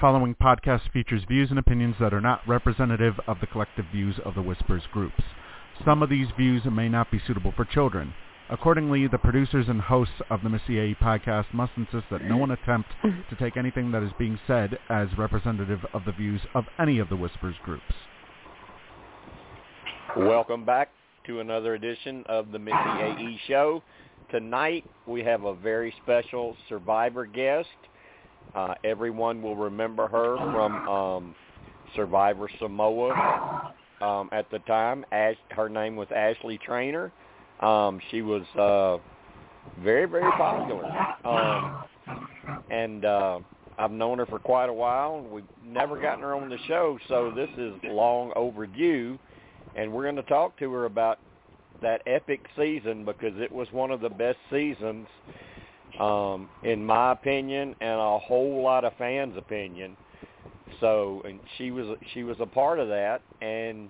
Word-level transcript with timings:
following 0.00 0.32
podcast 0.32 0.88
features 0.92 1.24
views 1.28 1.50
and 1.50 1.58
opinions 1.58 1.96
that 1.98 2.14
are 2.14 2.20
not 2.20 2.46
representative 2.46 3.14
of 3.26 3.40
the 3.40 3.46
collective 3.48 3.84
views 3.92 4.14
of 4.24 4.34
the 4.34 4.42
Whispers 4.42 4.84
groups. 4.92 5.22
Some 5.84 6.02
of 6.02 6.10
these 6.10 6.28
views 6.36 6.62
may 6.70 6.88
not 6.88 7.10
be 7.10 7.20
suitable 7.26 7.52
for 7.56 7.64
children. 7.64 8.14
Accordingly, 8.48 9.08
the 9.08 9.18
producers 9.18 9.66
and 9.68 9.80
hosts 9.80 10.14
of 10.30 10.42
the 10.42 10.48
Missy 10.48 10.94
podcast 10.94 11.46
must 11.52 11.72
insist 11.76 12.04
that 12.10 12.24
no 12.24 12.36
one 12.36 12.52
attempt 12.52 12.88
to 13.02 13.36
take 13.40 13.56
anything 13.56 13.90
that 13.90 14.04
is 14.04 14.12
being 14.18 14.38
said 14.46 14.78
as 14.88 15.08
representative 15.18 15.80
of 15.92 16.04
the 16.04 16.12
views 16.12 16.42
of 16.54 16.64
any 16.78 17.00
of 17.00 17.08
the 17.08 17.16
Whispers 17.16 17.56
groups. 17.64 17.82
Welcome 20.16 20.64
back 20.64 20.90
to 21.26 21.40
another 21.40 21.74
edition 21.74 22.24
of 22.28 22.52
the 22.52 22.58
Missy 22.58 22.76
AE 22.76 23.40
Show. 23.48 23.82
Tonight 24.30 24.84
we 25.06 25.24
have 25.24 25.42
a 25.42 25.54
very 25.54 25.92
special 26.02 26.56
survivor 26.68 27.26
guest. 27.26 27.68
Uh, 28.54 28.74
everyone 28.84 29.42
will 29.42 29.56
remember 29.56 30.08
her 30.08 30.36
from 30.36 30.88
um, 30.88 31.34
Survivor 31.94 32.48
Samoa 32.58 33.72
um, 34.00 34.28
at 34.32 34.50
the 34.50 34.58
time. 34.60 35.04
Ash, 35.12 35.36
her 35.50 35.68
name 35.68 35.96
was 35.96 36.08
Ashley 36.14 36.58
Trainer. 36.58 37.12
Um, 37.60 38.00
she 38.10 38.22
was 38.22 38.42
uh, 38.58 38.98
very, 39.82 40.06
very 40.06 40.30
popular. 40.32 40.84
Um, 41.24 41.84
and 42.70 43.04
uh, 43.04 43.40
I've 43.78 43.90
known 43.90 44.18
her 44.18 44.26
for 44.26 44.38
quite 44.38 44.68
a 44.68 44.72
while, 44.72 45.20
we've 45.20 45.44
never 45.64 46.00
gotten 46.00 46.20
her 46.20 46.34
on 46.34 46.48
the 46.48 46.58
show, 46.66 46.98
so 47.08 47.32
this 47.34 47.48
is 47.56 47.74
long 47.84 48.32
overdue. 48.34 49.18
And 49.76 49.92
we're 49.92 50.02
going 50.02 50.16
to 50.16 50.22
talk 50.22 50.58
to 50.58 50.72
her 50.72 50.86
about 50.86 51.18
that 51.82 52.02
epic 52.06 52.40
season 52.56 53.04
because 53.04 53.34
it 53.36 53.52
was 53.52 53.68
one 53.70 53.90
of 53.90 54.00
the 54.00 54.08
best 54.08 54.38
seasons, 54.50 55.06
um, 55.98 56.48
in 56.62 56.84
my 56.84 57.12
opinion, 57.12 57.74
and 57.80 58.00
a 58.00 58.18
whole 58.18 58.62
lot 58.62 58.84
of 58.84 58.92
fans' 58.98 59.36
opinion. 59.36 59.96
So, 60.80 61.22
and 61.24 61.40
she 61.56 61.70
was 61.70 61.96
she 62.14 62.22
was 62.22 62.36
a 62.40 62.46
part 62.46 62.78
of 62.78 62.88
that, 62.88 63.22
and 63.40 63.88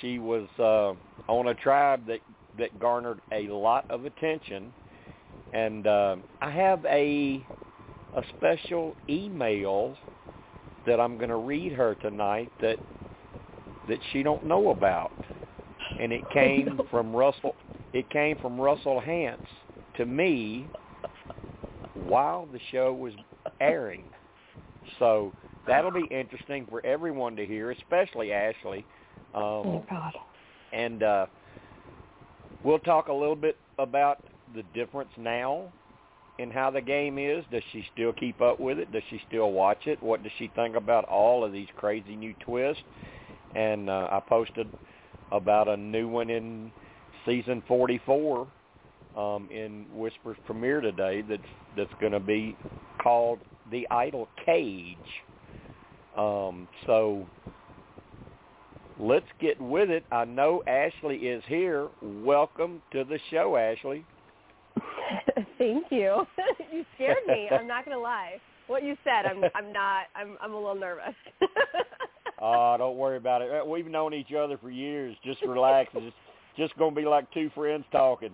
she 0.00 0.18
was 0.18 0.48
uh, 0.58 0.92
on 1.30 1.48
a 1.48 1.54
tribe 1.54 2.06
that 2.06 2.20
that 2.58 2.78
garnered 2.80 3.20
a 3.32 3.42
lot 3.48 3.84
of 3.90 4.04
attention. 4.04 4.72
And 5.52 5.86
uh, 5.86 6.16
I 6.40 6.50
have 6.50 6.84
a 6.86 7.44
a 8.16 8.22
special 8.38 8.96
email 9.08 9.96
that 10.86 10.98
I'm 10.98 11.16
going 11.16 11.30
to 11.30 11.36
read 11.36 11.72
her 11.72 11.96
tonight 11.96 12.50
that 12.60 12.78
that 13.88 13.98
she 14.12 14.22
don't 14.22 14.46
know 14.46 14.70
about, 14.70 15.12
and 16.00 16.12
it 16.12 16.22
came 16.32 16.80
from 16.90 17.14
Russell. 17.14 17.54
It 17.92 18.08
came 18.10 18.36
from 18.40 18.60
Russell 18.60 19.02
Hantz 19.04 19.38
to 19.96 20.06
me 20.06 20.68
while 22.06 22.46
the 22.46 22.60
show 22.70 22.92
was 22.92 23.12
airing. 23.60 24.04
So 24.98 25.32
that'll 25.66 25.90
be 25.90 26.06
interesting 26.10 26.66
for 26.68 26.84
everyone 26.84 27.36
to 27.36 27.46
hear, 27.46 27.70
especially 27.70 28.32
Ashley. 28.32 28.84
Um, 29.34 29.42
oh 29.42 29.84
God. 29.88 30.12
And 30.72 31.02
uh, 31.02 31.26
we'll 32.64 32.78
talk 32.78 33.08
a 33.08 33.12
little 33.12 33.36
bit 33.36 33.56
about 33.78 34.24
the 34.54 34.62
difference 34.74 35.10
now 35.16 35.72
in 36.38 36.50
how 36.50 36.70
the 36.70 36.80
game 36.80 37.18
is. 37.18 37.44
Does 37.50 37.62
she 37.72 37.84
still 37.92 38.12
keep 38.12 38.40
up 38.40 38.58
with 38.58 38.78
it? 38.78 38.92
Does 38.92 39.02
she 39.10 39.20
still 39.28 39.52
watch 39.52 39.86
it? 39.86 40.02
What 40.02 40.22
does 40.22 40.32
she 40.38 40.50
think 40.54 40.76
about 40.76 41.04
all 41.04 41.44
of 41.44 41.52
these 41.52 41.68
crazy 41.76 42.16
new 42.16 42.34
twists? 42.40 42.82
And 43.54 43.90
uh, 43.90 44.08
I 44.10 44.20
posted 44.26 44.68
about 45.32 45.68
a 45.68 45.76
new 45.76 46.08
one 46.08 46.30
in 46.30 46.72
season 47.26 47.62
44 47.68 48.46
um, 49.16 49.48
in 49.50 49.86
Whispers 49.94 50.36
premiere 50.46 50.80
today 50.80 51.22
that's 51.28 51.42
that's 51.76 51.92
going 52.00 52.12
to 52.12 52.20
be 52.20 52.56
called 53.02 53.38
the 53.70 53.86
Idol 53.90 54.28
Cage. 54.44 54.96
Um, 56.16 56.68
so 56.86 57.26
let's 58.98 59.26
get 59.40 59.60
with 59.60 59.90
it. 59.90 60.04
I 60.10 60.24
know 60.24 60.62
Ashley 60.66 61.16
is 61.16 61.42
here. 61.46 61.88
Welcome 62.02 62.82
to 62.92 63.04
the 63.04 63.18
show, 63.30 63.56
Ashley. 63.56 64.04
Thank 65.58 65.86
you. 65.90 66.26
you 66.72 66.84
scared 66.94 67.18
me. 67.26 67.48
I'm 67.50 67.66
not 67.66 67.84
going 67.84 67.96
to 67.96 68.02
lie. 68.02 68.40
What 68.66 68.84
you 68.84 68.96
said, 69.02 69.26
I'm 69.26 69.42
I'm 69.54 69.72
not. 69.72 70.04
I'm 70.14 70.36
I'm 70.40 70.52
a 70.52 70.56
little 70.56 70.74
nervous. 70.74 71.14
Oh, 72.42 72.72
uh, 72.72 72.76
don't 72.78 72.96
worry 72.96 73.18
about 73.18 73.42
it. 73.42 73.66
We've 73.66 73.86
known 73.86 74.14
each 74.14 74.32
other 74.32 74.56
for 74.56 74.70
years. 74.70 75.14
Just 75.22 75.42
relax. 75.42 75.90
It's 75.94 76.16
just 76.56 76.74
going 76.78 76.94
to 76.94 77.00
be 77.00 77.06
like 77.06 77.30
two 77.32 77.50
friends 77.54 77.84
talking. 77.92 78.30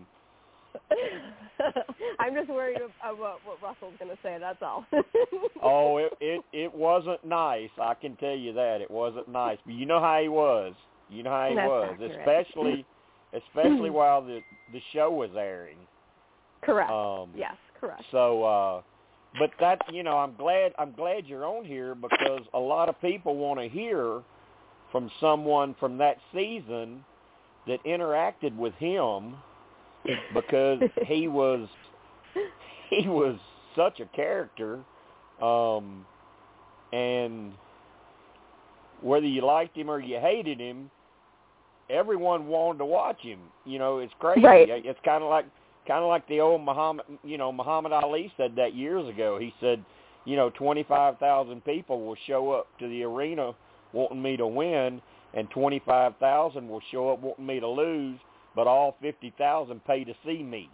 I'm 2.19 2.35
just 2.35 2.49
worried 2.49 2.77
about 2.77 3.41
what 3.45 3.63
Russell's 3.63 3.95
going 3.99 4.11
to 4.11 4.19
say. 4.23 4.37
That's 4.41 4.61
all. 4.63 4.85
oh, 5.63 5.99
it, 5.99 6.13
it 6.21 6.45
it 6.53 6.75
wasn't 6.75 7.25
nice. 7.25 7.71
I 7.81 7.95
can 7.95 8.17
tell 8.17 8.35
you 8.35 8.53
that 8.55 8.81
it 8.81 8.91
wasn't 8.91 9.29
nice. 9.29 9.59
But 9.65 9.75
you 9.75 9.87
know 9.87 10.01
how 10.01 10.21
he 10.21 10.29
was. 10.29 10.75
You 11.09 11.23
know 11.23 11.31
how 11.31 11.49
he 11.49 11.55
That's 11.55 11.69
was, 11.69 11.91
accurate. 11.93 12.21
especially 12.21 12.87
especially 13.33 13.91
while 14.01 14.23
the 14.23 14.41
the 14.73 14.81
show 14.93 15.11
was 15.11 15.31
airing. 15.37 15.79
Correct. 16.63 16.91
Um, 16.91 17.31
yes, 17.37 17.55
correct. 17.81 18.03
So, 18.11 18.43
uh, 18.45 18.83
but 19.39 19.51
that 19.61 19.81
you 19.93 20.03
know, 20.03 20.19
I'm 20.19 20.35
glad 20.37 20.73
I'm 20.79 20.93
glad 20.93 21.27
you're 21.27 21.47
on 21.47 21.65
here 21.65 21.95
because 21.95 22.43
a 22.55 22.59
lot 22.59 22.89
of 22.89 23.01
people 23.01 23.37
want 23.37 23.61
to 23.61 23.69
hear 23.69 24.23
from 24.93 25.11
someone 25.21 25.75
from 25.79 25.99
that 25.99 26.17
season 26.35 27.05
that 27.67 27.83
interacted 27.85 28.57
with 28.57 28.75
him 28.75 29.35
because 30.35 30.81
he 31.07 31.29
was 31.29 31.69
he 32.91 33.09
was 33.09 33.39
such 33.75 34.01
a 34.01 34.07
character 34.17 34.81
um 35.43 36.07
and 36.93 37.53
whether 39.03 39.27
you 39.27 39.45
liked 39.45 39.77
him 39.77 39.91
or 39.91 40.01
you 40.01 40.19
hated 40.19 40.59
him 40.59 40.91
everyone 41.91 42.47
wanted 42.47 42.79
to 42.79 42.85
watch 42.85 43.21
him. 43.21 43.39
You 43.65 43.79
know 43.79 43.99
it's 43.99 44.13
crazy. 44.19 44.41
Right. 44.41 44.69
it's 44.69 44.99
kind 45.05 45.23
of 45.23 45.31
like 45.31 45.47
kind 45.87 46.03
of 46.03 46.09
like 46.09 46.27
the 46.29 46.41
old 46.41 46.63
Muhammad 46.63 47.07
you 47.25 47.39
know 47.39 47.53
Muhammad 47.53 47.93
Ali 47.93 48.33
said 48.37 48.55
that 48.57 48.75
years 48.75 49.09
ago. 49.09 49.39
He 49.39 49.55
said 49.61 49.85
you 50.25 50.37
know 50.37 50.51
25,000 50.51 51.65
people 51.65 52.05
will 52.05 52.17
show 52.27 52.53
up 52.53 52.67
to 52.79 52.89
the 52.89 53.03
arena 53.05 53.53
wanting 53.93 54.21
me 54.21 54.37
to 54.37 54.47
win 54.47 55.01
and 55.35 55.51
25,000 55.51 56.69
will 56.69 56.83
show 56.91 57.11
up 57.11 57.21
wanting 57.21 57.47
me 57.47 57.61
to 57.61 57.69
lose 57.69 58.19
but 58.57 58.67
all 58.67 58.97
50,000 59.01 59.85
pay 59.85 60.03
to 60.03 60.15
see 60.25 60.43
me. 60.43 60.69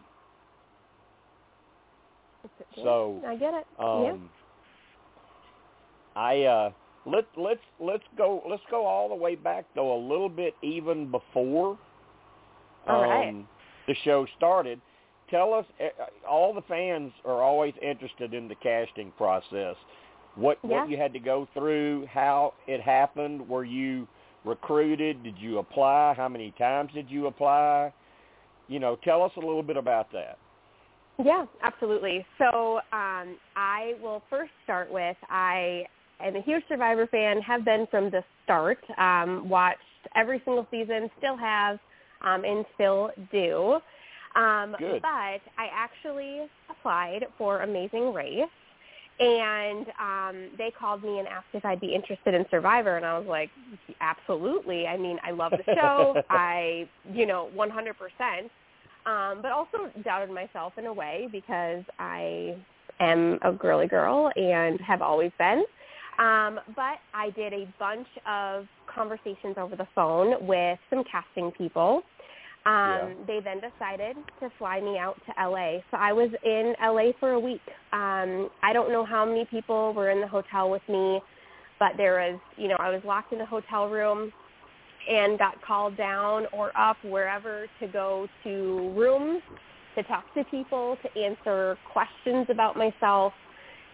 So 2.76 3.20
I 3.26 3.37
get 3.37 3.52
it. 3.52 3.67
um 3.79 4.02
yeah. 4.02 4.17
I 6.17 6.43
uh 6.43 6.70
let 7.05 7.25
let's 7.37 7.61
let's 7.81 8.05
go 8.17 8.43
let's 8.49 8.62
go 8.70 8.87
all 8.87 9.08
the 9.08 9.14
way 9.14 9.34
back 9.34 9.67
though 9.75 9.94
a 9.94 10.00
little 10.00 10.29
bit 10.29 10.55
even 10.62 11.11
before 11.11 11.76
All 12.88 13.00
um 13.00 13.02
right. 13.02 13.46
the 13.88 13.94
show 14.05 14.26
started. 14.37 14.81
Tell 15.29 15.52
us 15.52 15.67
eh, 15.81 15.88
all 16.29 16.55
the 16.55 16.62
fans 16.62 17.12
are 17.25 17.43
always 17.43 17.75
interested 17.82 18.32
in 18.34 18.49
the 18.49 18.55
casting 18.56 19.12
process. 19.19 19.76
What 20.34 20.58
Yeah. 20.62 20.81
what 20.81 20.90
you 20.90 20.96
had 20.96 21.12
to 21.12 21.20
go 21.20 21.46
through, 21.52 22.06
how 22.06 22.55
it 22.67 22.81
happened, 22.81 23.46
were 23.46 23.64
you 23.64 24.06
recruited, 24.44 25.22
did 25.22 25.38
you 25.38 25.58
apply, 25.58 26.14
how 26.16 26.28
many 26.28 26.52
times 26.58 26.90
did 26.94 27.10
you 27.10 27.26
apply? 27.26 27.92
You 28.68 28.80
know, 28.80 28.96
tell 29.04 29.22
us 29.22 29.32
a 29.36 29.40
little 29.40 29.62
bit 29.62 29.76
about 29.76 30.10
that. 30.12 30.38
Yeah, 31.22 31.44
absolutely. 31.62 32.24
So 32.38 32.76
um, 32.92 33.36
I 33.54 33.94
will 34.02 34.22
first 34.30 34.50
start 34.64 34.90
with 34.90 35.16
I 35.28 35.84
am 36.20 36.36
a 36.36 36.42
huge 36.42 36.62
Survivor 36.68 37.06
fan, 37.06 37.40
have 37.42 37.64
been 37.64 37.86
from 37.90 38.10
the 38.10 38.24
start, 38.44 38.78
um, 38.98 39.48
watched 39.48 39.78
every 40.16 40.40
single 40.44 40.66
season, 40.70 41.10
still 41.18 41.36
have, 41.36 41.78
um, 42.22 42.44
and 42.44 42.64
still 42.74 43.10
do. 43.30 43.78
Um, 44.34 44.74
Good. 44.78 45.02
But 45.02 45.42
I 45.58 45.68
actually 45.72 46.46
applied 46.70 47.26
for 47.36 47.62
Amazing 47.62 48.14
Race, 48.14 48.48
and 49.20 49.86
um, 50.00 50.48
they 50.58 50.72
called 50.76 51.02
me 51.02 51.18
and 51.18 51.28
asked 51.28 51.46
if 51.52 51.64
I'd 51.64 51.80
be 51.80 51.94
interested 51.94 52.34
in 52.34 52.44
Survivor, 52.50 52.96
and 52.96 53.06
I 53.06 53.18
was 53.18 53.26
like, 53.28 53.50
absolutely. 54.00 54.86
I 54.86 54.96
mean, 54.96 55.18
I 55.22 55.30
love 55.30 55.52
the 55.52 55.74
show. 55.74 56.22
I, 56.30 56.88
you 57.12 57.26
know, 57.26 57.50
100% 57.56 58.50
um, 59.06 59.40
but 59.42 59.50
also 59.50 59.90
doubted 60.04 60.30
myself 60.30 60.74
in 60.78 60.86
a 60.86 60.92
way 60.92 61.28
because 61.32 61.82
I 61.98 62.56
am 63.00 63.38
a 63.42 63.52
girly 63.52 63.86
girl 63.86 64.30
and 64.36 64.80
have 64.80 65.02
always 65.02 65.32
been. 65.38 65.64
Um, 66.18 66.60
but 66.76 66.98
I 67.14 67.30
did 67.34 67.52
a 67.52 67.66
bunch 67.78 68.06
of 68.28 68.66
conversations 68.92 69.56
over 69.56 69.76
the 69.76 69.88
phone 69.94 70.46
with 70.46 70.78
some 70.90 71.02
casting 71.10 71.50
people. 71.52 72.02
Um, 72.64 72.74
Yeah. 72.74 73.14
They 73.26 73.40
then 73.40 73.60
decided 73.60 74.16
to 74.40 74.50
fly 74.58 74.81
me 74.81 74.98
out 74.98 75.20
to 75.26 75.32
LA. 75.36 75.78
So 75.90 75.96
I 75.96 76.12
was 76.12 76.31
in 76.44 76.74
LA 76.81 77.12
for 77.19 77.32
a 77.32 77.40
week. 77.40 77.62
Um, 77.92 78.50
I 78.62 78.72
don't 78.72 78.90
know 78.90 79.04
how 79.04 79.24
many 79.24 79.44
people 79.46 79.92
were 79.94 80.10
in 80.10 80.20
the 80.20 80.28
hotel 80.28 80.70
with 80.70 80.82
me, 80.88 81.20
but 81.78 81.96
there 81.96 82.20
was, 82.20 82.40
you 82.56 82.69
know, 82.69 82.76
I 82.78 82.90
was 82.90 83.02
locked 83.04 83.32
in 83.32 83.38
the 83.38 83.46
hotel 83.46 83.88
room 83.88 84.32
and 85.10 85.38
got 85.38 85.60
called 85.62 85.96
down 85.96 86.46
or 86.52 86.76
up 86.76 86.96
wherever 87.02 87.66
to 87.81 87.88
go 87.88 88.28
to 88.44 88.92
rooms 88.96 89.42
to 89.96 90.02
talk 90.04 90.24
to 90.34 90.44
people, 90.44 90.96
to 91.02 91.20
answer 91.20 91.76
questions 91.92 92.46
about 92.48 92.76
myself. 92.76 93.32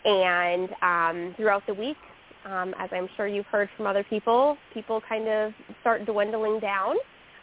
And 0.04 0.68
um, 0.82 1.34
throughout 1.36 1.62
the 1.66 1.74
week, 1.74 1.96
um, 2.44 2.74
as 2.78 2.90
I'm 2.92 3.08
sure 3.16 3.26
you've 3.26 3.46
heard 3.46 3.68
from 3.76 3.86
other 3.86 4.04
people, 4.04 4.56
people 4.72 5.00
kind 5.08 5.26
of 5.28 5.52
start 5.80 6.04
dwindling 6.06 6.60
down 6.60 6.96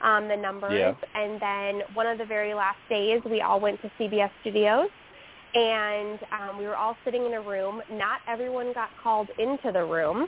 um, 0.05 0.27
the 0.27 0.37
numbers. 0.37 0.73
Yeah. 0.73 0.93
And 1.21 1.41
then 1.41 1.95
one 1.95 2.07
of 2.07 2.17
the 2.17 2.25
very 2.25 2.53
last 2.53 2.77
days, 2.89 3.21
we 3.29 3.41
all 3.41 3.59
went 3.59 3.81
to 3.81 3.91
CBS 3.99 4.29
Studios. 4.41 4.89
And 5.55 6.19
um, 6.31 6.59
we 6.59 6.65
were 6.65 6.75
all 6.75 6.95
sitting 7.05 7.25
in 7.25 7.33
a 7.33 7.41
room. 7.41 7.81
Not 7.91 8.19
everyone 8.27 8.73
got 8.73 8.89
called 9.01 9.29
into 9.39 9.71
the 9.71 9.83
room. 9.83 10.27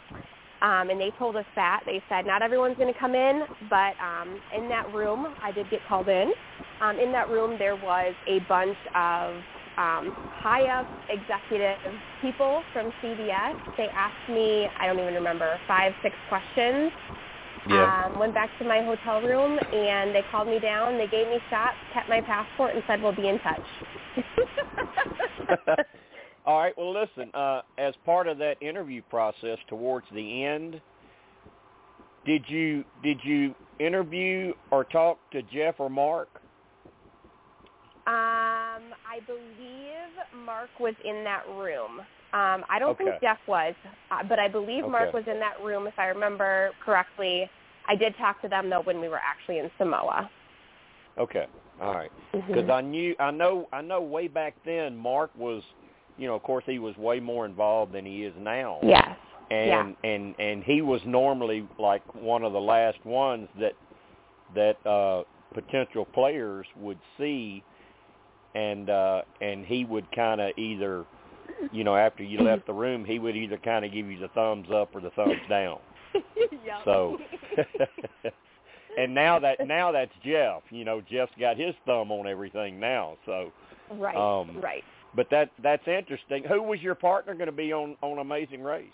Um, 0.62 0.90
and 0.90 1.00
they 1.00 1.12
told 1.20 1.36
us 1.36 1.46
that. 1.56 1.82
They 1.86 2.02
said 2.10 2.26
not 2.26 2.42
everyone's 2.42 2.78
going 2.78 2.92
to 2.92 3.00
come 3.00 3.14
in, 3.14 3.44
but 3.70 3.94
um, 4.02 4.40
in 4.58 4.68
that 4.70 4.92
room, 4.94 5.28
I 5.44 5.52
did 5.52 5.70
get 5.70 5.82
called 5.88 6.08
in. 6.10 6.32
Um, 6.82 6.98
in 6.98 7.12
that 7.12 7.30
room, 7.30 7.58
there 7.60 7.76
was 7.76 8.16
a 8.28 8.40
bunch 8.50 8.78
of 8.96 9.36
um, 9.78 10.12
high-up 10.42 10.88
executive 11.10 11.78
people 12.22 12.64
from 12.74 12.92
CBS. 13.04 13.54
They 13.78 13.88
asked 13.94 14.30
me, 14.30 14.68
I 14.80 14.88
don't 14.88 15.00
even 15.00 15.14
remember, 15.14 15.60
five, 15.68 15.94
six 16.02 16.16
questions. 16.30 16.92
Um, 17.72 18.20
went 18.20 18.34
back 18.34 18.50
to 18.60 18.66
my 18.66 18.82
hotel 18.82 19.22
room, 19.22 19.60
and 19.74 20.14
they 20.16 20.22
called 20.32 20.48
me 20.48 20.60
down. 20.60 20.98
They 20.98 21.08
gave 21.08 21.28
me 21.28 21.40
shots, 21.50 21.76
kept 21.94 22.10
my 22.10 22.22
passport, 22.22 22.76
and 22.76 22.84
said, 22.88 23.02
we'll 23.02 23.16
be 23.16 23.28
in 23.28 23.40
touch. 23.40 23.60
All 26.46 26.60
right. 26.60 26.74
Well, 26.78 26.94
listen. 26.94 27.30
Uh, 27.34 27.62
as 27.78 27.94
part 28.06 28.28
of 28.28 28.38
that 28.38 28.62
interview 28.62 29.02
process, 29.10 29.58
towards 29.68 30.08
the 30.14 30.44
end, 30.46 30.82
did 32.26 32.46
you 32.48 32.84
did 33.04 33.20
you 33.24 33.54
interview 33.80 34.54
or 34.72 34.84
talk 34.86 35.20
to 35.32 35.42
Jeff 35.44 35.76
or 35.80 35.90
Mark? 35.90 36.30
Um, 38.08 38.94
I 39.06 39.20
believe 39.26 40.14
Mark 40.34 40.80
was 40.80 40.94
in 41.04 41.24
that 41.26 41.48
room. 41.48 42.00
Um, 42.34 42.64
I 42.70 42.78
don't 42.80 42.92
Okay. 42.92 43.06
think 43.06 43.22
Jeff 43.22 43.40
was, 43.48 43.74
uh, 44.12 44.24
but 44.28 44.40
I 44.40 44.48
believe 44.48 44.88
Mark 44.88 45.10
Okay. 45.10 45.18
was 45.18 45.28
in 45.28 45.40
that 45.40 45.60
room, 45.62 45.88
if 45.88 45.94
I 45.98 46.06
remember 46.06 46.72
correctly. 46.84 47.50
I 47.88 47.96
did 47.96 48.15
talk 48.17 48.41
to 48.41 48.48
them 48.48 48.70
though 48.70 48.82
when 48.82 49.00
we 49.00 49.08
were 49.08 49.20
actually 49.20 49.60
in 49.60 49.70
Samoa. 49.77 50.29
Okay. 51.17 51.48
All 51.82 51.94
right. 51.94 52.12
Because 52.32 52.70
I 52.70 52.82
knew 52.82 53.15
I 53.20 53.32
know 53.32 53.67
I 53.72 53.82
know 53.82 54.01
way 54.01 54.27
back 54.27 54.56
then 54.65 54.96
Mark 54.96 55.32
was, 55.38 55.63
you 56.17 56.27
know, 56.27 56.36
of 56.36 56.44
course 56.44 56.63
he 56.65 56.79
was 56.79 56.96
way 56.98 57.20
more 57.20 57.46
involved 57.46 57.94
than 57.94 58.06
he 58.06 58.24
is 58.24 58.34
now. 58.39 58.79
Yes. 58.84 59.17
and 59.51 59.96
and 60.03 60.36
and 60.39 60.63
he 60.63 60.82
was 60.82 61.01
normally 61.06 61.67
like 61.79 62.03
one 62.15 62.44
of 62.44 62.53
the 62.53 62.60
last 62.60 63.03
ones 63.06 63.48
that 63.60 63.74
that 64.56 64.86
uh 64.86 65.24
potential 65.53 66.06
players 66.06 66.65
would 66.77 67.00
see 67.17 67.63
and 68.56 68.89
uh 68.89 69.22
and 69.41 69.65
he 69.65 69.86
would 69.86 70.10
kind 70.13 70.41
of 70.41 70.51
either 70.58 71.06
you 71.72 71.84
know 71.84 71.96
after 71.96 72.24
you 72.24 72.39
left 72.41 72.65
the 72.67 72.74
room 72.74 73.06
he 73.06 73.20
would 73.20 73.36
either 73.36 73.58
kind 73.58 73.86
of 73.86 73.91
give 73.94 74.08
you 74.08 74.20
the 74.20 74.27
thumbs 74.29 74.67
up 74.74 74.94
or 74.94 75.01
the 75.01 75.12
thumbs 75.12 75.41
down. 75.50 75.79
so 76.86 77.18
and 78.98 79.14
now 79.14 79.40
that 79.40 79.58
now 79.68 79.92
that's 79.92 80.12
Jeff 80.24 80.64
you 80.70 80.86
know 80.86 81.02
Jeff's 81.02 81.32
got 81.40 81.58
his 81.58 81.76
thumb 81.86 82.12
on 82.12 82.28
everything 82.28 82.80
now 82.80 83.18
so 83.26 83.52
right, 83.92 84.16
um, 84.16 84.60
right. 84.62 84.84
but 85.16 85.30
that 85.32 85.52
that's 85.62 85.88
interesting 85.88 86.44
who 86.44 86.62
was 86.62 86.82
your 86.82 86.96
partner 86.96 87.34
going 87.34 87.48
to 87.48 87.52
be 87.52 87.74
on 87.74 87.96
on 88.02 88.20
amazing 88.20 88.62
race 88.64 88.92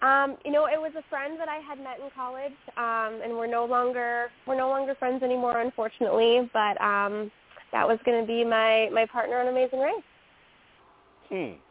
Um, 0.00 0.36
you 0.44 0.52
know, 0.52 0.66
it 0.66 0.78
was 0.78 0.92
a 0.96 1.02
friend 1.10 1.40
that 1.40 1.48
I 1.48 1.58
had 1.58 1.78
met 1.78 1.98
in 1.98 2.08
college, 2.14 2.54
um, 2.76 3.20
and 3.20 3.32
we're 3.36 3.50
no 3.50 3.64
longer 3.64 4.30
we're 4.46 4.56
no 4.56 4.68
longer 4.68 4.94
friends 4.94 5.24
anymore, 5.24 5.60
unfortunately. 5.60 6.48
But 6.52 6.80
um, 6.80 7.32
that 7.72 7.86
was 7.86 7.98
going 8.04 8.20
to 8.20 8.26
be 8.26 8.44
my 8.44 8.88
my 8.92 9.06
partner 9.06 9.40
on 9.40 9.48
Amazing 9.48 9.80
Race. 9.80 10.08
Hmm. 11.28 11.67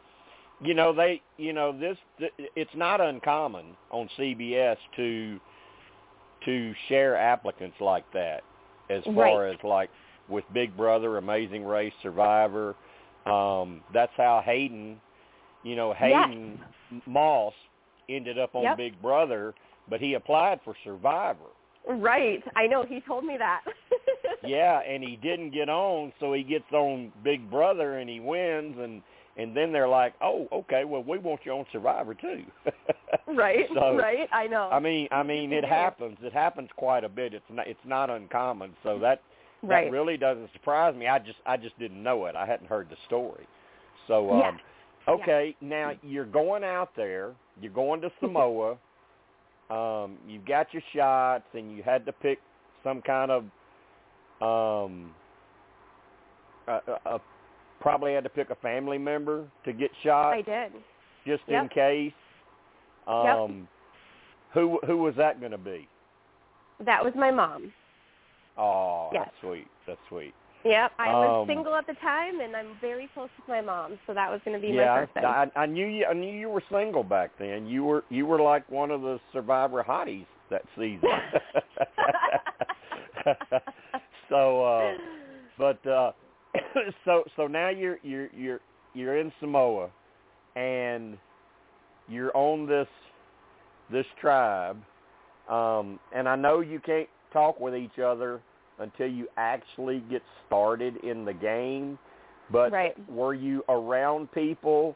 You 0.61 0.73
know 0.73 0.93
they. 0.93 1.21
You 1.37 1.53
know 1.53 1.71
this. 1.77 1.97
th- 2.19 2.33
It's 2.55 2.75
not 2.75 2.99
uncommon 3.01 3.65
on 3.91 4.09
CBS 4.17 4.77
to 4.95 5.39
to 6.45 6.73
share 6.87 7.15
applicants 7.17 7.75
like 7.79 8.05
that, 8.13 8.41
as 8.89 9.03
far 9.03 9.43
Right. 9.45 9.53
as 9.55 9.63
like 9.63 9.89
with 10.29 10.43
Big 10.53 10.75
Brother, 10.75 11.17
Amazing 11.17 11.65
Race, 11.65 11.93
Survivor. 12.01 12.75
Um, 13.25 13.81
that's 13.93 14.11
how 14.17 14.41
Hayden. 14.45 14.99
You 15.63 15.75
know 15.75 15.93
Hayden 15.93 16.59
Moss 17.05 17.53
ended 18.09 18.39
up 18.39 18.55
on 18.55 18.63
Yep. 18.63 18.77
Big 18.77 19.01
Brother, 19.01 19.53
but 19.89 19.99
he 19.99 20.13
applied 20.15 20.59
for 20.63 20.75
Survivor. 20.83 21.49
Right. 21.87 22.43
I 22.55 22.67
know. 22.67 22.83
He 22.83 22.99
told 23.01 23.23
me 23.25 23.37
that. 23.37 23.61
yeah, 24.43 24.79
and 24.81 25.03
he 25.03 25.17
didn't 25.17 25.51
get 25.51 25.69
on, 25.69 26.11
so 26.19 26.33
he 26.33 26.43
gets 26.43 26.71
on 26.73 27.11
Big 27.23 27.49
Brother 27.49 27.97
and 27.99 28.09
he 28.09 28.19
wins, 28.19 28.75
and 28.79 29.01
and 29.37 29.55
then 29.55 29.71
they're 29.71 29.87
like, 29.87 30.13
oh, 30.21 30.47
okay, 30.51 30.83
well 30.83 31.03
we 31.03 31.17
want 31.19 31.41
you 31.43 31.51
on 31.51 31.65
Survivor 31.71 32.13
too. 32.13 32.43
right. 33.27 33.65
So, 33.73 33.95
right. 33.95 34.27
I 34.33 34.47
know. 34.47 34.69
I 34.71 34.79
mean, 34.79 35.07
I 35.11 35.23
mean, 35.23 35.53
it 35.53 35.63
happens. 35.81 36.17
It 36.21 36.33
happens 36.33 36.69
quite 36.75 37.03
a 37.03 37.09
bit. 37.09 37.33
It's 37.33 37.45
not 37.49 37.67
it's 37.67 37.79
not 37.85 38.09
uncommon. 38.09 38.71
So 38.83 38.99
that 38.99 39.21
right. 39.61 39.85
that 39.85 39.91
really 39.91 40.17
doesn't 40.17 40.51
surprise 40.53 40.95
me. 40.95 41.07
I 41.07 41.19
just 41.19 41.37
I 41.45 41.57
just 41.57 41.77
didn't 41.79 42.01
know 42.01 42.25
it. 42.25 42.35
I 42.35 42.45
hadn't 42.45 42.67
heard 42.67 42.89
the 42.89 42.97
story. 43.05 43.47
So 44.07 44.31
um 44.31 44.59
Yeah. 45.07 45.13
okay, 45.13 45.55
now 45.61 45.93
you're 46.01 46.25
going 46.25 46.63
out 46.63 46.89
there, 46.95 47.33
you're 47.61 47.71
going 47.71 48.01
to 48.01 48.11
Samoa. 48.19 48.77
um 49.69 50.17
you've 50.27 50.45
got 50.45 50.73
your 50.73 50.83
shots 50.95 51.45
and 51.53 51.71
you 51.75 51.83
had 51.83 52.05
to 52.05 52.11
pick 52.11 52.39
some 52.83 53.01
kind 53.01 53.31
of 53.31 53.43
um 54.41 55.11
uh, 56.67 56.79
uh, 57.05 57.17
probably 57.79 58.13
had 58.13 58.23
to 58.23 58.29
pick 58.29 58.49
a 58.49 58.55
family 58.55 58.97
member 58.97 59.45
to 59.65 59.73
get 59.73 59.91
shot 60.03 60.33
I 60.33 60.41
did. 60.41 60.71
just 61.25 61.43
in 61.47 61.53
Yep. 61.53 61.71
case. 61.71 62.13
Yep. 63.07 63.07
Um 63.07 63.67
who 64.53 64.79
who 64.85 64.97
was 64.97 65.13
that 65.17 65.39
going 65.39 65.51
to 65.51 65.57
be? 65.57 65.87
That 66.85 67.03
was 67.03 67.13
my 67.15 67.31
mom. 67.31 67.71
Oh, 68.57 69.09
Yes. 69.13 69.25
that's 69.25 69.35
sweet. 69.41 69.67
That's 69.85 69.99
sweet. 70.09 70.33
Yep. 70.65 70.91
I 70.99 71.07
was 71.13 71.41
Um, 71.43 71.47
single 71.47 71.75
at 71.75 71.85
the 71.87 71.93
time, 71.95 72.39
and 72.41 72.55
I'm 72.55 72.75
very 72.81 73.07
close 73.13 73.29
with 73.37 73.47
my 73.47 73.61
mom, 73.61 73.99
so 74.07 74.13
that 74.13 74.29
was 74.31 74.41
going 74.43 74.59
to 74.59 74.61
be 74.61 74.73
yeah, 74.73 74.95
my 74.95 75.05
person. 75.05 75.25
I, 75.25 75.45
I 75.55 75.65
knew 75.65 75.85
you. 75.85 76.05
I 76.05 76.13
knew 76.13 76.33
you 76.33 76.49
were 76.49 76.63
single 76.71 77.03
back 77.03 77.31
then. 77.39 77.67
You 77.67 77.83
were 77.83 78.03
you 78.09 78.25
were 78.25 78.39
like 78.39 78.69
one 78.69 78.89
of 78.91 79.01
the 79.01 79.19
Survivor 79.31 79.83
hotties 79.87 80.25
that 80.49 80.63
season. 80.75 81.07
so, 84.29 84.63
uh, 84.63 84.93
but 85.57 85.85
uh, 85.87 86.11
so 87.05 87.23
so 87.35 87.47
now 87.47 87.69
you're 87.69 87.99
you're 88.03 88.29
you're 88.33 88.59
you're 88.93 89.17
in 89.17 89.31
Samoa, 89.39 89.89
and 90.55 91.17
you're 92.07 92.35
on 92.35 92.67
this 92.67 92.87
this 93.91 94.05
tribe, 94.19 94.77
um, 95.49 95.99
and 96.13 96.27
I 96.27 96.35
know 96.35 96.59
you 96.59 96.79
can't 96.79 97.09
talk 97.31 97.59
with 97.59 97.75
each 97.75 97.99
other 97.99 98.41
until 98.79 99.07
you 99.07 99.27
actually 99.37 100.03
get 100.09 100.21
started 100.45 100.97
in 101.03 101.25
the 101.25 101.33
game. 101.33 101.97
But 102.51 102.71
Right. 102.71 103.09
were 103.09 103.33
you 103.33 103.63
around 103.67 104.31
people 104.31 104.95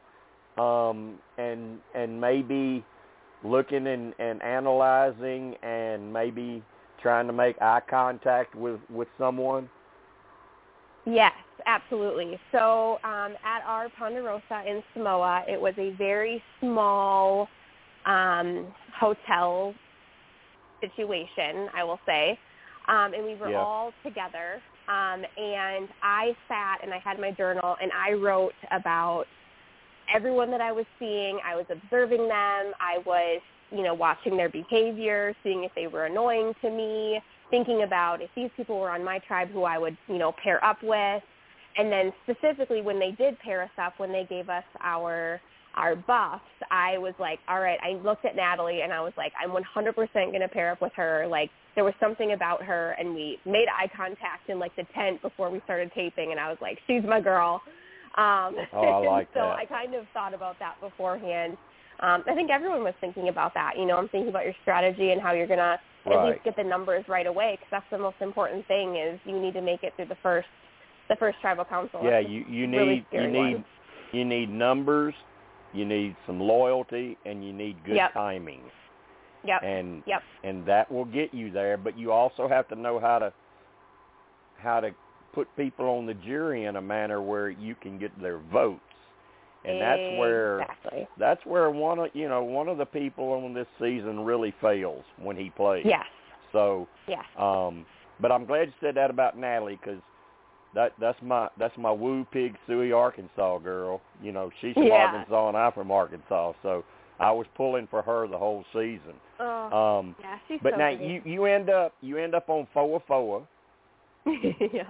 um, 0.57 1.19
and 1.37 1.79
and 1.95 2.19
maybe 2.19 2.83
looking 3.43 3.87
and, 3.87 4.13
and 4.19 4.41
analyzing 4.41 5.55
and 5.63 6.11
maybe 6.11 6.63
trying 7.01 7.27
to 7.27 7.33
make 7.33 7.59
eye 7.61 7.81
contact 7.89 8.55
with, 8.55 8.79
with 8.89 9.07
someone? 9.17 9.69
Yes, 11.05 11.33
absolutely. 11.65 12.39
So 12.51 12.99
um, 13.03 13.33
at 13.43 13.61
our 13.65 13.89
Ponderosa 13.97 14.63
in 14.67 14.83
Samoa, 14.93 15.43
it 15.47 15.59
was 15.59 15.73
a 15.77 15.91
very 15.97 16.41
small 16.59 17.47
um, 18.05 18.73
hotel 18.99 19.73
situation, 20.81 21.69
I 21.75 21.83
will 21.83 21.99
say. 22.05 22.37
Um, 22.87 23.13
and 23.13 23.23
we 23.23 23.35
were 23.35 23.49
Yeah. 23.49 23.63
all 23.63 23.93
together. 24.03 24.61
Um, 24.87 25.23
and 25.37 25.87
I 26.01 26.35
sat 26.47 26.79
and 26.83 26.93
I 26.93 26.97
had 26.99 27.19
my 27.19 27.31
journal 27.31 27.77
and 27.81 27.91
I 27.93 28.13
wrote 28.13 28.53
about 28.71 29.25
everyone 30.13 30.51
that 30.51 30.61
I 30.61 30.71
was 30.71 30.85
seeing. 30.99 31.39
I 31.45 31.55
was 31.55 31.65
observing 31.69 32.27
them. 32.27 32.73
I 32.79 32.97
was, 33.05 33.41
you 33.71 33.83
know, 33.83 33.93
watching 33.93 34.35
their 34.35 34.49
behavior, 34.49 35.33
seeing 35.43 35.63
if 35.63 35.71
they 35.75 35.87
were 35.87 36.05
annoying 36.05 36.53
to 36.61 36.69
me, 36.69 37.21
thinking 37.49 37.83
about 37.83 38.21
if 38.21 38.29
these 38.35 38.49
people 38.57 38.79
were 38.79 38.89
on 38.89 39.03
my 39.03 39.19
tribe 39.19 39.49
who 39.51 39.63
I 39.63 39.77
would, 39.77 39.97
you 40.07 40.17
know, 40.17 40.33
pair 40.43 40.63
up 40.65 40.81
with. 40.83 41.23
And 41.77 41.91
then 41.91 42.11
specifically 42.23 42.81
when 42.81 42.99
they 42.99 43.11
did 43.11 43.39
pair 43.39 43.63
us 43.63 43.69
up, 43.81 43.93
when 43.97 44.11
they 44.11 44.25
gave 44.29 44.49
us 44.49 44.63
our 44.81 45.39
our 45.75 45.95
buffs, 45.95 46.43
I 46.69 46.97
was 46.97 47.13
like, 47.17 47.39
all 47.47 47.61
right, 47.61 47.79
I 47.81 47.93
looked 48.03 48.25
at 48.25 48.35
Natalie 48.35 48.81
and 48.81 48.91
I 48.91 48.99
was 48.99 49.13
like, 49.15 49.31
I'm 49.41 49.51
100% 49.51 49.95
going 50.13 50.41
to 50.41 50.49
pair 50.49 50.69
up 50.71 50.81
with 50.81 50.91
her. 50.97 51.25
Like 51.29 51.49
there 51.75 51.85
was 51.85 51.93
something 51.97 52.33
about 52.33 52.61
her 52.63 52.91
and 52.99 53.15
we 53.15 53.37
made 53.45 53.67
eye 53.71 53.87
contact 53.95 54.49
in 54.49 54.59
like 54.59 54.75
the 54.75 54.83
tent 54.93 55.21
before 55.21 55.49
we 55.49 55.61
started 55.63 55.89
taping 55.95 56.31
and 56.31 56.39
I 56.41 56.49
was 56.49 56.57
like, 56.61 56.77
she's 56.87 57.03
my 57.07 57.21
girl. 57.21 57.61
Um, 58.17 58.55
Oh, 58.73 58.79
I 58.81 58.97
like 59.07 59.27
so 59.33 59.39
that. 59.39 59.55
I 59.55 59.65
kind 59.65 59.95
of 59.95 60.05
thought 60.13 60.33
about 60.33 60.59
that 60.59 60.75
beforehand. 60.81 61.57
Um, 62.01 62.23
I 62.27 62.33
think 62.35 62.49
everyone 62.51 62.83
was 62.83 62.95
thinking 62.99 63.29
about 63.29 63.53
that. 63.53 63.73
You 63.77 63.85
know, 63.85 63.95
I'm 63.95 64.09
thinking 64.09 64.29
about 64.29 64.43
your 64.43 64.55
strategy 64.63 65.11
and 65.11 65.21
how 65.21 65.31
you're 65.33 65.47
going 65.47 65.59
to 65.59 65.79
at 66.05 66.11
Right. 66.11 66.33
least 66.33 66.43
get 66.43 66.55
the 66.57 66.63
numbers 66.63 67.05
right 67.07 67.27
away 67.27 67.53
because 67.53 67.67
that's 67.71 67.85
the 67.91 67.97
most 67.97 68.17
important 68.21 68.67
thing 68.67 68.95
is 68.97 69.19
you 69.23 69.39
need 69.39 69.53
to 69.53 69.61
make 69.61 69.83
it 69.83 69.93
through 69.95 70.07
the 70.07 70.17
first 70.23 70.47
the 71.11 71.17
first 71.17 71.37
tribal 71.41 71.65
council. 71.65 71.99
Yeah, 72.03 72.19
you 72.19 72.43
you 72.49 72.67
really 72.67 72.95
need 72.95 73.05
you 73.11 73.27
need 73.27 73.53
one. 73.55 73.65
you 74.13 74.25
need 74.25 74.49
numbers, 74.49 75.13
you 75.73 75.85
need 75.85 76.15
some 76.25 76.39
loyalty, 76.39 77.17
and 77.25 77.45
you 77.45 77.53
need 77.53 77.83
good 77.85 77.97
Yep. 77.97 78.13
timing. 78.13 78.61
Yep. 79.43 79.63
and 79.63 80.03
Yep. 80.05 80.21
and 80.43 80.65
that 80.67 80.91
will 80.91 81.05
get 81.05 81.33
you 81.33 81.49
there 81.49 81.75
but 81.75 81.97
you 81.97 82.11
also 82.11 82.47
have 82.47 82.67
to 82.67 82.75
know 82.75 82.99
how 82.99 83.17
to 83.17 83.33
how 84.55 84.79
to 84.79 84.91
put 85.33 85.47
people 85.57 85.87
on 85.87 86.05
the 86.05 86.13
jury 86.13 86.65
in 86.65 86.75
a 86.75 86.81
manner 86.81 87.23
where 87.23 87.49
you 87.49 87.73
can 87.73 87.97
get 87.97 88.11
their 88.21 88.37
votes 88.37 88.81
and 89.65 89.81
that's 89.81 89.99
where 90.19 90.61
exactly. 90.61 91.07
that's 91.17 91.43
where 91.47 91.71
one 91.71 91.97
of 91.97 92.09
you 92.13 92.29
know 92.29 92.43
one 92.43 92.67
of 92.67 92.77
the 92.77 92.85
people 92.85 93.31
on 93.31 93.51
this 93.51 93.65
season 93.79 94.19
really 94.23 94.53
fails 94.61 95.03
when 95.17 95.35
he 95.35 95.49
plays 95.49 95.85
Yes. 95.87 96.05
so 96.51 96.87
Yes. 97.07 97.25
um 97.35 97.83
but 98.19 98.31
i'm 98.31 98.45
glad 98.45 98.67
you 98.67 98.73
said 98.79 98.93
that 98.93 99.09
about 99.09 99.35
natalie 99.35 99.79
because 99.83 100.01
that 100.73 100.93
that's 100.99 101.17
my 101.21 101.47
that's 101.59 101.77
my 101.77 101.91
woo 101.91 102.25
pig 102.31 102.55
suey 102.67 102.91
arkansas 102.91 103.57
girl 103.59 104.01
you 104.21 104.31
know 104.31 104.49
she's 104.61 104.73
from 104.73 104.83
Yeah. 104.87 104.93
arkansas 104.93 105.47
and 105.49 105.57
i'm 105.57 105.71
from 105.73 105.91
arkansas 105.91 106.53
so 106.63 106.83
i 107.19 107.31
was 107.31 107.45
pulling 107.55 107.87
for 107.87 108.01
her 108.01 108.27
the 108.27 108.37
whole 108.37 108.63
season 108.73 109.13
Oh, 109.39 109.97
um 109.99 110.15
yeah, 110.19 110.37
she's 110.47 110.59
but 110.61 110.73
so 110.73 110.77
now 110.77 110.89
you 110.89 111.21
you 111.25 111.45
end 111.45 111.69
up 111.69 111.93
you 112.01 112.17
end 112.17 112.35
up 112.35 112.47
on 112.49 112.67
foa 112.73 112.99
foa, 113.07 113.41
yeah. 114.25 114.83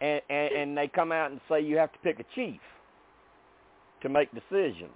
and, 0.00 0.22
and 0.30 0.52
and 0.54 0.78
they 0.78 0.88
come 0.88 1.12
out 1.12 1.30
and 1.30 1.40
say 1.48 1.60
you 1.60 1.76
have 1.76 1.92
to 1.92 1.98
pick 1.98 2.18
a 2.18 2.24
chief 2.34 2.60
to 4.00 4.08
make 4.08 4.30
decisions. 4.32 4.90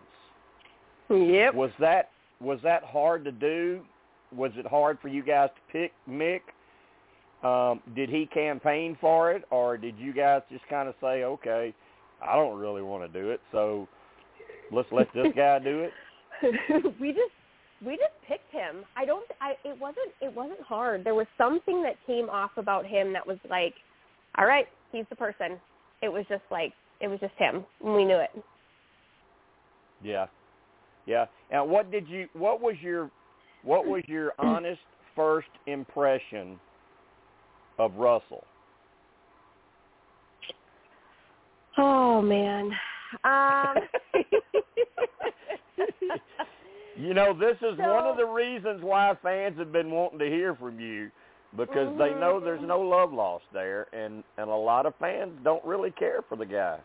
Yep. 1.10 1.54
Was 1.54 1.70
that 1.78 2.08
was 2.40 2.58
that 2.62 2.82
hard 2.84 3.22
to 3.26 3.32
do? 3.32 3.82
Was 4.34 4.52
it 4.56 4.66
hard 4.66 4.98
for 5.02 5.08
you 5.08 5.22
guys 5.22 5.50
to 5.54 5.72
pick 5.72 5.92
Mick? 6.08 6.40
Um, 7.42 7.80
did 7.96 8.08
he 8.08 8.26
campaign 8.26 8.96
for 9.00 9.32
it, 9.32 9.44
or 9.50 9.76
did 9.76 9.98
you 9.98 10.12
guys 10.12 10.42
just 10.50 10.62
kind 10.68 10.88
of 10.88 10.94
say, 11.00 11.24
okay, 11.24 11.74
I 12.22 12.36
don't 12.36 12.58
really 12.58 12.82
want 12.82 13.10
to 13.10 13.20
do 13.20 13.30
it, 13.30 13.40
so 13.50 13.88
let's 14.70 14.88
let 14.92 15.08
this 15.12 15.26
guy 15.36 15.58
do 15.58 15.80
it? 15.80 15.92
we 17.00 17.08
just 17.08 17.32
we 17.84 17.92
just 17.96 18.14
picked 18.28 18.50
him. 18.52 18.84
I 18.96 19.04
don't. 19.04 19.26
I 19.40 19.52
it 19.64 19.78
wasn't 19.80 20.12
it 20.20 20.34
wasn't 20.34 20.60
hard. 20.60 21.04
There 21.04 21.14
was 21.14 21.26
something 21.36 21.82
that 21.82 21.96
came 22.06 22.28
off 22.30 22.52
about 22.56 22.86
him 22.86 23.12
that 23.12 23.26
was 23.26 23.38
like, 23.50 23.74
all 24.38 24.46
right, 24.46 24.66
he's 24.92 25.04
the 25.10 25.16
person. 25.16 25.58
It 26.00 26.08
was 26.08 26.24
just 26.28 26.42
like 26.50 26.72
it 27.00 27.08
was 27.08 27.18
just 27.20 27.34
him. 27.38 27.64
and 27.84 27.94
We 27.94 28.04
knew 28.04 28.18
it. 28.18 28.30
Yeah. 30.02 30.26
Yeah. 31.06 31.26
Now, 31.50 31.64
what 31.64 31.90
did 31.90 32.08
you? 32.08 32.28
What 32.34 32.60
was 32.60 32.76
your? 32.80 33.10
What 33.64 33.86
was 33.86 34.02
your 34.06 34.32
honest 34.38 34.80
first 35.14 35.48
impression 35.66 36.58
of 37.78 37.94
Russell? 37.96 38.44
Oh 41.78 42.20
man. 42.22 42.70
Um 43.24 43.74
you 46.96 47.14
know, 47.14 47.32
this 47.38 47.56
is 47.62 47.76
So- 47.78 47.94
one 47.94 48.06
of 48.06 48.16
the 48.16 48.26
reasons 48.26 48.82
why 48.82 49.12
fans 49.22 49.58
have 49.58 49.72
been 49.72 49.90
wanting 49.90 50.18
to 50.18 50.26
hear 50.26 50.54
from 50.54 50.78
you 50.80 51.10
because 51.56 51.96
they 51.98 52.10
know 52.18 52.40
there's 52.40 52.62
no 52.62 52.80
love 52.80 53.12
lost 53.12 53.44
there 53.52 53.86
and 53.92 54.24
and 54.38 54.48
a 54.48 54.54
lot 54.54 54.86
of 54.86 54.94
fans 54.98 55.32
don't 55.44 55.64
really 55.64 55.90
care 55.92 56.20
for 56.28 56.36
the 56.36 56.46
guy. 56.46 56.78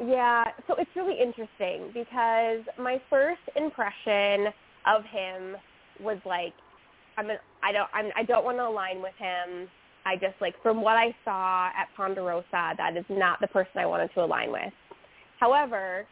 Yeah, 0.00 0.44
so 0.68 0.74
it's 0.78 0.90
really 0.94 1.18
interesting 1.20 1.90
because 1.92 2.60
my 2.78 3.00
first 3.10 3.40
impression 3.56 4.52
of 4.86 5.02
him 5.04 5.56
was 6.00 6.18
like, 6.24 6.52
I'm 7.16 7.28
an, 7.30 7.38
I 7.64 7.72
don't 7.72 7.88
I'm, 7.92 8.06
I 8.16 8.22
don't 8.22 8.44
want 8.44 8.58
to 8.58 8.66
align 8.68 9.02
with 9.02 9.14
him. 9.18 9.68
I 10.08 10.16
just 10.16 10.40
like 10.40 10.54
from 10.62 10.80
what 10.80 10.96
I 10.96 11.14
saw 11.24 11.66
at 11.68 11.88
Ponderosa, 11.94 12.74
that 12.78 12.96
is 12.96 13.04
not 13.10 13.40
the 13.40 13.46
person 13.48 13.72
I 13.76 13.86
wanted 13.86 14.10
to 14.14 14.24
align 14.24 14.50
with. 14.50 14.72
However, 15.38 16.06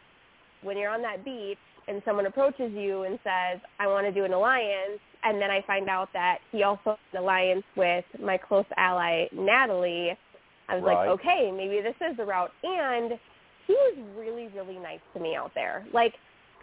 when 0.61 0.77
you're 0.77 0.91
on 0.91 1.01
that 1.01 1.25
beach 1.25 1.57
and 1.87 2.01
someone 2.05 2.27
approaches 2.27 2.71
you 2.73 3.03
and 3.03 3.17
says, 3.23 3.59
"I 3.79 3.87
want 3.87 4.05
to 4.05 4.11
do 4.11 4.23
an 4.23 4.33
alliance," 4.33 5.01
and 5.23 5.41
then 5.41 5.49
I 5.49 5.61
find 5.61 5.89
out 5.89 6.09
that 6.13 6.37
he 6.51 6.61
also 6.61 6.91
has 6.91 6.97
an 7.13 7.19
alliance 7.19 7.65
with 7.75 8.05
my 8.19 8.37
close 8.37 8.65
ally 8.77 9.27
Natalie, 9.31 10.15
I 10.69 10.75
was 10.75 10.83
Right. 10.83 10.95
like, 10.95 11.09
"Okay, 11.19 11.51
maybe 11.51 11.81
this 11.81 11.95
is 12.01 12.17
the 12.17 12.25
route." 12.25 12.51
And 12.63 13.19
he 13.65 13.73
was 13.73 13.95
really, 14.15 14.47
really 14.49 14.77
nice 14.77 15.01
to 15.13 15.19
me 15.19 15.35
out 15.35 15.53
there. 15.55 15.85
Like 15.91 16.13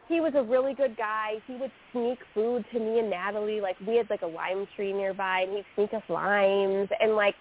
he 0.09 0.21
was 0.21 0.33
a 0.37 0.43
really 0.43 0.75
good 0.75 0.97
guy. 0.97 1.35
He 1.47 1.55
would 1.57 1.73
sneak 1.93 2.19
food 2.35 2.65
to 2.73 2.79
me 2.79 2.99
and 2.99 3.11
Natalie. 3.11 3.61
Like 3.61 3.77
we 3.87 3.97
had 3.97 4.09
like 4.11 4.23
a 4.23 4.27
lime 4.27 4.67
tree 4.77 4.93
nearby 4.93 5.41
and 5.41 5.57
he'd 5.57 5.65
sneak 5.75 5.95
us 5.95 6.03
limes 6.09 6.89
and 7.01 7.17
like 7.17 7.35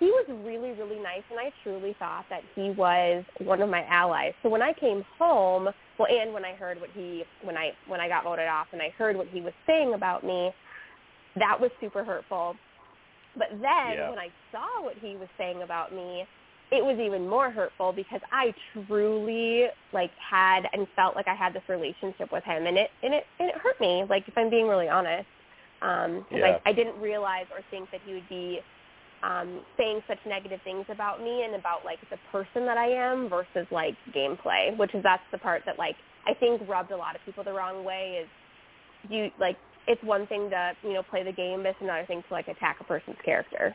he 0.00 0.06
was 0.06 0.26
really, 0.44 0.72
really 0.72 0.98
nice 1.00 1.22
and 1.30 1.38
I 1.38 1.52
truly 1.62 1.94
thought 1.98 2.24
that 2.30 2.42
he 2.54 2.70
was 2.70 3.24
one 3.38 3.62
of 3.62 3.68
my 3.68 3.84
allies. 3.84 4.32
So 4.42 4.48
when 4.48 4.62
I 4.62 4.72
came 4.72 5.04
home, 5.18 5.68
well 5.98 6.08
and 6.10 6.32
when 6.32 6.44
I 6.44 6.54
heard 6.54 6.80
what 6.80 6.90
he 6.94 7.24
when 7.42 7.56
I 7.56 7.70
when 7.86 8.00
I 8.00 8.08
got 8.08 8.24
voted 8.24 8.48
off 8.48 8.68
and 8.72 8.82
I 8.82 8.90
heard 8.96 9.16
what 9.16 9.28
he 9.28 9.40
was 9.40 9.52
saying 9.66 9.94
about 9.94 10.24
me, 10.24 10.50
that 11.36 11.60
was 11.60 11.70
super 11.80 12.02
hurtful. 12.02 12.56
But 13.36 13.50
then 13.52 13.60
Yeah. 13.94 14.10
when 14.10 14.18
I 14.18 14.30
saw 14.50 14.82
what 14.82 14.96
he 15.00 15.16
was 15.16 15.28
saying 15.38 15.62
about 15.62 15.92
me, 15.94 16.26
it 16.72 16.84
was 16.84 16.98
even 16.98 17.28
more 17.28 17.50
hurtful 17.50 17.92
because 17.92 18.20
I 18.32 18.54
truly 18.72 19.66
like 19.92 20.10
had 20.18 20.62
and 20.72 20.86
felt 20.94 21.16
like 21.16 21.26
I 21.28 21.34
had 21.34 21.52
this 21.52 21.62
relationship 21.68 22.30
with 22.32 22.44
him 22.44 22.66
and 22.66 22.76
it 22.78 22.90
and 23.02 23.14
it 23.14 23.24
and 23.38 23.48
it 23.48 23.56
hurt 23.56 23.80
me, 23.80 24.04
like 24.08 24.24
if 24.28 24.36
I'm 24.36 24.50
being 24.50 24.68
really 24.68 24.88
honest. 24.88 25.26
Um 25.82 26.24
Yeah. 26.30 26.58
I, 26.64 26.70
I 26.70 26.72
didn't 26.72 27.00
realize 27.00 27.46
or 27.52 27.60
think 27.70 27.90
that 27.90 28.00
he 28.04 28.14
would 28.14 28.28
be 28.28 28.60
um 29.22 29.60
saying 29.76 30.02
such 30.08 30.18
negative 30.26 30.60
things 30.64 30.86
about 30.88 31.20
me 31.22 31.42
and 31.44 31.54
about 31.54 31.84
like 31.84 31.98
the 32.10 32.18
person 32.30 32.66
that 32.66 32.78
I 32.78 32.86
am 32.86 33.28
versus 33.28 33.66
like 33.70 33.96
gameplay, 34.14 34.76
which 34.76 34.94
is 34.94 35.02
that's 35.02 35.22
the 35.32 35.38
part 35.38 35.62
that 35.66 35.78
like 35.78 35.96
I 36.26 36.34
think 36.34 36.62
rubbed 36.68 36.92
a 36.92 36.96
lot 36.96 37.16
of 37.16 37.20
people 37.24 37.44
the 37.44 37.52
wrong 37.52 37.84
way 37.84 38.20
is 38.22 38.28
you 39.10 39.30
like 39.40 39.56
it's 39.86 40.02
one 40.04 40.26
thing 40.26 40.50
to, 40.50 40.72
you 40.84 40.92
know, 40.92 41.02
play 41.02 41.24
the 41.24 41.32
game, 41.32 41.62
but 41.62 41.70
it's 41.70 41.78
another 41.80 42.04
thing 42.06 42.22
to 42.28 42.34
like 42.34 42.48
attack 42.48 42.76
a 42.80 42.84
person's 42.84 43.16
character. 43.24 43.74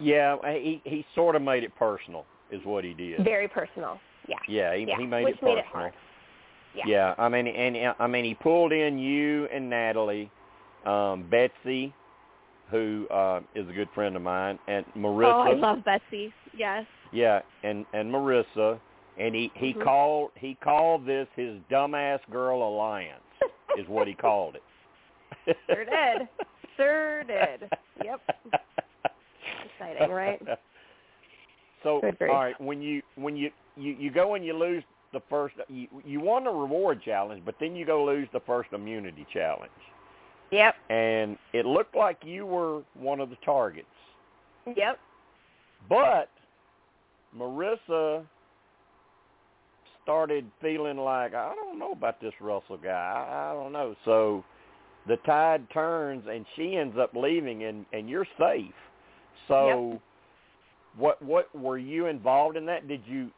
Yeah, 0.00 0.36
he 0.52 0.80
he 0.84 1.04
sort 1.14 1.36
of 1.36 1.42
made 1.42 1.62
it 1.62 1.74
personal 1.76 2.24
is 2.50 2.60
what 2.64 2.84
he 2.84 2.94
did. 2.94 3.24
Very 3.24 3.48
personal. 3.48 4.00
Yeah. 4.28 4.36
Yeah, 4.48 4.76
he, 4.76 4.84
yeah. 4.86 4.96
he 4.98 5.06
made 5.06 5.24
which 5.24 5.36
it 5.36 5.42
made 5.42 5.56
personal. 5.56 5.58
it 5.58 5.64
hard. 5.66 5.92
Yeah. 6.74 6.84
Yeah, 6.86 7.14
I 7.18 7.28
mean, 7.28 7.46
and 7.48 7.94
I 7.98 8.06
mean, 8.06 8.24
he 8.24 8.34
pulled 8.34 8.72
in 8.72 8.98
you 8.98 9.46
and 9.52 9.68
Natalie, 9.68 10.30
um, 10.86 11.26
Betsy, 11.28 11.92
who 12.70 13.08
uh, 13.10 13.40
is 13.56 13.68
a 13.68 13.72
good 13.72 13.88
friend 13.94 14.14
of 14.14 14.22
mine, 14.22 14.58
and 14.68 14.84
Marisa. 14.96 15.34
Oh, 15.34 15.40
I 15.40 15.54
love 15.54 15.84
Betsy. 15.84 16.32
Yes. 16.56 16.84
Yeah, 17.12 17.40
and 17.64 17.84
and 17.92 18.12
Marisa, 18.12 18.78
and 19.18 19.34
he 19.34 19.50
he 19.54 19.74
Mhm. 19.74 19.82
called 19.82 20.30
he 20.36 20.54
called 20.62 21.04
this 21.06 21.26
his 21.34 21.56
dumbass 21.70 22.20
girl 22.30 22.62
alliance 22.62 23.20
is 23.76 23.86
what 23.88 24.06
he 24.06 24.14
called 24.14 24.56
it. 24.56 24.62
Sure 25.66 25.84
did. 25.84 26.28
Sure 26.76 27.24
did. 27.24 27.70
Yep. 28.04 28.20
Exciting, 29.80 30.10
right? 30.14 30.40
So 31.82 32.02
all 32.02 32.26
right, 32.28 32.60
when 32.60 32.82
you 32.82 33.00
when 33.14 33.36
you 33.36 33.50
you 33.76 33.96
you 33.98 34.10
go 34.10 34.34
and 34.34 34.44
you 34.44 34.54
lose 34.54 34.84
the 35.12 35.20
first 35.30 35.54
you 35.68 35.88
you 36.04 36.20
won 36.20 36.44
the 36.44 36.50
reward 36.50 37.02
challenge, 37.02 37.42
but 37.44 37.54
then 37.58 37.74
you 37.74 37.86
go 37.86 38.04
lose 38.04 38.28
the 38.32 38.40
first 38.40 38.70
immunity 38.72 39.26
challenge, 39.32 39.72
Yep. 40.50 40.74
and 40.90 41.38
it 41.52 41.64
looked 41.64 41.96
like 41.96 42.18
you 42.22 42.44
were 42.44 42.82
one 42.94 43.20
of 43.20 43.30
the 43.30 43.36
targets. 43.44 43.86
Yep. 44.76 44.98
But 45.88 46.28
Marisa 47.34 48.26
started 50.02 50.44
feeling 50.60 50.98
like 50.98 51.34
I 51.34 51.54
don't 51.54 51.78
know 51.78 51.92
about 51.92 52.20
this 52.20 52.34
Russell 52.40 52.76
guy. 52.76 52.90
I, 52.90 53.52
I 53.52 53.54
don't 53.54 53.72
know. 53.72 53.94
So 54.04 54.44
the 55.06 55.16
tide 55.24 55.66
turns 55.72 56.24
and 56.30 56.44
she 56.56 56.76
ends 56.76 56.96
up 56.98 57.14
leaving 57.14 57.64
and 57.64 57.86
and 57.92 58.08
you're 58.08 58.26
safe. 58.38 58.74
So 59.48 60.00
what 60.96 61.20
what 61.22 61.54
were 61.54 61.78
you 61.78 62.06
involved 62.06 62.56
in 62.56 62.66
that? 62.66 62.88
Did 62.88 63.02
you 63.06 63.30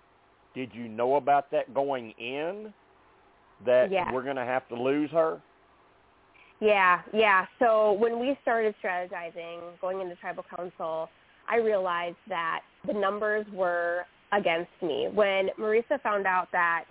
did 0.55 0.71
you 0.75 0.89
know 0.89 1.17
about 1.17 1.51
that 1.51 1.73
going 1.75 2.11
in 2.13 2.73
that 3.65 3.91
Yeah. 3.91 4.11
we're 4.13 4.23
going 4.23 4.37
to 4.37 4.45
have 4.45 4.69
to 4.69 4.75
lose 4.75 5.11
her? 5.11 5.41
Yeah, 6.61 7.01
yeah. 7.13 7.47
So 7.59 7.93
when 7.93 8.21
we 8.21 8.39
started 8.43 8.75
strategizing, 8.83 9.61
going 9.81 10.01
into 10.01 10.15
tribal 10.17 10.45
council, 10.55 11.09
I 11.49 11.57
realized 11.57 12.17
that 12.29 12.61
the 12.87 12.93
numbers 12.93 13.47
were 13.53 14.07
against 14.33 14.71
me. 14.81 15.09
When 15.13 15.49
Marisa 15.59 16.01
found 16.03 16.27
out 16.27 16.49
that 16.53 16.85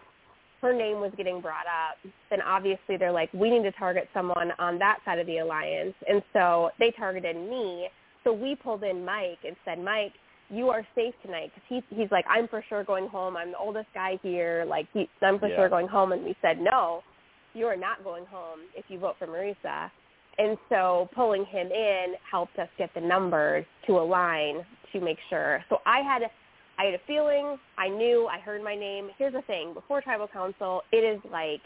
her 0.61 0.73
name 0.73 0.99
was 0.99 1.11
getting 1.17 1.39
brought 1.41 1.65
up, 1.65 1.97
then 2.29 2.41
obviously 2.41 2.97
they're 2.97 3.11
like, 3.11 3.33
we 3.33 3.49
need 3.49 3.63
to 3.63 3.71
target 3.71 4.09
someone 4.13 4.51
on 4.59 4.77
that 4.79 4.99
side 5.05 5.19
of 5.19 5.25
the 5.25 5.39
alliance. 5.39 5.95
And 6.07 6.21
so 6.33 6.71
they 6.77 6.91
targeted 6.91 7.35
me. 7.35 7.87
So 8.23 8.33
we 8.33 8.55
pulled 8.55 8.83
in 8.83 9.03
Mike 9.03 9.39
and 9.45 9.55
said, 9.65 9.79
Mike, 9.79 10.13
you 10.49 10.69
are 10.69 10.85
safe 10.95 11.13
tonight 11.23 11.51
because 11.53 11.83
he, 11.89 11.95
he's 11.95 12.11
like, 12.11 12.25
I'm 12.29 12.47
for 12.47 12.63
sure 12.67 12.83
going 12.83 13.07
home. 13.07 13.37
I'm 13.37 13.51
the 13.51 13.57
oldest 13.57 13.87
guy 13.93 14.19
here. 14.21 14.65
Like, 14.67 14.87
he, 14.93 15.09
I'm 15.21 15.39
for 15.39 15.47
Yeah. 15.47 15.55
sure 15.55 15.69
going 15.69 15.87
home. 15.87 16.11
And 16.11 16.23
we 16.23 16.35
said, 16.41 16.59
no, 16.59 17.03
you 17.53 17.65
are 17.67 17.77
not 17.77 18.03
going 18.03 18.25
home 18.25 18.59
if 18.75 18.85
you 18.89 18.99
vote 18.99 19.15
for 19.17 19.27
Marisa. 19.27 19.89
And 20.37 20.57
so 20.69 21.09
pulling 21.13 21.45
him 21.45 21.67
in 21.71 22.13
helped 22.29 22.57
us 22.59 22.69
get 22.77 22.93
the 22.93 23.01
numbers 23.01 23.65
to 23.87 23.99
align 23.99 24.65
to 24.93 25.01
make 25.01 25.17
sure. 25.29 25.63
So 25.69 25.77
I 25.85 25.99
had 25.99 26.23
I 26.79 26.85
had 26.85 26.93
a 26.95 26.99
feeling, 27.05 27.57
I 27.77 27.89
knew, 27.89 28.27
I 28.31 28.39
heard 28.39 28.63
my 28.63 28.75
name. 28.75 29.09
Here's 29.17 29.33
the 29.33 29.41
thing, 29.43 29.73
before 29.73 30.01
tribal 30.01 30.27
council, 30.27 30.81
it 30.91 30.97
is 30.97 31.21
like 31.31 31.61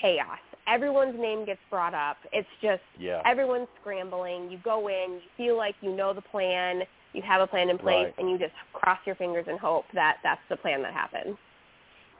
chaos. 0.00 0.38
Everyone's 0.66 1.18
name 1.18 1.44
gets 1.44 1.60
brought 1.70 1.94
up. 1.94 2.16
It's 2.32 2.48
just 2.60 2.82
Yeah. 2.98 3.20
everyone's 3.24 3.68
scrambling. 3.80 4.50
You 4.50 4.58
go 4.58 4.88
in, 4.88 5.14
you 5.14 5.28
feel 5.36 5.56
like 5.56 5.74
you 5.80 5.92
know 5.92 6.12
the 6.12 6.22
plan, 6.22 6.86
you 7.12 7.22
have 7.22 7.40
a 7.40 7.46
plan 7.46 7.68
in 7.68 7.78
place, 7.78 8.06
Right. 8.06 8.14
and 8.18 8.30
you 8.30 8.38
just 8.38 8.54
cross 8.72 8.98
your 9.04 9.16
fingers 9.16 9.46
and 9.48 9.58
hope 9.58 9.86
that 9.92 10.18
that's 10.22 10.40
the 10.48 10.56
plan 10.56 10.82
that 10.82 10.92
happens. 10.92 11.36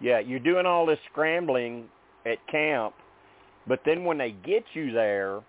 Yeah, 0.01 0.19
you're 0.19 0.41
doing 0.41 0.67
all 0.67 0.85
this 0.85 0.99
scrambling 1.11 1.89
at 2.27 2.45
camp, 2.49 2.95
but 3.67 3.85
then 3.85 4.05
when 4.05 4.19
they 4.19 4.33
get 4.33 4.65
you 4.75 4.91
there 4.93 5.41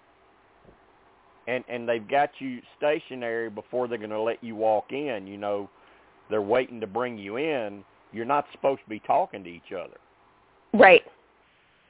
and 1.47 1.63
and 1.67 1.89
they've 1.89 2.07
got 2.07 2.29
you 2.39 2.61
stationary 2.77 3.49
before 3.49 3.87
they're 3.87 3.97
going 3.97 4.09
to 4.11 4.21
let 4.21 4.43
you 4.43 4.55
walk 4.55 4.91
in, 4.91 5.27
you 5.27 5.37
know, 5.37 5.69
they're 6.29 6.41
waiting 6.41 6.79
to 6.79 6.87
bring 6.87 7.17
you 7.17 7.37
in, 7.37 7.83
you're 8.11 8.25
not 8.25 8.45
supposed 8.51 8.81
to 8.83 8.89
be 8.89 8.99
talking 8.99 9.43
to 9.43 9.49
each 9.49 9.73
other. 9.73 9.97
Right. 10.73 11.03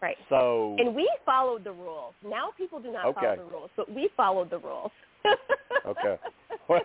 Right. 0.04 0.18
So 0.28 0.76
And 0.80 0.94
we 0.94 1.10
followed 1.26 1.64
the 1.64 1.72
rules. 1.72 2.14
Now 2.28 2.50
people 2.58 2.80
do 2.82 2.92
not 2.92 3.16
follow 3.16 3.36
the 3.38 3.44
rules, 3.44 3.70
but 3.78 3.90
we 3.90 4.10
followed 4.18 4.50
the 4.50 4.60
rules. 4.60 4.92
Okay. 5.86 6.18
Well, 6.70 6.82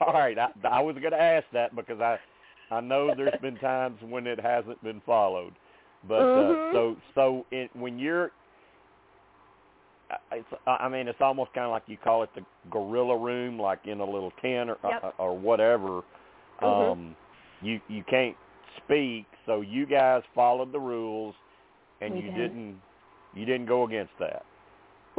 all 0.00 0.12
right, 0.12 0.38
I, 0.38 0.48
I 0.70 0.80
was 0.80 0.94
going 1.00 1.10
to 1.12 1.20
ask 1.20 1.44
that 1.52 1.74
because 1.74 2.00
I 2.00 2.16
I 2.70 2.80
know 2.80 3.12
there's 3.14 3.40
been 3.40 3.56
times 3.56 3.98
when 4.08 4.26
it 4.26 4.38
hasn't 4.40 4.80
been 4.84 5.00
followed, 5.04 5.52
but 6.08 6.20
Mhm. 6.22 6.68
uh, 6.68 6.72
so 6.72 6.96
so 7.16 7.46
it, 7.50 7.70
when 7.74 7.98
you're, 7.98 8.30
I- 10.10 10.36
it's 10.36 10.48
I 10.66 10.88
mean 10.88 11.08
it's 11.08 11.20
almost 11.20 11.52
kind 11.54 11.66
of 11.66 11.72
like 11.72 11.82
you 11.86 11.96
call 11.96 12.22
it 12.22 12.30
the 12.36 12.44
gorilla 12.70 13.16
room, 13.16 13.58
like 13.58 13.80
in 13.86 13.98
a 14.00 14.04
little 14.04 14.32
tent 14.42 14.70
or 14.70 14.78
Yep. 14.84 15.04
uh, 15.04 15.10
or 15.18 15.36
whatever. 15.36 16.02
Mhm. 16.62 16.92
Um, 16.92 17.16
you 17.62 17.80
you 17.88 18.04
can't 18.04 18.36
speak, 18.84 19.26
so 19.44 19.60
you 19.60 19.86
guys 19.86 20.22
followed 20.34 20.70
the 20.72 20.80
rules, 20.80 21.34
and 22.00 22.14
We 22.14 22.20
you 22.20 22.30
did. 22.30 22.36
didn't 22.36 22.80
you 23.34 23.44
didn't 23.44 23.66
go 23.66 23.84
against 23.84 24.12
that. 24.18 24.44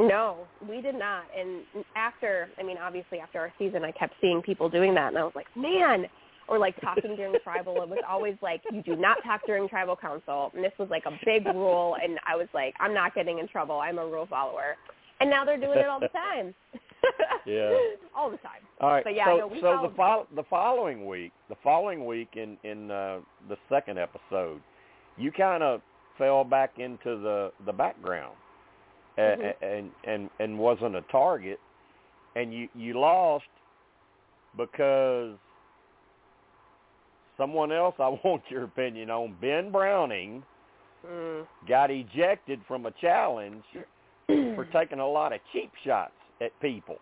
No, 0.00 0.46
we 0.68 0.80
did 0.80 0.94
not. 0.94 1.24
And 1.36 1.62
after, 1.96 2.48
I 2.58 2.62
mean, 2.62 2.76
obviously 2.78 3.18
after 3.18 3.40
our 3.40 3.52
season, 3.58 3.84
I 3.84 3.90
kept 3.92 4.14
seeing 4.20 4.42
people 4.42 4.68
doing 4.68 4.94
that, 4.94 5.08
and 5.08 5.18
I 5.18 5.24
was 5.24 5.32
like, 5.34 5.46
man, 5.56 6.06
or 6.48 6.58
like 6.58 6.80
talking 6.80 7.14
during 7.16 7.34
tribal. 7.42 7.82
It 7.82 7.88
was 7.88 7.98
always 8.08 8.36
like 8.40 8.62
you 8.72 8.82
do 8.82 8.96
not 8.96 9.18
talk 9.24 9.42
during 9.46 9.68
tribal 9.68 9.96
council, 9.96 10.50
and 10.54 10.64
this 10.64 10.72
was 10.78 10.88
like 10.90 11.04
a 11.06 11.18
big 11.24 11.46
rule. 11.46 11.96
And 12.02 12.18
I 12.26 12.36
was 12.36 12.48
like, 12.54 12.74
I'm 12.80 12.94
not 12.94 13.14
getting 13.14 13.38
in 13.38 13.48
trouble. 13.48 13.78
I'm 13.80 13.98
a 13.98 14.06
rule 14.06 14.26
follower. 14.28 14.76
And 15.20 15.28
now 15.28 15.44
they're 15.44 15.58
doing 15.58 15.78
it 15.78 15.86
all 15.86 16.00
the 16.00 16.08
time. 16.08 16.54
Yeah. 17.46 17.70
all 18.16 18.28
the 18.30 18.36
time. 18.38 18.60
All 18.80 18.90
right. 18.90 19.04
But 19.04 19.14
yeah, 19.14 19.24
so 19.26 19.36
no, 19.36 19.50
so 19.54 19.60
followed 19.60 19.90
the 19.90 19.94
fol- 19.96 20.26
the 20.34 20.42
following 20.50 21.06
week, 21.06 21.32
the 21.48 21.54
following 21.62 22.04
week 22.04 22.30
in 22.34 22.58
in 22.64 22.90
uh, 22.90 23.20
the 23.48 23.56
second 23.68 23.98
episode, 23.98 24.60
you 25.16 25.30
kind 25.32 25.62
of 25.62 25.80
fell 26.18 26.44
back 26.44 26.78
into 26.78 27.16
the 27.16 27.52
the 27.64 27.72
background, 27.72 28.36
Mhm. 29.16 29.54
and 29.62 29.92
and 30.04 30.30
and 30.38 30.58
wasn't 30.58 30.94
a 30.96 31.02
target, 31.02 31.58
and 32.36 32.52
you 32.52 32.68
you 32.74 32.94
lost 32.98 33.46
because 34.56 35.36
someone 37.36 37.72
else 37.72 37.94
I 38.00 38.08
want 38.08 38.42
your 38.50 38.64
opinion 38.64 39.10
on 39.10 39.36
Ben 39.40 39.70
Browning 39.70 40.44
Mm. 41.06 41.46
got 41.68 41.92
ejected 41.92 42.60
from 42.66 42.86
a 42.86 42.90
challenge 42.90 43.62
for 44.26 44.64
taking 44.72 44.98
a 44.98 45.06
lot 45.06 45.32
of 45.32 45.40
cheap 45.52 45.70
shots 45.84 46.12
at 46.40 46.50
people. 46.60 46.98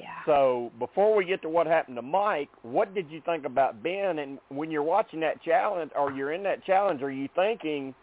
Yeah. 0.00 0.24
So 0.26 0.70
before 0.78 1.14
we 1.14 1.24
get 1.24 1.42
to 1.42 1.48
what 1.48 1.66
happened 1.66 1.96
to 1.96 2.02
Mike, 2.02 2.48
what 2.62 2.94
did 2.94 3.10
you 3.10 3.20
think 3.24 3.44
about 3.44 3.82
Ben? 3.82 4.18
And 4.18 4.38
when 4.48 4.70
you're 4.70 4.82
watching 4.82 5.20
that 5.20 5.42
challenge 5.42 5.90
or 5.96 6.12
you're 6.12 6.32
in 6.32 6.42
that 6.44 6.64
challenge, 6.64 7.02
are 7.02 7.10
you 7.10 7.28
thinking, 7.34 7.94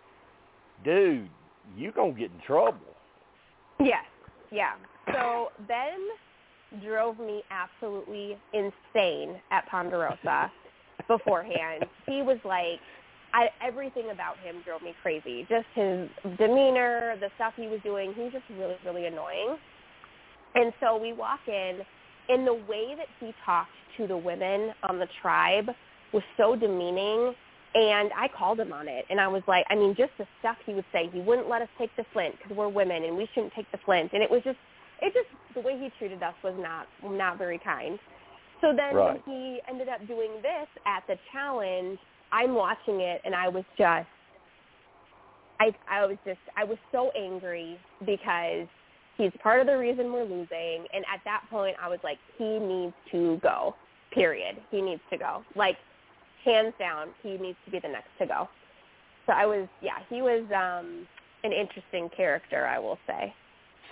dude, 0.84 1.30
you 1.77 1.91
gonna 1.91 2.13
get 2.13 2.32
in 2.32 2.41
trouble? 2.45 2.80
Yes. 3.80 4.06
Yeah. 4.51 4.73
So 5.12 5.49
Ben 5.67 5.99
drove 6.84 7.19
me 7.19 7.43
absolutely 7.49 8.38
insane 8.54 9.39
at 9.51 9.67
Ponderosa 9.67 10.51
beforehand. 11.08 11.86
He 12.06 12.21
was 12.21 12.38
like, 12.45 12.80
I, 13.34 13.47
everything 13.65 14.12
about 14.12 14.38
him 14.39 14.58
drove 14.65 14.82
me 14.82 14.93
crazy. 15.01 15.45
Just 15.49 15.65
his 15.73 16.10
demeanor, 16.38 17.15
the 17.19 17.30
stuff 17.36 17.54
he 17.56 17.67
was 17.67 17.80
doing. 17.84 18.13
He 18.13 18.23
was 18.23 18.34
just 18.34 18.43
really, 18.58 18.75
really 18.86 19.06
annoying. 19.06 19.58
And 20.56 20.74
so 20.80 20.98
we 20.98 21.14
walk 21.14 21.40
in, 21.48 21.80
and 22.30 22.46
the 22.48 22.54
way 22.54 22.96
that 22.98 23.08
he 23.20 23.34
talked 23.46 23.72
to 23.98 24.08
the 24.08 24.18
women 24.18 24.74
on 24.84 25.00
the 25.00 25.08
tribe 25.22 25.70
was 26.14 26.24
so 26.38 26.56
demeaning. 26.56 27.34
And 27.74 28.12
I 28.18 28.28
called 28.38 28.60
him 28.60 28.74
on 28.74 28.90
it, 28.90 29.06
and 29.10 29.20
I 29.22 29.30
was 29.30 29.44
like, 29.48 29.66
I 29.70 29.76
mean, 29.76 29.96
just 29.98 30.12
the 30.18 30.28
stuff 30.42 30.58
he 30.66 30.74
would 30.74 30.86
say. 30.92 31.10
He 31.14 31.22
wouldn't 31.22 31.48
let 31.48 31.62
us 31.62 31.70
take 31.80 31.90
the 31.96 32.04
flint 32.12 32.36
because 32.38 32.58
we're 32.58 32.68
women, 32.68 33.06
and 33.06 33.16
we 33.16 33.30
shouldn't 33.34 33.54
take 33.54 33.72
the 33.72 33.78
flint. 33.86 34.12
And 34.12 34.22
it 34.22 34.30
was 34.30 34.42
just, 34.44 34.58
it 35.02 35.14
just 35.14 35.30
the 35.56 35.62
way 35.62 35.80
he 35.80 35.90
treated 35.98 36.22
us 36.22 36.34
was 36.44 36.54
not 36.60 36.86
not 37.10 37.38
very 37.38 37.60
kind. 37.60 37.98
So 38.60 38.74
then 38.76 38.96
Right. 38.98 39.24
when 39.26 39.36
he 39.36 39.62
ended 39.70 39.88
up 39.88 40.06
doing 40.06 40.32
this 40.42 40.68
at 40.86 41.04
the 41.08 41.16
challenge, 41.32 41.98
I'm 42.34 42.56
watching 42.56 43.00
it, 43.00 43.22
and 43.24 43.34
I 43.34 43.48
was 43.48 43.64
just, 43.78 44.08
I 45.62 45.72
I 45.90 46.06
was 46.06 46.18
just, 46.26 46.40
I 46.58 46.66
was 46.66 46.78
so 46.92 47.12
angry 47.18 47.80
because 48.06 48.68
he's 49.22 49.32
part 49.42 49.62
of 49.62 49.68
the 49.68 49.78
reason 49.78 50.12
we're 50.12 50.24
losing. 50.24 50.86
And 50.94 51.06
at 51.14 51.22
that 51.26 51.44
point, 51.50 51.76
I 51.82 51.88
was 51.88 52.00
like, 52.04 52.18
he 52.38 52.60
needs 52.60 52.94
to 53.12 53.40
go. 53.44 53.76
Period. 54.12 54.58
He 54.72 54.82
needs 54.82 55.02
to 55.12 55.18
go. 55.18 55.44
Like, 55.56 55.78
hands 56.44 56.74
down, 56.80 57.10
he 57.22 57.38
needs 57.38 57.58
to 57.66 57.72
be 57.72 57.80
the 57.80 57.88
next 57.88 58.10
to 58.20 58.26
go. 58.26 58.50
So 59.28 59.34
I 59.34 59.46
was, 59.46 59.68
yeah, 59.82 60.00
he 60.10 60.22
was 60.22 60.44
um 60.56 61.08
an 61.44 61.52
interesting 61.52 62.10
character, 62.16 62.66
I 62.66 62.80
will 62.80 62.98
say. 63.08 63.34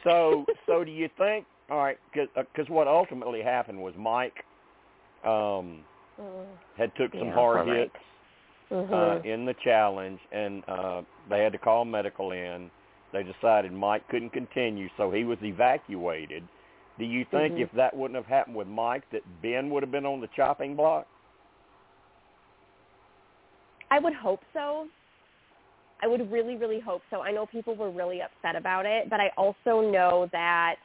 So 0.03 0.45
so 0.65 0.83
do 0.83 0.91
you 0.91 1.09
think? 1.17 1.45
All 1.69 1.77
right, 1.77 1.97
because 2.11 2.29
uh, 2.35 2.73
what 2.73 2.87
ultimately 2.87 3.43
happened 3.43 3.79
was 3.79 3.93
Mike 3.95 4.33
um, 5.23 5.83
Mm, 6.19 6.45
had 6.77 6.91
took 6.95 7.11
some 7.13 7.27
yeah, 7.27 7.33
hard 7.33 7.65
poor 7.65 7.75
hits 7.75 7.91
Mike. 8.71 8.91
uh, 8.91 9.19
in 9.23 9.45
the 9.45 9.55
challenge, 9.63 10.19
and 10.31 10.63
uh, 10.67 11.01
they 11.29 11.41
had 11.41 11.53
to 11.53 11.57
call 11.57 11.85
medical 11.85 12.31
in. 12.31 12.69
They 13.11 13.23
decided 13.23 13.71
Mike 13.71 14.07
couldn't 14.09 14.31
continue, 14.31 14.89
so 14.97 15.11
he 15.11 15.23
was 15.23 15.37
evacuated. 15.41 16.47
Do 16.97 17.05
you 17.05 17.25
think 17.25 17.55
Mhm. 17.55 17.61
if 17.61 17.71
that 17.71 17.95
wouldn't 17.95 18.15
have 18.15 18.27
happened 18.27 18.55
with 18.55 18.67
Mike, 18.67 19.09
that 19.11 19.23
Ben 19.41 19.69
would 19.69 19.83
have 19.83 19.91
been 19.91 20.05
on 20.05 20.21
the 20.21 20.27
chopping 20.27 20.75
block? 20.75 21.07
I 23.89 23.99
would 23.99 24.13
hope 24.13 24.43
so. 24.53 24.87
I 26.01 26.07
would 26.07 26.31
really, 26.31 26.55
really 26.55 26.79
hope 26.79 27.01
so. 27.09 27.21
I 27.21 27.31
know 27.31 27.45
people 27.45 27.75
were 27.75 27.89
really 27.89 28.21
upset 28.21 28.55
about 28.55 28.85
it, 28.85 29.09
but 29.09 29.19
I 29.19 29.31
also 29.35 29.81
know 29.81 30.29
that 30.31 30.75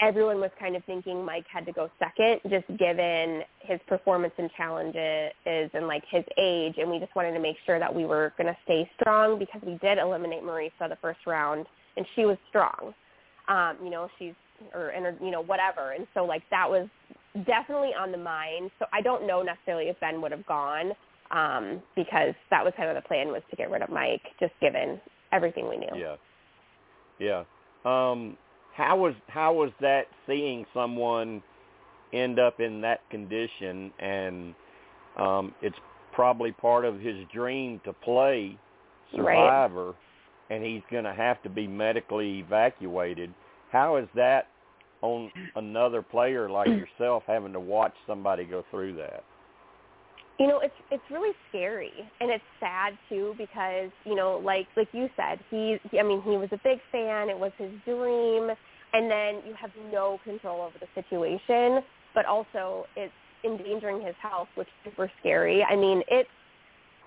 everyone 0.00 0.40
was 0.40 0.50
kind 0.58 0.76
of 0.76 0.84
thinking 0.84 1.24
Mike 1.24 1.46
had 1.52 1.66
to 1.66 1.72
go 1.72 1.90
second, 1.98 2.40
just 2.50 2.66
given 2.78 3.42
his 3.60 3.80
performance 3.86 4.34
and 4.38 4.50
challenges 4.56 5.32
and 5.44 5.86
like 5.86 6.02
his 6.10 6.24
age, 6.38 6.74
and 6.78 6.90
we 6.90 6.98
just 6.98 7.14
wanted 7.16 7.32
to 7.32 7.40
make 7.40 7.56
sure 7.64 7.78
that 7.78 7.94
we 7.94 8.04
were 8.04 8.32
going 8.36 8.46
to 8.46 8.56
stay 8.64 8.88
strong 9.00 9.38
because 9.38 9.60
we 9.64 9.78
did 9.78 9.98
eliminate 9.98 10.42
Marisa 10.42 10.88
the 10.88 10.98
first 11.00 11.20
round, 11.26 11.66
and 11.96 12.06
she 12.14 12.24
was 12.24 12.36
strong. 12.48 12.94
Um, 13.48 13.76
you 13.82 13.90
know, 13.90 14.08
she's 14.18 14.34
or 14.74 14.88
and 14.88 15.16
you 15.20 15.30
know 15.30 15.42
whatever, 15.42 15.92
and 15.92 16.06
so 16.14 16.24
like 16.24 16.42
that 16.50 16.68
was 16.68 16.88
definitely 17.46 17.90
on 17.98 18.12
the 18.12 18.18
mind. 18.18 18.70
So 18.78 18.86
I 18.92 19.02
don't 19.02 19.26
know 19.26 19.42
necessarily 19.42 19.88
if 19.88 20.00
Ben 20.00 20.20
would 20.22 20.32
have 20.32 20.46
gone 20.46 20.92
um, 21.30 21.82
because 21.94 22.34
that 22.50 22.64
was 22.64 22.72
kind 22.76 22.88
of 22.88 22.96
the 22.96 23.06
plan 23.06 23.28
was 23.28 23.42
to 23.50 23.56
get 23.56 23.70
rid 23.70 23.82
of 23.82 23.90
Mike, 23.90 24.22
just 24.40 24.52
given 24.60 25.00
everything 25.32 25.68
we 25.68 25.76
knew. 25.76 25.88
Yeah. 25.94 26.16
Yeah. 27.18 27.44
Um, 27.84 28.36
how 28.76 28.96
was 28.96 29.14
how 29.28 29.54
was 29.54 29.70
that 29.80 30.02
seeing 30.26 30.64
someone 30.74 31.42
end 32.12 32.38
up 32.38 32.60
in 32.60 32.80
that 32.82 33.00
condition 33.10 33.92
and 33.98 34.54
um 35.18 35.54
it's 35.62 35.76
probably 36.12 36.52
part 36.52 36.84
of 36.84 37.00
his 37.00 37.16
dream 37.32 37.80
to 37.84 37.92
play 37.92 38.56
Right. 39.16 39.36
survivor 39.36 39.94
and 40.50 40.64
he's 40.64 40.82
going 40.90 41.04
to 41.04 41.14
have 41.14 41.42
to 41.42 41.48
be 41.48 41.66
medically 41.66 42.38
evacuated. 42.40 43.32
How 43.72 43.96
is 43.96 44.08
that 44.14 44.46
on 45.02 45.30
another 45.56 46.02
player 46.02 46.48
like 46.48 46.68
yourself 47.00 47.22
having 47.26 47.52
to 47.52 47.60
watch 47.60 47.94
somebody 48.06 48.44
go 48.44 48.64
through 48.70 48.96
that? 48.96 49.24
You 50.38 50.46
know, 50.46 50.60
it's 50.60 50.74
it's 50.90 51.02
really 51.10 51.34
scary 51.48 51.92
and 52.20 52.30
it's 52.30 52.44
sad 52.60 52.92
too 53.08 53.34
because 53.38 53.90
you 54.04 54.14
know, 54.14 54.40
like 54.44 54.66
like 54.76 54.88
you 54.92 55.08
said, 55.16 55.38
he 55.50 55.78
I 55.98 56.02
mean 56.02 56.20
he 56.22 56.36
was 56.36 56.48
a 56.52 56.60
big 56.62 56.78
fan. 56.92 57.30
It 57.30 57.38
was 57.38 57.52
his 57.56 57.70
dream, 57.84 58.50
and 58.92 59.10
then 59.10 59.42
you 59.46 59.54
have 59.60 59.70
no 59.92 60.18
control 60.24 60.60
over 60.60 60.76
the 60.78 60.88
situation, 60.94 61.82
but 62.14 62.26
also 62.26 62.84
it's 62.96 63.12
endangering 63.44 64.04
his 64.04 64.14
health, 64.20 64.48
which 64.56 64.68
is 64.68 64.90
super 64.90 65.10
scary. 65.20 65.62
I 65.62 65.76
mean, 65.76 66.02
it's 66.08 66.28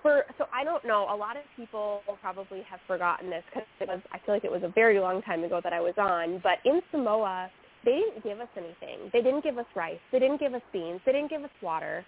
for 0.02 0.24
so 0.38 0.46
I 0.52 0.64
don't 0.64 0.84
know. 0.84 1.06
A 1.12 1.16
lot 1.16 1.36
of 1.36 1.42
people 1.56 2.02
probably 2.20 2.62
have 2.68 2.80
forgotten 2.86 3.30
this 3.30 3.44
because 3.46 3.68
it 3.80 3.88
was 3.88 4.00
I 4.12 4.18
feel 4.24 4.34
like 4.34 4.44
it 4.44 4.50
was 4.50 4.62
a 4.64 4.72
very 4.74 4.98
long 4.98 5.22
time 5.22 5.44
ago 5.44 5.60
that 5.62 5.72
I 5.72 5.80
was 5.80 5.94
on. 5.98 6.40
But 6.42 6.58
in 6.64 6.80
Samoa, 6.90 7.50
they 7.84 7.92
didn't 7.92 8.24
give 8.24 8.40
us 8.40 8.48
anything. 8.56 9.10
They 9.12 9.22
didn't 9.22 9.44
give 9.44 9.58
us 9.58 9.66
rice. 9.76 10.00
They 10.12 10.18
didn't 10.18 10.40
give 10.40 10.54
us 10.54 10.62
beans. 10.72 11.00
They 11.06 11.12
didn't 11.12 11.30
give 11.30 11.44
us 11.44 11.50
water. 11.62 12.04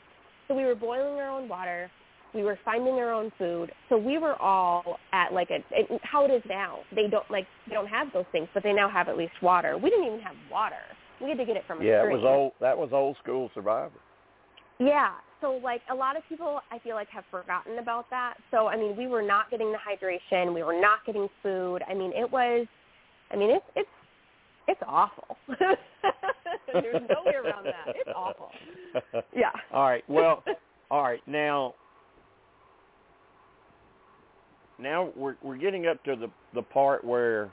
So 0.52 0.56
we 0.56 0.64
were 0.64 0.74
boiling 0.74 1.18
our 1.18 1.30
own 1.30 1.48
water. 1.48 1.90
We 2.34 2.42
were 2.42 2.58
finding 2.62 2.94
our 2.94 3.10
own 3.10 3.32
food. 3.38 3.72
So 3.88 3.96
we 3.96 4.18
were 4.18 4.40
all 4.40 4.98
at 5.14 5.32
like 5.32 5.48
a 5.50 5.56
it, 5.70 6.00
how 6.02 6.26
it 6.26 6.30
is 6.30 6.42
now. 6.46 6.80
They 6.94 7.08
don't 7.10 7.28
like 7.30 7.46
they 7.66 7.74
don't 7.74 7.86
have 7.86 8.08
those 8.12 8.26
things, 8.32 8.48
but 8.52 8.62
they 8.62 8.74
now 8.74 8.90
have 8.90 9.08
at 9.08 9.16
least 9.16 9.32
water. 9.40 9.78
We 9.78 9.88
didn't 9.88 10.06
even 10.06 10.20
have 10.20 10.34
water. 10.50 10.82
We 11.22 11.30
had 11.30 11.38
to 11.38 11.46
get 11.46 11.56
it 11.56 11.64
from 11.66 11.80
a 11.80 11.84
Yeah, 11.84 12.04
it 12.04 12.12
was 12.12 12.22
old 12.22 12.52
that 12.60 12.76
was 12.76 12.90
old 12.92 13.16
school 13.22 13.50
survivor. 13.54 13.96
Yeah. 14.78 15.12
So 15.40 15.58
like 15.64 15.80
a 15.90 15.94
lot 15.94 16.18
of 16.18 16.22
people 16.28 16.60
I 16.70 16.78
feel 16.80 16.96
like 16.96 17.08
have 17.08 17.24
forgotten 17.30 17.78
about 17.78 18.10
that. 18.10 18.34
So 18.50 18.66
I 18.66 18.76
mean, 18.76 18.94
we 18.94 19.06
were 19.06 19.22
not 19.22 19.50
getting 19.50 19.72
the 19.72 19.78
hydration, 19.78 20.52
we 20.52 20.62
were 20.62 20.78
not 20.78 20.98
getting 21.06 21.28
food. 21.42 21.78
I 21.88 21.94
mean, 21.94 22.12
it 22.12 22.30
was 22.30 22.66
I 23.30 23.36
mean, 23.36 23.50
it's 23.50 23.64
it's 23.74 23.88
it's 24.72 24.82
awful. 24.87 25.37
There's 26.72 27.02
no 27.08 27.22
way 27.24 27.35
around 27.35 27.64
that. 27.64 27.94
It's 27.94 28.11
awful. 28.14 28.50
Yeah. 29.37 29.50
All 29.72 29.85
right. 29.85 30.02
Well, 30.08 30.42
all 30.90 31.02
right. 31.02 31.20
Now, 31.26 31.74
now 34.78 35.11
we're 35.16 35.37
we're 35.42 35.56
getting 35.56 35.87
up 35.87 36.02
to 36.04 36.16
the 36.16 36.28
the 36.54 36.62
part 36.62 37.04
where 37.04 37.50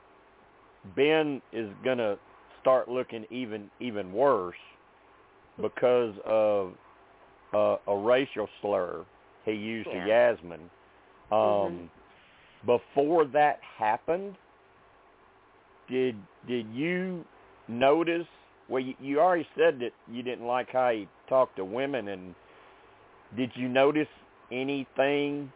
Ben 0.95 1.41
is 1.53 1.69
gonna 1.83 2.17
start 2.61 2.89
looking 2.89 3.25
even 3.29 3.69
even 3.79 4.11
worse 4.11 4.55
because 5.61 6.15
of 6.25 6.73
uh, 7.53 7.77
a 7.87 7.97
racial 7.97 8.47
slur 8.61 9.05
he 9.45 9.51
used 9.51 9.89
Yeah. 9.91 10.03
to 10.03 10.09
Yasmin. 10.09 10.69
Um, 11.31 11.89
Before 12.65 13.25
that 13.25 13.59
happened, 13.77 14.35
did 15.89 16.15
did 16.47 16.67
you 16.73 17.25
notice? 17.67 18.27
Well, 18.69 18.83
you, 18.83 18.95
you 18.99 19.19
already 19.19 19.47
said 19.57 19.79
that 19.79 19.91
you 20.11 20.23
didn't 20.23 20.45
like 20.45 20.69
how 20.71 20.91
he 20.91 21.07
talked 21.29 21.57
to 21.57 21.65
women, 21.65 22.09
and 22.09 22.35
did 23.37 23.51
you 23.55 23.67
notice 23.69 24.07
anything 24.51 25.51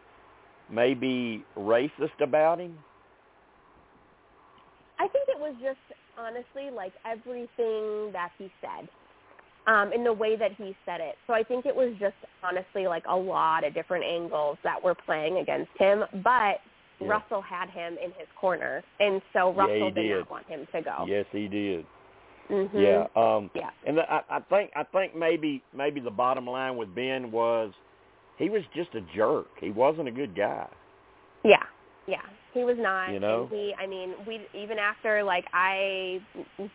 maybe 0.70 1.44
racist 1.56 2.20
about 2.22 2.60
him? 2.60 2.76
I 4.98 5.08
think 5.08 5.28
it 5.28 5.38
was 5.38 5.54
just 5.62 5.78
honestly 6.18 6.70
like 6.74 6.92
everything 7.06 8.12
that 8.12 8.30
he 8.38 8.50
said. 8.60 8.88
um, 9.66 9.92
in 9.92 10.04
the 10.04 10.12
way 10.12 10.36
that 10.36 10.52
he 10.52 10.76
said 10.84 11.00
it. 11.00 11.16
So 11.26 11.32
I 11.34 11.42
think 11.42 11.66
it 11.66 11.74
was 11.74 11.94
just 11.98 12.16
honestly 12.42 12.86
like 12.86 13.04
a 13.08 13.16
lot 13.16 13.64
of 13.66 13.74
different 13.74 14.04
angles 14.04 14.58
that 14.64 14.82
were 14.82 14.94
playing 14.94 15.38
against 15.38 15.70
him, 15.78 16.04
but 16.22 16.60
Yeah. 17.00 17.08
Russell 17.08 17.42
had 17.42 17.68
him 17.70 17.96
in 18.02 18.10
his 18.10 18.28
corner, 18.40 18.82
and 19.00 19.20
so 19.32 19.52
Russell 19.52 19.88
he 19.88 19.90
did, 19.90 20.02
did. 20.02 20.18
not 20.18 20.30
want 20.30 20.46
him 20.46 20.66
to 20.72 20.82
go. 20.82 21.04
Yes, 21.08 21.26
he 21.32 21.48
did. 21.48 21.84
hmm 22.48 22.66
Yeah. 22.76 23.06
Um 23.16 23.50
Yeah. 23.54 23.70
and 23.86 23.98
the, 23.98 24.02
I, 24.10 24.22
I 24.30 24.40
think 24.40 24.70
I 24.76 24.84
think 24.84 25.16
maybe 25.16 25.62
maybe 25.76 26.00
the 26.00 26.10
bottom 26.10 26.46
line 26.46 26.76
with 26.76 26.94
Ben 26.94 27.30
was 27.30 27.72
he 28.38 28.48
was 28.48 28.62
just 28.74 28.94
a 28.94 29.00
jerk. 29.14 29.46
He 29.60 29.70
wasn't 29.70 30.08
a 30.08 30.12
good 30.12 30.36
guy. 30.36 30.68
Yeah, 31.44 31.62
yeah, 32.06 32.22
he 32.52 32.64
was 32.64 32.76
not. 32.78 33.12
You 33.12 33.20
know? 33.20 33.48
he. 33.50 33.74
I 33.78 33.86
mean, 33.86 34.14
we 34.26 34.40
even 34.54 34.78
after 34.78 35.22
like 35.22 35.44
I 35.52 36.20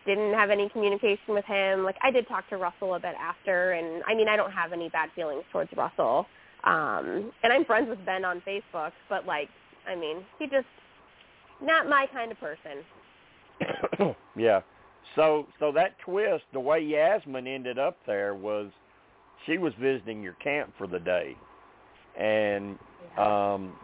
didn't 0.06 0.34
have 0.34 0.50
any 0.50 0.68
communication 0.68 1.34
with 1.34 1.44
him. 1.44 1.84
Like 1.84 1.96
I 2.02 2.10
did 2.10 2.26
talk 2.28 2.48
to 2.50 2.56
Russell 2.56 2.94
a 2.94 3.00
bit 3.00 3.14
after, 3.20 3.72
and 3.72 4.02
I 4.06 4.14
mean, 4.14 4.28
I 4.28 4.36
don't 4.36 4.52
have 4.52 4.72
any 4.72 4.88
bad 4.88 5.10
feelings 5.14 5.44
towards 5.52 5.70
Russell. 5.76 6.26
Um, 6.64 7.32
and 7.42 7.52
I'm 7.52 7.64
friends 7.64 7.88
with 7.88 8.04
Ben 8.04 8.24
on 8.24 8.42
Facebook, 8.46 8.92
but 9.08 9.26
like, 9.26 9.48
I 9.86 9.94
mean, 9.94 10.24
he 10.38 10.46
just 10.46 10.66
not 11.62 11.88
my 11.88 12.06
kind 12.12 12.32
of 12.32 12.38
person. 12.40 14.14
yeah. 14.36 14.60
So 15.16 15.46
so 15.58 15.72
that 15.72 15.98
twist, 16.04 16.44
the 16.52 16.60
way 16.60 16.80
Yasmin 16.80 17.46
ended 17.46 17.78
up 17.78 17.98
there 18.06 18.34
was 18.34 18.70
she 19.46 19.58
was 19.58 19.72
visiting 19.80 20.22
your 20.22 20.34
camp 20.34 20.72
for 20.78 20.86
the 20.86 20.98
day. 20.98 21.36
And 22.18 22.78
um 23.18 23.74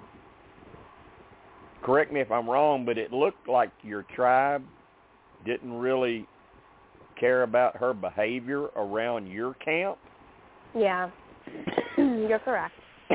correct 1.83 2.13
me 2.13 2.21
if 2.21 2.31
I'm 2.31 2.49
wrong, 2.49 2.85
but 2.85 2.99
it 2.99 3.13
looked 3.13 3.49
like 3.49 3.71
your 3.83 4.05
tribe 4.15 4.65
didn't 5.45 5.73
really 5.73 6.27
care 7.19 7.43
about 7.43 7.77
her 7.77 7.95
behavior 7.95 8.65
around 8.77 9.29
your 9.29 9.55
camp. 9.55 9.99
Yeah, 10.75 11.11
you're 11.97 12.41
correct. 12.41 12.75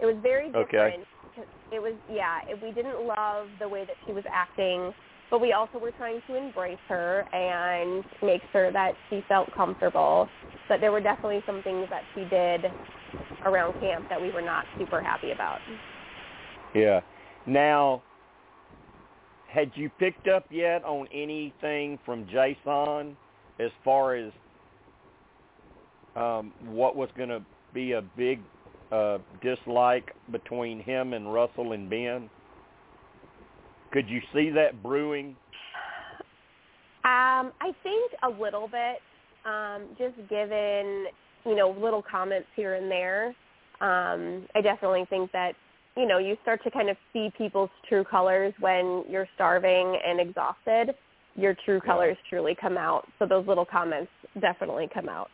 It 0.00 0.06
was 0.06 0.16
very 0.22 0.46
different. 0.48 0.68
Okay. 0.68 0.96
It 1.72 1.80
was 1.80 1.94
yeah. 2.10 2.40
It, 2.48 2.62
we 2.62 2.72
didn't 2.72 3.06
love 3.06 3.48
the 3.60 3.68
way 3.68 3.84
that 3.84 3.96
she 4.06 4.12
was 4.12 4.24
acting, 4.32 4.92
but 5.30 5.40
we 5.40 5.52
also 5.52 5.78
were 5.78 5.92
trying 5.92 6.20
to 6.28 6.36
embrace 6.36 6.78
her 6.88 7.24
and 7.32 8.04
make 8.22 8.42
sure 8.52 8.72
that 8.72 8.92
she 9.10 9.22
felt 9.28 9.48
comfortable. 9.56 10.28
But 10.68 10.80
there 10.80 10.92
were 10.92 11.00
definitely 11.00 11.42
some 11.46 11.62
things 11.62 11.88
that 11.90 12.02
she 12.14 12.24
did 12.24 12.72
around 13.44 13.74
camp 13.80 14.06
that 14.08 14.20
we 14.20 14.30
were 14.30 14.42
not 14.42 14.64
super 14.78 15.00
happy 15.00 15.32
about. 15.32 15.58
Yeah. 16.74 17.00
Now, 17.46 18.02
had 19.48 19.70
you 19.74 19.90
picked 19.98 20.26
up 20.26 20.46
yet 20.50 20.84
on 20.84 21.06
anything 21.12 21.98
from 22.04 22.26
Jason 22.26 23.16
as 23.60 23.70
far 23.84 24.16
as 24.16 24.32
um, 26.16 26.52
what 26.66 26.96
was 26.96 27.08
going 27.16 27.28
to 27.28 27.42
be 27.72 27.92
a 27.92 28.02
big 28.16 28.40
uh, 28.92 29.18
dislike 29.42 30.14
between 30.30 30.80
him 30.80 31.12
and 31.12 31.32
Russell 31.32 31.72
and 31.72 31.88
Ben? 31.88 32.28
Could 33.92 34.08
you 34.08 34.20
see 34.32 34.50
that 34.50 34.82
brewing? 34.82 35.36
Um, 37.04 37.52
I 37.60 37.72
think 37.82 38.12
a 38.22 38.28
little 38.28 38.66
bit, 38.66 38.98
um, 39.44 39.82
just 39.98 40.16
given 40.28 41.06
you 41.44 41.54
know 41.54 41.76
little 41.78 42.02
comments 42.02 42.48
here 42.56 42.74
and 42.74 42.90
there. 42.90 43.28
Um, 43.80 44.46
I 44.54 44.60
definitely 44.62 45.04
think 45.10 45.30
that 45.32 45.52
you 45.96 46.06
know 46.06 46.18
you 46.18 46.36
start 46.42 46.62
to 46.64 46.70
kind 46.70 46.88
of 46.88 46.96
see 47.12 47.30
people's 47.36 47.70
true 47.88 48.04
colors 48.04 48.54
when 48.60 49.04
you're 49.08 49.28
starving 49.34 49.98
and 50.06 50.18
exhausted. 50.18 50.94
Your 51.36 51.54
true 51.64 51.80
Yeah. 51.84 51.90
colors 51.92 52.16
truly 52.28 52.54
come 52.54 52.78
out. 52.78 53.06
So 53.18 53.26
those 53.26 53.46
little 53.46 53.66
comments 53.66 54.10
definitely 54.40 54.88
come 54.88 55.08
out. 55.08 55.30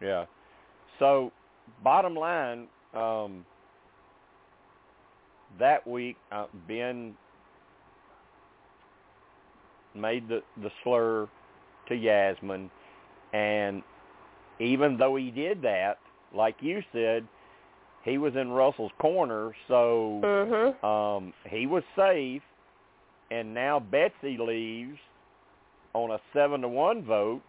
Yeah. 0.00 0.26
So, 0.98 1.32
bottom 1.82 2.14
line, 2.14 2.68
um, 2.94 3.44
that 5.58 5.86
week 5.86 6.16
uh, 6.32 6.46
Ben 6.66 7.14
made 9.94 10.28
the 10.28 10.42
the 10.62 10.70
slur 10.82 11.28
to 11.88 11.94
Yasmin, 11.94 12.70
and 13.32 13.82
even 14.58 14.96
though 14.96 15.16
he 15.16 15.30
did 15.30 15.62
that, 15.62 15.98
like 16.34 16.56
you 16.60 16.82
said, 16.92 17.26
he 18.04 18.18
was 18.18 18.34
in 18.36 18.50
Russell's 18.50 18.92
corner, 18.98 19.52
so 19.68 20.20
Mhm. 20.22 20.84
um, 20.84 21.32
he 21.48 21.66
was 21.66 21.82
safe. 21.96 22.42
And 23.30 23.54
now 23.54 23.80
Betsy 23.80 24.36
leaves 24.36 24.98
on 25.94 26.10
a 26.10 26.20
seven 26.32 26.60
to 26.60 26.68
one 26.68 27.02
vote, 27.02 27.40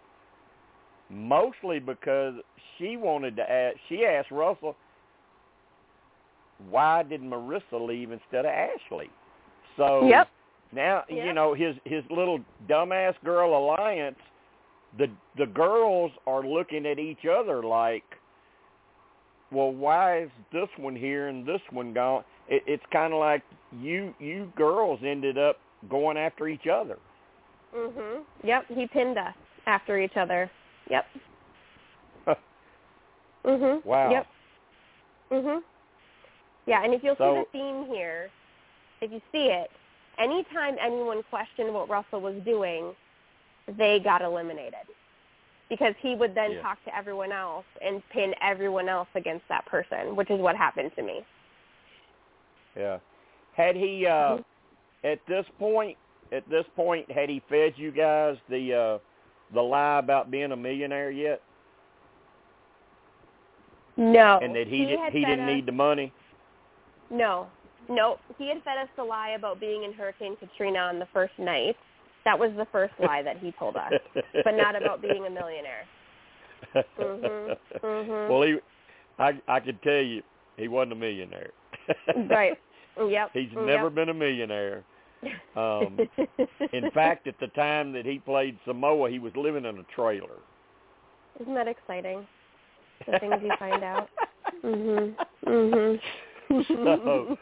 mostly 1.10 1.80
because 1.80 2.36
she 2.78 2.98
wanted 2.98 3.36
to 3.36 3.50
ask. 3.50 3.78
She 3.90 4.06
asked 4.06 4.32
Russell, 4.32 4.76
"Why 6.70 7.04
did 7.04 7.22
Marisa 7.22 7.80
leave 7.80 8.12
instead 8.12 8.46
of 8.46 8.52
Ashley?" 8.52 9.10
So 9.78 10.08
Yep. 10.08 10.30
now 10.72 11.04
you 11.08 11.34
know 11.34 11.54
his 11.54 11.76
his 11.86 12.04
little 12.10 12.40
dumbass 12.68 13.16
girl 13.24 13.58
alliance. 13.58 14.20
The 14.98 15.10
the 15.38 15.46
girls 15.46 16.12
are 16.26 16.44
looking 16.44 16.86
at 16.86 17.00
each 17.00 17.26
other 17.26 17.62
like, 17.64 18.04
well, 19.52 19.72
why 19.72 20.22
is 20.24 20.30
this 20.52 20.70
one 20.78 20.96
here 20.96 21.28
and 21.28 21.46
this 21.46 21.62
one 21.72 21.94
gone? 21.94 22.24
It, 22.48 22.64
it's 22.66 22.86
kind 22.92 23.14
of 23.14 23.20
like 23.20 23.44
you 23.80 24.14
you 24.20 24.52
girls 24.56 25.00
ended 25.04 25.38
up 25.38 25.58
going 25.90 26.18
after 26.18 26.48
each 26.48 26.68
other. 26.68 26.98
Mhm. 27.76 28.24
Yep. 28.44 28.68
He 28.70 28.88
pinned 28.88 29.18
us 29.18 29.36
after 29.66 30.00
each 30.00 30.16
other. 30.16 30.50
Yep. 30.90 31.06
Mhm. 33.46 33.86
Wow. 33.86 34.10
Yep. 34.12 34.28
Mhm. 35.32 35.62
Yeah, 36.66 36.84
and 36.84 36.94
if 36.94 37.04
you'll 37.04 37.16
So- 37.16 37.36
see 37.36 37.40
the 37.40 37.46
theme 37.60 37.86
here, 37.94 38.30
if 39.02 39.12
you 39.12 39.22
see 39.32 39.50
it, 39.52 39.70
anytime 40.18 40.78
anyone 40.80 41.22
questioned 41.30 41.72
what 41.74 41.88
Russell 41.90 42.22
was 42.22 42.36
doing, 42.44 42.96
they 43.68 44.00
got 44.00 44.22
eliminated. 44.24 44.88
Because 45.70 45.96
he 46.00 46.16
would 46.16 46.34
then 46.36 46.54
Yeah. 46.54 46.62
talk 46.62 46.84
to 46.86 46.96
everyone 46.96 47.32
else 47.32 47.66
and 47.82 48.08
pin 48.10 48.34
everyone 48.42 48.88
else 48.90 49.10
against 49.16 49.48
that 49.48 49.66
person, 49.66 50.16
which 50.16 50.30
is 50.32 50.40
what 50.40 50.56
happened 50.56 50.96
to 50.96 51.02
me. 51.04 51.24
Yeah. 52.76 53.00
Had 53.54 53.76
he 53.76 54.06
uh 54.08 54.38
Mhm. 54.38 54.46
at 55.04 55.26
this 55.28 55.48
point 55.60 55.98
at 56.32 56.48
this 56.50 56.68
point 56.76 57.10
had 57.12 57.30
he 57.30 57.40
fed 57.42 57.78
you 57.78 57.92
guys 57.92 58.38
the 58.50 58.74
uh 58.74 59.00
the 59.54 59.62
lie 59.62 60.00
about 60.00 60.32
being 60.32 60.52
a 60.52 60.56
millionaire 60.56 61.12
yet? 61.12 61.42
No. 63.98 64.40
And 64.42 64.56
that 64.56 64.68
he, 64.68 64.86
did, 64.86 65.00
had 65.00 65.14
he 65.14 65.20
didn't 65.22 65.42
us- 65.48 65.56
need 65.56 65.66
the 65.66 65.72
money? 65.72 66.12
No, 67.10 67.48
no. 67.90 68.18
He 68.38 68.50
had 68.50 68.62
fed 68.64 68.78
us 68.78 68.90
the 68.98 69.04
lie 69.04 69.30
about 69.30 69.60
being 69.60 69.84
in 69.84 69.94
Hurricane 69.94 70.36
Katrina 70.38 70.80
on 70.80 71.00
the 71.00 71.08
first 71.14 71.34
night. 71.38 71.76
That 72.26 72.38
was 72.38 72.52
the 72.58 72.66
first 72.72 72.94
lie 73.00 73.22
that 73.22 73.38
he 73.38 73.54
told 73.60 73.76
us, 73.76 73.94
but 74.44 74.56
not 74.56 74.76
about 74.76 75.02
being 75.02 75.26
a 75.28 75.30
millionaire. 75.30 75.86
Mhm, 77.00 77.56
mhm. 77.84 78.30
Well, 78.30 78.42
he 78.42 78.58
I 79.20 79.40
I 79.48 79.60
could 79.60 79.82
tell 79.84 80.02
you 80.02 80.24
he 80.58 80.68
wasn't 80.68 80.94
a 80.94 80.96
millionaire. 80.96 81.52
Right. 82.30 82.58
Yep. 82.98 83.32
He's 83.34 83.50
yep. 83.54 83.66
never 83.66 83.90
been 83.90 84.08
a 84.08 84.14
millionaire. 84.14 84.86
Um, 85.56 86.08
In 86.74 86.90
fact, 86.94 87.28
at 87.28 87.40
the 87.40 87.48
time 87.48 87.92
that 87.94 88.06
he 88.06 88.20
played 88.20 88.58
Samoa, 88.66 89.10
he 89.10 89.20
was 89.20 89.34
living 89.36 89.66
in 89.66 89.78
a 89.80 89.84
trailer. 89.96 90.38
isn't 91.40 91.54
that 91.54 91.68
exciting? 91.68 92.26
The 93.06 93.20
things 93.20 93.42
you 93.44 93.54
find 93.60 93.84
out. 93.84 94.10
Mhm. 94.64 95.16
Mhm. 95.46 96.00
So, 96.68 97.38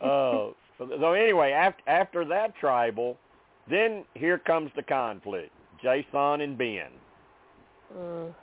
Uh, 0.00 0.52
so, 0.78 1.12
anyway, 1.12 1.52
after 1.52 1.82
after 1.88 2.24
that 2.26 2.54
tribal, 2.56 3.16
then 3.70 4.04
here 4.14 4.38
comes 4.38 4.70
the 4.76 4.82
conflict: 4.82 5.50
Jason 5.80 6.40
and 6.42 6.58
Ben, 6.58 6.90
Mm. 7.96 8.34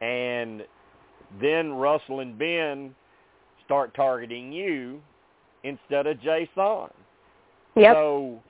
and 0.00 0.66
then 1.40 1.72
Russell 1.72 2.20
and 2.20 2.36
Ben 2.38 2.94
start 3.64 3.94
targeting 3.94 4.52
you 4.52 5.00
instead 5.64 6.06
of 6.06 6.20
Jason. 6.20 6.90
Yep. 7.76 7.94
So, 7.94 8.42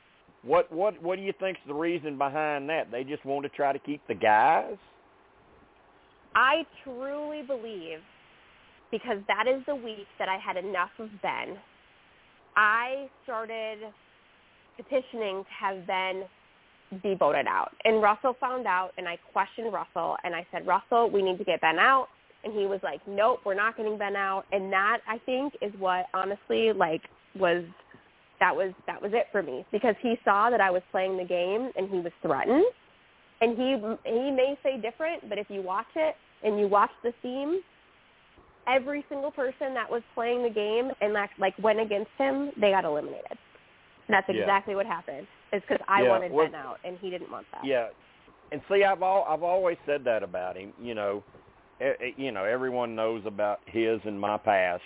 what 0.42 0.72
what 0.72 1.00
what 1.02 1.16
do 1.16 1.22
you 1.22 1.32
think's 1.38 1.60
the 1.66 1.74
reason 1.74 2.18
behind 2.18 2.68
that? 2.68 2.90
They 2.90 3.04
just 3.04 3.24
want 3.24 3.44
to 3.44 3.48
try 3.50 3.72
to 3.72 3.78
keep 3.78 4.06
the 4.08 4.14
guys. 4.14 4.76
I 6.34 6.64
truly 6.82 7.42
believe 7.42 7.98
because 8.90 9.18
that 9.28 9.46
is 9.48 9.62
the 9.66 9.74
week 9.74 10.06
that 10.18 10.28
I 10.28 10.38
had 10.38 10.56
enough 10.56 10.90
of 10.98 11.08
Ben. 11.22 11.56
I 12.56 13.08
started 13.24 13.78
petitioning 14.76 15.44
to 15.44 15.50
have 15.58 15.86
Ben 15.86 16.24
be 17.02 17.14
voted 17.14 17.46
out. 17.46 17.72
And 17.84 18.02
Russell 18.02 18.36
found 18.38 18.66
out 18.66 18.90
and 18.98 19.08
I 19.08 19.18
questioned 19.32 19.72
Russell 19.72 20.16
and 20.24 20.34
I 20.34 20.46
said, 20.52 20.66
Russell, 20.66 21.10
we 21.10 21.22
need 21.22 21.38
to 21.38 21.44
get 21.44 21.60
Ben 21.60 21.78
out. 21.78 22.08
And 22.44 22.52
he 22.52 22.66
was 22.66 22.80
like, 22.82 23.00
nope, 23.06 23.40
we're 23.44 23.54
not 23.54 23.76
getting 23.76 23.96
Ben 23.96 24.16
out. 24.16 24.44
And 24.52 24.72
that 24.72 24.98
I 25.08 25.18
think 25.24 25.54
is 25.62 25.72
what 25.78 26.06
honestly 26.12 26.72
like 26.72 27.02
was 27.38 27.64
that 28.42 28.54
was 28.54 28.72
that 28.88 29.00
was 29.00 29.12
it 29.14 29.26
for 29.30 29.42
me 29.42 29.64
because 29.70 29.94
he 30.02 30.12
saw 30.24 30.50
that 30.50 30.60
I 30.60 30.70
was 30.70 30.82
playing 30.90 31.16
the 31.16 31.24
game 31.38 31.70
and 31.76 31.88
he 31.88 31.98
was 32.06 32.12
threatened 32.26 32.64
And 33.40 33.56
he 33.60 33.68
he 34.06 34.30
may 34.30 34.50
say 34.62 34.78
different, 34.80 35.28
but 35.28 35.36
if 35.38 35.48
you 35.50 35.62
watch 35.62 35.90
it 35.96 36.14
and 36.44 36.58
you 36.60 36.66
watch 36.68 36.90
the 37.02 37.12
theme, 37.22 37.60
every 38.68 39.04
single 39.08 39.32
person 39.32 39.74
that 39.74 39.90
was 39.90 40.02
playing 40.14 40.42
the 40.44 40.50
game 40.50 40.86
and 41.00 41.12
like, 41.12 41.30
like 41.38 41.54
went 41.58 41.80
against 41.80 42.10
him, 42.18 42.50
they 42.60 42.70
got 42.70 42.84
eliminated. 42.84 43.36
And 44.06 44.14
that's 44.14 44.28
Yeah. 44.28 44.42
exactly 44.42 44.74
what 44.78 44.86
happened. 44.86 45.26
It's 45.52 45.64
because 45.66 45.84
I 45.88 46.02
Yeah, 46.02 46.08
wanted 46.10 46.32
well- 46.32 46.46
Ben 46.46 46.54
out 46.54 46.78
and 46.84 46.96
he 46.98 47.10
didn't 47.10 47.30
want 47.30 47.46
that. 47.52 47.64
Yeah, 47.64 47.88
and 48.52 48.60
see, 48.70 48.84
I've 48.84 49.02
all 49.02 49.24
I've 49.28 49.42
always 49.42 49.78
said 49.86 50.04
that 50.04 50.22
about 50.22 50.56
him. 50.56 50.72
You 50.80 50.94
know, 50.94 51.22
you 52.16 52.30
know, 52.30 52.44
everyone 52.44 52.94
knows 52.94 53.22
about 53.26 53.58
his 53.66 53.98
and 54.04 54.20
my 54.20 54.36
past, 54.38 54.84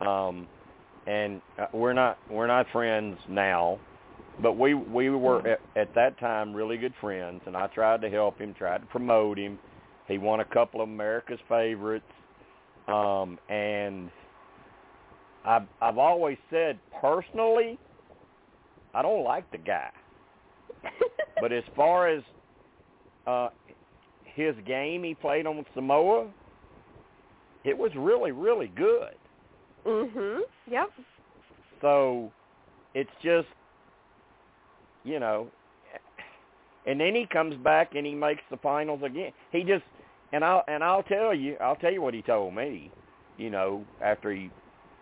um, 0.00 0.46
and 1.08 1.40
uh, 1.58 1.66
we're 1.72 1.94
not 1.94 2.18
we're 2.30 2.46
not 2.46 2.66
friends 2.70 3.16
now, 3.28 3.78
but 4.42 4.58
we 4.58 4.74
we 4.74 5.08
were 5.08 5.46
at, 5.48 5.60
at 5.74 5.94
that 5.94 6.18
time 6.20 6.52
really 6.52 6.76
good 6.76 6.94
friends, 7.00 7.40
and 7.46 7.56
I 7.56 7.66
tried 7.68 8.02
to 8.02 8.10
help 8.10 8.38
him, 8.38 8.54
tried 8.54 8.82
to 8.82 8.86
promote 8.86 9.38
him. 9.38 9.58
He 10.06 10.18
won 10.18 10.40
a 10.40 10.44
couple 10.44 10.82
of 10.82 10.88
America's 10.88 11.40
favorites, 11.48 12.04
um, 12.86 13.38
and 13.48 14.10
I've 15.46 15.66
I've 15.80 15.98
always 15.98 16.36
said 16.50 16.78
personally, 17.00 17.78
I 18.94 19.00
don't 19.00 19.24
like 19.24 19.50
the 19.50 19.58
guy. 19.58 19.90
But 21.40 21.52
as 21.52 21.62
far 21.76 22.08
as 22.08 22.22
uh, 23.24 23.50
his 24.24 24.56
game 24.66 25.04
he 25.04 25.14
played 25.14 25.46
on 25.46 25.64
Samoa, 25.72 26.28
it 27.64 27.78
was 27.78 27.92
really, 27.96 28.32
really 28.32 28.72
good. 28.74 29.14
Mhm. 29.86 30.40
Yep. 30.70 30.88
So 31.80 32.32
it's 32.94 33.10
just, 33.22 33.48
you 35.04 35.20
know, 35.20 35.48
and 36.86 37.00
then 37.00 37.14
he 37.14 37.26
comes 37.30 37.54
back 37.56 37.94
and 37.94 38.06
he 38.06 38.14
makes 38.14 38.42
the 38.50 38.56
finals 38.58 39.00
again. 39.04 39.32
He 39.52 39.62
just, 39.62 39.84
and 40.32 40.44
I'll 40.44 40.64
and 40.68 40.82
I'll 40.82 41.02
tell 41.02 41.34
you, 41.34 41.56
I'll 41.60 41.76
tell 41.76 41.92
you 41.92 42.02
what 42.02 42.14
he 42.14 42.22
told 42.22 42.54
me. 42.54 42.90
You 43.36 43.50
know, 43.50 43.84
after 44.02 44.32
he, 44.32 44.50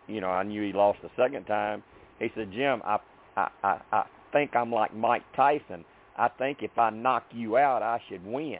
you 0.08 0.20
know, 0.20 0.28
I 0.28 0.42
knew 0.42 0.62
he 0.62 0.72
lost 0.72 0.98
the 1.02 1.10
second 1.16 1.44
time. 1.44 1.82
He 2.18 2.28
said, 2.34 2.52
Jim, 2.52 2.82
I, 2.84 2.98
I, 3.36 3.48
I, 3.62 3.80
I 3.92 4.04
think 4.32 4.54
I'm 4.54 4.70
like 4.70 4.94
Mike 4.94 5.22
Tyson. 5.34 5.84
I 6.18 6.28
think 6.28 6.58
if 6.62 6.76
I 6.76 6.90
knock 6.90 7.24
you 7.32 7.56
out, 7.56 7.82
I 7.82 8.00
should 8.08 8.24
win. 8.24 8.58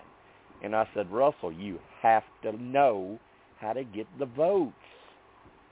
And 0.62 0.74
I 0.74 0.88
said, 0.94 1.11
Russell, 1.11 1.52
you 1.52 1.79
have 2.02 2.22
to 2.42 2.52
know 2.62 3.18
how 3.61 3.72
to 3.72 3.85
get 3.85 4.07
the 4.18 4.26
votes 4.26 4.72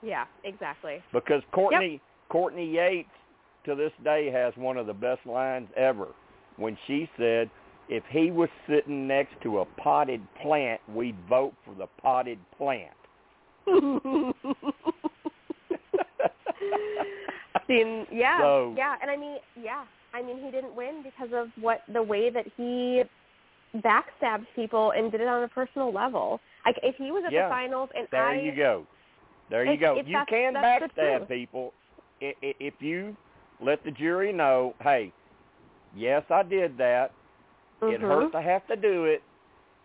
Yeah, 0.01 0.25
exactly. 0.43 1.01
because 1.13 1.41
Courtney 1.51 2.01
Courtney 2.29 2.69
Yates 2.69 3.09
to 3.65 3.75
this 3.75 3.91
day 4.03 4.29
has 4.31 4.53
one 4.57 4.77
of 4.77 4.85
the 4.87 4.93
best 4.93 5.25
lines 5.25 5.67
ever 5.75 6.07
when 6.57 6.77
she 6.87 7.09
said, 7.17 7.49
"If 7.89 8.03
he 8.09 8.31
was 8.31 8.49
sitting 8.67 9.07
next 9.07 9.39
to 9.43 9.59
a 9.59 9.65
potted 9.65 10.21
plant, 10.41 10.81
we'd 10.93 11.17
vote 11.29 11.53
for 11.65 11.73
the 11.75 11.87
potted 12.01 12.39
plant." 12.57 12.91
Seen, 17.67 18.05
yeah, 18.11 18.39
So- 18.39 18.73
yeah, 18.77 18.95
and 19.01 19.09
I 19.09 19.17
mean, 19.17 19.37
yeah, 19.59 19.85
I 20.13 20.21
mean, 20.21 20.37
he 20.43 20.51
didn't 20.51 20.75
win 20.75 21.01
because 21.03 21.29
of 21.33 21.49
what 21.59 21.81
the 21.91 22.03
way 22.03 22.29
that 22.29 22.45
he 22.57 23.03
backstabbed 23.77 24.45
people 24.55 24.91
and 24.91 25.11
did 25.11 25.19
it 25.21 25.27
on 25.27 25.43
a 25.43 25.47
personal 25.47 25.91
level. 25.91 26.39
Like 26.65 26.79
if 26.83 26.95
he 26.97 27.11
was 27.11 27.23
at 27.25 27.31
Yeah. 27.33 27.47
the 27.47 27.53
finals 27.53 27.89
and 27.97 28.07
There 28.11 28.23
I, 28.27 28.39
you 28.39 28.51
go. 28.55 28.85
There 29.49 29.63
you 29.65 29.73
If- 29.73 29.79
go. 29.79 29.97
if 29.97 30.07
you 30.07 30.21
can 30.27 30.53
backstab 30.55 31.27
people 31.27 31.73
if 32.21 32.81
you 32.81 33.15
let 33.59 33.83
the 33.83 33.91
jury 33.91 34.31
know, 34.31 34.73
"Hey, 34.81 35.11
yes, 35.93 36.23
I 36.31 36.43
did 36.43 36.77
that. 36.77 37.11
It 37.81 37.99
Mhm. 37.99 38.07
hurt 38.07 38.31
to 38.31 38.41
have 38.41 38.65
to 38.67 38.75
do 38.75 39.05
it, 39.05 39.21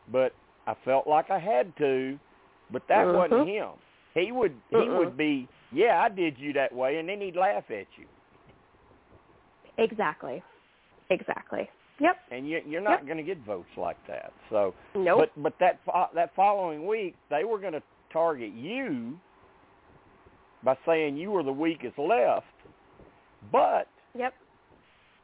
but 0.09 0.33
I 0.67 0.75
felt 0.75 1.07
like 1.07 1.31
I 1.31 1.39
had 1.39 1.77
to. 1.77 2.19
But 2.71 2.87
that 2.87 3.05
Mhm. 3.07 3.15
wasn't 3.17 3.49
him. 3.49 3.71
He 4.15 4.31
would 4.33 4.59
he 4.71 4.77
Mm-mm. 4.77 4.97
would 4.99 5.17
be, 5.17 5.49
yeah, 5.73 6.01
I 6.03 6.09
did 6.09 6.39
you 6.39 6.53
that 6.55 6.73
way, 6.73 6.99
and 6.99 7.09
then 7.09 7.21
he'd 7.21 7.37
laugh 7.37 7.69
at 7.71 7.87
you. 7.99 8.07
exactly, 9.77 10.43
exactly. 11.09 11.69
Yep. 11.99 12.19
And 12.31 12.49
you, 12.49 12.63
you're 12.67 12.81
not 12.81 13.01
Yep. 13.01 13.07
going 13.07 13.17
to 13.19 13.23
get 13.23 13.39
votes 13.39 13.77
like 13.77 13.97
that. 14.07 14.33
So, 14.49 14.75
Nope. 14.95 15.31
but 15.37 15.43
but 15.43 15.59
that 15.59 15.81
that 16.15 16.35
following 16.35 16.87
week, 16.87 17.17
they 17.29 17.45
were 17.45 17.59
going 17.59 17.73
to 17.75 17.83
target 18.11 18.53
you 18.53 19.19
by 20.63 20.77
saying 20.87 21.17
you 21.17 21.31
were 21.31 21.43
the 21.43 21.53
weakest 21.53 21.99
left. 21.99 22.47
But 23.53 23.89
yep. 24.17 24.35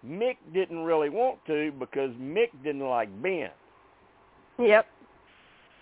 Mick 0.06 0.36
didn't 0.54 0.84
really 0.84 1.08
want 1.08 1.38
to 1.46 1.72
because 1.78 2.10
Mick 2.12 2.50
didn't 2.62 2.86
like 2.86 3.10
Ben. 3.22 3.50
Yep. 4.58 4.86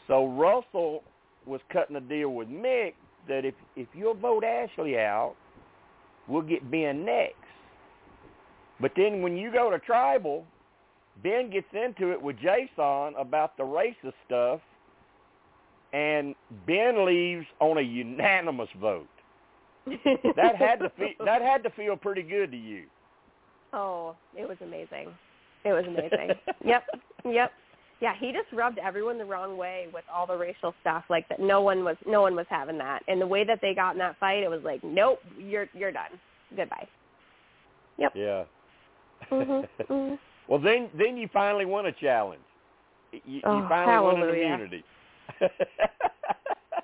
So 0.08 0.26
Russell 0.26 1.02
was 1.46 1.60
cutting 1.72 1.96
a 1.96 2.00
deal 2.00 2.30
with 2.30 2.48
Mick 2.48 2.94
that 3.28 3.44
if 3.44 3.54
if 3.76 3.88
you'll 3.94 4.14
vote 4.14 4.44
Ashley 4.44 4.98
out, 4.98 5.34
we'll 6.28 6.42
get 6.42 6.70
Ben 6.70 7.04
next. 7.04 7.36
But 8.80 8.92
then 8.96 9.22
when 9.22 9.36
you 9.36 9.52
go 9.52 9.70
to 9.70 9.78
tribal, 9.78 10.44
Ben 11.22 11.50
gets 11.50 11.68
into 11.72 12.12
it 12.12 12.20
with 12.20 12.36
Jason 12.36 13.14
about 13.16 13.56
the 13.56 13.62
racist 13.62 14.14
stuff, 14.26 14.60
and 15.92 16.34
Ben 16.66 17.06
leaves 17.06 17.46
on 17.60 17.78
a 17.78 17.82
unanimous 17.82 18.68
vote. 18.80 19.08
That 20.36 20.56
had 20.56 20.80
to 20.80 20.90
feel 20.96 21.10
that 21.24 21.42
had 21.42 21.62
to 21.64 21.70
feel 21.70 21.96
pretty 21.96 22.22
good 22.22 22.50
to 22.50 22.56
you. 22.56 22.84
Oh, 23.72 24.14
it 24.36 24.48
was 24.48 24.56
amazing. 24.62 25.08
It 25.64 25.72
was 25.72 25.84
amazing. 25.86 26.30
yep. 26.64 26.84
Yep. 27.24 27.52
Yeah, 28.00 28.12
he 28.18 28.32
just 28.32 28.52
rubbed 28.52 28.78
everyone 28.78 29.18
the 29.18 29.24
wrong 29.24 29.56
way 29.56 29.86
with 29.92 30.04
all 30.12 30.26
the 30.26 30.36
racial 30.36 30.74
stuff 30.80 31.04
like 31.08 31.28
that 31.28 31.40
no 31.40 31.60
one 31.62 31.84
was 31.84 31.96
no 32.06 32.22
one 32.22 32.34
was 32.34 32.46
having 32.50 32.78
that. 32.78 33.02
And 33.08 33.20
the 33.20 33.26
way 33.26 33.44
that 33.44 33.60
they 33.62 33.74
got 33.74 33.92
in 33.92 33.98
that 33.98 34.18
fight, 34.18 34.42
it 34.42 34.50
was 34.50 34.62
like, 34.64 34.82
"Nope, 34.82 35.20
you're 35.38 35.68
you're 35.74 35.92
done. 35.92 36.10
Goodbye." 36.56 36.86
Yep. 37.98 38.12
Yeah. 38.14 38.44
Mhm. 39.30 39.68
mhm. 39.88 40.18
well, 40.48 40.60
then 40.60 40.90
then 40.98 41.16
you 41.16 41.28
finally 41.32 41.64
won 41.64 41.86
a 41.86 41.92
challenge. 41.92 42.42
You, 43.12 43.20
you 43.26 43.42
Oh, 43.44 43.66
finally 43.68 44.04
won 44.04 44.16
an 44.16 44.20
hallelujah. 44.22 44.44
immunity. 44.44 44.84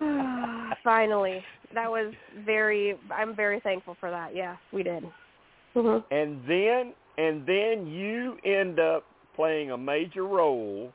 Finally. 0.84 1.44
That 1.74 1.90
was 1.90 2.12
very 2.44 2.96
I'm 3.10 3.34
very 3.34 3.60
thankful 3.60 3.96
for 4.00 4.10
that. 4.10 4.34
Yeah, 4.34 4.56
we 4.72 4.82
did. 4.82 5.04
Mhm. 5.76 6.04
and 6.10 6.42
then 6.48 6.92
and 7.18 7.46
then 7.46 7.86
you 7.86 8.38
end 8.44 8.80
up 8.80 9.04
playing 9.36 9.70
a 9.70 9.78
major 9.78 10.26
role 10.26 10.92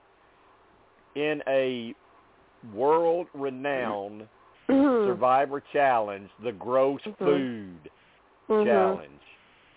in 1.15 1.41
a 1.47 1.95
world 2.73 3.27
renowned 3.33 4.27
Mhm. 4.67 5.05
survivor 5.05 5.61
challenge 5.71 6.29
the 6.43 6.51
gross 6.51 7.01
Mhm. 7.05 7.15
food 7.17 7.91
Mhm. 8.49 8.65
challenge 8.65 9.21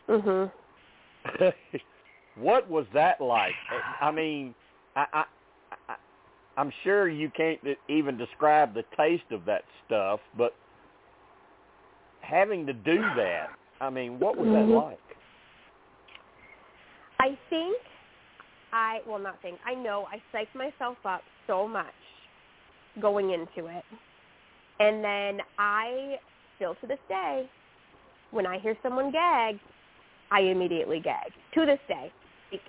Mhm. 0.08 0.52
what 2.36 2.68
was 2.68 2.86
that 2.92 3.20
like 3.20 3.54
i 4.00 4.10
mean 4.10 4.54
I, 4.96 5.06
I 5.12 5.24
i 5.88 5.96
i'm 6.56 6.70
sure 6.82 7.08
you 7.08 7.30
can't 7.30 7.60
even 7.88 8.16
describe 8.16 8.74
the 8.74 8.84
taste 8.96 9.30
of 9.30 9.44
that 9.44 9.64
stuff 9.84 10.20
but 10.36 10.54
having 12.28 12.66
to 12.66 12.72
do 12.72 12.96
that 13.16 13.48
i 13.80 13.88
mean 13.90 14.18
what 14.20 14.36
was 14.36 14.46
that 14.46 14.66
Mhm. 14.66 14.88
like 14.88 14.98
I 17.20 17.36
think 17.50 17.76
I 18.72 19.00
well 19.06 19.18
not 19.18 19.40
think 19.42 19.58
I 19.66 19.74
know 19.74 20.06
I 20.10 20.22
psyched 20.32 20.54
myself 20.54 20.96
up 21.04 21.22
so 21.46 21.66
much 21.66 21.86
going 23.00 23.30
into 23.30 23.68
it. 23.68 23.84
And 24.80 25.02
then 25.02 25.40
I 25.58 26.18
still 26.56 26.74
to 26.76 26.86
this 26.86 26.98
day 27.08 27.48
when 28.30 28.46
I 28.46 28.58
hear 28.58 28.76
someone 28.82 29.10
gag, 29.10 29.58
I 30.30 30.40
immediately 30.40 31.00
gag. 31.00 31.32
To 31.54 31.66
this 31.66 31.80
day. 31.88 32.12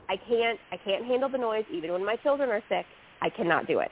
I 0.09 0.17
can't 0.17 0.59
I 0.71 0.77
can't 0.77 1.05
handle 1.05 1.29
the 1.29 1.37
noise 1.37 1.65
even 1.71 1.91
when 1.91 2.05
my 2.05 2.15
children 2.17 2.49
are 2.49 2.63
sick. 2.69 2.85
I 3.21 3.29
cannot 3.29 3.67
do 3.67 3.79
it. 3.79 3.91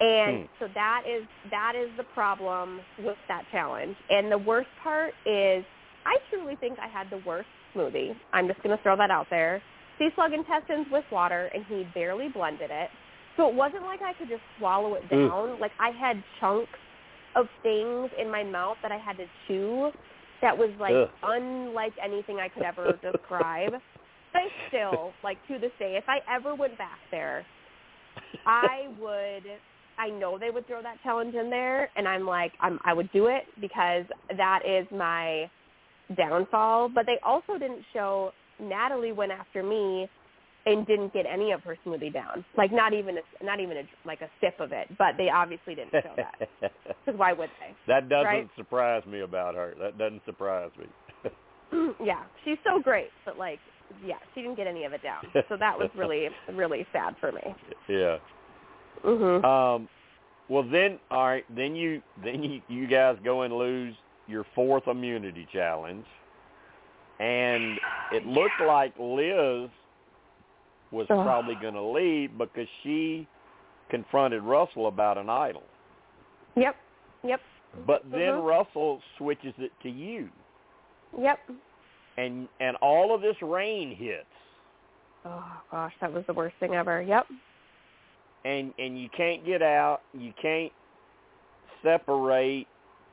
And 0.00 0.48
Hmm. 0.48 0.64
so 0.64 0.68
that 0.74 1.02
is 1.06 1.26
that 1.50 1.74
is 1.76 1.90
the 1.96 2.04
problem 2.14 2.80
with 2.98 3.18
that 3.28 3.44
challenge. 3.52 3.96
And 4.08 4.32
the 4.32 4.38
worst 4.38 4.68
part 4.82 5.12
is 5.26 5.64
I 6.06 6.16
truly 6.30 6.56
think 6.56 6.78
I 6.78 6.88
had 6.88 7.10
the 7.10 7.22
worst 7.26 7.48
smoothie. 7.74 8.16
I'm 8.32 8.48
just 8.48 8.62
going 8.62 8.76
to 8.76 8.82
throw 8.82 8.96
that 8.96 9.10
out 9.10 9.26
there. 9.30 9.62
Sea 9.98 10.08
slug 10.14 10.32
intestines 10.32 10.86
with 10.90 11.04
water, 11.12 11.50
and 11.54 11.64
he 11.68 11.84
barely 11.94 12.28
blended 12.28 12.70
it. 12.70 12.88
So 13.36 13.48
it 13.48 13.54
wasn't 13.54 13.82
like 13.84 14.00
I 14.02 14.14
could 14.14 14.28
just 14.28 14.42
swallow 14.58 14.94
it 14.94 15.08
Mm. 15.12 15.28
down. 15.28 15.60
Like 15.60 15.72
I 15.78 15.90
had 15.90 16.22
chunks 16.40 16.78
of 17.36 17.46
things 17.62 18.10
in 18.18 18.30
my 18.30 18.42
mouth 18.42 18.76
that 18.82 18.92
I 18.92 18.98
had 18.98 19.16
to 19.18 19.26
chew 19.46 19.90
that 20.42 20.56
was 20.56 20.70
like 20.80 20.94
Ugh. 20.96 21.08
unlike 21.22 21.92
anything 22.02 22.38
I 22.40 22.48
could 22.48 22.62
ever 22.62 22.98
describe. 23.02 23.72
But 24.32 24.40
I 24.40 24.48
still, 24.68 25.12
like 25.22 25.36
to 25.48 25.58
this 25.58 25.72
day, 25.78 25.96
if 25.96 26.04
I 26.08 26.18
ever 26.34 26.54
went 26.54 26.78
back 26.78 26.98
there, 27.10 27.44
I 28.46 28.88
would 28.98 29.44
I 30.00 30.08
know 30.08 30.38
they 30.38 30.50
would 30.50 30.66
throw 30.66 30.82
that 30.82 30.96
challenge 31.02 31.34
in 31.34 31.50
there 31.50 31.90
and 31.96 32.08
I'm 32.08 32.24
like 32.26 32.52
I'm 32.60 32.78
I 32.84 32.92
would 32.94 33.10
do 33.12 33.26
it 33.26 33.42
because 33.60 34.04
that 34.36 34.60
is 34.66 34.86
my 34.90 35.50
downfall. 36.16 36.88
But 36.94 37.06
they 37.06 37.18
also 37.24 37.52
didn't 37.58 37.84
show 37.92 38.32
Natalie 38.60 39.12
went 39.12 39.32
after 39.32 39.62
me 39.62 40.08
and 40.66 40.86
didn't 40.86 41.12
get 41.12 41.24
any 41.26 41.52
of 41.52 41.62
her 41.62 41.76
smoothie 41.86 42.12
down. 42.12 42.44
Like 42.56 42.70
not 42.72 42.92
even 42.92 43.16
a, 43.18 43.44
not 43.44 43.60
even 43.60 43.78
a, 43.78 43.82
like 44.06 44.20
a 44.20 44.28
sip 44.40 44.60
of 44.60 44.72
it. 44.72 44.88
But 44.98 45.16
they 45.16 45.28
obviously 45.30 45.74
didn't 45.74 45.92
show 45.92 46.14
that. 46.16 46.48
Because 47.06 47.18
why 47.18 47.32
would 47.32 47.48
they? 47.60 47.74
that 47.86 48.10
doesn't 48.10 48.26
Right? 48.26 48.48
surprise 48.56 49.02
me 49.06 49.20
about 49.20 49.54
her. 49.54 49.72
That 49.80 49.96
doesn't 49.96 50.22
surprise 50.26 50.70
me. 50.78 50.86
yeah, 52.04 52.24
she's 52.44 52.58
so 52.62 52.78
great, 52.78 53.08
but 53.24 53.38
like, 53.38 53.58
yeah, 54.04 54.16
she 54.34 54.42
didn't 54.42 54.56
get 54.56 54.66
any 54.66 54.84
of 54.84 54.92
it 54.92 55.02
down. 55.02 55.22
So 55.48 55.56
that 55.56 55.78
was 55.78 55.88
really, 55.96 56.28
really 56.54 56.86
sad 56.92 57.14
for 57.20 57.32
me. 57.32 57.40
yeah. 57.88 58.18
Mhm. 59.04 59.44
Um, 59.44 59.88
well 60.48 60.62
then, 60.62 60.98
all 61.10 61.26
right, 61.26 61.44
then 61.54 61.74
you 61.74 62.02
then 62.24 62.42
you, 62.42 62.60
you 62.68 62.86
guys 62.86 63.16
go 63.24 63.42
and 63.42 63.54
lose 63.56 63.94
your 64.26 64.44
fourth 64.54 64.86
immunity 64.88 65.46
challenge, 65.52 66.06
and 67.18 67.78
it 68.12 68.26
looked 68.26 68.60
like 68.66 68.92
Liz 68.98 69.70
was 70.92 71.06
probably 71.06 71.54
going 71.54 71.74
to 71.74 71.82
leave 71.82 72.36
because 72.36 72.66
she 72.82 73.26
confronted 73.90 74.42
Russell 74.42 74.88
about 74.88 75.18
an 75.18 75.28
idol. 75.28 75.62
Yep. 76.56 76.74
Yep. 77.22 77.40
But 77.86 78.02
then 78.10 78.34
Mhm. 78.34 78.44
Russell 78.44 79.00
switches 79.16 79.54
it 79.58 79.72
to 79.82 79.88
you, 79.88 80.28
Yep. 81.16 81.38
and 82.16 82.48
and 82.58 82.76
all 82.78 83.14
of 83.14 83.20
this 83.20 83.40
rain 83.40 83.94
hits, 83.94 84.26
Oh 85.24 85.44
gosh, 85.70 85.92
that 86.00 86.12
was 86.12 86.24
the 86.26 86.32
worst 86.32 86.56
thing 86.56 86.74
ever. 86.74 87.02
Yep. 87.02 87.26
And 88.44 88.72
and 88.78 89.00
you 89.00 89.08
can't 89.16 89.44
get 89.44 89.62
out, 89.62 90.00
you 90.12 90.32
can't 90.40 90.72
separate. 91.82 92.66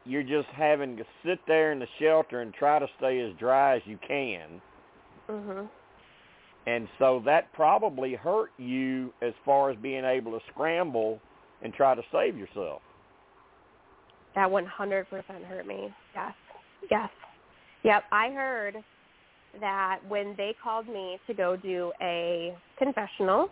You're 0.05 0.23
just 0.23 0.47
having 0.55 0.95
to 0.97 1.03
sit 1.25 1.39
there 1.47 1.71
in 1.71 1.80
the 1.80 1.88
shelter 1.99 2.41
and 2.41 2.53
try 2.53 2.80
to 2.80 2.88
stay 2.97 3.19
as 3.19 3.34
dry 3.38 3.75
as 3.75 3.82
you 3.86 3.97
can. 4.07 4.61
Mhm. 5.28 5.69
And 6.65 6.88
so 6.99 7.19
that 7.25 7.51
probably 7.53 8.13
hurt 8.13 8.51
you 8.57 9.13
as 9.21 9.34
far 9.45 9.69
as 9.69 9.78
being 9.78 10.05
able 10.05 10.38
to 10.38 10.45
scramble 10.47 11.19
and 11.61 11.73
try 11.73 11.95
to 11.95 12.03
save 12.11 12.38
yourself. 12.38 12.82
That 14.36 14.49
100% 14.49 15.43
hurt 15.45 15.65
me. 15.65 15.93
Yes. 16.13 16.34
Yes. 16.91 17.09
Yep. 17.84 18.03
I 18.11 18.32
heard 18.32 18.84
that 19.59 19.99
when 20.07 20.36
they 20.36 20.53
called 20.61 20.88
me 20.88 21.19
to 21.25 21.34
go 21.34 21.55
do 21.55 21.91
a 22.01 22.55
confessional, 22.78 23.49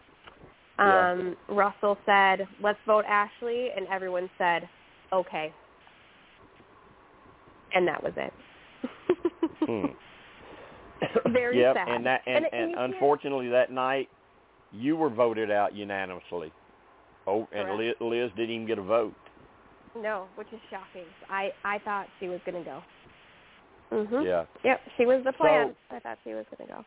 Yeah. 0.77 1.11
um, 1.11 1.37
Russell 1.49 1.97
said, 2.05 2.47
let's 2.61 2.79
vote 2.85 3.05
Ashley, 3.07 3.69
and 3.75 3.87
everyone 3.87 4.29
said, 4.37 4.67
okay. 5.13 5.53
And 7.73 7.87
that 7.87 8.03
was 8.03 8.13
it. 8.17 8.33
Hmm. 9.61 9.85
Very 11.33 11.59
yep, 11.59 11.75
sad. 11.75 11.87
and 11.89 12.05
that 12.05 12.21
and, 12.25 12.45
And- 12.45 12.53
and 12.53 12.75
and 12.75 12.93
unfortunately 12.93 13.49
that 13.49 13.71
night 13.71 14.09
you 14.71 14.95
were 14.95 15.09
voted 15.09 15.51
out 15.51 15.73
unanimously. 15.73 16.51
Oh, 17.27 17.47
and 17.53 17.77
Liz, 17.77 17.95
Liz 17.99 18.29
didn't 18.35 18.51
even 18.55 18.67
get 18.67 18.77
a 18.77 18.83
vote. 18.83 19.13
No, 19.97 20.27
which 20.35 20.47
is 20.53 20.59
shocking. 20.69 21.05
I 21.29 21.49
I 21.63 21.79
thought 21.79 22.07
she 22.19 22.27
was 22.27 22.39
going 22.45 22.63
to 22.63 22.69
go. 22.69 22.81
Mhm. 23.91 24.25
Yeah. 24.25 24.45
Yep, 24.63 24.79
she 24.97 25.05
was 25.05 25.23
the 25.25 25.33
plan. 25.33 25.75
So- 25.89 25.95
I 25.95 25.99
thought 25.99 26.17
she 26.23 26.33
was 26.33 26.45
going 26.55 26.67
to 26.67 26.75
go. 26.75 26.85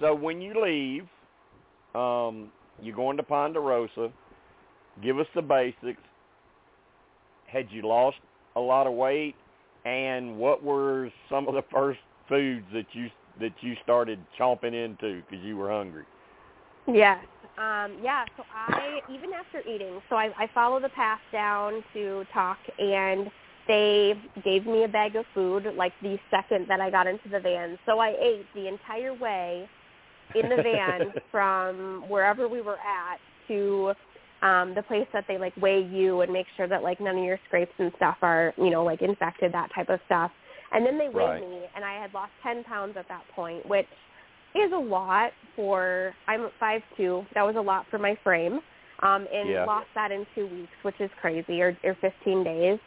So 0.00 0.14
when 0.14 0.40
you 0.40 0.54
leave, 0.62 1.06
um, 1.94 2.50
you're 2.82 2.96
going 2.96 3.16
to 3.16 3.22
Ponderosa. 3.22 4.10
Give 5.02 5.18
us 5.18 5.26
the 5.34 5.42
basics. 5.42 6.00
Had 7.46 7.66
you 7.70 7.82
lost 7.82 8.18
a 8.56 8.60
lot 8.60 8.86
of 8.86 8.94
weight, 8.94 9.34
and 9.84 10.36
what 10.38 10.62
were 10.62 11.10
some 11.28 11.48
of 11.48 11.54
the 11.54 11.64
first 11.72 12.00
foods 12.28 12.64
that 12.72 12.86
you 12.92 13.08
that 13.40 13.52
you 13.60 13.74
started 13.82 14.18
chomping 14.38 14.74
into 14.74 15.22
because 15.22 15.44
you 15.44 15.56
were 15.56 15.70
hungry? 15.70 16.04
Yes. 16.86 17.24
Um, 17.58 17.98
yeah, 18.02 18.24
so 18.36 18.44
I, 18.54 19.00
even 19.12 19.32
after 19.32 19.60
eating, 19.68 20.00
so 20.08 20.16
I, 20.16 20.30
I 20.38 20.48
follow 20.54 20.80
the 20.80 20.88
path 20.90 21.20
down 21.30 21.84
to 21.92 22.24
talk, 22.32 22.58
and 22.78 23.30
they 23.68 24.14
gave 24.42 24.66
me 24.66 24.84
a 24.84 24.88
bag 24.88 25.14
of 25.14 25.26
food 25.34 25.66
like 25.76 25.92
the 26.00 26.18
second 26.30 26.66
that 26.68 26.80
I 26.80 26.90
got 26.90 27.06
into 27.06 27.28
the 27.28 27.38
van. 27.38 27.78
So 27.84 27.98
I 27.98 28.14
ate 28.18 28.46
the 28.54 28.66
entire 28.66 29.12
way 29.12 29.68
in 30.34 30.48
the 30.48 30.56
van 30.62 31.12
from 31.30 32.04
wherever 32.08 32.48
we 32.48 32.60
were 32.60 32.78
at 32.78 33.18
to 33.48 33.92
um 34.42 34.74
the 34.74 34.82
place 34.82 35.06
that 35.12 35.24
they 35.28 35.38
like 35.38 35.54
weigh 35.56 35.82
you 35.82 36.20
and 36.22 36.32
make 36.32 36.46
sure 36.56 36.66
that 36.68 36.82
like 36.82 37.00
none 37.00 37.16
of 37.18 37.24
your 37.24 37.38
scrapes 37.44 37.72
and 37.78 37.92
stuff 37.96 38.16
are 38.22 38.54
you 38.58 38.70
know 38.70 38.84
like 38.84 39.02
infected 39.02 39.52
that 39.52 39.68
type 39.74 39.88
of 39.88 40.00
stuff 40.06 40.30
and 40.72 40.86
then 40.86 40.98
they 40.98 41.08
weighed 41.08 41.14
Right. 41.14 41.40
me 41.40 41.66
and 41.74 41.84
i 41.84 42.00
had 42.00 42.12
lost 42.14 42.32
ten 42.42 42.64
pounds 42.64 42.96
at 42.96 43.08
that 43.08 43.26
point 43.28 43.64
which 43.66 43.86
is 44.54 44.72
a 44.72 44.78
lot 44.78 45.32
for 45.56 46.14
i'm 46.28 46.48
five 46.58 46.82
two 46.96 47.24
that 47.34 47.42
was 47.42 47.56
a 47.56 47.60
lot 47.60 47.86
for 47.90 47.98
my 47.98 48.16
frame 48.24 48.60
um 49.02 49.26
and 49.32 49.50
Yeah. 49.50 49.64
lost 49.66 49.88
that 49.94 50.10
in 50.10 50.24
two 50.34 50.46
weeks 50.46 50.72
which 50.82 51.00
is 51.00 51.10
crazy 51.20 51.60
or 51.60 51.76
or 51.84 51.96
fifteen 52.00 52.42
days 52.44 52.78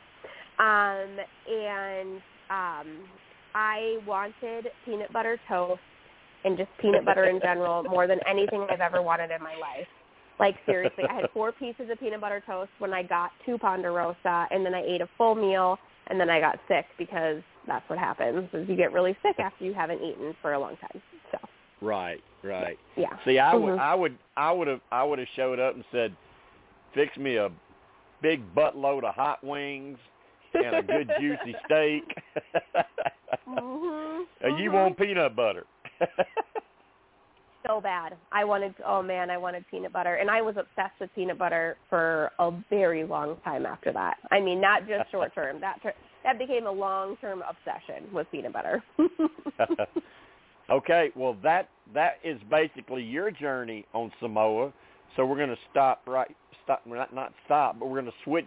um 0.60 1.18
and 1.48 2.22
um 2.50 2.88
i 3.54 3.98
wanted 4.06 4.68
peanut 4.86 5.12
butter 5.14 5.40
toast 5.48 5.82
and 6.44 6.58
just 6.58 6.70
peanut 6.82 7.06
butter 7.06 7.26
in 7.26 7.40
general 7.42 7.84
more 7.84 8.08
than 8.08 8.20
anything 8.28 8.66
I've 8.70 8.82
ever 8.82 9.02
wanted 9.02 9.32
in 9.32 9.42
my 9.42 9.56
life. 9.56 9.88
Like 10.40 10.56
seriously, 10.66 11.06
I 11.10 11.14
had 11.14 11.30
four 11.34 11.52
pieces 11.52 11.90
of 11.92 12.00
peanut 12.00 12.22
butter 12.22 12.44
toast 12.46 12.72
when 12.80 12.94
I 12.94 13.04
got 13.04 13.32
to 13.46 13.58
Ponderosa, 13.58 14.48
and 14.52 14.66
then 14.66 14.74
I 14.74 14.84
ate 14.84 15.02
a 15.02 15.08
full 15.18 15.36
meal, 15.36 15.78
and 16.08 16.20
then 16.20 16.30
I 16.30 16.40
got 16.40 16.60
sick 16.68 16.86
because 16.98 17.42
that's 17.68 17.88
what 17.90 18.00
happens 18.00 18.50
is 18.54 18.68
you 18.68 18.76
get 18.76 18.92
really 18.92 19.16
sick 19.22 19.40
after 19.40 19.64
you 19.64 19.74
haven't 19.74 20.02
eaten 20.02 20.36
for 20.42 20.54
a 20.54 20.60
long 20.60 20.76
time. 20.78 21.02
So 21.32 21.38
Right, 21.82 22.24
right. 22.44 22.80
yeah, 22.96 23.18
See, 23.26 23.40
I 23.40 23.54
would, 23.54 23.74
Mhm. 23.74 23.80
I 23.80 23.96
would, 23.96 24.18
I 24.38 24.52
would 24.52 24.68
have, 24.68 24.82
I 24.92 25.04
would 25.04 25.20
have 25.20 25.28
showed 25.36 25.60
up 25.60 25.76
and 25.76 25.84
said, 25.92 26.16
"Fix 26.94 27.16
me 27.18 27.38
a 27.38 27.52
big 28.22 28.42
buttload 28.56 29.04
of 29.04 29.14
hot 29.14 29.44
wings 29.44 30.00
and 30.54 30.76
a 30.78 30.84
good 30.84 31.10
juicy 31.20 31.56
steak." 31.66 32.04
mm-hmm. 33.48 34.24
And 34.42 34.60
you 34.64 34.72
want 34.72 34.98
peanut 34.98 35.36
butter? 35.36 35.66
so 37.68 37.82
bad. 37.82 38.16
I 38.32 38.44
wanted, 38.44 38.74
oh 38.86 39.02
man, 39.02 39.30
I 39.30 39.38
wanted 39.38 39.66
peanut 39.70 39.94
butter, 39.94 40.16
and 40.16 40.30
I 40.30 40.42
was 40.42 40.56
obsessed 40.58 41.00
with 41.00 41.10
peanut 41.16 41.38
butter 41.38 41.78
for 41.90 42.32
a 42.40 42.52
very 42.70 43.04
long 43.04 43.38
time 43.44 43.66
after 43.66 43.92
that. 43.94 44.18
I 44.32 44.40
mean, 44.40 44.62
not 44.62 44.88
just 44.88 45.10
short 45.12 45.34
term. 45.36 45.60
That 45.62 45.82
ter- 45.82 45.94
that 46.24 46.40
became 46.40 46.68
a 46.68 46.72
long 46.72 47.18
term 47.18 47.44
obsession 47.48 48.14
with 48.14 48.28
peanut 48.32 48.54
butter. 48.54 48.84
okay, 50.70 51.12
well 51.16 51.38
that 51.44 51.70
that 51.94 52.14
is 52.24 52.40
basically 52.50 53.04
your 53.04 53.32
journey 53.32 53.86
on 53.94 54.12
Samoa. 54.20 54.74
So 55.16 55.26
we're 55.26 55.38
going 55.38 55.50
to 55.50 55.58
stop 55.72 56.02
right, 56.08 56.36
stop 56.64 56.82
not 56.86 57.14
not 57.14 57.34
stop, 57.46 57.80
but 57.80 57.88
we're 57.88 58.02
going 58.02 58.12
to 58.12 58.18
switch 58.24 58.46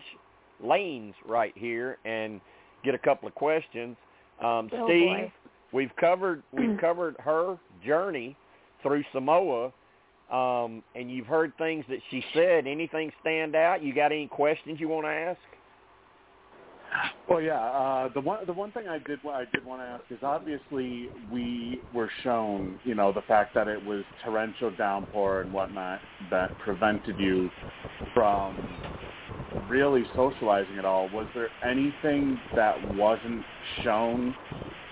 lanes 0.62 1.14
right 1.26 1.52
here 1.56 1.98
and 2.04 2.40
get 2.84 2.94
a 2.94 2.98
couple 2.98 3.28
of 3.28 3.34
questions. 3.34 3.96
Um, 4.40 4.68
Oh, 4.72 4.86
Steve, 4.86 5.06
boy. 5.06 5.32
We've 5.72 5.94
covered 5.98 6.42
we've 6.52 6.78
covered 6.80 7.16
her 7.18 7.58
journey 7.84 8.36
through 8.82 9.04
Samoa, 9.12 9.72
um, 10.30 10.82
and 10.94 11.10
you've 11.10 11.26
heard 11.26 11.52
things 11.58 11.84
that 11.88 11.98
she 12.10 12.22
said. 12.34 12.66
Anything 12.66 13.12
stand 13.20 13.54
out? 13.54 13.82
You 13.82 13.94
got 13.94 14.12
any 14.12 14.28
questions 14.28 14.80
you 14.80 14.88
want 14.88 15.06
to 15.06 15.10
ask? 15.10 15.38
Well, 17.28 17.40
yeah. 17.40 17.60
Uh, 17.60 18.08
the 18.12 18.20
one 18.20 18.46
the 18.46 18.52
one 18.52 18.72
thing 18.72 18.88
I 18.88 18.98
did 18.98 19.18
I 19.26 19.44
did 19.52 19.64
want 19.64 19.82
to 19.82 19.86
ask 19.86 20.04
is 20.10 20.18
obviously 20.22 21.08
we 21.32 21.80
were 21.92 22.10
shown, 22.22 22.78
you 22.84 22.94
know, 22.94 23.12
the 23.12 23.22
fact 23.22 23.54
that 23.54 23.68
it 23.68 23.84
was 23.84 24.04
torrential 24.24 24.70
downpour 24.76 25.42
and 25.42 25.52
whatnot 25.52 26.00
that 26.30 26.56
prevented 26.64 27.18
you 27.18 27.50
from 28.14 28.56
really 29.68 30.04
socializing 30.14 30.78
at 30.78 30.84
all. 30.84 31.08
Was 31.12 31.26
there 31.34 31.48
anything 31.64 32.38
that 32.54 32.76
wasn't 32.94 33.42
shown 33.82 34.34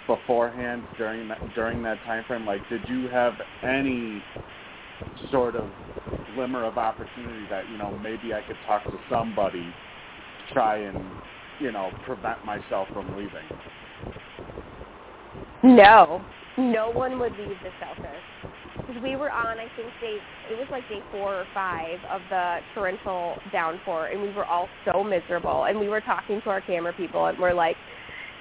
beforehand 0.07 0.83
during 0.99 1.29
that 1.29 1.39
during 1.55 1.83
that 1.83 1.99
time 2.05 2.25
frame? 2.27 2.47
Like, 2.47 2.63
did 2.69 2.81
you 2.89 3.09
have 3.09 3.35
any 3.63 4.23
sort 5.31 5.57
of 5.57 5.67
glimmer 6.35 6.65
of 6.65 6.79
opportunity 6.79 7.47
that 7.51 7.69
you 7.71 7.79
know 7.79 7.97
maybe 7.99 8.35
I 8.35 8.43
could 8.47 8.57
talk 8.67 8.85
to 8.85 8.99
somebody, 9.11 9.67
try 10.53 10.79
and 10.79 10.99
you 11.61 11.73
know 11.73 11.91
prevent 12.07 12.45
myself 12.45 12.89
from 12.93 13.17
leaving? 13.17 13.49
No, 15.63 16.21
no 16.59 16.91
one 16.91 17.19
would 17.21 17.33
leave 17.33 17.57
the 17.63 17.71
shelter 17.81 18.15
because 18.87 19.03
we 19.03 19.17
were 19.17 19.31
on. 19.31 19.59
I 19.59 19.67
think 19.77 19.89
day 20.01 20.19
it 20.51 20.59
was 20.59 20.69
like 20.71 20.87
day 20.89 21.01
four 21.11 21.35
or 21.35 21.47
five 21.55 21.99
of 22.11 22.21
the 22.29 22.59
torrential 22.75 23.37
downpour, 23.53 24.09
and 24.09 24.21
we 24.21 24.31
were 24.33 24.45
all 24.45 24.69
so 24.85 25.03
miserable. 25.03 25.65
And 25.65 25.79
we 25.79 25.89
were 25.89 26.01
talking 26.01 26.41
to 26.43 26.51
our 26.51 26.61
camera 26.61 26.93
people, 26.93 27.27
and 27.27 27.39
we're 27.39 27.55
like, 27.55 27.77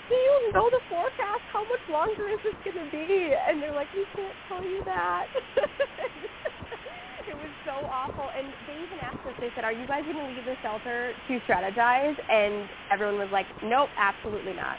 "Do 0.09 0.15
you 0.15 0.51
know 0.53 0.69
the 0.69 0.81
forecast? 0.89 1.43
How 1.51 1.63
much 1.65 1.85
longer 1.89 2.27
is 2.29 2.39
this 2.43 2.57
going 2.65 2.85
to 2.85 2.91
be?" 2.91 3.33
And 3.47 3.61
they're 3.61 3.73
like, 3.73 3.91
"We 3.93 4.05
can't 4.15 4.35
tell 4.47 4.63
you 4.63 4.81
that." 4.85 5.27
it 7.29 7.35
was 7.35 7.51
so 7.65 7.87
awful. 7.91 8.29
And 8.37 8.47
they 8.67 8.77
even 8.83 8.99
asked 8.99 9.25
us. 9.27 9.35
They 9.39 9.51
said, 9.55 9.63
"Are 9.63 9.73
you 9.73 9.87
guys 9.87 10.03
going 10.03 10.17
to 10.17 10.25
leave 10.25 10.45
the 10.45 10.57
shelter 10.61 11.13
to 11.27 11.33
strategize?" 11.47 12.15
And 12.29 12.67
everyone 12.91 13.17
was 13.17 13.31
like, 13.31 13.47
"Nope, 13.63 13.89
absolutely 13.97 14.53
not." 14.53 14.77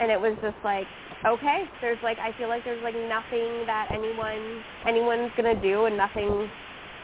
and 0.00 0.10
it 0.10 0.20
was 0.20 0.36
just 0.40 0.56
like 0.64 0.88
okay. 1.26 1.64
There's 1.80 1.98
like 2.02 2.18
I 2.18 2.32
feel 2.38 2.48
like 2.48 2.64
there's 2.64 2.82
like 2.82 2.96
nothing 2.96 3.66
that 3.66 3.88
anyone 3.92 4.64
anyone's 4.88 5.30
gonna 5.36 5.60
do, 5.60 5.84
and 5.84 5.96
nothing. 5.96 6.50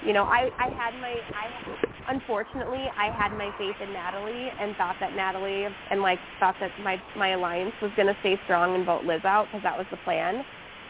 You 0.04 0.12
know, 0.12 0.24
I 0.24 0.50
I 0.58 0.68
had 0.68 0.94
my 1.00 1.16
I 1.34 2.12
unfortunately 2.12 2.84
I 2.96 3.10
had 3.10 3.32
my 3.36 3.50
faith 3.58 3.76
in 3.80 3.92
Natalie 3.92 4.50
and 4.60 4.76
thought 4.76 4.96
that 5.00 5.14
Natalie 5.16 5.66
and 5.90 6.02
like 6.02 6.18
thought 6.38 6.56
that 6.60 6.70
my 6.82 7.00
my 7.16 7.30
alliance 7.30 7.72
was 7.80 7.90
gonna 7.96 8.16
stay 8.20 8.38
strong 8.44 8.74
and 8.74 8.84
vote 8.84 9.04
Liz 9.04 9.24
out 9.24 9.46
because 9.46 9.62
that 9.62 9.76
was 9.76 9.86
the 9.90 9.96
plan. 9.98 10.44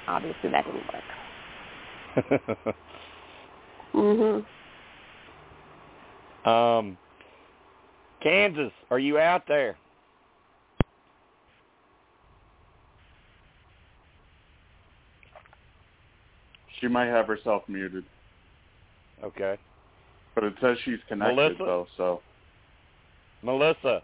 Obviously, 0.08 0.50
that 0.50 0.64
didn't 0.64 0.84
work. 0.92 1.04
mhm. 3.94 4.44
um, 6.46 6.96
Kansas, 8.22 8.72
are 8.90 8.98
you 8.98 9.18
out 9.18 9.46
there? 9.46 9.76
She 16.80 16.88
might 16.88 17.06
have 17.06 17.26
herself 17.26 17.62
muted, 17.68 18.04
Okay. 19.24 19.56
but 20.34 20.44
it 20.44 20.54
says 20.60 20.76
she's 20.84 20.98
connected 21.08 21.36
Melissa? 21.36 21.64
though. 21.64 21.86
So 21.96 22.22
Melissa. 23.42 24.02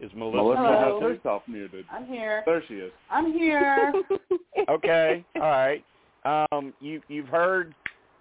Is 0.00 0.10
Melissa 0.14 0.36
Melissa 0.36 0.62
Hello. 0.62 1.00
has 1.00 1.16
herself 1.16 1.42
muted. 1.48 1.84
I'm 1.92 2.06
here. 2.06 2.44
There 2.46 2.62
she 2.68 2.74
is. 2.74 2.92
I'm 3.10 3.32
here. 3.32 3.92
okay, 4.68 5.24
all 5.36 5.42
right. 5.42 5.84
Um, 6.24 6.72
you 6.80 7.00
you've 7.08 7.26
heard 7.26 7.74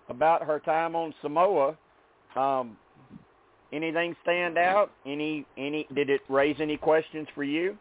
about 0.09 0.43
her 0.43 0.59
time 0.59 0.95
on 0.95 1.13
Samoa. 1.21 1.77
Um, 2.35 2.77
anything 3.71 4.15
stand 4.23 4.57
out? 4.57 4.91
Any 5.05 5.45
any 5.57 5.88
did 5.93 6.09
it 6.09 6.21
raise 6.29 6.57
any 6.59 6.77
questions 6.77 7.27
for 7.35 7.43
you? 7.43 7.77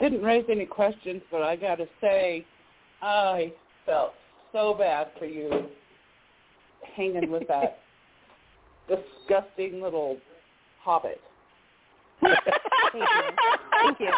Didn't 0.00 0.22
raise 0.22 0.44
any 0.50 0.66
questions, 0.66 1.22
but 1.30 1.42
I 1.42 1.56
got 1.56 1.76
to 1.76 1.86
say, 2.00 2.44
I 3.02 3.52
felt 3.84 4.12
so 4.52 4.74
bad 4.74 5.08
for 5.18 5.26
you 5.26 5.66
hanging 6.94 7.30
with 7.30 7.46
that 7.48 7.78
disgusting 8.88 9.80
little 9.80 10.18
hobbit. 10.82 11.20
Thank 12.22 12.38
you. 12.94 13.04
Thank 13.82 14.00
you. 14.00 14.10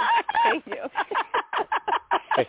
Thank 0.45 0.64
you. 0.66 2.45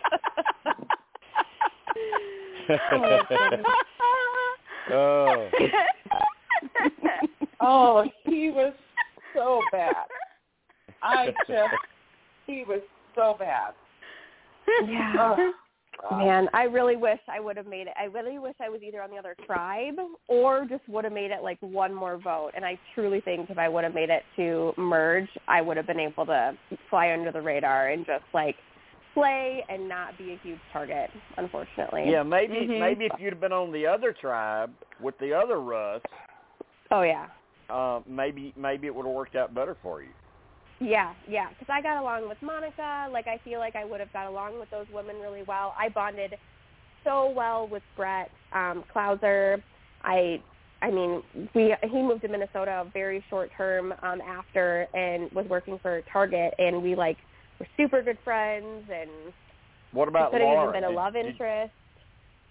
oh, 4.92 5.50
Oh, 7.60 8.04
he 8.24 8.50
was 8.50 8.72
so 9.34 9.60
bad. 9.70 9.94
I 11.02 11.34
just, 11.46 11.74
he 12.46 12.64
was 12.66 12.80
so 13.14 13.36
bad. 13.38 13.72
yeah. 14.86 15.36
Oh, 15.36 15.52
Man, 16.16 16.48
I 16.54 16.62
really 16.62 16.96
wish 16.96 17.18
I 17.28 17.40
would 17.40 17.56
have 17.58 17.66
made 17.66 17.86
it. 17.86 17.92
I 18.00 18.04
really 18.04 18.38
wish 18.38 18.54
I 18.60 18.70
was 18.70 18.80
either 18.82 19.02
on 19.02 19.10
the 19.10 19.16
other 19.18 19.36
tribe 19.44 19.96
or 20.28 20.64
just 20.64 20.88
would 20.88 21.04
have 21.04 21.12
made 21.12 21.30
it 21.30 21.42
like 21.42 21.58
one 21.60 21.92
more 21.94 22.16
vote. 22.16 22.52
And 22.56 22.64
I 22.64 22.78
truly 22.94 23.20
think 23.20 23.50
if 23.50 23.58
I 23.58 23.68
would 23.68 23.84
have 23.84 23.92
made 23.94 24.08
it 24.08 24.22
to 24.36 24.72
merge, 24.78 25.28
I 25.46 25.60
would 25.60 25.76
have 25.76 25.86
been 25.86 26.00
able 26.00 26.24
to 26.26 26.56
fly 26.88 27.12
under 27.12 27.30
the 27.30 27.42
radar 27.42 27.88
and 27.88 28.06
just 28.06 28.24
like 28.32 28.56
play 29.12 29.62
and 29.68 29.88
not 29.88 30.16
be 30.16 30.32
a 30.32 30.38
huge 30.42 30.60
target. 30.72 31.10
Unfortunately. 31.36 32.04
yeah. 32.10 32.22
Maybe 32.22 32.54
Mhm. 32.54 32.80
maybe 32.80 33.04
if 33.04 33.12
you'd 33.20 33.34
have 33.34 33.40
been 33.40 33.52
on 33.52 33.70
the 33.70 33.86
other 33.86 34.14
tribe 34.14 34.72
with 35.00 35.18
the 35.18 35.34
other 35.34 35.60
Russ, 35.60 36.00
Oh 36.90 37.02
yeah. 37.02 37.26
uh, 37.68 38.00
maybe 38.06 38.54
maybe 38.56 38.86
it 38.86 38.94
would 38.94 39.04
have 39.04 39.14
worked 39.14 39.36
out 39.36 39.54
better 39.54 39.76
for 39.82 40.00
you. 40.00 40.08
Yeah, 40.80 41.12
yeah, 41.28 41.48
because 41.50 41.68
I 41.70 41.82
got 41.82 42.00
along 42.00 42.28
with 42.28 42.38
Monica. 42.40 43.08
Like 43.12 43.26
I 43.26 43.38
feel 43.44 43.58
like 43.58 43.76
I 43.76 43.84
would 43.84 44.00
have 44.00 44.12
got 44.12 44.26
along 44.26 44.58
with 44.58 44.70
those 44.70 44.86
women 44.92 45.16
really 45.16 45.42
well. 45.42 45.74
I 45.78 45.88
bonded 45.90 46.34
so 47.04 47.30
well 47.34 47.68
with 47.68 47.82
Brett 47.96 48.30
um, 48.54 48.84
Clouser. 48.94 49.62
I, 50.02 50.42
I 50.80 50.90
mean, 50.90 51.22
we 51.54 51.74
he 51.82 52.02
moved 52.02 52.22
to 52.22 52.28
Minnesota 52.28 52.84
a 52.86 52.90
very 52.94 53.22
short 53.28 53.50
term 53.56 53.92
um, 54.02 54.20
after 54.22 54.86
and 54.94 55.30
was 55.32 55.44
working 55.50 55.78
for 55.82 56.00
Target, 56.10 56.54
and 56.58 56.82
we 56.82 56.94
like 56.94 57.18
were 57.58 57.66
super 57.76 58.02
good 58.02 58.18
friends, 58.24 58.84
and 58.90 59.10
What 59.92 60.08
about 60.08 60.30
could 60.32 60.40
have 60.40 60.48
Laura? 60.48 60.70
even 60.70 60.80
been 60.80 60.84
a 60.84 60.88
Did- 60.88 60.96
love 60.96 61.12
did- 61.12 61.26
interest. 61.26 61.72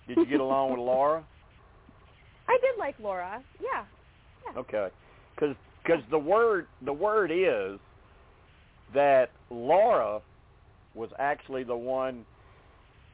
Did 0.07 0.17
you 0.17 0.25
get 0.25 0.39
along 0.39 0.71
with 0.71 0.79
Laura? 0.79 1.23
I 2.47 2.57
did 2.61 2.79
like 2.79 2.95
Laura. 2.99 3.41
Yeah, 3.61 3.85
Okay, 4.57 4.87
because 5.35 5.55
because 5.83 6.01
the 6.11 6.17
word 6.19 6.67
the 6.85 6.93
word 6.93 7.31
is 7.31 7.79
that 8.93 9.29
Laura 9.49 10.21
was 10.95 11.09
actually 11.19 11.63
the 11.63 11.75
one 11.75 12.25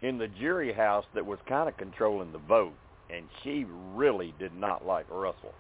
in 0.02 0.18
the 0.18 0.28
jury 0.28 0.74
house 0.74 1.06
that 1.14 1.26
was 1.26 1.40
kind 1.48 1.68
of 1.68 1.78
controlling 1.78 2.32
the 2.32 2.40
vote, 2.40 2.74
and 3.14 3.26
she 3.44 3.66
really 3.94 4.34
did 4.40 4.56
not 4.56 4.86
like 4.86 5.06
Russell. 5.10 5.54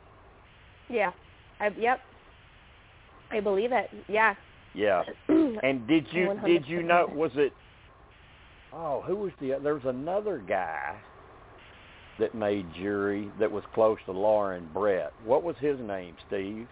yeah, 0.89 1.11
I, 1.59 1.69
yep. 1.79 1.99
I 3.31 3.39
believe 3.39 3.71
it. 3.71 3.89
Yeah. 4.07 4.35
Yeah, 4.73 5.03
and 5.29 5.87
did 5.87 6.05
you 6.11 6.37
did 6.45 6.67
you 6.67 6.83
know 6.83 7.09
was 7.11 7.31
it? 7.35 7.53
Oh, 8.73 9.01
who 9.07 9.15
was 9.15 9.31
the? 9.39 9.57
There 9.63 9.73
was 9.73 9.85
another 9.85 10.43
guy 10.45 10.97
that 12.19 12.35
made 12.35 12.65
jury 12.75 13.31
that 13.39 13.49
was 13.49 13.63
close 13.73 13.97
to 14.05 14.11
Laura 14.11 14.57
and 14.57 14.73
Brett. 14.73 15.13
What 15.23 15.43
was 15.43 15.55
his 15.59 15.79
name, 15.79 16.15
Steve? 16.27 16.67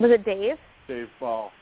Was 0.00 0.10
it 0.10 0.24
Dave? 0.24 0.56
Dave 0.88 1.08
Ball. 1.20 1.52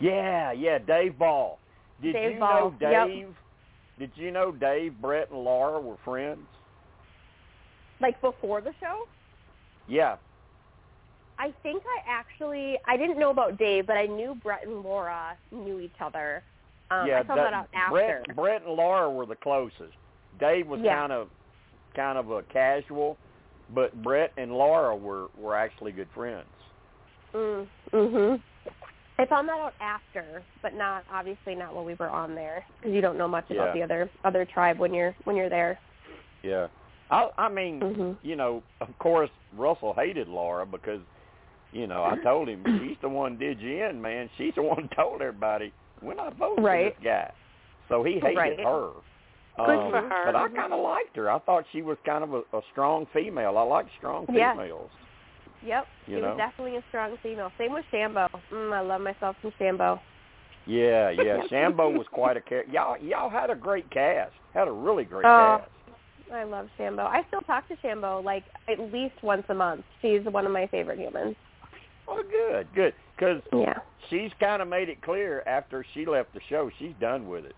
Yeah, 0.00 0.52
yeah, 0.52 0.78
Dave 0.78 1.18
Ball. 1.18 1.58
Did 2.02 2.12
Dave 2.12 2.34
you 2.34 2.40
Ball, 2.40 2.70
know 2.80 2.90
yep. 2.90 3.08
Dave? 3.08 3.34
Did 3.98 4.10
you 4.14 4.30
know 4.30 4.52
Dave, 4.52 4.94
Brett, 5.00 5.30
and 5.30 5.42
Laura 5.42 5.80
were 5.80 5.96
friends? 6.04 6.46
Like 8.00 8.20
before 8.20 8.60
the 8.60 8.72
show? 8.80 9.04
Yeah. 9.88 10.16
I 11.38 11.52
think 11.62 11.82
I 11.84 12.10
actually 12.10 12.78
I 12.86 12.96
didn't 12.96 13.18
know 13.18 13.30
about 13.30 13.58
Dave, 13.58 13.86
but 13.86 13.96
I 13.96 14.06
knew 14.06 14.36
Brett 14.42 14.66
and 14.66 14.82
Laura 14.82 15.36
knew 15.50 15.80
each 15.80 15.92
other. 16.00 16.42
Um, 16.90 17.06
yeah, 17.06 17.20
I 17.20 17.26
found 17.26 17.38
that, 17.40 17.52
out 17.52 17.68
after. 17.74 17.92
Brett, 17.92 18.36
Brett 18.36 18.62
and 18.66 18.74
Laura 18.74 19.10
were 19.10 19.26
the 19.26 19.36
closest. 19.36 19.94
Dave 20.40 20.66
was 20.66 20.80
Yeah. 20.80 20.96
kind 20.96 21.12
of 21.12 21.28
kind 21.94 22.18
of 22.18 22.30
a 22.30 22.42
casual, 22.44 23.16
but 23.74 24.02
Brett 24.02 24.32
and 24.36 24.52
Laura 24.52 24.94
were 24.96 25.26
were 25.36 25.56
actually 25.56 25.92
good 25.92 26.08
friends. 26.14 26.46
Mm, 27.34 27.66
mhm. 27.92 28.42
I 29.20 29.26
found 29.26 29.48
that 29.48 29.58
out 29.58 29.74
after, 29.80 30.42
but 30.62 30.74
not 30.74 31.04
obviously 31.12 31.54
not 31.56 31.74
while 31.74 31.84
we 31.84 31.94
were 31.94 32.08
on 32.08 32.34
there 32.36 32.64
because 32.78 32.94
you 32.94 33.00
don't 33.00 33.18
know 33.18 33.26
much 33.28 33.46
Yeah. 33.48 33.62
about 33.62 33.74
the 33.74 33.82
other 33.82 34.08
other 34.24 34.44
tribe 34.44 34.78
when 34.78 34.94
you're 34.94 35.14
when 35.24 35.34
you're 35.36 35.48
there. 35.48 35.78
Yeah. 36.42 36.68
I 37.10 37.30
I 37.36 37.48
mean, 37.48 37.80
Mhm. 37.80 38.16
you 38.22 38.36
know, 38.36 38.62
of 38.80 38.96
course 38.98 39.30
Russell 39.56 39.92
hated 39.94 40.28
Laura 40.28 40.64
because 40.64 41.00
you 41.72 41.86
know, 41.86 42.02
I 42.04 42.16
told 42.22 42.48
him 42.48 42.62
she's 42.80 42.96
the 43.02 43.08
one 43.08 43.36
did 43.36 43.60
you 43.60 43.84
in, 43.84 44.00
man. 44.00 44.30
She's 44.38 44.54
the 44.54 44.62
one 44.62 44.88
told 44.96 45.20
everybody 45.20 45.72
we're 46.00 46.14
not 46.14 46.34
voting 46.34 46.64
Right. 46.64 46.94
for 46.94 47.00
this 47.00 47.04
guy. 47.04 47.32
So 47.88 48.04
he 48.04 48.20
hated 48.20 48.36
Right. 48.36 48.60
her. 48.60 48.90
Good 49.56 49.68
Um, 49.78 49.90
for 49.90 50.00
her. 50.00 50.24
But 50.26 50.36
I 50.36 50.48
kind 50.48 50.72
of 50.72 50.78
liked 50.80 51.16
her. 51.16 51.28
I 51.28 51.38
thought 51.40 51.64
she 51.72 51.82
was 51.82 51.98
kind 52.06 52.22
of 52.22 52.32
a, 52.34 52.42
a 52.56 52.62
strong 52.70 53.06
female. 53.06 53.58
I 53.58 53.62
like 53.62 53.86
strong 53.98 54.26
females. 54.28 54.90
Yep, 55.64 55.86
You 56.06 56.16
she 56.16 56.20
know? 56.22 56.28
was 56.28 56.36
definitely 56.38 56.76
a 56.76 56.84
strong 56.88 57.16
female. 57.22 57.50
Same 57.58 57.72
with 57.72 57.84
Shambo. 57.92 58.28
Mm, 58.52 58.72
I 58.72 58.80
love 58.80 59.00
myself 59.00 59.36
some 59.42 59.52
Shambo. 59.60 60.00
Yeah, 60.66 61.10
yeah. 61.10 61.38
Shambo 61.50 61.92
was 61.96 62.06
quite 62.12 62.36
a 62.36 62.40
car- 62.40 62.64
y'all. 62.70 62.96
Y'all 62.98 63.30
had 63.30 63.50
a 63.50 63.54
great 63.56 63.90
cast. 63.90 64.32
Had 64.54 64.68
a 64.68 64.72
really 64.72 65.04
great 65.04 65.24
Oh. 65.24 65.58
cast. 65.60 65.70
I 66.32 66.44
love 66.44 66.68
Shambo. 66.78 67.06
I 67.06 67.22
still 67.28 67.40
talk 67.40 67.66
to 67.68 67.76
Shambo 67.76 68.22
like 68.22 68.44
at 68.70 68.78
least 68.78 69.14
once 69.22 69.44
a 69.48 69.54
month. 69.54 69.82
She's 70.02 70.20
one 70.24 70.44
of 70.46 70.52
my 70.52 70.66
favorite 70.66 70.98
humans. 70.98 71.34
Well, 72.06 72.22
good, 72.22 72.68
good. 72.74 72.94
Because 73.16 73.42
Yeah. 73.52 73.78
she's 74.10 74.30
kind 74.38 74.60
of 74.62 74.68
made 74.68 74.88
it 74.90 75.00
clear 75.02 75.42
after 75.46 75.84
she 75.94 76.04
left 76.06 76.32
the 76.34 76.40
show, 76.48 76.70
she's 76.78 76.94
done 77.00 77.28
with 77.28 77.44
it. 77.46 77.56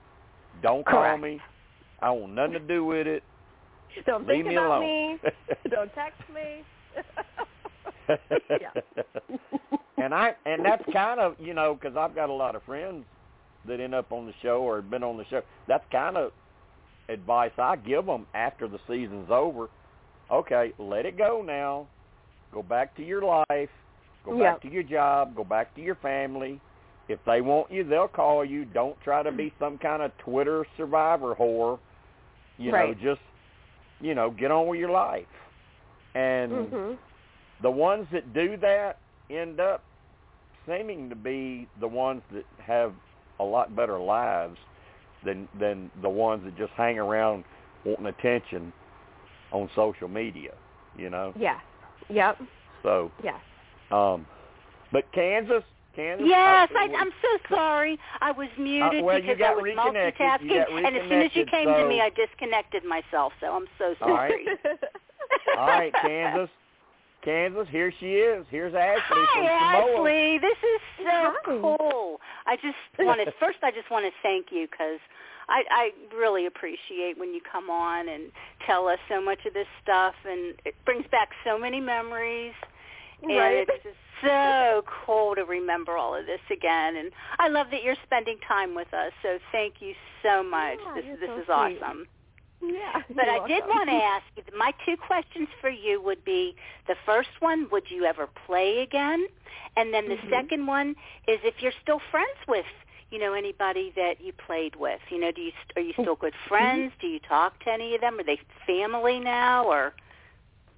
Don't 0.63 0.87
call 0.87 1.01
Correct. 1.03 1.21
me. 1.23 1.41
I 2.01 2.11
want 2.13 2.33
nothing 2.33 2.53
to 2.55 2.59
do 2.61 2.85
with 2.85 3.07
it. 3.07 3.23
Don't 4.07 4.27
Leave 4.27 4.45
think 4.45 4.47
me 4.49 4.55
about 4.57 4.67
alone. 4.83 4.83
me. 4.83 5.19
Don't 5.71 5.93
text 5.95 6.23
me. 6.33 6.63
and 9.99 10.15
I 10.15 10.33
and 10.47 10.65
that's 10.65 10.83
kind 10.93 11.21
of 11.21 11.35
you 11.39 11.55
know 11.55 11.75
because 11.75 11.97
I've 11.97 12.15
got 12.15 12.29
a 12.31 12.33
lot 12.35 12.55
of 12.57 12.63
friends 12.65 13.05
that 13.67 13.81
end 13.81 13.95
up 13.95 14.13
on 14.13 14.27
the 14.27 14.33
show 14.43 14.63
or 14.63 14.77
have 14.77 14.91
been 14.91 15.03
on 15.03 15.17
the 15.17 15.25
show. 15.31 15.43
That's 15.69 15.85
kind 15.93 16.17
of 16.17 16.33
advice 17.09 17.53
I 17.59 17.77
give 17.77 18.07
them 18.07 18.27
after 18.35 18.69
the 18.69 18.79
season's 18.89 19.29
over. 19.31 19.69
Okay, 20.31 20.73
let 20.79 21.07
it 21.07 21.17
go 21.19 21.43
now. 21.45 21.89
Go 22.53 22.63
back 22.63 22.95
to 22.97 23.03
your 23.05 23.23
life. 23.23 23.71
Go 24.25 24.33
Yep. 24.33 24.39
back 24.39 24.61
to 24.63 24.71
your 24.71 24.83
job. 24.83 25.35
Go 25.37 25.45
back 25.45 25.75
to 25.75 25.81
your 25.81 25.97
family. 25.97 26.61
If 27.09 27.21
they 27.27 27.41
want 27.41 27.71
you, 27.71 27.85
they'll 27.85 28.09
call 28.09 28.45
you. 28.45 28.65
Don't 28.65 29.01
try 29.03 29.23
to 29.23 29.33
be 29.33 29.53
some 29.59 29.79
kind 29.79 30.03
of 30.03 30.13
Twitter 30.19 30.65
survivor 30.77 31.35
whore. 31.35 31.79
You 32.59 32.73
Right. 32.73 32.95
know, 32.95 32.95
just 32.95 33.21
you 34.01 34.15
know, 34.15 34.31
get 34.31 34.51
on 34.51 34.67
with 34.69 34.79
your 34.79 34.91
life. 34.91 35.27
And 36.15 36.73
mhm. 36.73 36.99
The 37.63 37.71
ones 37.71 38.07
that 38.13 38.33
do 38.33 38.57
that 38.59 38.99
end 39.31 39.61
up 39.61 39.85
seeming 40.67 41.09
to 41.09 41.17
be 41.17 41.69
the 41.81 41.89
ones 41.89 42.23
that 42.33 42.45
have 42.59 42.93
a 43.39 43.45
lot 43.45 43.75
better 43.75 43.99
lives 43.99 44.57
than 45.25 45.49
than 45.59 45.91
the 46.03 46.09
ones 46.09 46.43
that 46.45 46.57
just 46.57 46.73
hang 46.77 46.99
around 46.99 47.45
wanting 47.85 48.07
attention 48.07 48.73
on 49.53 49.69
social 49.75 50.09
media, 50.09 50.53
you 50.97 51.11
know. 51.11 51.33
Yeah. 51.39 51.59
Yep. 52.09 52.39
So, 52.83 53.11
Yes. 53.23 53.41
um 53.91 54.27
but 54.93 55.05
Kansas, 55.13 55.63
Kansas 55.95 56.27
Yes, 56.29 56.69
I, 56.75 56.89
I, 56.93 56.99
I'm 56.99 57.11
so 57.23 57.55
sorry. 57.55 57.99
I 58.21 58.33
was 58.33 58.49
muted 58.59 59.01
Uh, 59.01 59.05
well, 59.05 59.21
because 59.21 59.39
I 59.45 59.55
was 59.55 59.65
multitasking, 59.77 60.87
and 60.87 60.97
as 60.97 61.03
soon 61.09 61.23
as 61.23 61.31
you 61.35 61.45
came 61.47 61.69
to 61.69 61.89
me, 61.89 62.01
I 62.01 62.11
disconnected 62.11 62.85
myself. 62.85 63.33
So 63.41 63.53
I'm 63.53 63.67
so 63.79 63.95
All 64.01 64.09
right. 64.09 64.31
sorry. 64.31 64.47
All 65.59 65.67
right, 65.69 65.93
Kansas. 66.03 66.51
Kansas, 67.25 67.67
here 67.71 67.93
she 68.01 68.15
is. 68.17 68.47
Here's 68.51 68.75
Ashley 68.75 69.01
from 69.11 69.47
Hi, 69.47 69.83
Samoa. 69.83 70.01
Ashley. 70.01 70.39
This 70.39 70.59
is 70.59 70.81
so 70.99 71.33
Hi. 71.45 71.61
cool. 71.61 72.21
I 72.47 72.57
just 72.57 72.77
wanted 72.99 73.29
first. 73.39 73.59
I 73.63 73.71
just 73.71 73.91
want 73.91 74.05
to 74.07 74.13
thank 74.23 74.47
you 74.51 74.67
because 74.71 74.99
I, 75.49 75.63
I 75.71 76.17
really 76.17 76.47
appreciate 76.47 77.19
when 77.19 77.35
you 77.35 77.41
come 77.51 77.69
on 77.69 78.09
and 78.09 78.31
tell 78.67 78.87
us 78.89 78.99
so 79.09 79.21
much 79.21 79.39
of 79.47 79.53
this 79.53 79.67
stuff, 79.83 80.15
and 80.25 80.55
it 80.65 80.75
brings 80.85 81.05
back 81.11 81.29
so 81.45 81.59
many 81.59 81.81
memories. 81.81 82.55
And 83.23 83.31
Right. 83.37 83.67
it's 83.69 83.85
just 83.85 83.97
so 84.23 84.83
cool 85.05 85.35
to 85.35 85.43
remember 85.45 85.97
all 85.97 86.15
of 86.15 86.25
this 86.27 86.41
again. 86.51 86.97
And 86.97 87.11
I 87.39 87.49
love 87.49 87.67
that 87.71 87.83
you're 87.83 87.97
spending 88.07 88.39
time 88.49 88.75
with 88.75 88.93
us. 88.95 89.13
So 89.23 89.39
thank 89.53 89.75
you 89.81 89.93
so 90.23 90.43
much. 90.43 90.79
Yeah, 90.87 90.95
this 90.95 91.05
this 91.21 91.29
so 91.29 91.39
is 91.39 91.45
sweet. 91.45 91.83
awesome. 91.83 92.07
Yeah. 92.63 93.03
But 93.15 93.27
you're 93.27 93.43
I 93.43 93.49
did 93.49 93.63
want 93.67 93.89
to 93.91 93.97
ask 94.15 94.25
you, 94.37 94.43
my 94.57 94.73
two 94.85 94.97
questions 94.97 95.49
for 95.61 95.71
you 95.71 96.03
would 96.03 96.25
be 96.25 96.55
the 96.87 96.97
first 97.07 97.31
one, 97.41 97.69
would 97.73 97.85
you 97.91 98.05
ever 98.05 98.29
play 98.47 98.81
again? 98.83 99.27
And 99.77 99.93
then 99.93 100.09
the 100.09 100.17
Mhm. 100.17 100.31
second 100.31 100.67
one 100.67 100.91
is 101.27 101.39
if 101.45 101.55
you're 101.61 101.73
still 101.83 102.01
friends 102.11 102.39
with, 102.49 102.67
you 103.11 103.19
know, 103.19 103.33
anybody 103.35 103.93
that 103.97 104.21
you 104.21 104.33
played 104.33 104.77
with. 104.77 105.01
You 105.11 105.19
know, 105.19 105.33
do 105.33 105.41
you 105.41 105.53
are 105.77 105.83
you 105.83 105.93
still 105.95 106.15
good 106.17 106.35
friends? 106.49 106.93
Do 107.01 107.09
you 107.09 107.19
talk 107.21 107.59
to 107.65 107.71
any 107.73 107.95
of 107.95 108.01
them? 108.01 108.19
Are 108.21 108.25
they 108.25 108.39
family 108.67 109.19
now 109.19 109.65
or 109.65 109.95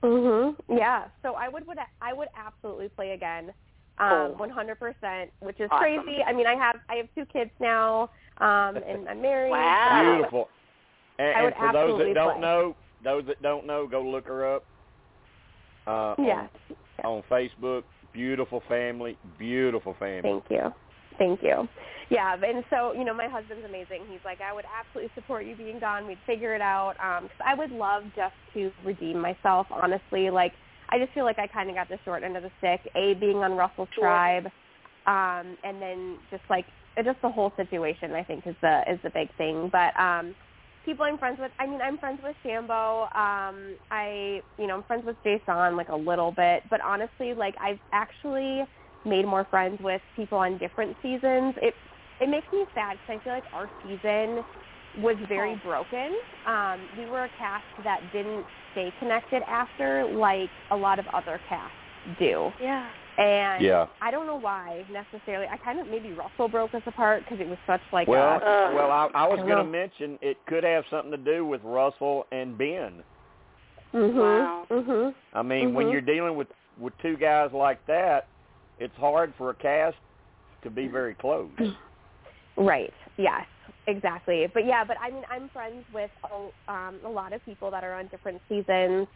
Mhm. 0.03 0.57
Yeah. 0.69 1.09
So 1.23 1.35
I 1.35 1.49
would 1.49 1.67
would 1.67 1.79
I 2.01 2.13
would 2.13 2.29
absolutely 2.37 2.89
play 2.89 3.11
again. 3.13 3.53
Um, 3.99 4.35
Cool. 4.37 4.49
100%, 4.49 5.31
which 5.41 5.61
is 5.61 5.69
Awesome. 5.71 6.05
crazy. 6.05 6.23
I 6.25 6.33
mean, 6.33 6.47
I 6.47 6.55
have 6.57 6.81
I 6.89 6.95
have 6.97 7.09
two 7.15 7.27
kids 7.27 7.51
now, 7.61 8.11
um, 8.39 8.77
and 8.79 9.09
I'm 9.09 9.21
married. 9.21 9.51
Wow. 9.53 10.17
Beautiful. 10.17 10.49
And, 11.19 11.29
I 11.37 11.41
and 11.47 11.55
for 11.55 11.73
those 11.73 11.99
that 11.99 12.15
don't 12.15 12.33
play. 12.33 12.41
know, 12.41 12.77
those 13.05 13.25
that 13.27 13.43
don't 13.43 13.67
know, 13.67 13.87
go 13.87 14.03
look 14.03 14.27
her 14.27 14.57
up. 14.57 14.65
Uh, 15.87 16.15
Yes. 16.19 16.49
on, 17.05 17.17
on 17.17 17.23
Facebook. 17.31 17.83
Beautiful 18.13 18.63
family. 18.69 19.17
Beautiful 19.39 19.95
family. 19.99 20.23
Thank 20.23 20.45
you. 20.51 20.73
Thank 21.19 21.43
you. 21.43 21.69
Yeah, 22.11 22.35
and 22.35 22.63
so, 22.69 22.93
you 22.93 23.05
know, 23.05 23.15
my 23.15 23.27
husband's 23.27 23.65
amazing. 23.65 24.03
He's 24.11 24.21
like, 24.25 24.41
I 24.43 24.53
would 24.53 24.67
absolutely 24.79 25.11
support 25.15 25.47
you 25.47 25.57
being 25.57 25.81
gone. 25.81 26.07
We'd 26.07 26.19
figure 26.27 26.55
it 26.55 26.61
out. 26.61 26.95
Um, 27.01 27.29
cause 27.29 27.47
I 27.47 27.55
would 27.55 27.71
love 27.71 28.05
just 28.15 28.35
to 28.55 28.71
redeem 28.85 29.19
myself, 29.19 29.67
honestly. 29.71 30.29
Like, 30.29 30.53
I 30.91 30.99
just 30.99 31.13
feel 31.15 31.25
like 31.25 31.39
I 31.39 31.47
kind 31.47 31.71
of 31.71 31.75
got 31.75 31.89
the 31.89 31.99
short 32.05 32.23
end 32.23 32.37
of 32.37 32.43
the 32.43 32.51
stick. 32.59 32.81
A, 32.95 33.15
being 33.15 33.39
on 33.39 33.53
Russell's 33.53 33.89
Sure. 33.95 34.05
tribe, 34.05 34.47
um, 35.07 35.57
and 35.65 35.81
then 35.81 36.19
just 36.31 36.43
like, 36.51 36.67
just 37.03 37.21
the 37.23 37.31
whole 37.31 37.51
situation, 37.57 38.13
I 38.13 38.23
think, 38.23 38.47
is 38.47 38.57
the 38.61 38.83
is 38.87 38.99
the 39.03 39.09
big 39.11 39.35
thing. 39.39 39.71
But 39.73 39.99
um, 39.99 40.35
people 40.85 41.05
I'm 41.05 41.19
friends 41.19 41.39
with, 41.41 41.53
I 41.59 41.67
mean, 41.67 41.81
I'm 41.81 41.99
friends 41.99 42.21
with 42.23 42.37
Shambo. 42.45 43.05
Um, 43.17 43.77
I, 43.91 44.43
you 44.59 44.67
know, 44.67 44.75
I'm 44.77 44.83
friends 44.85 45.05
with 45.07 45.17
Jason 45.23 45.77
like 45.77 45.89
a 45.89 45.97
little 45.97 46.33
bit. 46.33 46.63
But 46.71 46.81
honestly, 46.81 47.35
like, 47.35 47.55
I've 47.61 47.79
actually 47.93 48.63
made 49.05 49.27
more 49.27 49.47
friends 49.51 49.81
with 49.81 50.01
people 50.15 50.39
on 50.39 50.59
different 50.59 50.97
seasons. 51.03 51.55
It 51.63 51.75
it 52.21 52.29
makes 52.29 52.47
me 52.53 52.65
sad 52.73 52.99
because 52.99 53.21
I 53.21 53.25
feel 53.25 53.33
like 53.33 53.45
our 53.53 53.69
season 53.83 54.45
was 54.97 55.17
very 55.29 55.55
Oh. 55.55 55.61
broken. 55.63 56.17
Um, 56.47 56.89
we 56.97 57.07
were 57.07 57.25
a 57.25 57.29
cast 57.31 57.65
that 57.83 58.13
didn't 58.13 58.47
stay 58.71 58.93
connected 58.99 59.43
after 59.49 60.05
like 60.05 60.51
a 60.71 60.77
lot 60.77 60.99
of 60.99 61.07
other 61.09 61.41
casts 61.49 61.77
do. 62.19 62.53
Yeah. 62.61 62.91
And 63.19 63.63
Yeah. 63.63 63.87
I 64.01 64.11
don't 64.11 64.27
know 64.27 64.37
why 64.37 64.85
necessarily. 64.91 65.47
I 65.47 65.57
kind 65.59 65.79
of 65.79 65.87
maybe 65.87 66.13
Russell 66.13 66.49
broke 66.49 66.75
us 66.75 66.83
apart 66.87 67.25
because 67.25 67.41
it 67.41 67.49
was 67.49 67.59
such 67.67 67.83
like 67.93 68.09
Well, 68.09 68.41
a 68.41 68.45
Uh, 68.45 68.73
well, 68.75 68.91
I, 68.91 69.09
I 69.15 69.27
was 69.27 69.39
going 69.41 69.59
to 69.59 69.65
mention 69.65 70.19
it 70.23 70.39
could 70.47 70.65
have 70.65 70.85
something 70.91 71.11
to 71.11 71.19
do 71.19 71.45
with 71.45 71.63
Russell 71.63 72.27
and 72.33 72.57
Ben. 72.57 73.05
mhm 73.95 74.15
Wow. 74.15 74.67
mhm 74.71 75.15
I 75.35 75.43
mean, 75.43 75.75
when 75.75 75.87
Mhm. 75.87 75.93
you're 75.93 76.01
dealing 76.01 76.37
with 76.37 76.49
with 76.79 76.97
two 76.99 77.17
guys 77.19 77.53
like 77.53 77.85
that, 77.87 78.29
it's 78.79 78.97
hard 78.97 79.35
for 79.37 79.51
a 79.51 79.55
cast 79.55 79.97
to 80.63 80.71
be 80.71 80.89
very 80.89 81.15
close. 81.15 81.51
Right. 82.57 82.93
Yes. 83.17 83.47
Exactly. 83.87 84.47
But 84.53 84.65
yeah, 84.67 84.85
but 84.85 84.97
I 85.01 85.11
mean, 85.11 85.25
I'm 85.31 85.49
friends 85.49 85.85
with 85.93 86.11
a, 86.31 86.73
um, 86.73 87.01
a 87.05 87.09
lot 87.09 87.33
of 87.33 87.45
people 87.45 87.71
that 87.71 87.83
are 87.83 87.95
on 87.95 88.07
different 88.09 88.41
seasons. 88.49 89.07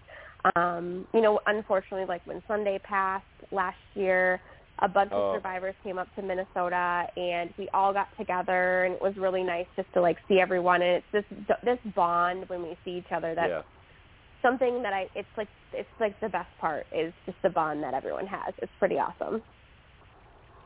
Um, 0.54 1.06
you 1.12 1.20
know, 1.20 1.40
unfortunately, 1.46 2.06
like 2.06 2.26
when 2.26 2.42
Sunday 2.46 2.78
passed 2.84 3.24
last 3.50 3.76
year, 3.94 4.40
a 4.80 4.88
bunch 4.88 5.10
Oh. 5.12 5.30
of 5.30 5.36
survivors 5.36 5.74
came 5.82 5.98
up 5.98 6.14
to 6.16 6.22
Minnesota, 6.22 7.06
and 7.16 7.52
we 7.56 7.68
all 7.72 7.92
got 7.92 8.08
together, 8.18 8.84
and 8.84 8.94
it 8.94 9.00
was 9.00 9.16
really 9.16 9.42
nice 9.42 9.66
just 9.74 9.92
to 9.94 10.00
like 10.02 10.18
see 10.28 10.38
everyone. 10.38 10.82
And 10.82 11.02
it's 11.02 11.06
this 11.12 11.24
this 11.64 11.78
bond 11.94 12.48
when 12.48 12.62
we 12.62 12.76
see 12.84 12.92
each 12.98 13.10
other. 13.10 13.34
That's 13.34 13.48
yeah. 13.50 13.62
something 14.42 14.82
that 14.82 14.92
I. 14.92 15.08
It's 15.14 15.28
like 15.36 15.48
it's 15.72 15.88
like 15.98 16.18
the 16.20 16.28
best 16.28 16.50
part 16.60 16.86
is 16.94 17.12
just 17.24 17.38
the 17.42 17.50
bond 17.50 17.82
that 17.82 17.94
everyone 17.94 18.26
has. 18.26 18.52
It's 18.58 18.72
pretty 18.78 18.96
awesome. 18.96 19.42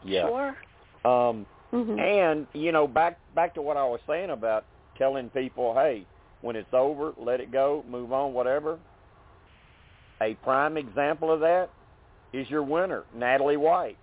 Yeah. 0.04 0.26
Sure. 0.26 0.56
Um, 1.04 1.46
hmm 1.70 1.98
and 1.98 2.46
you 2.52 2.72
know, 2.72 2.86
back 2.88 3.18
back 3.34 3.54
to 3.54 3.62
what 3.62 3.76
I 3.76 3.84
was 3.84 4.00
saying 4.06 4.30
about 4.30 4.64
telling 4.98 5.30
people, 5.30 5.72
hey, 5.74 6.04
when 6.42 6.56
it's 6.56 6.72
over, 6.72 7.12
let 7.16 7.40
it 7.40 7.52
go, 7.52 7.84
move 7.88 8.12
on, 8.12 8.32
whatever. 8.32 8.78
A 10.22 10.34
prime 10.42 10.76
example 10.76 11.32
of 11.32 11.40
that 11.40 11.70
is 12.32 12.48
your 12.50 12.62
winner, 12.62 13.04
Natalie 13.14 13.56
White. 13.56 13.96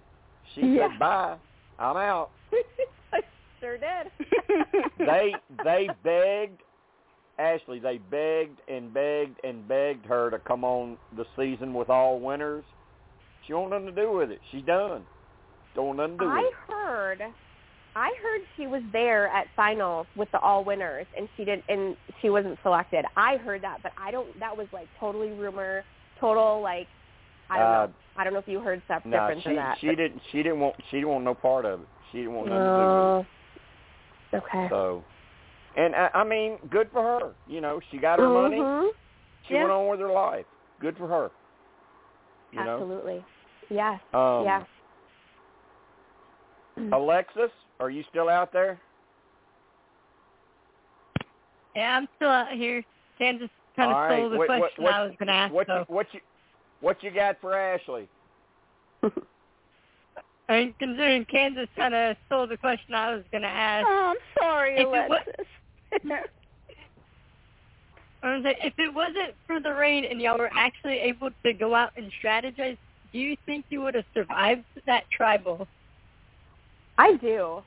She 0.55 0.61
Yeah. 0.61 0.89
said, 0.89 0.99
"Bye, 0.99 1.37
I'm 1.79 1.97
out." 1.97 2.29
I 3.13 3.21
sure 3.59 3.77
did. 3.77 4.11
They 4.97 5.35
they 5.63 5.89
begged 6.03 6.61
Ashley. 7.37 7.79
They 7.79 7.99
begged 7.99 8.59
and 8.67 8.93
begged 8.93 9.39
and 9.43 9.67
begged 9.67 10.05
her 10.07 10.29
to 10.31 10.39
come 10.39 10.63
on 10.63 10.97
the 11.15 11.25
season 11.35 11.73
with 11.73 11.89
all 11.89 12.19
winners. 12.19 12.63
She 13.45 13.53
want 13.53 13.69
nothing 13.71 13.85
to 13.87 13.91
do 13.91 14.11
with 14.11 14.31
it. 14.31 14.39
She's 14.51 14.63
done. 14.63 15.03
Don't 15.75 15.85
want 15.95 15.97
nothing 15.99 16.17
to 16.17 16.23
do 16.25 16.29
with 16.29 16.35
I 16.35 16.39
it. 16.39 16.53
heard, 16.67 17.21
I 17.95 18.11
heard 18.21 18.41
she 18.57 18.67
was 18.67 18.81
there 18.91 19.27
at 19.27 19.45
finals 19.55 20.07
with 20.15 20.29
the 20.31 20.39
all 20.39 20.63
winners, 20.63 21.05
and 21.15 21.29
she 21.37 21.45
did, 21.45 21.63
and 21.69 21.95
she 22.21 22.29
wasn't 22.29 22.57
selected. 22.63 23.05
I 23.15 23.37
heard 23.37 23.61
that, 23.61 23.77
but 23.83 23.91
I 23.97 24.11
don't. 24.11 24.37
That 24.39 24.57
was 24.57 24.67
like 24.73 24.87
totally 24.99 25.29
rumor, 25.29 25.83
total 26.19 26.61
like, 26.61 26.87
I 27.49 27.57
don't 27.59 27.67
Uh, 27.67 27.87
know. 27.87 27.93
I 28.17 28.23
don't 28.23 28.33
know 28.33 28.39
if 28.39 28.47
you 28.47 28.59
heard 28.59 28.81
stuff 28.85 29.03
No, 29.05 29.11
different 29.19 29.43
she 29.43 29.49
than 29.49 29.55
that. 29.57 29.77
she 29.79 29.87
didn't 29.87 30.21
she 30.31 30.37
didn't 30.43 30.59
want 30.59 30.75
she 30.89 30.97
didn't 30.97 31.09
want 31.09 31.23
no 31.23 31.33
part 31.35 31.65
of 31.65 31.81
it. 31.81 31.87
She 32.11 32.19
didn't 32.19 32.33
want 32.33 32.49
nothing 32.49 32.63
to 32.65 32.75
do 32.75 32.81
Oh, 32.81 33.25
with 34.33 34.43
okay. 34.43 34.67
So, 34.69 35.03
and 35.75 35.95
I, 35.95 36.09
I 36.13 36.23
mean, 36.23 36.57
good 36.71 36.89
for 36.91 37.01
her. 37.03 37.33
You 37.47 37.61
know, 37.61 37.79
she 37.91 37.97
got 37.97 38.19
her 38.19 38.27
money. 38.29 38.57
Mhm. 38.57 38.89
She 39.47 39.53
Yeah. 39.53 39.61
went 39.61 39.71
on 39.71 39.87
with 39.87 39.99
her 39.99 40.11
life. 40.11 40.45
Good 40.79 40.97
for 40.97 41.07
her. 41.07 41.31
You 42.51 42.59
Absolutely. 42.59 43.23
Yes. 43.69 44.01
know. 44.13 44.19
Um, 44.19 44.45
yeah. 44.45 44.63
Alexis, 46.93 47.51
are 47.79 47.89
you 47.89 48.03
still 48.09 48.29
out 48.29 48.51
there? 48.51 48.79
Yeah, 51.75 51.97
I'm 51.97 52.07
still 52.15 52.29
out 52.29 52.51
here. 52.51 52.83
Kansas 53.17 53.49
kind 53.77 53.91
of 53.91 53.95
All 53.97 54.03
right. 54.03 54.17
stole 54.17 54.29
the 54.31 54.37
What- 54.37 54.49
what- 54.49 54.59
question 54.59 54.83
what- 54.83 54.93
I 54.93 55.03
was 55.03 55.13
going 55.19 55.27
to 55.27 55.33
ask. 55.33 55.53
What 55.53 55.67
though. 55.67 55.79
you, 55.87 55.95
what 55.95 56.13
you 56.13 56.19
what 56.81 57.01
you 57.03 57.11
got 57.11 57.39
for 57.39 57.53
Ashley? 57.57 58.07
And 60.49 60.73
considering 60.79 61.25
Kansas 61.25 61.67
kind 61.75 61.93
of 61.93 62.15
stole 62.27 62.47
the 62.47 62.55
question 62.55 62.93
I 62.95 63.13
was 63.13 63.23
going 63.33 63.41
to 63.41 63.49
ask, 63.49 63.85
Oh, 63.85 64.13
I'm 64.15 64.17
sorry, 64.41 64.75
If 64.75 64.79
it 64.79 64.89
wa- 64.89 65.05
Alexis. 65.07 65.45
I 68.23 68.35
was 68.35 68.43
like, 68.45 68.57
if 68.63 68.73
it 68.77 68.93
wasn't 68.93 69.35
for 69.45 69.59
the 69.59 69.73
rain 69.73 70.05
and 70.05 70.21
y'all 70.21 70.37
were 70.37 70.49
actually 70.55 70.99
able 70.99 71.29
to 71.45 71.51
go 71.53 71.75
out 71.75 71.91
and 71.97 72.09
strategize, 72.23 72.77
do 73.11 73.19
you 73.19 73.35
think 73.45 73.65
you 73.69 73.81
would 73.81 73.95
have 73.95 74.05
survived 74.13 74.63
that 74.85 75.03
tribal? 75.11 75.67
I 76.97 77.15
do. 77.17 77.61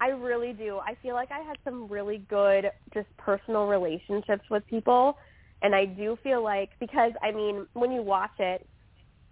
I 0.00 0.08
really 0.08 0.52
do. 0.52 0.78
I 0.78 0.96
feel 1.02 1.14
like 1.14 1.30
I 1.30 1.40
had 1.40 1.56
some 1.64 1.88
really 1.88 2.18
good 2.28 2.70
just 2.92 3.08
personal 3.16 3.66
relationships 3.66 4.44
with 4.50 4.66
people 4.66 5.16
and 5.64 5.74
I 5.74 5.86
do 5.86 6.18
feel 6.22 6.44
like 6.44 6.70
because 6.78 7.12
I 7.22 7.32
mean, 7.32 7.66
when 7.72 7.90
you 7.90 8.02
watch 8.02 8.38
it, 8.38 8.66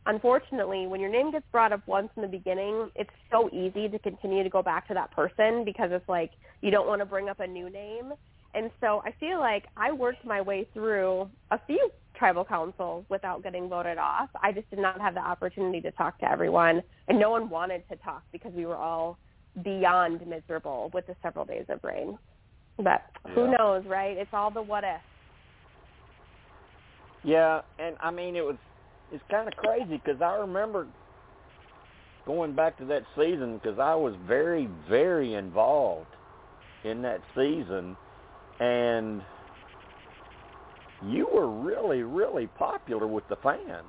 unfortunately, 0.07 0.87
when 0.87 0.99
your 0.99 1.11
name 1.11 1.31
gets 1.31 1.45
brought 1.53 1.73
up 1.73 1.87
once 1.87 2.09
in 2.17 2.23
the 2.23 2.29
beginning, 2.29 2.91
it's 2.97 3.11
so 3.31 3.51
easy 3.53 3.89
to 3.89 3.99
continue 3.99 4.43
to 4.43 4.49
go 4.49 4.63
back 4.63 4.89
to 4.89 4.95
that 4.95 5.11
person 5.11 5.63
because 5.65 5.91
it's 5.93 6.09
like 6.09 6.31
you 6.63 6.71
don't 6.71 6.87
want 6.87 7.01
to 7.03 7.07
bring 7.07 7.29
up 7.29 7.41
a 7.41 7.47
new 7.47 7.69
name. 7.69 8.13
And 8.55 8.71
so 8.81 9.03
I 9.05 9.13
feel 9.21 9.41
like 9.41 9.65
I 9.77 9.93
worked 9.93 10.25
my 10.25 10.41
way 10.41 10.67
through 10.73 11.29
a 11.51 11.61
few 11.67 11.91
tribal 12.17 12.45
councils 12.45 13.05
without 13.11 13.43
getting 13.43 13.69
voted 13.69 13.99
off. 13.99 14.31
I 14.43 14.53
just 14.53 14.69
did 14.71 14.79
not 14.79 15.01
have 15.03 15.15
the 15.15 15.21
opportunity 15.21 15.83
to 15.83 15.91
talk 15.93 16.19
to 16.21 16.31
everyone, 16.31 16.83
and 17.09 17.19
no 17.19 17.31
one 17.31 17.51
wanted 17.51 17.87
to 17.91 17.97
talk 17.97 18.23
because 18.33 18.53
we 18.55 18.65
were 18.65 18.77
all 18.77 19.19
beyond 19.63 20.27
miserable 20.27 20.91
with 20.95 21.07
the 21.07 21.17
several 21.23 21.45
days 21.45 21.67
of 21.69 21.81
rain. 21.83 22.19
But 22.79 23.03
who 23.35 23.49
Yeah. 23.49 23.57
knows, 23.59 23.85
right? 23.87 24.17
It's 24.17 24.33
all 24.33 24.51
the 24.51 24.63
what 24.63 24.85
if. 24.85 25.01
Yeah, 27.23 27.63
and 27.79 27.97
I 28.01 28.11
mean 28.11 28.35
it 28.35 28.45
was 28.45 28.57
it's 29.13 29.23
kind 29.31 29.47
of 29.47 29.55
crazy 29.57 30.01
because 30.05 30.21
I 30.23 30.35
remember 30.37 30.89
going 32.27 32.55
back 32.55 32.79
to 32.79 32.85
that 32.87 33.05
season 33.15 33.59
because 33.59 33.79
I 33.79 33.95
was 33.95 34.15
very 34.27 34.67
very 34.89 35.35
involved 35.35 36.09
in 36.85 37.03
that 37.03 37.21
season, 37.35 37.97
and 38.59 39.23
you 41.05 41.29
were 41.33 41.49
really 41.49 42.03
really 42.03 42.47
popular 42.47 43.07
with 43.07 43.29
the 43.29 43.37
fans. 43.37 43.87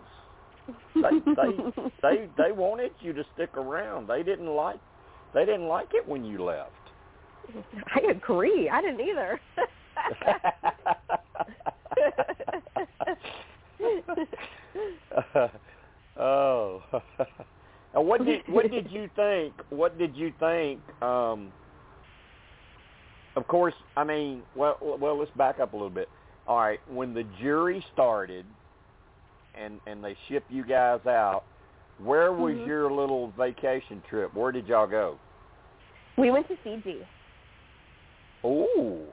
They 0.96 1.20
they 1.36 1.64
they 2.02 2.30
they 2.38 2.52
wanted 2.52 2.92
you 3.00 3.14
to 3.14 3.24
stick 3.34 3.56
around. 3.58 4.08
They 4.08 4.24
didn't 4.24 4.54
like 4.54 4.80
they 5.34 5.46
didn't 5.46 5.68
like 5.68 5.90
it 5.94 6.08
when 6.08 6.24
you 6.24 6.44
left. 6.44 6.72
I 7.96 8.00
agree. 8.12 8.70
I 8.70 8.82
didn't 8.82 9.02
either. 9.02 9.40
oh. 16.18 16.82
now 17.94 18.02
what 18.02 18.26
did 18.26 18.42
what 18.48 18.70
did 18.72 18.92
you 18.92 19.10
think? 19.16 19.54
What 19.70 19.98
did 19.98 20.16
you 20.16 20.34
think? 20.40 20.80
Um, 21.02 21.52
of 23.36 23.48
course, 23.48 23.74
I 23.98 24.04
mean, 24.04 24.44
well, 24.56 24.78
well, 24.82 25.18
let's 25.18 25.32
back 25.32 25.60
up 25.60 25.74
a 25.74 25.76
little 25.76 25.90
bit. 25.90 26.08
All 26.48 26.58
right, 26.58 26.80
when 26.90 27.14
the 27.14 27.24
jury 27.42 27.84
started, 27.94 28.46
and 29.60 29.80
and 29.88 30.04
they 30.04 30.16
shipped 30.28 30.52
you 30.52 30.66
guys 30.66 31.00
out, 31.08 31.44
where 32.00 32.32
was 32.34 32.54
Mhm. 32.56 32.68
your 32.68 32.92
little 32.92 33.28
vacation 33.38 34.02
trip? 34.10 34.34
Where 34.34 34.52
did 34.52 34.68
y'all 34.68 34.88
go? 34.88 35.18
we 36.18 36.30
went 36.30 36.48
to 36.48 36.56
Fiji. 36.58 37.08
Ooh, 38.46 39.08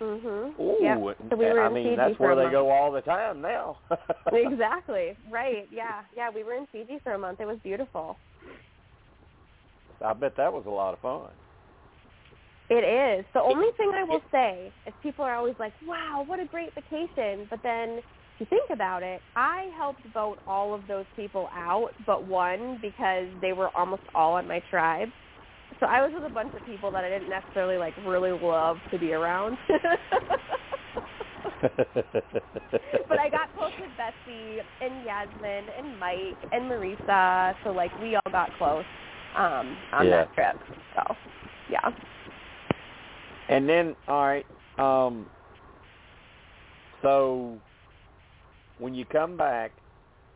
Mhm. 0.00 0.58
ooh. 0.58 0.76
Yep. 0.80 1.16
So 1.28 1.36
we 1.36 1.44
were 1.44 1.60
I 1.60 1.66
in 1.66 1.74
mean, 1.74 1.84
Fiji 1.84 1.96
that's 1.96 2.18
where 2.18 2.34
they 2.34 2.44
month. 2.44 2.52
go 2.52 2.70
all 2.70 2.90
the 2.90 3.02
time 3.02 3.42
now. 3.42 3.76
exactly. 4.32 5.16
Right. 5.28 5.68
Yeah. 5.70 6.02
Yeah. 6.16 6.30
We 6.30 6.42
were 6.44 6.54
in 6.54 6.66
Fiji 6.68 6.98
for 7.00 7.12
a 7.12 7.18
month. 7.18 7.40
It 7.40 7.46
was 7.46 7.58
beautiful. 7.58 8.16
I 10.02 10.14
bet 10.14 10.34
that 10.36 10.50
was 10.50 10.64
a 10.66 10.70
lot 10.70 10.94
of 10.94 11.00
fun. 11.00 11.28
It 12.70 12.84
is. 12.84 13.26
The 13.34 13.42
only 13.42 13.72
thing 13.76 13.92
I 13.94 14.04
will 14.04 14.22
say 14.30 14.72
is 14.86 14.94
people 15.02 15.24
are 15.24 15.34
always 15.34 15.56
like, 15.58 15.74
wow, 15.86 16.22
what 16.24 16.38
a 16.40 16.46
great 16.46 16.72
vacation. 16.74 17.46
But 17.50 17.60
then 17.62 18.00
you 18.40 18.46
think 18.46 18.70
about 18.72 19.02
it, 19.02 19.20
I 19.36 19.68
helped 19.76 20.00
vote 20.14 20.38
all 20.46 20.74
of 20.74 20.86
those 20.88 21.04
people 21.14 21.48
out 21.54 21.90
but 22.06 22.26
one 22.26 22.78
because 22.80 23.26
they 23.40 23.52
were 23.52 23.68
almost 23.76 24.02
all 24.14 24.32
on 24.34 24.48
my 24.48 24.62
tribe. 24.70 25.08
So 25.78 25.86
I 25.86 26.00
was 26.02 26.10
with 26.14 26.24
a 26.30 26.34
bunch 26.34 26.52
of 26.54 26.64
people 26.66 26.90
that 26.90 27.04
I 27.04 27.10
didn't 27.10 27.28
necessarily 27.28 27.76
like 27.78 27.94
really 28.04 28.32
love 28.32 28.78
to 28.90 28.98
be 28.98 29.12
around. 29.12 29.56
but 33.08 33.18
I 33.18 33.28
got 33.30 33.52
close 33.56 33.72
with 33.80 33.90
Betsy 33.96 34.58
and 34.80 35.04
Yasmin 35.04 35.66
and 35.78 35.98
Mike 35.98 36.36
and 36.52 36.70
Marisa, 36.70 37.54
so 37.64 37.70
like 37.70 37.90
we 38.00 38.16
all 38.16 38.32
got 38.32 38.50
close 38.58 38.84
um 39.36 39.76
on 39.92 40.06
Yeah. 40.06 40.24
that 40.24 40.34
trip. 40.34 40.56
So 40.94 41.14
yeah. 41.70 41.90
And 43.48 43.68
then, 43.68 43.96
all 44.06 44.26
right, 44.26 44.46
um, 44.78 45.26
so 47.02 47.58
when 48.80 48.94
you 48.94 49.04
come 49.04 49.36
back, 49.36 49.70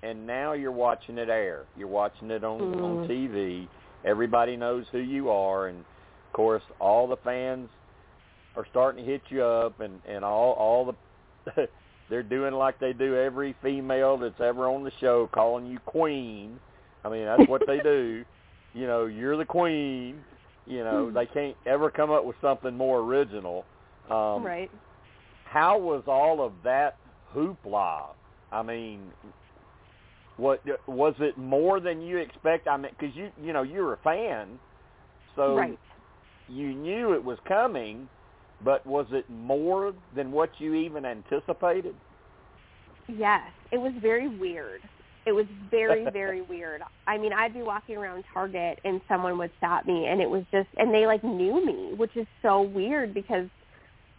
and 0.03 0.27
now 0.27 0.53
you're 0.53 0.71
watching 0.71 1.19
it 1.19 1.29
air, 1.29 1.65
you're 1.77 1.89
watching 1.89 2.31
it 2.31 2.45
on 2.45 2.61
on 2.81 2.99
Mm. 2.99 3.07
TV. 3.09 3.69
Everybody 4.05 4.57
knows 4.57 4.87
who 4.93 4.99
you 4.99 5.31
are, 5.31 5.69
and 5.69 5.81
of 5.81 6.33
course, 6.33 6.63
all 6.79 7.07
the 7.09 7.17
fans 7.19 7.71
are 8.55 8.67
starting 8.71 9.05
to 9.05 9.11
hit 9.11 9.23
you 9.31 9.43
up, 9.43 9.81
and 9.81 10.01
and 10.07 10.25
all 10.25 10.53
all 10.53 10.85
the 10.85 11.69
they're 12.11 12.23
doing 12.23 12.53
like 12.55 12.79
they 12.79 12.93
do 12.93 13.17
every 13.17 13.55
female 13.63 14.19
that's 14.19 14.41
ever 14.41 14.69
on 14.69 14.85
the 14.85 14.93
show, 15.01 15.27
calling 15.33 15.67
you 15.67 15.79
queen. 15.81 16.61
I 17.05 17.09
mean, 17.09 17.25
that's 17.25 17.49
what 17.49 17.63
they 17.67 17.81
do. 17.81 18.25
You 18.77 18.89
know, 18.89 19.07
you're 19.07 19.37
the 19.37 19.45
queen. 19.45 20.25
You 20.67 20.83
know, 20.83 21.09
they 21.09 21.27
can't 21.27 21.57
ever 21.65 21.93
come 21.93 22.11
up 22.11 22.25
with 22.25 22.35
something 22.41 22.77
more 22.77 22.99
original. 22.99 23.65
Um, 24.11 24.43
right. 24.45 24.69
How 25.45 25.79
was 25.79 26.03
all 26.09 26.45
of 26.45 26.55
that 26.65 26.97
hoopla? 27.33 28.07
I 28.55 28.63
mean, 28.63 29.01
what 30.37 30.61
was 30.87 31.15
it 31.19 31.37
more 31.37 31.81
than 31.81 32.01
you 32.01 32.19
expect? 32.19 32.69
I 32.69 32.77
mean, 32.77 32.93
because 32.99 33.15
you 33.17 33.31
you 33.43 33.53
know 33.53 33.63
you're 33.63 33.95
a 33.95 33.99
fan, 33.99 34.59
so 35.35 35.57
right. 35.57 35.79
you 36.49 36.73
knew 36.73 37.15
it 37.15 37.23
was 37.23 37.39
coming, 37.47 38.09
but 38.65 38.87
was 38.87 39.07
it 39.11 39.29
more 39.29 39.93
than 40.15 40.31
what 40.31 40.51
you 40.59 40.75
even 40.75 41.05
anticipated? 41.05 41.95
Yes, 43.09 43.43
it 43.73 43.79
was 43.79 43.93
very 44.01 44.29
weird. 44.29 44.81
It 45.27 45.33
was 45.33 45.47
very, 45.71 46.05
very 46.13 46.43
weird. 46.43 46.83
I 47.07 47.19
mean, 47.19 47.33
I'd 47.33 47.55
be 47.55 47.63
walking 47.63 47.97
around 47.97 48.25
Target 48.33 48.79
and 48.85 49.01
someone 49.09 49.37
would 49.39 49.51
stop 49.59 49.87
me, 49.87 50.07
and 50.07 50.21
it 50.21 50.31
was 50.31 50.45
just, 50.53 50.69
and 50.77 50.95
they 50.95 51.07
like 51.07 51.25
knew 51.25 51.65
me, 51.65 51.95
which 51.97 52.17
is 52.17 52.27
so 52.41 52.63
weird 52.63 53.13
because 53.13 53.49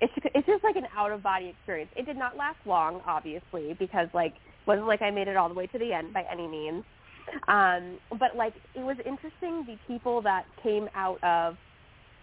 it's 0.02 0.14
it's 0.34 0.48
just 0.48 0.64
like 0.64 0.76
an 0.76 0.88
out 0.96 1.12
of 1.12 1.24
body 1.24 1.48
experience. 1.48 1.92
It 1.96 2.06
did 2.06 2.18
not 2.18 2.36
last 2.36 2.58
long, 2.66 3.02
obviously, 3.06 3.76
because 3.80 4.08
like 4.14 4.34
wasn't 4.68 4.88
like 4.88 5.02
I 5.02 5.12
made 5.12 5.28
it 5.28 5.38
all 5.38 5.48
the 5.48 5.56
way 5.56 5.68
to 5.68 5.80
the 5.80 5.94
end 5.94 6.14
by 6.14 6.24
any 6.32 6.48
means. 6.48 6.84
Um, 7.48 7.98
but 8.12 8.36
like 8.36 8.54
it 8.76 8.84
was 8.84 8.98
interesting 9.06 9.66
the 9.66 9.78
people 9.88 10.22
that 10.24 10.46
came 10.62 10.88
out 10.96 11.24
of 11.24 11.56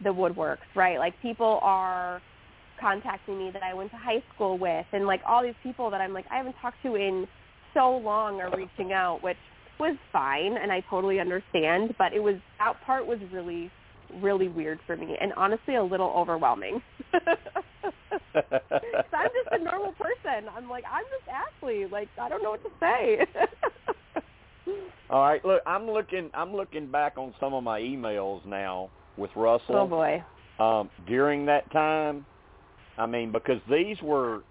the 0.02 0.10
woodworks, 0.10 0.58
right? 0.76 0.98
Like 0.98 1.14
people 1.22 1.58
are 1.62 2.20
contacting 2.80 3.38
me 3.38 3.50
that 3.52 3.62
I 3.62 3.74
went 3.74 3.90
to 3.92 3.96
high 3.96 4.22
school 4.34 4.58
with 4.58 4.86
and 4.92 5.06
like 5.06 5.20
all 5.26 5.42
these 5.42 5.54
people 5.62 5.90
that 5.90 6.00
I'm 6.00 6.12
like 6.12 6.26
I 6.30 6.36
haven't 6.36 6.56
talked 6.60 6.82
to 6.82 6.94
in 6.96 7.26
so 7.74 7.96
long 7.96 8.40
are 8.40 8.54
reaching 8.56 8.92
out, 8.92 9.22
which 9.22 9.36
was 9.80 9.96
fine 10.12 10.56
and 10.60 10.70
I 10.70 10.82
totally 10.90 11.20
understand, 11.20 11.94
but 11.98 12.12
it 12.12 12.22
was 12.22 12.36
that 12.58 12.74
part 12.84 13.06
was 13.06 13.18
really 13.32 13.70
really 14.20 14.48
weird 14.48 14.80
for 14.86 14.96
me 14.96 15.16
and 15.20 15.32
honestly 15.36 15.76
a 15.76 15.82
little 15.82 16.12
overwhelming. 16.16 16.82
I'm 17.12 17.22
just 18.32 19.48
a 19.52 19.58
normal 19.58 19.92
person. 19.92 20.48
I'm 20.54 20.68
like 20.68 20.84
I'm 20.90 21.04
just 21.04 21.28
Ashley. 21.28 21.86
Like 21.86 22.08
I 22.20 22.28
don't 22.28 22.42
know 22.42 22.50
what 22.50 22.62
to 22.64 22.70
say. 22.80 23.26
All 25.10 25.20
right, 25.22 25.44
look, 25.44 25.62
I'm 25.66 25.86
looking 25.90 26.30
I'm 26.34 26.54
looking 26.54 26.90
back 26.90 27.18
on 27.18 27.34
some 27.38 27.54
of 27.54 27.62
my 27.62 27.80
emails 27.80 28.44
now 28.46 28.90
with 29.16 29.30
Russell. 29.36 29.76
oh 29.76 29.86
boy. 29.86 30.24
um, 30.58 30.90
during 31.06 31.46
that 31.46 31.70
time. 31.72 32.24
I 32.98 33.06
mean, 33.06 33.32
because 33.32 33.60
these 33.70 33.96
were 34.02 34.42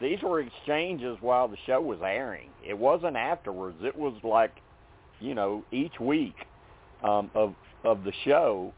these 0.00 0.18
were 0.22 0.40
exchanges 0.40 1.16
while 1.20 1.48
the 1.48 1.56
show 1.66 1.80
was 1.80 1.98
airing. 2.02 2.50
It 2.66 2.76
wasn't 2.76 3.16
afterwards. 3.16 3.78
It 3.82 3.96
was 3.96 4.14
like, 4.22 4.52
you 5.20 5.34
know, 5.34 5.64
each 5.72 5.98
week 6.00 6.36
um, 7.02 7.30
of 7.34 7.54
of 7.84 8.04
the 8.04 8.12
show. 8.24 8.72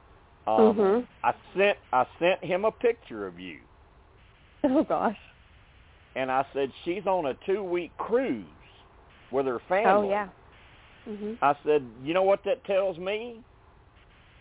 Um, 0.50 0.76
Mhm. 0.76 1.06
I 1.22 1.34
sent 1.54 1.78
I 1.92 2.06
sent 2.18 2.42
him 2.42 2.64
a 2.64 2.72
picture 2.72 3.26
of 3.26 3.38
you, 3.38 3.60
Oh 4.64 4.82
gosh. 4.84 5.18
and 6.16 6.30
I 6.30 6.44
said 6.52 6.72
she's 6.84 7.06
on 7.06 7.26
a 7.26 7.34
two 7.46 7.62
week 7.62 7.96
cruise 7.98 8.46
with 9.30 9.46
her 9.46 9.60
family. 9.60 10.08
Oh 10.08 10.10
yeah. 10.10 10.28
Mhm. 11.08 11.38
I 11.40 11.54
said, 11.64 11.84
you 12.02 12.14
know 12.14 12.22
what 12.22 12.42
that 12.44 12.64
tells 12.64 12.98
me? 12.98 13.42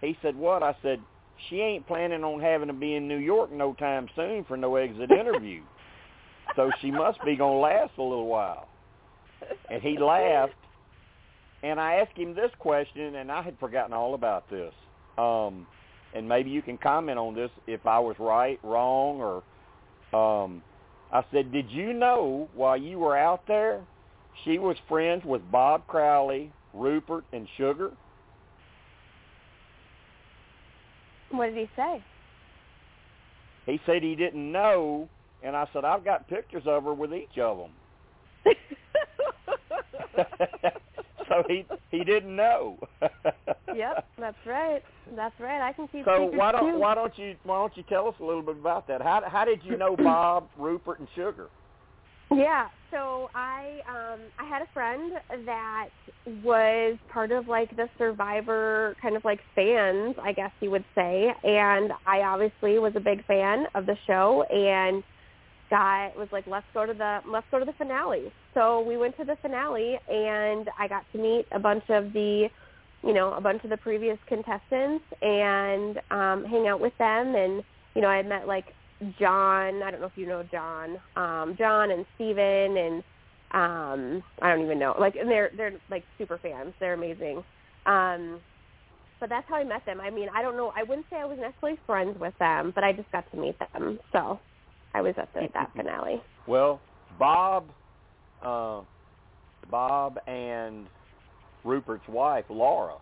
He 0.02 0.18
said, 0.22 0.36
what? 0.36 0.64
I 0.64 0.76
said, 0.82 1.02
she 1.48 1.62
ain't 1.62 1.86
planning 1.86 2.24
on 2.24 2.40
having 2.40 2.68
to 2.68 2.74
be 2.74 2.96
in 2.96 3.08
New 3.08 3.18
York 3.18 3.52
no 3.52 3.74
time 3.74 4.08
soon 4.16 4.44
for 4.46 4.58
no 4.58 4.76
exit 4.78 5.12
interview. 5.12 5.62
so 6.56 6.72
she 6.82 6.92
must 6.92 7.24
be 7.24 7.36
going 7.36 7.56
to 7.56 7.60
last 7.60 7.92
a 7.98 8.02
little 8.02 8.28
while. 8.28 8.68
And 9.70 9.82
he 9.82 9.98
laughed. 9.98 10.54
And 11.62 11.80
I 11.80 11.96
asked 11.96 12.18
him 12.18 12.34
this 12.34 12.52
question, 12.60 13.16
and 13.16 13.32
I 13.32 13.42
had 13.42 13.60
forgotten 13.60 13.94
all 13.94 14.14
about 14.14 14.50
this. 14.50 14.74
Um, 15.18 15.68
and 16.16 16.28
maybe 16.28 16.50
you 16.50 16.62
can 16.62 16.78
comment 16.78 17.18
on 17.18 17.36
this 17.36 17.52
if 17.68 17.86
I 17.86 18.00
was 18.00 18.16
right, 18.20 18.60
wrong, 18.64 19.22
or 19.22 20.44
um, 20.44 20.64
I 21.12 21.24
said, 21.32 21.52
did 21.52 21.70
you 21.70 21.94
know 21.94 22.50
while 22.54 22.78
you 22.78 23.00
were 23.00 23.18
out 23.18 23.44
there 23.48 23.82
she 24.46 24.58
was 24.58 24.78
friends 24.88 25.24
with 25.26 25.42
Bob 25.52 25.86
Crowley, 25.88 26.52
Rupert, 26.74 27.26
and 27.34 27.48
Sugar. 27.58 27.92
What 31.32 31.48
did 31.48 31.58
he 31.58 31.70
say? 31.76 32.04
He 33.66 33.80
said 33.86 34.02
he 34.02 34.16
didn't 34.16 34.52
know, 34.52 35.08
and 35.44 35.56
I 35.56 35.68
said 35.74 35.86
I've 35.86 36.04
got 36.04 36.28
pictures 36.28 36.64
of 36.66 36.84
her 36.86 36.94
with 36.94 37.14
each 37.14 37.38
of 37.38 37.58
them. 37.58 38.56
so 41.30 41.44
he 41.48 41.66
he 41.92 42.04
didn't 42.04 42.36
know. 42.36 42.78
yep, 43.76 44.08
that's 44.20 44.38
right. 44.46 44.82
That's 45.16 45.40
right. 45.40 45.62
I 45.62 45.74
can 45.74 45.88
keep 45.88 46.06
So 46.06 46.26
why 46.26 46.52
don't 46.52 46.74
too. 46.74 46.80
why 46.80 46.96
don't 46.96 47.18
you 47.18 47.36
why 47.44 47.58
don't 47.60 47.76
you 47.78 47.84
tell 47.84 48.08
us 48.08 48.16
a 48.20 48.24
little 48.24 48.42
bit 48.42 48.58
about 48.58 48.88
that? 48.88 49.02
How 49.02 49.22
how 49.26 49.46
did 49.46 49.62
you 49.64 49.78
know 49.78 49.96
Bob, 50.04 50.50
Rupert, 50.58 51.00
and 51.00 51.08
Sugar? 51.16 51.48
Yeah, 52.32 52.68
so 52.92 53.30
I 53.34 53.80
um 53.90 54.20
I 54.38 54.46
had 54.48 54.62
a 54.62 54.68
friend 54.74 55.14
that 55.46 55.88
was 56.44 56.98
part 57.12 57.32
of 57.32 57.48
like 57.48 57.76
the 57.76 57.90
survivor 57.98 58.96
kind 59.02 59.16
of 59.16 59.26
like 59.26 59.40
fans, 59.56 60.16
I 60.22 60.34
guess 60.34 60.52
you 60.60 60.70
would 60.72 60.86
say, 60.94 61.34
and 61.44 61.92
I 62.06 62.22
obviously 62.22 62.78
was 62.78 62.94
a 62.96 63.00
big 63.00 63.26
fan 63.26 63.66
of 63.74 63.86
the 63.88 63.96
show 64.06 64.44
and 64.52 65.04
got 65.70 66.18
was 66.18 66.28
like 66.32 66.46
let's 66.48 66.66
go 66.74 66.86
to 66.86 66.94
the 66.94 67.20
let's 67.28 67.46
go 67.52 67.60
to 67.60 67.66
the 67.66 67.74
finale. 67.74 68.32
So 68.54 68.82
we 68.82 68.98
went 68.98 69.16
to 69.18 69.24
the 69.24 69.38
finale 69.42 69.98
and 70.08 70.70
I 70.78 70.88
got 70.88 71.06
to 71.14 71.18
meet 71.18 71.46
a 71.52 71.60
bunch 71.60 71.84
of 71.90 72.14
the 72.14 72.48
you 73.04 73.14
know, 73.14 73.34
a 73.34 73.40
bunch 73.40 73.64
of 73.64 73.70
the 73.70 73.78
previous 73.78 74.18
contestants 74.28 75.06
and 75.22 75.98
um 76.12 76.46
hang 76.46 76.68
out 76.68 76.80
with 76.80 76.94
them 76.98 77.36
and 77.36 77.64
you 77.96 78.02
know, 78.02 78.08
I 78.08 78.22
met 78.24 78.48
like 78.48 78.66
John, 79.20 79.82
I 79.82 79.92
don't 79.92 80.02
know 80.02 80.08
if 80.08 80.18
you 80.18 80.28
know 80.28 80.44
John, 80.52 80.98
um, 81.16 81.56
John 81.58 81.92
and 81.92 82.06
Steven 82.16 82.78
and 82.78 83.04
um 83.52 84.24
I 84.42 84.54
don't 84.54 84.64
even 84.64 84.80
know. 84.80 84.96
Like 85.00 85.16
and 85.16 85.30
they're 85.30 85.52
they're 85.56 85.74
like 85.90 86.04
super 86.18 86.38
fans. 86.38 86.74
They're 86.80 86.94
amazing. 86.94 87.44
Um 87.86 88.40
but 89.20 89.28
that's 89.28 89.48
how 89.50 89.56
I 89.56 89.66
met 89.66 89.86
them. 89.86 90.00
I 90.00 90.10
mean, 90.10 90.30
I 90.34 90.42
don't 90.42 90.58
know 90.58 90.74
I 90.76 90.84
wouldn't 90.84 91.08
say 91.10 91.18
I 91.18 91.26
was 91.26 91.38
necessarily 91.40 91.80
friends 91.86 92.20
with 92.20 92.34
them, 92.40 92.72
but 92.74 92.84
I 92.84 92.92
just 92.92 93.12
got 93.12 93.30
to 93.32 93.38
meet 93.38 93.56
them. 93.74 94.00
So 94.12 94.40
I 94.94 95.02
was 95.02 95.14
at 95.18 95.34
the, 95.34 95.48
that 95.54 95.72
finale. 95.76 96.22
Well, 96.48 96.82
Bob, 97.18 97.70
uh, 98.44 98.82
Bob 99.70 100.20
and 100.28 100.88
Rupert's 101.64 102.08
wife 102.08 102.46
Laura, 102.50 102.96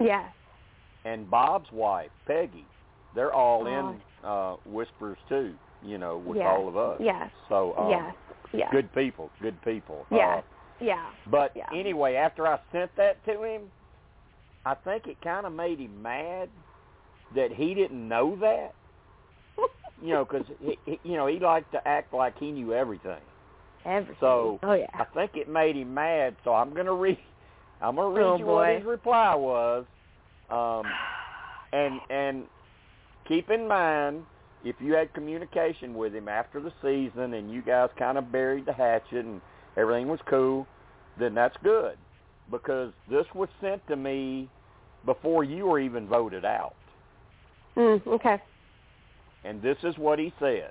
Yes. 0.00 0.30
and 1.04 1.30
Bob's 1.30 1.70
wife 1.72 2.10
Peggy, 2.26 2.66
they're 3.14 3.32
all 3.32 3.66
Oh. 3.66 3.90
in 3.90 4.00
uh, 4.28 4.56
Whispers 4.66 5.18
too. 5.28 5.54
You 5.84 5.98
know, 5.98 6.18
with 6.18 6.38
Yes. 6.38 6.46
all 6.48 6.68
of 6.68 6.76
us. 6.76 7.00
Yes. 7.00 7.28
So 7.48 7.74
um, 7.76 7.90
yes. 7.90 8.14
Yes. 8.52 8.68
good 8.70 8.92
people, 8.94 9.30
good 9.40 9.60
people. 9.62 10.06
Yes. 10.10 10.38
Uh, 10.38 10.84
Yeah. 10.84 11.10
But 11.28 11.52
Yeah. 11.56 11.66
anyway, 11.72 12.14
after 12.14 12.46
I 12.46 12.58
sent 12.70 12.94
that 12.96 13.24
to 13.24 13.42
him, 13.42 13.62
I 14.64 14.74
think 14.74 15.06
it 15.08 15.20
kind 15.22 15.44
of 15.46 15.52
made 15.52 15.78
him 15.80 16.00
mad 16.02 16.48
that 17.34 17.50
he 17.52 17.74
didn't 17.74 18.06
know 18.08 18.36
that. 18.36 18.74
You 20.02 20.10
know, 20.12 20.24
because 20.24 20.46
he, 20.60 20.78
he, 20.84 21.00
you 21.04 21.16
know 21.16 21.26
he 21.26 21.38
liked 21.38 21.72
to 21.72 21.88
act 21.88 22.12
like 22.12 22.38
he 22.38 22.50
knew 22.50 22.72
everything. 22.74 23.20
Everything. 23.84 24.16
So 24.20 24.58
oh 24.62 24.74
yeah. 24.74 24.86
I 24.94 25.04
think 25.14 25.32
it 25.34 25.48
made 25.48 25.76
him 25.76 25.94
mad. 25.94 26.36
So 26.44 26.52
I'm 26.54 26.74
gonna 26.74 26.94
read. 26.94 27.18
I'm 27.80 27.96
gonna 27.96 28.14
read 28.14 28.22
Oh, 28.22 28.36
you 28.36 28.46
what 28.46 28.66
boy. 28.66 28.76
his 28.76 28.84
reply 28.86 29.34
was. 29.34 29.84
Um, 30.50 30.84
and 31.72 32.00
and 32.10 32.44
keep 33.26 33.50
in 33.50 33.66
mind 33.66 34.24
if 34.64 34.76
you 34.80 34.92
had 34.94 35.12
communication 35.14 35.94
with 35.94 36.14
him 36.14 36.28
after 36.28 36.60
the 36.60 36.72
season 36.82 37.34
and 37.34 37.50
you 37.50 37.62
guys 37.62 37.88
kind 37.98 38.18
of 38.18 38.30
buried 38.30 38.66
the 38.66 38.72
hatchet 38.72 39.24
and 39.24 39.40
everything 39.76 40.08
was 40.08 40.20
cool, 40.28 40.66
then 41.18 41.34
that's 41.34 41.56
good 41.64 41.96
because 42.50 42.92
this 43.10 43.26
was 43.34 43.48
sent 43.60 43.84
to 43.88 43.96
me 43.96 44.48
before 45.04 45.42
you 45.42 45.66
were 45.66 45.80
even 45.80 46.06
voted 46.06 46.44
out. 46.44 46.74
Mm, 47.76 48.06
okay. 48.06 48.40
And 49.44 49.60
this 49.60 49.76
is 49.82 49.96
what 49.98 50.18
he 50.18 50.32
said. 50.38 50.70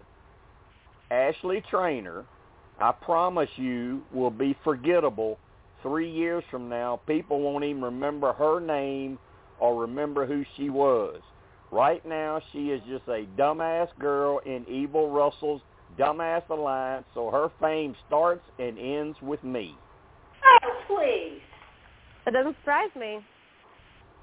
Ashley 1.10 1.64
Trainer, 1.70 2.26
I 2.80 2.92
promise 2.92 3.50
you, 3.58 4.02
will 4.14 4.32
be 4.32 4.56
forgettable 4.64 5.38
three 5.82 6.10
years 6.10 6.44
from 6.50 6.70
now. 6.70 7.02
People 7.06 7.42
won't 7.42 7.64
even 7.64 7.82
remember 7.82 8.34
her 8.34 8.60
name 8.60 9.20
or 9.60 9.82
remember 9.82 10.26
who 10.26 10.44
she 10.56 10.70
was. 10.70 11.20
Right 11.72 12.06
now, 12.06 12.42
she 12.52 12.70
is 12.70 12.82
just 12.88 13.08
a 13.08 13.26
dumbass 13.38 13.88
girl 14.00 14.40
in 14.46 14.66
Evil 14.68 15.10
Russell's 15.10 15.62
dumbass 15.98 16.48
alliance, 16.50 17.06
so 17.14 17.30
her 17.30 17.50
fame 17.60 17.96
starts 18.08 18.44
and 18.60 18.78
ends 18.78 19.18
with 19.22 19.44
me. 19.44 19.76
Oh, 20.64 20.72
please. 20.88 21.42
That 22.26 22.34
doesn't 22.34 22.56
surprise 22.58 22.90
me. 22.98 23.20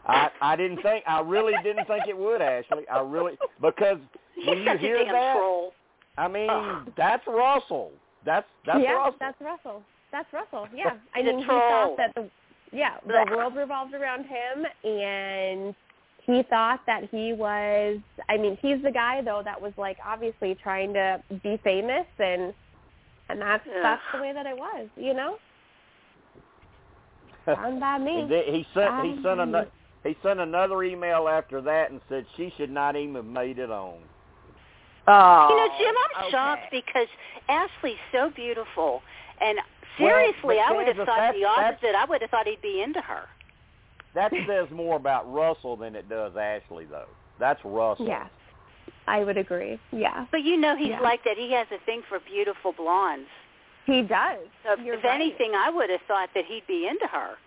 I 0.09 0.31
I 0.41 0.57
didn't 0.57 0.83
think 0.83 1.05
I 1.07 1.21
really 1.21 1.55
didn't 1.63 1.87
think 1.87 2.05
it 2.09 2.17
would, 2.17 2.41
Ashley. 2.41 2.89
I 2.91 3.01
really 3.01 3.39
because 3.61 3.99
when 4.47 4.59
you 4.59 4.65
such 4.65 4.81
hear 4.81 4.97
a 4.97 5.05
damn 5.05 5.13
that, 5.13 5.37
troll. 5.37 5.73
I 6.17 6.29
mean 6.29 6.51
Ugh. 6.51 6.93
that's 6.97 7.27
Russell. 7.27 7.93
That's 8.25 8.47
that's 8.67 8.81
yeah, 8.83 8.93
Russell. 8.93 9.17
that's 9.21 9.41
Russell. 9.41 9.83
That's 10.11 10.33
Russell. 10.33 10.69
Yeah. 10.75 10.93
I 11.15 11.23
mean, 11.23 11.39
he 11.39 11.45
thought 11.45 11.97
that 11.97 12.15
the 12.15 12.29
yeah 12.73 12.97
the 13.07 13.25
world 13.31 13.55
revolved 13.57 13.95
around 13.95 14.25
him, 14.25 14.65
and 14.85 15.75
he 16.25 16.43
thought 16.49 16.81
that 16.87 17.09
he 17.11 17.33
was. 17.33 17.99
I 18.29 18.37
mean, 18.37 18.59
he's 18.61 18.83
the 18.83 18.91
guy 18.91 19.21
though 19.23 19.43
that 19.45 19.61
was 19.61 19.73
like 19.77 19.99
obviously 20.05 20.57
trying 20.63 20.93
to 20.95 21.23
be 21.43 21.59
famous, 21.63 22.07
and 22.19 22.55
and 23.29 23.41
that's 23.41 23.65
that's 23.83 24.03
the 24.15 24.21
way 24.21 24.33
that 24.33 24.47
it 24.47 24.57
was. 24.57 24.89
You 24.97 25.15
know, 25.15 25.37
fine 27.45 27.79
by 27.81 27.99
me. 27.99 28.27
He 28.29 28.67
sent 28.75 29.05
he 29.05 29.13
sent 29.15 29.25
by 29.25 29.43
another 29.43 29.65
me. 29.65 29.71
He 30.05 30.17
sent 30.23 30.41
another 30.41 30.83
email 30.83 31.29
after 31.29 31.61
that 31.63 31.91
and 31.91 32.01
said 32.09 32.25
she 32.37 32.53
should 32.57 32.71
not 32.71 32.97
even 32.97 33.15
have 33.17 33.25
made 33.25 33.59
it 33.59 33.71
on. 33.71 33.99
Oh, 35.07 35.49
You 35.51 35.57
know, 35.57 35.69
Jim, 35.79 35.95
I'm 36.17 36.23
okay. 36.25 36.31
shocked 36.31 36.67
because 36.71 37.07
Ashley's 37.49 37.97
so 38.13 38.31
beautiful, 38.35 39.03
and 39.41 39.59
seriously, 39.97 40.57
but 40.57 40.59
I 40.59 40.73
would 40.73 40.87
have 40.87 40.97
thought 40.97 41.07
that's- 41.07 41.35
the 41.35 41.41
that's- 41.43 41.75
opposite. 41.75 41.95
I 41.95 42.05
would 42.05 42.21
have 42.21 42.31
thought 42.31 42.47
he'd 42.47 42.61
be 42.61 42.83
into 42.83 43.01
her. 43.01 43.29
That 44.15 44.33
says 44.47 44.71
more 44.71 44.97
about 44.97 45.31
Russell 45.33 45.77
than 45.77 45.95
it 45.95 46.09
does 46.09 46.37
Ashley 46.37 46.87
though. 46.87 47.09
That's 47.39 47.63
Russell. 47.65 48.07
Yes, 48.07 48.29
I 49.07 49.23
would 49.23 49.37
agree. 49.39 49.79
Yeah, 49.93 50.27
But 50.31 50.43
you 50.43 50.57
know, 50.57 50.77
he's 50.77 50.89
Yeah. 50.89 51.01
like 51.01 51.23
that. 51.25 51.37
He 51.37 51.53
has 51.53 51.71
a 51.71 51.79
thing 51.79 52.03
for 52.09 52.19
beautiful 52.21 52.73
blondes. 52.73 53.29
he 53.87 54.03
does. 54.03 54.47
So 54.65 54.75
You're 54.83 54.97
if 54.97 55.05
right. 55.05 55.15
anything, 55.15 55.55
I 55.55 55.71
would 55.71 55.89
have 55.89 56.03
thought 56.03 56.29
that 56.35 56.45
he'd 56.45 56.67
be 56.67 56.87
into 56.87 57.07
her. 57.07 57.39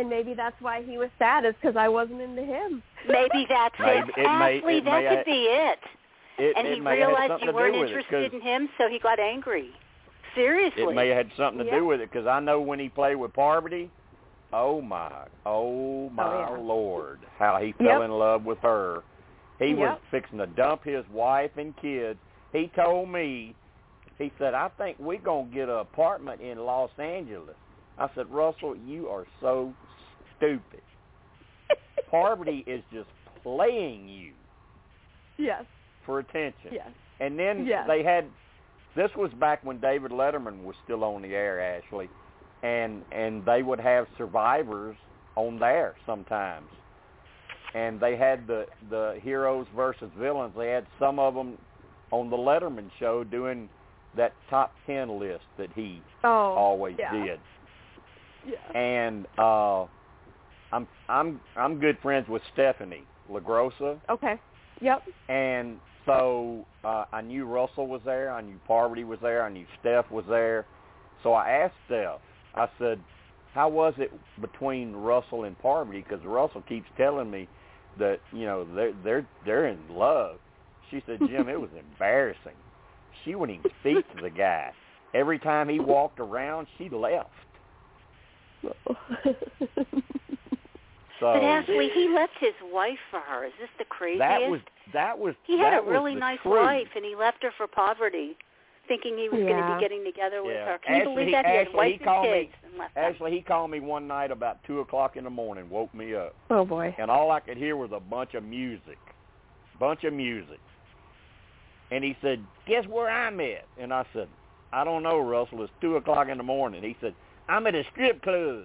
And 0.00 0.08
maybe 0.10 0.34
that's 0.34 0.56
why 0.60 0.82
he 0.82 0.98
was 0.98 1.10
sad 1.18 1.44
is 1.44 1.54
because 1.60 1.76
I 1.76 1.88
wasn't 1.88 2.20
into 2.20 2.42
him. 2.42 2.82
Maybe 3.08 3.46
that's 3.48 3.74
it. 3.78 4.04
it 4.08 4.16
may- 4.16 4.58
Ashley, 4.58 4.78
it 4.78 4.84
that 4.84 5.02
may- 5.04 5.16
could 5.16 5.24
be 5.26 5.42
it. 5.44 5.78
It, 6.38 6.56
and 6.56 6.66
it 6.66 6.74
he 6.76 6.80
realized 6.80 7.42
you 7.44 7.52
weren't 7.52 7.76
interested 7.76 8.32
in 8.32 8.40
him, 8.40 8.68
so 8.78 8.88
he 8.88 8.98
got 8.98 9.20
angry. 9.20 9.70
Seriously. 10.34 10.82
It 10.84 10.94
may 10.94 11.08
have 11.08 11.26
had 11.26 11.30
something 11.36 11.58
to 11.58 11.64
Yeah. 11.66 11.78
do 11.80 11.84
with 11.86 12.00
it 12.00 12.10
because 12.10 12.26
I 12.26 12.40
know 12.40 12.60
when 12.60 12.78
he 12.78 12.88
played 12.88 13.16
with 13.16 13.32
Parvati, 13.34 13.90
oh 14.52 14.80
my, 14.80 15.10
oh 15.44 16.08
my 16.10 16.24
oh, 16.48 16.54
yeah. 16.56 16.62
lord, 16.62 17.18
how 17.38 17.58
he 17.58 17.72
fell 17.72 17.86
Yep. 17.86 18.02
in 18.02 18.10
love 18.12 18.44
with 18.46 18.58
her. 18.60 19.02
He 19.58 19.74
was 19.74 19.98
fixing 20.10 20.38
to 20.38 20.46
dump 20.46 20.84
his 20.84 21.04
wife 21.10 21.50
and 21.58 21.76
kids. 21.76 22.18
He 22.52 22.68
told 22.68 23.10
me, 23.10 23.54
he 24.18 24.32
said, 24.38 24.54
I 24.54 24.68
think 24.78 24.98
we're 24.98 25.18
gonna 25.18 25.48
get 25.52 25.68
an 25.68 25.76
apartment 25.78 26.40
in 26.40 26.58
Los 26.58 26.90
Angeles. 26.98 27.56
I 27.98 28.08
said, 28.14 28.30
Russell, 28.30 28.74
you 28.76 29.08
are 29.08 29.26
so 29.42 29.74
stupid. 30.40 30.80
Parvati 32.10 32.64
is 32.66 32.82
just 32.92 33.08
playing 33.42 34.08
you 34.08 34.32
yes, 35.38 35.64
for 36.04 36.18
attention. 36.18 36.70
yes. 36.72 36.88
And 37.20 37.38
then 37.38 37.66
Yes. 37.66 37.86
they 37.86 38.02
had 38.02 38.24
this 38.96 39.10
was 39.16 39.30
back 39.38 39.64
when 39.64 39.78
David 39.78 40.10
Letterman 40.10 40.64
was 40.64 40.74
still 40.84 41.04
on 41.04 41.22
the 41.22 41.28
air, 41.34 41.60
Ashley, 41.60 42.08
and 42.62 43.02
and 43.12 43.44
they 43.44 43.62
would 43.62 43.78
have 43.80 44.06
survivors 44.18 44.96
on 45.36 45.58
there 45.58 45.94
sometimes. 46.06 46.66
And 47.74 48.00
they 48.00 48.16
had 48.16 48.46
the 48.46 48.66
the 48.90 49.18
heroes 49.22 49.66
versus 49.76 50.10
villains. 50.18 50.54
They 50.56 50.68
had 50.70 50.86
some 50.98 51.18
of 51.20 51.34
them 51.34 51.56
on 52.10 52.28
the 52.30 52.36
Letterman 52.36 52.90
show 52.98 53.22
doing 53.22 53.68
that 54.16 54.32
top 54.50 54.72
10 54.86 55.20
list 55.20 55.44
that 55.56 55.68
he 55.76 56.00
Oh, 56.24 56.28
always 56.56 56.96
yeah. 56.98 57.12
did. 57.12 57.40
Yeah. 58.44 58.78
And 58.78 59.26
uh 59.38 59.86
I'm 60.72 60.86
I'm 61.08 61.40
I'm 61.56 61.78
good 61.78 61.98
friends 62.02 62.28
with 62.28 62.42
Stephanie 62.52 63.04
LaGrossa 63.30 64.00
Okay. 64.08 64.34
Yep. 64.80 65.02
and 65.28 65.78
so 66.06 66.64
uh, 66.84 67.04
I 67.12 67.20
knew 67.20 67.44
Russell 67.44 67.86
was 67.86 68.00
there. 68.04 68.32
I 68.32 68.40
knew 68.40 68.58
Parvati 68.66 69.04
was 69.04 69.18
there. 69.20 69.42
I 69.44 69.50
knew 69.50 69.66
Steph 69.80 70.10
was 70.10 70.24
there. 70.28 70.64
So 71.22 71.34
I 71.34 71.50
asked 71.50 71.74
Steph. 71.86 72.20
I 72.54 72.66
said, 72.78 72.98
"How 73.52 73.68
was 73.68 73.92
it 73.98 74.10
between 74.40 74.94
Russell 74.94 75.44
and 75.44 75.58
Parvati?" 75.58 76.00
Because 76.00 76.24
Russell 76.24 76.62
keeps 76.68 76.86
telling 76.96 77.30
me 77.30 77.46
that 77.98 78.20
you 78.32 78.46
know 78.46 78.66
they're 78.74 78.94
they're 79.04 79.28
they're 79.44 79.66
in 79.66 79.78
love. 79.90 80.38
She 80.90 81.02
said, 81.06 81.18
"Jim, 81.28 81.48
it 81.48 81.60
was 81.60 81.70
embarrassing. 81.78 82.56
She 83.24 83.34
wouldn't 83.34 83.58
even 83.58 83.70
speak 83.80 84.16
to 84.16 84.22
the 84.22 84.30
guy. 84.30 84.70
Every 85.14 85.38
time 85.38 85.68
he 85.68 85.80
walked 85.80 86.18
around, 86.20 86.66
she 86.78 86.88
left." 86.88 87.28
So 91.20 91.32
but 91.34 91.42
Ashley, 91.42 91.90
he 91.94 92.08
left 92.08 92.32
his 92.40 92.54
wife 92.72 92.98
for 93.10 93.20
her. 93.20 93.44
Is 93.44 93.52
this 93.60 93.68
the 93.78 93.84
craziest? 93.84 94.20
that 94.20 94.50
was 94.50 94.60
that 94.92 95.18
was 95.18 95.34
he 95.46 95.58
had 95.58 95.74
a 95.78 95.82
really 95.82 96.14
nice 96.14 96.38
truth. 96.42 96.56
wife, 96.64 96.88
and 96.96 97.04
he 97.04 97.14
left 97.14 97.42
her 97.42 97.50
for 97.56 97.66
Parvati. 97.66 98.36
thinking 98.88 99.16
he 99.16 99.28
was 99.28 99.38
going 99.40 99.56
to 99.56 99.74
be 99.76 99.80
getting 99.80 100.02
together 100.04 100.42
with 100.42 100.56
Yeah. 100.56 100.64
her. 100.64 100.78
Can 100.78 100.96
you 100.96 101.04
believe 101.04 101.30
that? 101.30 101.46
He 101.46 101.52
had 101.52 101.60
actually, 101.68 101.76
wife 101.76 101.88
he 101.88 101.94
and 101.94 102.04
called 102.04 102.26
me- 102.26 102.44
kids 102.46 102.54
and 102.64 102.76
left. 102.78 102.96
Actually, 102.96 103.30
he 103.30 103.40
called 103.40 103.70
me 103.70 103.78
one 103.78 104.08
night 104.08 104.32
about 104.32 104.58
two 104.64 104.80
o'clock 104.80 105.16
in 105.16 105.22
the 105.22 105.30
morning, 105.30 105.70
woke 105.70 105.94
me 105.94 106.12
up, 106.16 106.34
Oh 106.50 106.64
boy. 106.64 106.92
and 106.98 107.08
all 107.08 107.30
I 107.30 107.38
could 107.38 107.56
hear 107.56 107.76
was 107.76 107.92
a 107.92 108.00
bunch 108.00 108.34
of 108.34 108.42
music, 108.42 108.98
bunch 109.78 110.02
of 110.02 110.12
music. 110.12 110.58
And 111.92 112.02
he 112.02 112.16
said, 112.20 112.44
"Guess 112.66 112.86
where 112.88 113.08
I'm 113.08 113.38
at?" 113.40 113.64
And 113.78 113.92
I 113.94 114.04
said, 114.12 114.28
"I 114.72 114.82
don't 114.82 115.04
know, 115.04 115.20
Russell. 115.20 115.62
It's 115.62 115.72
two 115.80 115.94
o'clock 115.96 116.26
in 116.28 116.38
the 116.38 116.42
morning." 116.44 116.82
He 116.82 116.96
said, 117.00 117.14
"I'm 117.48 117.66
at 117.68 117.74
a 117.76 117.84
strip 117.92 118.22
club." 118.22 118.64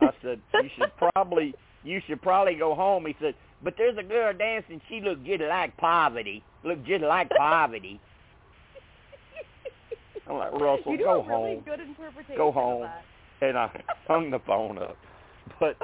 I 0.00 0.10
said, 0.22 0.40
"You 0.54 0.68
should 0.76 0.92
probably, 0.96 1.54
you 1.84 2.00
should 2.06 2.22
probably 2.22 2.54
go 2.54 2.74
home." 2.74 3.06
He 3.06 3.16
said, 3.20 3.34
"But 3.62 3.74
there's 3.76 3.96
a 3.98 4.02
girl 4.02 4.32
dancing. 4.32 4.80
She 4.88 5.00
looked 5.00 5.24
just 5.24 5.42
like 5.42 5.76
Parvati. 5.76 6.42
Looked 6.64 6.86
just 6.86 7.02
like 7.04 7.28
Parvati." 7.30 8.00
I'm 10.28 10.36
like, 10.36 10.52
Russell, 10.52 10.96
go 10.96 11.22
really 11.22 11.56
home. 11.56 11.62
good 11.64 11.80
interpretation 11.80 12.36
Go 12.36 12.52
home. 12.52 12.88
And 13.40 13.58
I 13.58 13.82
hung 14.06 14.30
the 14.30 14.38
phone 14.40 14.78
up. 14.78 14.96
But 15.58 15.76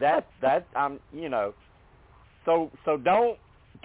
that 0.00 0.26
that 0.42 0.66
I'm 0.76 1.00
you 1.12 1.28
know 1.28 1.54
so 2.44 2.70
so 2.84 2.96
don't 2.98 3.38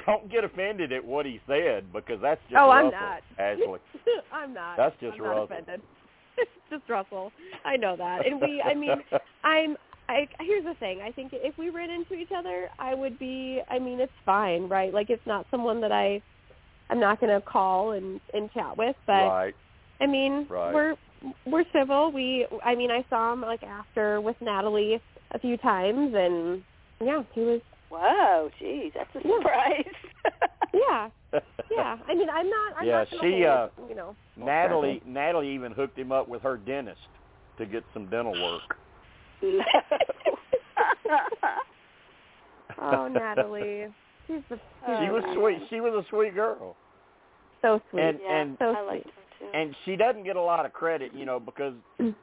don't 0.05 0.29
get 0.29 0.43
offended 0.43 0.91
at 0.91 1.03
what 1.05 1.25
he 1.25 1.39
said 1.47 1.91
because 1.93 2.19
that's 2.21 2.41
just 2.49 2.59
Oh, 2.59 2.69
I'm 2.69 2.85
Russell, 2.85 2.99
not. 2.99 3.21
Ashley. 3.39 3.79
I'm 4.33 4.53
not. 4.53 4.75
That's 4.77 4.95
just 4.99 5.13
I'm 5.13 5.19
not 5.23 5.29
Russell. 5.29 5.43
offended. 5.45 5.81
It's 6.41 6.51
just 6.69 6.89
Russell. 6.89 7.31
I 7.65 7.77
know 7.77 7.95
that. 7.97 8.25
And 8.25 8.41
we 8.41 8.61
I 8.61 8.73
mean 8.73 9.01
I'm 9.43 9.77
I 10.07 10.27
here's 10.39 10.63
the 10.63 10.73
thing. 10.79 11.01
I 11.01 11.11
think 11.11 11.31
if 11.33 11.57
we 11.57 11.69
ran 11.69 11.89
into 11.89 12.15
each 12.15 12.31
other, 12.35 12.69
I 12.79 12.95
would 12.95 13.19
be 13.19 13.61
I 13.69 13.79
mean, 13.79 13.99
it's 13.99 14.11
fine, 14.25 14.67
right? 14.67 14.93
Like 14.93 15.09
it's 15.09 15.25
not 15.25 15.45
someone 15.51 15.81
that 15.81 15.91
I 15.91 16.21
I'm 16.89 16.99
not 16.99 17.19
going 17.19 17.33
to 17.39 17.45
call 17.45 17.91
and 17.91 18.19
and 18.33 18.51
chat 18.51 18.77
with, 18.77 18.95
but 19.05 19.13
right. 19.13 19.55
I 20.01 20.07
mean, 20.07 20.47
Right. 20.49 20.73
we're 20.73 20.95
we're 21.45 21.65
civil. 21.73 22.11
We 22.11 22.47
I 22.63 22.75
mean, 22.75 22.89
I 22.91 23.05
saw 23.09 23.33
him 23.33 23.41
like 23.41 23.63
after 23.63 24.19
with 24.21 24.35
Natalie 24.41 24.99
a 25.31 25.39
few 25.39 25.57
times 25.57 26.13
and 26.15 26.63
yeah, 27.01 27.23
he 27.33 27.41
was 27.41 27.61
Whoa, 27.89 28.49
geez, 28.59 28.91
that's 28.95 29.09
a 29.15 29.21
surprise. 29.27 29.83
yeah. 30.73 31.09
Yeah. 31.71 31.97
I 32.07 32.13
mean, 32.15 32.29
I'm 32.29 32.49
not 32.49 32.73
I'm 32.77 32.87
Yeah, 32.87 32.97
not 32.99 33.07
she, 33.21 33.43
hold, 33.43 33.43
uh, 33.45 33.67
you 33.89 33.95
know. 33.95 34.15
hold 34.35 34.47
Natalie 34.47 35.01
Natalie 35.05 35.49
even 35.53 35.71
hooked 35.71 35.97
him 35.97 36.11
up 36.11 36.27
with 36.27 36.41
her 36.43 36.57
dentist 36.57 36.99
to 37.57 37.65
get 37.65 37.83
some 37.93 38.09
dental 38.09 38.33
work. 38.33 38.77
Oh, 42.81 43.07
Natalie. 43.09 43.87
She's 44.27 44.41
the 44.49 44.57
Oh, 44.87 45.03
she 45.03 45.09
was 45.11 45.23
man. 45.25 45.35
sweet. 45.35 45.57
She 45.69 45.81
was 45.81 45.93
a 45.93 46.07
sweet 46.09 46.33
girl. 46.35 46.75
so 47.61 47.81
sweet. 47.89 48.01
And 48.03 48.19
yeah, 48.23 48.35
and 48.41 48.55
So 48.59 48.65
I 48.71 48.81
liked 48.81 49.05
her 49.05 49.11
too. 49.39 49.49
and 49.53 49.75
she 49.85 49.95
doesn't 49.95 50.23
get 50.23 50.35
a 50.37 50.41
lot 50.41 50.65
of 50.65 50.71
credit, 50.73 51.11
you 51.13 51.25
know, 51.25 51.39
because 51.39 51.73
mm. 51.99 52.15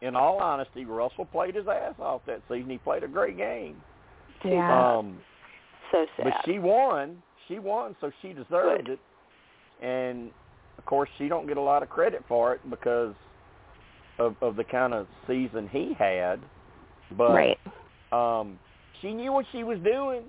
in 0.00 0.14
all 0.14 0.38
honesty, 0.38 0.84
Russell 0.84 1.24
played 1.26 1.54
his 1.56 1.66
ass 1.66 1.94
off 1.98 2.20
that 2.26 2.42
season. 2.48 2.70
He 2.70 2.78
played 2.78 3.02
a 3.02 3.08
great 3.08 3.36
game. 3.36 3.76
Yeah. 4.44 4.96
Um 4.96 5.18
so 5.92 6.06
sad. 6.16 6.24
But 6.24 6.34
she 6.44 6.58
won. 6.58 7.22
She 7.48 7.58
won, 7.58 7.94
so 8.00 8.10
she 8.22 8.32
deserved 8.32 8.88
it. 8.88 8.98
And 9.82 10.30
of 10.78 10.84
course, 10.86 11.08
she 11.18 11.28
don't 11.28 11.46
get 11.46 11.56
a 11.56 11.60
lot 11.60 11.82
of 11.82 11.90
credit 11.90 12.24
for 12.26 12.54
it 12.54 12.60
because 12.68 13.14
of 14.18 14.36
of 14.40 14.56
the 14.56 14.64
kind 14.64 14.94
of 14.94 15.06
season 15.26 15.68
he 15.70 15.94
had. 15.98 16.40
But 17.16 17.32
right. 17.32 17.58
um, 18.12 18.58
she 19.00 19.12
knew 19.12 19.32
what 19.32 19.46
she 19.52 19.64
was 19.64 19.78
doing. 19.84 20.22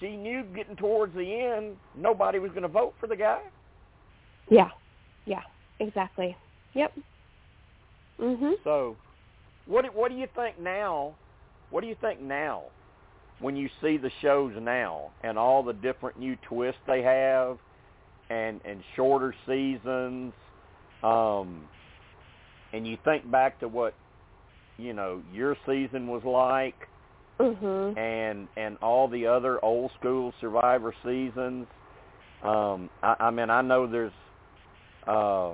She 0.00 0.16
knew 0.16 0.44
getting 0.54 0.76
towards 0.76 1.14
the 1.14 1.34
end, 1.34 1.76
nobody 1.96 2.38
was 2.38 2.50
going 2.50 2.62
to 2.62 2.68
vote 2.68 2.94
for 2.98 3.06
the 3.06 3.16
guy. 3.16 3.40
Yeah. 4.50 4.70
Yeah. 5.26 5.42
Exactly. 5.78 6.36
Yep. 6.74 6.92
Mhm. 8.20 8.54
So, 8.64 8.96
what 9.66 9.84
do, 9.84 9.90
what 9.92 10.10
do 10.10 10.16
you 10.16 10.26
think 10.34 10.58
now? 10.58 11.14
What 11.70 11.82
do 11.82 11.86
you 11.86 11.96
think 12.00 12.20
now 12.20 12.64
when 13.40 13.56
you 13.56 13.68
see 13.80 13.96
the 13.96 14.10
shows 14.22 14.52
now 14.60 15.10
and 15.22 15.38
all 15.38 15.62
the 15.62 15.72
different 15.72 16.18
new 16.18 16.36
twists 16.48 16.80
they 16.86 17.02
have 17.02 17.58
and 18.28 18.60
and 18.64 18.82
shorter 18.96 19.34
seasons 19.46 20.32
um 21.02 21.62
and 22.72 22.86
you 22.86 22.96
think 23.04 23.28
back 23.30 23.58
to 23.60 23.68
what 23.68 23.94
you 24.78 24.92
know 24.92 25.22
your 25.32 25.56
season 25.66 26.06
was 26.06 26.22
like 26.24 26.74
Mhm. 27.40 27.96
and 27.96 28.48
and 28.56 28.76
all 28.82 29.08
the 29.08 29.26
other 29.26 29.64
old 29.64 29.90
school 29.98 30.34
survivor 30.40 30.94
seasons 31.02 31.66
um 32.42 32.90
i 33.02 33.16
i 33.18 33.30
mean 33.30 33.48
i 33.48 33.62
know 33.62 33.86
there's 33.86 34.12
uh 35.06 35.52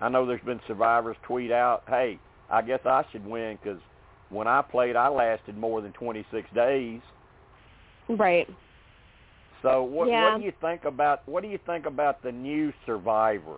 i 0.00 0.08
know 0.08 0.26
there's 0.26 0.42
been 0.42 0.60
survivors 0.66 1.16
tweet 1.22 1.52
out 1.52 1.84
hey 1.86 2.18
i 2.50 2.60
guess 2.60 2.80
i 2.84 3.04
should 3.12 3.24
win 3.24 3.56
because 3.62 3.80
when 4.32 4.48
i 4.48 4.62
played 4.62 4.96
i 4.96 5.08
lasted 5.08 5.56
more 5.56 5.80
than 5.80 5.92
26 5.92 6.48
days 6.54 7.00
Right. 8.08 8.48
so 9.62 9.82
what 9.84 10.08
Yeah. 10.08 10.32
what 10.32 10.38
do 10.40 10.44
you 10.44 10.52
think 10.60 10.84
about 10.84 11.26
what 11.28 11.42
do 11.42 11.48
you 11.48 11.58
think 11.66 11.86
about 11.86 12.22
the 12.22 12.32
new 12.32 12.72
survivor 12.86 13.56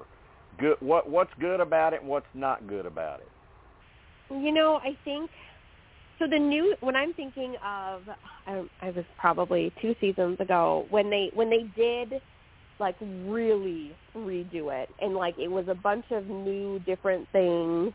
good 0.59 0.77
what 0.81 1.09
what's 1.09 1.33
good 1.41 1.61
about 1.61 1.93
it 1.95 2.01
and 2.01 2.09
what's 2.09 2.27
not 2.35 2.67
good 2.69 2.87
about 2.87 3.21
it 3.21 3.29
You 4.31 4.53
know, 4.53 4.81
I 4.83 4.97
think 5.05 5.31
so. 6.19 6.27
The 6.27 6.39
new 6.39 6.75
when 6.81 6.97
I'm 6.97 7.13
thinking 7.15 7.57
of, 7.65 8.03
I, 8.47 8.65
I 8.81 8.91
was 8.91 9.05
probably 9.19 9.73
two 9.83 9.95
seasons 10.01 10.41
ago 10.41 10.87
when 10.91 11.11
they 11.11 11.31
when 11.35 11.51
they 11.51 11.65
did 11.77 12.21
like 12.81 12.97
really 13.01 13.93
redo 14.17 14.73
it 14.73 14.89
and 15.01 15.15
like 15.15 15.39
it 15.39 15.49
was 15.49 15.69
a 15.69 15.75
bunch 15.75 16.07
of 16.11 16.27
new 16.27 16.79
different 16.81 17.29
things. 17.33 17.93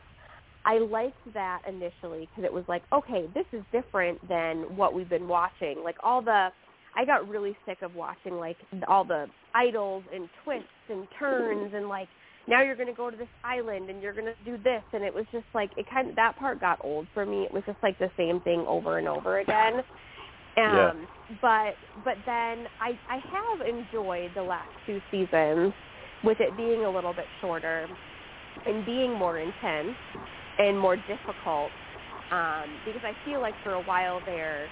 I 0.65 0.77
liked 0.79 1.17
that 1.33 1.61
initially 1.67 2.27
because 2.29 2.43
it 2.43 2.53
was 2.53 2.65
like, 2.67 2.83
okay, 2.93 3.27
this 3.33 3.45
is 3.53 3.63
different 3.71 4.25
than 4.27 4.75
what 4.75 4.93
we've 4.93 5.09
been 5.09 5.27
watching. 5.27 5.77
Like 5.83 5.95
all 6.03 6.21
the, 6.21 6.49
I 6.95 7.05
got 7.05 7.27
really 7.29 7.55
sick 7.65 7.81
of 7.81 7.95
watching 7.95 8.33
like 8.33 8.57
all 8.87 9.03
the 9.03 9.27
idols 9.55 10.03
and 10.13 10.29
twists 10.43 10.67
and 10.89 11.07
turns 11.17 11.73
and 11.73 11.87
like 11.87 12.07
now 12.47 12.61
you're 12.63 12.75
going 12.75 12.87
to 12.87 12.93
go 12.93 13.09
to 13.09 13.17
this 13.17 13.27
island 13.43 13.89
and 13.89 14.01
you're 14.01 14.13
going 14.13 14.25
to 14.25 14.33
do 14.45 14.57
this 14.63 14.83
and 14.93 15.03
it 15.03 15.13
was 15.13 15.25
just 15.31 15.45
like 15.53 15.69
it 15.77 15.85
kind 15.89 16.09
of 16.09 16.15
that 16.15 16.35
part 16.37 16.59
got 16.59 16.79
old 16.83 17.07
for 17.13 17.25
me 17.25 17.43
it 17.43 17.53
was 17.53 17.63
just 17.65 17.77
like 17.83 17.97
the 17.99 18.09
same 18.17 18.39
thing 18.41 18.65
over 18.67 18.97
and 18.97 19.07
over 19.07 19.39
again 19.39 19.75
um 19.75 19.83
Yeah. 20.57 20.93
but 21.41 21.73
but 22.03 22.15
then 22.25 22.65
i 22.81 22.97
i 23.09 23.17
have 23.17 23.67
enjoyed 23.67 24.31
the 24.35 24.43
last 24.43 24.69
two 24.85 24.99
seasons 25.11 25.73
with 26.23 26.39
it 26.39 26.55
being 26.57 26.85
a 26.85 26.89
little 26.89 27.13
bit 27.13 27.25
shorter 27.41 27.87
and 28.65 28.85
being 28.85 29.13
more 29.13 29.37
intense 29.37 29.95
and 30.59 30.77
more 30.79 30.95
difficult 30.95 31.71
um 32.31 32.69
because 32.85 33.01
i 33.03 33.13
feel 33.25 33.41
like 33.41 33.55
for 33.63 33.73
a 33.73 33.81
while 33.81 34.21
there 34.25 34.67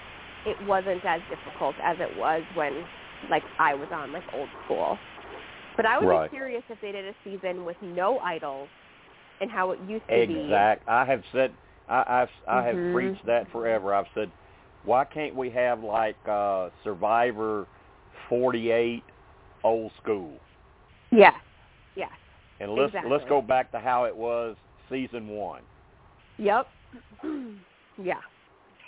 it 0.46 0.56
wasn't 0.66 1.04
as 1.04 1.20
difficult 1.30 1.74
as 1.84 1.96
it 2.00 2.18
was 2.18 2.42
when 2.54 2.72
like 3.30 3.42
i 3.58 3.74
was 3.74 3.88
on 3.92 4.12
like 4.12 4.24
old 4.34 4.48
school 4.64 4.98
but 5.76 5.86
I 5.86 5.98
would 5.98 6.08
Right. 6.08 6.30
be 6.30 6.36
curious 6.36 6.62
if 6.68 6.80
they 6.80 6.90
did 6.92 7.04
a 7.06 7.14
season 7.24 7.64
with 7.64 7.76
no 7.80 8.18
idols 8.18 8.68
and 9.40 9.50
how 9.50 9.70
it 9.70 9.78
used 9.88 10.04
to 10.08 10.26
be. 10.26 10.34
Exact. 10.42 10.82
I 10.88 11.04
have 11.04 11.22
said 11.32 11.52
I, 11.88 12.04
I've 12.06 12.28
I 12.48 12.64
have 12.64 12.76
Mhm. 12.76 12.92
preached 12.92 13.24
that 13.26 13.50
forever. 13.52 13.94
I've 13.94 14.06
said, 14.14 14.30
why 14.84 15.04
can't 15.04 15.34
we 15.36 15.50
have 15.50 15.82
like 15.82 16.16
uh 16.28 16.70
Survivor 16.82 17.66
forty 18.28 18.70
eight 18.72 19.04
old 19.62 19.92
school? 20.02 20.40
Yes. 21.12 21.34
Yes. 21.96 22.10
And 22.60 22.72
let's 22.72 22.92
Exactly. 22.92 23.10
let's 23.10 23.24
go 23.28 23.40
back 23.40 23.70
to 23.72 23.78
how 23.78 24.04
it 24.04 24.16
was 24.16 24.56
season 24.90 25.28
one. 25.28 25.62
Yep. 26.38 26.66
yeah. 28.02 28.14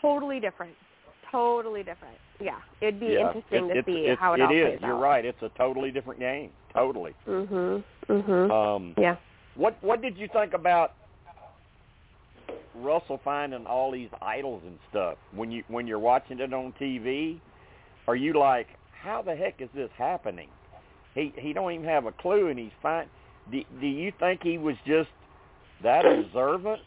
Totally 0.01 0.41
different. 0.41 0.75
Totally 1.31 1.83
different. 1.83 2.17
Yeah. 2.41 2.59
It'd 2.81 2.99
be 3.01 3.07
yeah. 3.07 3.29
interesting 3.29 3.71
it, 3.71 3.75
to 3.75 3.83
see 3.85 3.99
it's- 4.05 4.19
how 4.19 4.33
it, 4.35 4.41
it 4.41 4.43
all 4.45 4.51
is. 4.57 4.67
plays 4.69 4.79
You're 4.83 4.95
out. 4.97 5.01
right. 5.03 5.25
It's 5.25 5.43
a 5.43 5.51
totally 5.59 5.91
different 5.91 6.19
game. 6.21 6.51
Totally. 6.75 7.15
Mhm. 7.29 7.83
Mhm. 8.09 8.51
Um 8.51 8.95
yeah. 8.97 9.17
what 9.57 9.77
what 9.83 10.01
did 10.01 10.17
you 10.17 10.29
think 10.33 10.55
about 10.55 10.95
Russell 12.75 13.21
finding 13.25 13.67
all 13.67 13.91
these 13.91 14.09
idols 14.23 14.63
and 14.65 14.79
stuff 14.89 15.19
when 15.35 15.51
you 15.51 15.63
when 15.69 15.87
you're 15.87 15.99
watching 15.99 16.39
it 16.41 16.53
on 16.55 16.73
TV? 16.81 17.39
Are 18.09 18.17
you 18.17 18.33
like, 18.39 18.69
how 18.93 19.23
the 19.23 19.35
heck 19.37 19.61
is 19.61 19.69
this 19.75 19.91
happening? 19.99 20.49
He 21.15 21.33
he 21.37 21.53
don't 21.53 21.73
even 21.73 21.85
have 21.87 22.07
a 22.07 22.13
clue, 22.13 22.49
and 22.49 22.59
he's 22.59 22.71
fine. 22.81 23.07
Do, 23.51 23.63
do 23.81 23.87
you 23.87 24.13
think 24.19 24.43
he 24.43 24.59
was 24.59 24.77
just 24.87 25.11
that 25.83 26.07
observant? 26.07 26.81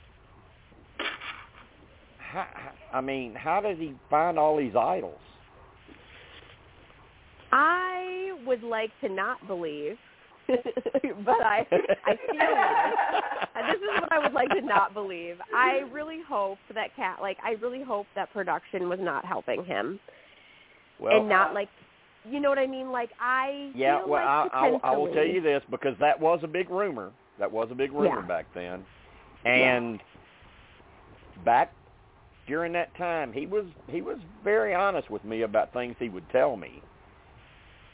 How, 2.34 2.48
I 2.92 3.02
mean, 3.02 3.36
how 3.36 3.62
did 3.62 3.78
he 3.78 3.94
find 4.10 4.40
all 4.40 4.58
these 4.58 4.76
idols? 4.76 5.20
I 7.52 8.32
would 8.48 8.64
like 8.64 8.90
to 9.02 9.10
not 9.10 9.46
believe, 9.46 9.98
but 10.48 11.46
I 11.46 11.68
I 12.06 12.18
feel 12.32 12.56
like 12.56 13.56
uh, 13.56 13.72
this 13.72 13.78
is 13.78 14.02
what 14.02 14.12
I 14.12 14.18
would 14.18 14.34
like 14.34 14.50
to 14.50 14.62
not 14.62 14.96
believe. 14.96 15.36
I 15.56 15.82
really 15.92 16.22
hope 16.28 16.58
that 16.74 16.96
cat 16.96 17.20
like 17.22 17.38
I 17.44 17.52
really 17.62 17.84
hope 17.84 18.08
that 18.16 18.34
production 18.34 18.90
was 18.90 19.00
not 19.00 19.24
helping 19.26 19.64
him 19.64 20.00
well, 21.00 21.20
and 21.20 21.30
not 21.30 21.54
like 21.54 21.70
you 22.28 22.40
know 22.40 22.50
what 22.50 22.58
I 22.58 22.66
mean? 22.66 22.92
Like 22.92 23.12
I 23.22 23.72
Yeah, 23.76 24.00
well, 24.08 24.14
like 24.14 24.24
I, 24.26 24.48
I, 24.52 24.78
I 24.92 24.98
will 24.98 25.14
tell 25.14 25.26
you 25.26 25.42
this 25.42 25.62
because 25.70 25.96
that 26.00 26.20
was 26.20 26.40
a 26.42 26.48
big 26.48 26.72
rumor. 26.72 27.12
That 27.38 27.52
was 27.52 27.68
a 27.72 27.76
big 27.76 27.92
rumor 27.92 28.22
Yeah. 28.22 28.28
back 28.28 28.46
then, 28.56 28.84
and 29.46 30.00
back 31.46 31.72
during 32.48 32.74
that 32.74 32.96
time, 32.98 33.32
he 33.32 33.46
was 33.46 33.66
he 33.90 34.02
was 34.02 34.18
very 34.44 34.74
honest 34.74 35.10
with 35.10 35.24
me 35.24 35.42
about 35.42 35.74
things 35.74 35.96
he 36.00 36.10
would 36.10 36.30
tell 36.32 36.56
me. 36.56 36.82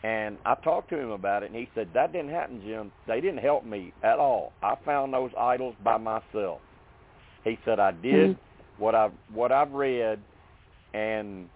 And 0.02 0.38
I 0.46 0.56
talked 0.56 0.90
to 0.92 0.98
him 0.98 1.12
about 1.12 1.44
it, 1.44 1.48
and 1.48 1.56
he 1.56 1.68
said 1.76 1.90
that 1.94 2.14
didn't 2.14 2.32
happen, 2.32 2.62
Jim. 2.66 2.92
They 3.08 3.20
didn't 3.20 3.40
help 3.40 3.66
me 3.66 3.94
at 4.04 4.18
all. 4.18 4.54
I 4.64 4.76
found 4.86 5.14
those 5.14 5.32
idols 5.38 5.76
by 5.84 5.98
myself. 5.98 6.62
He 7.44 7.58
said 7.66 7.80
I 7.80 7.92
did 7.92 8.32
mm-hmm. 8.32 8.84
what 8.84 8.96
I've 8.96 9.12
what 9.34 9.52
I've 9.52 9.72
read, 9.72 10.20
and 10.94 11.50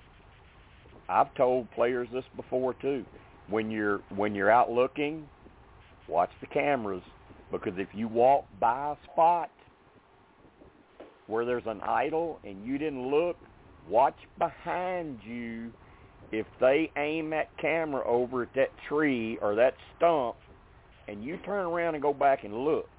I've 1.10 1.34
told 1.36 1.72
players 1.72 2.08
this 2.14 2.26
before 2.36 2.74
too. 2.76 3.06
When 3.50 3.72
you're 3.72 4.02
when 4.16 4.36
you're 4.36 4.52
out 4.52 4.72
looking, 4.72 5.28
watch 6.08 6.32
the 6.42 6.48
cameras 6.48 7.04
because 7.52 7.74
if 7.78 7.88
you 7.94 8.08
walk 8.08 8.46
by 8.60 8.92
a 8.92 8.96
spot 9.12 9.50
where 11.28 11.46
there's 11.46 11.66
an 11.66 11.82
idol 11.82 12.40
and 12.44 12.66
you 12.66 12.78
didn't 12.78 13.10
look, 13.10 13.38
watch 13.90 14.18
behind 14.38 15.20
you. 15.26 15.72
If 16.32 16.48
they 16.60 16.92
aim 16.98 17.30
that 17.30 17.50
camera 17.58 18.04
over 18.08 18.44
at 18.44 18.54
that 18.56 18.70
tree 18.88 19.38
or 19.42 19.56
that 19.56 19.76
stump 19.96 20.36
and 21.08 21.24
you 21.24 21.38
turn 21.46 21.66
around 21.66 21.94
and 21.96 22.02
go 22.02 22.14
back 22.14 22.44
and 22.44 22.66
look 22.66 22.90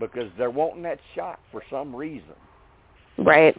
because 0.00 0.30
they're 0.36 0.50
wanting 0.50 0.82
that 0.82 0.98
shot 1.14 1.38
for 1.52 1.62
some 1.70 1.94
reason. 1.94 2.34
Right. 3.18 3.56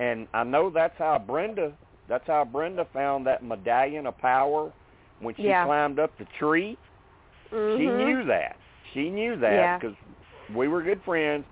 And 0.00 0.26
I 0.34 0.44
know 0.44 0.70
that's 0.70 0.96
how 0.98 1.18
Brenda 1.18 1.72
that's 2.08 2.26
how 2.26 2.44
Brenda 2.44 2.86
found 2.92 3.26
that 3.26 3.42
medallion 3.42 4.06
of 4.06 4.16
power 4.18 4.72
when 5.20 5.34
she 5.34 5.44
Yeah. 5.44 5.64
climbed 5.64 5.98
up 5.98 6.16
the 6.18 6.26
tree. 6.38 6.78
She 7.50 7.56
Mhm. 7.56 7.96
knew 7.96 8.24
that. 8.24 8.56
She 8.92 9.10
knew 9.10 9.36
that 9.36 9.52
Yeah. 9.52 9.78
because 9.78 9.96
we 10.54 10.68
were 10.68 10.82
good 10.82 11.02
friends. 11.02 11.44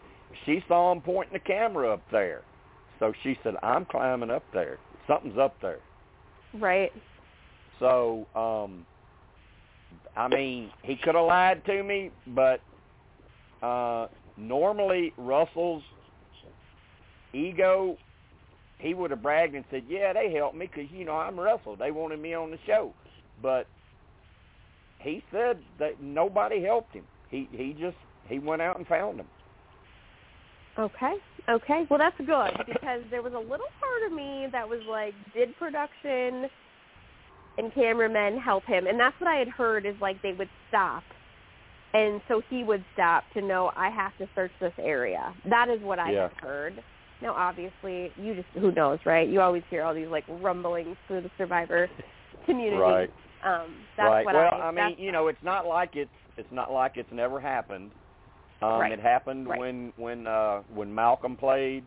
She 0.47 0.62
saw 0.68 0.93
him 0.93 1.01
pointing 1.01 1.32
the 1.35 1.39
camera 1.41 1.93
up 1.93 2.03
there. 2.11 2.43
So 2.99 3.12
she 3.22 3.39
said, 3.43 3.55
"I'm 3.62 3.85
climbing 3.85 4.30
up 4.30 4.45
there. 4.53 4.78
Something's 5.07 5.39
up 5.39 5.55
there." 5.61 5.80
Right. 6.55 6.93
So, 7.80 8.26
um 8.35 8.87
I 10.16 10.28
mean, 10.28 10.70
he 10.82 10.97
could 10.97 11.16
have 11.16 11.26
lied 11.26 11.64
to 11.66 11.82
me, 11.82 12.11
but 12.28 12.61
uh 13.62 14.09
normally 14.37 15.12
Russell's 15.16 15.82
ego 17.32 17.97
he 18.78 18.93
would 18.93 19.11
have 19.11 19.22
bragged 19.22 19.55
and 19.55 19.64
said, 19.70 19.85
"Yeah, 19.89 20.12
they 20.12 20.32
helped 20.32 20.57
me 20.57 20.66
because 20.66 20.91
you 20.91 21.05
know 21.05 21.16
I'm 21.16 21.39
Russell. 21.39 21.76
They 21.76 21.91
wanted 21.91 22.20
me 22.20 22.35
on 22.35 22.51
the 22.51 22.59
show." 22.66 22.93
But 23.41 23.66
he 24.99 25.22
said 25.32 25.59
that 25.78 26.01
nobody 26.01 26.62
helped 26.62 26.93
him. 26.93 27.05
He 27.30 27.49
he 27.53 27.72
just 27.72 27.97
he 28.28 28.39
went 28.39 28.62
out 28.62 28.76
and 28.76 28.87
found 28.87 29.18
them. 29.18 29.26
Okay. 30.79 31.14
Okay. 31.49 31.85
Well, 31.89 31.99
that's 31.99 32.16
good 32.18 32.66
because 32.66 33.03
there 33.11 33.22
was 33.22 33.33
a 33.33 33.39
little 33.39 33.70
part 33.81 34.11
of 34.11 34.12
me 34.12 34.47
that 34.53 34.68
was 34.68 34.81
like, 34.89 35.14
did 35.35 35.57
production 35.57 36.49
and 37.59 37.72
cameramen 37.75 38.39
help 38.39 38.64
him? 38.64 38.87
And 38.87 38.99
that's 38.99 39.18
what 39.20 39.29
I 39.29 39.37
had 39.37 39.49
heard 39.49 39.87
is 39.87 39.95
like 40.01 40.20
they 40.22 40.33
would 40.33 40.49
stop. 40.68 41.03
And 41.93 42.20
so 42.27 42.43
he 42.51 42.64
would 42.64 42.85
stop 42.95 43.22
to 43.35 43.43
know 43.43 43.70
I 43.77 43.89
have 43.89 44.16
to 44.18 44.29
search 44.35 44.51
this 44.61 44.72
area. 44.79 45.33
That 45.49 45.68
is 45.68 45.81
what 45.81 45.99
I 46.01 46.11
Yeah. 46.11 46.22
had 46.29 46.33
heard. 46.41 46.83
Now, 47.22 47.35
obviously, 47.35 48.11
you 48.16 48.35
just 48.35 48.49
who 48.55 48.72
knows, 48.72 48.99
right? 49.07 49.29
You 49.29 49.41
always 49.41 49.62
hear 49.70 49.85
all 49.85 49.95
these 49.95 50.09
like 50.09 50.25
rumblings 50.29 50.97
through 51.07 51.20
the 51.22 51.31
survivor 51.39 51.89
community. 52.47 52.81
Right. 52.81 53.11
Um, 53.45 53.75
that's 53.97 54.11
right. 54.11 54.25
what 54.25 54.35
well, 54.35 54.51
I, 54.53 54.68
I 54.68 54.70
mean, 54.72 54.97
you 54.99 55.12
know, 55.12 55.29
it's 55.29 55.43
not 55.43 55.66
like 55.66 55.91
it's 55.95 56.11
it's 56.37 56.51
not 56.51 56.72
like 56.72 56.93
it's 56.97 57.12
never 57.12 57.39
happened. 57.41 57.93
Um 58.65 58.81
Right. 58.81 58.93
it 58.93 59.01
happened 59.01 59.49
Right. 59.49 59.59
when 59.59 59.93
when 59.97 60.27
uh 60.27 60.62
when 60.75 60.95
Malcolm 60.95 61.37
played 61.37 61.85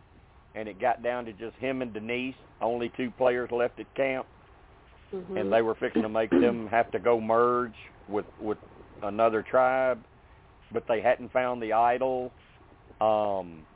and 0.54 0.68
it 0.68 0.78
got 0.80 1.02
down 1.02 1.24
to 1.24 1.32
just 1.32 1.56
him 1.56 1.82
and 1.82 1.92
Denise, 1.92 2.36
only 2.60 2.88
two 2.90 3.10
players 3.10 3.50
left 3.50 3.80
at 3.80 3.92
camp 3.94 4.26
Mhm. 5.12 5.36
and 5.36 5.52
they 5.52 5.62
were 5.62 5.74
fixing 5.74 6.02
to 6.02 6.08
make 6.08 6.30
them 6.30 6.66
have 6.68 6.90
to 6.92 6.98
go 6.98 7.20
merge 7.20 7.74
with 8.08 8.26
with 8.40 8.58
another 9.02 9.42
tribe, 9.42 10.04
but 10.72 10.86
they 10.86 11.00
hadn't 11.00 11.32
found 11.32 11.62
the 11.62 11.72
idol 11.72 12.32
um 13.00 13.66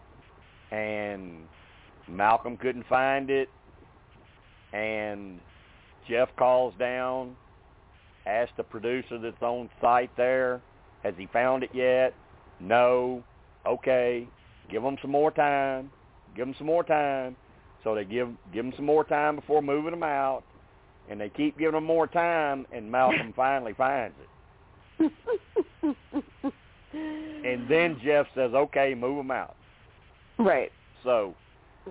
and 0.70 1.48
Malcolm 2.08 2.56
couldn't 2.56 2.84
find 2.84 3.30
it 3.30 3.48
and 4.72 5.40
Jeff 6.08 6.34
calls 6.36 6.74
down 6.76 7.36
asked 8.26 8.56
the 8.56 8.62
producer 8.62 9.18
that's 9.18 9.42
on 9.42 9.68
site 9.80 10.14
there, 10.16 10.60
has 11.02 11.14
he 11.16 11.26
found 11.26 11.64
it 11.64 11.70
yet? 11.74 12.14
No. 12.62 13.22
Okay. 13.66 14.26
Give 14.70 14.82
them 14.82 14.96
some 15.02 15.10
more 15.10 15.30
time. 15.30 15.90
Give 16.34 16.46
them 16.46 16.54
some 16.56 16.66
more 16.66 16.84
time. 16.84 17.36
So 17.84 17.94
they 17.94 18.04
give 18.04 18.28
give 18.52 18.64
them 18.64 18.72
some 18.76 18.86
more 18.86 19.04
time 19.04 19.36
before 19.36 19.60
moving 19.60 19.90
them 19.90 20.02
out, 20.04 20.44
and 21.10 21.20
they 21.20 21.28
keep 21.28 21.58
giving 21.58 21.74
them 21.74 21.84
more 21.84 22.06
time, 22.06 22.66
and 22.72 22.90
Malcolm 22.90 23.32
finally 23.36 23.74
finds 23.74 24.14
it. 24.20 25.12
And 27.44 27.68
then 27.68 27.98
Jeff 28.04 28.26
says, 28.34 28.52
"Okay, 28.54 28.94
move 28.94 29.16
them 29.16 29.30
out." 29.30 29.56
right. 30.38 30.70
So, 31.02 31.34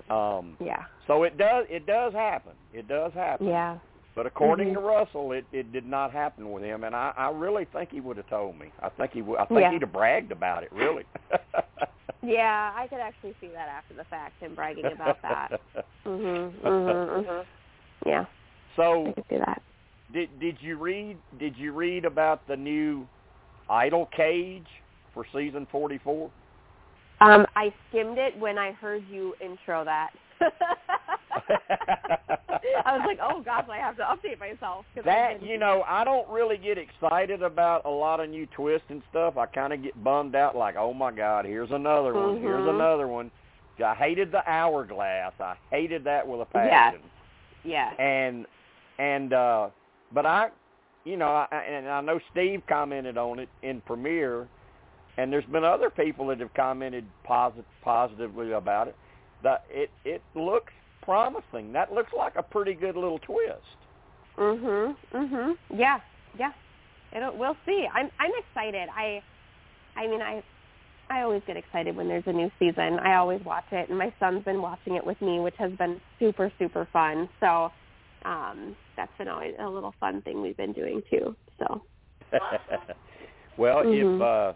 um, 0.09 0.55
Yeah. 0.59 0.83
so 1.07 1.23
it 1.23 1.37
does 1.37 1.65
it 1.69 1.85
does 1.85 2.13
happen. 2.13 2.53
It 2.73 2.87
does 2.87 3.11
happen. 3.13 3.47
Yeah. 3.47 3.77
But 4.13 4.25
according 4.25 4.69
Mhm. 4.69 4.73
to 4.73 4.79
Russell, 4.81 5.31
it 5.31 5.45
it 5.53 5.71
did 5.71 5.85
not 5.85 6.11
happen 6.11 6.51
with 6.51 6.63
him, 6.63 6.83
and 6.83 6.95
I 6.95 7.13
I 7.15 7.29
really 7.29 7.65
think 7.65 7.91
he 7.91 8.01
would 8.01 8.17
have 8.17 8.27
told 8.27 8.59
me. 8.59 8.71
I 8.81 8.89
think 8.89 9.11
he 9.13 9.21
would. 9.21 9.39
I 9.39 9.45
think 9.45 9.61
Yeah. 9.61 9.71
he'd 9.71 9.81
have 9.81 9.93
bragged 9.93 10.31
about 10.31 10.63
it. 10.63 10.71
Really. 10.71 11.05
Yeah, 12.23 12.71
I 12.75 12.85
could 12.87 12.99
actually 12.99 13.33
see 13.41 13.47
that 13.47 13.67
after 13.67 13.95
the 13.95 14.03
fact, 14.03 14.39
him 14.39 14.53
bragging 14.53 14.85
about 14.85 15.19
that. 15.23 15.59
Mhm. 16.05 16.51
Mhm. 16.61 17.25
Mhm. 17.25 17.45
Yeah, 18.05 18.25
So. 18.75 19.07
I 19.07 19.11
could 19.13 19.25
see 19.27 19.37
that. 19.37 19.61
did 20.11 20.39
did 20.39 20.61
you 20.61 20.77
read 20.77 21.17
did 21.39 21.57
you 21.57 21.71
read 21.73 22.05
about 22.05 22.45
the 22.47 22.55
new 22.57 23.07
idol 23.69 24.05
cage 24.07 24.67
for 25.13 25.25
season 25.33 25.65
forty 25.71 25.97
four? 25.99 26.29
Um, 27.21 27.47
I 27.55 27.73
skimmed 27.89 28.17
it 28.19 28.37
when 28.37 28.57
I 28.57 28.71
heard 28.73 29.03
you 29.09 29.35
intro 29.39 29.83
that. 29.85 30.11
I 32.85 32.97
was 32.97 33.03
like, 33.07 33.19
oh 33.21 33.41
gosh, 33.41 33.65
I 33.71 33.77
have 33.77 33.97
to 33.97 34.03
update 34.03 34.39
myself. 34.39 34.85
That 35.05 35.41
you 35.43 35.57
know, 35.57 35.83
I 35.87 36.03
don't 36.03 36.27
really 36.29 36.57
get 36.57 36.77
excited 36.77 37.41
about 37.41 37.85
a 37.85 37.89
lot 37.89 38.19
of 38.19 38.29
new 38.29 38.45
twists 38.47 38.87
and 38.89 39.01
stuff. 39.09 39.37
I 39.37 39.45
kind 39.45 39.73
of 39.73 39.81
get 39.83 40.01
bummed 40.03 40.35
out, 40.35 40.55
like, 40.55 40.75
oh 40.77 40.93
my 40.93 41.11
God, 41.11 41.45
here's 41.45 41.71
another 41.71 42.13
one, 42.13 42.41
here's 42.41 42.61
Mhm. 42.61 42.75
another 42.75 43.07
one. 43.07 43.31
I 43.83 43.95
hated 43.95 44.31
the 44.31 44.47
hourglass. 44.47 45.33
I 45.39 45.55
hated 45.71 46.03
that 46.03 46.27
with 46.27 46.41
a 46.41 46.45
passion. 46.45 47.01
Yeah. 47.63 47.91
yeah. 47.97 48.03
And 48.03 48.45
and 48.99 49.33
uh 49.33 49.69
but 50.13 50.25
I, 50.25 50.49
you 51.05 51.17
know, 51.17 51.29
I, 51.29 51.47
and 51.55 51.87
I 51.87 52.01
know 52.01 52.19
Steve 52.31 52.61
commented 52.67 53.17
on 53.17 53.39
it 53.39 53.49
in 53.63 53.81
Premiere, 53.81 54.47
and 55.17 55.31
there's 55.31 55.45
been 55.45 55.63
other 55.63 55.89
people 55.89 56.27
that 56.27 56.39
have 56.41 56.53
commented 56.53 57.05
posit- 57.23 57.65
positively 57.81 58.51
about 58.51 58.87
it. 58.89 58.95
That 59.41 59.63
it 59.69 59.89
it 60.05 60.21
looks 60.35 60.73
promising. 61.01 61.71
That 61.73 61.91
looks 61.93 62.11
like 62.17 62.33
a 62.35 62.43
pretty 62.43 62.73
good 62.73 62.95
little 62.95 63.19
twist. 63.19 63.77
Mhm. 64.37 64.95
Mhm. 65.13 65.57
Yeah. 65.73 65.99
Yeah. 66.37 66.51
It'll, 67.13 67.35
we'll 67.37 67.57
see. 67.65 67.87
I'm 67.93 68.09
I'm 68.19 68.31
excited. 68.39 68.87
I 68.95 69.21
I 69.95 70.07
mean 70.07 70.21
I 70.21 70.41
I 71.09 71.21
always 71.23 71.41
get 71.45 71.57
excited 71.57 71.95
when 71.95 72.07
there's 72.07 72.23
a 72.27 72.31
new 72.33 72.49
season. 72.57 72.99
I 72.99 73.15
always 73.15 73.41
watch 73.43 73.65
it 73.71 73.89
and 73.89 73.97
my 73.97 74.13
son's 74.19 74.43
been 74.45 74.61
watching 74.61 74.95
it 74.95 75.05
with 75.05 75.19
me, 75.21 75.39
which 75.41 75.55
has 75.57 75.71
been 75.73 75.99
super 76.19 76.51
super 76.57 76.87
fun. 76.93 77.27
So 77.41 77.71
um 78.23 78.75
that's 78.95 79.11
been 79.17 79.27
always 79.27 79.53
a 79.59 79.67
little 79.67 79.93
fun 79.99 80.21
thing 80.21 80.41
we've 80.41 80.57
been 80.57 80.73
doing 80.73 81.01
too. 81.09 81.35
So 81.59 81.81
well, 83.57 83.83
Mhm. 83.83 84.15
if 84.15 84.21
uh 84.21 84.53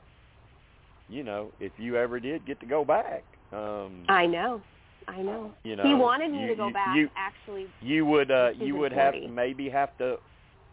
you 1.07 1.23
know, 1.23 1.51
if 1.59 1.77
you 1.77 1.97
ever 1.97 2.19
did 2.19 2.45
get 2.45 2.59
to 2.61 2.65
go 2.65 2.85
back, 2.85 3.25
um 3.51 4.05
I 4.07 4.25
know. 4.25 4.61
I 5.07 5.21
know. 5.21 5.51
you 5.63 5.75
know, 5.75 5.83
he 5.83 5.93
wanted 5.93 6.31
me 6.31 6.41
you- 6.41 6.47
to 6.47 6.55
go 6.55 6.67
you- 6.67 6.73
back 6.73 6.95
You, 6.95 7.09
actually. 7.15 7.67
you 7.81 8.05
would 8.05 8.31
uh 8.31 8.49
you 8.57 8.75
would 8.75 8.91
have 8.91 9.13
to 9.13 9.27
maybe 9.27 9.69
have 9.69 9.95
to 9.99 10.17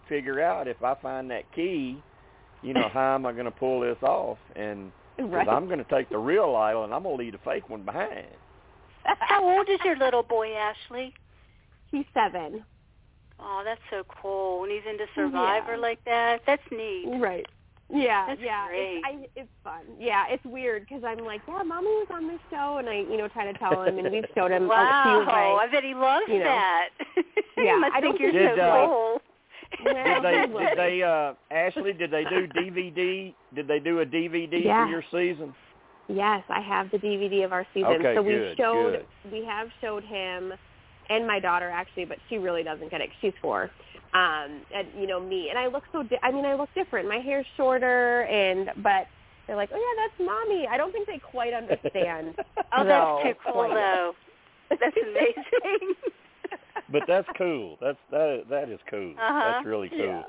figure 0.08 0.40
out 0.42 0.66
if 0.68 0.82
I 0.82 0.94
find 0.96 1.30
that 1.30 1.44
key, 1.54 2.02
you 2.62 2.74
know, 2.74 2.88
how 2.92 3.14
am 3.14 3.24
I 3.26 3.32
going 3.32 3.44
to 3.46 3.50
pull 3.50 3.80
this 3.80 3.96
off? 4.02 4.38
And 4.56 4.90
because 5.16 5.30
Right. 5.32 5.48
I'm 5.48 5.66
going 5.66 5.78
to 5.78 5.84
take 5.90 6.08
the 6.08 6.18
real 6.18 6.56
idol 6.56 6.84
and 6.84 6.92
I'm 6.94 7.02
going 7.02 7.16
to 7.16 7.22
leave 7.22 7.32
the 7.32 7.38
fake 7.44 7.68
one 7.68 7.82
behind. 7.82 8.26
How 9.04 9.44
old 9.44 9.68
is 9.68 9.78
your 9.84 9.96
little 9.96 10.22
boy, 10.22 10.54
Ashley? 10.54 11.12
He's 11.90 12.04
7. 12.14 12.64
Oh, 13.40 13.62
that's 13.64 13.80
so 13.90 14.04
cool. 14.22 14.60
When 14.60 14.70
he's 14.70 14.82
into 14.88 15.04
Survivor 15.14 15.74
Yeah. 15.74 15.80
like 15.80 16.04
that, 16.04 16.42
that's 16.46 16.62
neat. 16.70 17.04
Right. 17.20 17.46
Yeah, 17.94 18.26
That's 18.28 18.40
yeah, 18.42 18.68
great. 18.68 18.96
it's 18.96 19.04
I, 19.06 19.40
it's 19.40 19.48
fun. 19.62 19.80
Yeah, 20.00 20.24
it's 20.30 20.44
weird 20.44 20.86
because 20.88 21.02
I'm 21.06 21.18
like, 21.26 21.42
yeah, 21.46 21.62
mommy 21.62 21.88
was 21.88 22.06
on 22.10 22.26
this 22.26 22.40
show, 22.50 22.78
and 22.78 22.88
I, 22.88 23.00
you 23.00 23.18
know, 23.18 23.28
try 23.28 23.50
to 23.50 23.58
tell 23.58 23.82
him, 23.82 23.98
and 23.98 24.10
we've 24.10 24.24
showed 24.34 24.50
him. 24.50 24.66
wow, 24.66 24.76
a 24.76 25.10
few 25.10 25.20
of 25.20 25.26
my, 25.26 25.32
I 25.62 25.66
bet 25.70 25.84
he 25.84 25.94
loves 25.94 26.24
you 26.28 26.38
know. 26.38 26.44
that. 26.44 26.88
Yeah, 27.58 27.74
he 27.74 27.80
must 27.80 27.94
I 27.94 28.00
think 28.00 28.18
you're 28.18 28.32
think- 28.32 28.56
so 28.56 28.62
uh, 28.62 28.86
cool. 28.86 29.20
Well, 29.84 29.94
Did 29.94 30.24
they 30.24 30.64
did 30.66 30.78
they 30.78 31.02
uh 31.02 31.32
Ashley, 31.50 31.92
did 31.94 32.10
they 32.10 32.24
do 32.24 32.46
DVD? 32.48 33.32
Did 33.54 33.68
they 33.68 33.78
do 33.78 34.00
a 34.00 34.06
DVD 34.06 34.62
Yeah. 34.64 34.84
for 34.84 34.90
your 34.90 35.02
season? 35.10 35.54
Yes, 36.08 36.42
I 36.50 36.60
have 36.60 36.90
the 36.90 36.98
DVD 36.98 37.44
of 37.44 37.52
our 37.52 37.66
season. 37.72 37.90
Okay, 37.92 38.14
so 38.14 38.20
we 38.22 38.32
good, 38.32 38.56
showed 38.58 38.92
good. 39.22 39.32
we 39.32 39.44
have 39.46 39.68
showed 39.80 40.04
him 40.04 40.52
and 41.08 41.26
my 41.26 41.40
daughter 41.40 41.70
actually, 41.70 42.04
but 42.04 42.18
she 42.28 42.36
really 42.36 42.62
doesn't 42.62 42.90
get 42.90 43.00
it. 43.00 43.08
She's 43.22 43.32
four. 43.40 43.70
Um, 44.14 44.60
and 44.74 44.88
you 44.98 45.06
know 45.06 45.18
me, 45.20 45.48
and 45.48 45.58
I 45.58 45.68
look 45.68 45.84
so. 45.92 46.02
Di- 46.02 46.18
I 46.22 46.30
mean, 46.30 46.44
I 46.44 46.54
look 46.54 46.68
different. 46.74 47.08
My 47.08 47.18
hair's 47.18 47.46
shorter, 47.56 48.22
and 48.24 48.68
but 48.82 49.06
they're 49.46 49.56
like, 49.56 49.70
oh 49.72 49.76
yeah, 49.78 50.02
that's 50.06 50.28
mommy. 50.28 50.66
I 50.70 50.76
don't 50.76 50.92
think 50.92 51.06
they 51.06 51.18
quite 51.18 51.52
understand. 51.54 52.34
Oh, 52.76 52.82
No, 52.84 53.20
that's 53.22 53.36
too 53.36 53.40
cool, 53.44 53.52
quite. 53.64 53.74
though. 53.74 54.12
That's 54.70 54.96
amazing. 54.96 55.94
But 56.90 57.02
that's 57.08 57.28
cool. 57.38 57.78
That's 57.80 57.96
that 58.10 58.44
that 58.50 58.68
is 58.68 58.78
cool. 58.90 59.12
Uh-huh. 59.12 59.52
That's 59.54 59.66
really 59.66 59.88
cool. 59.88 59.98
Yeah. 59.98 60.22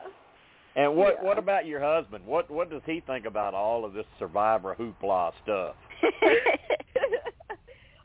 And 0.78 0.96
what 0.96 1.18
Yeah. 1.20 1.28
what 1.28 1.38
about 1.38 1.66
your 1.66 1.82
husband? 1.82 2.26
What 2.26 2.50
what 2.50 2.70
does 2.70 2.82
he 2.86 3.02
think 3.06 3.26
about 3.26 3.54
all 3.54 3.84
of 3.84 3.92
this 3.94 4.06
survivor 4.18 4.74
hoopla 4.80 5.32
stuff? 5.44 5.76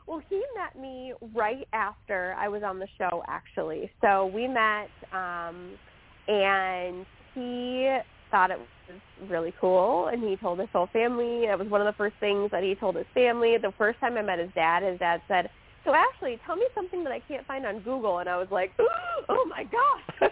well, 0.09 0.21
he 0.27 0.41
met 0.57 0.81
me 0.81 1.13
right 1.35 1.67
after 1.71 2.35
I 2.37 2.47
was 2.47 2.63
on 2.63 2.79
the 2.79 2.87
show, 2.97 3.23
actually. 3.27 3.91
So 4.01 4.25
we 4.25 4.47
met, 4.47 4.89
um, 5.13 5.77
and 6.27 7.05
he 7.35 7.95
thought 8.31 8.49
it 8.49 8.57
was 8.57 8.99
really 9.29 9.53
cool, 9.61 10.07
and 10.07 10.27
he 10.27 10.35
told 10.37 10.59
his 10.59 10.69
whole 10.73 10.89
family. 10.91 11.43
It 11.43 11.59
was 11.59 11.67
one 11.67 11.79
of 11.79 11.85
the 11.85 11.95
first 11.95 12.15
things 12.19 12.49
that 12.49 12.63
he 12.63 12.73
told 12.73 12.95
his 12.95 13.05
family. 13.13 13.55
The 13.61 13.71
first 13.77 13.99
time 13.99 14.17
I 14.17 14.23
met 14.23 14.39
his 14.39 14.49
dad, 14.55 14.81
his 14.81 14.97
dad 14.97 15.21
said, 15.27 15.51
"So 15.85 15.93
Ashley, 15.93 16.39
tell 16.43 16.55
me 16.55 16.65
something 16.73 17.03
that 17.03 17.13
I 17.13 17.19
can't 17.19 17.45
find 17.45 17.67
on 17.67 17.81
Google." 17.81 18.17
And 18.17 18.27
I 18.27 18.37
was 18.37 18.47
like, 18.49 18.73
"Oh 19.29 19.45
my 19.45 19.63
gosh, 19.63 20.31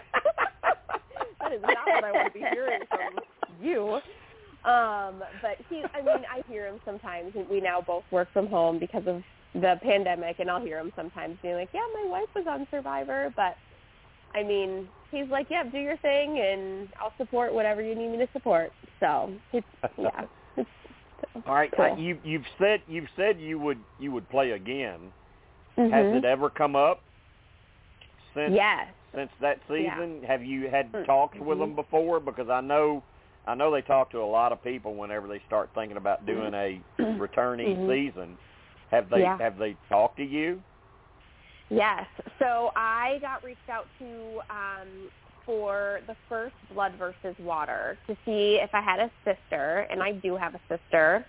that 1.40 1.52
is 1.52 1.62
not 1.62 1.86
what 1.86 2.02
I 2.02 2.10
want 2.10 2.34
to 2.34 2.38
be 2.38 2.44
hearing 2.50 2.80
from 2.88 3.20
you." 3.62 4.00
Um, 4.68 5.22
but 5.40 5.56
he, 5.70 5.84
I 5.94 6.02
mean, 6.02 6.24
I 6.28 6.42
hear 6.48 6.66
him 6.66 6.80
sometimes. 6.84 7.32
We 7.48 7.60
now 7.60 7.80
both 7.80 8.02
work 8.10 8.32
from 8.32 8.48
home 8.48 8.80
because 8.80 9.06
of 9.06 9.22
the 9.54 9.78
pandemic, 9.82 10.38
and 10.40 10.50
I'll 10.50 10.62
hear 10.64 10.78
him 10.78 10.92
sometimes 10.96 11.38
being 11.42 11.54
like, 11.54 11.70
"Yeah, 11.72 11.80
my 12.04 12.10
wife 12.10 12.28
was 12.34 12.46
on 12.48 12.66
Survivor," 12.70 13.32
but 13.36 13.56
I 14.34 14.42
mean, 14.42 14.88
he's 15.10 15.28
like, 15.28 15.46
"Yeah, 15.50 15.64
do 15.64 15.78
your 15.78 15.96
thing, 15.98 16.38
and 16.38 16.88
I'll 17.00 17.14
support 17.16 17.52
whatever 17.52 17.82
you 17.82 17.94
need 17.94 18.08
me 18.08 18.18
to 18.18 18.28
support." 18.32 18.72
So 19.00 19.32
it's 19.52 19.66
yeah, 19.98 20.24
it's 20.56 20.70
All 21.46 21.54
right, 21.54 21.72
Cool. 21.74 21.92
uh, 21.92 21.96
you 21.96 22.18
you've 22.24 22.46
said 22.58 22.82
you've 22.86 23.08
said 23.16 23.40
you 23.40 23.58
would 23.58 23.78
you 23.98 24.12
would 24.12 24.28
play 24.28 24.52
again. 24.52 25.12
Mhm. 25.78 25.90
Has 25.90 26.06
it 26.12 26.24
ever 26.24 26.50
come 26.50 26.76
up 26.76 27.02
since 28.34 28.54
yes, 28.54 28.88
since 29.14 29.30
that 29.40 29.60
Yeah. 29.68 29.94
season? 29.94 30.22
Have 30.24 30.44
you 30.44 30.68
had 30.68 30.92
Mm, 30.92 31.06
talks 31.06 31.38
with 31.38 31.58
them 31.58 31.74
before? 31.74 32.20
Because 32.20 32.48
I 32.50 32.60
know 32.60 33.02
I 33.46 33.54
know 33.54 33.70
they 33.70 33.80
talk 33.80 34.10
to 34.10 34.18
a 34.18 34.24
lot 34.26 34.52
of 34.52 34.62
people 34.62 34.94
whenever 34.94 35.26
they 35.26 35.40
start 35.46 35.70
thinking 35.74 35.96
about 35.96 36.26
doing 36.26 36.52
a 36.54 36.80
returning 37.18 37.76
Mhm. 37.78 37.86
season. 37.86 38.38
Have 38.90 39.10
they 39.10 39.20
Yeah. 39.20 39.38
have 39.38 39.58
they 39.58 39.76
talked 39.88 40.16
to 40.16 40.24
you? 40.24 40.62
Yes. 41.70 42.06
So 42.38 42.72
I 42.76 43.18
got 43.20 43.44
reached 43.44 43.68
out 43.68 43.88
to 43.98 44.40
um, 44.48 45.10
for 45.44 46.00
the 46.06 46.16
first 46.28 46.54
Blood 46.72 46.94
versus 46.98 47.36
Water 47.38 47.98
to 48.06 48.16
see 48.24 48.58
if 48.62 48.70
I 48.74 48.80
had 48.80 49.00
a 49.00 49.10
sister, 49.24 49.86
and 49.90 50.02
I 50.02 50.12
do 50.12 50.36
have 50.36 50.54
a 50.54 50.60
sister. 50.68 51.26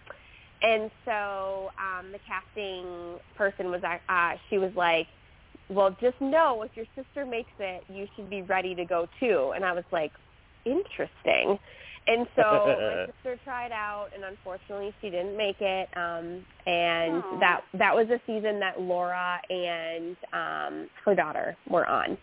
And 0.62 0.92
so 1.06 1.72
um, 1.80 2.12
the 2.12 2.20
casting 2.28 3.18
person 3.38 3.72
was, 3.72 3.82
uh, 3.84 4.34
she 4.50 4.58
was 4.58 4.72
like, 4.76 5.08
well, 5.70 5.96
just 6.02 6.20
know 6.20 6.64
if 6.64 6.72
your 6.76 6.86
sister 6.96 7.26
makes 7.26 7.52
it, 7.60 7.86
you 7.88 8.08
should 8.16 8.30
be 8.30 8.42
ready 8.42 8.76
to 8.76 8.86
go 8.86 9.08
too. 9.20 9.54
And 9.56 9.64
I 9.64 9.72
was 9.72 9.86
like, 9.92 10.12
interesting. 10.66 11.58
And 12.08 12.28
so 12.36 12.42
my 12.42 13.06
sister 13.24 13.40
tried 13.44 13.72
out, 13.72 14.08
and 14.16 14.24
unfortunately, 14.24 14.94
she 15.02 15.10
didn't 15.10 15.38
make 15.38 15.58
it. 15.62 15.90
Um, 15.96 16.44
and 16.66 17.24
Aw. 17.24 17.40
that 17.40 17.62
that 17.76 17.96
was 17.96 18.08
a 18.10 18.20
season 18.26 18.60
that 18.60 18.80
Laura 18.82 19.40
and 19.50 20.18
um, 20.34 20.90
her 21.06 21.14
daughter 21.16 21.56
were 21.70 21.86
on. 21.88 22.18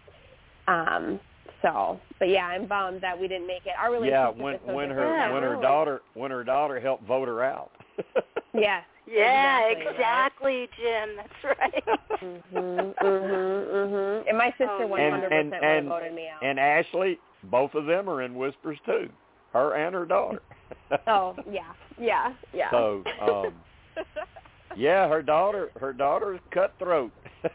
Um, 0.68 1.20
so, 1.62 2.00
but 2.18 2.28
yeah, 2.28 2.46
I'm 2.46 2.66
bummed 2.66 3.00
that 3.02 3.18
we 3.18 3.28
didn't 3.28 3.46
make 3.46 3.64
it. 3.66 3.72
Our 3.78 4.04
Yeah, 4.04 4.28
relationship 4.28 4.42
when 4.42 4.54
is 4.54 4.60
so 4.66 4.74
when 4.74 4.88
different 4.88 5.08
her 5.10 5.16
Yeah, 5.18 5.26
now. 5.28 5.34
when 5.34 5.42
her 5.42 5.50
really. 5.50 5.62
daughter 5.62 6.00
when 6.14 6.30
her 6.30 6.44
daughter 6.44 6.80
helped 6.80 7.04
vote 7.06 7.28
her 7.28 7.42
out. 7.44 7.70
yeah. 8.54 8.80
yeah, 9.06 9.68
Exactly, 9.70 10.60
right. 10.60 10.70
Jim. 10.76 11.16
That's 11.16 11.58
right. 11.60 11.84
Mhm. 12.22 12.94
Mhm. 12.94 13.66
Mhm. 13.68 14.28
And 14.28 14.38
my 14.38 14.48
sister 14.50 14.68
Oh, 14.70 14.88
100% 14.88 15.32
and- 15.32 15.50
would 15.52 15.62
and- 15.62 15.88
voted 15.88 16.14
me 16.14 16.28
out. 16.28 16.42
and 16.42 16.58
Ashley, 16.58 17.18
both 17.44 17.74
of 17.74 17.86
them 17.86 18.08
are 18.08 18.22
in 18.22 18.34
Whispers 18.34 18.78
too. 18.86 19.08
Her 19.52 19.74
and 19.74 19.94
her 19.94 20.04
daughter. 20.04 20.42
oh 21.06 21.36
yeah, 21.50 21.72
yeah, 21.98 22.32
yeah. 22.52 22.70
So, 22.70 23.04
um, 23.20 23.54
yeah, 24.76 25.08
her 25.08 25.22
daughter 25.22 25.70
her 25.80 25.92
daughter's 25.92 26.40
cutthroat. 26.52 27.12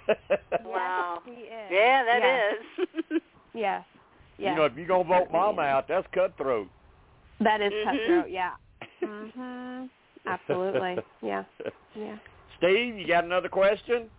Wow. 0.64 1.22
Yes, 1.26 1.36
she 1.36 1.42
is. 1.42 1.72
yeah, 1.72 2.04
that 2.06 2.20
yes. 2.22 2.54
is. 3.12 3.22
Yes. 3.54 3.84
Yes. 4.38 4.50
You 4.52 4.56
know, 4.56 4.66
if 4.66 4.74
you're 4.78 4.88
gonna 4.88 5.04
vote 5.04 5.28
mama 5.32 5.62
out, 5.64 5.88
that's 5.88 6.08
cutthroat. 6.14 6.68
that 7.42 7.62
is 7.62 7.74
Mhm. 7.74 7.84
cutthroat. 7.84 8.30
Yeah. 8.30 8.52
Mhm. 9.02 9.90
Absolutely. 10.26 11.04
Yeah. 11.22 11.44
Yeah. 11.96 12.18
Steve, 12.58 12.96
you 12.96 13.08
got 13.08 13.24
another 13.26 13.50
question? 13.50 14.10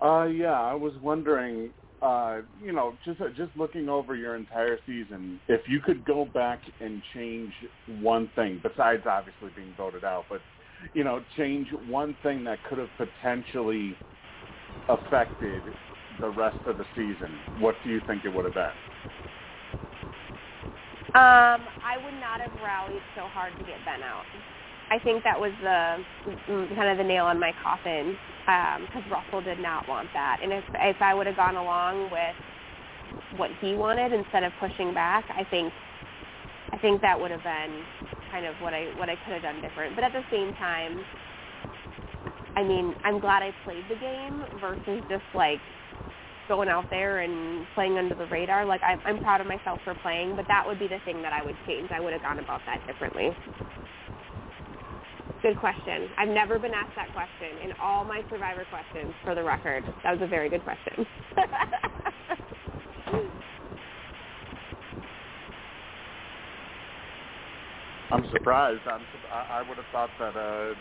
Uh, 0.00 0.24
yeah, 0.24 0.60
I 0.60 0.74
was 0.74 0.92
wondering, 1.02 1.70
uh, 2.04 2.42
you 2.62 2.72
know, 2.72 2.94
just 3.04 3.18
just 3.34 3.50
looking 3.56 3.88
over 3.88 4.14
your 4.14 4.36
entire 4.36 4.78
season, 4.84 5.40
if 5.48 5.62
you 5.66 5.80
could 5.80 6.04
go 6.04 6.26
back 6.26 6.60
and 6.80 7.02
change 7.14 7.50
one 8.00 8.30
thing, 8.34 8.60
besides 8.62 9.04
obviously 9.10 9.48
being 9.56 9.72
voted 9.74 10.04
out, 10.04 10.26
but 10.28 10.42
you 10.92 11.02
know, 11.02 11.22
change 11.38 11.66
one 11.88 12.14
thing 12.22 12.44
that 12.44 12.62
could 12.68 12.76
have 12.76 12.90
potentially 12.98 13.96
affected 14.90 15.62
the 16.20 16.28
rest 16.28 16.58
of 16.66 16.76
the 16.76 16.84
season, 16.94 17.40
what 17.58 17.74
do 17.82 17.90
you 17.90 18.02
think 18.06 18.22
it 18.26 18.34
would 18.34 18.44
have 18.44 18.54
been? 18.54 18.64
Um, 21.14 21.64
I 21.80 21.96
would 22.04 22.20
not 22.20 22.40
have 22.42 22.50
rallied 22.62 23.00
so 23.16 23.22
hard 23.32 23.54
to 23.56 23.64
get 23.64 23.78
Ben 23.86 24.02
out. 24.02 24.24
I 24.90 24.98
think 24.98 25.24
that 25.24 25.40
was 25.40 25.52
the 25.62 25.98
mm, 26.48 26.76
kind 26.76 26.90
of 26.90 26.98
the 26.98 27.04
nail 27.04 27.28
in 27.30 27.40
my 27.40 27.52
coffin 27.62 28.16
because 28.46 29.04
Russell 29.10 29.42
did 29.42 29.58
not 29.60 29.88
want 29.88 30.08
that. 30.14 30.40
And 30.42 30.52
if 30.52 30.64
if 30.74 30.96
I 31.00 31.14
would 31.14 31.26
have 31.26 31.36
gone 31.36 31.56
along 31.56 32.10
with 32.10 32.36
what 33.38 33.50
he 33.60 33.74
wanted 33.74 34.12
instead 34.12 34.44
of 34.44 34.52
pushing 34.60 34.94
back, 34.94 35.24
I 35.30 35.44
think 35.50 35.72
I 36.72 36.78
think 36.78 37.02
that 37.02 37.20
would 37.20 37.30
have 37.30 37.42
been 37.44 37.84
kind 38.32 38.46
of 38.46 38.54
what 38.62 38.74
I 38.74 38.86
what 38.98 39.08
I 39.08 39.16
could 39.24 39.34
have 39.34 39.42
done 39.42 39.60
different. 39.62 39.94
But 39.96 40.04
at 40.04 40.12
the 40.12 40.24
same 40.30 40.52
time, 40.54 41.04
I 42.56 42.62
mean, 42.62 42.94
I'm 43.04 43.20
glad 43.20 43.42
I 43.42 43.52
played 43.64 43.84
the 43.88 43.96
game 43.96 44.44
versus 44.60 45.02
just 45.08 45.24
like 45.34 45.60
going 46.48 46.68
out 46.68 46.84
there 46.90 47.20
and 47.20 47.66
playing 47.74 47.98
under 47.98 48.14
the 48.14 48.26
radar. 48.26 48.66
Like 48.66 48.82
I'm, 48.82 49.00
I'm 49.06 49.20
proud 49.20 49.40
of 49.40 49.46
myself 49.46 49.80
for 49.84 49.94
playing, 50.02 50.36
but 50.36 50.46
that 50.48 50.64
would 50.66 50.78
be 50.78 50.88
the 50.88 51.00
thing 51.04 51.22
that 51.22 51.32
I 51.32 51.44
would 51.44 51.56
change. 51.66 51.90
I 51.92 52.00
would 52.00 52.12
have 52.12 52.22
gone 52.22 52.38
about 52.38 52.60
that 52.66 52.86
differently. 52.86 53.30
Good 55.44 55.58
question. 55.58 56.08
I've 56.16 56.30
never 56.30 56.58
been 56.58 56.72
asked 56.72 56.96
that 56.96 57.12
question 57.12 57.58
in 57.62 57.72
all 57.78 58.02
my 58.02 58.24
Survivor 58.30 58.64
questions. 58.70 59.12
For 59.24 59.34
the 59.34 59.42
record, 59.42 59.84
that 60.02 60.12
was 60.12 60.22
a 60.22 60.26
very 60.26 60.48
good 60.48 60.64
question. 60.64 61.04
I'm 68.10 68.24
surprised. 68.32 68.80
I'm, 68.86 69.02
I, 69.30 69.58
I 69.58 69.68
would 69.68 69.76
have 69.76 69.84
thought 69.92 70.08
that 70.18 70.34
uh, 70.34 70.72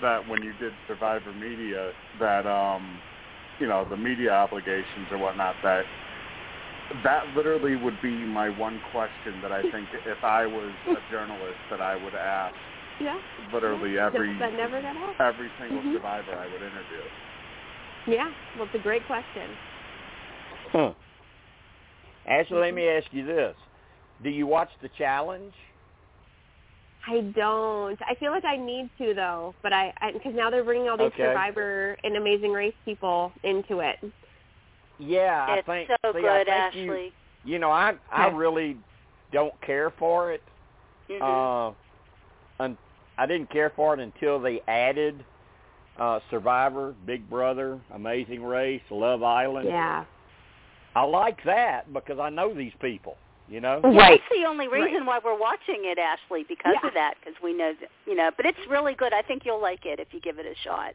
that 0.00 0.26
when 0.26 0.42
you 0.42 0.54
did 0.58 0.72
Survivor 0.86 1.34
Media, 1.34 1.92
that 2.18 2.46
um, 2.46 2.98
you 3.60 3.66
know 3.66 3.86
the 3.90 3.98
media 3.98 4.30
obligations 4.30 5.08
or 5.10 5.18
whatnot, 5.18 5.54
that 5.62 5.84
that 7.04 7.24
literally 7.36 7.76
would 7.76 8.00
be 8.00 8.24
my 8.24 8.48
one 8.48 8.80
question 8.90 9.34
that 9.42 9.52
I 9.52 9.60
think 9.70 9.86
if 10.06 10.24
I 10.24 10.46
was 10.46 10.72
a 10.88 10.96
journalist 11.12 11.58
that 11.70 11.82
I 11.82 12.02
would 12.02 12.14
ask 12.14 12.54
yeah. 13.00 13.18
literally 13.52 13.98
every 13.98 14.36
that 14.38 14.52
never 14.54 14.80
got 14.82 14.96
asked. 14.96 15.20
every 15.20 15.50
single 15.58 15.82
Mhm. 15.82 15.94
survivor 15.94 16.32
I 16.36 16.46
would 16.46 16.62
interview. 16.62 17.02
Yeah. 18.06 18.30
Well, 18.56 18.66
it's 18.66 18.74
a 18.74 18.78
great 18.78 19.06
question. 19.06 19.56
Huh. 20.72 20.92
Ashley, 22.26 22.58
let 22.58 22.74
me 22.74 22.88
ask 22.88 23.06
you 23.12 23.24
this: 23.24 23.56
Do 24.22 24.30
you 24.30 24.46
watch 24.46 24.70
the 24.82 24.88
challenge? 24.90 25.54
I 27.06 27.20
don't. 27.34 27.98
I 28.06 28.14
feel 28.16 28.32
like 28.32 28.44
I 28.44 28.56
need 28.56 28.90
to 28.98 29.14
though, 29.14 29.54
but 29.62 29.72
I 29.72 29.92
because 30.12 30.34
now 30.34 30.50
they're 30.50 30.64
bringing 30.64 30.88
all 30.90 30.96
these 30.98 31.06
Okay. 31.08 31.22
Survivor 31.24 31.96
and 32.04 32.16
Amazing 32.16 32.52
Race 32.52 32.74
people 32.84 33.32
into 33.44 33.80
it. 33.80 33.96
Yeah, 34.98 35.46
I 35.48 35.54
it's 35.58 35.66
think. 35.66 35.88
so 35.88 36.12
see, 36.12 36.20
good, 36.20 36.48
I 36.48 36.70
think 36.70 36.74
you- 36.74 36.92
Ashley. 36.92 37.12
You 37.44 37.58
know, 37.58 37.70
I 37.70 37.94
I 38.12 38.26
really 38.26 38.76
don't 39.32 39.58
care 39.62 39.90
for 39.90 40.32
it. 40.32 40.42
Mhm. 41.08 41.22
Uh, 41.22 41.68
un- 41.68 41.74
I 43.18 43.26
didn't 43.26 43.50
care 43.50 43.70
for 43.74 43.92
it 43.94 44.00
until 44.00 44.38
they 44.40 44.62
added 44.68 45.24
uh, 45.98 46.20
Survivor, 46.30 46.94
Big 47.04 47.28
Brother, 47.28 47.78
Amazing 47.92 48.42
Race, 48.44 48.80
Love 48.90 49.22
Island. 49.22 49.68
Yeah. 49.68 50.04
I 50.94 51.02
like 51.02 51.42
that 51.44 51.92
because 51.92 52.18
I 52.18 52.30
know 52.30 52.54
these 52.54 52.72
people. 52.80 53.16
You 53.48 53.60
know. 53.62 53.80
Yeah, 53.82 53.98
Right. 53.98 54.20
That's 54.20 54.40
the 54.42 54.46
only 54.46 54.68
reason 54.68 55.06
why 55.06 55.20
we're 55.24 55.38
watching 55.38 55.84
it, 55.84 55.98
Ashley, 55.98 56.44
because 56.46 56.74
Yeah. 56.82 56.88
of 56.88 56.94
that, 56.94 57.14
because 57.18 57.40
we 57.42 57.54
know, 57.54 57.72
that, 57.80 57.88
you 58.06 58.14
know. 58.14 58.30
But 58.36 58.44
it's 58.44 58.58
really 58.68 58.94
good. 58.94 59.14
I 59.14 59.22
think 59.22 59.46
you'll 59.46 59.62
like 59.62 59.86
it 59.86 59.98
if 59.98 60.12
you 60.12 60.20
give 60.20 60.38
it 60.38 60.44
a 60.44 60.54
shot. 60.62 60.92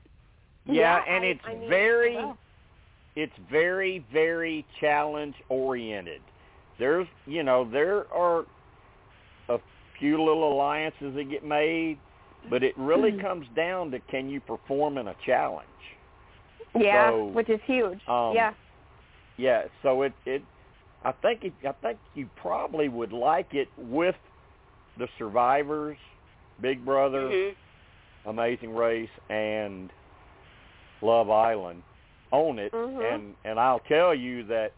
Yeah, 0.66 0.74
Yeah, 0.74 1.04
and 1.16 1.24
I- 1.26 1.28
it's 1.30 1.42
I 1.46 1.56
mean, 1.56 1.68
very, 1.68 2.16
well. 2.16 2.38
it's 3.16 3.34
very, 3.50 4.06
very 4.14 4.66
challenge 4.80 5.34
oriented. 5.50 6.22
There's, 6.78 7.08
you 7.26 7.42
know, 7.42 7.66
there 7.66 8.06
are 8.14 8.46
a 9.50 9.60
few 9.98 10.24
little 10.24 10.54
alliances 10.54 11.16
that 11.16 11.30
get 11.32 11.44
made, 11.44 11.98
but 12.50 12.64
it 12.64 12.74
really 12.78 13.12
Mhm. 13.12 13.22
comes 13.22 13.48
down 13.50 13.92
to 13.92 14.00
can 14.02 14.30
you 14.30 14.40
perform 14.42 14.98
in 14.98 15.08
a 15.08 15.16
challenge. 15.26 15.68
Yeah, 16.76 17.12
So, 17.12 17.26
which 17.28 17.50
is 17.50 17.62
huge. 17.64 18.02
um, 18.08 18.34
yeah. 18.34 18.54
Yeah, 19.38 19.68
so 19.82 20.04
it 20.04 20.14
it 20.26 20.44
I 21.04 21.12
think 21.12 21.44
it, 21.44 21.54
I 21.68 21.74
think 21.74 22.00
you 22.14 22.30
probably 22.36 22.88
would 22.88 23.12
like 23.12 23.54
it 23.54 23.70
with 23.78 24.16
the 24.98 25.08
survivors, 25.18 25.98
Big 26.62 26.86
Brother, 26.86 27.30
Mhm. 27.30 27.56
Amazing 28.26 28.74
Race 28.76 29.10
and 29.30 29.92
Love 31.02 31.30
Island 31.30 31.84
on 32.32 32.58
it 32.60 32.72
Mhm. 32.72 33.14
and 33.14 33.36
and 33.44 33.60
I'll 33.60 33.80
tell 33.82 34.14
you 34.16 34.44
that 34.44 34.74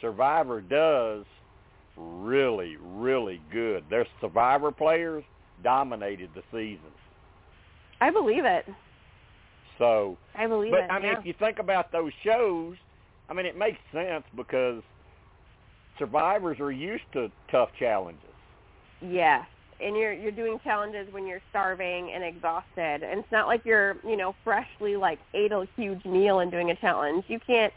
Survivor 0.00 0.60
does 0.60 1.26
really 1.96 2.76
really 2.76 3.38
good. 3.50 3.88
Their 3.88 4.06
Survivor 4.20 4.70
players 4.72 5.24
dominated 5.62 6.32
the 6.34 6.42
season. 6.50 6.92
I 8.00 8.10
believe 8.10 8.44
it. 8.44 8.66
So, 9.78 10.16
I 10.34 10.46
believe 10.46 10.72
but 10.72 10.84
it. 10.84 10.90
I 10.90 10.98
mean 10.98 11.12
yeah. 11.12 11.18
if 11.18 11.26
you 11.26 11.34
think 11.38 11.58
about 11.58 11.92
those 11.92 12.12
shows, 12.24 12.76
I 13.28 13.34
mean 13.34 13.46
it 13.46 13.56
makes 13.56 13.78
sense 13.92 14.24
because 14.34 14.82
survivors 15.98 16.58
are 16.60 16.72
used 16.72 17.04
to 17.12 17.30
tough 17.50 17.70
challenges. 17.78 18.22
Yes. 19.00 19.46
And 19.80 19.94
you're 19.96 20.12
you're 20.12 20.32
doing 20.32 20.58
challenges 20.64 21.12
when 21.12 21.26
you're 21.26 21.42
starving 21.50 22.10
and 22.14 22.24
exhausted. 22.24 23.02
And 23.02 23.20
it's 23.20 23.32
not 23.32 23.46
like 23.46 23.62
you're, 23.64 23.96
you 24.06 24.16
know, 24.16 24.34
freshly 24.44 24.96
like 24.96 25.18
ate 25.34 25.52
a 25.52 25.66
huge 25.76 26.04
meal 26.04 26.40
and 26.40 26.50
doing 26.50 26.70
a 26.70 26.76
challenge. 26.76 27.24
You 27.28 27.38
can't 27.46 27.72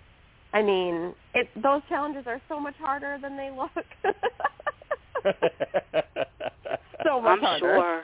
I 0.53 0.61
mean, 0.63 1.13
it 1.33 1.49
those 1.61 1.81
challenges 1.89 2.23
are 2.25 2.41
so 2.47 2.59
much 2.59 2.75
harder 2.79 3.17
than 3.21 3.37
they 3.37 3.51
look. 3.51 3.71
so 7.05 7.21
much 7.21 7.39
I'm 7.39 7.59
harder. 7.59 8.01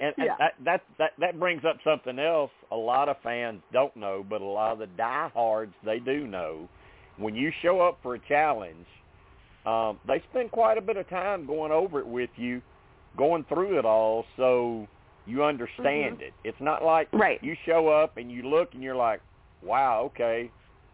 And, 0.00 0.14
and 0.18 0.26
Yeah. 0.26 0.36
that, 0.38 0.54
that 0.64 0.82
that 0.98 1.12
that 1.18 1.38
brings 1.40 1.64
up 1.64 1.78
something 1.82 2.18
else. 2.18 2.50
A 2.70 2.76
lot 2.76 3.08
of 3.08 3.16
fans 3.22 3.60
don't 3.72 3.94
know, 3.96 4.24
but 4.28 4.40
a 4.40 4.44
lot 4.44 4.72
of 4.72 4.78
the 4.78 4.86
diehards 4.86 5.74
they 5.84 5.98
do 5.98 6.26
know. 6.26 6.68
When 7.16 7.34
you 7.34 7.50
show 7.62 7.80
up 7.80 7.98
for 8.02 8.14
a 8.14 8.18
challenge, 8.20 8.86
um, 9.66 9.98
they 10.06 10.22
spend 10.30 10.50
quite 10.52 10.78
a 10.78 10.80
bit 10.80 10.96
of 10.96 11.08
time 11.08 11.46
going 11.46 11.72
over 11.72 11.98
it 11.98 12.06
with 12.06 12.30
you, 12.36 12.62
going 13.16 13.44
through 13.48 13.78
it 13.78 13.84
all, 13.84 14.24
so 14.36 14.86
you 15.26 15.42
understand 15.42 16.22
it. 16.22 16.32
It's 16.44 16.60
not 16.60 16.84
like 16.84 17.08
Right. 17.12 17.42
you 17.42 17.56
show 17.66 17.88
up 17.88 18.16
and 18.16 18.30
you 18.30 18.44
look 18.44 18.72
and 18.74 18.82
you're 18.82 18.96
like, 18.96 19.20
"Wow, 19.62 20.02
okay, 20.06 20.50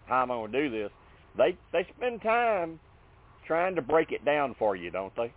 how 0.06 0.22
am 0.22 0.30
I 0.30 0.34
going 0.34 0.52
to 0.52 0.62
do 0.62 0.70
this?" 0.70 0.90
They 1.36 1.56
they 1.72 1.84
spend 1.96 2.22
time 2.22 2.80
trying 3.46 3.74
to 3.74 3.82
break 3.82 4.12
it 4.12 4.24
down 4.24 4.54
for 4.54 4.74
you, 4.76 4.90
don't 4.90 5.14
they? 5.16 5.32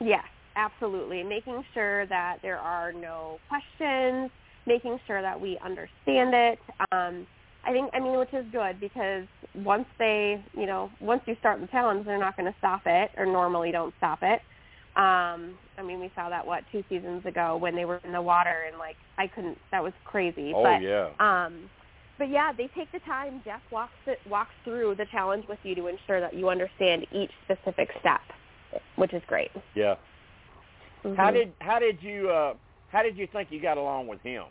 Yes, 0.00 0.24
absolutely. 0.56 1.22
Making 1.22 1.62
sure 1.74 2.06
that 2.06 2.38
there 2.42 2.58
are 2.58 2.92
no 2.92 3.38
questions, 3.48 4.30
making 4.66 4.98
sure 5.06 5.22
that 5.22 5.40
we 5.40 5.58
understand 5.64 6.34
it. 6.34 6.58
Um, 6.92 7.26
I 7.64 7.72
think, 7.72 7.90
I 7.94 8.00
mean, 8.00 8.18
which 8.18 8.32
is 8.32 8.44
good 8.50 8.80
because 8.80 9.24
once 9.54 9.86
they, 9.98 10.42
you 10.56 10.66
know, 10.66 10.90
once 11.00 11.22
you 11.26 11.36
start 11.38 11.60
the 11.60 11.68
challenge, 11.68 12.06
they're 12.06 12.18
not 12.18 12.36
going 12.36 12.50
to 12.50 12.58
stop 12.58 12.82
it 12.86 13.10
or 13.16 13.24
normally 13.24 13.70
don't 13.70 13.94
stop 13.98 14.18
it. 14.22 14.40
Um, 14.94 15.56
I 15.78 15.82
mean, 15.84 16.00
we 16.00 16.10
saw 16.14 16.28
that, 16.28 16.46
what, 16.46 16.64
two 16.70 16.84
seasons 16.88 17.24
ago 17.24 17.56
when 17.56 17.74
they 17.74 17.84
were 17.84 18.00
in 18.04 18.12
the 18.12 18.20
water 18.20 18.64
and, 18.68 18.78
like, 18.78 18.96
I 19.16 19.26
couldn't, 19.26 19.58
that 19.70 19.82
was 19.82 19.92
crazy. 20.04 20.52
Oh 20.54 20.62
but, 20.62 20.82
yeah. 20.82 21.10
um, 21.18 21.70
but 22.18 22.28
yeah, 22.28 22.52
they 22.52 22.68
take 22.76 22.92
the 22.92 22.98
time. 23.00 23.40
Jeff 23.44 23.62
walks 23.70 23.92
it, 24.06 24.18
walks 24.28 24.52
through 24.64 24.96
the 24.96 25.06
challenge 25.10 25.44
with 25.48 25.58
you 25.62 25.74
to 25.76 25.86
ensure 25.86 26.20
that 26.20 26.34
you 26.34 26.50
understand 26.50 27.06
each 27.10 27.30
specific 27.44 27.88
step, 28.00 28.20
which 28.96 29.14
is 29.14 29.22
great. 29.26 29.50
Yeah. 29.74 29.94
How 31.10 31.30
Mhm. 31.30 31.32
did 31.32 31.54
how 31.60 31.78
did 31.78 32.02
you 32.02 32.30
uh 32.30 32.54
how 32.90 33.02
did 33.02 33.16
you 33.16 33.26
think 33.32 33.50
you 33.52 33.60
got 33.62 33.78
along 33.78 34.06
with 34.08 34.20
him? 34.22 34.44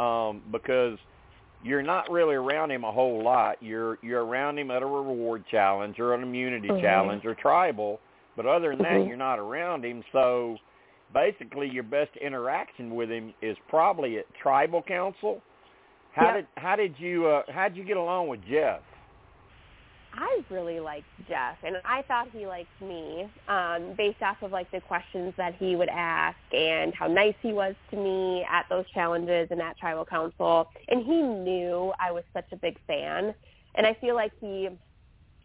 Um, 0.00 0.42
because 0.52 0.98
you're 1.62 1.82
not 1.82 2.10
really 2.10 2.34
around 2.34 2.70
him 2.70 2.84
a 2.84 2.92
whole 2.92 3.22
lot. 3.22 3.62
You're 3.62 3.98
you're 4.02 4.24
around 4.24 4.58
him 4.58 4.70
at 4.70 4.82
a 4.82 4.86
reward 4.86 5.44
challenge 5.50 5.98
or 5.98 6.14
an 6.14 6.22
immunity 6.22 6.70
Mhm. 6.70 6.80
challenge 6.80 7.24
or 7.24 7.34
tribal, 7.34 8.00
but 8.36 8.46
other 8.46 8.70
than 8.70 8.82
that 8.82 9.04
Mhm. 9.04 9.06
you're 9.06 9.16
not 9.16 9.38
around 9.38 9.84
him. 9.84 10.04
So 10.12 10.58
basically 11.14 11.68
your 11.70 11.84
best 11.84 12.16
interaction 12.18 12.94
with 12.94 13.10
him 13.10 13.34
is 13.42 13.56
probably 13.68 14.18
at 14.18 14.26
tribal 14.42 14.82
council. 14.82 15.42
How 16.14 16.30
Yep. 16.30 16.32
did 16.32 16.46
how 16.56 16.76
did 16.76 16.94
you 16.98 17.26
uh 17.26 17.42
how 17.52 17.68
did 17.68 17.76
you 17.76 17.84
get 17.84 17.96
along 17.96 18.28
with 18.28 18.40
Jeff? 18.48 18.82
I 20.16 20.44
really 20.48 20.78
liked 20.78 21.06
Jeff, 21.28 21.56
and 21.64 21.76
I 21.84 22.02
thought 22.02 22.28
he 22.32 22.46
liked 22.46 22.80
me 22.80 23.28
um, 23.48 23.94
based 23.96 24.22
off 24.22 24.36
of 24.42 24.52
like 24.52 24.70
the 24.70 24.80
questions 24.80 25.34
that 25.36 25.56
he 25.56 25.74
would 25.74 25.88
ask 25.88 26.36
and 26.52 26.94
how 26.94 27.08
nice 27.08 27.34
he 27.40 27.52
was 27.52 27.74
to 27.90 27.96
me 27.96 28.44
at 28.48 28.66
those 28.70 28.84
challenges 28.94 29.48
and 29.50 29.60
at 29.60 29.76
tribal 29.76 30.04
council. 30.04 30.68
And 30.88 31.04
he 31.04 31.20
knew 31.20 31.92
I 31.98 32.12
was 32.12 32.22
such 32.32 32.46
a 32.52 32.56
big 32.56 32.78
fan, 32.86 33.34
and 33.74 33.86
I 33.86 33.94
feel 33.94 34.14
like 34.14 34.32
he, 34.40 34.68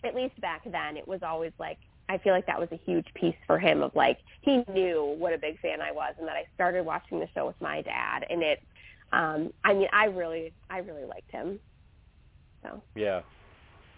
at 0.03 0.13
least 0.13 0.39
back 0.39 0.61
then, 0.69 0.97
it 0.97 1.07
was 1.07 1.21
always 1.23 1.51
like 1.57 1.77
I 2.07 2.17
feel 2.19 2.33
like 2.33 2.45
that 2.47 2.59
was 2.59 2.69
a 2.71 2.79
huge 2.85 3.07
piece 3.15 3.35
for 3.47 3.57
him 3.59 3.81
of 3.81 3.95
like 3.95 4.19
he 4.41 4.63
knew 4.71 5.15
what 5.17 5.33
a 5.33 5.37
big 5.37 5.59
fan 5.61 5.81
I 5.81 5.91
was, 5.91 6.13
and 6.19 6.27
that 6.27 6.35
I 6.35 6.45
started 6.53 6.85
watching 6.85 7.19
the 7.19 7.27
show 7.33 7.47
with 7.47 7.59
my 7.59 7.81
dad, 7.81 8.25
and 8.29 8.43
it. 8.43 8.61
Um, 9.11 9.51
I 9.63 9.73
mean, 9.73 9.87
I 9.91 10.05
really, 10.05 10.53
I 10.69 10.77
really 10.79 11.05
liked 11.05 11.31
him. 11.31 11.59
So. 12.61 12.83
Yeah. 12.93 13.21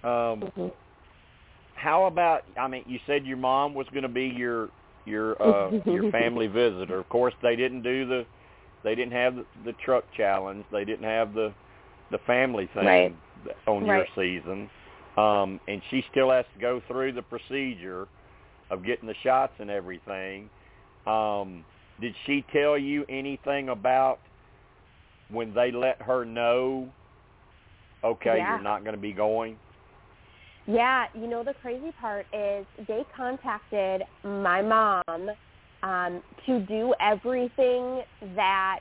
Um 0.04 0.42
mhm. 0.58 0.72
how 1.76 2.06
about 2.06 2.42
I 2.60 2.68
mean 2.68 2.84
you 2.86 3.00
said 3.06 3.26
your 3.26 3.38
mom 3.38 3.74
was 3.74 3.88
going 3.92 4.04
to 4.04 4.10
be 4.10 4.26
your 4.26 4.70
your 5.06 5.42
uh 5.42 5.72
your 5.86 6.12
family 6.12 6.48
visitor. 6.48 7.00
Of 7.00 7.10
course 7.10 7.34
they 7.42 7.56
didn't 7.56 7.82
do 7.82 8.06
the 8.06 8.26
they 8.84 8.96
didn't 8.96 9.14
have 9.14 9.36
the, 9.36 9.46
the 9.66 9.74
truck 9.86 10.06
challenge. 10.16 10.66
They 10.72 10.86
didn't 10.86 11.06
have 11.06 11.34
the 11.34 11.54
the 12.12 12.20
family 12.20 12.70
thing 12.74 12.86
Right. 12.86 13.16
on 13.68 13.86
Right. 13.86 14.06
your 14.16 14.40
season. 14.40 14.70
Um 15.18 15.60
and 15.68 15.82
she 15.90 16.04
still 16.12 16.32
has 16.32 16.46
to 16.54 16.60
go 16.60 16.82
through 16.88 17.14
the 17.14 17.22
procedure 17.24 18.08
of 18.70 18.84
getting 18.86 19.08
the 19.08 19.16
shots 19.24 19.54
and 19.60 19.70
everything. 19.70 20.50
Um 21.06 21.66
did 22.00 22.16
she 22.26 22.44
tell 22.52 22.78
you 22.78 23.06
anything 23.10 23.70
about 23.70 24.20
when 25.30 25.54
they 25.54 25.72
let 25.72 26.02
her 26.02 26.26
know 26.26 26.88
okay, 28.04 28.38
Yeah. 28.40 28.50
you're 28.56 28.64
not 28.64 28.84
going 28.84 28.96
to 28.96 29.02
be 29.02 29.14
going? 29.14 29.58
Yeah, 30.68 31.06
you 31.14 31.28
know 31.28 31.44
the 31.44 31.54
crazy 31.62 31.92
part 32.00 32.26
is 32.34 32.66
they 32.88 33.04
contacted 33.16 34.04
my 34.24 34.62
mom 34.62 35.32
um, 35.84 36.22
to 36.46 36.60
do 36.62 36.94
everything 37.00 38.04
that 38.36 38.80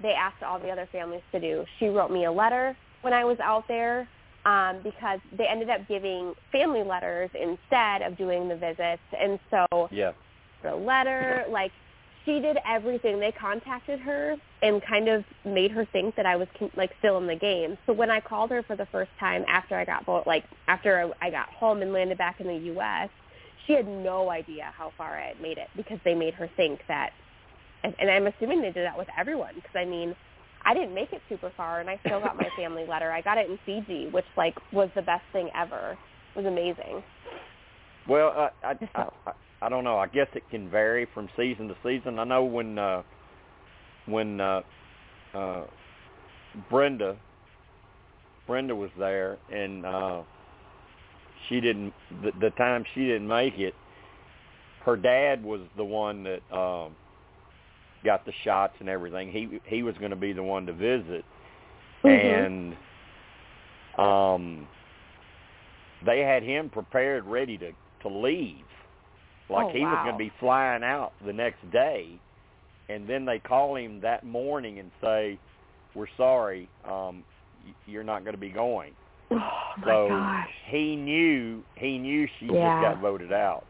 they 0.00 0.12
asked 0.12 0.42
all 0.42 0.58
the 0.58 0.70
other 0.70 0.88
families 0.92 1.22
to 1.32 1.40
do. 1.40 1.64
She 1.78 1.86
wrote 1.86 2.10
me 2.10 2.24
a 2.24 2.32
letter 2.32 2.76
when 3.02 3.12
I 3.12 3.24
was 3.24 3.38
out 3.42 3.64
there 3.68 4.08
um, 4.44 4.80
because 4.82 5.20
they 5.36 5.46
ended 5.46 5.70
up 5.70 5.86
giving 5.88 6.34
family 6.50 6.82
letters 6.82 7.30
instead 7.34 8.02
of 8.02 8.16
doing 8.16 8.48
the 8.48 8.56
visits, 8.56 9.02
and 9.18 9.38
so 9.50 9.88
Yeah. 9.90 10.12
the 10.62 10.74
letter, 10.74 11.44
like 11.48 11.72
she 12.24 12.40
did 12.40 12.58
everything. 12.66 13.18
They 13.18 13.32
contacted 13.32 14.00
her 14.00 14.36
and 14.62 14.80
kind 14.88 15.08
of 15.08 15.24
made 15.44 15.72
her 15.72 15.84
think 15.84 16.14
that 16.14 16.24
I 16.24 16.36
was 16.36 16.46
like 16.76 16.90
still 17.00 17.18
in 17.18 17.26
the 17.26 17.34
game. 17.34 17.76
So 17.84 17.92
when 17.92 18.10
I 18.10 18.20
called 18.20 18.50
her 18.50 18.62
for 18.62 18.76
the 18.76 18.86
first 18.86 19.10
time 19.18 19.44
after 19.48 19.76
I 19.76 19.84
got 19.84 20.06
like 20.26 20.44
after 20.68 21.12
I 21.20 21.30
got 21.30 21.48
home 21.48 21.82
and 21.82 21.92
landed 21.92 22.16
back 22.16 22.40
in 22.40 22.46
the 22.46 22.56
U.S., 22.74 23.10
she 23.66 23.72
had 23.72 23.86
no 23.86 24.30
idea 24.30 24.72
how 24.76 24.92
far 24.96 25.18
I 25.18 25.28
had 25.28 25.40
made 25.40 25.58
it 25.58 25.68
because 25.76 25.98
they 26.04 26.14
made 26.14 26.34
her 26.34 26.48
think 26.56 26.80
that. 26.88 27.10
And, 27.82 27.94
and 27.98 28.08
I'm 28.08 28.28
assuming 28.28 28.62
they 28.62 28.70
did 28.70 28.86
that 28.86 28.96
with 28.96 29.08
everyone 29.18 29.56
because 29.56 29.74
I 29.74 29.84
mean, 29.84 30.14
I 30.64 30.74
didn't 30.74 30.94
make 30.94 31.12
it 31.12 31.20
super 31.28 31.52
far 31.56 31.80
and 31.80 31.90
I 31.90 31.98
still 32.06 32.20
got 32.20 32.36
my 32.36 32.48
family 32.56 32.86
letter. 32.86 33.10
I 33.10 33.20
got 33.20 33.38
it 33.38 33.50
in 33.50 33.58
Fiji, 33.66 34.08
which 34.10 34.24
like 34.36 34.54
was 34.72 34.90
the 34.94 35.02
best 35.02 35.24
thing 35.32 35.50
ever. 35.56 35.98
It 36.34 36.38
was 36.38 36.46
amazing. 36.46 37.02
Well, 38.08 38.50
I, 38.62 38.68
I 38.68 38.88
I 38.94 39.32
I 39.62 39.68
don't 39.68 39.82
know. 39.82 39.98
I 39.98 40.06
guess 40.06 40.28
it 40.34 40.48
can 40.50 40.70
vary 40.70 41.08
from 41.12 41.28
season 41.36 41.66
to 41.68 41.76
season. 41.82 42.20
I 42.20 42.24
know 42.24 42.44
when 42.44 42.78
uh 42.78 43.02
when 44.06 44.40
uh 44.40 44.62
uh 45.34 45.64
Brenda 46.70 47.16
Brenda 48.46 48.74
was 48.74 48.90
there 48.98 49.38
and 49.50 49.86
uh 49.86 50.22
she 51.48 51.60
didn't 51.60 51.92
the, 52.22 52.32
the 52.40 52.50
time 52.50 52.84
she 52.94 53.00
didn't 53.06 53.28
make 53.28 53.58
it 53.58 53.74
her 54.84 54.96
dad 54.96 55.42
was 55.44 55.60
the 55.76 55.84
one 55.84 56.24
that 56.24 56.40
um 56.56 56.94
got 58.04 58.24
the 58.26 58.32
shots 58.44 58.74
and 58.80 58.88
everything. 58.88 59.30
He 59.30 59.60
he 59.66 59.82
was 59.82 59.96
going 59.98 60.10
to 60.10 60.16
be 60.16 60.32
the 60.32 60.42
one 60.42 60.66
to 60.66 60.72
visit, 60.72 61.24
Mhm. 62.04 62.76
and 63.96 64.04
um, 64.04 64.68
they 66.04 66.20
had 66.20 66.42
him 66.42 66.68
prepared, 66.70 67.24
ready 67.26 67.56
to 67.58 67.72
to 68.02 68.08
leave, 68.08 68.64
like 69.48 69.66
Oh, 69.66 69.72
he 69.72 69.84
was 69.84 70.00
going 70.02 70.14
to 70.14 70.18
be 70.18 70.32
flying 70.40 70.82
out 70.82 71.12
the 71.24 71.32
next 71.32 71.70
day, 71.70 72.18
and 72.92 73.08
then 73.08 73.24
they 73.24 73.38
call 73.38 73.76
him 73.76 74.00
that 74.00 74.24
morning 74.24 74.78
and 74.78 74.90
say, 75.00 75.38
"We're 75.94 76.06
sorry, 76.16 76.68
um, 76.88 77.24
you're 77.86 78.04
not 78.04 78.24
going 78.24 78.34
to 78.34 78.40
be 78.40 78.50
going." 78.50 78.92
Oh 79.30 79.38
my 79.78 79.84
so 79.84 80.08
gosh. 80.08 80.48
he 80.66 80.96
knew 80.96 81.62
he 81.76 81.98
knew 81.98 82.26
she 82.38 82.46
Yeah. 82.46 82.80
just 82.80 82.94
got 82.94 83.02
voted 83.02 83.32
out. 83.32 83.64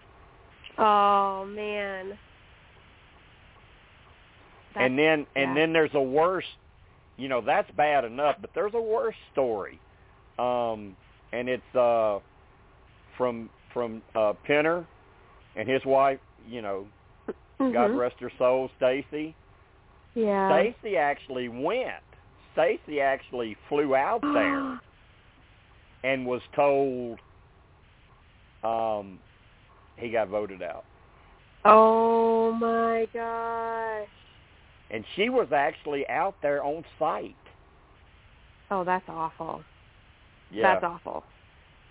Oh 0.78 1.44
man. 1.46 2.18
That's, 4.74 4.86
and 4.86 4.98
then 4.98 5.26
and 5.36 5.50
yeah. 5.50 5.54
then 5.54 5.72
there's 5.72 5.94
a 5.94 6.00
worse 6.00 6.44
you 7.16 7.28
know 7.28 7.40
that's 7.40 7.70
bad 7.72 8.04
enough 8.04 8.36
but 8.40 8.50
there's 8.54 8.72
a 8.74 8.80
worse 8.80 9.14
story 9.32 9.78
um 10.38 10.96
and 11.32 11.48
it's 11.48 11.74
uh 11.74 12.18
from 13.18 13.50
from 13.74 14.00
uh 14.14 14.32
Penner 14.48 14.86
and 15.56 15.68
his 15.68 15.84
wife 15.84 16.18
you 16.48 16.62
know 16.62 16.86
God 17.70 17.90
Mhm. 17.90 17.98
rest 17.98 18.16
her 18.20 18.30
soul 18.38 18.70
Stacy 18.76 19.34
Yeah. 20.14 20.48
Stacy 20.48 20.96
actually 20.96 21.48
went 21.48 22.02
Stacy 22.52 23.00
actually 23.00 23.56
flew 23.68 23.94
out 23.94 24.20
there 24.34 24.80
and 26.04 26.26
was 26.26 26.42
told 26.54 27.18
um 28.64 29.18
he 29.96 30.10
got 30.10 30.28
voted 30.28 30.62
out 30.62 30.84
oh 31.64 32.52
my 32.52 33.06
gosh. 33.12 34.08
and 34.90 35.04
she 35.14 35.28
was 35.28 35.52
actually 35.52 36.08
out 36.08 36.34
there 36.42 36.62
on 36.64 36.84
site 36.98 37.36
Oh, 38.70 38.84
that's 38.84 39.04
awful. 39.08 39.62
yeah 40.50 40.74
That's 40.80 40.84
awful. 40.84 41.24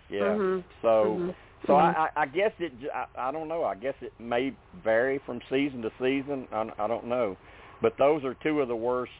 Yeah. 0.09 0.35
Mhm. 0.35 0.63
So 0.81 1.17
Mhm. 1.19 1.35
So 1.67 1.73
Mhm. 1.73 1.95
I, 1.95 2.09
I 2.15 2.21
I 2.23 2.25
guess 2.25 2.51
it 2.59 2.71
I, 2.93 3.05
I 3.29 3.31
don't 3.31 3.47
know. 3.47 3.63
I 3.63 3.75
guess 3.75 3.95
it 4.01 4.13
may 4.19 4.53
vary 4.83 5.19
from 5.25 5.41
season 5.49 5.81
to 5.83 5.91
season. 5.99 6.47
I, 6.51 6.69
I 6.79 6.87
don't 6.87 7.05
know, 7.05 7.37
but 7.81 7.97
those 7.97 8.23
are 8.23 8.33
two 8.35 8.61
of 8.61 8.67
the 8.67 8.75
worst 8.75 9.11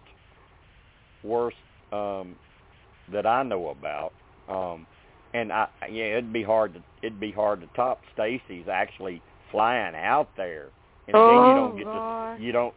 worst 1.24 1.58
um, 1.92 2.36
that 3.12 3.26
I 3.26 3.44
know 3.44 3.70
about. 3.70 4.12
Um, 4.50 4.86
and 5.34 5.52
I 5.52 5.68
yeah, 5.90 6.06
it'd 6.18 6.34
be 6.34 6.44
hard 6.44 6.74
to 6.74 6.82
it'd 7.04 7.20
be 7.20 7.32
hard 7.32 7.62
to 7.62 7.68
top 7.76 8.02
Stacy's 8.14 8.68
actually 8.72 9.22
flying 9.52 9.96
out 9.96 10.30
there, 10.36 10.68
and 11.08 11.16
then 11.16 11.24
you 11.46 11.54
Oh, 11.54 11.56
don't 11.56 11.78
get 11.78 11.92
gosh. 11.92 12.38
to 12.38 12.44
you 12.44 12.52
don't 12.52 12.74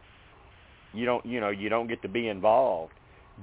you 0.93 1.05
don't 1.05 1.25
you 1.25 1.39
know 1.39 1.49
you 1.49 1.69
don't 1.69 1.87
get 1.87 2.01
to 2.03 2.07
be 2.09 2.27
involved. 2.27 2.93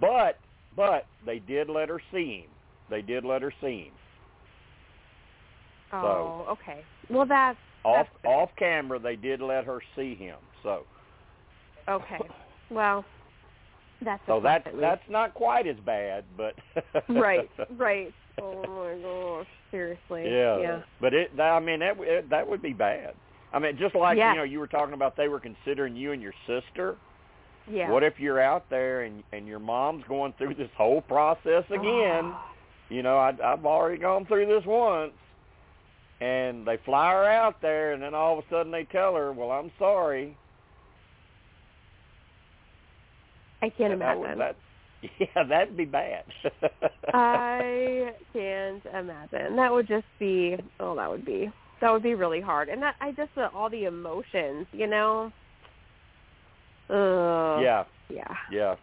But 0.01 0.39
but 0.77 1.07
they 1.27 1.39
did 1.41 1.69
let 1.69 1.89
her 1.89 2.01
see 2.13 2.43
him. 2.45 2.51
They 2.89 3.03
did 3.03 3.25
let 3.25 3.43
her 3.43 3.53
see 3.61 3.85
him. 3.87 3.93
Oh, 5.93 6.47
okay. 6.51 6.83
Well, 7.11 7.27
that's 7.27 7.59
off 7.85 8.07
That's 8.23 8.25
off 8.35 8.51
camera 8.59 8.99
they 8.99 9.17
did 9.17 9.41
let 9.41 9.65
her 9.65 9.81
see 9.97 10.15
him 10.15 10.37
so 10.63 10.83
okay. 11.89 12.19
Well, 12.71 13.05
that's 14.05 14.23
so 14.27 14.41
plus 14.41 14.63
that's 14.65 14.77
that's 14.81 15.03
not 15.11 15.35
quite 15.35 15.67
as 15.67 15.77
bad 15.85 16.25
but 16.37 16.55
right, 17.09 17.51
right. 17.77 18.13
Oh 18.41 18.63
my 18.67 19.03
gosh, 19.03 19.47
seriously. 19.71 20.25
yeah 20.33 20.59
Yeah. 20.61 20.83
but 21.01 21.13
it 21.13 21.39
i 21.41 21.59
mean 21.61 21.81
that 21.81 21.95
w- 21.97 22.11
it, 22.11 22.31
that 22.31 22.49
would 22.49 22.63
be 22.63 22.73
bad 22.73 23.15
i 23.53 23.59
mean 23.59 23.77
just 23.77 23.95
like 23.97 24.17
Yeah. 24.17 24.31
you 24.33 24.39
know 24.39 24.45
you 24.45 24.61
were 24.61 24.69
talking 24.69 24.95
about 24.95 25.17
they 25.17 25.29
were 25.29 25.41
considering 25.41 25.97
you 25.97 26.13
and 26.13 26.23
your 26.23 26.35
sister 26.47 26.97
Yeah. 27.69 27.91
what 27.91 28.03
if 28.05 28.15
you're 28.19 28.41
out 28.41 28.71
there 28.71 29.03
and 29.03 29.25
and 29.33 29.47
your 29.49 29.59
mom's 29.59 30.05
going 30.09 30.35
through 30.39 30.55
this 30.55 30.71
whole 30.77 31.01
process 31.03 31.65
again 31.71 32.33
you 32.91 33.03
know 33.03 33.19
I, 33.19 33.33
i've 33.45 33.67
already 33.67 33.99
gone 34.01 34.25
through 34.27 34.47
this 34.47 34.65
once 34.67 35.13
and 36.23 36.67
they 36.67 36.77
fly 36.85 37.11
her 37.13 37.25
out 37.29 37.57
there 37.63 37.93
and 37.93 38.03
then 38.03 38.15
all 38.15 38.39
of 38.39 38.45
a 38.45 38.49
sudden 38.49 38.71
they 38.71 38.85
tell 38.85 39.15
her 39.15 39.33
well 39.33 39.51
i'm 39.51 39.71
sorry 39.79 40.37
I 43.61 43.69
can't 43.71 43.91
would- 43.91 44.03
imagine. 44.03 44.39
that- 44.39 44.57
yeah, 45.19 45.43
that'd 45.49 45.77
be 45.77 45.85
bad. 45.85 46.25
I 47.13 48.13
can't 48.33 48.85
imagine. 48.87 49.57
That 49.57 49.73
would 49.73 49.89
just 49.89 50.07
be 50.21 50.57
oh, 50.79 50.95
that 50.97 51.11
would 51.11 51.25
be 51.25 51.51
that 51.81 51.93
would 51.93 52.03
be 52.05 52.15
really 52.15 52.41
hard. 52.41 52.69
And 52.69 52.81
that 52.83 52.95
I 53.01 53.11
just 53.13 53.31
uh, 53.37 53.49
all 53.55 53.69
the 53.69 53.85
emotions, 53.85 54.67
you 54.73 54.87
know. 54.87 55.33
Ugh. 56.89 57.63
yeah, 57.63 57.85
Yeah. 58.11 58.35
yeah, 58.53 58.75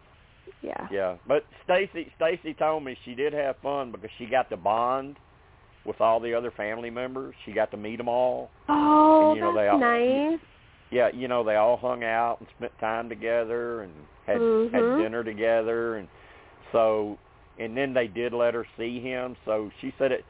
Yeah. 0.62 0.88
yeah. 0.90 1.16
But 1.26 1.44
Stacy, 1.64 2.12
Stacy 2.16 2.52
told 2.54 2.84
me 2.84 2.96
she 3.04 3.14
did 3.14 3.32
have 3.32 3.56
fun 3.62 3.90
because 3.90 4.10
she 4.18 4.26
got 4.26 4.50
to 4.50 4.56
bond 4.58 5.16
with 5.84 6.00
all 6.00 6.20
the 6.20 6.34
other 6.34 6.50
family 6.50 6.90
members. 6.90 7.34
She 7.44 7.52
got 7.52 7.70
to 7.70 7.76
meet 7.76 7.96
them 7.96 8.08
all. 8.08 8.50
Oh, 8.68 9.30
And, 9.30 9.36
you 9.36 9.42
know, 9.42 9.52
they 9.54 9.62
that's 9.64 9.72
all- 9.74 9.78
nice. 9.80 10.40
Yeah, 10.90 11.08
you 11.14 11.28
know, 11.28 11.44
they 11.44 11.54
all 11.54 11.76
hung 11.76 12.02
out 12.02 12.38
and 12.40 12.48
spent 12.58 12.72
time 12.80 13.08
together 13.08 13.82
and 13.82 13.92
had 14.26 14.38
Mhm. 14.38 14.72
had 14.72 15.02
dinner 15.02 15.22
together, 15.22 15.96
and 15.96 16.08
so 16.72 17.16
and 17.58 17.76
then 17.76 17.92
they 17.92 18.06
did 18.08 18.32
let 18.32 18.54
her 18.54 18.66
see 18.78 19.00
him. 19.00 19.36
So 19.44 19.70
she 19.80 19.92
said 19.98 20.12
it, 20.12 20.24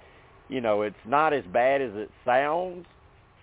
you 0.49 0.61
know, 0.61 0.83
it's 0.83 0.97
not 1.07 1.33
as 1.33 1.45
bad 1.47 1.81
as 1.81 1.95
it 1.95 2.11
sounds, 2.25 2.87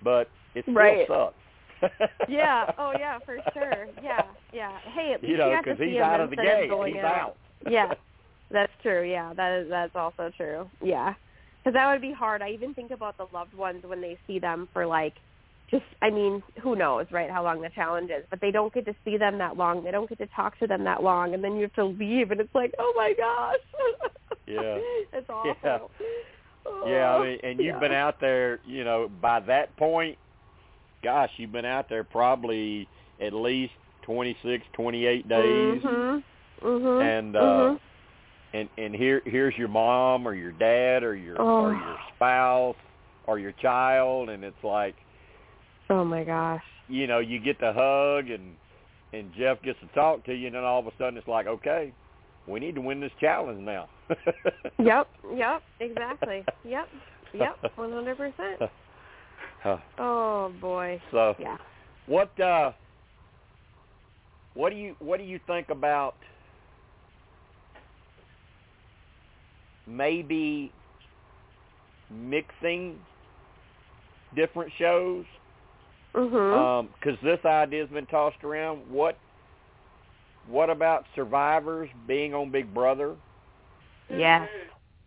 but 0.03 0.29
it 0.55 0.63
still 0.65 0.73
Right. 0.75 1.07
sucks. 1.07 1.35
yeah. 2.27 2.71
Oh, 2.77 2.91
yeah, 2.99 3.17
for 3.19 3.39
sure. 3.53 3.87
Yeah. 4.03 4.23
Yeah. 4.51 4.77
Hey, 4.79 5.13
at 5.13 5.21
least 5.21 5.31
you 5.31 5.37
know, 5.37 5.51
to 5.51 5.57
because 5.63 5.79
he's 5.79 5.99
out 6.01 6.19
of 6.19 6.29
the 6.31 6.35
going 6.67 6.95
He's 6.95 7.03
out. 7.03 7.15
out. 7.15 7.35
yeah, 7.67 7.93
that's 8.51 8.73
true. 8.83 9.03
Yeah, 9.03 9.33
that 9.35 9.53
is 9.61 9.69
that's 9.69 9.95
also 9.95 10.29
true. 10.35 10.69
Yeah, 10.81 11.13
because 11.63 11.73
that 11.73 11.91
would 11.91 12.01
be 12.01 12.13
hard. 12.13 12.41
I 12.41 12.49
even 12.49 12.73
think 12.73 12.91
about 12.91 13.17
the 13.17 13.27
loved 13.33 13.53
ones 13.53 13.83
when 13.85 14.01
they 14.01 14.17
see 14.27 14.39
them 14.39 14.67
for 14.73 14.85
like, 14.85 15.13
just 15.69 15.83
I 16.01 16.09
mean, 16.09 16.41
who 16.61 16.75
knows, 16.77 17.07
right? 17.11 17.29
How 17.29 17.43
long 17.43 17.61
the 17.61 17.69
challenge 17.75 18.09
is, 18.09 18.23
but 18.29 18.39
they 18.39 18.51
don't 18.51 18.73
get 18.73 18.85
to 18.85 18.95
see 19.03 19.17
them 19.17 19.37
that 19.39 19.57
long. 19.57 19.83
They 19.83 19.91
don't 19.91 20.07
get 20.07 20.17
to 20.19 20.27
talk 20.27 20.57
to 20.59 20.67
them 20.67 20.83
that 20.85 21.03
long, 21.03 21.33
and 21.33 21.43
then 21.43 21.55
you 21.55 21.63
have 21.63 21.73
to 21.73 21.85
leave, 21.85 22.31
and 22.31 22.39
it's 22.39 22.55
like, 22.55 22.73
oh 22.79 22.93
my 22.95 23.13
gosh. 23.17 23.55
Yeah. 24.47 24.77
it's 25.13 25.29
awful. 25.29 25.55
Yeah. 25.63 25.77
Oh, 26.65 26.83
Yeah, 26.87 27.15
I 27.15 27.23
mean, 27.25 27.39
and 27.43 27.59
you've 27.59 27.75
yeah. 27.75 27.79
been 27.79 27.91
out 27.91 28.19
there, 28.21 28.59
you 28.65 28.83
know, 28.85 29.09
by 29.21 29.39
that 29.41 29.75
point, 29.77 30.17
gosh, 31.03 31.31
you've 31.37 31.51
been 31.51 31.65
out 31.65 31.89
there 31.89 32.03
probably 32.05 32.87
at 33.21 33.33
least 33.33 33.73
twenty 34.03 34.37
six, 34.43 34.63
twenty 34.73 35.05
eight 35.05 35.27
days, 35.27 35.81
Mm-hmm. 35.83 36.65
Mm-hmm. 36.67 37.01
and 37.01 37.35
uh 37.35 37.39
Mhm. 37.39 37.79
And 38.53 38.69
and 38.77 38.95
here 38.95 39.21
here's 39.25 39.55
your 39.57 39.67
mom 39.67 40.27
or 40.27 40.33
your 40.33 40.51
dad 40.53 41.03
or 41.03 41.15
your 41.15 41.39
or 41.41 41.69
Oh. 41.69 41.71
your 41.71 41.97
spouse 42.15 42.75
or 43.25 43.39
your 43.39 43.51
child, 43.53 44.29
and 44.29 44.43
it's 44.43 44.63
like, 44.63 44.95
Oh 45.89 46.03
my 46.05 46.23
gosh. 46.23 46.63
you 46.87 47.07
know, 47.07 47.19
you 47.19 47.39
get 47.39 47.59
the 47.59 47.73
hug 47.73 48.29
and 48.29 48.55
and 49.13 49.31
Jeff 49.37 49.61
gets 49.63 49.79
to 49.79 49.87
talk 49.87 50.25
to 50.25 50.33
you, 50.33 50.47
and 50.47 50.55
then 50.55 50.63
all 50.63 50.79
of 50.79 50.87
a 50.87 50.91
sudden 50.97 51.17
it's 51.17 51.27
like, 51.27 51.47
okay, 51.47 51.93
we 52.47 52.59
need 52.59 52.75
to 52.75 52.81
win 52.81 52.99
this 52.99 53.11
challenge 53.19 53.59
now. 53.61 53.89
Yep. 54.79 55.07
Yep. 55.35 55.61
Exactly. 55.79 56.45
Yep. 56.63 56.87
Yep. 57.33 57.55
One 57.77 57.91
hundred 57.91 58.17
percent. 58.17 58.69
Huh. 59.63 59.77
Oh 59.97 60.53
boy. 60.61 61.01
So 61.11 61.35
Yeah. 61.39 61.57
what 62.05 62.39
uh 62.39 62.71
what 64.53 64.69
do 64.69 64.75
you 64.75 64.95
what 64.99 65.17
do 65.17 65.23
you 65.23 65.39
think 65.47 65.69
about 65.69 66.15
maybe 69.87 70.71
mixing 72.09 72.99
different 74.35 74.71
shows 74.77 75.25
Mhm. 76.13 76.57
um 76.57 76.89
cuz 77.01 77.17
this 77.21 77.43
idea's 77.45 77.89
been 77.89 78.05
tossed 78.07 78.43
around 78.43 78.79
what 78.89 79.17
what 80.47 80.69
about 80.69 81.05
survivors 81.15 81.89
being 82.07 82.33
on 82.33 82.49
Big 82.49 82.73
Brother 82.73 83.15
yes. 84.09 84.49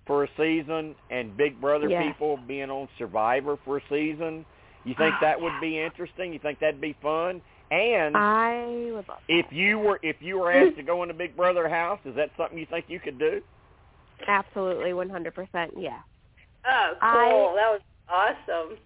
for 0.06 0.24
a 0.24 0.28
season 0.36 0.94
and 1.10 1.36
Big 1.36 1.60
Brother 1.60 1.88
Yeah. 1.88 2.02
people 2.02 2.36
being 2.36 2.70
on 2.70 2.88
Survivor 2.98 3.56
for 3.64 3.78
a 3.78 3.82
season 3.88 4.44
you 4.84 4.94
think 4.94 5.14
that 5.20 5.40
would 5.40 5.58
be 5.60 5.78
interesting 5.78 6.32
you 6.32 6.38
think 6.38 6.58
that'd 6.58 6.80
be 6.80 6.94
fun 7.02 7.40
and 7.70 8.16
I 8.16 8.66
would 8.86 8.94
love 8.94 9.06
that. 9.06 9.20
If 9.28 9.52
you 9.52 9.78
were 9.78 9.98
if 10.02 10.20
you 10.20 10.38
were 10.38 10.50
asked 10.52 10.76
to 10.76 10.82
go 10.82 11.02
into 11.02 11.14
Big 11.14 11.36
Brother 11.36 11.68
house, 11.68 12.00
is 12.04 12.14
that 12.16 12.30
something 12.36 12.58
you 12.58 12.66
think 12.66 12.86
you 12.88 12.98
could 13.00 13.18
do? 13.18 13.42
Absolutely, 14.26 14.92
one 14.92 15.08
hundred 15.10 15.34
percent. 15.34 15.72
Yeah. 15.76 16.00
Oh, 16.66 16.92
cool. 17.00 17.08
I- 17.08 17.54
that 17.56 17.70
was 17.70 17.80
awesome. 18.08 18.78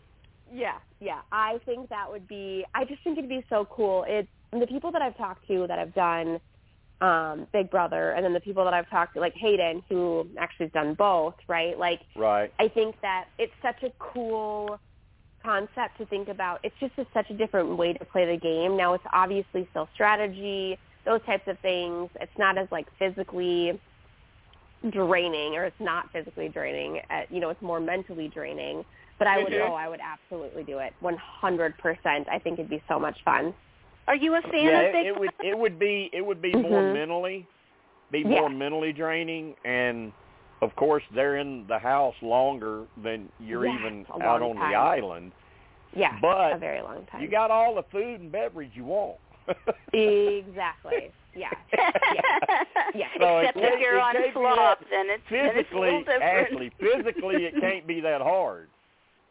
Yeah, 0.53 0.77
yeah. 1.01 1.21
I 1.33 1.59
think 1.65 1.89
that 1.89 2.11
would 2.11 2.29
be. 2.29 2.65
I 2.75 2.85
just 2.85 3.03
think 3.03 3.19
it'd 3.19 3.29
be 3.29 3.45
so 3.49 3.67
cool. 3.71 4.05
It's 4.07 4.29
the 4.53 4.67
people 4.67 4.93
that 4.93 5.03
I've 5.03 5.17
talked 5.17 5.47
to 5.49 5.67
that 5.67 5.79
have 5.79 5.95
done 5.95 6.41
um 7.01 7.49
Big 7.53 7.71
Brother, 7.71 8.13
and 8.13 8.25
then 8.25 8.33
the 8.33 8.41
people 8.41 8.65
that 8.65 8.75
I've 8.75 8.89
talked 8.89 9.15
to, 9.15 9.21
like 9.21 9.35
Hayden, 9.35 9.83
who 9.89 10.29
actually 10.39 10.67
has 10.67 10.73
done 10.73 10.95
both. 10.95 11.35
Right, 11.49 11.77
like 11.79 12.01
Right. 12.15 12.53
I 12.61 12.69
think 12.69 13.01
that 13.03 13.27
it's 13.39 13.53
such 13.63 13.83
a 13.83 13.91
cool 13.99 14.79
concept 15.43 15.99
to 15.99 16.07
think 16.07 16.29
about. 16.29 16.61
It's 16.63 16.77
just 16.79 16.93
a, 16.99 17.07
such 17.13 17.31
a 17.31 17.35
different 17.35 17.77
way 17.77 17.93
to 17.93 18.05
play 18.05 18.25
the 18.25 18.39
game. 18.41 18.77
Now 18.77 18.95
it's 18.95 19.05
obviously 19.13 19.67
still 19.71 19.89
strategy, 19.93 20.79
those 21.05 21.21
types 21.27 21.49
of 21.49 21.59
things. 21.59 22.11
It's 22.21 22.39
not 22.39 22.57
as 22.59 22.69
like 22.71 22.87
physically 22.99 23.81
draining, 24.91 25.57
or 25.57 25.65
it's 25.65 25.81
not 25.81 26.11
physically 26.13 26.49
draining. 26.49 27.01
At, 27.11 27.31
you 27.31 27.41
know, 27.41 27.51
it's 27.51 27.63
more 27.63 27.81
mentally 27.81 28.29
draining. 28.29 28.85
But 29.19 29.29
I 29.29 29.43
would, 29.43 29.53
Mhm. 29.53 29.69
oh, 29.69 29.75
I 29.75 29.89
would 29.89 30.01
absolutely 30.01 30.65
do 30.65 30.79
it, 30.81 30.93
100%. 31.01 32.29
I 32.29 32.39
think 32.39 32.59
it'd 32.59 32.69
be 32.69 32.83
so 32.89 32.99
much 32.99 33.23
fun. 33.25 33.55
Are 34.07 34.17
you 34.17 34.35
a 34.35 34.43
fan 34.43 34.65
yeah, 34.67 34.81
of 34.81 34.87
it, 34.87 34.93
Big 34.93 35.07
it 35.07 35.19
would 35.19 35.33
it 35.41 35.59
would 35.59 35.79
be 35.79 36.11
it 36.13 36.21
would 36.21 36.43
be 36.43 36.53
more 36.55 36.83
Mhm. 36.83 36.93
mentally 36.93 37.47
be 38.11 38.19
Yeah. 38.21 38.41
more 38.41 38.51
mentally 38.51 38.93
draining 38.93 39.57
and 39.65 40.13
of 40.61 40.77
course 40.77 41.03
they're 41.13 41.37
in 41.37 41.67
the 41.69 41.79
house 41.79 42.15
longer 42.21 42.87
than 42.99 43.31
you're 43.41 43.65
Yes, 43.65 43.79
even 43.79 44.07
out 44.21 44.43
on 44.43 44.57
time. 44.57 44.69
the 44.71 44.75
island. 44.77 45.33
Yeah, 45.95 46.19
But 46.21 46.53
a 46.53 46.59
very 46.59 46.83
long 46.83 47.07
time. 47.07 47.23
You 47.23 47.29
got 47.29 47.51
all 47.51 47.75
the 47.75 47.85
food 47.85 48.21
and 48.21 48.31
beverage 48.31 48.73
you 48.75 48.85
want. 48.85 49.17
exactly. 49.95 51.13
Yeah. 51.37 51.49
Yeah. 52.15 52.21
yeah. 52.95 53.07
So 53.21 53.39
Except 53.39 53.59
if 53.59 53.81
you're 53.81 54.01
on 54.01 54.15
slop, 54.33 54.79
then 54.91 55.07
it's, 55.09 55.23
then 55.31 55.47
it's 55.47 55.69
a 55.69 55.73
physically, 55.73 55.99
different. 55.99 56.23
Ashley, 56.23 56.73
physically 56.79 57.45
it 57.45 57.55
can't 57.61 57.87
be 57.87 58.01
that 58.01 58.21
hard. 58.21 58.69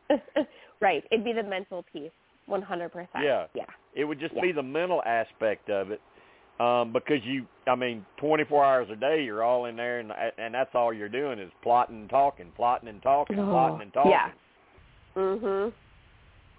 right. 0.81 1.03
It'd 1.11 1.23
be 1.23 1.33
the 1.33 1.43
mental 1.43 1.85
piece, 1.93 2.11
100%. 2.49 3.07
Yeah. 3.21 3.45
Yeah. 3.53 3.63
It 3.95 4.03
would 4.03 4.19
just 4.19 4.33
Yeah. 4.35 4.41
be 4.41 4.51
the 4.51 4.63
mental 4.63 5.01
aspect 5.05 5.69
of 5.69 5.91
it, 5.91 6.01
um, 6.59 6.91
because 6.91 7.19
you, 7.23 7.45
I 7.67 7.75
mean, 7.75 8.05
24 8.17 8.65
hours 8.65 8.87
a 8.91 8.95
day, 8.95 9.23
you're 9.23 9.43
all 9.43 9.65
in 9.65 9.75
there, 9.75 9.99
and 9.99 10.11
and 10.37 10.53
that's 10.53 10.71
all 10.73 10.91
you're 10.93 11.09
doing 11.09 11.39
is 11.39 11.51
plotting 11.61 11.95
and 11.95 12.09
talking, 12.09 12.51
plotting 12.55 12.89
and 12.89 13.01
talking, 13.01 13.39
Oh, 13.39 13.45
plotting 13.45 13.81
and 13.81 13.93
talking. 13.93 14.11
yeah. 14.11 14.29
Mhm. 15.15 15.73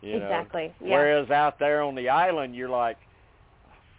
You 0.00 0.18
know? 0.18 0.24
Exactly. 0.24 0.74
Yeah. 0.80 0.96
Whereas 0.96 1.30
out 1.30 1.58
there 1.58 1.82
on 1.82 1.94
the 1.94 2.08
island, 2.08 2.54
you're 2.54 2.68
like, 2.68 2.96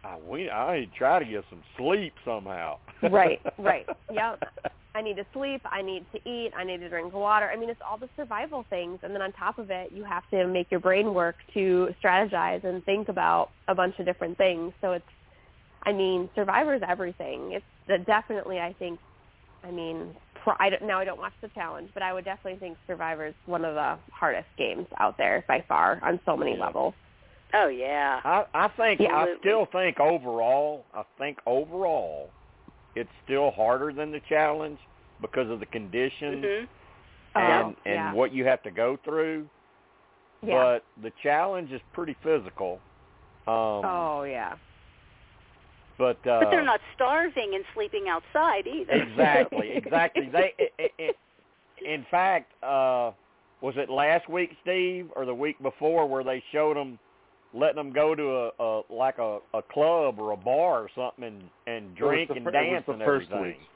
I, 0.05 0.17
we, 0.19 0.49
I 0.49 0.87
try 0.97 1.19
to 1.19 1.25
get 1.25 1.43
some 1.49 1.63
sleep 1.77 2.13
somehow. 2.23 2.77
Right, 3.09 3.41
right. 3.57 3.85
Yep. 4.11 4.43
I 4.93 5.01
need 5.01 5.17
to 5.17 5.25
sleep. 5.33 5.61
I 5.69 5.81
need 5.81 6.05
to 6.13 6.29
eat. 6.29 6.51
I 6.55 6.63
need 6.63 6.77
to 6.77 6.87
drink 6.87 7.13
water. 7.13 7.49
I 7.51 7.57
mean, 7.57 7.69
it's 7.69 7.81
all 7.87 7.97
the 7.97 8.07
survival 8.15 8.65
things, 8.69 8.99
and 9.03 9.13
then 9.13 9.21
on 9.21 9.33
top 9.33 9.59
of 9.59 9.69
it, 9.69 9.91
you 9.91 10.05
have 10.05 10.23
to 10.29 10.47
make 10.47 10.71
your 10.71 10.79
brain 10.79 11.13
work 11.13 11.35
to 11.53 11.89
strategize 12.01 12.63
and 12.63 12.81
think 12.85 13.09
about 13.09 13.49
a 13.67 13.75
bunch 13.75 13.95
of 13.99 14.05
different 14.05 14.37
things. 14.37 14.71
So 14.79 14.93
it's, 14.93 15.05
I 15.83 15.91
mean, 15.91 16.29
Survivor's 16.33 16.81
everything. 16.87 17.59
It's 17.87 18.05
definitely, 18.05 18.59
I 18.59 18.73
think, 18.79 18.97
I 19.65 19.71
mean, 19.71 20.15
I 20.59 20.69
don't, 20.69 20.83
now 20.83 20.99
I 20.99 21.03
don't 21.03 21.19
watch 21.19 21.33
the 21.41 21.49
challenge, 21.49 21.89
but 21.93 22.01
I 22.01 22.13
would 22.13 22.23
definitely 22.23 22.59
think 22.59 22.77
Survivor's 22.87 23.35
one 23.47 23.65
of 23.65 23.75
the 23.75 23.97
hardest 24.13 24.47
games 24.57 24.87
out 24.99 25.17
there 25.17 25.43
by 25.47 25.65
far 25.67 25.99
on 26.03 26.21
so 26.25 26.37
many 26.37 26.55
Yeah. 26.55 26.65
levels. 26.67 26.93
Oh 27.55 27.67
yeah. 27.67 28.19
I, 28.23 28.45
I 28.53 28.67
think 28.69 28.99
Yeah. 28.99 29.15
I 29.15 29.35
still 29.39 29.67
think 29.71 29.99
overall, 29.99 30.85
I 30.93 31.03
think 31.17 31.39
overall, 31.45 32.29
it's 32.95 33.09
still 33.23 33.51
harder 33.51 33.91
than 33.93 34.11
the 34.11 34.21
challenge 34.29 34.79
because 35.21 35.49
of 35.49 35.59
the 35.59 35.65
conditions 35.67 36.43
Mhm. 36.45 36.67
and 37.35 37.63
Oh, 37.75 37.75
and 37.85 37.95
yeah. 37.95 38.13
what 38.13 38.31
you 38.33 38.45
have 38.45 38.61
to 38.63 38.71
go 38.71 38.97
through. 39.03 39.47
Yeah. 40.41 40.53
But 40.53 40.83
the 41.01 41.11
challenge 41.23 41.71
is 41.71 41.81
pretty 41.93 42.15
physical. 42.23 42.79
Um, 43.47 43.83
oh 43.85 44.23
yeah. 44.27 44.55
But 45.97 46.17
uh, 46.27 46.41
But 46.41 46.51
they're 46.51 46.65
not 46.65 46.81
starving 46.93 47.55
and 47.55 47.63
sleeping 47.73 48.05
outside 48.09 48.67
either. 48.67 48.91
exactly, 48.91 49.71
exactly. 49.75 50.29
They, 50.31 50.53
it, 50.57 50.73
it, 50.77 50.91
it, 50.97 51.15
in 51.85 52.05
fact, 52.11 52.51
uh, 52.63 53.11
was 53.61 53.75
it 53.77 53.89
last 53.89 54.27
week, 54.29 54.51
Steve, 54.61 55.09
or 55.15 55.25
the 55.25 55.33
week 55.33 55.57
before, 55.61 56.05
where 56.07 56.23
they 56.23 56.43
showed 56.51 56.75
them 56.75 56.99
letting 57.55 57.77
them 57.77 57.93
go 57.93 58.13
to 58.15 58.23
a, 58.23 58.51
a 58.59 58.81
like 58.89 59.17
a, 59.17 59.39
a 59.53 59.61
club 59.71 60.19
or 60.19 60.31
a 60.31 60.37
bar 60.37 60.81
or 60.81 60.89
something 60.95 61.23
and 61.23 61.43
and 61.67 61.95
drink 61.95 62.29
the 62.29 62.35
and 62.35 62.43
fir- 62.43 62.51
it 62.51 62.53
was 62.53 62.71
dance 62.71 62.83
the 62.87 62.93
and 62.93 63.01
first 63.03 63.27
everything. 63.31 63.57
week. 63.59 63.67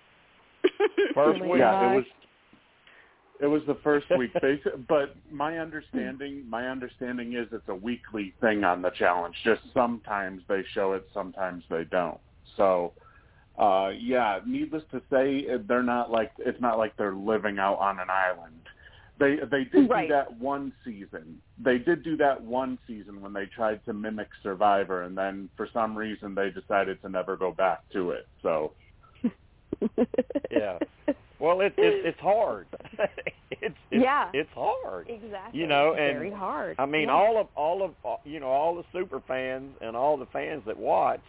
First 1.15 1.41
week. 1.41 1.59
yeah, 1.59 1.91
it 1.93 1.95
was. 1.95 2.05
It 3.41 3.47
was 3.47 3.61
the 3.67 3.77
first 3.83 4.05
week, 4.17 4.33
basi- 4.43 4.85
but 4.89 5.15
my 5.31 5.59
understanding, 5.59 6.43
my 6.49 6.67
understanding 6.67 7.33
is 7.35 7.47
it's 7.53 7.69
a 7.69 7.75
weekly 7.75 8.33
thing 8.41 8.65
on 8.65 8.81
the 8.81 8.89
challenge. 8.89 9.33
Just 9.45 9.61
sometimes 9.73 10.41
they 10.49 10.61
show 10.73 10.91
it, 10.91 11.07
sometimes 11.13 11.63
they 11.69 11.85
don't. 11.85 12.19
So, 12.57 12.91
uh, 13.57 13.91
yeah, 13.97 14.39
needless 14.45 14.83
to 14.91 15.01
say, 15.09 15.45
they're 15.69 15.83
not 15.83 16.11
like 16.11 16.31
it's 16.39 16.59
not 16.59 16.77
like 16.77 16.97
they're 16.97 17.15
living 17.15 17.59
out 17.59 17.77
on 17.79 17.99
an 17.99 18.09
island. 18.09 18.59
They 19.19 19.35
they 19.51 19.65
did 19.65 19.89
Right. 19.89 20.07
do 20.07 20.13
that 20.13 20.31
one 20.39 20.71
season. 20.85 21.41
They 21.61 21.77
did 21.77 22.03
do 22.03 22.15
that 22.17 22.41
one 22.41 22.79
season 22.87 23.21
when 23.21 23.33
they 23.33 23.45
tried 23.47 23.83
to 23.85 23.93
mimic 23.93 24.29
Survivor, 24.41 25.03
and 25.03 25.17
then 25.17 25.49
for 25.57 25.67
some 25.73 25.97
reason 25.97 26.33
they 26.35 26.49
decided 26.49 27.01
to 27.01 27.09
never 27.09 27.35
go 27.35 27.51
back 27.51 27.81
to 27.93 28.11
it. 28.11 28.27
So. 28.41 28.71
Yeah. 30.51 30.79
Well, 31.39 31.61
it, 31.61 31.73
it 31.77 32.05
it's 32.05 32.19
hard. 32.19 32.67
it's, 33.49 33.61
it's 33.61 33.75
Yeah. 33.91 34.29
it's 34.33 34.49
hard. 34.53 35.09
Exactly. 35.09 35.59
You 35.59 35.67
know, 35.67 35.91
It's 35.91 36.01
and 36.01 36.17
very 36.17 36.31
hard. 36.31 36.75
I 36.79 36.85
mean, 36.85 37.03
Yeah. 37.07 37.13
all 37.13 37.37
of 37.39 37.47
all 37.55 37.83
of 37.83 37.91
uh, 38.05 38.15
you 38.25 38.39
know 38.39 38.47
all 38.47 38.75
the 38.75 38.83
super 38.91 39.21
fans 39.27 39.73
and 39.81 39.95
all 39.95 40.17
the 40.17 40.25
fans 40.27 40.63
that 40.65 40.77
watch, 40.77 41.21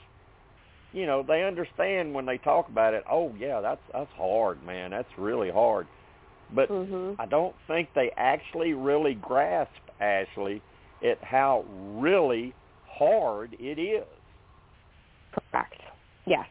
you 0.93 1.07
know, 1.07 1.23
they 1.23 1.45
understand 1.45 2.13
when 2.13 2.27
they 2.27 2.39
talk 2.39 2.69
about 2.69 2.95
it. 2.95 3.05
Oh 3.11 3.33
yeah, 3.39 3.61
that's 3.61 3.81
that's 3.93 4.11
hard, 4.17 4.65
man. 4.65 4.91
That's 4.91 5.09
really 5.17 5.51
hard. 5.51 5.87
But 6.53 6.69
Mhm. 6.69 7.17
I 7.19 7.27
don't 7.27 7.55
think 7.67 7.93
they 7.95 8.11
actually 8.17 8.75
really 8.75 9.15
grasp 9.15 9.73
Ashley 10.01 10.63
at 11.03 11.23
how 11.23 11.65
really 11.99 12.55
hard 12.87 13.55
it 13.59 13.79
is. 13.79 14.07
Correct. 15.33 15.81
Yes. 16.27 16.49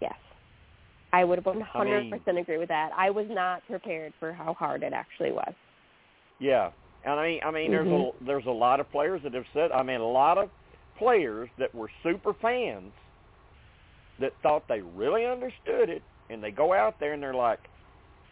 Yes. 0.00 0.16
I 1.12 1.24
would 1.24 1.42
100% 1.44 2.38
agree 2.38 2.58
with 2.58 2.68
that. 2.68 2.92
I 2.96 3.10
was 3.10 3.28
not 3.28 3.66
prepared 3.66 4.12
for 4.20 4.32
how 4.32 4.54
hard 4.54 4.82
it 4.82 4.92
actually 4.92 5.32
was. 5.32 5.54
Yeah, 6.38 6.70
and 7.04 7.18
I 7.18 7.26
mean, 7.26 7.40
I 7.44 7.50
mean, 7.50 7.70
there's 7.70 7.86
a 7.86 7.90
Mhm. 7.90 8.14
there's 8.20 8.46
a 8.46 8.50
lot 8.50 8.80
of 8.80 8.90
players 8.90 9.22
that 9.22 9.32
have 9.32 9.46
said. 9.54 9.72
I 9.72 9.82
mean, 9.82 10.00
a 10.00 10.06
lot 10.06 10.36
of 10.38 10.50
players 10.96 11.48
that 11.56 11.74
were 11.74 11.90
super 12.02 12.34
fans 12.34 12.92
that 14.18 14.34
thought 14.42 14.66
they 14.68 14.82
really 14.82 15.24
understood 15.24 15.88
it, 15.88 16.02
and 16.28 16.42
they 16.42 16.50
go 16.50 16.72
out 16.72 16.98
there 16.98 17.12
and 17.12 17.22
they're 17.22 17.34
like, 17.34 17.60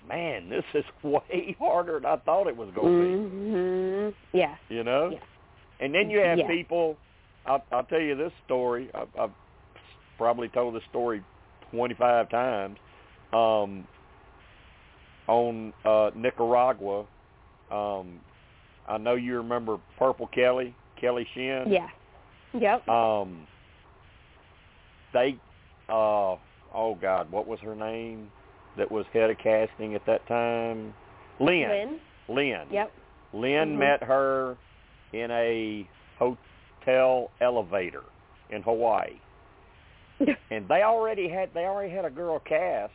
"Man, 0.08 0.48
this 0.48 0.64
is 0.74 0.84
way 1.02 1.56
harder 1.58 1.94
than 2.00 2.06
I 2.06 2.16
thought 2.16 2.46
it 2.46 2.56
was 2.56 2.68
going 2.74 2.92
to 2.92 3.18
Mhm. 3.18 4.14
Yes. 4.32 4.58
be." 4.68 4.74
You 4.76 4.84
know. 4.84 5.10
Yeah. 5.12 5.18
And 5.80 5.94
then 5.94 6.08
you 6.10 6.20
have 6.20 6.38
Yeah. 6.38 6.46
people. 6.48 6.96
I'll, 7.46 7.62
I'll 7.72 7.84
tell 7.84 8.00
you 8.00 8.14
this 8.16 8.32
story. 8.46 8.88
I've, 8.94 9.08
I've 9.18 9.30
probably 10.16 10.48
told 10.48 10.74
this 10.74 10.82
story 10.88 11.22
25 11.72 12.30
times. 12.30 12.78
Um, 13.32 13.86
on 15.26 15.72
uh, 15.84 16.10
Nicaragua, 16.14 17.04
um, 17.70 18.20
I 18.86 18.98
know 18.98 19.14
you 19.14 19.36
remember 19.38 19.78
Purple 19.98 20.26
Kelly, 20.28 20.74
Kelly 21.00 21.26
Shinn. 21.34 21.64
Yes. 21.68 21.90
Yep. 22.52 22.86
Um, 22.88 23.46
they, 25.12 25.36
uh, 25.88 26.36
oh 26.74 26.98
God, 27.00 27.30
what 27.32 27.46
was 27.46 27.58
her 27.60 27.74
name? 27.74 28.30
That 28.76 28.90
was 28.90 29.06
head 29.12 29.30
of 29.30 29.38
casting 29.38 29.94
at 29.94 30.04
that 30.06 30.26
time. 30.26 30.94
Lynn. 31.40 31.68
Lynn. 31.68 32.00
Lynn. 32.28 32.66
Yep. 32.70 32.92
Lynn 33.32 33.74
Mhm. 33.74 33.78
met 33.78 34.02
her 34.02 34.56
in 35.12 35.30
a 35.30 35.88
hotel 36.18 37.30
elevator 37.40 38.02
in 38.50 38.62
Hawaii, 38.62 39.18
and 40.50 40.68
they 40.68 40.82
already 40.82 41.28
had 41.28 41.52
they 41.54 41.66
already 41.66 41.92
had 41.92 42.04
a 42.04 42.10
girl 42.10 42.38
cast 42.40 42.92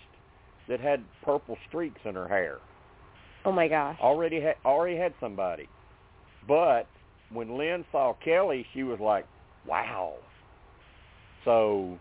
that 0.68 0.80
had 0.80 1.04
purple 1.24 1.58
streaks 1.68 2.00
in 2.06 2.16
her 2.16 2.28
hair. 2.28 2.60
oh 3.46 3.52
my 3.52 3.68
gosh. 3.68 3.98
Already 4.02 4.40
had 4.42 4.56
already 4.66 4.98
had 4.98 5.14
somebody, 5.20 5.68
but 6.48 6.88
when 7.32 7.58
Lynn 7.58 7.86
saw 7.92 8.14
Kelly, 8.24 8.66
she 8.74 8.84
was 8.84 9.00
like, 9.00 9.26
"Wow!" 9.66 10.16
So 11.46 11.98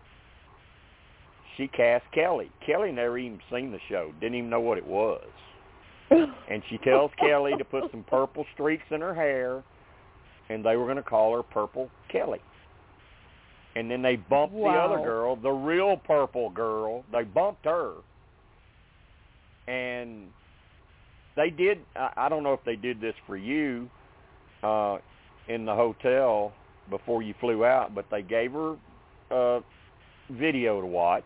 she 1.59 1.67
cast 1.67 2.05
Kelly. 2.13 2.49
Kelly 2.65 2.91
never 2.91 3.17
even 3.17 3.39
seen 3.51 3.71
the 3.71 3.79
show, 3.89 4.13
didn't 4.21 4.35
even 4.35 4.49
know 4.49 4.61
what 4.61 4.77
it 4.77 4.87
was. 4.87 5.23
And 6.49 6.63
she 6.71 6.79
tells 6.79 7.11
Kelly 7.19 7.51
to 7.59 7.63
put 7.63 7.91
some 7.91 8.03
purple 8.03 8.43
streaks 8.55 8.85
in 8.89 8.99
her 9.01 9.13
hair, 9.13 9.63
and 10.49 10.65
they 10.65 10.75
were 10.75 10.85
going 10.85 10.97
to 10.97 11.03
call 11.03 11.35
her 11.35 11.43
Purple 11.43 11.87
Kelly. 12.11 12.39
And 13.75 13.91
then 13.91 14.01
they 14.01 14.15
bumped 14.15 14.55
the 14.55 14.63
other 14.63 14.97
girl, 14.97 15.35
the 15.35 15.51
real 15.51 15.97
purple 15.97 16.49
girl. 16.49 17.03
They 17.11 17.25
bumped 17.25 17.65
her, 17.65 17.93
and 19.67 20.29
they 21.35 21.51
did. 21.51 21.77
I, 21.95 22.09
I 22.17 22.29
don't 22.29 22.41
know 22.41 22.53
if 22.53 22.63
they 22.65 22.75
did 22.75 22.99
this 22.99 23.13
for 23.27 23.37
you 23.37 23.87
uh, 24.63 24.97
in 25.47 25.65
the 25.65 25.75
hotel 25.75 26.53
before 26.89 27.21
you 27.21 27.35
flew 27.39 27.65
out, 27.65 27.93
but 27.93 28.05
they 28.09 28.23
gave 28.23 28.53
her 28.53 28.75
uh, 29.29 29.59
video 30.31 30.81
to 30.81 30.87
watch 30.87 31.23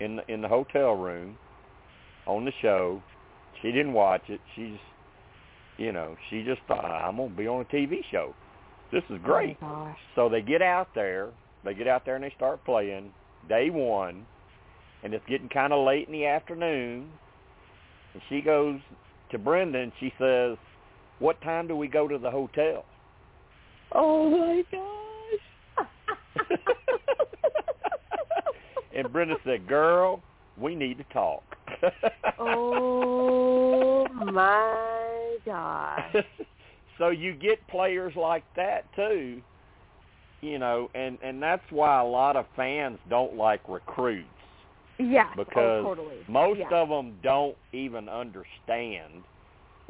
in 0.00 0.16
the, 0.16 0.32
in 0.32 0.40
the 0.40 0.48
hotel 0.48 0.94
room 0.94 1.36
on 2.26 2.44
the 2.44 2.52
show. 2.62 3.02
She 3.62 3.68
didn't 3.72 3.92
watch 3.92 4.22
it. 4.28 4.40
She's, 4.56 4.78
You 5.76 5.92
know, 5.92 6.16
she 6.28 6.42
just 6.42 6.60
thought 6.66 6.84
I'm 6.84 7.16
gonna 7.16 7.30
be 7.30 7.46
on 7.46 7.60
a 7.60 7.64
TV 7.64 7.98
show. 8.10 8.34
This 8.92 9.02
is 9.10 9.18
oh 9.22 9.24
great. 9.26 9.56
Oh. 9.62 9.94
So 10.14 10.28
they 10.28 10.40
get 10.40 10.62
out 10.62 10.88
there. 10.94 11.30
They 11.64 11.74
get 11.74 11.86
out 11.86 12.04
there 12.04 12.16
and 12.16 12.24
they 12.24 12.32
start 12.36 12.64
playing. 12.64 13.12
Day 13.48 13.70
one, 13.70 14.26
and 15.02 15.14
it's 15.14 15.24
getting 15.26 15.48
kind 15.48 15.72
of 15.72 15.86
late 15.86 16.06
in 16.06 16.12
the 16.12 16.26
afternoon. 16.26 17.10
And 18.12 18.22
she 18.28 18.40
goes 18.40 18.78
to 19.30 19.38
Brenda 19.38 19.78
and 19.78 19.92
she 19.98 20.12
says, 20.18 20.58
"What 21.20 21.40
time 21.40 21.66
do 21.68 21.76
we 21.76 21.88
go 21.88 22.06
to 22.06 22.18
the 22.18 22.30
hotel?" 22.30 22.84
Oh 23.92 24.30
my 24.30 24.62
gosh. 24.70 25.86
and 28.96 29.12
Brenda 29.12 29.36
said, 29.44 29.66
"Girl, 29.66 30.20
we 30.58 30.74
need 30.74 30.98
to 30.98 31.04
talk." 31.12 31.42
oh 32.38 34.06
my 34.32 35.36
gosh. 35.44 36.16
so 36.98 37.08
you 37.08 37.34
get 37.34 37.66
players 37.68 38.14
like 38.16 38.44
that 38.56 38.84
too, 38.94 39.40
you 40.40 40.58
know, 40.58 40.90
and 40.94 41.18
and 41.22 41.42
that's 41.42 41.62
why 41.70 42.00
a 42.00 42.04
lot 42.04 42.36
of 42.36 42.46
fans 42.56 42.98
don't 43.08 43.36
like 43.36 43.60
recruits 43.68 44.26
Yeah. 44.98 45.28
Oh, 45.32 45.44
because 45.44 45.84
oh, 45.84 45.94
totally. 45.94 46.16
most 46.28 46.60
yeah. 46.60 46.82
of 46.82 46.88
them 46.88 47.14
don't 47.22 47.56
even 47.72 48.08
understand. 48.08 49.22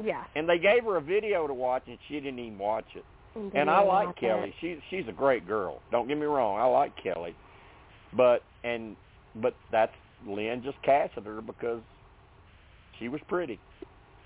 Yeah. 0.03 0.23
And 0.35 0.49
they 0.49 0.57
gave 0.57 0.83
her 0.85 0.97
a 0.97 1.01
video 1.01 1.47
to 1.47 1.53
watch, 1.53 1.83
and 1.87 1.97
she 2.07 2.15
didn't 2.15 2.39
even 2.39 2.57
watch 2.57 2.85
it. 2.95 3.05
Mm-hmm. 3.37 3.39
And, 3.39 3.45
And 3.45 3.53
didn't 3.53 3.69
I 3.69 3.83
like 3.83 4.15
Kelly. 4.17 4.49
it. 4.49 4.55
She's 4.59 4.77
she's 4.89 5.07
a 5.07 5.13
great 5.13 5.47
girl. 5.47 5.81
Don't 5.91 6.07
get 6.07 6.17
me 6.17 6.25
wrong. 6.25 6.59
I 6.59 6.65
like 6.65 6.91
Kelly, 7.01 7.35
but 8.15 8.43
and 8.63 8.95
but 9.35 9.55
that's 9.71 9.93
Lynne 10.27 10.61
just 10.63 10.81
casted 10.83 11.25
her 11.25 11.41
because 11.41 11.81
she 12.99 13.07
was 13.07 13.21
pretty. 13.27 13.59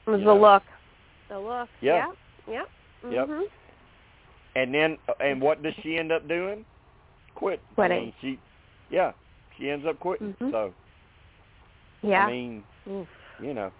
It 0.05 0.09
was 0.09 0.19
you 0.19 0.25
the 0.25 0.33
know. 0.33 0.41
look. 0.41 0.63
The 1.29 1.39
look. 1.39 1.69
Yeah. 1.81 2.07
Yep. 2.07 2.15
Yep. 2.47 2.67
Yep. 3.13 3.27
Mhm. 3.27 3.43
And 4.55 4.73
then 4.73 4.97
and 5.19 5.41
what 5.41 5.61
does 5.63 5.73
she 5.83 5.97
end 5.97 6.11
up 6.11 6.27
doing? 6.27 6.65
Quit. 7.35 7.59
I 7.71 7.75
Quitting. 7.75 7.99
mean, 8.05 8.13
she 8.21 8.39
yeah, 8.89 9.11
she 9.57 9.69
ends 9.69 9.85
up 9.85 9.99
quitting. 9.99 10.33
Mhm. 10.41 10.51
So 10.51 10.73
Yeah. 12.01 12.25
I 12.25 12.31
mean, 12.31 12.63
Oof. 12.89 13.07
you 13.41 13.53
know, 13.53 13.71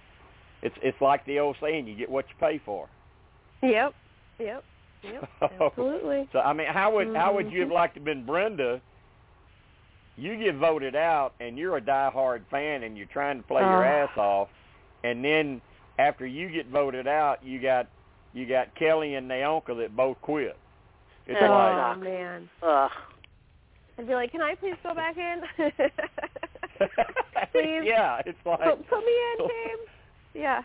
it's 0.62 0.76
it's 0.82 1.00
like 1.02 1.26
the 1.26 1.40
old 1.40 1.56
saying, 1.62 1.88
you 1.88 1.96
get 1.96 2.10
what 2.10 2.26
you 2.30 2.36
pay 2.40 2.60
for. 2.66 2.88
Yep. 3.62 3.94
Yep. 4.40 4.64
Yep. 5.04 5.30
Absolutely. 5.62 6.28
So 6.34 6.40
I 6.40 6.54
mean, 6.54 6.68
how 6.68 6.94
would 6.96 7.16
how 7.16 7.34
would 7.36 7.52
you 7.52 7.62
have 7.62 7.70
Mhm. 7.70 7.74
liked 7.74 7.94
to 7.96 8.00
have 8.00 8.06
been 8.06 8.26
Brenda? 8.26 8.82
You 10.18 10.38
get 10.38 10.56
voted 10.56 10.96
out, 10.96 11.34
and 11.40 11.58
you're 11.58 11.76
a 11.78 11.82
diehard 11.82 12.42
fan, 12.50 12.84
and 12.84 12.98
you're 12.98 13.08
trying 13.08 13.38
to 13.42 13.44
play 13.48 13.62
your 13.62 13.86
Oh. 13.86 14.04
ass 14.06 14.18
off, 14.18 14.48
and 15.04 15.24
then 15.24 15.62
after 16.00 16.26
you 16.26 16.50
get 16.50 16.68
voted 16.68 17.08
out, 17.08 17.44
you 17.44 17.60
got 17.62 17.88
you 18.34 18.46
got 18.46 18.74
Kelly 18.76 19.16
and 19.16 19.30
NaOnka 19.32 19.78
that 19.78 19.96
both 19.96 20.20
quit. 20.22 20.58
It's 21.28 21.40
Oh, 21.42 21.46
like 21.46 21.98
oh 21.98 22.00
man. 22.00 22.50
Ugh. 22.62 22.92
I'd 23.98 24.08
be 24.08 24.14
like, 24.14 24.32
can 24.32 24.42
I 24.42 24.56
please 24.56 24.76
go 24.84 24.94
back 24.94 25.16
in? 25.18 25.42
Please. 27.54 27.84
yeah, 27.86 28.22
it's 28.26 28.38
like 28.46 28.60
put, 28.60 28.88
put 28.90 29.00
me 29.00 29.14
in, 29.32 29.48
team. 29.48 29.78
Yeah. 30.34 30.62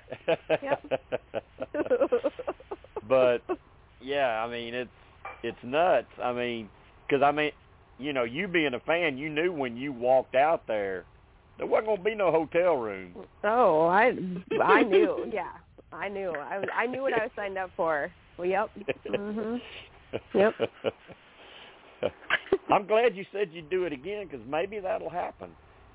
but 3.09 3.43
yeah, 4.03 4.43
I 4.45 4.51
mean 4.51 4.75
it's 4.75 4.91
it's 5.43 5.59
nuts. 5.63 6.09
I 6.23 6.33
mean, 6.33 6.69
because 7.07 7.23
I 7.23 7.31
mean, 7.33 7.53
you 8.01 8.13
know, 8.13 8.25
you 8.25 8.49
being 8.49 8.75
a 8.75 8.81
fan, 8.81 9.19
you 9.19 9.29
knew 9.29 9.53
when 9.53 9.77
you 9.77 9.93
walked 9.93 10.35
out 10.35 10.67
there, 10.67 11.05
there 11.59 11.67
wasn't 11.67 11.89
gonna 11.89 12.03
be 12.03 12.15
no 12.15 12.31
hotel 12.31 12.77
room. 12.77 13.15
Oh, 13.45 13.87
I 13.87 14.17
I 14.63 14.83
knew. 14.83 15.27
Yeah, 15.33 15.51
I 15.93 16.09
knew. 16.09 16.31
I 16.31 16.59
was 16.59 16.69
I 16.75 16.87
knew 16.87 17.03
what 17.03 17.13
I 17.13 17.25
was 17.25 17.31
signed 17.37 17.59
up 17.59 17.71
for. 17.77 18.11
Well, 18.39 18.49
yep. 18.49 18.71
Mhm. 19.07 19.61
Yep. 20.35 20.55
I'm 22.71 22.87
glad 22.87 23.15
you 23.17 23.25
said 23.33 23.51
you'd 23.53 23.69
do 23.69 23.85
it 23.85 23.93
again 23.93 24.27
because 24.27 24.45
maybe 24.49 24.79
that'll 24.81 25.11
happen. 25.11 25.51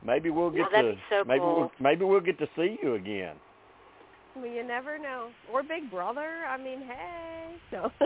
Maybe 0.06 0.30
we'll 0.30 0.52
get 0.52 0.70
to 0.72 0.96
so 1.10 1.24
maybe 1.26 1.40
cool. 1.40 1.56
we'll 1.60 1.72
maybe 1.80 2.06
we'll 2.06 2.20
get 2.22 2.38
to 2.40 2.48
see 2.56 2.78
you 2.84 2.96
again. 2.96 3.36
Well, 4.36 4.46
you 4.48 4.64
never 4.66 4.98
know. 5.00 5.30
Or 5.52 5.64
Big 5.64 5.90
Brother. 5.90 6.28
I 6.50 6.58
mean, 6.58 6.82
hey. 6.82 7.56
No. 7.72 7.90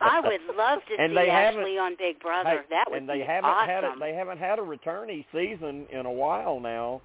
I 0.00 0.20
would 0.20 0.56
love 0.56 0.78
to 0.88 1.02
And 1.02 1.10
see 1.10 1.14
they 1.16 1.28
Ashley 1.28 1.76
on 1.78 1.96
Big 1.98 2.20
Brother. 2.20 2.48
Hey, 2.50 2.58
that 2.70 2.84
would 2.88 2.98
and 3.00 3.08
they 3.08 3.18
be 3.18 3.24
haven't 3.24 3.50
awesome. 3.50 3.68
had 3.68 3.84
a, 3.84 3.94
they 3.98 4.14
haven't 4.14 4.38
had 4.38 4.58
a 4.58 4.62
returnee 4.62 5.24
season 5.32 5.86
in 5.90 6.06
a 6.06 6.10
while 6.12 6.60
now, 6.60 7.00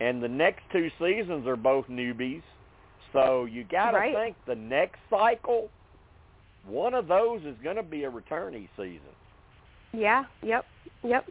and 0.00 0.22
the 0.22 0.28
next 0.28 0.62
two 0.72 0.88
seasons 1.00 1.46
are 1.46 1.56
both 1.56 1.86
newbies. 1.86 2.42
So 3.12 3.44
you 3.46 3.64
got 3.64 3.92
to 3.92 3.98
Right. 3.98 4.14
think 4.14 4.36
the 4.46 4.54
next 4.56 4.98
cycle, 5.08 5.70
one 6.66 6.94
of 6.94 7.06
those 7.06 7.40
is 7.42 7.56
going 7.62 7.76
to 7.76 7.82
be 7.82 8.04
a 8.04 8.10
returnee 8.10 8.68
season. 8.76 9.00
Yeah. 9.92 10.24
Yep. 10.42 10.64
Yep. 11.04 11.26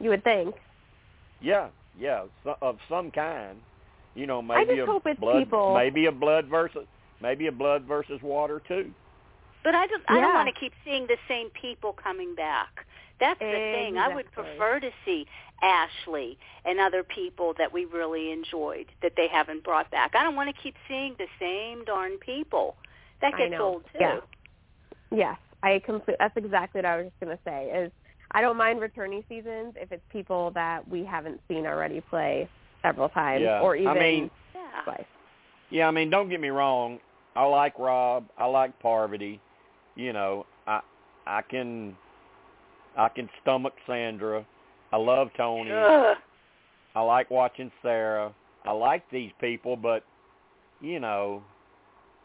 You 0.00 0.10
would 0.10 0.22
think. 0.24 0.54
Yeah, 1.40 1.68
yeah, 1.98 2.24
so, 2.44 2.54
of 2.62 2.76
some 2.88 3.10
kind. 3.10 3.58
You 4.18 4.26
know, 4.26 4.40
I 4.40 4.64
maybe 4.64 4.76
just 4.76 4.88
a 4.88 4.92
hope 4.92 5.06
it's 5.06 5.20
blood, 5.20 5.44
people- 5.44 5.74
maybe 5.74 6.06
a 6.06 6.12
blood 6.12 6.46
versus 6.46 6.86
maybe 7.22 7.46
a 7.46 7.52
blood 7.52 7.84
versus 7.84 8.20
water 8.20 8.60
too. 8.66 8.92
But 9.62 9.74
I 9.74 9.86
don't. 9.86 10.02
I 10.08 10.20
don't 10.20 10.34
want 10.34 10.52
to 10.52 10.58
keep 10.58 10.72
seeing 10.84 11.06
the 11.06 11.16
same 11.28 11.50
people 11.50 11.92
coming 11.92 12.34
back. 12.34 12.84
That's 13.20 13.38
the 13.38 13.46
thing. 13.46 13.98
I 13.98 14.14
would 14.14 14.30
prefer 14.32 14.80
to 14.80 14.90
see 15.04 15.26
Ashley 15.62 16.38
and 16.64 16.78
other 16.78 17.02
people 17.02 17.54
that 17.58 17.72
we 17.72 17.84
really 17.84 18.30
enjoyed 18.30 18.86
that 19.02 19.12
they 19.16 19.26
haven't 19.28 19.64
brought 19.64 19.90
back. 19.90 20.14
I 20.14 20.22
don't 20.22 20.36
want 20.36 20.54
to 20.54 20.62
keep 20.62 20.74
seeing 20.86 21.16
the 21.18 21.26
same 21.38 21.84
darn 21.84 22.18
people. 22.18 22.76
That 23.20 23.36
gets 23.36 23.54
old 23.60 23.84
too. 23.92 23.98
Yeah. 24.00 24.20
Yes, 25.10 25.38
I 25.62 25.80
complete. 25.84 26.16
That's 26.18 26.36
exactly 26.36 26.78
what 26.78 26.86
I 26.86 26.96
was 26.98 27.06
just 27.06 27.20
gonna 27.20 27.38
say. 27.44 27.70
Is 27.70 27.92
I 28.32 28.40
don't 28.40 28.56
mind 28.56 28.80
returning 28.80 29.24
seasons 29.28 29.74
if 29.76 29.90
it's 29.90 30.02
people 30.10 30.50
that 30.52 30.86
we 30.88 31.04
haven't 31.04 31.40
seen 31.48 31.66
already 31.66 32.00
play 32.00 32.48
several 32.82 33.08
times, 33.08 33.42
Yeah. 33.42 33.60
or 33.60 33.76
even 33.76 33.88
I 33.88 33.94
mean, 33.98 34.30
Yeah. 34.54 34.82
twice. 34.84 35.06
Yeah, 35.70 35.88
I 35.88 35.90
mean, 35.90 36.10
don't 36.10 36.28
get 36.28 36.40
me 36.40 36.48
wrong. 36.48 37.00
I 37.36 37.44
like 37.44 37.78
Rob. 37.78 38.28
I 38.38 38.46
like 38.46 38.78
Parvati. 38.80 39.40
You 39.94 40.12
know, 40.12 40.46
I 40.66 40.80
I 41.26 41.42
can 41.42 41.96
I 42.96 43.08
can 43.08 43.28
stomach 43.42 43.74
Sandra. 43.86 44.44
I 44.92 44.96
love 44.96 45.28
Tony. 45.36 45.70
Ugh. 45.70 46.16
I 46.94 47.00
like 47.00 47.30
watching 47.30 47.70
Sarah. 47.82 48.32
I 48.64 48.72
like 48.72 49.08
these 49.10 49.30
people, 49.40 49.76
but 49.76 50.04
you 50.80 51.00
know, 51.00 51.42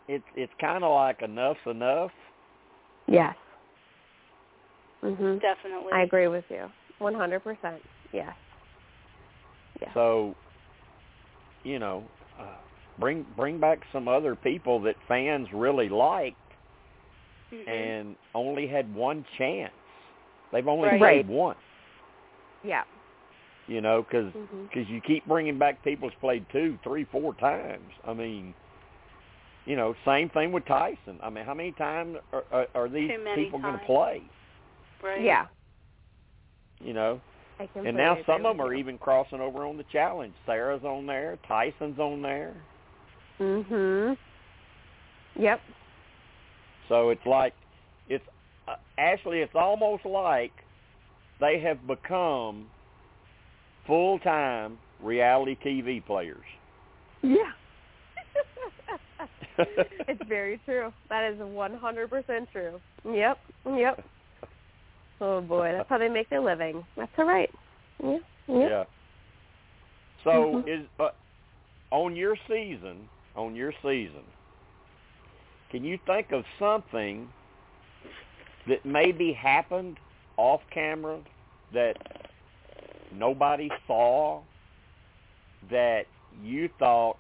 it's 0.07 0.23
it's 0.35 0.53
kind 0.59 0.83
of 0.83 0.91
like 0.93 1.21
enough's 1.21 1.57
enough. 1.65 2.11
Yes. 3.07 3.35
Mhm. 5.03 5.41
Definitely. 5.41 5.91
I 5.93 6.03
agree 6.03 6.27
with 6.27 6.45
you. 6.49 6.71
One 6.99 7.13
hundred 7.13 7.41
percent. 7.43 7.81
Yes. 8.13 8.33
Yes. 9.83 9.91
So, 9.93 10.35
you 11.63 11.79
know, 11.79 12.03
uh, 12.39 12.55
bring 12.99 13.25
bring 13.35 13.59
back 13.59 13.79
some 13.91 14.07
other 14.07 14.35
people 14.35 14.79
that 14.81 14.95
fans 15.07 15.47
really 15.53 15.89
liked 15.89 16.37
Mhm. 17.51 17.67
and 17.67 18.15
only 18.33 18.67
had 18.67 18.93
one 18.95 19.25
chance. 19.37 19.73
They've 20.51 20.67
only 20.67 20.89
Right. 20.89 20.99
played 20.99 21.27
once. 21.27 21.59
yeah. 22.63 22.83
You 23.67 23.81
know, 23.81 24.03
because 24.03 24.33
Mhm. 24.33 24.89
you 24.89 25.01
keep 25.01 25.25
bringing 25.25 25.57
back 25.57 25.81
people 25.83 26.07
that's 26.07 26.19
played 26.19 26.47
two, 26.49 26.77
three, 26.77 27.03
four 27.05 27.33
times. 27.33 27.91
I 28.05 28.13
mean, 28.13 28.53
you 29.65 29.75
know, 29.75 29.93
same 30.05 30.29
thing 30.29 30.51
with 30.51 30.65
Tyson. 30.65 31.19
I 31.21 31.29
mean, 31.29 31.45
how 31.45 31.53
many 31.53 31.71
times 31.73 32.17
are, 32.31 32.43
are, 32.51 32.67
are 32.75 32.89
these 32.89 33.11
people 33.35 33.59
going 33.59 33.77
to 33.79 33.85
play? 33.85 34.21
right. 35.01 35.21
Yeah. 35.21 35.47
You 36.79 36.93
know, 36.93 37.01
I 37.01 37.01
completely 37.01 37.32
and 37.75 37.97
now 37.97 38.17
some 38.25 38.45
of 38.45 38.57
them 38.57 38.65
are 38.65 38.73
you. 38.73 38.79
even 38.79 38.97
crossing 38.97 39.39
over 39.39 39.65
on 39.65 39.77
the 39.77 39.85
challenge. 39.91 40.33
Sarah's 40.45 40.83
on 40.83 41.05
there, 41.05 41.37
Tyson's 41.47 41.99
on 41.99 42.21
there. 42.21 42.53
Mhm. 43.39 44.17
Yep. 45.35 45.61
So 46.89 47.09
it's 47.09 47.25
like 47.25 47.53
it's 48.07 48.23
uh, 48.67 48.75
actually 48.97 49.39
it's 49.39 49.55
almost 49.55 50.05
like 50.05 50.51
they 51.39 51.59
have 51.59 51.85
become 51.87 52.67
full-time 53.87 54.77
reality 55.01 55.57
TV 55.65 56.05
players. 56.05 56.45
Yeah. 57.21 57.51
it's 60.07 60.21
very 60.27 60.59
true. 60.65 60.91
That 61.09 61.31
is 61.31 61.39
100% 61.39 62.51
true. 62.51 62.79
Yep. 63.05 63.37
Yep. 63.65 64.05
Oh 65.21 65.41
boy, 65.41 65.71
that's 65.71 65.89
how 65.89 65.97
they 65.97 66.09
make 66.09 66.29
their 66.29 66.41
living. 66.41 66.85
That's 66.97 67.11
all 67.17 67.25
right. 67.25 67.49
Yeah. 68.03 68.17
Yep. 68.47 68.69
Yeah. 68.69 68.83
So 70.23 70.31
Mhm. 70.31 70.67
is 70.67 70.87
uh, 70.99 71.09
on 71.91 72.15
your 72.15 72.35
season, 72.47 73.09
on 73.35 73.55
your 73.55 73.73
season, 73.81 74.23
can 75.69 75.83
you 75.83 75.97
think 76.05 76.31
of 76.31 76.45
something 76.59 77.31
that 78.67 78.85
maybe 78.85 79.33
happened 79.33 79.99
off 80.37 80.61
camera 80.71 81.19
that 81.73 81.97
nobody 83.11 83.69
saw 83.87 84.41
that 85.69 86.07
you 86.41 86.67
thought, 86.79 87.17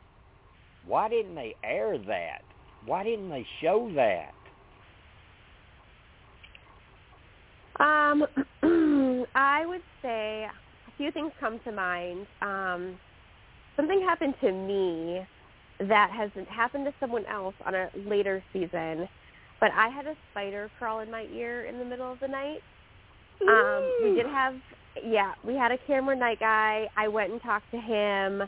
why 0.85 1.07
didn't 1.09 1.35
they 1.35 1.55
air 1.63 1.97
that? 1.97 2.43
why 2.85 3.03
didn't 3.03 3.29
they 3.29 3.45
show 3.61 3.91
that? 3.95 4.33
Um, 7.79 8.25
I 9.35 9.65
would 9.65 9.81
say 10.01 10.45
a 10.45 10.97
few 10.97 11.11
things 11.11 11.31
come 11.39 11.59
to 11.65 11.71
mind. 11.71 12.27
Um, 12.41 12.97
something 13.75 14.01
happened 14.01 14.35
to 14.41 14.51
me 14.51 15.25
that 15.79 16.11
has 16.11 16.29
happened 16.49 16.85
to 16.85 16.93
someone 16.99 17.25
else 17.25 17.55
on 17.65 17.73
a 17.73 17.89
later 18.07 18.43
season, 18.53 19.07
but 19.59 19.71
I 19.71 19.89
had 19.89 20.05
a 20.05 20.15
spider 20.31 20.69
crawl 20.77 20.99
in 20.99 21.09
my 21.09 21.25
ear 21.33 21.65
in 21.65 21.79
the 21.79 21.85
middle 21.85 22.11
of 22.11 22.19
the 22.19 22.27
night. 22.27 22.59
Um, 23.41 23.91
we 24.03 24.15
did 24.15 24.27
have, 24.27 24.55
yeah, 25.03 25.33
we 25.45 25.55
had 25.55 25.71
a 25.71 25.77
camera 25.87 26.15
night 26.15 26.39
guy. 26.39 26.87
I 26.95 27.07
went 27.07 27.31
and 27.31 27.41
talked 27.41 27.69
to 27.71 27.77
him. 27.79 28.43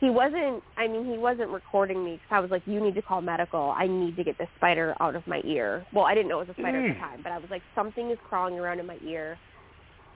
He 0.00 0.10
wasn't, 0.10 0.62
I 0.76 0.86
mean, 0.86 1.10
he 1.10 1.18
wasn't 1.18 1.50
recording 1.50 2.04
me 2.04 2.12
because 2.12 2.28
I 2.30 2.40
was 2.40 2.50
like, 2.50 2.62
you 2.66 2.80
need 2.80 2.94
to 2.94 3.02
call 3.02 3.20
medical. 3.20 3.74
I 3.76 3.88
need 3.88 4.16
to 4.16 4.22
get 4.22 4.38
this 4.38 4.48
spider 4.56 4.94
out 5.00 5.16
of 5.16 5.26
my 5.26 5.40
ear. 5.44 5.84
Well, 5.92 6.04
I 6.04 6.14
didn't 6.14 6.28
know 6.28 6.40
it 6.40 6.46
was 6.48 6.56
a 6.56 6.60
spider 6.60 6.78
at 6.78 6.94
the 6.94 6.94
mm. 6.94 7.00
time, 7.00 7.20
but 7.22 7.32
I 7.32 7.38
was 7.38 7.50
like, 7.50 7.62
something 7.74 8.10
is 8.10 8.18
crawling 8.28 8.60
around 8.60 8.78
in 8.78 8.86
my 8.86 8.98
ear 9.04 9.36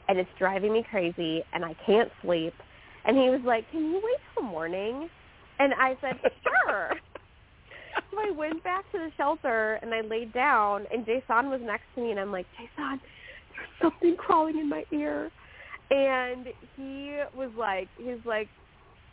and 0.08 0.18
it's 0.18 0.30
driving 0.38 0.72
me 0.72 0.84
crazy 0.88 1.42
and 1.52 1.64
I 1.64 1.74
can't 1.84 2.10
sleep. 2.22 2.54
And 3.04 3.16
he 3.16 3.28
was 3.30 3.40
like, 3.44 3.68
can 3.72 3.80
you 3.90 3.94
wait 3.94 4.18
till 4.34 4.44
morning? 4.44 5.08
And 5.58 5.74
I 5.74 5.96
said, 6.00 6.20
sure. 6.66 6.90
so 8.10 8.18
I 8.20 8.30
went 8.30 8.62
back 8.62 8.84
to 8.92 8.98
the 8.98 9.10
shelter 9.16 9.80
and 9.82 9.92
I 9.92 10.02
laid 10.02 10.32
down 10.32 10.86
and 10.92 11.04
Jason 11.04 11.50
was 11.50 11.60
next 11.62 11.84
to 11.96 12.02
me 12.02 12.12
and 12.12 12.20
I'm 12.20 12.30
like, 12.30 12.46
Jason, 12.52 13.00
there's 13.56 13.68
something 13.82 14.16
crawling 14.16 14.58
in 14.58 14.68
my 14.68 14.84
ear. 14.92 15.30
And 15.90 16.46
he 16.76 17.20
was 17.36 17.50
like, 17.58 17.88
he's 17.98 18.24
like, 18.24 18.48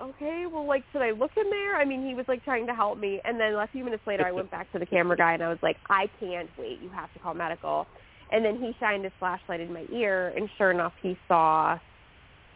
okay, 0.01 0.45
well, 0.51 0.67
like, 0.67 0.83
should 0.91 1.01
I 1.01 1.11
look 1.11 1.31
in 1.37 1.49
there? 1.49 1.75
I 1.77 1.85
mean, 1.85 2.05
he 2.05 2.13
was 2.15 2.25
like 2.27 2.43
trying 2.43 2.67
to 2.67 2.73
help 2.73 2.97
me. 2.99 3.21
And 3.25 3.39
then 3.39 3.53
a 3.53 3.67
few 3.71 3.83
minutes 3.83 4.03
later, 4.07 4.25
I 4.25 4.31
went 4.31 4.49
back 4.51 4.71
to 4.71 4.79
the 4.79 4.85
camera 4.85 5.17
guy 5.17 5.33
and 5.33 5.43
I 5.43 5.49
was 5.49 5.59
like, 5.61 5.77
I 5.89 6.09
can't 6.19 6.49
wait. 6.57 6.79
You 6.81 6.89
have 6.89 7.11
to 7.13 7.19
call 7.19 7.33
medical. 7.33 7.87
And 8.31 8.45
then 8.45 8.55
he 8.57 8.73
shined 8.79 9.03
his 9.03 9.13
flashlight 9.19 9.59
in 9.59 9.73
my 9.73 9.85
ear, 9.91 10.33
and 10.37 10.47
sure 10.57 10.71
enough, 10.71 10.93
he 11.01 11.17
saw 11.27 11.79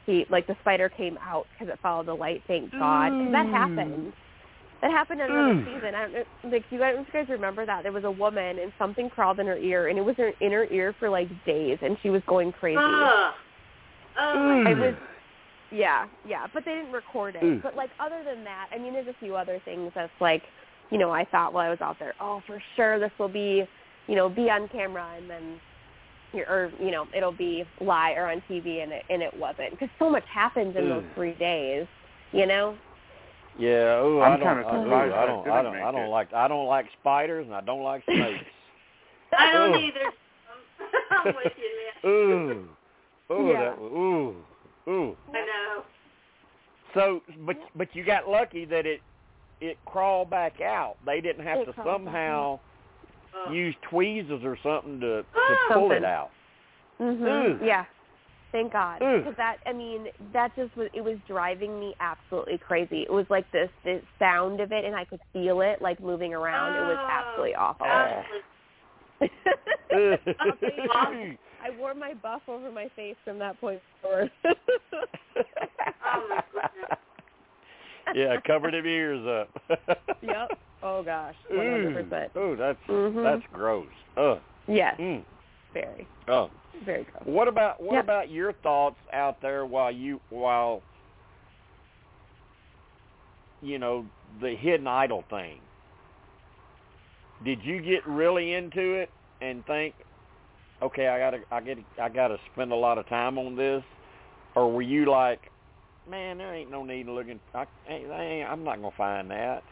he 0.05 0.25
like 0.29 0.45
the 0.47 0.55
spider 0.61 0.89
came 0.89 1.17
out 1.25 1.47
because 1.51 1.73
it 1.73 1.79
followed 1.81 2.05
the 2.07 2.13
light. 2.13 2.43
Thank 2.47 2.71
God, 2.71 3.09
'Cause 3.17 3.31
that 3.31 3.47
happened. 3.47 4.13
That 4.81 4.91
happened 4.91 5.21
in 5.21 5.31
another 5.31 5.53
Mm. 5.55 5.65
season. 5.65 5.95
I 5.95 6.01
don't 6.01 6.13
know, 6.13 6.23
like 6.51 6.65
you 6.69 6.77
guys, 6.77 6.95
you 6.97 7.05
guys 7.13 7.29
remember 7.29 7.65
that 7.65 7.83
there 7.83 7.91
was 7.93 8.03
a 8.03 8.11
woman 8.11 8.59
and 8.59 8.71
something 8.77 9.09
crawled 9.09 9.39
in 9.39 9.47
her 9.47 9.57
ear, 9.57 9.87
and 9.87 9.97
it 9.97 10.03
was 10.03 10.15
in 10.19 10.51
her 10.51 10.65
ear 10.65 10.93
for 10.99 11.09
like 11.09 11.29
days, 11.45 11.79
and 11.81 11.97
she 12.03 12.09
was 12.09 12.21
going 12.27 12.51
crazy. 12.51 12.79
Ugh. 12.81 13.33
Oh 14.19 14.37
my 14.39 14.69
I 14.69 14.73
Mm. 14.75 14.79
was, 14.79 14.95
yeah, 15.73 16.07
yeah, 16.27 16.47
but 16.53 16.63
they 16.65 16.71
didn't 16.71 16.91
record 16.91 17.35
it. 17.35 17.43
Mm. 17.43 17.63
But 17.63 17.75
like 17.75 17.89
other 17.99 18.23
than 18.23 18.43
that, 18.43 18.67
I 18.73 18.77
mean, 18.77 18.93
there's 18.93 19.07
a 19.07 19.15
few 19.19 19.35
other 19.35 19.59
things 19.65 19.91
that's 19.95 20.11
like, 20.21 20.43
you 20.91 20.97
know, 20.97 21.11
I 21.11 21.25
thought 21.25 21.53
while 21.53 21.65
I 21.65 21.69
was 21.69 21.81
out 21.81 21.97
there, 21.99 22.13
oh, 22.21 22.41
for 22.45 22.61
sure 22.75 22.99
this 22.99 23.11
will 23.17 23.29
be, 23.29 23.63
you 24.07 24.15
know, 24.15 24.29
be 24.29 24.49
on 24.49 24.67
camera, 24.69 25.15
and 25.17 25.29
then, 25.29 25.59
you're- 26.33 26.45
or 26.47 26.71
you 26.79 26.91
know, 26.91 27.07
it'll 27.15 27.31
be 27.31 27.63
live 27.81 28.17
or 28.17 28.29
on 28.29 28.41
TV, 28.49 28.83
and 28.83 28.91
it 28.91 29.03
and 29.09 29.21
it 29.21 29.33
wasn't 29.35 29.71
because 29.71 29.89
so 29.99 30.09
much 30.09 30.25
happens 30.31 30.75
in 30.75 30.89
those 30.89 31.03
Mm. 31.03 31.15
three 31.15 31.33
days, 31.33 31.87
you 32.31 32.45
know. 32.45 32.75
Yeah, 33.57 34.01
ooh, 34.01 34.21
I'm 34.21 34.33
I 34.33 34.37
don't, 34.37 34.47
kinda 34.47 34.67
I, 34.67 34.75
ooh, 34.77 34.83
surprised 34.83 35.13
I 35.13 35.25
don't, 35.25 35.47
I 35.47 35.61
didn't 35.61 35.73
don't, 35.73 35.83
I 35.83 35.91
don't 35.91 36.09
like, 36.09 36.33
I 36.33 36.47
don't 36.47 36.65
like 36.65 36.85
spiders, 36.99 37.45
and 37.45 37.55
I 37.55 37.61
don't 37.61 37.83
like 37.83 38.03
snakes. 38.09 38.43
I 39.37 39.51
don't 39.51 39.75
Ugh. 39.75 39.81
either. 39.81 40.11
I'm 41.11 41.35
with 41.35 41.53
you, 41.57 41.69
man. 42.03 42.11
ooh, 42.11 42.67
ooh, 43.31 43.51
Yeah. 43.51 43.59
that, 43.59 43.77
ooh, 43.79 44.35
ooh. 44.87 45.15
I 45.29 45.31
know. 45.33 45.83
So, 46.93 47.21
but 47.45 47.57
but 47.75 47.87
you 47.93 48.03
got 48.05 48.29
lucky 48.29 48.65
that 48.65 48.85
it 48.85 49.01
it 49.61 49.77
crawled 49.85 50.29
back 50.29 50.61
out. 50.61 50.95
They 51.05 51.21
didn't 51.21 51.45
have 51.45 51.59
It 51.59 51.65
to 51.65 51.73
somehow 51.83 52.59
use 53.51 53.75
tweezers 53.89 54.43
or 54.43 54.57
something 54.63 54.99
to 54.99 55.23
to 55.23 55.55
pull 55.73 55.91
it 55.91 55.95
Something. 55.95 56.05
out. 56.05 56.29
hmm 56.99 57.25
Ugh. 57.25 57.59
Yeah. 57.63 57.85
Thank 58.51 58.71
God, 58.73 59.01
Ugh. 59.01 59.17
because 59.23 59.35
that 59.37 59.57
I 59.65 59.73
mean 59.73 60.09
that 60.31 60.55
just 60.55 60.77
was 60.77 60.87
it 60.93 61.01
was 61.01 61.17
driving 61.27 61.79
me 61.79 61.95
absolutely 61.99 62.59
crazy. 62.59 63.01
It 63.01 63.11
was 63.11 63.25
like 63.31 63.51
this 63.51 63.71
the 63.83 63.99
sound 64.19 64.59
of 64.59 64.71
it, 64.71 64.85
and 64.85 64.95
I 64.95 65.05
could 65.05 65.21
feel 65.33 65.61
it 65.61 65.81
like 65.81 65.99
moving 65.99 66.35
around. 66.35 66.75
It 66.75 66.81
was 66.81 66.97
Oh. 66.99 67.07
absolutely 67.09 67.55
awful. 67.55 67.87
Absolutely. 67.87 68.43
I'll 71.63 71.69
tell 71.69 71.75
you 71.75 71.81
what, 71.81 71.89
Ooh. 71.91 71.93
I 71.93 71.93
wore 71.93 71.93
my 71.93 72.13
buff 72.13 72.41
over 72.47 72.71
my 72.71 72.89
face 72.95 73.15
from 73.23 73.39
that 73.39 73.59
point 73.59 73.79
forward. 74.01 74.31
Oh, 74.45 76.39
yeah, 78.15 78.35
covered 78.45 78.73
his 78.73 78.85
ears 78.85 79.25
up. 79.27 79.79
yep. 80.21 80.57
Oh 80.81 81.01
gosh, 81.03 81.35
one 81.49 81.65
Ooh, 81.65 81.71
hundred 81.71 82.09
percent. 82.09 82.31
ooh, 82.37 82.55
that's 82.57 82.79
Mhm. 82.89 83.23
that's 83.23 83.43
gross. 83.53 83.87
Ugh. 84.17 84.39
Yes, 84.67 84.95
Mm. 84.99 85.23
very, 85.73 86.07
Oh. 86.27 86.49
very 86.85 87.03
gross. 87.05 87.23
What 87.25 87.47
about 87.47 87.81
what 87.81 87.99
about 87.99 88.29
your 88.29 88.53
thoughts 88.53 88.97
out 89.13 89.41
there 89.41 89.65
while 89.65 89.91
you 89.91 90.19
while 90.29 90.81
you 93.61 93.79
know 93.79 94.05
the 94.41 94.55
hidden 94.55 94.87
idol 94.87 95.23
thing? 95.29 95.59
Did 97.45 97.59
you 97.63 97.81
get 97.81 98.05
really 98.07 98.53
into 98.53 98.93
it 98.93 99.09
and 99.41 99.65
think, 99.65 99.95
okay, 100.83 101.07
I 101.07 101.19
gotta 101.19 101.39
I 101.51 101.61
get 101.61 101.77
I 102.01 102.09
gotta 102.09 102.37
spend 102.53 102.71
a 102.71 102.75
lot 102.75 102.97
of 102.97 103.07
time 103.07 103.37
on 103.37 103.55
this, 103.55 103.83
or 104.55 104.71
were 104.71 104.81
you 104.81 105.09
like, 105.09 105.39
man, 106.09 106.37
there 106.37 106.53
ain't 106.53 106.71
no 106.71 106.83
need 106.83 107.07
in 107.07 107.15
looking. 107.15 107.39
I, 107.53 107.65
ain't, 107.89 108.11
I 108.11 108.23
ain't, 108.23 108.49
I'm 108.49 108.63
not 108.63 108.77
gonna 108.77 108.95
find 108.95 109.31
that. 109.31 109.63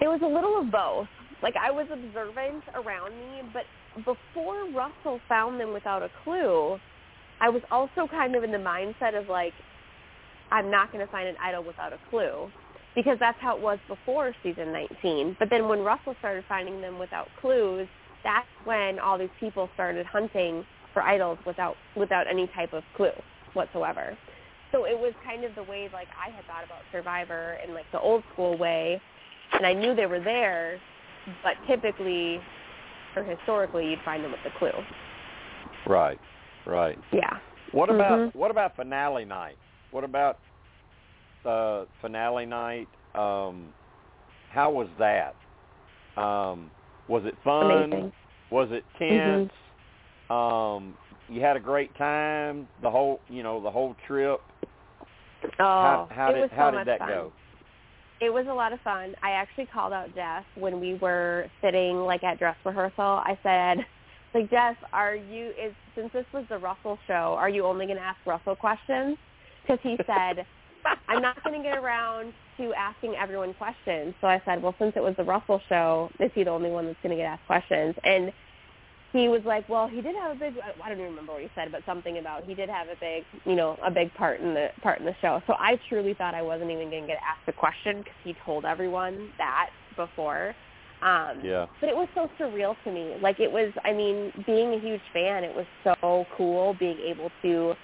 It 0.00 0.08
was 0.08 0.20
a 0.22 0.26
little 0.26 0.60
of 0.60 0.70
both. 0.70 1.08
Like 1.42 1.54
I 1.56 1.70
was 1.70 1.86
observant 1.92 2.64
around 2.74 3.12
me, 3.12 3.42
but 3.52 3.64
before 4.04 4.70
Russell 4.74 5.20
found 5.28 5.58
them 5.60 5.72
without 5.72 6.02
a 6.02 6.10
clue, 6.22 6.78
I 7.40 7.48
was 7.48 7.62
also 7.70 8.06
kind 8.10 8.34
of 8.34 8.44
in 8.44 8.52
the 8.52 8.58
mindset 8.58 9.18
of 9.18 9.28
like, 9.28 9.52
I'm 10.50 10.70
not 10.70 10.92
going 10.92 11.04
to 11.04 11.10
find 11.10 11.28
an 11.28 11.36
idol 11.42 11.64
without 11.64 11.92
a 11.92 11.98
clue, 12.10 12.50
because 12.94 13.16
that's 13.18 13.38
how 13.40 13.56
it 13.56 13.62
was 13.62 13.78
before 13.88 14.34
season 14.42 14.72
19. 14.72 15.36
But 15.38 15.50
then 15.50 15.68
when 15.68 15.80
Russell 15.80 16.14
started 16.18 16.44
finding 16.48 16.80
them 16.80 16.98
without 16.98 17.28
clues, 17.40 17.88
that's 18.26 18.48
when 18.64 18.98
all 18.98 19.16
these 19.16 19.30
people 19.38 19.70
started 19.74 20.04
hunting 20.04 20.64
for 20.92 21.02
idols 21.02 21.38
without 21.46 21.76
without 21.96 22.26
any 22.28 22.48
type 22.48 22.72
of 22.72 22.82
clue 22.96 23.12
whatsoever. 23.54 24.18
So 24.72 24.84
it 24.84 24.98
was 24.98 25.12
kind 25.24 25.44
of 25.44 25.54
the 25.54 25.62
way 25.62 25.88
like 25.92 26.08
I 26.18 26.34
had 26.34 26.44
thought 26.46 26.64
about 26.64 26.80
Survivor 26.90 27.58
in 27.64 27.72
like 27.72 27.86
the 27.92 28.00
old 28.00 28.24
school 28.32 28.58
way, 28.58 29.00
and 29.52 29.64
I 29.64 29.72
knew 29.72 29.94
they 29.94 30.06
were 30.06 30.20
there, 30.20 30.80
but 31.44 31.54
typically 31.68 32.40
or 33.14 33.22
historically 33.22 33.90
you'd 33.90 34.00
find 34.04 34.24
them 34.24 34.32
with 34.32 34.40
a 34.44 34.58
clue. 34.58 34.72
Right. 35.86 36.20
Right. 36.66 36.98
Yeah. 37.12 37.38
What 37.70 37.90
about 37.90 38.18
Mhm. 38.18 38.34
what 38.34 38.50
about 38.50 38.74
finale 38.74 39.24
night? 39.24 39.56
What 39.92 40.02
about 40.02 40.38
uh, 41.44 41.84
finale 42.00 42.44
night? 42.44 42.88
Um, 43.14 43.72
how 44.50 44.70
was 44.70 44.88
that? 44.98 45.36
Um, 46.16 46.70
was 47.08 47.24
it 47.24 47.34
fun? 47.44 47.70
Amazing. 47.70 48.12
Was 48.50 48.68
it 48.70 48.84
tense? 48.98 49.50
Um, 50.30 50.94
you 51.28 51.40
had 51.40 51.56
a 51.56 51.60
great 51.60 51.96
time. 51.96 52.68
The 52.82 52.90
whole 52.90 53.20
you 53.28 53.42
know 53.42 53.62
the 53.62 53.70
whole 53.70 53.94
trip. 54.06 54.40
Oh, 55.44 55.48
how 55.58 56.08
how 56.10 56.30
it 56.30 56.34
did 56.34 56.40
was 56.40 56.50
how 56.54 56.68
so 56.68 56.70
did 56.72 56.76
much 56.78 56.86
that 56.86 56.98
fun. 57.00 57.08
go? 57.08 57.32
It 58.20 58.32
was 58.32 58.46
a 58.48 58.54
lot 58.54 58.72
of 58.72 58.80
fun. 58.80 59.14
I 59.22 59.32
actually 59.32 59.66
called 59.66 59.92
out 59.92 60.14
Jeff 60.14 60.44
when 60.56 60.80
we 60.80 60.94
were 60.94 61.46
sitting 61.62 61.98
like 61.98 62.24
at 62.24 62.38
dress 62.38 62.56
rehearsal. 62.64 63.04
I 63.04 63.38
said, 63.42 63.84
like 64.34 64.50
Jeff, 64.50 64.76
are 64.92 65.14
you 65.14 65.48
is 65.50 65.74
since 65.94 66.10
this 66.12 66.24
was 66.32 66.44
the 66.48 66.58
Russell 66.58 66.98
show, 67.06 67.36
are 67.38 67.48
you 67.48 67.64
only 67.64 67.86
going 67.86 67.98
to 67.98 68.02
ask 68.02 68.18
Russell 68.26 68.56
questions? 68.56 69.18
Because 69.62 69.78
he 69.82 69.96
said, 70.06 70.46
I'm 71.08 71.20
not 71.20 71.42
going 71.42 71.60
to 71.60 71.68
get 71.68 71.76
around 71.76 72.32
to 72.58 72.72
asking 72.74 73.14
everyone 73.14 73.54
questions. 73.54 74.14
So 74.20 74.26
I 74.26 74.40
said, 74.44 74.62
well, 74.62 74.74
since 74.78 74.92
it 74.96 75.02
was 75.02 75.14
the 75.16 75.24
Russell 75.24 75.60
show, 75.68 76.10
is 76.20 76.30
he 76.34 76.44
the 76.44 76.50
only 76.50 76.70
one 76.70 76.86
that's 76.86 76.98
going 77.02 77.10
to 77.10 77.16
get 77.16 77.26
asked 77.26 77.46
questions? 77.46 77.94
And 78.04 78.32
he 79.12 79.28
was 79.28 79.42
like, 79.44 79.68
well, 79.68 79.88
he 79.88 80.00
did 80.02 80.14
have 80.14 80.36
a 80.36 80.38
big, 80.38 80.54
I 80.82 80.88
don't 80.88 80.98
even 80.98 81.10
remember 81.10 81.32
what 81.32 81.42
he 81.42 81.48
said, 81.54 81.72
but 81.72 81.82
something 81.86 82.18
about 82.18 82.44
he 82.44 82.54
did 82.54 82.68
have 82.68 82.88
a 82.88 82.96
big, 83.00 83.24
you 83.44 83.54
know, 83.54 83.78
a 83.84 83.90
big 83.90 84.12
part 84.14 84.40
in 84.40 84.52
the 84.52 84.68
part 84.82 85.00
in 85.00 85.06
the 85.06 85.14
show. 85.20 85.40
So 85.46 85.54
I 85.54 85.78
truly 85.88 86.14
thought 86.14 86.34
I 86.34 86.42
wasn't 86.42 86.70
even 86.70 86.90
going 86.90 87.02
to 87.02 87.08
get 87.08 87.18
asked 87.18 87.48
a 87.48 87.52
question 87.52 87.98
because 87.98 88.18
he 88.24 88.34
told 88.44 88.64
everyone 88.64 89.30
that 89.38 89.70
before. 89.96 90.54
Um, 91.02 91.40
Yeah. 91.42 91.66
But 91.80 91.88
it 91.88 91.96
was 91.96 92.08
so 92.14 92.28
surreal 92.38 92.74
to 92.84 92.90
me. 92.90 93.16
Like 93.22 93.40
it 93.40 93.50
was, 93.50 93.72
I 93.84 93.92
mean, 93.92 94.32
being 94.46 94.74
a 94.74 94.80
huge 94.80 95.02
fan, 95.12 95.44
it 95.44 95.54
was 95.54 95.66
so 95.84 96.26
cool 96.36 96.74
being 96.78 96.98
able 96.98 97.30
to 97.42 97.74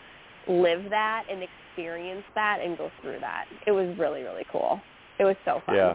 live 0.49 0.91
that 0.91 1.25
and 1.31 1.43
experience 1.73 2.25
that 2.35 2.59
and 2.63 2.77
go 2.77 2.91
through 3.01 3.19
that. 3.21 3.47
It 3.67 3.73
was 3.73 3.97
really, 3.99 4.23
really 4.23 4.45
cool. 4.51 4.81
It 5.19 5.25
was 5.25 5.37
so 5.45 5.61
fun. 5.67 5.75
Yeah. 5.77 5.95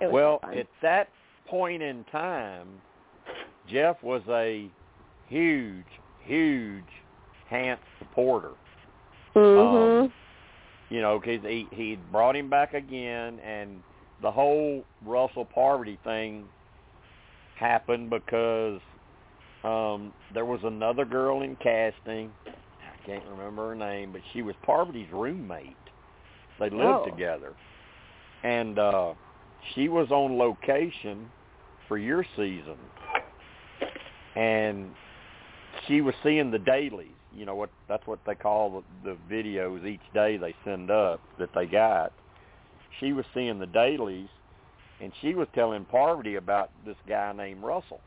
It 0.00 0.06
was 0.06 0.12
Well, 0.12 0.38
so 0.42 0.48
fun. 0.48 0.58
at 0.58 0.66
that 0.82 1.08
point 1.46 1.82
in 1.82 2.04
time, 2.10 2.68
Jeff 3.70 3.96
was 4.02 4.22
a 4.28 4.70
huge, 5.28 5.84
huge 6.24 6.84
Hantz 7.50 7.78
supporter. 7.98 8.52
Mm-hmm. 9.34 10.02
um, 10.04 10.12
You 10.88 11.00
know, 11.00 11.18
because 11.18 11.40
he 11.42 11.66
he 11.72 11.98
brought 12.10 12.36
him 12.36 12.48
back 12.48 12.74
again, 12.74 13.38
and 13.40 13.80
the 14.22 14.30
whole 14.30 14.84
Russell 15.04 15.44
Parvati 15.44 15.98
thing 16.04 16.44
happened 17.58 18.08
because 18.10 18.80
um 19.64 20.12
there 20.32 20.44
was 20.44 20.60
another 20.62 21.04
girl 21.04 21.42
in 21.42 21.56
casting. 21.56 22.30
Can't 23.06 23.24
remember 23.30 23.68
her 23.68 23.74
name, 23.76 24.12
but 24.12 24.20
she 24.32 24.42
was 24.42 24.54
Parvati's 24.64 25.10
roommate. 25.12 25.76
They 26.58 26.70
lived 26.70 26.82
Oh. 26.82 27.04
together. 27.04 27.54
And 28.42 28.78
uh 28.78 29.14
she 29.74 29.88
was 29.88 30.10
on 30.10 30.36
location 30.38 31.30
for 31.88 31.98
your 31.98 32.24
season. 32.36 32.76
And 34.34 34.90
she 35.86 36.00
was 36.00 36.14
seeing 36.22 36.50
the 36.50 36.58
dailies. 36.58 37.10
You 37.34 37.46
know 37.46 37.54
what? 37.54 37.70
That's 37.88 38.06
what 38.06 38.18
they 38.26 38.34
call 38.34 38.82
the, 39.04 39.10
the 39.10 39.34
videos 39.34 39.86
each 39.86 40.00
day 40.14 40.36
they 40.36 40.54
send 40.64 40.90
up 40.90 41.20
that 41.38 41.50
they 41.54 41.66
got. 41.66 42.12
She 43.00 43.12
was 43.12 43.26
seeing 43.34 43.58
the 43.58 43.66
dailies, 43.66 44.28
and 45.02 45.12
she 45.20 45.34
was 45.34 45.46
telling 45.54 45.84
Parvati 45.84 46.36
about 46.36 46.70
this 46.86 46.96
guy 47.06 47.32
named 47.36 47.62
Russell. 47.62 48.00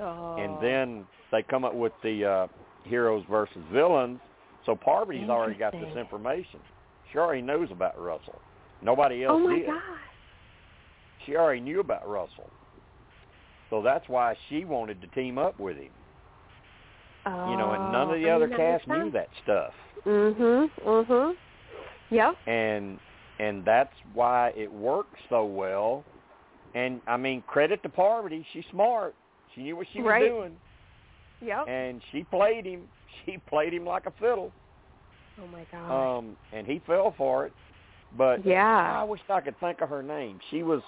Oh. 0.00 0.36
And 0.36 0.62
then 0.62 1.04
they 1.32 1.42
come 1.42 1.64
up 1.64 1.74
with 1.74 1.92
the 2.04 2.24
uh, 2.24 2.46
heroes 2.88 3.24
versus 3.30 3.62
villains. 3.72 4.18
So 4.66 4.74
Parvati's 4.74 5.28
already 5.28 5.58
got 5.58 5.72
this 5.72 5.94
information. 5.96 6.60
She 7.12 7.18
already 7.18 7.42
knows 7.42 7.68
about 7.70 7.98
Russell. 8.00 8.40
Nobody 8.82 9.24
else 9.24 9.40
oh 9.42 9.48
my 9.48 9.56
did. 9.58 9.66
gosh. 9.66 9.80
She 11.24 11.36
already 11.36 11.60
knew 11.60 11.80
about 11.80 12.08
Russell. 12.08 12.50
So 13.70 13.82
that's 13.82 14.08
why 14.08 14.34
she 14.48 14.64
wanted 14.64 15.00
to 15.02 15.06
team 15.08 15.38
up 15.38 15.58
with 15.60 15.76
him. 15.76 15.90
Oh, 17.26 17.50
You 17.50 17.56
know, 17.56 17.72
and 17.72 17.92
none 17.92 18.10
of 18.10 18.18
the 18.20 18.28
I 18.28 18.32
other 18.32 18.48
cast 18.48 18.86
knew 18.88 19.10
that 19.10 19.28
stuff. 19.42 19.72
Mhm. 20.04 20.70
Mhm. 20.84 21.36
Yep. 22.10 22.34
and 22.46 22.98
and 23.38 23.64
that's 23.64 23.92
why 24.14 24.48
it 24.56 24.72
worked 24.72 25.14
so 25.28 25.44
well. 25.44 26.04
And 26.74 27.00
I 27.06 27.16
mean, 27.16 27.42
credit 27.46 27.82
to 27.82 27.88
Parvati, 27.88 28.44
she's 28.52 28.64
smart. 28.70 29.14
She 29.54 29.62
knew 29.62 29.76
what 29.76 29.86
she 29.92 30.00
was 30.00 30.08
Right. 30.10 30.28
doing, 30.28 30.58
Yep. 31.40 31.68
and 31.68 32.00
she 32.12 32.24
played 32.24 32.64
him. 32.66 32.82
She 33.26 33.36
played 33.36 33.74
him 33.74 33.84
like 33.84 34.06
a 34.06 34.12
fiddle, 34.12 34.52
oh 35.42 35.46
my 35.48 35.66
god. 35.70 36.18
um, 36.18 36.36
and 36.52 36.66
he 36.66 36.80
fell 36.86 37.14
for 37.18 37.44
it. 37.46 37.52
But 38.16 38.46
yeah. 38.46 39.00
I 39.00 39.02
wish 39.02 39.20
I 39.28 39.40
could 39.40 39.58
think 39.60 39.80
of 39.82 39.88
her 39.90 40.02
name. 40.02 40.38
She 40.50 40.62
was 40.62 40.80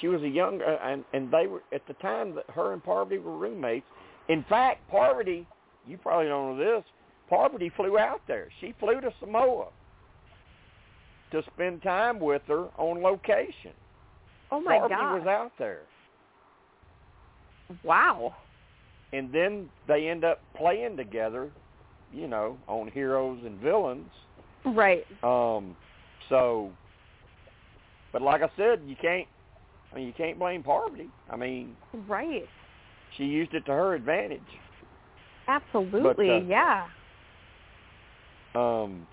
she 0.00 0.08
was 0.08 0.22
a 0.22 0.28
young 0.28 0.62
uh, 0.62 0.78
and 0.82 1.04
and 1.12 1.30
they 1.30 1.46
were 1.46 1.60
at 1.74 1.86
the 1.86 1.92
time 1.94 2.34
that 2.36 2.44
her 2.54 2.72
and 2.72 2.82
Parvati 2.82 3.18
were 3.18 3.36
roommates. 3.36 3.84
In 4.28 4.42
fact, 4.48 4.88
Parvati, 4.90 5.46
you 5.86 5.98
probably 5.98 6.28
don't 6.28 6.56
know 6.56 6.76
this. 6.76 6.84
Parvati 7.28 7.70
flew 7.76 7.98
out 7.98 8.22
there. 8.26 8.48
She 8.60 8.72
flew 8.80 9.00
to 9.00 9.12
Samoa 9.20 9.66
to 11.32 11.42
spend 11.54 11.82
time 11.82 12.20
with 12.20 12.42
her 12.48 12.68
on 12.78 13.02
location. 13.02 13.72
oh 14.50 14.60
my 14.60 14.78
Parvati 14.78 14.94
gosh. 14.94 15.18
was 15.20 15.26
out 15.28 15.52
there, 15.58 15.80
Wow. 17.84 18.34
And 19.12 19.32
then 19.32 19.68
they 19.88 20.08
end 20.08 20.24
up 20.24 20.40
playing 20.56 20.96
together. 20.96 21.50
You 22.14 22.28
know, 22.28 22.58
on 22.68 22.88
heroes 22.88 23.38
and 23.42 23.58
villains. 23.58 24.10
Right. 24.66 25.06
Um, 25.22 25.74
so, 26.28 26.70
but 28.12 28.20
like 28.20 28.42
I 28.42 28.50
said, 28.54 28.82
you 28.86 28.96
can't. 29.00 29.26
I 29.90 29.96
mean, 29.96 30.06
you 30.08 30.12
can't 30.12 30.38
blame 30.38 30.62
Parvati. 30.62 31.08
I 31.30 31.36
mean, 31.36 31.74
Right. 32.06 32.44
she 33.16 33.24
used 33.24 33.54
it 33.54 33.64
to 33.64 33.72
her 33.72 33.94
advantage. 33.94 34.40
Absolutely. 35.48 36.30
uh, 36.30 36.40
yeah. 36.40 36.86
Um, 38.54 39.06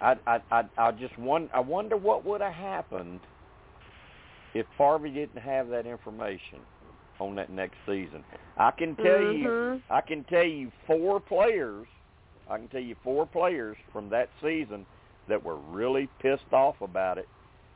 I 0.00 0.16
I 0.26 0.40
I 0.50 0.62
I 0.76 0.90
just 0.90 1.16
won. 1.18 1.48
I 1.54 1.60
wonder 1.60 1.96
what 1.96 2.24
would 2.24 2.40
have 2.40 2.52
happened 2.52 3.20
if 4.54 4.66
Parvati 4.76 5.12
didn't 5.14 5.40
have 5.40 5.68
that 5.68 5.86
information 5.86 6.58
on 7.20 7.34
that 7.36 7.50
next 7.50 7.76
season. 7.86 8.24
I 8.56 8.70
can 8.70 8.96
tell 8.96 9.20
you. 9.32 9.48
Mhm. 9.48 9.82
I 9.90 10.00
can 10.00 10.24
tell 10.24 10.44
you 10.44 10.70
four 10.86 11.20
players. 11.20 11.86
I 12.48 12.56
can 12.56 12.68
tell 12.68 12.80
you 12.80 12.96
four 12.96 13.26
players 13.26 13.76
from 13.92 14.08
that 14.10 14.28
season 14.42 14.86
that 15.28 15.42
were 15.42 15.56
really 15.56 16.08
pissed 16.18 16.52
off 16.52 16.80
about 16.80 17.18
it 17.18 17.28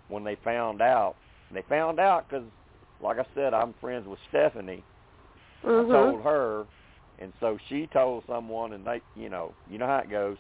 when 0.09 0.25
they 0.25 0.35
found 0.37 0.83
out. 0.83 1.17
And 1.49 1.57
they 1.57 1.63
found 1.63 2.01
out 2.01 2.29
because, 2.29 2.47
like 3.01 3.19
I 3.19 3.27
said, 3.35 3.55
I'm 3.55 3.75
friends 3.75 4.09
with 4.09 4.19
Stephanie. 4.29 4.83
Mhm. 5.63 5.89
I 5.89 5.93
told 5.93 6.23
her, 6.23 6.67
and 7.19 7.33
so 7.39 7.57
she 7.69 7.87
told 7.87 8.25
someone, 8.27 8.73
and 8.73 8.85
they, 8.85 9.01
you 9.15 9.29
know, 9.29 9.55
you 9.69 9.79
know 9.79 9.87
how 9.87 9.99
it 9.99 10.11
goes. 10.11 10.37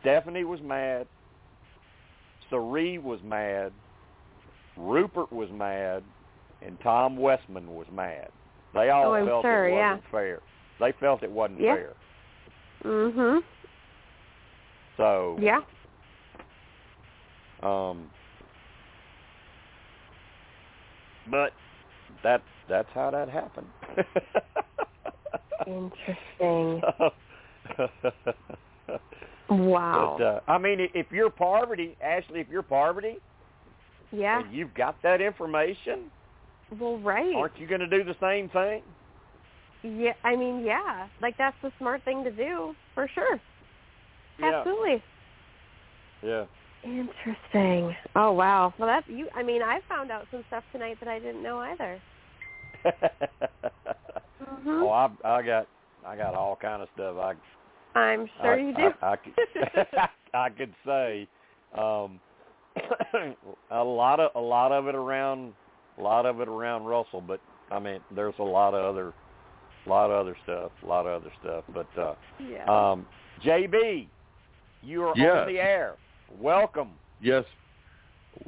Stephanie 0.00 0.44
was 0.44 0.60
mad. 0.60 1.06
Cirie 2.50 2.98
was 2.98 3.22
mad. 3.22 3.72
Rupert 4.76 5.32
was 5.32 5.50
mad, 5.50 6.02
and 6.66 6.78
Tom 6.80 7.16
Westman 7.16 7.74
was 7.74 7.86
mad. 7.92 8.28
They 8.74 8.90
all 8.90 9.14
Oh, 9.14 9.26
felt 9.26 9.42
sure, 9.44 9.68
it 9.68 9.74
yeah. 9.74 9.90
wasn't 9.92 10.10
fair. 10.10 10.40
They 10.80 10.92
felt 11.00 11.22
it 11.22 11.30
wasn't 11.30 11.60
Yeah. 11.60 11.74
fair. 11.74 11.92
Mhm. 12.84 13.42
So, 14.96 15.36
Yeah. 15.40 15.60
um, 17.62 18.10
but 21.30 21.52
that 22.22 22.42
that's 22.68 22.90
how 22.94 23.10
that 23.10 23.28
happened. 23.28 23.68
Interesting. 25.66 26.82
Wow. 29.48 30.16
But, 30.18 30.24
uh, 30.24 30.40
I 30.48 30.56
mean, 30.56 30.88
if 30.94 31.06
you're 31.12 31.28
Parvati, 31.28 31.94
Ashley, 32.02 32.40
if 32.40 32.48
you're 32.48 32.62
Parvati, 32.62 33.16
yeah. 34.10 34.42
you've 34.50 34.72
got 34.72 34.96
that 35.02 35.20
information, 35.20 36.10
Well, 36.80 36.98
right. 36.98 37.34
aren't 37.36 37.58
you 37.58 37.66
going 37.66 37.80
to 37.80 37.86
do 37.86 38.04
the 38.04 38.16
same 38.20 38.48
thing? 38.48 38.82
Yeah. 39.82 40.12
I 40.24 40.36
mean, 40.36 40.64
yeah. 40.64 41.08
Like 41.20 41.36
that's 41.38 41.56
the 41.62 41.72
smart 41.78 42.04
thing 42.04 42.24
to 42.24 42.30
do 42.30 42.74
for 42.94 43.08
sure. 43.14 43.40
Absolutely. 44.42 45.02
Yeah. 46.22 46.44
Interesting. 46.84 47.94
Oh 48.16 48.32
wow. 48.32 48.74
Well, 48.78 48.88
that's 48.88 49.06
you. 49.08 49.28
I 49.34 49.42
mean, 49.42 49.62
I 49.62 49.80
found 49.88 50.10
out 50.10 50.26
some 50.30 50.44
stuff 50.48 50.64
tonight 50.72 50.96
that 51.00 51.08
I 51.08 51.18
didn't 51.18 51.42
know 51.42 51.58
either. 51.58 52.00
Mhm. 54.42 54.82
Oh, 54.82 54.90
I 54.90 55.08
I 55.24 55.42
got 55.42 55.66
I 56.04 56.16
got 56.16 56.34
all 56.34 56.56
kind 56.56 56.82
of 56.82 56.88
stuff. 56.94 57.16
I 57.16 57.98
I'm 57.98 58.28
sure 58.40 58.54
I, 58.54 58.60
you 58.60 58.74
do. 58.74 58.90
I, 59.00 59.12
I, 59.12 59.16
could, 59.16 59.34
I 60.34 60.48
could 60.50 60.74
say 60.84 61.28
um, 61.76 62.20
a 63.70 63.84
lot 63.84 64.18
of 64.20 64.30
a 64.34 64.40
lot 64.40 64.72
of 64.72 64.86
it 64.88 64.94
around 64.94 65.52
a 65.98 66.02
lot 66.02 66.26
of 66.26 66.40
it 66.40 66.48
around 66.48 66.84
Russell, 66.84 67.20
but 67.20 67.40
I 67.70 67.78
mean 67.78 68.00
there's 68.14 68.34
a 68.38 68.42
lot 68.44 68.74
of 68.74 68.84
other 68.84 69.12
a 69.86 69.88
lot 69.88 70.10
of 70.10 70.12
other 70.20 70.36
stuff, 70.44 70.70
a 70.82 70.86
lot 70.86 71.06
of 71.06 71.22
other 71.22 71.32
stuff. 71.42 71.64
But 71.74 72.00
uh, 72.00 72.14
yeah. 72.40 72.64
um, 72.92 73.06
JB, 73.44 74.06
you 74.82 75.02
are 75.04 75.14
Yes. 75.16 75.38
on 75.40 75.52
the 75.52 75.58
air. 75.58 75.94
Welcome. 76.40 76.90
Yes. 77.20 77.44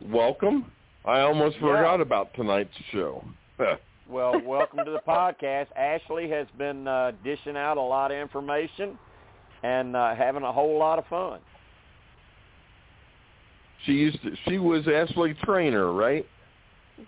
Welcome. 0.03 0.71
I 1.05 1.21
almost 1.21 1.57
Yeah. 1.57 1.63
forgot 1.63 2.01
about 2.01 2.33
tonight's 2.35 2.75
show. 2.93 3.25
Well, 4.07 4.39
welcome 4.45 4.85
to 4.85 4.91
the 4.91 5.01
podcast. 5.09 5.69
Ashley 5.75 6.29
has 6.29 6.47
been 6.59 6.87
uh, 6.87 7.13
dishing 7.25 7.57
out 7.57 7.79
a 7.79 7.81
lot 7.81 8.11
of 8.11 8.19
information 8.19 8.99
and 9.63 9.97
uh, 9.97 10.15
having 10.15 10.43
a 10.43 10.53
whole 10.53 10.79
lot 10.79 10.99
of 10.99 11.07
fun. 11.07 11.41
she 13.87 13.93
used 13.93 14.23
to, 14.23 14.33
she 14.47 14.59
was 14.59 14.87
Ashley 14.87 15.35
Trainer, 15.43 15.91
right? 15.93 16.27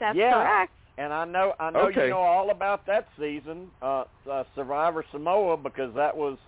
That's 0.00 0.16
yeah. 0.16 0.32
correct. 0.32 0.72
And 0.98 1.12
I 1.12 1.24
know 1.26 1.52
I 1.60 1.70
know 1.70 1.80
Okay. 1.88 2.04
you 2.04 2.10
know 2.10 2.18
all 2.20 2.50
about 2.50 2.86
that 2.86 3.06
season, 3.18 3.70
uh, 3.82 4.04
uh, 4.30 4.44
Survivor 4.54 5.04
Samoa, 5.12 5.56
because 5.56 5.94
that 5.94 6.16
was 6.16 6.38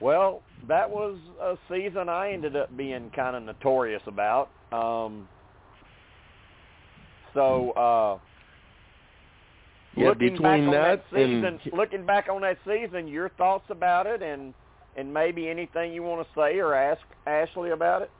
well, 0.00 0.42
that 0.66 0.88
was 0.90 1.18
a 1.40 1.56
season 1.68 2.08
I 2.08 2.32
ended 2.32 2.56
up 2.56 2.74
being 2.76 3.10
kind 3.14 3.36
of 3.36 3.42
notorious 3.42 4.02
about. 4.06 4.48
Um, 4.72 5.28
so 7.34 7.70
uh, 7.72 8.18
Yeah, 9.96 10.08
looking 10.08 10.30
between 10.32 10.42
back 10.42 10.60
on 10.60 10.72
that 10.72 11.04
season, 11.12 11.44
and 11.44 11.60
looking 11.72 12.06
back 12.06 12.28
on 12.28 12.40
that 12.42 12.58
season, 12.66 13.06
your 13.08 13.28
thoughts 13.30 13.66
about 13.68 14.06
it, 14.06 14.22
and 14.22 14.54
and 14.96 15.12
maybe 15.12 15.48
anything 15.48 15.92
you 15.92 16.02
want 16.02 16.26
to 16.26 16.34
say 16.34 16.58
or 16.58 16.74
ask 16.74 17.00
Ashley 17.26 17.70
about 17.70 18.02
it. 18.02 18.10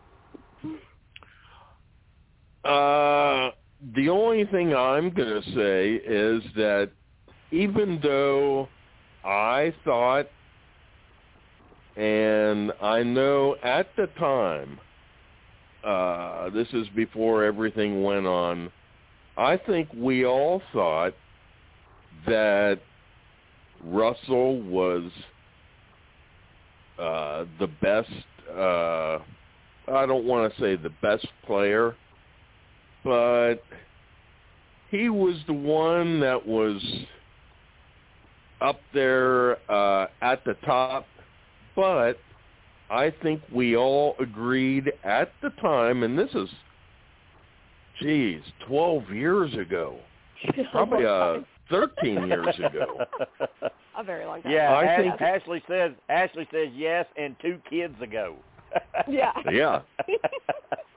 Uh, 2.64 3.50
the 3.94 4.08
only 4.08 4.44
thing 4.46 4.74
I'm 4.74 5.10
going 5.10 5.42
to 5.42 5.54
say 5.54 5.94
is 5.94 6.42
that 6.56 6.90
even 7.50 7.98
though 8.02 8.68
I 9.24 9.74
thought, 9.84 10.26
and 11.96 12.72
I 12.82 13.02
know 13.02 13.56
at 13.62 13.88
the 13.96 14.06
time, 14.18 14.78
uh, 15.84 16.50
this 16.50 16.68
is 16.72 16.86
before 16.94 17.44
everything 17.44 18.02
went 18.02 18.26
on, 18.26 18.70
I 19.36 19.56
think 19.56 19.88
we 19.96 20.26
all 20.26 20.60
thought 20.72 21.14
that 22.26 22.78
Russell 23.82 24.60
was 24.60 25.10
uh, 26.98 27.46
the 27.58 27.68
best 27.80 28.10
uh, 28.54 29.20
I 29.92 30.06
don't 30.06 30.24
want 30.24 30.52
to 30.52 30.60
say 30.60 30.76
the 30.76 30.92
best 31.02 31.26
player, 31.46 31.96
but 33.04 33.56
he 34.90 35.08
was 35.08 35.36
the 35.46 35.52
one 35.52 36.20
that 36.20 36.46
was 36.46 36.82
up 38.60 38.80
there 38.92 39.56
uh, 39.70 40.06
at 40.20 40.44
the 40.44 40.54
top. 40.64 41.06
But 41.76 42.18
I 42.90 43.12
think 43.22 43.40
we 43.54 43.76
all 43.76 44.16
agreed 44.18 44.92
at 45.04 45.32
the 45.42 45.50
time, 45.62 46.02
and 46.02 46.18
this 46.18 46.30
is, 46.34 46.48
geez, 48.00 48.42
12 48.66 49.10
years 49.10 49.54
ago, 49.54 49.96
probably 50.72 51.06
uh, 51.06 51.38
13 51.70 52.26
years 52.26 52.56
ago. 52.58 53.04
a 53.96 54.04
very 54.04 54.26
long 54.26 54.42
time. 54.42 54.52
Yeah, 54.52 54.74
I 54.76 54.96
think- 54.96 55.20
Ashley 55.20 55.62
says 55.68 55.92
Ashley 56.08 56.48
says 56.52 56.68
yes, 56.74 57.06
and 57.16 57.36
two 57.40 57.58
kids 57.68 57.94
ago. 58.02 58.36
Yeah. 59.08 59.32
Yeah. 59.50 59.82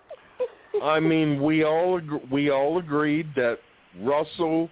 I 0.84 1.00
mean, 1.00 1.42
we 1.42 1.64
all 1.64 2.02
we 2.30 2.50
all 2.50 2.78
agreed 2.78 3.28
that 3.36 3.60
Russell 4.02 4.70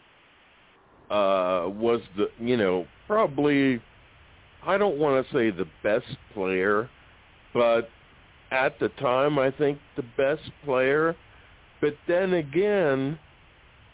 uh 1.10 1.68
was 1.68 2.02
the 2.18 2.28
you 2.40 2.58
know 2.58 2.86
probably 3.08 3.82
I 4.66 4.78
don't 4.78 4.98
want 4.98 5.26
to 5.26 5.34
say 5.34 5.50
the 5.52 5.68
best 5.84 6.18
player, 6.34 6.90
but 7.54 7.90
at 8.52 8.78
the 8.80 8.90
time 8.90 9.40
I 9.40 9.52
think 9.52 9.80
the 9.96 10.06
best 10.18 10.52
player. 10.66 11.16
But 11.80 11.96
then 12.08 12.34
again, 12.34 13.18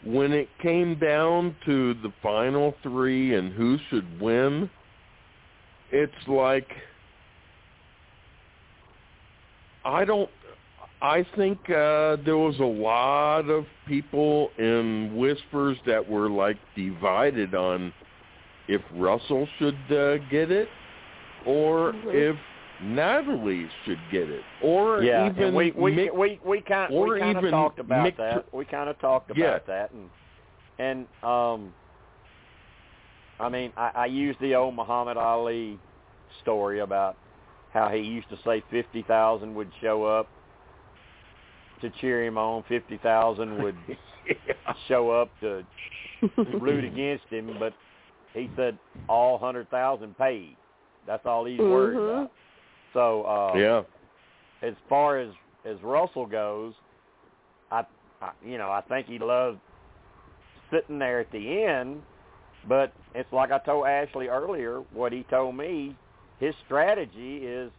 when 0.04 0.32
it 0.32 0.48
came 0.60 0.98
down 0.98 1.56
to 1.66 1.94
the 1.94 2.12
final 2.22 2.74
three 2.82 3.34
and 3.34 3.52
who 3.52 3.78
should 3.88 4.20
win, 4.20 4.68
it's 5.90 6.12
like 6.26 6.68
I 9.84 10.04
don't 10.04 10.28
I 11.00 11.24
think 11.36 11.58
uh 11.70 12.16
there 12.24 12.36
was 12.38 12.58
a 12.58 12.64
lot 12.64 13.48
of 13.48 13.66
people 13.86 14.50
in 14.58 15.16
whispers 15.16 15.78
that 15.86 16.08
were 16.08 16.28
like 16.28 16.56
divided 16.76 17.54
on 17.54 17.92
if 18.66 18.82
Russell 18.94 19.48
should 19.58 19.78
uh, 19.90 20.18
get 20.30 20.50
it 20.50 20.68
or 21.46 21.92
Mhm. 21.92 22.14
if 22.14 22.36
Natalie 22.82 23.68
should 23.84 23.98
get 24.10 24.28
it 24.28 24.42
or 24.62 25.02
yeah, 25.02 25.30
even 25.30 25.54
we 25.54 25.70
we 25.72 25.92
Mick- 25.94 26.14
we 26.14 26.40
we 26.44 26.60
kind 26.62 26.92
we 26.94 27.18
kind 27.20 27.38
of 27.38 27.50
talked 27.50 27.78
about 27.78 28.06
Mick- 28.06 28.16
that. 28.16 28.52
We 28.52 28.64
kind 28.64 28.88
of 28.90 28.98
talked 28.98 29.30
about 29.30 29.38
Yeah. 29.38 29.58
that, 29.66 29.92
and 29.92 30.10
and 30.78 31.06
um, 31.22 31.72
I 33.40 33.48
mean, 33.48 33.72
I, 33.76 33.90
I 33.94 34.06
used 34.06 34.40
the 34.40 34.54
old 34.54 34.74
Muhammad 34.74 35.16
Ali 35.16 35.78
story 36.42 36.80
about 36.80 37.16
how 37.72 37.88
he 37.88 38.00
used 38.00 38.28
to 38.30 38.38
say 38.44 38.62
fifty 38.70 39.02
thousand 39.02 39.54
would 39.54 39.70
show 39.80 40.04
up 40.04 40.28
to 41.80 41.90
cheer 42.00 42.24
him 42.24 42.36
on, 42.38 42.64
fifty 42.68 42.98
thousand 42.98 43.62
would 43.62 43.76
show 44.88 45.10
up 45.10 45.30
to 45.40 45.64
root 46.60 46.84
against 46.92 47.24
him, 47.30 47.56
but 47.58 47.72
he 48.34 48.50
said 48.56 48.78
all 49.08 49.38
hundred 49.38 49.70
thousand 49.70 50.16
paid. 50.18 50.56
That's 51.06 51.24
all 51.26 51.44
he's 51.44 51.58
worried 51.58 51.96
Mhm. 51.98 52.04
about. 52.20 52.32
So 52.92 53.22
uh, 53.24 53.56
yeah. 53.56 53.82
as 54.62 54.74
far 54.88 55.18
as 55.18 55.30
as 55.64 55.76
Russell 55.82 56.26
goes, 56.26 56.74
I, 57.70 57.84
I 58.20 58.30
you 58.44 58.58
know 58.58 58.70
I 58.70 58.82
think 58.88 59.06
he 59.06 59.18
loved 59.18 59.58
sitting 60.70 60.98
there 60.98 61.20
at 61.20 61.30
the 61.32 61.64
end, 61.64 62.02
but 62.68 62.92
it's 63.14 63.32
like 63.32 63.50
I 63.52 63.58
told 63.58 63.86
Ashley 63.86 64.28
earlier. 64.28 64.82
What 64.92 65.12
he 65.12 65.24
told 65.30 65.56
me, 65.56 65.96
his 66.40 66.54
strategy 66.66 67.38
is 67.38 67.70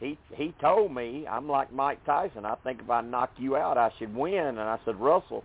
he 0.00 0.18
he 0.34 0.54
told 0.60 0.94
me 0.94 1.26
I'm 1.28 1.48
like 1.48 1.72
Mike 1.72 2.04
Tyson. 2.04 2.44
I 2.44 2.54
think 2.56 2.80
if 2.82 2.90
I 2.90 3.00
knock 3.00 3.30
you 3.38 3.56
out, 3.56 3.78
I 3.78 3.90
should 3.98 4.14
win. 4.14 4.34
And 4.34 4.60
I 4.60 4.78
said 4.84 4.96
Russell, 4.96 5.44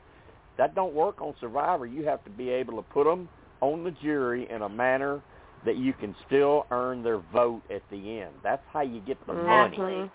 that 0.57 0.75
don't 0.75 0.93
work 0.93 1.21
on 1.21 1.33
Survivor. 1.39 1.85
You 1.85 2.05
have 2.05 2.23
to 2.25 2.29
be 2.29 2.49
able 2.49 2.75
to 2.75 2.81
put 2.89 3.05
them 3.05 3.29
on 3.61 3.83
the 3.83 3.91
jury 3.91 4.49
in 4.49 4.63
a 4.63 4.69
manner 4.69 5.21
that 5.65 5.77
you 5.77 5.93
can 5.93 6.15
still 6.25 6.65
earn 6.71 7.03
their 7.03 7.19
vote 7.31 7.61
at 7.69 7.83
the 7.91 8.19
end. 8.19 8.31
That's 8.43 8.63
how 8.73 8.81
you 8.81 8.99
get 9.01 9.17
the 9.27 9.33
money. 9.33 9.77
Mhm. 9.77 10.11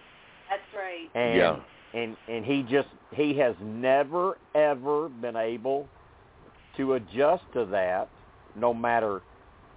That's 0.50 0.74
right. 0.74 1.10
And 1.14 1.36
Yeah. 1.36 1.56
and 1.94 2.16
and 2.28 2.44
he 2.44 2.62
just 2.62 2.88
he 3.12 3.34
has 3.38 3.54
never 3.60 4.38
ever 4.54 5.08
been 5.08 5.36
able 5.36 5.88
to 6.76 6.94
adjust 6.94 7.44
to 7.52 7.64
that 7.66 8.08
no 8.54 8.74
matter 8.74 9.22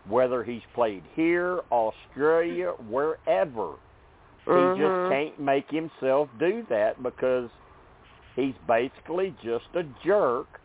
whether 0.07 0.44
he's 0.44 0.64
played 0.73 1.03
here, 1.15 1.61
Australia, 1.72 2.72
wherever. 2.90 3.76
He 4.50 4.56
Mhm. 4.56 4.78
just 4.78 5.12
can't 5.12 5.40
make 5.40 5.70
himself 5.70 6.28
do 6.40 6.64
that 6.64 7.04
because 7.04 7.52
he's 8.36 8.56
basically 8.68 9.36
just 9.44 9.68
a 9.76 9.84
jerk 10.04 10.60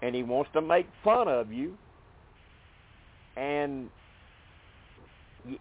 and 0.00 0.14
he 0.14 0.22
wants 0.22 0.50
to 0.52 0.62
make 0.62 0.86
fun 1.04 1.28
of 1.28 1.52
you 1.52 1.76
and 3.36 3.90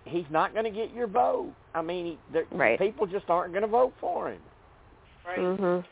he's 0.05 0.29
not 0.29 0.53
going 0.53 0.63
to 0.63 0.71
get 0.71 0.91
your 0.91 1.07
vote. 1.07 1.53
I 1.75 1.81
mean, 1.81 2.17
he, 2.31 2.39
Right. 2.51 2.79
people 2.79 3.05
just 3.05 3.29
aren't 3.29 3.51
going 3.51 3.63
to 3.63 3.67
vote 3.67 3.93
for 3.99 4.29
him. 4.29 4.41
Right. 5.25 5.39
Mhm. 5.39 5.85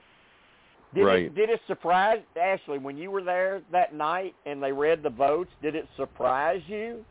Did 0.94 1.06
Right. 1.06 1.24
it 1.26 1.36
did 1.36 1.50
it 1.50 1.62
surprise 1.68 2.24
Ashley 2.38 2.78
when 2.78 2.96
you 2.96 3.12
were 3.12 3.22
there 3.22 3.60
that 3.72 3.94
night 3.94 4.34
and 4.46 4.64
they 4.64 4.72
read 4.72 5.04
the 5.04 5.10
votes? 5.10 5.52
Did 5.62 5.76
it 5.76 5.90
surprise 5.98 6.62
you 6.70 7.04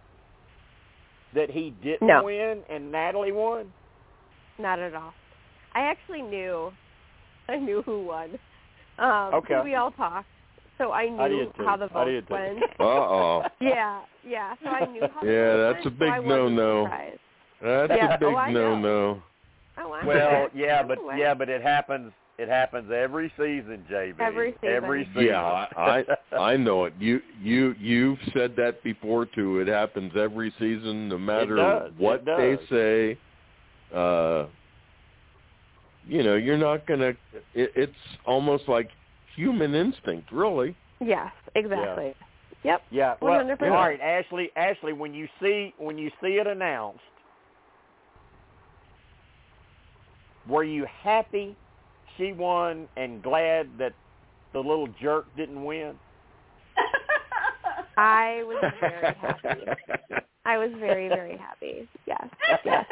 that 1.35 1.51
he 1.51 1.70
didn't 1.82 2.07
No. 2.09 2.23
win 2.24 2.65
and 2.70 2.91
Natalie 2.91 3.32
won? 3.32 3.70
Not 4.59 4.78
at 4.78 4.94
all. 4.94 5.12
I 5.74 5.81
actually 5.81 6.22
knew. 6.22 6.72
I 7.48 7.56
knew 7.56 7.82
who 7.82 8.05
won. 8.05 8.31
Um, 8.98 9.32
'cause 9.32 9.35
Okay. 9.35 9.60
We 9.64 9.74
all 9.74 9.90
talked, 9.90 10.28
so 10.78 10.93
I 10.93 11.09
knew 11.09 11.20
I 11.20 11.28
did 11.28 11.48
how 11.59 11.76
the 11.76 11.86
I 11.86 11.89
votes 11.89 12.10
did 12.10 12.28
too. 12.28 12.35
went. 12.35 12.59
Uh-oh. 12.81 13.43
yeah, 13.60 14.01
yeah. 14.26 14.55
So 14.62 14.68
I 14.70 14.86
knew 14.86 15.02
how 15.12 15.26
Yeah, 15.26 15.56
votes 15.56 15.76
that's 15.76 15.86
a 15.86 15.90
big 15.90 16.12
so 16.14 16.20
no-no. 16.22 16.85
surprised. 16.85 17.18
That's 17.60 17.93
Yeah. 17.93 18.14
a 18.14 18.18
big 18.18 18.28
Oh, 18.28 18.51
no-no. 18.51 19.22
Oh, 19.76 20.01
Well, 20.06 20.48
yeah, 20.55 20.82
but 20.82 20.98
yeah, 21.16 21.35
but 21.35 21.48
it 21.48 21.60
happens. 21.62 22.12
It 22.39 22.48
happens 22.48 22.90
every 22.93 23.31
season, 23.36 23.85
JB. 23.90 24.20
Every 24.20 24.52
season. 24.60 24.68
Every 24.76 25.05
season. 25.06 25.24
Yeah, 25.26 25.66
I 25.76 26.05
I 26.32 26.36
I 26.36 26.56
know 26.56 26.85
it. 26.85 26.94
You 26.98 27.20
you 27.40 27.74
you've 27.78 28.18
said 28.32 28.55
that 28.56 28.82
before 28.82 29.26
too. 29.26 29.60
It 29.60 29.68
happens 29.68 30.12
every 30.16 30.52
season, 30.59 31.09
no 31.09 31.18
matter 31.18 31.90
what 31.97 32.24
they 32.24 32.56
say. 32.70 33.18
Uh, 33.94 34.46
you 36.06 36.22
know, 36.22 36.34
you're 36.34 36.58
not 36.58 36.86
gonna. 36.86 37.12
It, 37.54 37.72
it's 37.74 37.92
almost 38.26 38.68
like 38.68 38.90
human 39.36 39.74
instinct, 39.74 40.30
really. 40.32 40.76
Yes, 41.00 41.32
exactly. 41.54 42.14
Yep. 42.64 42.82
Yeah. 42.90 43.14
Well, 43.20 43.44
100%. 43.44 43.62
all 43.62 43.68
right, 43.68 44.00
Ashley. 44.00 44.50
Ashley, 44.56 44.92
when 44.92 45.14
you 45.14 45.28
see 45.40 45.74
when 45.78 45.98
you 45.98 46.10
see 46.20 46.38
it 46.38 46.46
announced, 46.46 47.00
were 50.48 50.64
you 50.64 50.86
happy 51.02 51.56
she 52.16 52.32
won 52.32 52.88
and 52.96 53.22
glad 53.22 53.68
that 53.78 53.92
the 54.52 54.58
little 54.60 54.88
jerk 55.00 55.26
didn't 55.36 55.62
win? 55.62 55.94
I 57.96 58.42
was 58.44 58.72
very 58.80 59.14
happy. 59.14 60.20
I 60.46 60.58
was 60.58 60.70
very, 60.78 61.08
very 61.08 61.36
happy. 61.38 61.88
Yes, 62.06 62.28
yes. 62.64 62.84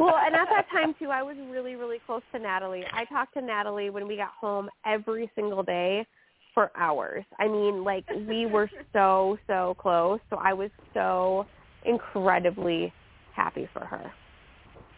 Well, 0.00 0.16
and 0.16 0.34
at 0.34 0.48
that 0.50 0.66
time 0.72 0.94
too, 0.98 1.10
I 1.10 1.22
was 1.22 1.36
really, 1.48 1.76
really 1.76 1.98
close 2.04 2.22
to 2.32 2.38
Natalie. 2.38 2.84
I 2.92 3.04
talked 3.04 3.34
to 3.34 3.40
Natalie 3.40 3.90
when 3.90 4.06
we 4.08 4.16
got 4.16 4.32
home 4.40 4.68
every 4.84 5.30
single 5.34 5.62
day 5.62 6.06
for 6.54 6.70
hours. 6.76 7.24
I 7.38 7.46
mean, 7.46 7.84
like 7.84 8.04
we 8.28 8.46
were 8.46 8.70
so, 8.92 9.38
so 9.46 9.76
close. 9.78 10.18
So 10.30 10.36
I 10.36 10.52
was 10.52 10.70
so 10.94 11.46
incredibly 11.84 12.92
happy 13.34 13.68
for 13.72 13.84
her. 13.84 14.12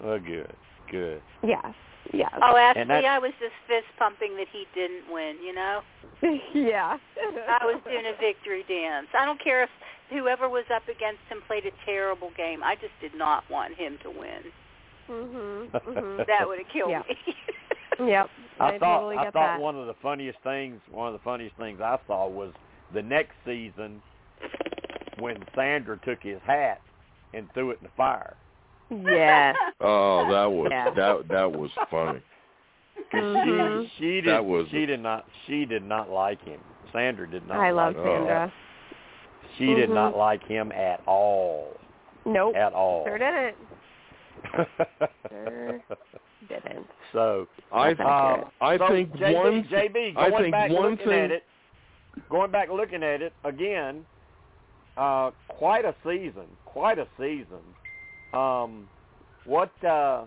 Oh, 0.03 0.19
good, 0.19 0.53
good. 0.91 1.21
Yes, 1.43 1.75
yes. 2.13 2.31
Oh, 2.43 2.57
Ashley, 2.57 2.83
And 2.83 2.93
I 2.93 3.19
was 3.19 3.33
just 3.41 3.53
fist 3.67 3.87
pumping 3.99 4.37
that 4.37 4.47
he 4.53 4.67
didn't 4.75 5.11
win. 5.13 5.37
You 5.45 5.55
know, 5.55 5.81
yeah. 6.55 6.97
I 7.49 7.65
was 7.65 7.81
doing 7.85 8.05
a 8.07 8.19
victory 8.21 8.65
dance. 8.69 9.07
I 9.19 9.25
don't 9.25 9.43
care 9.43 9.63
if 9.65 9.71
whoever 10.11 10.49
was 10.49 10.65
up 10.75 10.85
against 10.89 11.21
him 11.29 11.39
played 11.47 11.65
a 11.67 11.71
terrible 11.85 12.31
game. 12.37 12.63
I 12.63 12.75
just 12.75 12.93
did 13.01 13.15
not 13.17 13.45
want 13.51 13.75
him 13.77 13.99
to 14.03 14.11
win. 14.11 14.43
Mhm. 15.09 15.71
Mhm. 15.87 16.27
That 16.27 16.47
would 16.47 16.59
have 16.59 16.69
killed 16.73 16.91
Yeah. 16.91 17.03
me. 17.09 17.17
Yep. 18.07 18.31
I, 18.59 18.79
thought 18.79 18.97
totally 19.01 19.17
I 19.19 19.25
get 19.25 19.33
thought 19.35 19.57
that. 19.57 19.61
one 19.61 19.77
of 19.77 19.87
the 19.87 19.95
funniest 20.03 20.39
things 20.43 20.81
one 20.91 21.09
of 21.09 21.13
the 21.13 21.19
funniest 21.23 21.55
things 21.57 21.81
I 21.83 21.99
saw 22.07 22.29
was 22.29 22.53
the 22.95 23.03
next 23.03 23.33
season 23.45 24.01
when 25.19 25.37
Sandra 25.55 25.99
took 25.99 26.23
his 26.23 26.41
hat 26.47 26.81
and 27.35 27.53
threw 27.53 27.71
it 27.73 27.79
in 27.81 27.85
the 27.85 27.93
fire. 27.97 28.37
Yes. 28.91 29.57
Oh, 29.81 30.27
that 30.31 30.51
was 30.51 30.69
Yeah. 30.71 30.91
that 30.91 31.29
that 31.29 31.53
was 31.53 31.71
funny. 31.91 32.21
'Cause 33.11 33.21
Mhm. 33.23 33.83
She 33.85 33.93
she 33.99 34.21
did 34.21 34.27
That 34.35 34.45
was- 34.45 34.69
she 34.71 34.85
did 34.87 35.01
not 35.01 35.25
she 35.47 35.65
did 35.65 35.83
not 35.85 36.11
like 36.11 36.43
him. 36.45 36.61
Sandra 36.93 37.29
did 37.29 37.47
not. 37.49 37.59
Like. 37.59 37.67
I 37.69 37.71
love 37.71 37.95
like 37.97 38.05
Oh. 38.05 38.11
him. 38.11 38.19
Sandra. 38.27 38.53
She 39.57 39.75
did 39.75 39.91
Mhm. 39.91 39.95
not 39.95 40.17
like 40.17 40.43
him 40.45 40.71
at 40.73 41.01
all. 41.07 41.77
Nope. 42.25 42.55
At 42.57 42.73
all. 42.75 43.05
Sure 43.05 43.19
didn't. 43.19 43.57
Sure. 45.29 45.81
didn't. 46.49 46.87
So 47.13 47.47
I 47.73 47.95
That's 47.95 48.01
uh, 48.01 48.13
accurate. 48.13 48.47
I 48.61 48.79
so 48.79 48.89
think 48.89 49.13
JB, 49.17 49.35
one 49.35 49.65
JB 49.65 50.15
I 50.17 50.31
going 50.31 50.43
think 50.43 50.53
back 50.53 50.71
one 50.71 50.91
looking 50.91 51.07
thing 51.07 51.25
at 51.25 51.31
it, 51.31 51.45
going 52.29 52.51
back 52.51 52.69
looking 52.71 53.03
at 53.03 53.23
it 53.23 53.33
again, 53.45 54.05
uh, 54.97 55.31
quite 55.49 55.85
a 55.85 55.95
season, 56.05 56.47
quite 56.65 56.99
a 56.99 57.07
season. 57.19 57.61
Um, 58.33 58.89
what 59.45 59.73
uh, 59.85 60.25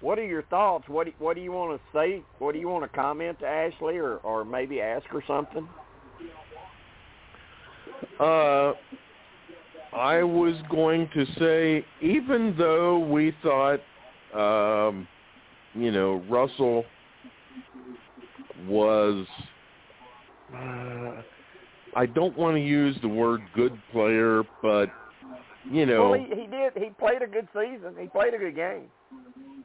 what 0.00 0.18
are 0.18 0.24
your 0.24 0.42
thoughts? 0.44 0.84
What 0.88 1.06
do, 1.06 1.12
what 1.18 1.36
do 1.36 1.42
you 1.42 1.52
want 1.52 1.80
to 1.80 1.98
say? 1.98 2.22
What 2.38 2.52
do 2.52 2.58
you 2.58 2.68
want 2.68 2.90
to 2.90 2.96
comment 2.96 3.38
to 3.40 3.46
Ashley, 3.46 3.96
or 3.96 4.16
or 4.18 4.44
maybe 4.44 4.80
ask 4.80 5.06
her 5.06 5.22
something? 5.26 5.68
Uh, 8.20 8.72
I 9.94 10.22
was 10.22 10.54
going 10.70 11.08
to 11.14 11.26
say, 11.38 11.84
even 12.02 12.54
though 12.58 12.98
we 12.98 13.34
thought, 13.42 13.80
um, 14.34 15.08
you 15.74 15.90
know, 15.90 16.22
Russell 16.28 16.84
was, 18.66 19.26
uh, 20.54 21.22
I 21.94 22.06
don't 22.06 22.36
want 22.36 22.56
to 22.56 22.60
use 22.60 22.96
the 23.00 23.08
word 23.08 23.40
good 23.54 23.78
player, 23.92 24.42
but 24.62 24.90
you 25.70 25.86
know, 25.86 26.10
Well, 26.10 26.20
he, 26.20 26.26
he 26.42 26.46
did. 26.46 26.72
He 26.76 26.90
played 26.90 27.22
a 27.22 27.26
good 27.26 27.48
season. 27.52 27.94
He 28.00 28.06
played 28.08 28.34
a 28.34 28.38
good 28.38 28.54
game. 28.54 28.88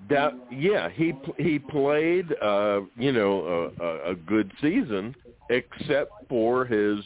that 0.10 0.34
yeah, 0.52 0.90
he 0.90 1.14
he 1.38 1.60
played, 1.60 2.34
uh, 2.41 2.82
you 2.98 3.11
know, 3.11 3.72
a, 3.80 4.11
a, 4.11 4.15
good 4.15 4.52
season, 4.61 5.15
except 5.49 6.11
for 6.30 6.65
his. 6.65 6.99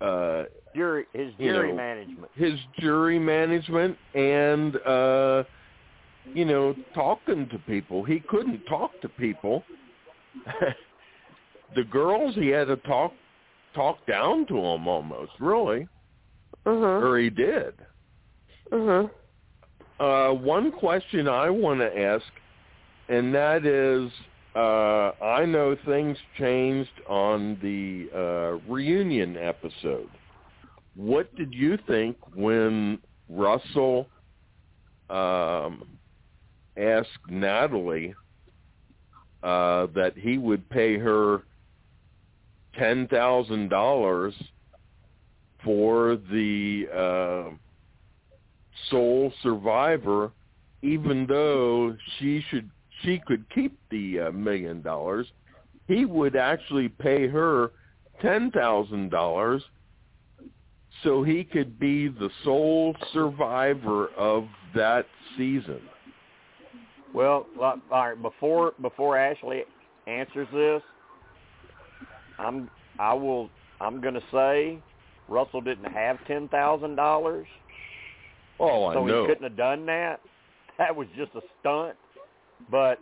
Uh, 0.00 0.44
Jury, 0.74 1.04
his 1.12 1.32
jury 1.38 1.68
know, 1.70 1.76
management. 1.76 2.30
his 2.34 2.58
jury 2.80 3.18
management 3.18 3.96
and 4.14 4.76
uh 4.86 5.44
you 6.32 6.46
know 6.46 6.74
talking 6.94 7.46
to 7.50 7.58
people 7.58 8.02
he 8.02 8.20
couldn't 8.20 8.64
talk 8.64 8.90
to 9.02 9.08
people 9.10 9.62
the 11.76 11.84
girls 11.84 12.34
he 12.36 12.48
had 12.48 12.68
to 12.68 12.76
talk 12.78 13.12
talk 13.74 13.98
down 14.06 14.46
to 14.46 14.54
them 14.54 14.88
almost 14.88 15.32
really 15.40 15.86
Mhm. 16.64 17.02
or 17.02 17.18
he 17.18 17.28
did 17.28 17.74
Mhm. 18.72 19.10
uh 20.00 20.30
one 20.32 20.72
question 20.72 21.28
i 21.28 21.50
want 21.50 21.80
to 21.80 21.98
ask 21.98 22.24
and 23.08 23.34
that 23.34 23.66
is 23.66 24.10
uh 24.56 25.12
i 25.24 25.44
know 25.44 25.76
things 25.86 26.16
changed 26.38 27.00
on 27.08 27.58
the 27.62 28.08
uh 28.14 28.72
reunion 28.72 29.36
episode 29.36 30.08
what 30.94 31.34
did 31.36 31.54
you 31.54 31.78
think 31.86 32.16
when 32.34 32.98
Russell 33.28 34.10
um, 35.08 35.98
asked 36.76 37.08
Natalie 37.28 38.14
uh, 39.42 39.86
that 39.94 40.12
he 40.16 40.38
would 40.38 40.68
pay 40.68 40.98
her 40.98 41.42
ten 42.78 43.08
thousand 43.08 43.68
dollars 43.70 44.34
for 45.64 46.16
the 46.30 46.86
uh, 46.94 47.56
sole 48.90 49.32
survivor, 49.42 50.32
even 50.82 51.26
though 51.26 51.96
she 52.18 52.44
should 52.50 52.70
she 53.02 53.20
could 53.26 53.44
keep 53.54 53.78
the 53.90 54.20
uh, 54.20 54.32
million 54.32 54.82
dollars? 54.82 55.26
He 55.88 56.04
would 56.04 56.36
actually 56.36 56.88
pay 56.88 57.26
her 57.28 57.72
ten 58.20 58.50
thousand 58.50 59.10
dollars 59.10 59.62
so 61.02 61.22
he 61.22 61.42
could 61.44 61.78
be 61.78 62.08
the 62.08 62.30
sole 62.44 62.94
survivor 63.12 64.08
of 64.16 64.46
that 64.74 65.06
season. 65.36 65.80
Well, 67.14 67.46
all 67.60 67.80
right. 67.90 68.20
Before 68.20 68.72
before 68.80 69.18
Ashley 69.18 69.64
answers 70.06 70.48
this, 70.52 70.82
I'm 72.38 72.70
I 72.98 73.12
will 73.14 73.50
I'm 73.80 74.00
going 74.00 74.14
to 74.14 74.22
say 74.32 74.78
Russell 75.28 75.60
didn't 75.60 75.92
have 75.92 76.18
ten 76.26 76.48
thousand 76.48 76.96
dollars, 76.96 77.46
Oh, 78.62 78.86
I 78.86 78.94
so 78.94 79.04
know. 79.04 79.22
he 79.22 79.28
couldn't 79.28 79.44
have 79.44 79.56
done 79.56 79.86
that. 79.86 80.20
That 80.78 80.96
was 80.96 81.06
just 81.16 81.30
a 81.34 81.42
stunt. 81.60 81.96
But 82.70 82.98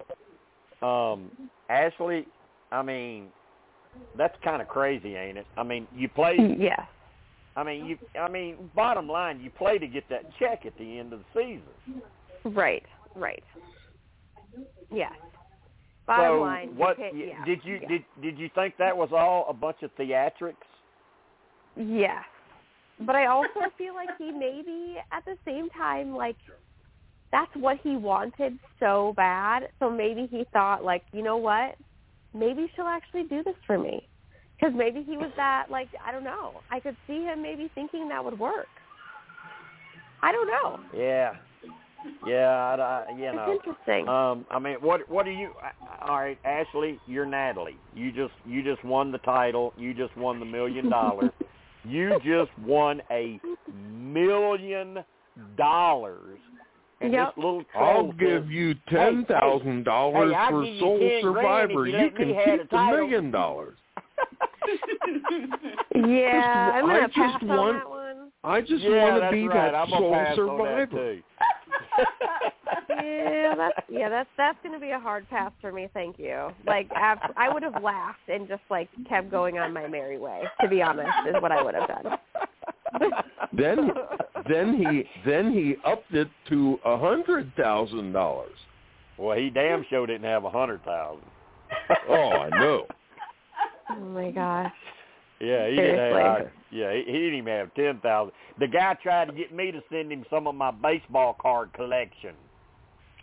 um 0.85 1.31
Ashley, 1.71 2.27
I 2.73 2.83
mean, 2.83 3.29
that's 4.19 4.35
kind 4.43 4.61
of 4.61 4.67
crazy, 4.67 5.15
ain't 5.15 5.39
it? 5.39 5.47
I 5.57 5.63
mean, 5.63 5.87
you 5.95 6.09
play. 6.09 6.37
yeah. 6.59 6.85
I 7.57 7.63
mean, 7.63 7.87
you. 7.87 7.97
I 8.21 8.29
mean, 8.29 8.57
bottom 8.75 9.09
line, 9.09 9.41
you 9.41 9.51
play 9.51 9.79
to 9.79 9.87
get 9.87 10.09
that 10.11 10.25
check 10.39 10.67
at 10.67 10.77
the 10.79 10.99
end 10.99 11.13
of 11.13 11.21
the 11.21 11.25
season. 11.41 12.03
Right. 12.45 12.85
Right. 13.15 13.43
Yes. 14.91 15.13
Bottom 16.07 16.25
so 16.27 16.41
line. 16.41 16.69
you 16.71 16.75
what 16.75 16.97
can't- 16.97 17.17
yeah, 17.17 17.45
did 17.45 17.61
you 17.65 17.79
yeah. 17.83 17.89
did 17.89 18.05
did 18.21 18.39
you 18.39 18.51
think 18.55 18.75
that 18.79 18.97
was 18.97 19.11
all 19.13 19.47
a 19.49 19.55
bunch 19.55 19.79
of 19.83 19.91
theatrics? 19.97 20.55
Yes. 21.77 22.25
But 23.07 23.17
I 23.17 23.27
also 23.27 23.61
feel 23.79 23.95
like 23.95 24.11
he 24.19 24.31
maybe 24.31 24.97
at 25.13 25.25
the 25.25 25.37
same 25.45 25.69
time 25.71 26.15
like 26.15 26.37
that's 27.33 27.51
what 27.55 27.79
he 27.83 27.97
wanted 27.97 28.59
so 28.79 29.15
bad. 29.17 29.69
So 29.79 29.89
maybe 29.89 30.29
he 30.31 30.45
thought 30.53 30.85
like, 30.85 31.03
you 31.13 31.23
know 31.23 31.37
what? 31.37 31.77
Maybe 32.35 32.71
she'll 32.75 32.87
actually 32.87 33.25
do 33.25 33.43
this 33.43 33.55
for 33.67 33.79
me. 33.79 34.07
Cuz 34.61 34.73
maybe 34.75 35.03
he 35.03 35.17
was 35.17 35.31
that 35.37 35.67
like 35.71 35.89
I 36.05 36.13
don't 36.13 36.25
know. 36.25 36.61
I 36.71 36.81
could 36.81 36.97
see 37.07 37.25
him 37.25 37.43
maybe 37.43 37.71
thinking 37.75 38.09
that 38.09 38.25
would 38.25 38.39
work. 38.39 38.69
I 40.23 40.33
don't 40.33 40.49
know. 40.49 40.81
Yeah, 40.95 41.37
yeah, 42.27 42.49
I, 42.49 42.75
I, 42.75 43.17
you 43.17 43.25
It's 43.25 43.37
know. 43.37 43.53
interesting. 43.53 44.09
Um, 44.09 44.47
I 44.51 44.59
mean, 44.59 44.77
what 44.81 45.09
what 45.11 45.27
are 45.27 45.33
you? 45.33 45.53
All 46.03 46.21
right, 46.21 46.39
Ashley, 46.45 46.99
you're 47.07 47.27
Natalie. 47.27 47.77
You 47.95 48.13
just 48.13 48.35
you 48.45 48.63
just 48.63 48.85
won 48.85 49.11
the 49.11 49.19
title. 49.19 49.73
You 49.77 49.95
just 49.95 50.15
won 50.17 50.39
the 50.39 50.47
million 50.47 50.91
dollars. 50.91 51.33
you 51.85 52.19
just 52.25 52.51
won 52.67 53.01
a 53.11 53.41
million 53.73 55.05
dollars. 55.57 56.39
And 57.03 57.13
Yep. 57.15 57.29
this 57.29 57.37
little 57.45 57.65
I'll 57.75 57.93
troll 57.95 58.13
give 58.13 58.43
says, 58.45 58.51
you 58.51 58.75
ten 58.91 59.25
thousand 59.25 59.85
dollars 59.85 60.35
hey, 60.35 60.51
for 60.51 60.65
give 60.65 60.75
you 60.75 60.81
sole 60.81 61.11
survivor. 61.23 61.87
you 61.87 61.99
You 61.99 62.11
can 62.11 62.29
keep 62.29 62.71
the 62.71 62.77
the 62.77 62.85
million 62.85 63.31
dollars. 63.41 63.79
yeah, 65.95 66.73
I'm 66.75 66.87
going 66.87 66.97
I 67.05 67.07
pass 67.09 67.33
just 67.33 67.43
on 67.45 67.49
want- 67.49 67.79
that 67.79 67.89
one. 67.89 68.07
I 68.43 68.61
just 68.63 68.83
yeah, 68.83 69.11
want 69.13 69.23
to 69.25 69.31
be 69.33 69.49
right. 69.49 69.55
that 69.73 69.75
I'm 69.75 69.91
gonna 69.91 70.01
sole 70.01 70.13
that 70.13 70.37
survivor. 70.37 70.87
too. 70.87 71.23
yeah, 72.89 73.55
that's 73.57 73.79
yeah, 73.89 74.09
that's 74.09 74.29
that's 74.37 74.59
going 74.63 74.75
to 74.75 74.81
be 74.81 74.91
a 74.91 74.99
hard 74.99 75.29
pass 75.29 75.53
for 75.61 75.73
me. 75.73 75.89
Thank 75.93 76.19
you. 76.19 76.51
Like 76.67 76.91
after, 76.93 77.33
I 77.37 77.53
would 77.53 77.63
have 77.63 77.83
laughed 77.83 78.29
and 78.29 78.49
just 78.49 78.63
like 78.71 78.89
kept 79.09 79.31
going 79.31 79.59
on 79.59 79.73
my 79.73 79.87
merry 79.87 80.19
way. 80.19 80.43
To 80.61 80.69
be 80.69 80.83
honest, 80.83 81.11
is 81.29 81.35
what 81.41 81.53
I 81.53 81.63
would 81.63 81.75
have 81.75 81.89
done. 81.89 82.19
Then 83.53 83.91
then 84.49 84.75
he 84.77 85.31
then 85.31 85.53
he 85.53 85.77
upped 85.85 86.13
it 86.13 86.29
to 86.49 86.79
a 86.85 86.99
hundred 86.99 87.53
thousand 87.57 88.13
dollars. 88.13 88.57
Well, 89.19 89.37
he 89.37 89.51
damn 89.51 89.85
sure 89.91 90.07
didn't 90.07 90.25
have 90.25 90.45
a 90.45 90.51
hundred 90.51 90.85
thousand. 90.85 91.27
Oh, 92.09 92.31
I 92.31 92.49
know. 92.51 92.87
Oh 93.91 94.01
my 94.01 94.31
gosh. 94.31 94.73
Yeah, 95.41 95.69
he 95.69 95.77
didn't 95.77 95.99
have. 95.99 96.37
Seriously. 96.37 96.51
Yeah, 96.73 96.93
he, 96.93 96.99
he 97.07 97.13
didn't 97.13 97.35
even 97.39 97.53
have 97.53 97.75
ten 97.75 97.99
thousand. 98.01 98.33
The 98.59 98.67
guy 98.69 98.95
tried 99.03 99.27
to 99.27 99.33
get 99.33 99.53
me 99.55 99.73
to 99.73 99.81
send 99.91 100.13
him 100.13 100.25
some 100.31 100.47
of 100.47 100.55
my 100.55 100.71
baseball 100.71 101.37
card 101.41 101.73
collection 101.73 102.35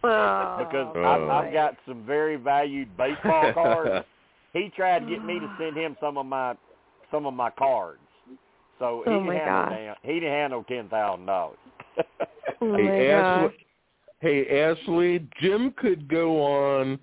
Oh, 0.04 0.56
because 0.60 0.94
Oh. 0.96 1.04
I've. 1.04 1.30
I've 1.48 1.54
got 1.54 1.76
some 1.88 2.06
very 2.06 2.36
valued 2.36 2.96
baseball 2.98 3.54
cards. 3.54 4.06
He 4.54 4.70
tried 4.76 5.00
to 5.02 5.06
get 5.06 5.24
me 5.24 5.40
to 5.40 5.56
send 5.60 5.78
him 5.78 5.96
some 6.02 6.18
of 6.18 6.26
my 6.26 6.56
some 7.12 7.28
of 7.28 7.34
my 7.36 7.52
cards. 7.52 8.00
So 8.80 9.04
he 9.06 9.12
Oh, 9.12 9.14
didn't 9.20 9.28
my 9.28 9.36
have 9.36 9.46
gosh. 9.46 9.70
no 9.72 9.78
damn, 9.78 9.96
he 10.02 10.14
didn't 10.20 10.34
have 10.34 10.52
no 10.52 10.64
ten 10.64 10.90
thousand 10.90 11.26
dollars. 11.28 11.58
Oh 12.62 12.76
Hey. 12.76 13.12
Ashley, 13.12 13.58
hey 14.20 14.62
Ashley, 14.64 15.28
Jim 15.42 15.74
could 15.78 16.08
go 16.08 16.42
on 16.42 16.98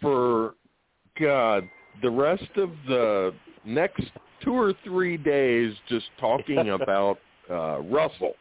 for 0.00 0.54
God 1.20 1.68
the 2.00 2.10
rest 2.10 2.48
of 2.56 2.70
the 2.88 3.34
next 3.64 4.04
two 4.46 4.54
or 4.54 4.72
three 4.84 5.18
days 5.18 5.74
just 5.88 6.06
talking 6.18 6.70
about 6.70 7.18
uh 7.50 7.80
Russell. 7.82 8.32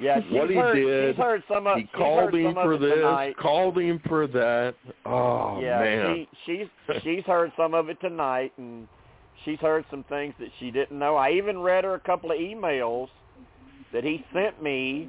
Yeah, 0.00 0.20
she's 0.22 0.32
What 0.32 0.48
he 0.48 0.54
heard, 0.56 0.74
did, 0.76 1.14
She's 1.16 1.20
heard 1.20 1.42
some 1.52 1.66
of. 1.66 1.76
He 1.76 1.84
called 1.92 2.32
him 2.32 2.54
for 2.54 2.78
this, 2.78 2.94
tonight. 2.94 3.36
called 3.36 3.76
him 3.76 4.00
for 4.06 4.28
that. 4.28 4.74
Oh 5.04 5.58
yeah, 5.60 5.80
man. 5.80 6.26
she 6.46 6.66
she's 6.86 7.02
she's 7.02 7.24
heard 7.24 7.50
some 7.56 7.74
of 7.74 7.88
it 7.88 8.00
tonight, 8.00 8.52
and 8.58 8.86
she's 9.44 9.58
heard 9.58 9.84
some 9.90 10.04
things 10.04 10.34
that 10.38 10.50
she 10.60 10.70
didn't 10.70 10.96
know. 10.96 11.16
I 11.16 11.32
even 11.32 11.58
read 11.58 11.82
her 11.82 11.94
a 11.94 12.00
couple 12.00 12.30
of 12.30 12.38
emails 12.38 13.08
that 13.92 14.04
he 14.04 14.24
sent 14.32 14.62
me 14.62 15.08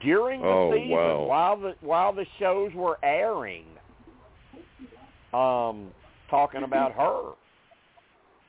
during 0.00 0.40
the 0.42 0.46
Oh, 0.46 0.72
season 0.74 0.90
wow. 0.90 1.22
while 1.24 1.56
the 1.56 1.74
while 1.80 2.12
the 2.12 2.26
shows 2.38 2.70
were 2.72 3.00
airing, 3.02 3.64
um, 5.32 5.88
talking 6.28 6.62
about 6.62 6.92
her. 6.92 7.32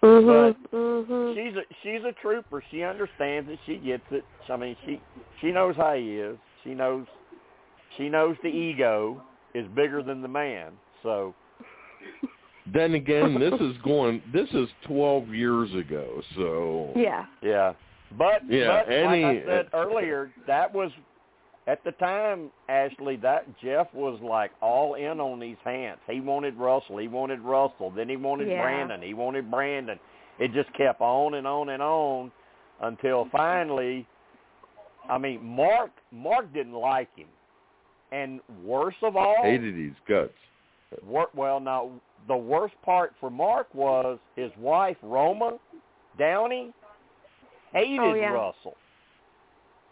Mhm. 0.03 0.55
Mhm. 0.73 1.35
She's 1.35 1.55
a 1.55 1.63
she's 1.83 2.03
a 2.03 2.11
trooper. 2.21 2.63
She 2.71 2.83
understands 2.83 3.49
it. 3.49 3.59
She 3.65 3.77
gets 3.77 4.03
it. 4.11 4.23
I 4.49 4.57
mean, 4.57 4.75
she 4.85 4.99
she 5.39 5.51
knows 5.51 5.75
how 5.75 5.93
he 5.93 6.17
is. 6.17 6.37
She 6.63 6.73
knows 6.73 7.05
she 7.97 8.09
knows 8.09 8.35
the 8.41 8.49
ego, 8.49 9.21
is 9.53 9.67
bigger 9.69 10.01
than 10.01 10.21
the 10.21 10.27
man. 10.27 10.71
So 11.03 11.35
Then 12.73 12.93
again, 12.93 13.39
this 13.39 13.53
is 13.59 13.75
going. 13.83 14.21
This 14.31 14.49
is 14.53 14.69
twelve 14.85 15.29
years 15.29 15.73
ago. 15.75 16.21
So 16.35 16.91
Yeah. 16.95 17.25
yeah, 17.41 17.73
but 18.17 18.41
Yeah, 18.47 18.83
but 18.85 18.91
any- 18.93 19.23
like 19.23 19.43
I 19.43 19.45
said 19.45 19.69
earlier, 19.73 20.31
that 20.47 20.73
was 20.73 20.91
at 21.67 21.83
the 21.83 21.91
time, 21.93 22.49
Ashley. 22.69 23.15
That 23.17 23.45
Jeff 23.59 23.87
was 23.93 24.19
like 24.21 24.51
all 24.61 24.95
in 24.95 25.19
on 25.19 25.39
these 25.39 25.57
hands. 25.63 25.99
He 26.09 26.19
wanted 26.19 26.55
Russell. 26.55 26.97
He 26.97 27.07
wanted 27.07 27.39
Russell. 27.41 27.91
Then 27.91 28.09
he 28.09 28.15
wanted 28.17 28.47
Yeah. 28.47 28.61
Brandon. 28.61 29.01
He 29.01 29.13
wanted 29.13 29.49
Brandon. 29.51 29.99
It 30.39 30.53
just 30.53 30.73
kept 30.73 31.01
on 31.01 31.35
and 31.35 31.45
on 31.45 31.69
and 31.69 31.83
on 31.83 32.31
until 32.81 33.25
finally. 33.31 34.07
I 35.09 35.17
mean, 35.17 35.43
Mark. 35.43 35.91
Mark 36.11 36.51
didn't 36.53 36.73
like 36.73 37.09
him, 37.15 37.27
and 38.11 38.39
worst 38.63 38.97
of 39.03 39.15
all, 39.15 39.41
hated 39.43 39.75
his 39.75 39.93
guts. 40.07 40.33
Wor- 41.05 41.29
well, 41.33 41.59
now 41.59 41.91
the 42.27 42.35
worst 42.35 42.75
part 42.83 43.13
for 43.19 43.29
Mark 43.29 43.73
was 43.73 44.19
his 44.35 44.51
wife 44.57 44.97
Roma 45.01 45.57
Downey 46.19 46.73
hated 47.73 47.99
Oh, 47.99 48.13
yeah. 48.13 48.31
Russell. 48.31 48.75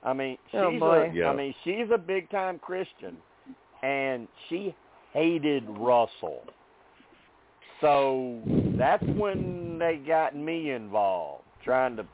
I 0.03 0.13
mean, 0.13 0.37
oh, 0.53 0.71
she's 0.71 0.77
Oh, 0.77 0.85
boy. 0.85 1.09
a, 1.09 1.13
Yeah. 1.13 1.29
I 1.29 1.35
mean, 1.35 1.53
she's 1.63 1.89
a 1.93 1.97
big 1.97 2.29
time 2.29 2.59
Christian, 2.59 3.17
and 3.83 4.27
she 4.47 4.73
hated 5.13 5.63
Russell. 5.69 6.43
So 7.81 8.39
that's 8.77 9.03
when 9.03 9.77
they 9.79 9.97
got 9.97 10.35
me 10.35 10.71
involved, 10.71 11.43
trying 11.63 11.95
to 11.97 12.05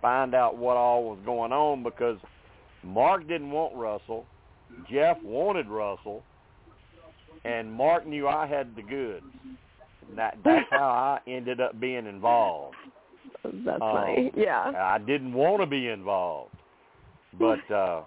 find 0.00 0.34
out 0.34 0.56
what 0.56 0.76
all 0.76 1.04
was 1.04 1.18
going 1.24 1.52
on 1.52 1.82
because 1.84 2.18
Mark 2.82 3.28
didn't 3.28 3.50
want 3.52 3.74
Russell, 3.76 4.26
Jeff 4.90 5.16
wanted 5.22 5.68
Russell, 5.68 6.24
and 7.44 7.72
Mark 7.72 8.06
knew 8.06 8.26
I 8.26 8.46
had 8.46 8.74
the 8.74 8.82
goods. 8.82 9.24
That 10.16 10.36
that's 10.44 10.68
how 10.70 10.88
I 11.24 11.30
ended 11.30 11.60
up 11.60 11.78
being 11.80 12.06
involved. 12.06 12.76
That's 13.64 13.78
Oh. 13.80 13.92
funny. 13.92 14.30
Yeah. 14.36 14.72
I 14.76 14.98
didn't 14.98 15.32
want 15.32 15.60
to 15.62 15.66
be 15.66 15.88
involved, 15.88 16.54
but 17.38 17.70
uh, 17.74 18.02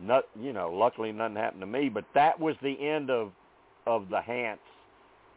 not 0.00 0.24
you 0.40 0.52
know. 0.52 0.70
Luckily, 0.72 1.12
nothing 1.12 1.36
happened 1.36 1.60
to 1.60 1.66
me. 1.66 1.88
But 1.88 2.04
that 2.14 2.38
was 2.38 2.56
the 2.62 2.74
end 2.80 3.10
of 3.10 3.32
of 3.86 4.08
the 4.10 4.20
Hants 4.20 4.58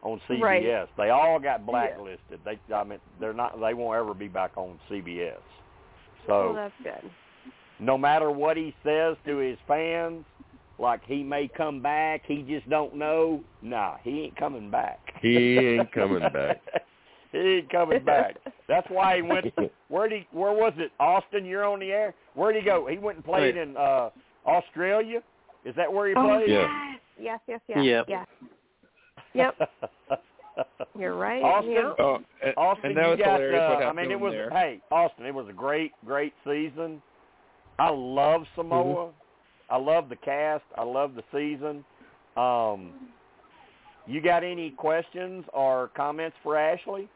on 0.02 0.20
CBS. 0.28 0.42
Right. 0.42 0.88
They 0.96 1.10
all 1.10 1.38
got 1.38 1.66
blacklisted. 1.66 2.40
They 2.44 2.58
I 2.74 2.84
mean 2.84 2.98
they're 3.20 3.32
not. 3.32 3.58
They 3.60 3.74
won't 3.74 3.96
ever 3.96 4.14
be 4.14 4.28
back 4.28 4.52
on 4.56 4.78
CBS. 4.90 5.36
So 6.26 6.52
well, 6.52 6.54
that's 6.54 6.74
good. 6.82 7.10
no 7.80 7.98
matter 7.98 8.30
what 8.30 8.56
he 8.56 8.74
says 8.84 9.16
to 9.26 9.38
his 9.38 9.58
fans, 9.66 10.24
like 10.78 11.00
he 11.06 11.22
may 11.22 11.48
come 11.48 11.82
back, 11.82 12.22
he 12.26 12.42
just 12.42 12.68
don't 12.70 12.94
know. 12.94 13.42
Nah, 13.60 13.96
he 14.02 14.22
ain't 14.22 14.36
coming 14.36 14.70
back. 14.70 15.00
He 15.20 15.58
ain't 15.58 15.90
coming 15.92 16.20
back. 16.32 16.62
he 17.32 17.38
ain't 17.38 17.70
coming 17.70 18.04
back. 18.04 18.36
That's 18.68 18.86
why 18.90 19.16
he 19.16 19.22
went. 19.22 19.46
Where 19.88 20.02
would 20.02 20.12
he? 20.12 20.26
Where 20.32 20.52
was 20.52 20.72
it? 20.76 20.92
Austin, 21.00 21.44
you're 21.44 21.64
on 21.64 21.80
the 21.80 21.90
air. 21.90 22.14
Where'd 22.34 22.56
he 22.56 22.62
go? 22.62 22.86
He 22.86 22.98
went 22.98 23.16
and 23.16 23.24
played 23.24 23.56
in 23.56 23.76
uh 23.76 24.10
Australia. 24.46 25.20
Is 25.64 25.74
that 25.76 25.92
where 25.92 26.08
he 26.08 26.14
Oh, 26.16 26.26
played? 26.38 26.50
Yeah. 26.50 26.94
yes, 27.20 27.40
yes, 27.46 27.60
yes, 27.68 27.78
yes. 27.84 28.04
Yep. 28.08 28.26
Yes. 29.34 29.56
Yep. 29.58 29.70
You're 30.98 31.14
right. 31.16 31.42
Austin, 31.42 31.72
Yep. 31.72 31.96
Oh, 31.98 32.18
and, 32.44 32.54
Austin, 32.56 32.86
and 32.90 32.96
that 32.96 33.08
was 33.08 33.18
you 33.18 33.24
got, 33.24 33.40
hilarious. 33.40 33.70
what 33.70 33.82
uh, 33.84 33.86
I 33.86 33.92
mean, 33.92 34.10
it 34.10 34.20
was 34.20 34.32
there. 34.32 34.50
hey, 34.50 34.80
Austin, 34.90 35.24
it 35.24 35.34
was 35.34 35.46
a 35.48 35.52
great, 35.52 35.92
great 36.04 36.34
season. 36.44 37.00
I 37.78 37.90
love 37.90 38.42
Samoa. 38.54 39.06
Mm-hmm. 39.06 39.72
I 39.74 39.76
love 39.78 40.08
the 40.10 40.16
cast. 40.16 40.64
I 40.76 40.82
love 40.82 41.12
the 41.14 41.22
season. 41.32 41.84
Um, 42.36 42.92
you 44.06 44.20
got 44.20 44.44
any 44.44 44.70
questions 44.70 45.44
or 45.54 45.90
comments 45.96 46.36
for 46.42 46.58
Ashley? 46.58 47.08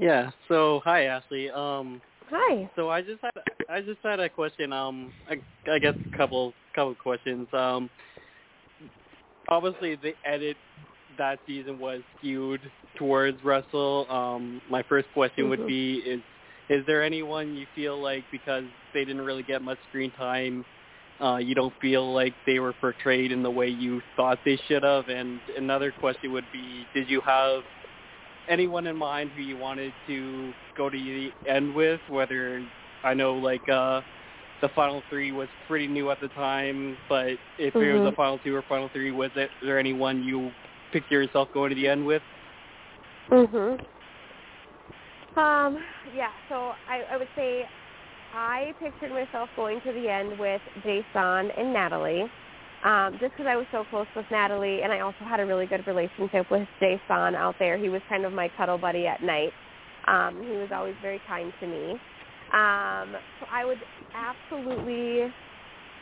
Yeah. 0.00 0.30
So 0.48 0.80
hi, 0.82 1.04
Ashley. 1.04 1.50
Um, 1.50 2.00
Hi. 2.30 2.70
so 2.74 2.88
I 2.88 3.02
just 3.02 3.20
had 3.22 3.42
I 3.68 3.80
just 3.82 3.98
had 4.02 4.18
a 4.18 4.28
question. 4.28 4.72
Um, 4.72 5.12
I, 5.28 5.36
I 5.70 5.78
guess 5.78 5.94
a 6.12 6.16
couple 6.16 6.54
couple 6.74 6.94
questions. 6.94 7.46
Um, 7.52 7.90
obviously 9.48 9.96
the 9.96 10.14
edit 10.24 10.56
that 11.18 11.38
season 11.46 11.78
was 11.78 12.00
skewed 12.18 12.60
towards 12.96 13.36
Russell. 13.44 14.06
Um, 14.10 14.62
my 14.70 14.82
first 14.84 15.08
question 15.12 15.50
would 15.50 15.60
Mhm. 15.60 15.66
be 15.66 15.94
is 16.06 16.20
is 16.70 16.86
there 16.86 17.02
anyone 17.02 17.56
you 17.56 17.66
feel 17.74 18.00
like 18.00 18.24
because 18.30 18.64
they 18.94 19.04
didn't 19.04 19.22
really 19.22 19.42
get 19.42 19.60
much 19.60 19.78
screen 19.88 20.12
time, 20.12 20.64
uh, 21.20 21.36
you 21.36 21.54
don't 21.54 21.74
feel 21.80 22.12
like 22.14 22.32
they 22.46 22.58
were 22.60 22.72
portrayed 22.74 23.32
in 23.32 23.42
the 23.42 23.50
way 23.50 23.68
you 23.68 24.00
thought 24.16 24.38
they 24.44 24.56
should 24.68 24.84
have? 24.84 25.08
And 25.08 25.40
another 25.58 25.90
question 25.90 26.32
would 26.32 26.46
be, 26.52 26.86
did 26.94 27.10
you 27.10 27.20
have 27.22 27.64
anyone 28.48 28.86
in 28.86 28.96
mind 28.96 29.30
who 29.36 29.42
you 29.42 29.56
wanted 29.56 29.92
to 30.06 30.52
go 30.76 30.90
to 30.90 30.96
the 30.96 31.30
end 31.48 31.74
with? 31.74 32.00
Whether 32.08 32.62
I 33.04 33.14
know 33.14 33.34
like 33.34 33.66
uh, 33.68 34.00
the 34.60 34.68
final 34.74 35.02
three 35.08 35.32
was 35.32 35.48
pretty 35.66 35.86
new 35.86 36.10
at 36.10 36.20
the 36.20 36.28
time, 36.28 36.96
but 37.08 37.28
if 37.58 37.74
it 37.74 37.92
was 37.92 38.12
a 38.12 38.16
final 38.16 38.38
two 38.44 38.54
or 38.54 38.62
final 38.68 38.88
three, 38.92 39.10
was 39.10 39.30
it, 39.36 39.44
is 39.44 39.66
there 39.66 39.78
anyone 39.78 40.22
you 40.22 40.50
picture 40.92 41.22
yourself 41.22 41.48
going 41.54 41.70
to 41.70 41.76
the 41.76 41.88
end 41.88 42.04
with? 42.04 42.22
Mhm. 43.30 43.80
Um. 45.36 45.78
Yeah. 46.14 46.30
So 46.48 46.72
I, 46.88 47.02
I 47.12 47.16
would 47.16 47.28
say 47.36 47.64
I 48.34 48.74
pictured 48.80 49.12
myself 49.12 49.48
going 49.56 49.80
to 49.82 49.92
the 49.92 50.08
end 50.08 50.38
with 50.38 50.60
Jason 50.82 51.50
and 51.56 51.72
Natalie, 51.72 52.30
um, 52.84 53.12
just 53.20 53.32
because 53.32 53.46
I 53.46 53.56
was 53.56 53.66
so 53.72 53.84
close 53.90 54.06
with 54.16 54.26
Natalie, 54.30 54.82
and 54.82 54.92
I 54.92 55.00
also 55.00 55.24
had 55.28 55.40
a 55.40 55.46
really 55.46 55.66
good 55.66 55.86
relationship 55.86 56.50
with 56.50 56.66
Jason 56.80 57.34
out 57.34 57.56
there. 57.58 57.76
He 57.76 57.88
was 57.88 58.00
kind 58.08 58.24
of 58.24 58.32
my 58.32 58.48
cuddle 58.56 58.78
buddy 58.78 59.06
at 59.06 59.22
night. 59.22 59.52
Um, 60.06 60.42
he 60.50 60.56
was 60.56 60.70
always 60.72 60.94
very 61.02 61.20
kind 61.28 61.52
to 61.60 61.66
me. 61.66 61.90
Um, 62.52 63.14
so 63.38 63.46
I 63.52 63.64
would 63.64 63.78
absolutely 64.14 65.32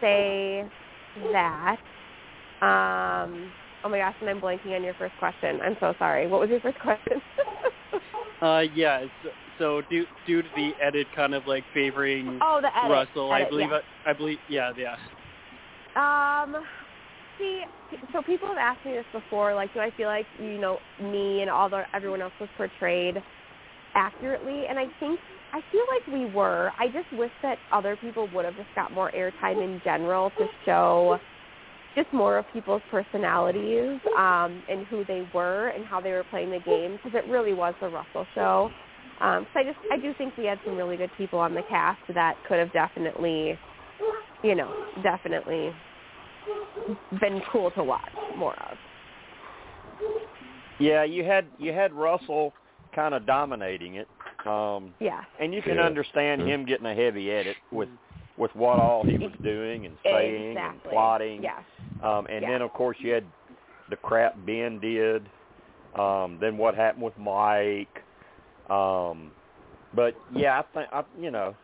say 0.00 0.64
that. 1.32 1.76
Um, 2.62 3.50
oh 3.84 3.88
my 3.88 3.98
gosh, 3.98 4.14
and 4.20 4.30
I'm 4.30 4.40
blanking 4.40 4.74
on 4.74 4.84
your 4.84 4.94
first 4.94 5.14
question. 5.18 5.60
I'm 5.62 5.76
so 5.80 5.94
sorry. 5.98 6.26
What 6.28 6.40
was 6.40 6.48
your 6.48 6.60
first 6.60 6.78
question? 6.80 7.20
Uh, 8.40 8.62
yeah. 8.74 9.04
So, 9.24 9.30
so 9.58 9.82
due 9.90 10.04
due 10.26 10.42
to 10.42 10.48
the 10.54 10.70
edit 10.80 11.08
kind 11.16 11.34
of 11.34 11.46
like 11.46 11.64
favoring 11.74 12.38
oh, 12.40 12.60
the 12.62 12.68
edit. 12.76 12.90
Russell, 12.90 13.32
I 13.32 13.48
believe 13.48 13.70
yeah. 13.70 13.80
I, 14.06 14.10
I 14.10 14.12
believe 14.12 14.38
yeah 14.48 14.70
yeah. 14.78 14.96
Um, 15.96 16.56
see, 17.38 17.62
so 18.12 18.22
people 18.22 18.48
have 18.48 18.58
asked 18.58 18.84
me 18.84 18.92
this 18.92 19.04
before. 19.12 19.54
Like, 19.54 19.72
do 19.74 19.80
I 19.80 19.90
feel 19.96 20.08
like 20.08 20.26
you 20.40 20.58
know 20.58 20.78
me 21.00 21.40
and 21.40 21.50
all 21.50 21.68
the 21.68 21.84
everyone 21.94 22.20
else 22.20 22.32
was 22.40 22.48
portrayed 22.56 23.16
accurately? 23.94 24.64
And 24.68 24.78
I 24.78 24.86
think 25.00 25.18
I 25.52 25.60
feel 25.72 25.84
like 25.88 26.06
we 26.12 26.26
were. 26.34 26.72
I 26.78 26.86
just 26.88 27.10
wish 27.12 27.32
that 27.42 27.58
other 27.72 27.96
people 27.96 28.28
would 28.34 28.44
have 28.44 28.56
just 28.56 28.68
got 28.74 28.92
more 28.92 29.10
airtime 29.12 29.62
in 29.62 29.80
general 29.84 30.30
to 30.38 30.46
show 30.64 31.18
just 31.96 32.12
more 32.12 32.38
of 32.38 32.44
people's 32.52 32.82
personalities 32.90 33.98
um, 34.16 34.62
and 34.68 34.86
who 34.86 35.04
they 35.06 35.26
were 35.34 35.68
and 35.68 35.84
how 35.84 36.00
they 36.00 36.12
were 36.12 36.24
playing 36.30 36.50
the 36.50 36.60
game 36.60 36.92
because 36.92 37.12
it 37.14 37.28
really 37.28 37.54
was 37.54 37.74
the 37.80 37.88
Russell 37.88 38.26
show. 38.34 38.70
Um, 39.20 39.46
so 39.52 39.60
I 39.60 39.64
just 39.64 39.78
I 39.90 39.96
do 39.96 40.14
think 40.16 40.36
we 40.36 40.44
had 40.44 40.60
some 40.64 40.76
really 40.76 40.96
good 40.96 41.10
people 41.18 41.40
on 41.40 41.54
the 41.54 41.62
cast 41.68 42.00
that 42.14 42.36
could 42.46 42.58
have 42.58 42.72
definitely, 42.72 43.58
you 44.42 44.54
know, 44.54 44.72
definitely 45.02 45.70
been 47.20 47.40
cool 47.52 47.70
to 47.72 47.84
watch 47.84 48.08
more 48.36 48.54
of. 48.70 48.78
Yeah, 50.78 51.04
you 51.04 51.24
had 51.24 51.48
you 51.58 51.72
had 51.72 51.92
Russell 51.92 52.52
kind 52.94 53.14
of 53.14 53.26
dominating 53.26 53.96
it, 53.96 54.08
um, 54.46 54.94
Yeah. 55.00 55.24
and 55.40 55.52
you 55.52 55.60
can 55.60 55.76
Yeah. 55.76 55.84
understand 55.84 56.42
him 56.42 56.64
getting 56.64 56.86
a 56.86 56.94
heavy 56.94 57.30
edit 57.30 57.56
with 57.72 57.88
with 58.36 58.54
what 58.54 58.78
all 58.78 59.04
he 59.04 59.18
was 59.18 59.32
doing 59.42 59.86
and 59.86 59.98
saying 60.04 60.56
and 60.56 60.82
plotting. 60.84 61.42
Yeah. 61.42 61.62
Um, 62.00 62.26
and 62.26 62.42
Yeah. 62.42 62.50
then 62.50 62.62
of 62.62 62.72
course 62.72 62.96
you 63.00 63.12
had 63.12 63.26
the 63.88 63.96
crap 63.96 64.34
Ben 64.38 64.78
did. 64.78 65.28
Um, 65.98 66.38
then 66.40 66.56
what 66.56 66.74
happened 66.76 67.02
with 67.02 67.18
Mike. 67.18 68.04
Um, 68.70 69.32
but 69.94 70.14
yeah, 70.30 70.60
I 70.60 70.62
think 70.74 70.88
I, 70.92 71.02
you 71.18 71.30
know. 71.30 71.56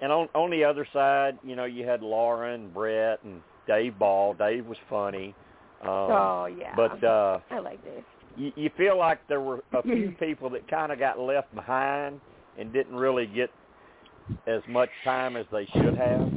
And 0.00 0.12
on 0.12 0.28
on 0.34 0.50
the 0.50 0.64
other 0.64 0.86
side, 0.92 1.38
you 1.42 1.56
know, 1.56 1.64
you 1.64 1.86
had 1.86 2.02
Lauren, 2.02 2.70
Brett, 2.70 3.22
and 3.24 3.40
Dave 3.66 3.98
Ball. 3.98 4.34
Dave 4.34 4.66
was 4.66 4.78
funny. 4.90 5.34
Um, 5.82 5.88
oh 5.88 6.46
yeah. 6.58 6.74
But 6.76 7.02
uh, 7.04 7.38
I 7.50 7.58
like 7.60 7.82
Dave. 7.84 8.04
you, 8.36 8.52
you 8.56 8.70
feel 8.76 8.98
like 8.98 9.20
there 9.28 9.40
were 9.40 9.62
a 9.72 9.82
few 9.84 10.14
people 10.18 10.50
that 10.50 10.68
kind 10.68 10.92
of 10.92 10.98
got 10.98 11.18
left 11.18 11.54
behind 11.54 12.20
and 12.58 12.72
didn't 12.72 12.96
really 12.96 13.26
get 13.26 13.50
as 14.46 14.62
much 14.68 14.90
time 15.04 15.36
as 15.36 15.46
they 15.52 15.66
should 15.72 15.96
have. 15.96 16.32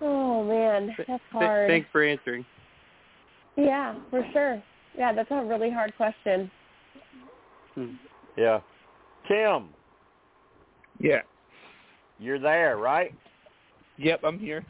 Oh 0.00 0.44
man, 0.44 0.88
that's 0.96 1.06
Th- 1.08 1.20
hard. 1.32 1.68
thanks 1.68 1.88
for 1.90 2.04
answering. 2.04 2.44
Yeah, 3.56 3.94
for 4.10 4.26
sure. 4.32 4.62
Yeah, 4.96 5.12
that's 5.14 5.30
a 5.30 5.44
really 5.44 5.70
hard 5.70 5.96
question. 5.96 6.50
Hmm. 7.74 7.92
Yeah. 8.36 8.60
Tim, 9.28 9.68
Yeah. 11.00 11.22
you're 12.18 12.38
there, 12.38 12.76
right? 12.76 13.12
Yep, 13.98 14.20
I'm 14.24 14.38
here. 14.38 14.64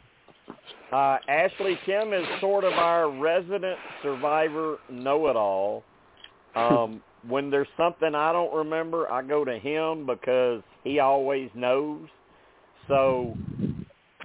Uh, 0.91 1.17
Ashley 1.27 1.77
Kim 1.85 2.13
is 2.13 2.25
sort 2.39 2.63
of 2.63 2.73
our 2.73 3.11
resident 3.11 3.77
survivor 4.01 4.77
know-it-all. 4.89 5.83
Um, 6.55 7.01
when 7.27 7.49
there's 7.49 7.67
something 7.77 8.15
I 8.15 8.31
don't 8.31 8.53
remember, 8.53 9.11
I 9.11 9.21
go 9.21 9.43
to 9.43 9.59
him 9.59 10.05
because 10.05 10.63
he 10.83 10.99
always 10.99 11.49
knows. 11.55 12.07
So, 12.87 13.35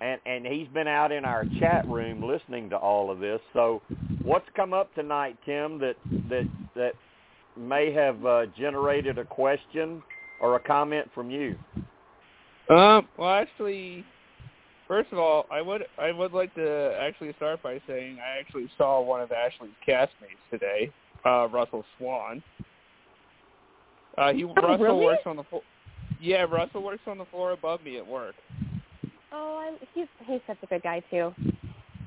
and 0.01 0.20
and 0.24 0.47
he's 0.47 0.69
been 0.69 0.89
out 0.89 1.11
in 1.11 1.24
our 1.24 1.45
chat 1.59 1.89
room 1.89 2.23
listening 2.23 2.70
to 2.70 2.77
all 2.77 3.11
of 3.11 3.19
this. 3.19 3.41
So, 3.53 3.83
what's 4.23 4.47
come 4.55 4.73
up 4.73 4.95
tonight, 4.95 5.37
Tim? 5.45 5.79
That 5.81 5.97
that 6.29 6.45
that 6.77 6.93
may 7.57 7.93
have 7.93 8.24
uh, 8.24 8.47
generated 8.57 9.19
a 9.19 9.24
question 9.24 10.03
or 10.41 10.57
a 10.57 10.61
comment 10.61 11.11
from 11.15 11.31
you. 11.31 11.57
Um. 12.73 13.07
Well, 13.19 13.28
actually, 13.31 14.05
first 14.89 15.12
of 15.12 15.19
all, 15.19 15.47
I 15.51 15.61
would 15.61 15.85
I 15.99 16.11
would 16.11 16.32
like 16.32 16.55
to 16.55 16.97
actually 16.99 17.32
start 17.36 17.62
by 17.62 17.81
saying 17.86 18.19
I 18.19 18.39
actually 18.39 18.70
saw 18.78 19.03
one 19.03 19.20
of 19.20 19.31
Ashley's 19.31 19.73
castmates 19.86 20.40
today, 20.51 20.90
uh, 21.27 21.49
Russell 21.49 21.85
Swan. 21.99 22.43
Uh, 24.16 24.32
he 24.32 24.44
Oh, 24.44 24.55
Russell 24.55 24.78
really? 24.78 25.05
works 25.05 25.23
on 25.27 25.36
the 25.36 25.44
floor. 25.44 25.62
Yeah, 26.20 26.43
Russell 26.43 26.82
works 26.82 27.03
on 27.07 27.19
the 27.19 27.24
floor 27.27 27.53
above 27.53 27.82
me 27.82 27.99
at 27.99 28.07
work. 28.07 28.35
Oh, 29.32 29.59
I'm, 29.66 29.78
he's 29.94 30.07
he's 30.27 30.40
such 30.47 30.59
a 30.62 30.66
good 30.66 30.82
guy 30.82 31.03
too. 31.11 31.35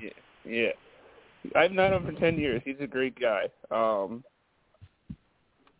Yeah, 0.00 0.10
yeah. 0.44 0.70
I've 1.54 1.72
known 1.72 1.92
him 1.92 2.06
for 2.06 2.20
ten 2.20 2.38
years. 2.38 2.62
He's 2.64 2.80
a 2.80 2.86
great 2.88 3.16
guy. 3.20 3.44
Um. 3.70 4.24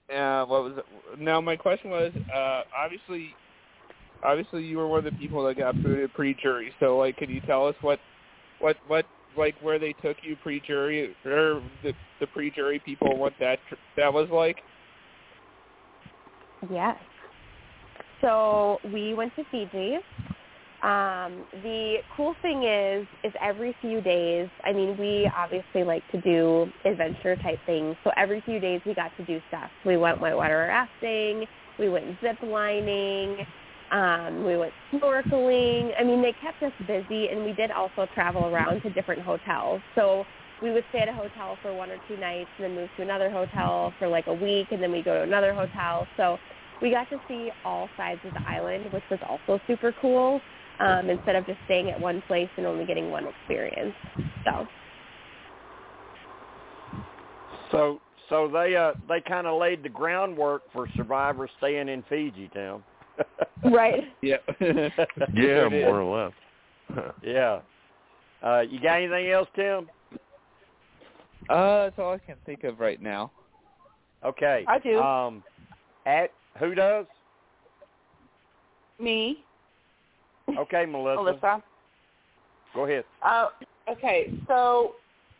Uh, 0.08 0.44
what 0.44 0.62
was 0.62 0.72
it? 0.78 1.18
now? 1.18 1.40
My 1.40 1.56
question 1.56 1.90
was, 1.90 2.12
uh, 2.32 2.62
obviously, 2.76 3.34
obviously, 4.22 4.62
you 4.64 4.78
were 4.78 4.86
one 4.88 4.98
of 4.98 5.12
the 5.12 5.18
people 5.18 5.44
that 5.46 5.56
got 5.56 5.74
booted 5.82 6.12
pre-jury. 6.14 6.72
So, 6.80 6.96
like, 6.98 7.16
can 7.16 7.30
you 7.30 7.40
tell 7.40 7.66
us 7.66 7.74
what, 7.80 7.98
what, 8.60 8.76
what, 8.86 9.04
like, 9.36 9.54
where 9.60 9.78
they 9.78 9.92
took 10.02 10.16
you 10.22 10.36
pre-jury 10.42 11.14
or 11.24 11.62
the 11.82 11.92
the 12.20 12.26
pre-jury 12.28 12.80
people, 12.84 13.16
what 13.16 13.34
that 13.40 13.58
that 13.96 14.12
was 14.12 14.28
like? 14.30 14.56
Yes. 16.70 16.96
So 18.20 18.78
we 18.92 19.14
went 19.14 19.34
to 19.36 19.44
Fiji. 19.50 19.96
Um, 20.82 21.44
the 21.62 21.96
cool 22.16 22.34
thing 22.42 22.62
is, 22.62 23.06
is 23.24 23.32
every 23.42 23.74
few 23.80 24.00
days. 24.00 24.48
I 24.64 24.72
mean, 24.72 24.96
we 24.98 25.30
obviously 25.36 25.84
like 25.84 26.02
to 26.12 26.20
do 26.20 26.70
adventure 26.84 27.36
type 27.36 27.58
things. 27.66 27.96
So 28.04 28.10
every 28.16 28.42
few 28.42 28.60
days 28.60 28.80
we 28.86 28.94
got 28.94 29.10
to 29.16 29.24
do 29.24 29.40
stuff. 29.48 29.70
We 29.84 29.96
went 29.96 30.20
whitewater 30.20 30.66
rafting. 30.68 31.46
We 31.78 31.88
went 31.88 32.04
zip 32.20 32.36
lining. 32.42 33.38
Um, 33.90 34.44
we 34.44 34.56
went 34.56 34.74
snorkeling. 34.92 35.92
I 35.98 36.02
mean, 36.02 36.22
they 36.22 36.32
kept 36.32 36.62
us 36.62 36.72
busy, 36.86 37.28
and 37.28 37.44
we 37.44 37.52
did 37.52 37.70
also 37.70 38.06
travel 38.14 38.46
around 38.46 38.82
to 38.82 38.90
different 38.90 39.22
hotels. 39.22 39.80
So 39.94 40.26
we 40.60 40.72
would 40.72 40.84
stay 40.90 41.00
at 41.00 41.08
a 41.08 41.12
hotel 41.12 41.58
for 41.62 41.72
one 41.72 41.90
or 41.90 41.98
two 42.08 42.16
nights, 42.16 42.50
and 42.58 42.64
then 42.64 42.74
move 42.74 42.90
to 42.96 43.02
another 43.02 43.30
hotel 43.30 43.94
for 43.98 44.08
like 44.08 44.26
a 44.26 44.34
week, 44.34 44.68
and 44.70 44.82
then 44.82 44.90
we 44.90 45.02
go 45.02 45.14
to 45.14 45.22
another 45.22 45.54
hotel. 45.54 46.06
So 46.16 46.38
we 46.82 46.90
got 46.90 47.08
to 47.10 47.20
see 47.28 47.50
all 47.64 47.88
sides 47.96 48.20
of 48.24 48.32
the 48.34 48.48
island, 48.48 48.92
which 48.92 49.04
was 49.10 49.20
also 49.28 49.60
super 49.66 49.92
cool. 50.00 50.40
Um, 50.78 51.08
instead 51.08 51.36
of 51.36 51.46
just 51.46 51.58
staying 51.64 51.90
at 51.90 51.98
one 51.98 52.20
place 52.28 52.50
and 52.58 52.66
only 52.66 52.84
getting 52.84 53.10
one 53.10 53.26
experience. 53.26 53.94
So 54.44 54.66
So 57.70 58.00
so 58.28 58.48
they 58.48 58.76
uh 58.76 58.92
they 59.08 59.20
kind 59.20 59.46
of 59.46 59.60
laid 59.60 59.82
the 59.82 59.88
groundwork 59.88 60.62
for 60.72 60.88
survivors 60.96 61.50
staying 61.58 61.88
in 61.88 62.02
Fiji, 62.08 62.50
Tim. 62.52 62.82
Right. 63.64 64.04
Yeah. 64.22 64.36
Yeah, 65.34 65.68
more 65.68 66.00
or 66.00 66.30
less. 66.90 67.04
yeah. 67.22 67.60
Uh, 68.42 68.60
you 68.60 68.80
got 68.80 68.96
anything 68.96 69.30
else, 69.30 69.48
Tim? 69.56 69.88
Uh, 71.48 71.84
that's 71.84 71.98
all 71.98 72.12
I 72.12 72.18
can 72.18 72.36
think 72.44 72.64
of 72.64 72.80
right 72.80 73.00
now. 73.00 73.30
Okay. 74.24 74.64
I 74.68 74.78
do. 74.78 74.98
Um, 74.98 75.42
at 76.06 76.30
who 76.58 76.74
does? 76.74 77.06
Me, 78.98 79.44
Okay, 80.58 80.86
Melissa. 80.86 81.22
Melissa. 81.22 81.62
Go 82.74 82.84
ahead. 82.84 83.04
Uh, 83.22 83.48
okay, 83.90 84.32
so 84.46 84.92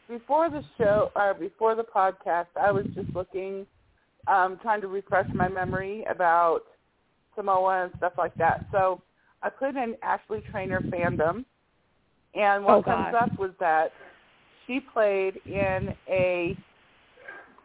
before 0.09 0.51
the 0.51 0.63
show 0.79 1.11
or 1.15 1.35
before 1.35 1.75
the 1.75 1.85
podcast, 1.85 2.47
I 2.61 2.71
was 2.71 2.87
just 2.95 3.09
looking, 3.15 3.67
um, 4.27 4.59
trying 4.63 4.81
to 4.81 4.89
refresh 4.89 5.27
my 5.35 5.49
memory 5.49 6.05
about 6.11 6.63
Samoa 7.37 7.85
and 7.85 7.93
stuff 7.99 8.15
like 8.19 8.37
that. 8.39 8.67
So 8.73 9.03
I 9.43 9.51
put 9.51 9.77
in 9.77 9.95
Ashley 10.03 10.43
Trainer 10.51 10.81
fandom, 10.93 11.45
and 12.35 12.65
what 12.65 12.79
Oh, 12.79 12.83
comes 12.83 13.15
up 13.15 13.39
was 13.39 13.53
that 13.61 13.93
she 14.67 14.81
played 14.81 15.41
in 15.47 15.95
a 16.09 16.57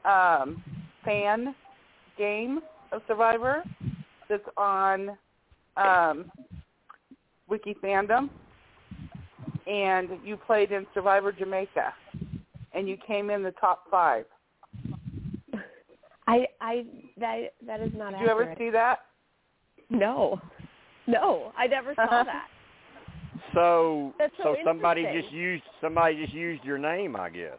um, 0.05 0.63
fan 1.03 1.55
game 2.17 2.59
of 2.91 3.01
Survivor 3.07 3.63
that's 4.29 4.43
on 4.57 5.17
um, 5.77 6.31
Wiki 7.47 7.75
Fandom, 7.83 8.29
and 9.67 10.09
you 10.23 10.37
played 10.37 10.71
in 10.71 10.85
Survivor 10.93 11.31
Jamaica, 11.31 11.93
and 12.73 12.87
you 12.87 12.97
came 13.07 13.29
in 13.29 13.43
the 13.43 13.51
top 13.51 13.85
five. 13.89 14.25
I 16.27 16.47
I 16.61 16.85
that 17.17 17.53
that 17.65 17.81
is 17.81 17.91
not 17.95 18.13
Did 18.13 18.21
you 18.21 18.27
ever 18.29 18.53
see 18.57 18.69
that? 18.69 18.99
No. 19.91 20.39
No, 21.07 21.51
I 21.57 21.67
never 21.67 21.93
saw 21.95 22.23
that. 22.23 22.47
So 23.53 24.13
That's 24.17 24.33
so 24.41 24.55
somebody 24.63 25.03
just 25.19 25.31
used 25.33 25.63
somebody 25.81 26.21
just 26.23 26.33
used 26.33 26.63
your 26.63 26.77
name, 26.77 27.15
I 27.15 27.29
guess. 27.29 27.57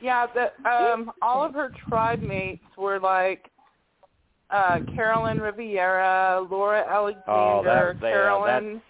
Yeah, 0.00 0.26
the 0.34 0.70
um 0.70 1.10
all 1.22 1.44
of 1.44 1.54
her 1.54 1.70
tribe 1.88 2.20
mates 2.22 2.62
were 2.76 3.00
like 3.00 3.50
uh 4.50 4.78
Carolyn 4.94 5.38
Rivera, 5.40 6.46
Laura 6.50 6.84
Alexander, 6.88 7.30
Oh, 7.30 7.62
that- 7.64 7.94
yeah, 8.02 8.10
Carolyn 8.10 8.82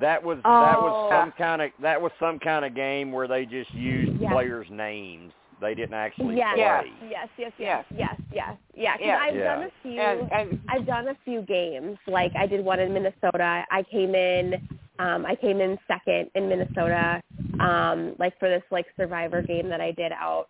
That 0.00 0.22
was 0.22 0.38
that 0.44 0.80
was 0.82 1.10
Oh. 1.10 1.16
some 1.22 1.32
kind 1.38 1.62
of 1.62 1.70
that 1.80 2.00
was 2.00 2.12
some 2.20 2.38
kind 2.38 2.64
of 2.64 2.74
game 2.74 3.12
where 3.12 3.28
they 3.28 3.44
just 3.46 3.72
used 3.74 4.20
Yes. 4.20 4.32
players' 4.32 4.66
names. 4.70 5.32
They 5.62 5.74
didn't 5.74 5.94
actually 5.94 6.36
Yes. 6.36 6.56
play. 6.56 6.92
yes, 7.08 7.28
yes, 7.38 7.52
yes, 7.56 7.84
yes, 7.96 8.20
yes, 8.32 8.56
yeah. 8.74 8.92
'cause 8.96 9.06
Yeah. 9.06 9.18
I've 9.20 9.34
Yeah. 9.36 9.44
done 9.54 9.62
a 9.62 9.70
few. 9.82 10.00
and 10.00 10.32
and 10.32 10.60
I've 10.68 10.86
done 10.86 11.08
a 11.08 11.14
few 11.24 11.42
games. 11.42 11.98
Like 12.08 12.34
I 12.36 12.46
did 12.46 12.64
one 12.64 12.80
in 12.80 12.92
Minnesota. 12.92 13.64
I 13.70 13.82
came 13.84 14.14
in 14.16 14.68
um 14.98 15.24
I 15.24 15.36
came 15.36 15.60
in 15.60 15.78
second 15.86 16.30
in 16.34 16.48
Minnesota 16.48 17.22
um 17.60 18.16
like 18.18 18.36
for 18.40 18.48
this 18.48 18.64
like 18.72 18.86
survivor 18.96 19.40
game 19.40 19.68
that 19.68 19.80
I 19.80 19.92
did 19.92 20.10
out 20.12 20.48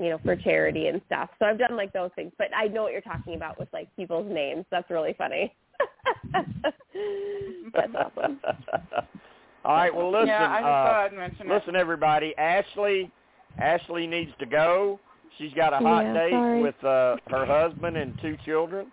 you 0.00 0.08
know 0.10 0.18
for 0.24 0.34
charity 0.34 0.86
and 0.88 1.02
stuff. 1.06 1.28
So 1.38 1.44
I've 1.44 1.58
done 1.58 1.76
like 1.76 1.92
those 1.92 2.10
things, 2.16 2.32
but 2.38 2.48
I 2.56 2.68
know 2.68 2.82
what 2.84 2.92
you're 2.92 3.02
talking 3.02 3.34
about 3.34 3.58
with 3.58 3.68
like 3.74 3.94
people's 3.96 4.32
names. 4.32 4.64
That's 4.70 4.88
really 4.90 5.12
funny. 5.12 5.54
That's 7.74 7.94
awesome. 7.94 8.40
All 9.64 9.74
right, 9.76 9.94
well 9.94 10.10
listen, 10.10 10.28
yeah, 10.28 10.48
I 10.50 10.60
just 10.60 10.64
uh, 10.66 10.84
thought 10.84 11.04
I'd 11.06 11.12
mention 11.12 11.48
listen 11.48 11.76
everybody, 11.76 12.34
Ashley 12.38 13.10
Ashley 13.58 14.06
needs 14.06 14.32
to 14.38 14.46
go. 14.46 14.98
She's 15.38 15.52
got 15.54 15.72
a 15.72 15.78
hot 15.78 16.04
Yeah, 16.04 16.12
date 16.14 16.30
sorry. 16.32 16.62
with 16.62 16.84
uh 16.84 17.16
her 17.28 17.46
husband 17.46 17.96
and 17.96 18.14
two 18.20 18.36
children. 18.44 18.90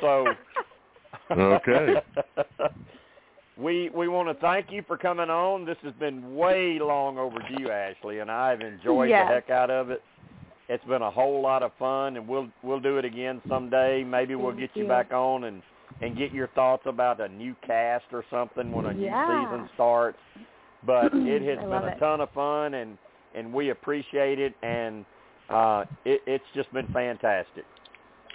So 0.00 0.26
Okay. 1.30 1.94
we 3.56 3.90
we 3.94 4.08
want 4.08 4.28
to 4.28 4.34
thank 4.40 4.70
you 4.70 4.82
for 4.86 4.96
coming 4.96 5.30
on. 5.30 5.64
This 5.64 5.76
has 5.82 5.92
been 5.94 6.34
way 6.34 6.78
long 6.80 7.18
overdue, 7.18 7.70
Ashley, 7.70 8.18
and 8.20 8.30
I've 8.30 8.60
enjoyed 8.60 9.10
Yes. 9.10 9.28
the 9.28 9.34
heck 9.34 9.50
out 9.50 9.70
of 9.70 9.90
it. 9.90 10.02
It's 10.68 10.84
been 10.84 11.02
a 11.02 11.10
whole 11.10 11.42
lot 11.42 11.62
of 11.62 11.72
fun, 11.78 12.16
and 12.16 12.26
we'll 12.28 12.48
we'll 12.62 12.80
do 12.80 12.98
it 12.98 13.04
again 13.04 13.40
someday. 13.48 14.04
Maybe 14.04 14.34
we'll 14.34 14.50
Thank 14.52 14.60
get 14.60 14.70
you 14.76 14.82
you. 14.84 14.88
back 14.88 15.12
on 15.12 15.44
and 15.44 15.62
and 16.00 16.16
get 16.16 16.32
your 16.32 16.48
thoughts 16.48 16.84
about 16.86 17.20
a 17.20 17.28
new 17.28 17.54
cast 17.66 18.04
or 18.12 18.24
something 18.30 18.72
when 18.72 18.86
a 18.86 18.94
new 18.94 19.06
season 19.06 19.68
starts. 19.74 20.18
But 20.86 21.10
it 21.12 21.42
has 21.48 21.58
been 21.58 21.72
a 21.72 21.86
it. 21.88 21.98
ton 21.98 22.20
of 22.20 22.30
fun, 22.30 22.74
and 22.74 22.96
and 23.34 23.52
we 23.52 23.70
appreciate 23.70 24.38
it, 24.38 24.54
and 24.62 25.04
uh, 25.48 25.84
it, 26.04 26.20
it's 26.26 26.44
just 26.54 26.72
been 26.72 26.86
fantastic. 26.92 27.64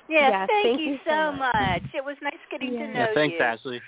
Yes, 0.08 0.30
Yes, 0.32 0.48
thank, 0.52 0.64
thank 0.66 0.80
you 0.80 0.86
you 0.94 0.98
so 1.06 1.12
so 1.12 1.32
much. 1.38 1.54
much. 1.56 1.82
It 1.96 2.04
was 2.06 2.16
nice 2.22 2.34
getting 2.52 2.74
Yeah. 2.74 2.80
to 2.80 2.86
know 2.88 2.92
you. 2.94 3.00
Yeah, 3.00 3.14
thanks, 3.14 3.36
you. 3.40 3.46
Ashley. 3.46 3.82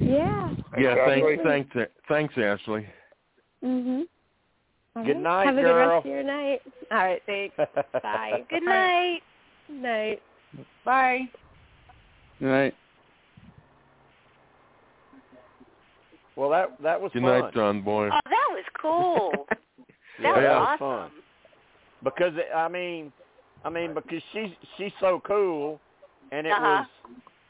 yeah. 0.00 0.54
yeah, 0.78 0.90
Ashley. 0.90 1.36
thanks, 1.44 1.70
thanks, 1.74 1.90
thanks, 2.08 2.34
Ashley. 2.38 2.86
Mhm. 3.64 4.02
All 4.96 5.04
Good 5.04 5.12
right. 5.14 5.22
night, 5.22 5.46
Have 5.46 5.58
a 5.58 5.60
girl. 5.62 5.72
good 5.74 5.94
rest 5.94 6.06
of 6.06 6.12
your 6.12 6.22
night. 6.22 6.60
All 6.90 6.98
right, 6.98 7.22
thanks. 7.26 7.56
Bye. 8.02 8.44
Good 8.50 8.62
night. 8.62 9.20
Good 9.68 9.82
night. 9.82 10.22
Bye. 10.84 11.28
All 12.42 12.48
right. 12.48 12.74
Well, 16.34 16.50
that 16.50 16.76
that 16.82 17.00
was 17.00 17.12
fun. 17.12 17.22
Good 17.22 17.28
fun. 17.28 17.40
night, 17.40 17.54
John 17.54 17.82
Boy. 17.82 18.08
Oh, 18.12 18.20
that 18.24 18.46
was 18.50 18.64
cool. 18.80 19.46
that 20.22 20.42
Yeah, 20.42 20.58
was 20.58 20.68
awesome. 20.68 20.78
fun. 20.78 21.10
Because 22.04 22.32
it, 22.36 22.54
I 22.54 22.68
mean, 22.68 23.12
I 23.64 23.70
mean 23.70 23.94
because 23.94 24.22
she's 24.32 24.50
she's 24.76 24.92
so 25.00 25.20
cool, 25.26 25.80
and 26.32 26.46
it 26.46 26.52
Uh-huh. 26.52 26.62
was 26.62 26.86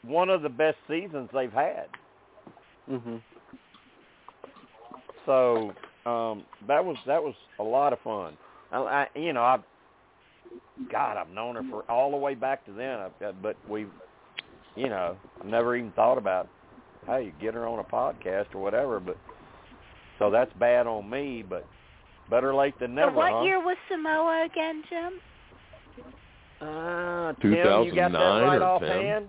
one 0.03 0.29
of 0.29 0.41
the 0.41 0.49
best 0.49 0.77
seasons 0.87 1.29
they've 1.33 1.51
had. 1.51 1.87
Mhm. 2.89 3.21
so 5.25 5.73
um, 6.05 6.43
that 6.67 6.83
was 6.83 6.97
that 7.05 7.21
was 7.21 7.35
a 7.59 7.63
lot 7.63 7.93
of 7.93 7.99
fun. 8.01 8.37
I, 8.71 8.77
I 8.77 9.07
you 9.19 9.33
know 9.33 9.41
I, 9.41 9.57
God, 10.91 11.17
I've 11.17 11.29
known 11.29 11.55
her 11.55 11.63
for 11.69 11.83
all 11.91 12.11
the 12.11 12.17
way 12.17 12.33
back 12.33 12.65
to 12.65 12.71
then. 12.71 12.99
I've 12.99 13.19
got, 13.19 13.41
but 13.41 13.57
we, 13.69 13.85
you 14.75 14.89
know, 14.89 15.17
I've 15.41 15.47
never 15.47 15.75
even 15.75 15.91
thought 15.91 16.17
about 16.17 16.47
how 17.05 17.17
you 17.17 17.31
get 17.41 17.53
her 17.53 17.67
on 17.67 17.79
a 17.79 17.83
podcast 17.83 18.53
or 18.55 18.61
whatever. 18.61 18.99
But 18.99 19.17
so 20.19 20.29
that's 20.31 20.51
bad 20.59 20.87
on 20.87 21.09
me. 21.09 21.43
But 21.47 21.65
better 22.29 22.53
late 22.53 22.77
than 22.79 22.95
never. 22.95 23.11
so 23.11 23.17
what 23.17 23.31
huh? 23.31 23.41
year 23.41 23.59
was 23.59 23.77
Samoa 23.89 24.45
again, 24.45 24.83
Jim? 24.89 25.13
Uh, 26.59 27.33
Tim, 27.41 27.51
you 27.53 27.63
got 27.93 28.11
that 28.11 28.17
2009 28.17 28.43
right 28.43 28.61
or 28.61 28.63
offhand? 28.63 29.27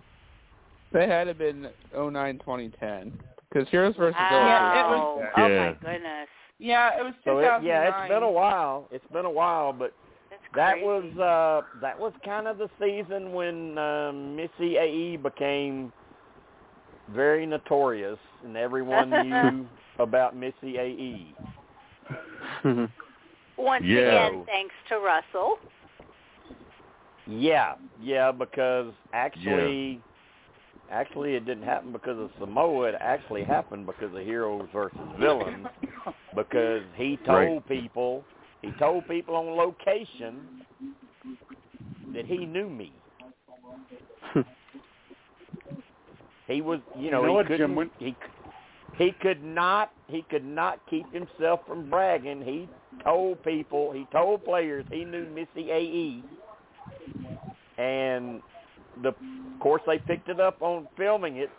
They 0.92 1.06
had 1.06 1.24
to 1.24 1.34
been 1.34 1.68
09, 1.94 2.38
2010. 2.38 3.12
Because 3.50 3.68
Heroes 3.68 3.94
versus 3.96 4.14
Wow. 4.18 5.14
Villains. 5.16 5.32
Yeah, 5.36 5.44
it 5.44 5.60
oh 5.60 5.66
my 5.66 5.92
goodness. 5.92 6.28
Yeah, 6.58 6.98
it 7.00 7.02
was 7.04 7.14
So 7.24 7.34
2009. 7.40 7.62
it, 7.62 7.66
yeah, 7.66 7.88
it's 8.02 8.08
been 8.08 8.22
a 8.22 8.30
while. 8.30 8.88
It's 8.90 9.06
been 9.12 9.24
a 9.24 9.30
while, 9.30 9.72
but 9.72 9.92
that 10.54 10.76
was 10.80 11.04
uh 11.18 11.66
that 11.80 11.98
was 11.98 12.12
kind 12.24 12.48
of 12.48 12.58
the 12.58 12.68
season 12.80 13.32
when 13.32 13.76
um, 13.78 14.36
Missyae 14.36 15.22
became 15.22 15.92
very 17.14 17.46
notorious, 17.46 18.18
and 18.44 18.56
everyone 18.56 19.10
knew 19.28 19.66
about 19.98 20.34
Missyae. 20.36 21.34
Mm-hmm. 22.64 22.84
Once 23.62 23.84
Yeah. 23.84 24.26
again, 24.28 24.44
thanks 24.46 24.74
to 24.88 24.98
Russell. 24.98 25.56
Yeah, 27.26 27.74
yeah, 28.00 28.32
because 28.32 28.92
actually, 29.12 30.00
actually, 30.90 31.34
it 31.34 31.44
didn't 31.44 31.64
happen 31.64 31.92
because 31.92 32.18
of 32.18 32.30
Samoa. 32.40 32.88
It 32.88 32.94
actually 33.00 33.44
happened 33.44 33.84
because 33.86 34.14
of 34.14 34.22
Heroes 34.22 34.66
versus 34.72 34.98
Villains. 35.20 35.66
Because 36.34 36.82
he 36.96 37.18
told 37.26 37.36
Right. 37.56 37.68
people, 37.68 38.24
he 38.62 38.70
told 38.78 39.06
people 39.08 39.34
on 39.36 39.46
location 39.56 40.64
that 42.14 42.24
he 42.24 42.46
knew 42.46 42.68
me. 42.70 42.92
Hmm. 44.32 44.40
he 46.46 46.60
was, 46.62 46.80
you 46.96 47.10
know, 47.10 47.20
You 47.20 47.26
know 47.26 47.28
he 47.28 47.34
what, 47.34 47.46
couldn't. 47.46 47.66
Jim, 47.68 47.74
when- 47.76 47.90
he 47.98 48.14
he 48.98 49.12
could 49.22 49.42
not 49.42 49.92
he 50.08 50.22
could 50.28 50.44
not 50.44 50.80
keep 50.90 51.10
himself 51.12 51.60
from 51.66 51.88
bragging. 51.88 52.42
He 52.42 52.68
told 53.04 53.42
people, 53.44 53.92
he 53.92 54.06
told 54.10 54.44
players 54.44 54.84
he 54.90 55.04
knew 55.04 55.26
Missyae, 55.26 56.22
and 57.78 58.42
the 59.02 59.08
of 59.08 59.60
course 59.60 59.82
they 59.86 59.98
picked 59.98 60.28
it 60.28 60.40
up 60.40 60.60
on 60.60 60.88
filming 60.96 61.36
it. 61.36 61.50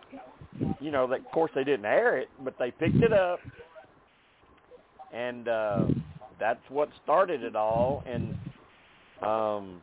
You 0.81 0.91
know, 0.91 1.07
that 1.07 1.21
of 1.21 1.31
course 1.31 1.51
they 1.55 1.63
didn't 1.63 1.85
air 1.85 2.17
it, 2.17 2.29
but 2.43 2.55
they 2.59 2.71
picked 2.71 2.97
it 2.97 3.13
up, 3.13 3.39
and 5.13 5.47
uh, 5.47 5.85
that's 6.39 6.59
what 6.67 6.89
started 7.03 7.43
it 7.43 7.55
all. 7.55 8.03
And 8.05 8.37
um, 9.21 9.81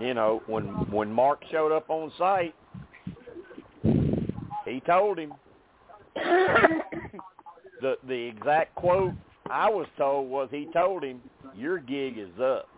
you 0.00 0.14
know, 0.14 0.42
when 0.46 0.66
when 0.90 1.12
Mark 1.12 1.42
showed 1.50 1.72
up 1.72 1.90
on 1.90 2.10
site, 2.18 2.54
he 4.68 4.80
told 4.80 5.18
him 5.18 5.32
the 6.14 7.96
the 8.06 8.14
exact 8.14 8.74
quote 8.74 9.12
I 9.50 9.68
was 9.70 9.86
told 9.96 10.28
was 10.28 10.48
he 10.50 10.68
told 10.72 11.02
him 11.04 11.20
your 11.56 11.78
gig 11.78 12.18
is 12.18 12.38
up. 12.40 12.68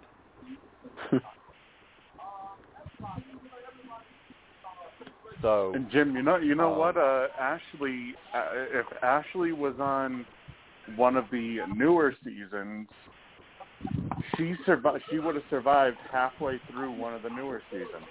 so 5.42 5.72
And 5.74 5.90
Jim, 5.90 6.14
you 6.14 6.22
know, 6.22 6.36
you 6.36 6.54
know 6.54 6.72
Uh, 6.72 6.78
what? 6.78 6.96
Uh, 6.96 7.26
Ashley, 7.38 8.14
uh, 8.34 8.46
if 8.54 8.86
Ashley 9.02 9.52
was 9.52 9.74
on 9.80 10.24
one 10.96 11.16
of 11.16 11.24
the 11.30 11.58
newer 11.74 12.14
seasons, 12.24 12.88
she 14.36 14.54
survived. 14.66 15.02
She 15.10 15.18
would 15.18 15.34
have 15.34 15.44
survived 15.50 15.96
halfway 16.12 16.60
through 16.70 16.92
one 16.92 17.14
of 17.14 17.22
the 17.22 17.30
newer 17.30 17.62
seasons 17.70 18.04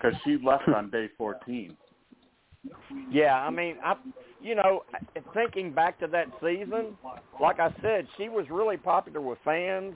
because 0.00 0.18
she 0.24 0.38
left 0.38 0.68
on 0.74 0.90
day 0.90 1.08
fourteen. 1.18 1.76
Yeah, 3.10 3.34
I 3.34 3.50
mean, 3.50 3.76
I, 3.84 3.94
you 4.40 4.54
know, 4.54 4.84
thinking 5.34 5.72
back 5.72 5.98
to 6.00 6.06
that 6.08 6.26
season, 6.42 6.96
like 7.40 7.58
I 7.58 7.74
said, 7.82 8.06
she 8.16 8.28
was 8.28 8.46
really 8.50 8.76
popular 8.76 9.20
with 9.20 9.38
fans, 9.44 9.94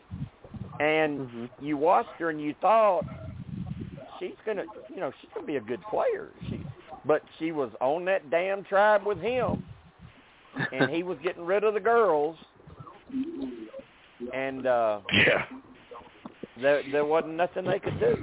and 0.81 1.49
you 1.61 1.77
watched 1.77 2.11
her 2.19 2.31
and 2.31 2.41
you 2.41 2.55
thought 2.61 3.05
she's 4.19 4.35
gonna, 4.45 4.65
you 4.89 5.01
know, 5.01 5.13
she's 5.21 5.31
gonna 5.35 5.47
be 5.47 5.57
a 5.57 5.61
good 5.61 5.81
player. 5.91 6.31
She, 6.49 6.61
but 7.07 7.23
she 7.39 7.53
was 7.53 7.71
on 7.81 8.05
that 8.07 8.31
damn 8.31 8.65
tribe 8.65 9.07
with 9.07 9.19
him, 9.19 9.63
and 10.73 10.91
he 10.91 11.03
was 11.03 11.19
getting 11.23 11.45
rid 11.45 11.65
of 11.65 11.75
the 11.75 11.81
girls, 11.81 12.37
and 14.33 14.67
uh 14.67 15.01
Yeah. 15.13 15.45
there 16.61 16.83
there 16.91 17.05
wasn't 17.05 17.35
nothing 17.35 17.65
they 17.65 17.79
could 17.79 17.99
do, 18.01 18.17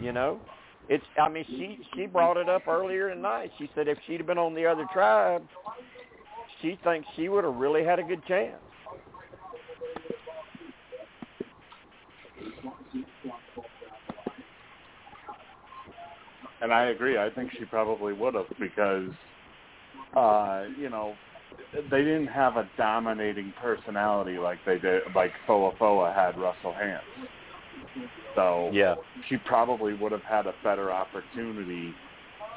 you 0.00 0.12
know. 0.12 0.40
It's 0.88 1.04
I 1.20 1.28
mean 1.28 1.44
she 1.46 1.78
she 1.94 2.06
brought 2.06 2.36
it 2.36 2.48
up 2.48 2.66
earlier 2.66 3.12
tonight. 3.14 3.50
She 3.58 3.70
said 3.74 3.88
if 3.88 3.98
she'd 4.06 4.18
have 4.18 4.26
been 4.26 4.38
on 4.38 4.54
the 4.54 4.66
other 4.66 4.86
tribe, 4.92 5.42
she 6.62 6.78
thinks 6.82 7.06
she 7.14 7.28
would 7.28 7.44
have 7.44 7.54
really 7.54 7.84
had 7.84 7.98
a 7.98 8.02
good 8.02 8.24
chance. 8.26 8.56
And 16.60 16.72
I 16.72 16.86
agree. 16.86 17.18
I 17.18 17.30
think 17.30 17.52
she 17.56 17.64
probably 17.66 18.12
would 18.12 18.34
have 18.34 18.46
because, 18.58 19.08
uh, 20.16 20.64
you 20.76 20.90
know, 20.90 21.14
they 21.90 21.98
didn't 21.98 22.26
have 22.28 22.56
a 22.56 22.68
dominating 22.76 23.52
personality 23.60 24.38
like 24.38 24.58
they 24.66 24.78
did, 24.78 25.02
like 25.14 25.30
Foa 25.46 25.72
Foa 25.78 26.12
had 26.12 26.36
Russell 26.36 26.72
Hantz. 26.72 27.00
So 28.34 28.70
Yeah. 28.72 28.94
she 29.28 29.36
probably 29.38 29.94
would 29.94 30.12
have 30.12 30.24
had 30.24 30.46
a 30.46 30.54
better 30.62 30.92
opportunity 30.92 31.94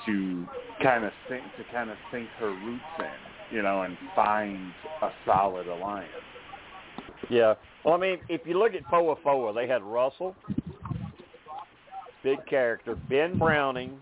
to 0.06 0.48
kind 0.82 1.04
of 1.06 1.14
sink 1.28 1.44
to 1.58 1.64
kind 1.66 1.90
of 1.90 1.98
sink 2.12 2.30
her 2.40 2.50
roots 2.50 2.84
in, 3.00 3.56
you 3.56 3.62
know, 3.62 3.84
and 3.84 3.98
find 4.16 4.74
a 5.02 5.12
solid 5.26 5.68
alliance. 5.68 6.12
Yeah. 7.30 7.56
Well, 7.84 7.94
I 7.94 7.98
mean, 7.98 8.20
if 8.30 8.42
you 8.46 8.58
look 8.58 8.74
at 8.74 8.84
Foa 8.90 9.16
Foa, 9.24 9.54
they 9.54 9.68
had 9.68 9.84
Russell, 9.84 10.36
big 12.24 12.46
character, 12.46 12.96
Ben 13.10 13.38
Browning, 13.38 14.00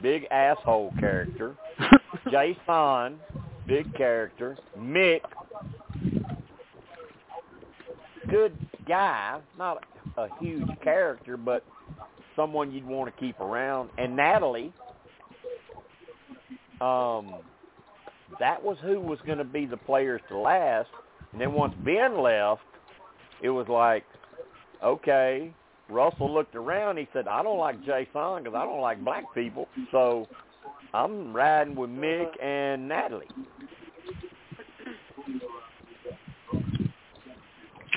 big 0.00 0.26
asshole 0.30 0.92
character, 0.98 1.56
Jason, 2.30 3.18
big 3.66 3.92
character, 3.94 4.56
Mick, 4.78 5.20
good 8.28 8.56
guy, 8.86 9.40
not 9.58 9.84
a 10.16 10.28
huge 10.40 10.68
character, 10.82 11.36
but 11.36 11.64
someone 12.36 12.72
you'd 12.72 12.86
want 12.86 13.14
to 13.14 13.20
keep 13.20 13.40
around, 13.40 13.90
and 13.98 14.16
Natalie. 14.16 14.72
Um, 16.80 17.34
that 18.40 18.62
was 18.62 18.76
who 18.82 19.00
was 19.00 19.18
going 19.26 19.38
to 19.38 19.44
be 19.44 19.66
the 19.66 19.76
players 19.76 20.20
to 20.28 20.38
last. 20.38 20.88
And 21.32 21.40
then 21.40 21.52
once 21.52 21.74
Ben 21.84 22.20
left, 22.20 22.62
it 23.42 23.50
was 23.50 23.66
like, 23.68 24.04
okay. 24.82 25.52
Russell 25.88 26.32
looked 26.32 26.54
around. 26.54 26.96
He 26.96 27.06
said, 27.12 27.28
I 27.28 27.42
don't 27.42 27.58
like 27.58 27.78
Jason 27.80 28.42
because 28.42 28.54
I 28.54 28.64
don't 28.64 28.80
like 28.80 29.04
black 29.04 29.24
people. 29.34 29.68
So 29.90 30.26
I'm 30.94 31.34
riding 31.34 31.74
with 31.74 31.90
Mick 31.90 32.42
and 32.42 32.88
Natalie. 32.88 33.28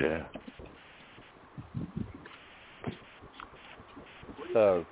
Yeah. 0.01 0.23
So, 4.55 4.85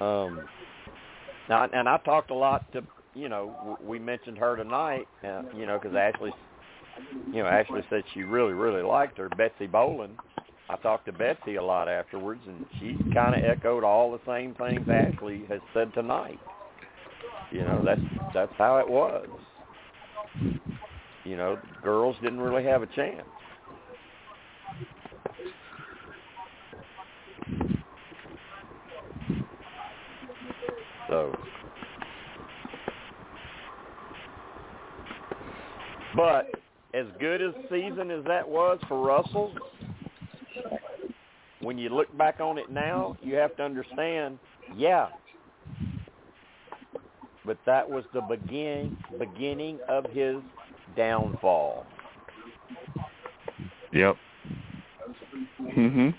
um, 0.00 0.46
now, 1.48 1.68
and 1.72 1.88
I 1.88 1.98
talked 1.98 2.30
a 2.30 2.34
lot 2.34 2.72
to, 2.74 2.84
you 3.12 3.28
know, 3.28 3.76
we 3.84 3.98
mentioned 3.98 4.38
her 4.38 4.54
tonight, 4.54 5.08
uh, 5.24 5.42
you 5.56 5.66
know, 5.66 5.80
because 5.82 5.96
Ashley, 5.96 6.30
you 7.26 7.42
know, 7.42 7.46
Ashley 7.46 7.80
said 7.90 8.04
she 8.14 8.22
really, 8.22 8.52
really 8.52 8.82
liked 8.82 9.18
her, 9.18 9.28
Betsy 9.30 9.66
Bolan. 9.66 10.16
I 10.70 10.76
talked 10.76 11.06
to 11.06 11.12
Betsy 11.12 11.56
a 11.56 11.62
lot 11.62 11.88
afterwards, 11.88 12.40
and 12.46 12.64
she 12.78 12.96
kind 13.12 13.34
of 13.34 13.42
echoed 13.42 13.82
all 13.82 14.12
the 14.12 14.20
same 14.24 14.54
things 14.54 14.88
Ashley 14.88 15.44
has 15.48 15.60
said 15.74 15.92
tonight. 15.92 16.38
You 17.50 17.64
know, 17.64 17.82
that's 17.84 18.00
that's 18.32 18.54
how 18.58 18.78
it 18.78 18.88
was. 18.88 19.28
You 21.24 21.36
know, 21.36 21.58
girls 21.82 22.14
didn't 22.22 22.40
really 22.40 22.64
have 22.64 22.82
a 22.82 22.86
chance. 22.86 23.26
So, 31.12 31.30
but 36.16 36.46
as 36.94 37.04
good 37.20 37.42
as 37.42 37.52
season 37.70 38.10
as 38.10 38.24
that 38.24 38.48
was 38.48 38.78
for 38.88 39.04
Russell, 39.04 39.52
when 41.60 41.76
you 41.76 41.90
look 41.90 42.16
back 42.16 42.40
on 42.40 42.56
it 42.56 42.70
now, 42.70 43.14
you 43.20 43.34
have 43.34 43.54
to 43.56 43.62
understand, 43.62 44.38
yeah, 44.74 45.08
but 47.44 47.58
that 47.66 47.86
was 47.86 48.04
the 48.14 48.22
begin 48.22 48.96
beginning 49.18 49.80
of 49.90 50.06
his 50.12 50.36
downfall. 50.96 51.84
Yep. 53.92 54.16
Mhm. 55.60 56.14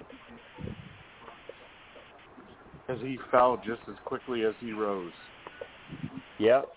Because 2.85 3.01
he 3.01 3.17
fell 3.31 3.57
just 3.57 3.81
as 3.89 3.95
quickly 4.05 4.43
as 4.43 4.53
he 4.59 4.73
rose. 4.73 5.11
Yep. 6.39 6.67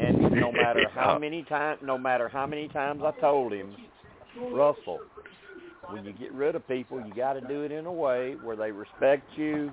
And 0.00 0.20
no 0.32 0.52
matter 0.52 0.86
how 0.94 1.18
many 1.18 1.42
times, 1.44 1.80
no 1.82 1.98
matter 1.98 2.28
how 2.28 2.46
many 2.46 2.68
times 2.68 3.02
I 3.04 3.18
told 3.20 3.52
him, 3.52 3.74
Russell, 4.52 5.00
when 5.88 6.04
you 6.04 6.12
get 6.12 6.32
rid 6.32 6.54
of 6.54 6.66
people, 6.68 7.04
you 7.04 7.12
got 7.14 7.34
to 7.34 7.40
do 7.40 7.62
it 7.62 7.72
in 7.72 7.86
a 7.86 7.92
way 7.92 8.36
where 8.42 8.56
they 8.56 8.70
respect 8.70 9.24
you, 9.36 9.72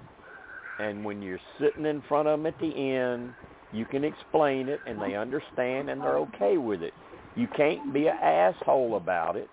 and 0.79 1.05
when 1.05 1.21
you're 1.21 1.39
sitting 1.59 1.85
in 1.85 2.01
front 2.07 2.27
of 2.27 2.39
them 2.39 2.45
at 2.45 2.59
the 2.59 2.67
end, 2.67 3.33
you 3.71 3.85
can 3.85 4.03
explain 4.03 4.67
it, 4.69 4.79
and 4.87 4.99
they 5.01 5.15
understand, 5.15 5.89
and 5.89 6.01
they're 6.01 6.17
okay 6.17 6.57
with 6.57 6.81
it. 6.81 6.93
You 7.35 7.47
can't 7.55 7.93
be 7.93 8.07
an 8.07 8.17
asshole 8.21 8.97
about 8.97 9.35
it, 9.35 9.47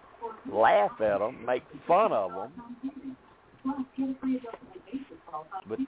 laugh 0.51 0.93
at 1.01 1.19
them, 1.19 1.45
make 1.45 1.63
fun 1.87 2.13
of 2.13 2.33
them, 2.33 3.17
but 5.69 5.79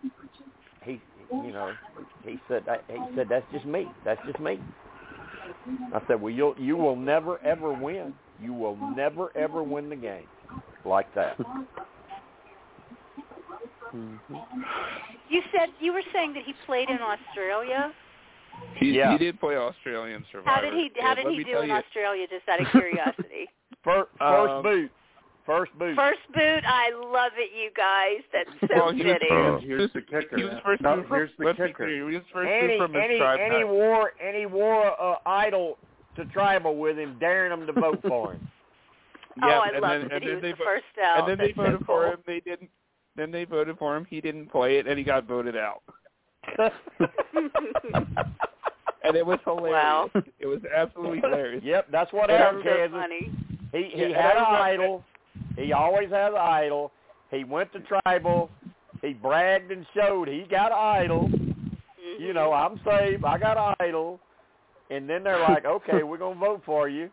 he, 0.85 1.01
you 1.45 1.53
know, 1.53 1.71
he 2.23 2.39
said 2.49 2.65
that, 2.67 2.85
he 2.89 3.01
said 3.15 3.29
that's 3.29 3.51
just 3.53 3.65
me. 3.67 3.89
That's 4.05 4.21
just 4.27 4.41
me. 4.41 4.61
I 5.93 6.01
said, 6.07 6.21
well, 6.21 6.33
you'll 6.33 6.55
you 6.59 6.77
will 6.77 6.97
never 6.97 7.43
ever 7.45 7.73
win. 7.73 8.15
You 8.41 8.53
will 8.53 8.77
never 8.97 9.37
ever 9.37 9.63
win 9.63 9.89
the 9.89 9.97
game 9.97 10.27
like 10.85 11.13
that. 11.15 11.39
You 15.31 15.43
said 15.53 15.69
you 15.81 15.93
were 15.93 16.03
saying 16.13 16.35
that 16.35 16.45
he 16.45 16.55
played 16.67 16.89
in 16.89 16.99
Australia. 16.99 17.93
He 18.77 18.97
Yeah. 18.97 19.13
he 19.13 19.19
did 19.19 19.41
play 19.41 19.57
Australian 19.57 20.25
Survivor. 20.31 20.51
How 20.51 20.61
did 20.61 20.75
he 20.75 20.91
How 21.01 21.15
Yeah, 21.15 21.23
did 21.23 21.33
he 21.33 21.45
do 21.45 21.61
in 21.63 21.71
you, 21.71 21.75
Australia? 21.75 22.27
Just 22.29 22.49
out 22.49 22.61
of 22.61 22.67
curiosity. 22.71 23.49
First, 23.85 24.11
first 24.19 24.55
Um, 24.55 24.63
boot, 24.63 24.91
first 25.49 25.73
boot. 25.79 25.97
First 25.97 26.21
boot, 26.35 26.63
I 26.65 26.91
love 26.95 27.33
it, 27.37 27.51
you 27.57 27.71
guys. 27.77 28.23
That's 28.33 28.51
so 28.71 28.77
Well, 28.77 28.93
he 28.93 29.03
was- 29.03 29.15
fitting. 29.15 29.29
Oh. 29.37 29.59
Here's 29.61 29.93
the 29.95 30.03
kicker. 30.03 30.37
He 30.37 30.45
was 30.45 30.55
first 30.65 30.83
No, 30.83 30.97
boot 30.97 31.09
from, 31.09 31.17
here's 31.17 31.31
the 31.39 31.55
kicker. 31.55 31.89
he 31.89 32.01
was 32.03 32.23
first 32.33 32.49
and 32.51 32.69
boot 32.69 32.79
from 32.79 32.93
his 32.95 33.03
and 33.03 33.13
he, 33.13 33.19
tribe. 33.19 33.41
and 33.43 33.55
he 33.57 33.65
wore 33.65 34.13
and 34.23 34.37
he 34.37 34.47
wore 34.47 35.01
uh, 35.03 35.17
idol 35.27 35.79
to 36.17 36.25
tribal 36.27 36.77
with 36.77 36.99
him, 36.99 37.17
daring 37.19 37.51
them 37.51 37.67
to 37.67 37.73
vote 37.73 38.01
for 38.07 38.33
him. 38.35 38.49
oh, 39.43 39.49
I 39.49 39.69
and 39.71 39.81
love 39.81 39.91
then, 39.91 40.03
that 40.09 40.13
and 40.13 40.23
he 40.23 40.29
then 40.29 40.35
was 40.37 40.43
they 40.43 40.51
the 40.53 40.57
vo- 40.57 40.65
first 40.65 40.85
out. 41.03 41.19
and 41.21 41.29
then 41.29 41.39
they 41.39 41.53
That's 41.53 41.57
so 41.57 41.63
voted 41.73 41.87
for 41.87 42.07
him. 42.09 42.19
They 42.27 42.41
didn't. 42.41 42.71
Then 43.17 43.31
they 43.33 43.45
voted 43.45 43.79
for 43.79 43.97
him. 43.97 44.05
He 44.09 44.21
didn't 44.21 44.51
play 44.53 44.77
it, 44.79 44.87
and 44.87 44.97
he 44.99 45.05
got 45.05 45.27
voted 45.27 45.57
out. 45.57 45.83
And 49.05 49.17
it 49.17 49.25
was 49.25 49.39
hilarious. 49.45 49.73
Wow. 49.73 50.11
It 50.39 50.47
was 50.47 50.61
absolutely 50.77 51.21
hilarious. 51.23 51.63
yep, 51.65 51.87
that's 51.91 52.13
what 52.13 52.29
Yeah, 52.29 52.39
happened, 52.39 52.63
so 52.67 52.75
Kansas. 52.77 52.99
funny. 53.01 53.31
He 53.73 53.91
he 53.97 54.01
Yeah, 54.11 54.21
had 54.23 54.37
an 54.37 54.43
everybody- 54.43 54.73
idol. 54.83 55.05
He 55.57 55.73
always 55.73 56.11
has 56.11 56.33
an 56.33 56.41
idol. 56.41 56.93
He 57.31 57.45
went 57.45 57.73
to 57.73 57.81
tribal. 57.81 58.51
He 59.03 59.13
bragged 59.13 59.71
and 59.71 59.85
showed 59.95 60.29
he 60.29 60.45
got 60.51 60.73
an 60.73 60.79
idol. 60.79 61.31
You 62.19 62.33
know, 62.33 62.53
I'm 62.53 62.81
saved. 62.85 63.25
I 63.25 63.39
got 63.39 63.57
an 63.57 63.75
idol. 63.81 64.19
And 64.91 65.09
then 65.09 65.23
they're 65.23 65.41
like, 65.41 65.65
okay, 65.77 66.03
we're 66.03 66.17
gonna 66.19 66.39
vote 66.41 66.63
for 66.65 66.89
you. 66.89 67.11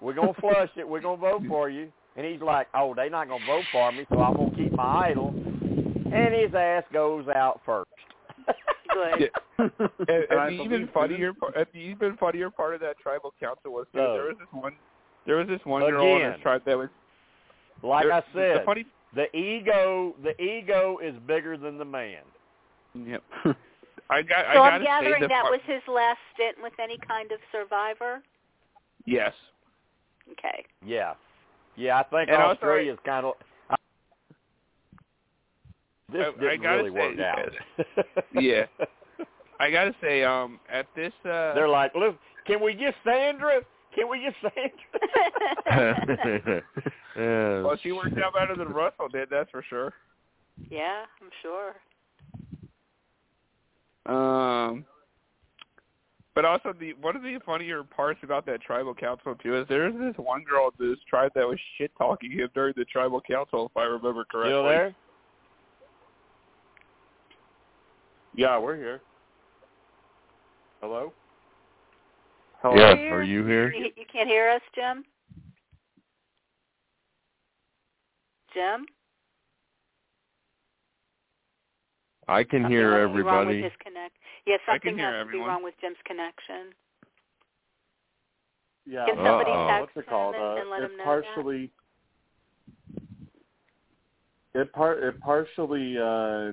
We're 0.00 0.14
gonna 0.14 0.34
flush 0.40 0.70
it. 0.76 0.88
We're 0.88 1.00
gonna 1.00 1.16
vote 1.20 1.42
for 1.48 1.70
you. 1.70 1.92
And 2.16 2.26
he's 2.26 2.40
like, 2.42 2.66
oh, 2.74 2.92
they're 2.94 3.08
not 3.08 3.28
gonna 3.28 3.46
vote 3.46 3.64
for 3.72 3.90
me, 3.92 4.04
so 4.10 4.20
I'm 4.20 4.34
gonna 4.36 4.54
keep 4.56 4.72
my 4.72 5.08
idol. 5.10 5.28
And 5.34 6.34
his 6.34 6.52
ass 6.54 6.82
goes 6.92 7.26
out 7.28 7.60
first. 7.64 7.88
Good. 8.92 9.20
Yeah. 9.20 9.28
And, 9.58 9.70
And 10.08 10.40
and 10.40 10.58
the 10.58 10.64
even 10.64 10.88
funnier, 10.92 11.32
part, 11.32 11.56
and 11.56 11.66
the 11.72 11.78
even 11.78 12.16
funnier 12.16 12.50
part 12.50 12.74
of 12.74 12.80
that 12.80 12.98
tribal 12.98 13.32
council 13.40 13.72
was 13.72 13.86
too, 13.94 14.00
Oh. 14.00 14.14
there 14.14 14.24
was 14.24 14.36
this 14.38 14.48
one, 14.50 14.72
there 15.24 15.36
was 15.36 15.46
this 15.46 15.60
one 15.64 15.82
girl 15.88 16.04
in 16.16 16.16
Again. 16.22 16.32
his 16.32 16.42
tribe 16.42 16.62
that 16.66 16.76
was. 16.76 16.88
Like 17.82 18.04
there- 18.04 18.12
I 18.12 18.22
said, 18.32 18.60
the 18.60 18.64
funny. 18.64 18.86
the 19.14 19.34
ego, 19.36 20.14
the 20.22 20.40
ego 20.40 20.98
is 21.02 21.14
bigger 21.26 21.56
than 21.56 21.78
the 21.78 21.84
man. 21.84 22.22
Yep. 22.94 23.22
I 24.10 24.22
got. 24.22 24.44
I 24.46 24.52
So 24.52 24.58
gotta 24.58 24.74
I'm 24.76 24.84
gathering 24.84 25.22
the 25.22 25.28
that 25.28 25.44
fu- 25.46 25.50
was 25.52 25.60
his 25.66 25.82
last 25.88 26.18
stint 26.34 26.56
with 26.62 26.74
any 26.78 26.98
kind 26.98 27.32
of 27.32 27.38
survivor. 27.50 28.22
Yes. 29.06 29.32
Okay. 30.32 30.64
Yeah, 30.84 31.14
yeah. 31.76 31.98
I 31.98 32.02
think 32.04 32.28
And 32.28 32.36
also- 32.40 32.52
Australia's 32.52 32.98
kind 33.04 33.26
of. 33.26 33.34
This 36.12 36.22
I- 36.26 36.28
I 36.28 36.32
didn't 36.50 36.62
gotta 36.62 36.76
really 36.84 36.90
say, 36.90 37.16
work 37.16 37.18
out. 37.20 38.16
Yeah. 38.34 38.66
I 39.60 39.70
gotta 39.70 39.94
say, 40.00 40.24
um, 40.24 40.58
at 40.70 40.86
this. 40.94 41.12
uh 41.24 41.54
They're 41.54 41.68
like, 41.68 41.94
look, 41.94 42.16
can 42.46 42.60
we 42.62 42.74
get 42.74 42.94
Sandra? 43.04 43.60
Can 43.94 44.08
we 44.08 44.20
get 44.20 44.34
Sandra? 45.66 46.62
yeah. 47.16 47.62
Well, 47.62 47.76
she 47.82 47.92
worked 47.92 48.18
out 48.18 48.34
better 48.34 48.56
than 48.56 48.68
Russell 48.68 49.08
did. 49.08 49.28
That's 49.30 49.50
for 49.50 49.62
sure. 49.68 49.92
yeah, 50.70 51.04
I'm 51.20 51.30
sure. 51.42 51.74
Um, 54.04 54.84
but 56.34 56.44
also 56.44 56.72
the 56.78 56.94
one 56.94 57.14
of 57.14 57.22
the 57.22 57.38
funnier 57.44 57.84
parts 57.84 58.20
about 58.22 58.46
that 58.46 58.62
tribal 58.62 58.94
council 58.94 59.34
too 59.34 59.56
is 59.60 59.66
there's 59.68 59.94
this 59.94 60.14
one 60.16 60.42
girl 60.44 60.72
in 60.78 60.90
this 60.90 60.98
tribe 61.08 61.32
that 61.34 61.46
was 61.46 61.58
shit 61.78 61.92
talking 61.98 62.32
him 62.32 62.48
during 62.54 62.72
the 62.76 62.84
tribal 62.86 63.20
council, 63.20 63.66
if 63.66 63.76
I 63.76 63.84
remember 63.84 64.24
correctly. 64.24 64.52
Still 64.52 64.64
there? 64.64 64.94
Yeah, 68.34 68.58
we're 68.58 68.76
here. 68.76 69.02
Hello? 70.80 71.12
Hello? 72.62 72.76
Yes, 72.76 72.96
Here? 72.96 73.14
are 73.16 73.22
you 73.24 73.44
here? 73.44 73.72
You, 73.72 73.86
you 73.96 74.04
can't 74.10 74.28
hear 74.28 74.48
us, 74.48 74.60
Jim? 74.74 75.04
Jim? 78.54 78.86
I 82.28 82.44
can 82.44 82.62
Something 82.62 82.70
hear 82.70 83.08
must 83.08 83.16
be 83.16 83.22
wrong 83.22 83.46
with 83.46 83.56
everybody. 83.56 83.62
his 83.62 83.72
connect. 83.84 84.14
Yeah, 84.46 84.56
something 84.64 84.90
can 84.90 84.98
hear 84.98 85.12
has 85.18 85.26
to 85.26 85.32
be 85.32 85.38
wrong 85.38 85.64
with 85.64 85.74
Jim's 85.80 85.96
connection. 86.06 86.70
Yeah. 88.86 89.06
Can 89.06 89.16
somebody 89.16 89.50
Uh-oh. 89.50 89.68
text 89.68 89.96
What's 89.96 90.06
it 90.06 90.10
called? 90.10 90.34
him 90.36 90.40
and, 90.42 90.58
Uh, 90.58 90.60
and 90.60 90.70
let 90.70 90.82
it 90.82 90.90
him 90.92 90.96
know 90.98 91.04
partially. 91.04 91.70
It 94.54 94.72
par 94.72 94.98
it 94.98 95.20
partially 95.20 95.98
uh, 95.98 96.52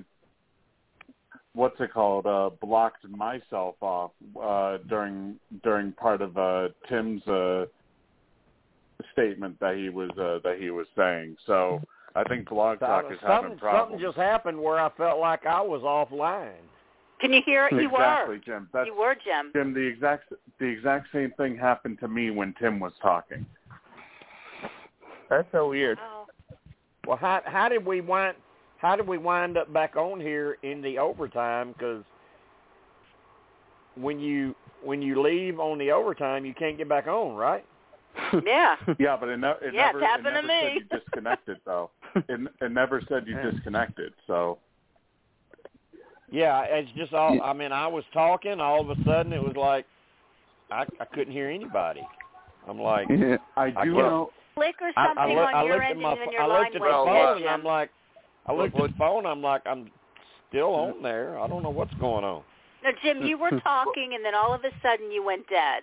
what's 1.54 1.80
it 1.80 1.92
called? 1.92 2.26
Uh, 2.26 2.50
blocked 2.60 3.08
myself 3.08 3.76
off 3.80 4.12
uh, 4.42 4.78
during 4.88 5.36
during 5.62 5.92
part 5.92 6.22
of 6.22 6.36
uh, 6.36 6.68
Tim's 6.88 7.26
uh, 7.26 7.66
statement 9.12 9.58
that 9.60 9.76
he 9.76 9.88
was 9.88 10.10
uh, 10.18 10.38
that 10.44 10.58
he 10.58 10.70
was 10.70 10.86
saying. 10.96 11.36
So 11.46 11.80
I 12.14 12.24
think 12.24 12.48
Blog 12.48 12.80
Talk 12.80 13.04
is 13.10 13.18
having 13.20 13.42
something, 13.42 13.58
problems. 13.58 13.92
something 13.92 14.06
just 14.06 14.16
happened 14.16 14.60
where 14.60 14.78
I 14.78 14.90
felt 14.96 15.18
like 15.18 15.46
I 15.46 15.60
was 15.60 15.82
offline. 15.82 16.52
Can 17.20 17.32
you 17.32 17.42
hear 17.44 17.66
it? 17.66 17.72
You 17.72 17.88
exactly, 17.88 18.36
were. 18.36 18.42
Jim. 18.44 18.68
That's 18.72 18.86
You 18.86 18.96
were, 18.96 19.14
Jim. 19.14 19.50
Jim. 19.52 19.74
The 19.74 19.80
exact 19.80 20.32
the 20.58 20.66
exact 20.66 21.08
same 21.12 21.32
thing 21.36 21.56
happened 21.56 21.98
to 22.00 22.08
me 22.08 22.30
when 22.30 22.54
Tim 22.58 22.80
was 22.80 22.92
talking. 23.02 23.44
That's 25.28 25.46
so 25.52 25.68
weird. 25.68 25.98
Oh. 26.02 26.26
Well, 27.06 27.16
how 27.18 27.42
how 27.44 27.68
did 27.68 27.84
we 27.84 28.00
wind 28.00 28.36
how 28.80 28.96
did 28.96 29.06
we 29.06 29.18
wind 29.18 29.56
up 29.58 29.72
back 29.72 29.96
on 29.96 30.20
here 30.20 30.56
in 30.62 30.80
the 30.82 30.98
overtime? 30.98 31.72
Because 31.72 32.02
when 33.94 34.18
you 34.18 34.54
when 34.82 35.02
you 35.02 35.20
leave 35.20 35.60
on 35.60 35.78
the 35.78 35.90
overtime, 35.92 36.44
you 36.46 36.54
can't 36.54 36.78
get 36.78 36.88
back 36.88 37.06
on, 37.06 37.34
right? 37.36 37.64
Yeah. 38.44 38.76
Yeah, 38.98 39.16
but 39.18 39.28
it, 39.28 39.36
ne- 39.38 39.50
it 39.62 39.74
Yeah, 39.74 39.86
never, 39.92 39.98
it's 40.00 40.06
happened 40.06 40.26
it 40.36 40.42
to 40.42 40.46
never 40.46 40.48
said 40.48 40.74
me. 40.74 40.80
you 40.90 40.98
disconnected 40.98 41.56
though. 41.66 41.90
It, 42.16 42.40
it 42.60 42.72
never 42.72 43.02
said 43.08 43.24
you 43.26 43.36
disconnected. 43.50 44.12
So 44.26 44.58
Yeah, 46.30 46.62
it's 46.62 46.90
just 46.96 47.12
all. 47.12 47.40
I 47.42 47.52
mean, 47.52 47.72
I 47.72 47.86
was 47.86 48.04
talking, 48.12 48.60
all 48.60 48.80
of 48.80 48.90
a 48.90 49.04
sudden 49.04 49.32
it 49.32 49.42
was 49.42 49.56
like 49.56 49.84
I 50.70 50.84
I 51.00 51.04
couldn't 51.14 51.32
hear 51.32 51.50
anybody. 51.50 52.02
I'm 52.68 52.80
like, 52.80 53.08
I 53.10 53.38
I 53.56 53.84
do 53.84 53.92
guess- 53.92 53.98
know. 54.00 54.30
Click 54.56 54.74
or 54.82 54.90
something 54.94 55.16
I, 55.18 55.26
look, 55.28 55.38
on 55.48 55.54
I 55.54 55.62
your 55.64 55.72
looked 55.74 55.84
at 55.84 55.90
end 55.92 56.00
my 56.02 56.10
and 56.12 56.20
then 56.20 56.26
pho- 56.26 56.32
your 56.32 56.42
I 56.42 56.46
line 56.46 56.60
looked 56.64 56.76
at 56.76 56.82
the 56.82 56.88
phone 56.88 57.36
and 57.38 57.48
I'm 57.48 57.64
like, 57.64 57.90
I 58.46 58.52
looked 58.52 58.74
at 58.74 58.90
the 58.90 58.94
phone. 58.98 59.26
I'm 59.26 59.42
like, 59.42 59.62
I'm 59.66 59.90
still 60.48 60.74
on 60.74 61.02
there. 61.02 61.38
I 61.38 61.46
don't 61.46 61.62
know 61.62 61.70
what's 61.70 61.94
going 62.00 62.24
on. 62.24 62.42
No, 62.82 62.90
Jim, 63.02 63.26
you 63.26 63.38
were 63.38 63.50
talking, 63.64 64.12
and 64.14 64.24
then 64.24 64.34
all 64.34 64.54
of 64.54 64.64
a 64.64 64.70
sudden 64.82 65.10
you 65.10 65.24
went 65.24 65.48
dead. 65.48 65.82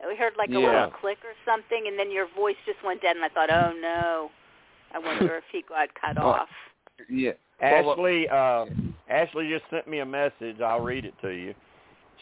And 0.00 0.08
we 0.08 0.16
heard 0.16 0.34
like 0.38 0.48
a 0.50 0.52
Yeah. 0.52 0.58
little 0.58 0.90
click 1.00 1.18
or 1.24 1.34
something, 1.44 1.86
and 1.86 1.98
then 1.98 2.10
your 2.10 2.26
voice 2.36 2.56
just 2.64 2.78
went 2.84 3.02
dead, 3.02 3.16
and 3.16 3.24
I 3.24 3.28
thought, 3.28 3.50
oh 3.50 3.72
no, 3.80 4.30
I 4.94 4.98
wonder 4.98 5.36
if 5.36 5.44
he 5.52 5.62
got 5.68 5.88
cut 5.94 6.16
Well, 6.22 6.26
off. 6.28 6.48
Yeah. 7.08 7.32
Ashley, 7.60 8.28
uh, 8.28 8.66
Ashley 9.08 9.48
just 9.48 9.64
sent 9.70 9.88
me 9.88 9.98
a 9.98 10.06
message. 10.06 10.60
I'll 10.60 10.80
read 10.80 11.04
it 11.04 11.14
to 11.22 11.30
you. 11.30 11.54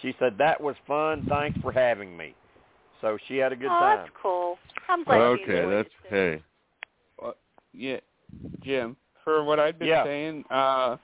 She 0.03 0.15
said 0.19 0.39
that 0.39 0.61
was 0.61 0.77
fun. 0.87 1.27
Thanks 1.29 1.59
for 1.63 1.73
having 1.73 2.17
me. 2.17 2.35
So 3.01 3.19
she 3.29 3.37
had 3.37 3.53
a 3.53 3.57
good 3.57 3.71
oh, 3.71 3.81
time. 3.81 3.99
that's 3.99 4.11
cool. 4.23 4.59
I'm 4.89 5.05
glad 5.05 5.17
you 5.19 5.23
Okay, 5.43 5.67
that's 5.71 5.89
it. 5.89 5.93
too. 6.09 6.43
hey. 7.23 7.33
Yeah, 7.73 8.01
Jim. 8.65 8.97
For 9.27 9.43
what 9.43 9.59
I've 9.59 9.77
been 9.77 9.89
Yeah. 9.89 10.05
saying, 10.05 10.45
uh, 10.51 10.97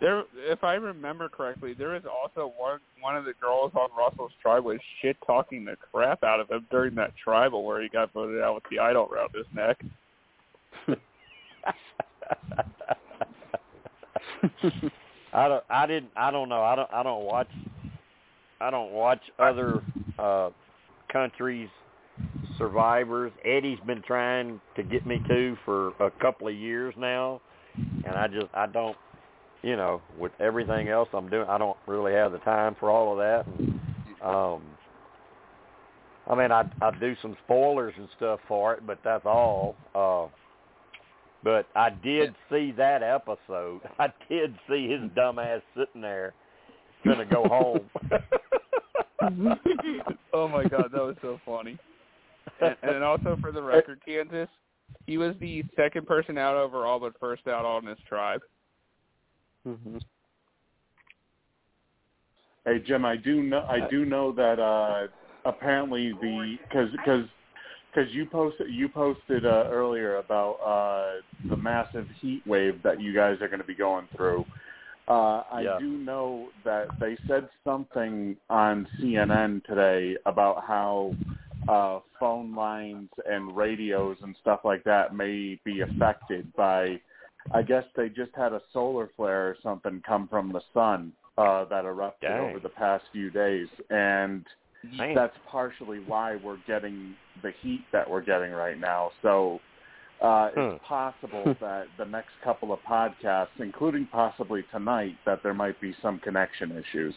There, 0.00 0.22
if 0.36 0.62
I 0.62 0.74
remember 0.74 1.28
correctly, 1.28 1.74
there 1.74 1.88
was 1.88 2.04
also 2.06 2.46
one 2.56 2.78
one 3.00 3.16
of 3.16 3.24
the 3.24 3.34
girls 3.34 3.72
on 3.74 3.90
Russell's 3.98 4.30
tribe 4.40 4.62
was 4.62 4.78
shit 5.00 5.16
talking 5.26 5.64
the 5.64 5.74
crap 5.74 6.22
out 6.22 6.38
of 6.38 6.48
him 6.48 6.68
during 6.70 6.94
that 6.94 7.16
tribal 7.16 7.64
where 7.64 7.82
he 7.82 7.88
got 7.88 8.12
voted 8.12 8.40
out 8.40 8.54
with 8.54 8.62
the 8.70 8.78
idol 8.78 9.08
around 9.10 9.30
his 9.34 9.44
neck. 9.52 9.76
I 15.32 15.48
don't. 15.48 15.64
I 15.68 15.86
didn't. 15.88 16.12
I 16.16 16.30
don't 16.30 16.48
know. 16.48 16.62
I 16.62 16.76
don't. 16.76 16.92
I 16.92 17.02
don't 17.02 17.24
watch. 17.24 17.50
I 18.60 18.70
don't 18.70 18.92
watch 18.92 19.22
other 19.40 19.82
uh 20.20 20.50
countries 21.12 21.68
survivors. 22.56 23.32
Eddie's 23.44 23.80
been 23.84 24.02
trying 24.02 24.60
to 24.76 24.84
get 24.84 25.06
me 25.06 25.20
to 25.26 25.56
for 25.64 25.88
a 26.00 26.12
couple 26.20 26.46
of 26.46 26.54
years 26.54 26.94
now, 26.96 27.40
and 28.06 28.16
I 28.16 28.26
just 28.28 28.46
I 28.54 28.66
don't. 28.66 28.96
You 29.62 29.74
know, 29.74 30.00
with 30.16 30.30
everything 30.38 30.88
else 30.88 31.08
I'm 31.12 31.28
doing, 31.28 31.48
I 31.48 31.58
don't 31.58 31.76
really 31.88 32.12
have 32.12 32.30
the 32.30 32.38
time 32.38 32.76
for 32.78 32.90
all 32.90 33.10
of 33.10 33.18
that. 33.18 33.44
And, 33.58 33.80
um, 34.22 34.62
I 36.28 36.34
mean, 36.36 36.52
I 36.52 36.62
I 36.80 36.92
do 36.98 37.16
some 37.20 37.36
spoilers 37.44 37.94
and 37.96 38.08
stuff 38.16 38.38
for 38.46 38.74
it, 38.74 38.86
but 38.86 39.00
that's 39.02 39.26
all. 39.26 39.74
Uh, 39.96 40.28
but 41.42 41.66
I 41.74 41.90
did 41.90 42.34
see 42.50 42.72
that 42.76 43.02
episode. 43.02 43.80
I 43.98 44.08
did 44.28 44.54
see 44.68 44.88
his 44.88 45.00
dumb 45.16 45.38
ass 45.38 45.62
sitting 45.76 46.02
there, 46.02 46.34
gonna 47.04 47.24
go 47.24 47.44
home. 47.44 47.90
oh 50.32 50.48
my 50.48 50.64
god, 50.64 50.90
that 50.92 51.02
was 51.02 51.16
so 51.22 51.40
funny. 51.44 51.78
And, 52.60 52.76
and 52.82 53.04
also 53.04 53.36
for 53.40 53.52
the 53.52 53.62
record, 53.62 54.00
Kansas, 54.04 54.48
he 55.06 55.16
was 55.18 55.34
the 55.40 55.64
second 55.76 56.06
person 56.06 56.36
out 56.38 56.56
overall, 56.56 57.00
but 57.00 57.18
first 57.18 57.46
out 57.46 57.64
on 57.64 57.86
his 57.86 57.98
tribe. 58.08 58.40
Mm-hmm. 59.66 59.98
Hey 62.64 62.82
Jim, 62.86 63.04
I 63.04 63.16
do 63.16 63.42
know 63.42 63.64
I 63.68 63.88
do 63.88 64.04
know 64.04 64.32
that 64.32 64.58
uh 64.58 65.08
apparently 65.48 66.12
the 66.20 66.56
because 66.68 66.90
because 66.92 67.24
because 67.94 68.12
you 68.12 68.26
posted 68.26 68.70
you 68.70 68.88
posted 68.88 69.46
uh, 69.46 69.64
earlier 69.70 70.16
about 70.16 70.54
uh 70.64 71.22
the 71.48 71.56
massive 71.56 72.06
heat 72.20 72.42
wave 72.46 72.82
that 72.82 73.00
you 73.00 73.14
guys 73.14 73.36
are 73.40 73.48
going 73.48 73.60
to 73.60 73.66
be 73.66 73.74
going 73.74 74.06
through. 74.14 74.44
Uh, 75.08 75.42
I 75.50 75.62
Yeah. 75.62 75.78
do 75.78 75.92
know 75.96 76.50
that 76.64 76.88
they 77.00 77.16
said 77.26 77.48
something 77.64 78.36
on 78.50 78.86
CNN 79.00 79.64
today 79.64 80.16
about 80.26 80.64
how 80.66 81.14
uh, 81.68 82.00
phone 82.18 82.54
lines 82.54 83.10
and 83.26 83.54
radios 83.56 84.16
and 84.22 84.34
stuff 84.40 84.60
like 84.64 84.82
that 84.84 85.14
may 85.14 85.60
be 85.64 85.82
affected 85.82 86.50
by. 86.56 86.98
I 87.52 87.62
guess 87.62 87.84
they 87.96 88.08
just 88.08 88.32
had 88.34 88.52
a 88.52 88.60
solar 88.72 89.10
flare 89.16 89.48
or 89.48 89.56
something 89.62 90.02
come 90.06 90.28
from 90.28 90.52
the 90.52 90.60
sun 90.74 91.12
uh, 91.38 91.64
that 91.66 91.84
erupted 91.84 92.30
Dang. 92.30 92.40
over 92.40 92.58
the 92.58 92.68
past 92.68 93.04
few 93.12 93.30
days, 93.30 93.68
and 93.90 94.44
Man. 94.96 95.14
that's 95.14 95.36
partially 95.50 96.00
why 96.00 96.36
we're 96.36 96.58
getting 96.66 97.14
the 97.42 97.52
heat 97.62 97.84
that 97.92 98.08
we're 98.08 98.22
getting 98.22 98.50
right 98.50 98.78
now. 98.78 99.10
So 99.22 99.60
uh, 100.22 100.50
it's 100.56 100.84
possible 100.84 101.54
that 101.60 101.86
the 101.96 102.04
next 102.04 102.32
couple 102.42 102.72
of 102.72 102.80
podcasts, 102.80 103.48
including 103.60 104.06
possibly 104.10 104.64
tonight, 104.72 105.16
that 105.26 105.42
there 105.42 105.54
might 105.54 105.80
be 105.80 105.94
some 106.02 106.18
connection 106.18 106.72
issues. 106.72 107.14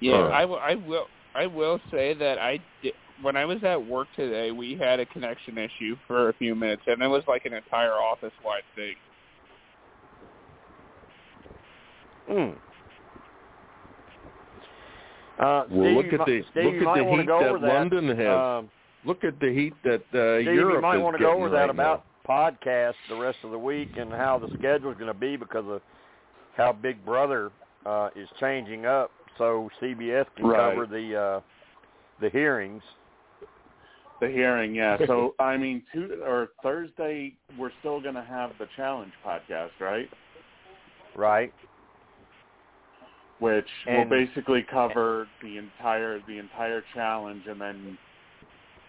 Yeah, 0.00 0.12
Huh. 0.12 0.30
I, 0.32 0.40
w- 0.42 0.60
I 0.60 0.74
will. 0.74 1.06
I 1.36 1.46
will 1.46 1.80
say 1.90 2.14
that 2.14 2.38
I 2.38 2.60
did, 2.80 2.94
when 3.22 3.36
I 3.36 3.44
was 3.44 3.62
at 3.64 3.84
work 3.84 4.08
today, 4.16 4.50
we 4.50 4.76
had 4.76 5.00
a 5.00 5.06
connection 5.06 5.58
issue 5.58 5.96
for 6.06 6.28
a 6.28 6.32
few 6.34 6.54
minutes, 6.54 6.82
and 6.86 7.02
it 7.02 7.08
was 7.08 7.22
like 7.28 7.44
an 7.44 7.52
entire 7.54 7.92
office-wide 7.92 8.62
thing. 8.74 8.94
Mm. 12.30 12.56
Uh, 15.38 15.64
Well, 15.70 15.92
look 15.92 16.12
at 16.12 16.26
the 16.26 16.42
Steve, 16.50 16.64
look 16.64 16.74
at 16.74 17.04
the 17.04 17.10
heat 17.10 17.26
that 17.26 17.58
that. 17.60 17.74
London 17.74 18.08
has. 18.16 18.28
Um, 18.28 18.70
look 19.04 19.24
at 19.24 19.38
the 19.40 19.52
heat 19.52 19.74
that 19.84 20.02
uh, 20.14 20.40
Steve, 20.42 20.54
Europe 20.54 20.76
you 20.76 20.80
might 20.80 20.96
want 20.98 21.16
to 21.16 21.22
go 21.22 21.30
getting 21.30 21.42
over 21.42 21.50
that 21.50 21.60
right 21.60 21.70
about 21.70 22.04
podcasts 22.28 22.94
the 23.08 23.16
rest 23.16 23.38
of 23.44 23.50
the 23.50 23.58
week 23.58 23.90
and 23.96 24.10
how 24.10 24.38
the 24.38 24.48
schedule 24.58 24.90
is 24.90 24.96
going 24.96 25.12
to 25.12 25.18
be 25.18 25.36
because 25.36 25.64
of 25.66 25.82
how 26.56 26.72
Big 26.72 27.04
Brother 27.04 27.50
uh, 27.84 28.08
is 28.16 28.28
changing 28.40 28.86
up, 28.86 29.10
so 29.36 29.68
CBS 29.82 30.26
can 30.36 30.46
Right. 30.46 30.74
cover 30.74 30.86
the 30.86 31.16
uh, 31.16 31.40
the 32.20 32.30
hearings. 32.30 32.82
The 34.20 34.28
hearing, 34.28 34.74
yeah. 34.74 34.96
So 35.06 35.34
I 35.38 35.56
mean, 35.56 35.82
two 35.92 36.22
or 36.24 36.48
Thursday, 36.62 37.34
we're 37.58 37.72
still 37.80 38.00
going 38.00 38.14
to 38.14 38.22
have 38.24 38.50
the 38.58 38.66
challenge 38.76 39.12
podcast, 39.26 39.70
right? 39.80 40.08
Right. 41.16 41.52
Which 43.40 43.66
And- 43.86 44.08
will 44.10 44.24
basically 44.26 44.62
cover 44.70 45.26
the 45.42 45.58
entire 45.58 46.20
the 46.26 46.38
entire 46.38 46.82
challenge, 46.94 47.42
and 47.48 47.60
then 47.60 47.98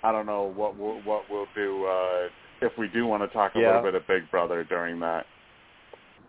I 0.04 0.12
don't 0.12 0.26
know 0.28 0.44
what 0.44 0.78
we'll, 0.78 1.02
what 1.02 1.24
we'll 1.30 1.48
do 1.56 1.86
uh, 1.86 2.28
if 2.62 2.72
we 2.78 2.88
do 2.88 3.08
want 3.08 3.24
to 3.24 3.28
talk 3.30 3.54
a 3.56 3.60
Yeah. 3.60 3.68
little 3.68 3.82
bit 3.84 3.96
of 3.96 4.08
Big 4.08 4.30
Brother 4.30 4.64
during 4.64 5.00
that. 5.00 5.26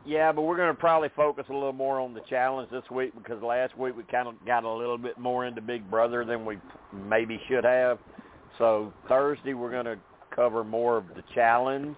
Yeah, 0.06 0.30
but 0.32 0.42
we're 0.42 0.56
going 0.56 0.72
to 0.72 0.80
probably 0.80 1.08
focus 1.16 1.44
a 1.50 1.52
little 1.52 1.72
more 1.72 2.00
on 2.00 2.14
the 2.14 2.20
challenge 2.30 2.70
this 2.70 2.88
week 2.90 3.12
because 3.16 3.42
last 3.42 3.76
week 3.76 3.96
we 3.96 4.04
kind 4.04 4.28
of 4.28 4.34
got 4.46 4.62
a 4.64 4.70
little 4.70 4.96
bit 4.98 5.18
more 5.18 5.44
into 5.46 5.60
Big 5.60 5.88
Brother 5.90 6.24
than 6.24 6.44
we 6.46 6.58
maybe 6.92 7.40
should 7.48 7.64
have. 7.64 7.98
So 8.58 8.92
Thursday 9.08 9.54
we're 9.54 9.70
going 9.70 9.84
to 9.84 9.98
cover 10.34 10.64
more 10.64 10.96
of 10.96 11.04
the 11.14 11.22
challenge. 11.34 11.96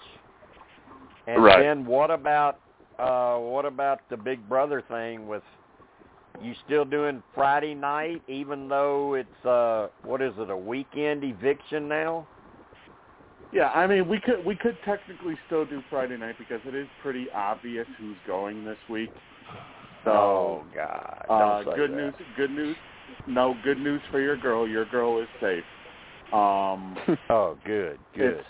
And 1.27 1.45
Right. 1.45 1.61
then 1.61 1.87
what 1.87 2.11
about 2.11 2.61
uh 2.99 3.37
what 3.37 3.65
about 3.65 4.01
the 4.11 4.17
Big 4.17 4.49
Brother 4.49 4.83
thing 4.89 5.29
with 5.29 5.43
you 6.43 6.55
still 6.65 6.85
doing 6.85 7.23
Friday 7.35 7.75
night 7.75 8.23
even 8.29 8.69
though 8.69 9.15
it's 9.15 9.47
uh 9.47 9.89
what 10.05 10.23
is 10.23 10.33
it 10.39 10.51
a 10.51 10.57
weekend 10.57 11.23
eviction 11.23 11.89
now? 11.89 12.27
Yeah, 13.53 13.69
I 13.71 13.87
mean, 13.87 14.09
we 14.09 14.21
could 14.21 14.45
we 14.45 14.55
could 14.57 14.77
technically 14.85 15.35
still 15.47 15.65
do 15.65 15.83
Friday 15.89 16.17
night 16.17 16.35
because 16.39 16.61
it 16.67 16.75
is 16.75 16.87
pretty 17.03 17.31
obvious 17.31 17.87
who's 17.99 18.17
going 18.27 18.65
this 18.65 18.77
week. 18.91 19.11
So, 20.05 20.11
oh 20.11 20.63
God! 20.75 21.27
uh, 21.31 21.63
Don't 21.63 21.73
say 21.73 21.77
good 21.77 21.91
that. 21.91 21.97
news. 21.97 22.15
Good 22.37 22.51
news. 22.51 22.77
No, 23.27 23.55
good 23.65 23.79
news 23.79 24.03
for 24.11 24.21
your 24.21 24.37
girl. 24.37 24.69
Your 24.69 24.85
girl 24.85 25.19
is 25.21 25.29
safe. 25.41 25.65
Um, 26.33 26.97
Oh, 27.31 27.57
good, 27.65 27.99
good. 28.15 28.45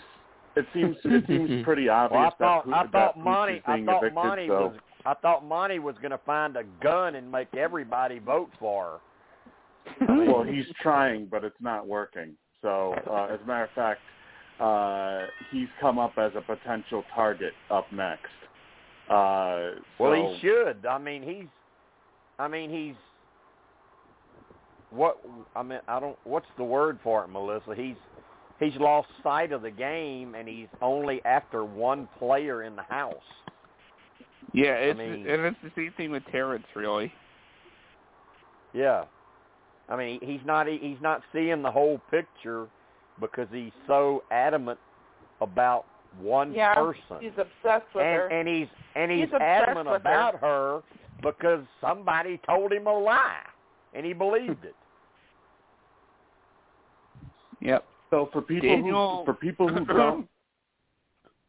It 0.55 0.65
seems 0.73 0.97
it 1.05 1.25
seems 1.27 1.63
pretty 1.63 1.87
obvious 1.87 2.17
Well, 2.17 2.25
I 2.25 2.43
thought 2.43 2.65
that, 2.65 2.73
I 2.75 2.83
that 2.83 2.91
thought 2.91 3.15
Pooch 3.15 3.23
Monte 3.23 3.61
I 3.65 3.85
thought 3.85 4.03
evicted. 4.03 4.13
Monte 4.13 4.47
so 4.47 4.53
was 4.53 4.75
I 5.05 5.13
thought 5.13 5.45
Monte 5.45 5.79
was 5.79 5.95
going 6.01 6.11
to 6.11 6.19
find 6.25 6.57
a 6.57 6.63
gun 6.83 7.15
and 7.15 7.31
make 7.31 7.53
everybody 7.55 8.19
vote 8.19 8.49
for 8.59 8.99
her. 9.95 10.05
I 10.09 10.13
mean, 10.13 10.31
well, 10.31 10.43
he's 10.43 10.65
trying, 10.81 11.27
but 11.27 11.43
it's 11.43 11.55
not 11.61 11.87
working. 11.87 12.35
So, 12.61 12.93
uh, 13.09 13.33
as 13.33 13.39
a 13.41 13.47
matter 13.47 13.63
of 13.63 13.69
fact, 13.71 14.01
uh, 14.59 15.27
he's 15.51 15.69
come 15.79 15.97
up 15.97 16.17
as 16.17 16.31
a 16.35 16.41
potential 16.41 17.03
target 17.15 17.53
up 17.71 17.85
next. 17.93 18.25
Uh, 19.09 19.71
well, 19.99 20.13
he 20.13 20.39
should. 20.41 20.85
I 20.85 20.97
mean, 20.97 21.23
he's. 21.23 21.47
I 22.37 22.47
mean, 22.47 22.69
he's. 22.69 22.95
What 24.91 25.17
I 25.55 25.63
mean, 25.63 25.79
I 25.87 25.99
don't. 25.99 26.17
What's 26.23 26.47
the 26.57 26.63
word 26.63 26.99
for 27.03 27.23
it, 27.23 27.27
Melissa? 27.27 27.75
He's 27.75 27.95
he's 28.59 28.75
lost 28.79 29.07
sight 29.23 29.51
of 29.51 29.61
the 29.61 29.71
game, 29.71 30.33
and 30.35 30.47
he's 30.47 30.67
only 30.81 31.21
after 31.25 31.63
one 31.63 32.07
player 32.17 32.63
in 32.63 32.75
the 32.75 32.81
house. 32.83 33.15
Yeah, 34.53 34.73
it's 34.73 34.97
mean- 34.97 35.27
and 35.29 35.45
it's 35.45 35.57
the 35.63 35.71
same 35.75 35.93
thing 35.95 36.09
with 36.11 36.23
Terrence, 36.31 36.65
really. 36.75 37.11
Yeah, 38.73 39.05
I 39.89 39.95
mean, 39.95 40.19
he's 40.23 40.41
not 40.45 40.67
he's 40.67 40.97
not 41.01 41.21
seeing 41.33 41.61
the 41.61 41.71
whole 41.71 41.99
picture 42.09 42.67
because 43.19 43.47
he's 43.51 43.71
so 43.87 44.23
adamant 44.31 44.79
about 45.41 45.85
one 46.19 46.51
Yeah, 46.53 46.73
person. 46.73 47.17
he's 47.19 47.31
obsessed 47.37 47.85
with 47.93 48.03
her. 48.05 48.27
and 48.27 48.47
and 48.47 48.57
he's 48.57 48.67
and 48.95 49.11
he's, 49.11 49.25
He's 49.29 49.33
adamant 49.39 49.89
with 49.89 50.01
her. 50.03 50.09
about 50.09 50.35
her. 50.39 50.81
because 51.21 51.63
somebody 51.81 52.39
told 52.47 52.71
him 52.73 52.87
a 52.87 52.97
lie 52.97 53.41
and 53.93 54.05
he 54.05 54.13
believed 54.13 54.63
it. 54.65 54.75
Yep. 57.61 57.85
So 58.09 58.29
for 58.31 58.41
people 58.41 58.69
Daniel- 58.69 59.17
who 59.19 59.25
for 59.25 59.33
people 59.33 59.67
who 59.67 59.85
don't 59.93 60.27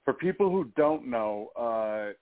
for 0.04 0.14
people 0.14 0.50
who 0.50 0.64
don't 0.76 1.06
know, 1.06 1.50
uh, 1.56 2.12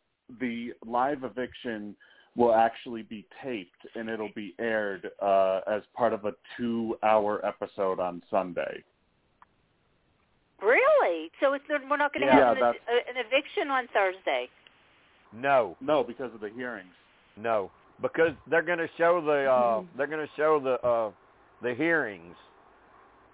the 0.41 0.73
live 0.87 1.25
eviction 1.25 1.97
will 2.37 2.55
actually 2.55 3.03
be 3.03 3.27
taped 3.43 3.87
and 3.95 4.09
it'll 4.09 4.31
be 4.35 4.55
aired 4.61 5.11
uh, 5.23 5.61
as 5.67 5.83
part 5.97 6.13
of 6.13 6.25
a 6.25 6.33
two-hour 6.57 7.45
episode 7.45 7.99
on 7.99 8.23
Sunday. 8.31 8.83
Really? 10.61 11.31
So 11.41 11.55
it's 11.55 11.65
we're 11.69 11.97
not 11.97 12.13
going 12.13 12.27
to 12.27 12.33
Yeah, 12.33 12.49
have 12.49 12.57
an, 12.59 12.63
uh, 12.63 12.69
an 12.69 13.17
eviction 13.17 13.69
on 13.71 13.87
Thursday. 13.95 14.49
No, 15.33 15.77
No, 15.81 16.03
because 16.03 16.33
of 16.35 16.41
the 16.41 16.51
hearings. 16.51 16.93
no, 17.37 17.71
because 18.01 18.33
they're 18.51 18.63
going 18.63 18.79
to 18.79 18.89
show 18.97 19.21
the 19.25 19.51
uh, 19.51 19.83
they're 19.97 20.07
going 20.07 20.27
to 20.27 20.33
show 20.37 20.61
the 20.61 20.87
uh, 20.87 21.11
the 21.63 21.75
hearings 21.75 22.37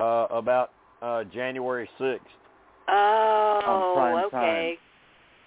uh, 0.00 0.26
about 0.30 0.70
uh, 1.02 1.24
January 1.24 1.88
sixth. 1.98 2.26
Oh, 2.88 4.24
okay. 4.26 4.78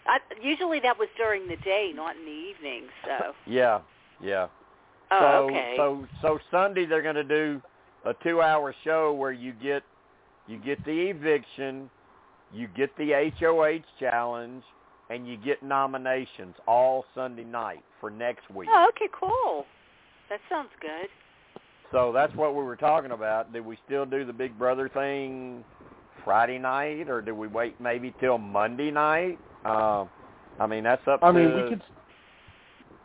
I, 0.08 0.20
usually 0.42 0.80
that 0.80 0.98
was 0.98 1.10
during 1.18 1.48
the 1.48 1.58
day, 1.58 1.92
not 1.94 2.16
in 2.16 2.24
the 2.24 2.32
evening. 2.32 2.84
So. 3.06 3.34
Yeah, 3.46 3.82
yeah. 4.22 4.48
Oh, 5.12 5.20
so, 5.20 5.28
okay. 5.46 5.74
So 5.78 6.08
so 6.22 6.40
Sunday 6.52 6.86
they're 6.86 7.02
going 7.02 7.16
to 7.16 7.24
do 7.24 7.62
a 8.06 8.14
two-hour 8.24 8.74
show 8.84 9.14
where 9.14 9.32
you 9.32 9.54
get 9.54 9.84
you 10.48 10.58
get 10.58 10.84
the 10.86 11.10
eviction, 11.10 11.90
you 12.54 12.68
get 12.76 12.96
the 12.98 13.32
HOH 13.40 13.84
challenge, 14.00 14.64
and 15.10 15.28
you 15.28 15.38
get 15.38 15.64
nominations 15.64 16.56
all 16.68 17.06
Sunday 17.16 17.44
night 17.44 17.84
for 18.00 18.10
next 18.10 18.50
week. 18.54 18.70
Oh, 18.72 18.88
okay, 18.90 19.10
cool. 19.18 19.66
That 20.30 20.40
sounds 20.50 20.70
good. 20.82 21.08
So 21.92 22.12
that's 22.12 22.36
what 22.36 22.54
we 22.54 22.64
were 22.64 22.76
talking 22.76 23.12
about. 23.12 23.54
Did 23.54 23.66
we 23.66 23.78
still 23.86 24.06
do 24.06 24.26
the 24.26 24.34
Big 24.34 24.58
Brother 24.60 24.90
thing 24.90 25.64
Friday 26.26 26.58
night, 26.60 27.10
or 27.10 27.22
did 27.22 27.32
we 27.32 27.48
wait 27.48 27.80
maybe 27.80 28.14
till 28.20 28.38
Monday 28.38 28.92
night? 28.92 29.40
Um, 29.64 30.10
I 30.60 30.68
mean, 30.68 30.84
that's 30.84 31.08
up 31.08 31.24
I 31.24 31.32
to 31.32 31.34
mean, 31.34 31.56
we 31.64 31.70
could 31.70 31.82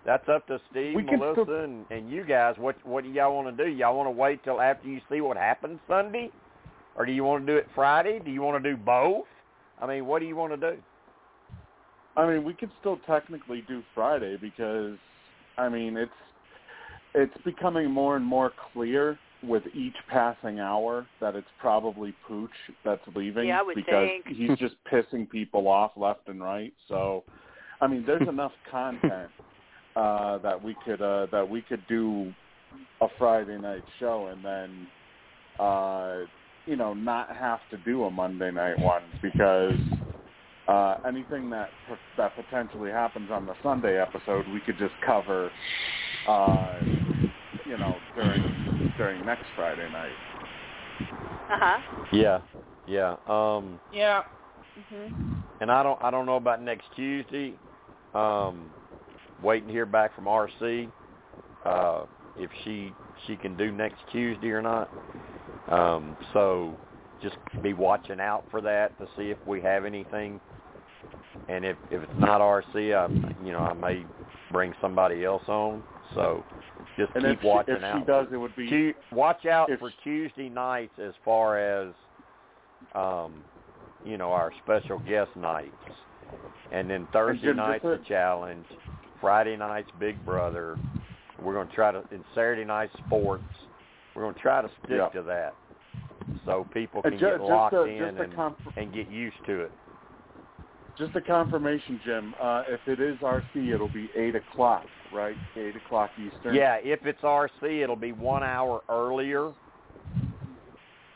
that's 0.04 0.28
up 0.28 0.48
to 0.48 0.60
Steve, 0.72 0.96
We 0.96 1.02
Melissa, 1.04 1.42
still- 1.44 1.60
and, 1.62 1.84
and 1.90 2.10
you 2.10 2.24
guys. 2.24 2.56
What 2.58 2.74
what 2.84 3.04
do 3.04 3.10
y'all 3.10 3.34
want 3.36 3.56
to 3.56 3.64
do? 3.64 3.70
Y'all 3.70 3.96
want 3.96 4.08
to 4.08 4.10
wait 4.10 4.42
till 4.42 4.60
after 4.60 4.88
you 4.88 5.00
see 5.08 5.20
what 5.20 5.36
happens 5.36 5.78
Sunday, 5.88 6.30
or 6.96 7.06
do 7.06 7.12
you 7.12 7.22
want 7.22 7.46
to 7.46 7.52
do 7.52 7.56
it 7.56 7.68
Friday? 7.74 8.18
Do 8.24 8.32
you 8.32 8.42
want 8.42 8.62
to 8.62 8.68
do 8.70 8.76
both? 8.76 9.26
I 9.80 9.86
mean, 9.86 10.06
what 10.06 10.18
do 10.18 10.26
you 10.26 10.34
want 10.34 10.60
to 10.60 10.72
do? 10.72 10.76
I 12.16 12.26
mean, 12.26 12.44
we 12.44 12.54
could 12.54 12.70
still 12.80 12.98
technically 13.06 13.64
do 13.66 13.82
Friday 13.94 14.36
because, 14.40 14.96
I 15.56 15.68
mean, 15.68 15.96
it's 15.96 16.10
it's 17.14 17.34
becoming 17.44 17.90
more 17.90 18.16
and 18.16 18.24
more 18.24 18.52
clear 18.72 19.18
with 19.42 19.62
each 19.74 19.96
passing 20.08 20.60
hour 20.60 21.06
that 21.20 21.34
it's 21.34 21.48
probably 21.58 22.14
Pooch 22.26 22.50
that's 22.84 23.02
leaving 23.14 23.48
Yeah, 23.48 23.62
because 23.74 24.08
think. 24.24 24.36
he's 24.36 24.56
just 24.58 24.74
pissing 24.92 25.28
people 25.28 25.68
off 25.68 25.92
left 25.96 26.28
and 26.28 26.40
right. 26.40 26.72
So, 26.88 27.24
I 27.80 27.86
mean, 27.86 28.04
there's 28.06 28.26
enough 28.28 28.52
content 28.70 29.30
uh, 29.96 30.38
that 30.38 30.62
we 30.62 30.76
could 30.84 31.02
uh, 31.02 31.26
that 31.32 31.48
we 31.48 31.62
could 31.62 31.82
do 31.88 32.32
a 33.00 33.08
Friday 33.18 33.58
night 33.58 33.84
show 33.98 34.28
and 34.32 34.44
then, 34.44 34.86
uh, 35.58 36.18
you 36.66 36.76
know, 36.76 36.94
not 36.94 37.34
have 37.36 37.60
to 37.70 37.78
do 37.78 38.04
a 38.04 38.10
Monday 38.10 38.50
night 38.50 38.78
one 38.78 39.02
because 39.20 39.74
uh, 40.68 40.96
anything 41.06 41.50
that 41.50 41.72
that 42.16 42.34
potentially 42.36 42.90
happens 42.90 43.30
on 43.30 43.46
the 43.46 43.54
Sunday 43.62 44.00
episode, 44.00 44.46
we 44.48 44.60
could 44.60 44.78
just 44.78 44.94
cover, 45.04 45.50
uh, 46.26 46.74
you 47.66 47.76
know, 47.76 47.98
during 48.14 48.42
during 48.96 49.24
next 49.24 49.46
Friday 49.56 49.88
night. 49.90 50.12
Uh 51.50 51.56
huh. 51.58 51.78
Yeah, 52.12 52.40
yeah. 52.86 53.16
Um, 53.26 53.78
Yeah. 53.92 54.22
hmm 54.90 55.08
and 55.60 55.70
I 55.70 55.82
don't 55.82 55.98
I 56.02 56.10
don't 56.10 56.26
know 56.26 56.36
about 56.36 56.60
next 56.62 56.86
Tuesday. 56.96 57.58
Um, 58.14 58.70
waiting 59.42 59.68
to 59.68 59.72
hear 59.72 59.86
back 59.86 60.14
from 60.14 60.24
RC 60.24 60.90
uh, 61.64 62.04
if 62.36 62.50
she 62.64 62.94
she 63.26 63.36
can 63.36 63.56
do 63.56 63.70
next 63.70 63.98
Tuesday 64.10 64.50
or 64.50 64.62
not. 64.62 64.90
Um, 65.68 66.16
so 66.32 66.78
just 67.22 67.36
be 67.62 67.72
watching 67.72 68.20
out 68.20 68.44
for 68.50 68.60
that 68.60 68.98
to 68.98 69.06
see 69.16 69.30
if 69.30 69.38
we 69.46 69.60
have 69.62 69.84
anything. 69.84 70.40
And 71.48 71.64
if 71.64 71.76
if 71.90 72.02
it's 72.02 72.12
not 72.18 72.40
RC, 72.40 72.94
I 72.94 73.08
you 73.44 73.52
know 73.52 73.60
I 73.60 73.72
may 73.74 74.06
bring 74.50 74.72
somebody 74.80 75.24
else 75.24 75.42
on. 75.48 75.82
So 76.14 76.44
just 76.96 77.12
And 77.14 77.24
keep 77.24 77.38
if 77.38 77.40
she, 77.42 77.72
if 77.72 77.82
out. 77.82 78.00
she 78.00 78.04
does, 78.06 78.26
it 78.32 78.36
would 78.36 78.54
be 78.56 78.94
watch 79.12 79.46
out 79.46 79.70
if 79.70 79.78
for 79.80 79.90
Tuesday 80.04 80.48
nights 80.48 80.92
as 80.98 81.14
far 81.24 81.58
as 81.58 81.94
um 82.94 83.42
you 84.04 84.18
know 84.18 84.32
our 84.32 84.52
special 84.64 84.98
guest 85.08 85.30
nights 85.36 85.72
and 86.72 86.90
then 86.90 87.06
thursday 87.12 87.46
Jim, 87.46 87.56
nights 87.56 87.84
the 87.84 88.00
challenge 88.08 88.66
friday 89.20 89.56
nights 89.56 89.88
big 90.00 90.22
brother 90.24 90.76
we're 91.40 91.52
going 91.54 91.68
to 91.68 91.74
try 91.74 91.92
to 91.92 92.02
and 92.10 92.24
saturday 92.34 92.64
night 92.64 92.90
sports 93.06 93.44
we're 94.14 94.22
going 94.22 94.34
to 94.34 94.40
try 94.40 94.60
to 94.60 94.68
stick 94.84 94.98
Yeah. 94.98 95.08
to 95.10 95.22
that 95.22 95.54
so 96.44 96.66
people 96.74 97.02
can 97.02 97.12
ju- 97.12 97.18
get 97.20 97.30
just 97.38 97.42
locked 97.44 97.74
a- 97.74 97.84
in 97.84 97.98
just 98.16 98.20
and, 98.20 98.34
conf- 98.34 98.56
and 98.76 98.92
get 98.92 99.08
used 99.08 99.36
to 99.46 99.60
it 99.60 99.72
just 100.98 101.14
a 101.16 101.20
confirmation, 101.20 102.00
Jim. 102.04 102.34
Uh, 102.40 102.62
if 102.68 102.80
it 102.86 103.00
is 103.00 103.18
RC, 103.18 103.72
it'll 103.74 103.88
be 103.88 104.08
eight 104.16 104.34
o'clock, 104.34 104.86
right? 105.12 105.36
Eight 105.56 105.76
o'clock 105.76 106.10
Eastern. 106.18 106.54
Yeah, 106.54 106.76
if 106.82 107.04
it's 107.06 107.20
RC, 107.22 107.82
it'll 107.82 107.96
be 107.96 108.12
one 108.12 108.42
hour 108.42 108.82
earlier. 108.88 109.52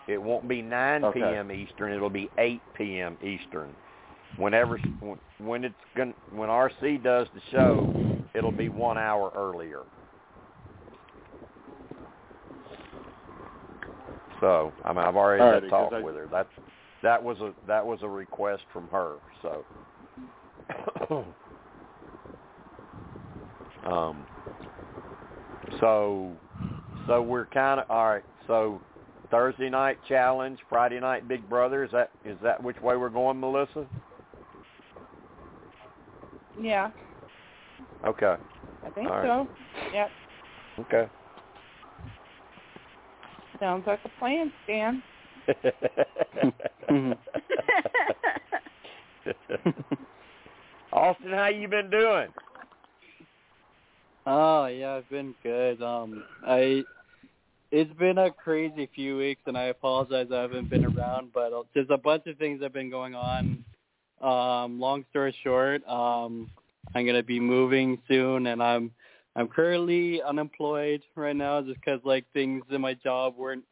It 0.08 0.22
won't 0.22 0.48
be 0.48 0.62
9 0.62 1.04
Okay. 1.04 1.18
p.m. 1.20 1.50
Eastern. 1.50 1.92
It'll 1.92 2.08
be 2.08 2.30
8 2.38 2.60
p.m. 2.74 3.18
Eastern. 3.22 3.74
Whenever 4.36 4.78
when- 5.00 5.18
when 5.38 5.64
it's 5.64 5.74
going 5.96 6.14
when 6.30 6.48
RC 6.48 6.98
does 7.02 7.26
the 7.34 7.40
show, 7.50 7.92
it'll 8.34 8.52
be 8.52 8.68
one 8.68 8.98
hour 8.98 9.32
earlier. 9.34 9.80
So 14.40 14.72
I 14.84 14.88
mean, 14.92 14.98
I've 14.98 15.16
already 15.16 15.42
Alrighty, 15.42 15.52
had 15.54 15.62
'cause 15.64 15.70
talk 15.70 15.92
I- 15.94 16.00
with 16.00 16.14
her. 16.16 16.26
That 16.26 16.46
that 17.02 17.22
was 17.22 17.38
a 17.40 17.52
that 17.66 17.84
was 17.84 18.00
a 18.02 18.08
request 18.08 18.62
from 18.72 18.88
her. 18.88 19.16
So. 19.42 19.64
um. 23.84 24.26
So, 25.80 26.36
so 27.06 27.22
we're 27.22 27.46
kind 27.46 27.80
of 27.80 27.86
all 27.90 28.08
right. 28.08 28.24
So, 28.46 28.80
Thursday 29.30 29.68
night 29.68 29.98
challenge, 30.08 30.58
Friday 30.68 31.00
night 31.00 31.26
Big 31.28 31.48
Brother. 31.48 31.84
Is 31.84 31.90
that 31.90 32.10
is 32.24 32.38
that 32.42 32.62
which 32.62 32.80
way 32.80 32.96
we're 32.96 33.08
going, 33.08 33.40
Melissa? 33.40 33.86
Yeah, 36.58 36.90
Okay. 38.06 38.36
I 38.84 38.90
think 38.90 39.10
right. 39.10 39.24
so. 39.24 39.48
Yep. 39.92 40.08
Okay. 40.80 41.10
Sounds 43.58 43.84
like 43.86 44.00
a 44.04 44.18
plan, 44.20 44.52
Stan. 44.64 45.02
Austin, 50.92 51.30
how 51.30 51.48
you 51.48 51.68
been 51.68 51.90
doing? 51.90 52.28
Oh 54.26 54.66
yeah, 54.66 54.94
I've 54.94 55.08
been 55.08 55.34
good. 55.42 55.80
Um, 55.82 56.24
I 56.46 56.82
it's 57.70 57.92
been 57.98 58.18
a 58.18 58.30
crazy 58.30 58.88
few 58.94 59.16
weeks, 59.16 59.42
and 59.46 59.56
I 59.56 59.64
apologize 59.64 60.28
I 60.32 60.42
haven't 60.42 60.70
been 60.70 60.84
around, 60.84 61.32
but 61.32 61.52
uh, 61.52 61.62
there's 61.74 61.90
a 61.90 61.98
bunch 61.98 62.26
of 62.26 62.38
things 62.38 62.60
that 62.60 62.66
have 62.66 62.72
been 62.72 62.90
going 62.90 63.14
on. 63.14 63.64
Um, 64.20 64.80
long 64.80 65.04
story 65.10 65.34
short, 65.44 65.86
um, 65.86 66.50
I'm 66.94 67.06
gonna 67.06 67.22
be 67.22 67.38
moving 67.38 68.00
soon, 68.08 68.46
and 68.48 68.62
I'm 68.62 68.90
I'm 69.36 69.48
currently 69.48 70.22
unemployed 70.22 71.02
right 71.14 71.36
now, 71.36 71.60
just 71.60 71.78
because 71.80 72.00
like 72.04 72.24
things 72.32 72.64
in 72.70 72.80
my 72.80 72.94
job 72.94 73.36
weren't 73.36 73.64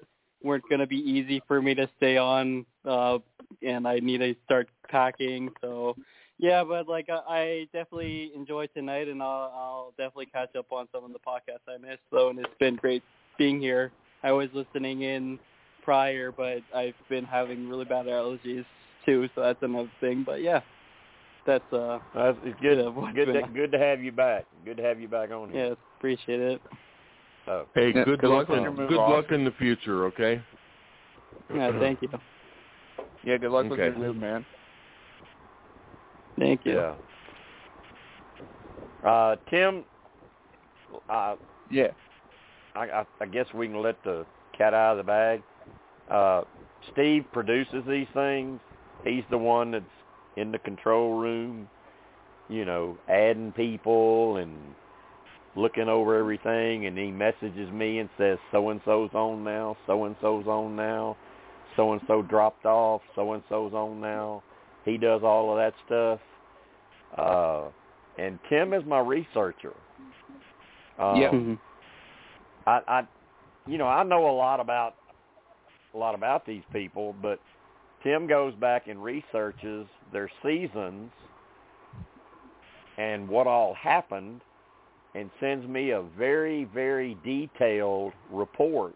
weren't 0.45 0.65
gonna 0.71 0.87
be 0.87 0.99
easy 0.99 1.43
for 1.49 1.61
me 1.61 1.75
to 1.75 1.89
stay 1.97 2.17
on, 2.17 2.65
uh, 2.85 3.19
and 3.63 3.89
I 3.89 3.99
need 3.99 4.19
to 4.19 4.35
start 4.45 4.69
packing. 4.89 5.51
So 5.61 5.97
yeah, 6.39 6.63
but 6.63 6.87
like 6.89 7.09
I, 7.09 7.21
I 7.29 7.67
definitely 7.73 8.31
enjoyed 8.37 8.71
tonight, 8.75 9.09
and 9.09 9.23
I'll, 9.23 9.53
I'll 9.55 9.95
definitely 9.97 10.27
catch 10.27 10.55
up 10.57 10.71
on 10.71 10.87
some 10.93 11.05
of 11.05 11.13
the 11.13 11.19
podcasts 11.19 11.69
I 11.69 11.79
missed. 11.79 12.03
though, 12.13 12.29
and 12.31 12.39
it's 12.39 12.49
been 12.61 12.77
great 12.77 13.03
being 13.39 13.61
here. 13.61 13.91
I 14.23 14.33
was 14.33 14.49
listening 14.53 15.03
in 15.03 15.39
prior, 15.83 16.31
but 16.33 16.59
I've 16.75 16.95
been 17.09 17.25
having 17.25 17.69
really 17.69 17.85
bad 17.85 18.07
allergies 18.07 18.65
too, 19.05 19.29
so 19.35 19.43
that's 19.43 19.63
another 19.63 19.91
thing. 20.01 20.23
But 20.25 20.43
yeah, 20.43 20.61
that's 21.47 21.73
uh, 21.73 21.99
That's 22.15 22.39
it's 22.45 22.61
good. 22.61 22.79
Good. 23.15 23.33
To, 23.33 23.43
good 23.53 23.73
to 23.73 23.79
have 23.79 24.03
you 24.03 24.13
back. 24.13 24.47
Good 24.65 24.79
to 24.79 24.83
have 24.83 25.01
you 25.01 25.09
back 25.09 25.31
on 25.31 25.51
here. 25.51 25.67
yeah, 25.67 25.75
appreciate 25.99 26.41
it. 26.41 26.63
So, 27.47 27.67
Hey, 27.75 27.93
Yeah, 27.93 28.05
good 28.05 28.21
good 28.21 28.31
luck 28.31 28.49
luck 28.49 28.59
in 28.59 28.77
good 28.77 28.99
Austin. 28.99 29.15
luck 29.15 29.33
in 29.33 29.45
the 29.45 29.51
future, 29.53 30.05
okay? 30.07 30.41
Yeah, 31.55 31.79
thank 31.79 32.01
you, 32.01 32.09
Yeah. 33.23 33.37
Good 33.37 33.51
luck 33.51 33.69
with 33.69 33.79
your 33.79 33.95
move, 33.97 34.17
man. 34.17 34.47
thank 36.39 36.65
you. 36.65 36.73
yeah. 36.75 36.95
Uh, 39.09 39.37
Tim, 39.51 39.85
uh, 41.09 41.37
Yeah. 41.71 41.89
I, 42.75 42.85
I, 42.91 43.07
I 43.21 43.27
guess 43.27 43.47
we 43.55 43.67
can 43.69 43.83
let 43.83 44.03
the 44.05 44.25
cat 44.57 44.73
out 44.75 44.93
of 44.93 44.99
the 44.99 45.03
bag. 45.05 45.43
Uh, 46.11 46.43
Steve 46.93 47.25
produces 47.33 47.85
these 47.87 48.09
things. 48.15 48.61
He's 49.05 49.25
the 49.31 49.39
one 49.39 49.71
that's 49.73 49.85
in 50.37 50.51
the 50.51 50.59
control 50.59 51.19
room, 51.19 51.69
you 52.49 52.65
know, 52.65 52.97
adding 53.09 53.53
people 53.53 54.39
and 54.39 54.75
looking 55.57 55.89
over 55.89 56.17
everything. 56.17 56.87
And 56.87 56.97
he 56.97 57.11
messages 57.11 57.71
me 57.71 57.99
and 57.99 58.09
says, 58.19 58.39
so 58.53 58.71
and 58.71 58.81
so's 58.85 59.11
on 59.15 59.45
now, 59.45 59.77
so 59.87 60.05
and 60.05 60.17
so's 60.21 60.47
on 60.47 60.77
now, 60.77 61.17
so 61.77 61.93
and 61.93 62.01
so 62.07 62.23
dropped 62.23 62.67
off, 62.67 63.03
so 63.15 63.33
and 63.33 63.43
so's 63.49 63.73
on 63.73 64.01
now. 64.01 64.43
He 64.85 64.99
does 64.99 65.23
all 65.23 65.51
of 65.51 65.57
that 65.59 65.75
stuff. 65.87 66.21
Uh, 67.17 67.71
and 68.19 68.39
Tim 68.49 68.73
is 68.75 68.85
my 68.87 68.99
researcher. 69.01 69.73
Um, 70.99 71.21
Yeah. 71.21 71.31
Mhm. 71.31 71.59
I, 72.67 72.81
I, 72.89 73.09
you 73.67 73.79
know, 73.79 73.87
I 73.87 74.03
know 74.03 74.29
a 74.29 74.33
lot 74.33 74.61
about 74.61 74.95
a 75.95 75.99
lot 75.99 76.15
about 76.15 76.45
these 76.45 76.63
people, 76.73 77.15
but 77.23 77.39
Tim 78.03 78.27
goes 78.27 78.55
back 78.57 78.89
and 78.89 79.03
researches 79.03 79.87
their 80.13 80.31
seasons 80.43 81.11
and 82.99 83.29
what 83.29 83.47
all 83.47 83.75
happened 83.75 84.41
and 85.15 85.31
sends 85.41 85.67
me 85.69 85.91
a 85.91 86.03
very, 86.19 86.65
very 86.65 87.17
detailed 87.25 88.13
report 88.31 88.95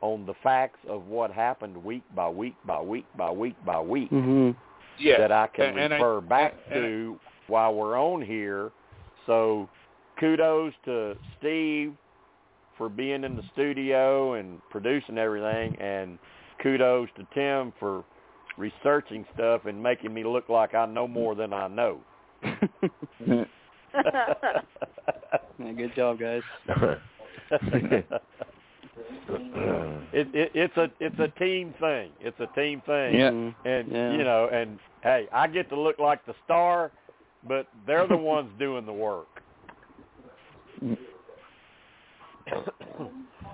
on 0.00 0.26
the 0.26 0.34
facts 0.42 0.80
of 0.88 1.06
what 1.06 1.30
happened 1.30 1.76
week 1.82 2.02
by 2.14 2.28
week 2.28 2.54
by 2.66 2.80
week 2.80 3.06
by 3.16 3.30
week 3.30 3.54
by 3.64 3.80
week 3.80 4.10
Mm-hmm. 4.10 4.50
Yeah. 4.98 5.18
that 5.18 5.32
I 5.32 5.46
can 5.48 5.66
And- 5.66 5.78
and 5.78 5.94
I- 5.94 5.96
refer 5.96 6.20
back 6.20 6.54
and- 6.70 6.74
to 6.74 7.20
while 7.46 7.74
we're 7.74 7.98
on 7.98 8.22
here. 8.22 8.70
So 9.26 9.68
kudos 10.20 10.72
to 10.84 11.16
Steve 11.38 11.94
for 12.76 12.88
being 12.88 13.24
in 13.24 13.36
the 13.36 13.42
studio 13.52 14.34
and 14.34 14.60
producing 14.70 15.18
everything 15.18 15.76
and 15.80 16.18
kudos 16.62 17.08
to 17.16 17.26
Tim 17.34 17.72
for 17.78 18.04
researching 18.56 19.24
stuff 19.34 19.64
and 19.66 19.82
making 19.82 20.12
me 20.14 20.22
look 20.24 20.48
like 20.48 20.74
I 20.74 20.86
know 20.86 21.08
more 21.08 21.34
than 21.34 21.52
I 21.52 21.66
know. 21.68 22.00
Yeah, 25.58 25.72
good 25.72 25.94
job, 25.94 26.18
guys. 26.18 26.42
it, 30.12 30.28
it 30.34 30.50
it's 30.54 30.76
a 30.76 30.88
it's 31.00 31.18
a 31.18 31.28
team 31.38 31.72
thing. 31.80 32.10
It's 32.20 32.38
a 32.40 32.46
team 32.58 32.82
thing. 32.86 33.14
Yeah. 33.14 33.30
Mm-hmm. 33.30 33.68
And 33.68 33.92
Yeah. 33.92 34.12
you 34.12 34.24
know, 34.24 34.48
and 34.52 34.78
hey, 35.02 35.28
I 35.32 35.46
get 35.46 35.68
to 35.70 35.80
look 35.80 35.98
like 35.98 36.24
the 36.26 36.34
star, 36.44 36.90
but 37.46 37.68
they're 37.86 38.08
the 38.08 38.16
ones 38.16 38.50
doing 38.58 38.84
the 38.84 38.92
work. 38.92 39.28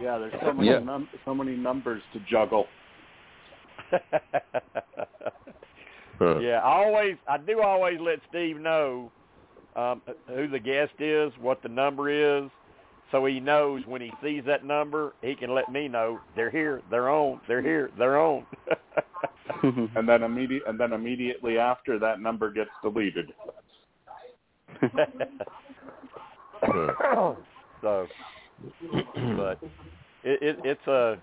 Yeah, 0.01 0.19
there's 0.19 0.33
so 0.43 0.53
many 0.55 0.69
Yeah. 0.69 0.79
num- 0.79 1.09
so 1.25 1.35
many 1.35 1.55
numbers 1.55 2.03
to 2.15 2.21
juggle. 2.21 2.67
yeah, 6.41 6.61
I 6.65 6.85
always 6.85 7.17
I 7.29 7.37
do 7.39 7.61
always 7.61 7.99
let 8.01 8.21
Steve 8.31 8.59
know 8.59 9.13
um, 9.81 10.03
who 10.29 10.49
the 10.49 10.59
guest 10.59 10.93
is, 10.99 11.33
what 11.41 11.63
the 11.63 11.69
number 11.69 12.43
is, 12.43 12.51
so 13.11 13.25
he 13.27 13.41
knows 13.41 13.83
when 13.87 14.01
he 14.01 14.13
sees 14.23 14.45
that 14.47 14.65
number, 14.65 15.15
he 15.23 15.35
can 15.35 15.53
let 15.55 15.71
me 15.71 15.89
know 15.89 16.21
they're 16.37 16.51
here, 16.51 16.81
they're 16.91 17.11
on, 17.11 17.41
they're 17.49 17.63
here, 17.63 17.91
they're 17.99 18.21
on. 18.21 18.47
and 19.97 20.09
then 20.09 20.23
immediate 20.23 20.63
and 20.67 20.79
then 20.79 20.93
immediately 20.93 21.59
after 21.59 21.99
that 21.99 22.21
number 22.21 22.53
gets 22.53 22.71
deleted. 22.83 23.33
so, 27.83 28.07
but 29.37 29.59
it, 30.23 30.43
it, 30.43 30.57
it's 30.65 30.87
a 30.87 31.19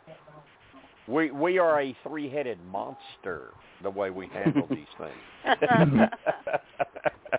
we 1.07 1.31
we 1.31 1.57
are 1.57 1.81
a 1.81 1.95
three-headed 2.03 2.59
monster 2.69 3.53
the 3.81 3.89
way 3.89 4.09
we 4.09 4.27
handle 4.27 4.67
these 4.69 4.85
things. 4.97 5.15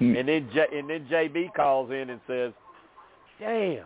and 0.00 0.28
then 0.28 0.48
J, 0.52 0.66
and 0.72 0.90
then 0.90 1.06
JB 1.10 1.54
calls 1.54 1.90
in 1.90 2.10
and 2.10 2.20
says, 2.26 2.52
"Damn, 3.40 3.84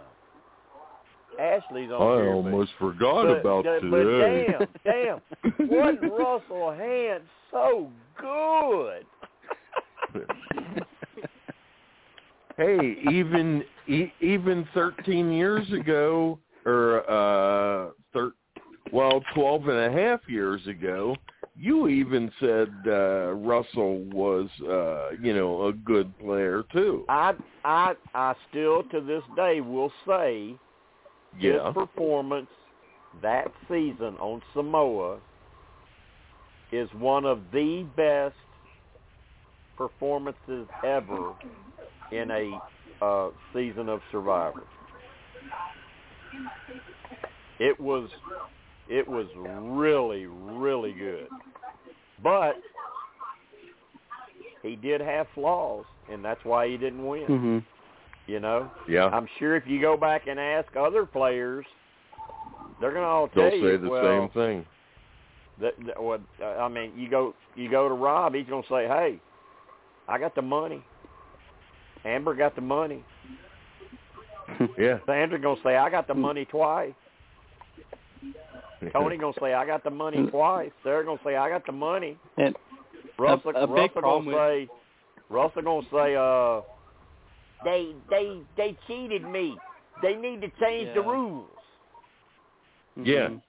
Ashley's 1.38 1.90
on 1.90 2.00
I 2.00 2.22
here." 2.22 2.30
but- 2.30 2.36
almost 2.36 2.70
forgot 2.78 3.26
but, 3.26 3.40
about 3.40 3.64
but 3.64 3.80
today. 3.80 4.46
damn, 4.84 5.20
damn, 5.62 5.68
wasn't 5.68 6.12
Russell 6.12 6.74
Hantz 6.78 7.20
so 7.50 7.90
good? 8.20 9.04
hey, 12.56 12.96
even 13.10 13.62
e- 13.86 14.12
even 14.20 14.66
13 14.74 15.30
years 15.30 15.70
ago, 15.72 16.38
or 16.64 17.08
uh, 17.10 17.90
thir- 18.12 18.32
well, 18.92 19.22
12 19.34 19.68
and 19.68 19.78
a 19.78 19.90
half 19.92 20.20
years 20.28 20.66
ago, 20.66 21.14
you 21.58 21.88
even 21.88 22.30
said 22.38 22.72
uh, 22.86 23.32
Russell 23.32 23.98
was, 24.04 24.48
uh, 24.62 25.16
you 25.20 25.34
know, 25.34 25.66
a 25.66 25.72
good 25.72 26.16
player 26.18 26.64
too. 26.72 27.04
I 27.08 27.34
I 27.64 27.94
I 28.14 28.34
still 28.48 28.84
to 28.84 29.00
this 29.00 29.22
day 29.34 29.60
will 29.60 29.92
say 30.06 30.54
Yeah. 31.38 31.66
his 31.66 31.74
performance 31.74 32.48
that 33.22 33.52
season 33.68 34.16
on 34.18 34.40
Samoa 34.54 35.18
is 36.70 36.88
one 36.94 37.24
of 37.24 37.40
the 37.52 37.86
best 37.96 38.36
performances 39.76 40.68
ever 40.84 41.32
in 42.12 42.30
a 42.30 42.60
uh, 43.04 43.30
season 43.54 43.88
of 43.88 44.00
Survivor. 44.12 44.62
It 47.58 47.78
was 47.80 48.08
it 48.88 49.06
was 49.06 49.26
really 49.36 50.26
really 50.26 50.92
good, 50.92 51.28
but 52.22 52.54
he 54.62 54.76
did 54.76 55.00
have 55.00 55.26
flaws, 55.34 55.84
and 56.10 56.24
that's 56.24 56.44
why 56.44 56.68
he 56.68 56.76
didn't 56.76 57.06
win. 57.06 57.26
Mhm. 57.26 57.64
You 58.26 58.40
know, 58.40 58.70
Yeah. 58.86 59.06
I'm 59.06 59.26
sure 59.38 59.56
if 59.56 59.66
you 59.66 59.80
go 59.80 59.96
back 59.96 60.26
and 60.26 60.38
ask 60.38 60.74
other 60.76 61.06
players, 61.06 61.64
they're 62.78 62.90
going 62.90 63.02
to 63.02 63.08
all 63.08 63.28
tell 63.28 63.44
They'll 63.50 63.58
you, 63.58 63.68
say 63.70 63.76
the 63.78 63.88
well, 63.88 64.02
same 64.02 64.28
thing. 64.30 64.66
That, 65.60 65.74
that 65.86 66.02
what 66.02 66.20
I 66.42 66.68
mean, 66.68 66.92
you 66.96 67.08
go 67.08 67.34
you 67.56 67.68
go 67.70 67.88
to 67.88 67.94
Rob, 67.94 68.34
he's 68.34 68.46
going 68.46 68.62
to 68.62 68.68
say, 68.68 68.86
"Hey, 68.86 69.20
I 70.06 70.18
got 70.18 70.34
the 70.34 70.42
money. 70.42 70.84
Amber 72.04 72.34
got 72.34 72.54
the 72.54 72.60
money. 72.60 73.02
Yeah. 74.78 74.98
Sandra 75.06 75.38
going 75.38 75.56
to 75.56 75.62
say, 75.62 75.76
"I 75.76 75.90
got 75.90 76.06
the 76.06 76.14
money 76.14 76.44
twice." 76.44 76.94
Tony 78.92 79.16
going 79.16 79.34
to 79.34 79.40
say, 79.40 79.54
"I 79.54 79.66
got 79.66 79.84
the 79.84 79.90
money 79.90 80.26
twice." 80.30 80.70
Sarah 80.82 81.04
going 81.04 81.18
to 81.18 81.24
say, 81.24 81.36
"I 81.36 81.48
got 81.48 81.66
the 81.66 81.72
money." 81.72 82.16
And 82.36 82.54
Russell, 83.18 83.52
a 83.56 83.66
big 83.66 83.76
Russell 83.76 84.00
problem 84.00 84.24
going 84.26 84.36
to 84.36 84.68
say, 84.68 84.68
Russell 85.30 85.62
going 85.62 85.84
to 85.84 85.90
say, 85.90 86.16
uh, 86.16 86.60
they 87.64 87.94
they 88.10 88.40
they 88.56 88.76
cheated 88.86 89.22
me. 89.22 89.56
They 90.02 90.14
need 90.14 90.40
to 90.42 90.50
change 90.60 90.94
the 90.94 91.02
rules. 91.02 91.46
Yeah. 92.96 93.30
Mhm. 93.30 93.40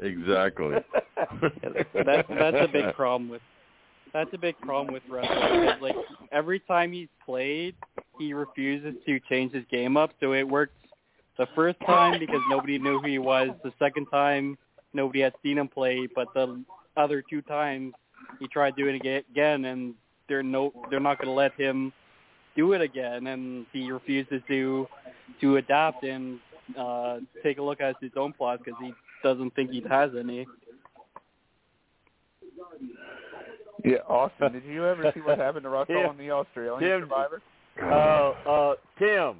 Exactly. 0.00 0.76
that's 2.04 2.28
that's 2.28 2.56
a 2.60 2.68
big 2.72 2.94
problem 2.94 3.28
with 3.28 3.42
that's 4.12 4.30
a 4.32 4.38
big 4.38 4.58
problem 4.60 4.92
with 4.92 5.02
Russell. 5.08 5.34
Because, 5.34 5.82
like 5.82 5.96
every 6.32 6.60
time 6.60 6.92
he's 6.92 7.08
played, 7.24 7.74
he 8.18 8.32
refuses 8.32 8.94
to 9.06 9.20
change 9.28 9.52
his 9.52 9.64
game 9.70 9.96
up. 9.96 10.10
So 10.20 10.32
it 10.32 10.48
worked 10.48 10.74
the 11.40 11.46
first 11.54 11.78
time 11.86 12.20
because 12.20 12.42
nobody 12.50 12.78
knew 12.78 13.00
who 13.00 13.08
he 13.08 13.18
was. 13.18 13.48
The 13.64 13.72
second 13.78 14.06
time, 14.06 14.58
nobody 14.92 15.20
had 15.20 15.32
seen 15.42 15.56
him 15.56 15.68
play. 15.68 16.06
But 16.14 16.28
the 16.34 16.62
other 16.98 17.22
two 17.28 17.40
times, 17.40 17.94
he 18.38 18.46
tried 18.46 18.76
doing 18.76 19.00
it 19.02 19.24
again, 19.30 19.64
and 19.64 19.94
they're 20.28 20.42
no 20.42 20.70
they're 20.90 21.00
not 21.00 21.16
going 21.16 21.28
to 21.28 21.32
let 21.34 21.54
him 21.54 21.94
do 22.54 22.74
it 22.74 22.82
again. 22.82 23.26
And 23.26 23.64
he 23.72 23.90
refuses 23.90 24.42
to 24.48 24.86
to 25.40 25.56
adapt 25.56 26.04
and 26.04 26.38
uh 26.78 27.20
take 27.42 27.56
a 27.58 27.62
look 27.62 27.80
at 27.80 27.96
his 28.02 28.12
own 28.16 28.34
flaws 28.34 28.58
because 28.62 28.78
he 28.78 28.92
doesn't 29.24 29.54
think 29.54 29.70
he 29.70 29.82
has 29.88 30.10
any. 30.18 30.46
Yeah, 33.82 33.96
Austin. 34.06 34.52
Did 34.52 34.64
you 34.64 34.84
ever 34.86 35.10
see 35.14 35.20
what 35.20 35.38
happened 35.38 35.62
to 35.62 35.70
Russell 35.70 35.94
Yeah. 36.02 36.08
on 36.08 36.18
the 36.18 36.30
Australian 36.30 36.80
Tim- 36.80 37.00
Survivor? 37.08 37.40
Uh, 37.82 38.50
uh, 38.50 38.74
Tim, 38.98 39.36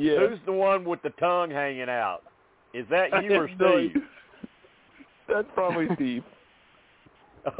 Yeah. 0.00 0.18
who's 0.28 0.38
the 0.46 0.52
one 0.52 0.84
with 0.84 1.02
the 1.02 1.10
tongue 1.10 1.50
hanging 1.50 1.88
out? 1.88 2.20
Is 2.72 2.86
that 2.90 3.22
you 3.22 3.32
or 3.34 3.48
Steve? 3.56 4.02
That's 5.28 5.48
probably 5.54 5.86
Steve. 5.94 6.24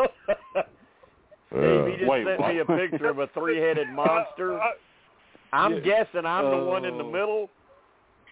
Steve, 1.50 1.86
he 1.86 1.96
just 1.98 2.10
Wait, 2.10 2.26
sent 2.26 2.40
me 2.40 2.58
a 2.58 2.64
picture 2.64 3.08
of 3.08 3.18
a 3.20 3.28
three-headed 3.28 3.88
monster. 3.90 4.58
I'm 5.52 5.74
yeah. 5.74 5.80
guessing 6.04 6.26
I'm 6.26 6.50
the 6.50 6.64
one 6.66 6.84
in 6.84 6.98
the 6.98 7.04
Oh. 7.04 7.10
middle, 7.12 7.50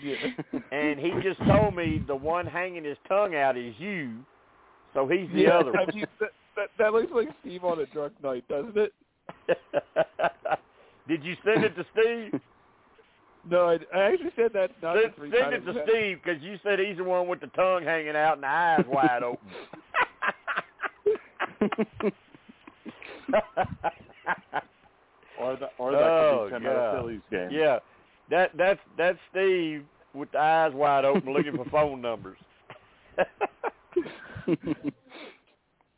yeah. 0.03 0.15
and 0.73 0.99
he 0.99 1.13
just 1.23 1.39
told 1.47 1.77
me 1.77 2.03
the 2.07 2.17
one 2.17 2.47
hanging 2.47 2.83
his 2.85 2.97
tongue 3.07 3.37
out 3.37 3.57
is 3.57 3.75
you, 3.79 4.17
so 4.93 5.07
he's 5.07 5.29
the 5.33 5.43
yeah, 5.43 5.59
other 5.59 5.71
I 5.77 5.85
one. 5.85 5.95
mean, 5.95 6.07
that, 6.19 6.31
that, 6.57 6.69
that 6.79 6.93
looks 6.93 7.13
like 7.15 7.29
Steve 7.43 7.63
on 7.65 7.79
a 7.81 7.87
drunk 7.87 8.15
night, 8.25 8.45
doesn't 8.49 8.77
it? 8.77 8.93
Did 11.09 11.23
you 11.23 11.37
send 11.45 11.65
it 11.65 11.77
to 11.77 11.85
Steve? 11.93 12.41
No, 13.51 13.69
I, 13.71 13.79
I 13.97 14.13
actually 14.13 14.31
said 14.37 14.53
that 14.55 14.71
not 14.83 14.97
Send, 15.03 15.15
three 15.17 15.31
send 15.33 15.53
it 15.55 15.65
times. 15.65 15.77
to 15.77 15.83
Steve 15.91 16.19
because 16.23 16.41
you 16.43 16.57
said 16.63 16.79
he's 16.79 16.97
the 16.97 17.05
one 17.05 17.27
with 17.27 17.41
the 17.41 17.49
tongue 17.49 17.83
hanging 17.83 18.15
out 18.17 18.35
and 18.35 18.43
the 18.45 18.49
eyes 18.49 18.85
wide 18.89 19.23
open. 19.23 19.49
Or 25.41 25.57
the, 25.57 25.67
or 25.79 25.91
that 25.93 26.03
Oh, 26.03 26.49
could 26.51 26.59
be 26.61 26.65
Tim 26.67 26.77
at 26.77 26.77
a 26.77 26.93
Phillies 26.97 27.21
game. 27.31 27.49
yeah, 27.51 27.79
that 28.31 28.51
that's 28.57 28.79
that's 28.97 29.19
Steve 29.31 29.85
with 30.15 30.31
the 30.31 30.39
eyes 30.39 30.73
wide 30.73 31.05
open 31.05 31.33
looking 31.33 31.57
for 31.57 31.65
phone 31.71 32.01
numbers. 32.01 32.39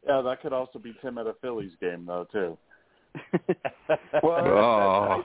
Yeah, 0.06 0.20
that 0.20 0.42
could 0.42 0.52
also 0.52 0.78
be 0.78 0.94
Tim 1.00 1.16
at 1.16 1.26
a 1.26 1.32
Phillies 1.40 1.72
game 1.80 2.04
though 2.06 2.26
too. 2.30 2.58
Well, 4.22 4.46
oh. 4.46 5.22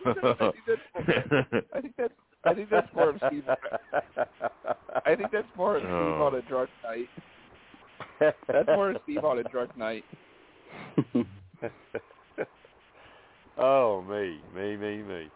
I 1.72 1.82
think 1.82 1.94
that's 1.98 2.14
I 2.46 2.54
think 2.54 2.70
that's 2.70 2.88
more 2.96 3.10
of 3.10 3.22
Steve. 3.28 3.44
I 5.06 5.16
think 5.16 5.32
that's 5.32 5.48
more 5.56 5.78
of 5.78 5.84
Steve 5.84 5.92
Oh. 5.92 6.24
on 6.24 6.36
a 6.36 6.42
drunk 6.44 6.70
night. 6.84 7.10
That's 8.20 8.68
more 8.68 8.92
of 8.92 8.98
Steve 9.04 9.24
on 9.24 9.40
a 9.40 9.44
drunk 9.44 9.78
night. 9.78 10.04
oh 13.58 14.02
me, 14.02 14.40
me, 14.56 14.78
me, 14.78 15.04
me. 15.04 15.30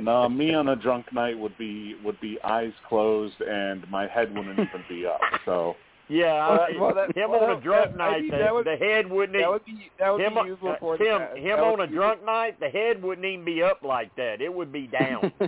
no, 0.00 0.28
me 0.28 0.54
on 0.54 0.68
a 0.68 0.76
drunk 0.76 1.12
night 1.12 1.38
would 1.38 1.56
be 1.58 1.96
would 2.04 2.20
be 2.20 2.38
eyes 2.44 2.72
closed 2.88 3.40
and 3.40 3.88
my 3.90 4.06
head 4.06 4.34
wouldn't 4.34 4.58
even 4.58 4.84
be 4.88 5.06
up. 5.06 5.20
So 5.44 5.76
Yeah, 6.08 6.68
Well, 6.78 6.94
that- 6.94 7.16
him 7.16 7.30
well, 7.30 7.42
on 7.44 7.58
a 7.58 7.60
drunk 7.60 7.90
that- 7.92 7.96
night, 7.96 8.22
the, 8.30 8.48
would- 8.52 8.66
the 8.66 8.76
head 8.76 9.10
wouldn't 9.10 9.32
That 9.32 9.38
even 9.40 9.50
would 9.50 9.64
be 9.64 9.90
that 9.98 10.10
would 10.12 10.20
him, 10.20 10.34
be 10.34 10.48
useful 10.50 10.68
uh, 10.70 10.76
for 10.78 10.96
Tim, 10.98 11.20
him 11.36 11.56
that 11.56 11.58
on 11.60 11.80
a 11.80 11.86
drunk 11.86 12.24
night, 12.24 12.60
the 12.60 12.68
head 12.68 13.02
wouldn't 13.02 13.24
even 13.26 13.44
be 13.44 13.62
up 13.62 13.82
like 13.82 14.14
that. 14.16 14.40
It 14.40 14.52
would 14.54 14.70
be 14.72 14.86
down. 14.86 15.32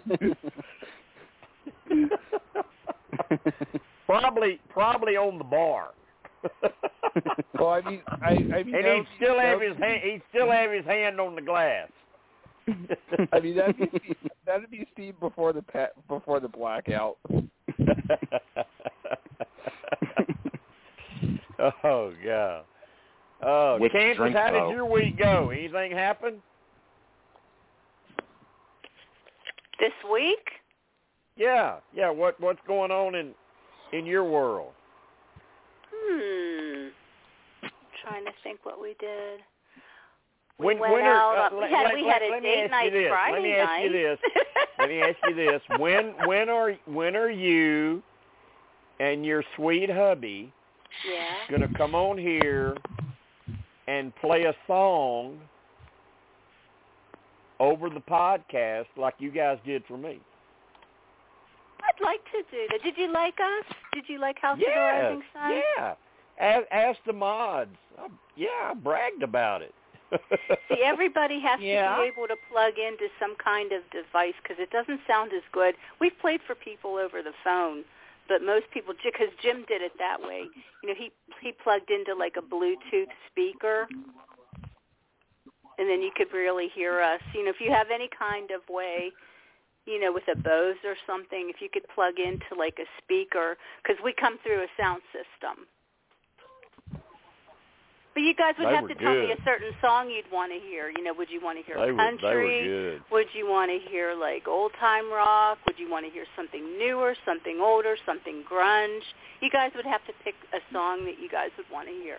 probably, 4.06 4.60
probably 4.68 5.16
on 5.16 5.38
the 5.38 5.44
bar. 5.44 5.90
Well, 7.58 7.68
I 7.70 7.80
mean, 7.82 8.00
I, 8.08 8.28
I 8.30 8.34
mean, 8.38 8.74
and 8.74 8.86
he'd 8.86 8.94
would 8.94 9.04
be- 9.04 9.08
still 9.16 9.38
have 9.40 9.60
his 9.60 9.76
be- 9.76 9.82
hand. 9.82 10.00
He'd 10.02 10.22
still 10.30 10.50
have 10.50 10.70
his 10.72 10.84
hand 10.84 11.20
on 11.20 11.34
the 11.34 11.42
glass. 11.42 11.88
I 13.32 13.40
mean, 13.40 13.56
that'd 13.56 13.78
be 13.78 13.88
Steve, 13.98 14.16
that'd 14.44 14.70
be 14.70 14.86
Steve 14.92 15.18
before 15.20 15.52
the 15.54 15.62
pet 15.62 15.94
before 16.06 16.38
the 16.38 16.48
blackout. 16.48 17.16
oh 21.84 22.12
yeah. 22.24 22.60
Oh, 23.42 23.78
With 23.80 23.92
Kansas, 23.92 24.16
drink, 24.16 24.36
how 24.36 24.50
though. 24.50 24.68
did 24.68 24.74
your 24.76 24.84
week 24.84 25.18
go? 25.18 25.50
Anything 25.50 25.92
happen? 25.92 26.42
This 29.78 29.92
week? 30.12 30.38
Yeah, 31.36 31.76
yeah. 31.94 32.10
What 32.10 32.40
what's 32.40 32.58
going 32.66 32.90
on 32.90 33.14
in 33.14 33.32
in 33.92 34.06
your 34.06 34.24
world? 34.24 34.72
Hmm. 35.94 36.88
trying 38.02 38.24
to 38.24 38.32
think 38.42 38.60
what 38.64 38.80
we 38.80 38.94
did. 38.98 39.40
We 40.58 40.66
When, 40.66 40.78
went 40.80 40.92
when 40.94 41.04
are, 41.04 41.14
out. 41.36 41.52
uh, 41.52 41.54
uh, 41.54 41.58
we 41.58 41.60
let- 41.62 41.70
had 41.70 41.84
let- 41.84 41.94
we 41.94 42.02
let- 42.02 42.22
a 42.22 42.30
let 42.30 42.42
me 42.42 42.48
date 42.48 42.62
ask 42.64 42.70
night 42.72 42.84
you 42.92 43.00
this. 43.02 43.08
Friday 43.08 43.32
Let 43.34 43.42
me 43.42 43.54
ask 43.54 43.68
night. 43.68 43.84
you 43.84 43.92
this. 43.92 44.18
Let 44.78 44.88
me 44.88 45.00
ask 45.02 45.16
you 45.28 45.34
this: 45.34 45.62
When 45.78 46.14
when 46.26 46.48
are 46.48 46.72
when 46.86 47.14
are 47.16 47.30
you 47.30 48.02
and 48.98 49.24
your 49.24 49.44
sweet 49.54 49.88
hubby 49.90 50.52
yeah. 51.10 51.34
gonna 51.50 51.72
come 51.76 51.94
on 51.94 52.18
here 52.18 52.76
and 53.86 54.14
play 54.16 54.44
a 54.44 54.54
song 54.66 55.38
over 57.60 57.90
the 57.90 58.00
podcast 58.00 58.86
like 58.96 59.14
you 59.18 59.30
guys 59.30 59.58
did 59.66 59.82
for 59.86 59.96
me? 59.98 60.20
I'd 61.82 62.04
like 62.04 62.20
to 62.32 62.42
do 62.50 62.66
that. 62.70 62.82
Did 62.82 62.96
you 62.98 63.12
like 63.12 63.34
us? 63.40 63.74
Did 63.92 64.04
you 64.08 64.18
like 64.20 64.38
House 64.40 64.54
of 64.54 64.60
the 64.60 64.66
Yeah, 64.68 65.00
Rising 65.00 65.22
Sun? 65.32 65.62
yeah. 65.76 65.94
Ask, 66.40 66.66
ask 66.70 66.98
the 67.06 67.12
mods. 67.12 67.74
I, 67.98 68.08
yeah, 68.36 68.70
I 68.70 68.74
bragged 68.74 69.22
about 69.22 69.62
it. 69.62 69.74
See, 70.68 70.82
everybody 70.84 71.40
has 71.40 71.60
Yeah. 71.60 71.96
to 71.96 72.02
be 72.02 72.08
able 72.08 72.28
to 72.28 72.36
plug 72.50 72.74
into 72.78 73.08
some 73.20 73.34
kind 73.42 73.72
of 73.72 73.82
device 73.90 74.34
because 74.42 74.56
it 74.58 74.70
doesn't 74.70 75.00
sound 75.06 75.32
as 75.32 75.42
good. 75.52 75.74
We've 76.00 76.16
played 76.20 76.40
for 76.46 76.54
people 76.54 76.94
over 76.96 77.22
the 77.22 77.32
phone, 77.44 77.84
but 78.28 78.42
most 78.42 78.66
people, 78.72 78.94
because 79.02 79.32
Jim 79.42 79.64
did 79.68 79.82
it 79.82 79.92
that 79.98 80.20
way. 80.20 80.44
You 80.82 80.88
know, 80.88 80.94
he 80.96 81.10
he 81.40 81.52
plugged 81.52 81.90
into 81.90 82.14
like 82.14 82.36
a 82.36 82.42
Bluetooth 82.42 83.10
speaker, 83.30 83.88
and 85.78 85.88
then 85.88 86.02
you 86.02 86.10
could 86.14 86.32
really 86.32 86.68
hear 86.74 87.00
us. 87.00 87.20
You 87.34 87.44
know, 87.44 87.50
if 87.50 87.60
you 87.60 87.70
have 87.72 87.88
any 87.92 88.08
kind 88.16 88.50
of 88.50 88.60
way, 88.68 89.10
you 89.86 90.00
know, 90.00 90.12
with 90.12 90.28
a 90.30 90.36
Bose 90.36 90.76
or 90.84 90.94
something, 91.06 91.50
if 91.52 91.60
you 91.60 91.68
could 91.72 91.88
plug 91.94 92.18
into 92.18 92.54
like 92.56 92.78
a 92.78 92.86
speaker, 93.02 93.56
because 93.82 93.96
we 94.04 94.12
come 94.12 94.38
through 94.44 94.62
a 94.62 94.68
sound 94.76 95.02
system. 95.12 95.66
But 98.18 98.24
you 98.24 98.34
guys 98.34 98.54
would 98.58 98.66
They 98.66 98.74
have 98.74 98.88
to 98.88 98.96
tell 98.96 99.14
me 99.14 99.30
a 99.30 99.38
certain 99.44 99.70
song 99.80 100.10
you'd 100.10 100.26
want 100.32 100.50
to 100.50 100.58
hear. 100.58 100.90
You 100.90 101.04
know, 101.04 101.14
would 101.14 101.30
you 101.30 101.40
want 101.40 101.56
to 101.56 101.62
hear 101.62 101.78
they 101.78 101.94
country? 101.94 102.66
were. 102.66 102.98
Would 103.12 103.28
you 103.32 103.46
want 103.46 103.70
to 103.70 103.78
hear 103.88 104.12
like 104.12 104.48
old 104.48 104.72
time 104.80 105.08
rock? 105.12 105.58
Would 105.68 105.78
you 105.78 105.88
want 105.88 106.04
to 106.04 106.10
hear 106.10 106.24
something 106.34 106.78
newer, 106.80 107.14
something 107.24 107.60
older, 107.62 107.94
something 108.04 108.42
grunge? 108.42 109.06
You 109.40 109.48
guys 109.50 109.70
would 109.76 109.84
have 109.84 110.04
to 110.06 110.12
pick 110.24 110.34
a 110.52 110.58
song 110.74 111.04
that 111.04 111.22
you 111.22 111.28
guys 111.30 111.50
would 111.56 111.70
want 111.72 111.86
to 111.86 111.94
hear 111.94 112.18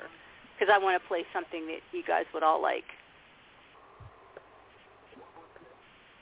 because 0.58 0.74
I 0.74 0.78
want 0.82 0.96
to 1.02 1.06
play 1.06 1.26
something 1.34 1.68
that 1.68 1.80
you 1.92 2.02
guys 2.08 2.24
would 2.34 2.44
all 2.44 2.62
like. 2.62 2.88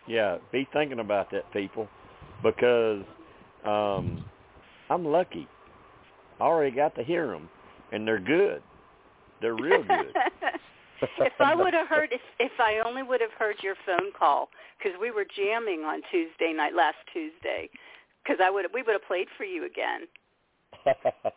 Yeah, 0.08 0.40
be 0.52 0.68
thinking 0.74 1.02
about 1.02 1.30
that, 1.30 1.54
people, 1.54 1.88
because 2.42 3.04
um, 3.64 4.26
I'm 4.90 5.06
lucky. 5.06 5.48
I 6.40 6.46
already 6.46 6.76
got 6.76 6.96
to 6.96 7.04
hear 7.04 7.28
them, 7.28 7.48
and 7.92 8.08
they're 8.08 8.20
good. 8.20 8.64
They're 9.42 9.56
real 9.56 9.84
good. 9.84 10.14
if 11.02 11.34
I 11.40 11.56
would 11.56 11.74
have 11.74 11.88
heard, 11.88 12.10
if 12.12 12.22
if 12.40 12.52
I 12.60 12.82
only 12.86 13.04
would 13.04 13.22
have 13.22 13.34
heard 13.38 13.56
your 13.62 13.76
phone 13.86 14.12
call, 14.18 14.50
because 14.78 14.98
we 15.00 15.12
were 15.12 15.26
jamming 15.36 15.82
on 15.82 16.02
Tuesday 16.12 16.54
night, 16.54 16.74
last 16.74 16.98
Tuesday, 17.14 17.70
because 18.24 18.40
I 18.44 18.50
would 18.50 18.66
we 18.74 18.82
would 18.82 18.94
have 18.94 19.08
played 19.08 19.28
for 19.38 19.44
you 19.44 19.66
again, 19.66 20.08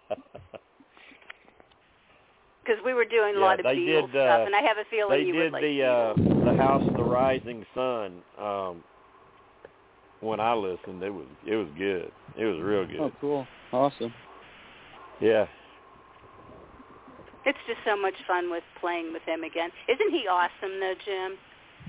because 2.64 2.82
we 2.84 2.94
were 2.94 3.04
doing 3.04 3.36
a 3.36 3.40
lot 3.40 3.60
of 3.60 3.66
Beatles 3.66 4.12
did, 4.12 4.20
uh, 4.20 4.24
stuff, 4.24 4.46
and 4.46 4.54
I 4.54 4.62
have 4.62 4.78
a 4.78 4.84
feeling 4.90 5.20
they 5.20 5.26
you 5.26 5.32
did 5.32 5.44
would 5.44 5.52
like 5.52 5.62
the 5.62 5.82
uh, 5.82 6.14
the 6.50 6.56
House 6.56 6.82
of 6.86 6.96
the 6.96 7.02
Rising 7.02 7.64
Sun. 7.74 8.22
Um, 8.38 8.84
when 10.20 10.40
I 10.40 10.54
listened, 10.54 11.02
it 11.02 11.10
was 11.10 11.26
it 11.46 11.56
was 11.56 11.68
good. 11.76 12.10
It 12.36 12.44
was 12.44 12.60
real 12.62 12.86
good. 12.86 13.00
Oh, 13.00 13.12
cool. 13.20 13.46
Awesome. 13.72 14.12
Yeah, 15.20 15.46
It's 17.46 17.58
just 17.66 17.80
so 17.84 17.96
much 17.96 18.14
fun 18.26 18.50
with 18.50 18.64
playing 18.80 19.12
with 19.12 19.22
him 19.22 19.44
again. 19.44 19.70
Isn't 19.88 20.10
he 20.10 20.26
awesome 20.28 20.78
though, 20.80 20.94
Jim? 21.04 21.38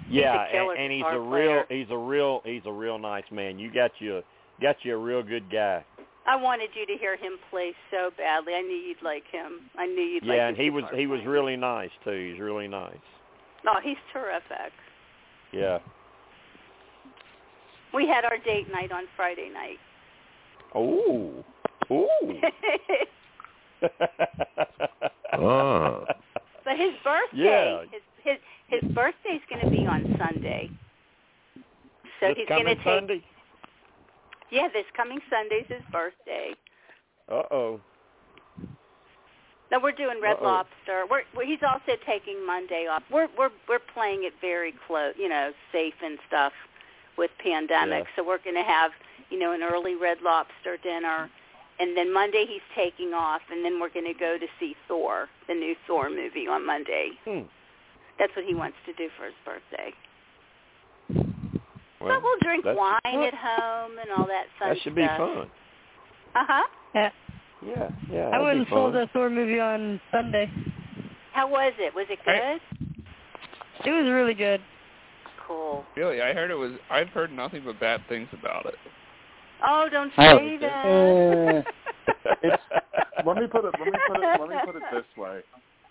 yeah, 0.09 0.45
a 0.51 0.69
and, 0.69 0.79
and 0.79 0.91
he's 0.91 1.03
a 1.09 1.19
real 1.19 1.63
player. 1.63 1.65
he's 1.69 1.87
a 1.89 1.97
real 1.97 2.41
he's 2.45 2.61
a 2.65 2.71
real 2.71 2.97
nice 2.97 3.23
man. 3.31 3.59
You 3.59 3.71
got 3.71 3.91
you 3.99 4.21
got 4.61 4.77
you 4.83 4.95
a 4.95 4.97
real 4.97 5.23
good 5.23 5.51
guy. 5.51 5.83
I 6.27 6.35
wanted 6.35 6.69
you 6.75 6.85
to 6.85 6.99
hear 6.99 7.17
him 7.17 7.33
play 7.49 7.73
so 7.89 8.11
badly. 8.15 8.53
I 8.53 8.61
knew 8.61 8.75
you'd 8.75 9.01
like 9.03 9.23
him. 9.31 9.61
I 9.77 9.87
knew 9.87 10.03
you'd 10.03 10.23
like 10.23 10.37
yeah, 10.37 10.47
and 10.47 10.57
he 10.57 10.69
was 10.69 10.83
he 10.95 11.07
was 11.07 11.19
really 11.25 11.57
nice 11.57 11.89
too. 12.03 12.31
He's 12.31 12.39
really 12.39 12.67
nice. 12.67 12.95
Oh, 13.67 13.79
he's 13.83 13.97
terrific. 14.13 14.73
Yeah. 15.51 15.79
We 17.93 18.07
had 18.07 18.23
our 18.23 18.37
date 18.37 18.71
night 18.71 18.91
on 18.91 19.03
Friday 19.17 19.49
night. 19.53 19.77
Ooh. 20.77 21.43
Ooh. 21.91 22.07
Ah. 25.33 26.03
but 26.65 26.77
his 26.77 26.93
birthday, 27.03 27.27
Yeah. 27.33 27.81
his 27.91 28.01
his 28.23 28.37
his 28.67 28.91
birthday's 28.93 29.41
going 29.49 29.61
to 29.63 29.69
be 29.69 29.85
on 29.85 30.15
Sunday. 30.17 30.69
So 32.19 32.27
this 32.29 32.37
he's 32.37 32.47
going 32.47 32.65
to 32.65 32.75
take 32.75 32.83
Sunday. 32.83 33.23
Yeah, 34.51 34.67
this 34.73 34.85
coming 34.95 35.19
Sunday's 35.29 35.65
his 35.67 35.81
birthday. 35.91 36.53
Uh 37.29 37.43
oh. 37.51 37.79
No, 39.71 39.79
we're 39.81 39.93
doing 39.93 40.19
Red 40.21 40.35
Uh-oh. 40.37 40.43
Lobster. 40.45 41.05
We're, 41.09 41.21
we're 41.35 41.45
he's 41.45 41.63
also 41.63 41.97
taking 42.05 42.45
Monday 42.45 42.87
off. 42.91 43.03
We're 43.09 43.29
we're 43.37 43.51
we're 43.69 43.79
playing 43.93 44.25
it 44.25 44.33
very 44.41 44.73
close, 44.87 45.13
you 45.17 45.29
know, 45.29 45.51
safe 45.71 45.93
and 46.03 46.19
stuff 46.27 46.51
with 47.17 47.31
pandemic. 47.41 48.03
Yeah. 48.03 48.11
So 48.17 48.27
we're 48.27 48.39
going 48.43 48.55
to 48.55 48.63
have, 48.63 48.91
you 49.29 49.39
know, 49.39 49.53
an 49.53 49.63
early 49.63 49.95
Red 49.95 50.17
Lobster 50.21 50.75
dinner 50.83 51.29
and 51.81 51.97
then 51.97 52.13
Monday 52.13 52.45
he's 52.47 52.61
taking 52.75 53.13
off 53.13 53.41
and 53.51 53.65
then 53.65 53.79
we're 53.79 53.89
going 53.89 54.05
to 54.05 54.17
go 54.17 54.37
to 54.37 54.45
see 54.59 54.75
Thor, 54.87 55.27
the 55.47 55.55
new 55.55 55.75
Thor 55.87 56.09
movie 56.09 56.47
on 56.47 56.65
Monday. 56.65 57.09
Hmm. 57.25 57.41
That's 58.19 58.31
what 58.35 58.45
he 58.45 58.53
wants 58.53 58.77
to 58.85 58.93
do 58.93 59.09
for 59.17 59.25
his 59.25 59.33
birthday. 59.43 59.91
Well, 61.99 62.13
but 62.15 62.23
we'll 62.23 62.39
drink 62.41 62.65
wine 62.65 62.99
well, 63.03 63.25
at 63.25 63.33
home 63.33 63.91
and 63.99 64.11
all 64.15 64.27
that 64.27 64.45
fun 64.59 64.69
That 64.69 64.77
should 64.83 64.95
be 64.95 65.05
fun. 65.05 65.49
Uh-huh. 66.35 66.67
Yeah. 66.95 67.09
Yeah, 67.65 67.89
yeah. 68.11 68.29
I 68.29 68.39
went 68.39 68.59
and 68.59 68.67
saw 68.69 68.91
the 68.91 69.07
Thor 69.13 69.29
movie 69.29 69.59
on 69.59 69.99
Sunday. 70.11 70.49
How 71.33 71.47
was 71.47 71.73
it? 71.77 71.93
Was 71.93 72.07
it 72.09 72.19
I- 72.25 72.59
good? 72.59 72.87
It 73.85 73.91
was 73.91 74.11
really 74.11 74.33
good. 74.33 74.61
Cool. 75.47 75.83
Really, 75.95 76.21
I 76.21 76.33
heard 76.33 76.51
it 76.51 76.55
was. 76.55 76.73
I've 76.89 77.09
heard 77.09 77.31
nothing 77.31 77.63
but 77.65 77.79
bad 77.79 78.01
things 78.07 78.27
about 78.31 78.65
it. 78.67 78.75
Oh, 79.65 79.87
don't 79.91 80.11
say 80.17 80.33
liked 80.33 80.43
it. 80.53 80.59
that. 80.61 81.65
It's- 82.43 82.59
let 83.25 83.37
me 83.37 83.45
put 83.47 83.65
it 83.65 83.73
let 83.79 83.85
me 83.87 83.99
put 84.07 84.17
it 84.17 84.39
let 84.39 84.49
me 84.49 84.55
put 84.65 84.75
it 84.75 84.83
this 84.91 85.05
way. 85.17 85.41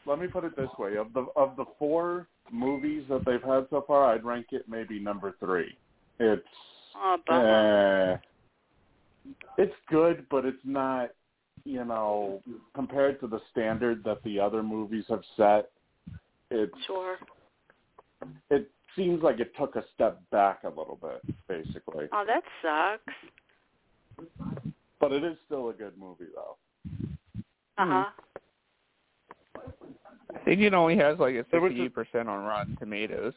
Let 0.06 0.18
me 0.18 0.26
put 0.26 0.44
it 0.44 0.56
this 0.56 0.68
way. 0.78 0.96
Of 0.96 1.12
the 1.12 1.26
of 1.36 1.56
the 1.56 1.64
four 1.78 2.26
movies 2.50 3.04
that 3.08 3.24
they've 3.24 3.42
had 3.42 3.66
so 3.70 3.84
far, 3.86 4.12
I'd 4.12 4.24
rank 4.24 4.46
it 4.50 4.68
maybe 4.68 4.98
number 4.98 5.34
three. 5.38 5.76
It's 6.18 6.42
oh, 6.96 7.18
bummer. 7.26 8.18
uh, 9.28 9.32
it's 9.58 9.74
good, 9.88 10.26
but 10.30 10.44
it's 10.44 10.58
not 10.64 11.10
you 11.64 11.84
know, 11.84 12.42
compared 12.74 13.20
to 13.20 13.26
the 13.26 13.40
standard 13.50 14.02
that 14.04 14.22
the 14.24 14.40
other 14.40 14.62
movies 14.62 15.04
have 15.08 15.22
set, 15.36 15.70
it's 16.50 16.74
Sure. 16.86 17.18
it 18.50 18.70
seems 18.96 19.22
like 19.22 19.40
it 19.40 19.54
took 19.56 19.76
a 19.76 19.84
step 19.94 20.20
back 20.30 20.64
a 20.64 20.68
little 20.68 20.98
bit, 21.00 21.20
basically. 21.48 22.08
Oh, 22.12 22.24
that 22.26 22.42
sucks. 22.62 23.14
But 25.00 25.12
it 25.12 25.24
is 25.24 25.36
still 25.46 25.68
a 25.70 25.72
good 25.72 25.96
movie 25.98 26.26
though. 26.34 26.56
Uh 27.78 27.86
huh. 27.86 28.04
I 30.34 30.38
think 30.44 30.60
it 30.60 30.74
only 30.74 30.96
has 30.96 31.18
like 31.18 31.34
a 31.34 31.44
There 31.50 31.60
sixty-eight 31.60 31.94
percent 31.94 32.28
on 32.28 32.44
Rotten 32.44 32.76
Tomatoes. 32.76 33.32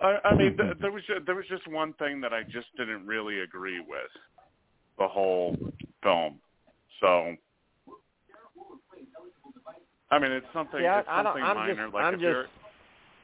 I, 0.00 0.16
I 0.24 0.34
mean, 0.34 0.56
th- 0.56 0.76
there 0.80 0.92
was 0.92 1.02
ju- 1.06 1.20
there 1.26 1.34
was 1.34 1.46
just 1.48 1.66
one 1.68 1.92
thing 1.94 2.20
that 2.20 2.32
I 2.32 2.42
just 2.44 2.66
didn't 2.76 3.06
really 3.06 3.40
agree 3.40 3.80
with 3.80 4.10
the 4.98 5.08
whole 5.08 5.56
film. 6.02 6.38
So, 7.00 7.34
I 10.10 10.18
mean, 10.18 10.32
it's 10.32 10.46
something. 10.52 10.80
Yeah, 10.82 11.00
it's 11.00 11.08
I 11.10 11.22
don't- 11.22 11.32
something 11.34 11.44
I'm 11.44 11.56
minor. 11.56 11.74
just- 11.84 11.94
like 11.94 12.04
I'm 12.04 12.14
if 12.14 12.20
just- 12.20 12.22
you're, 12.22 12.46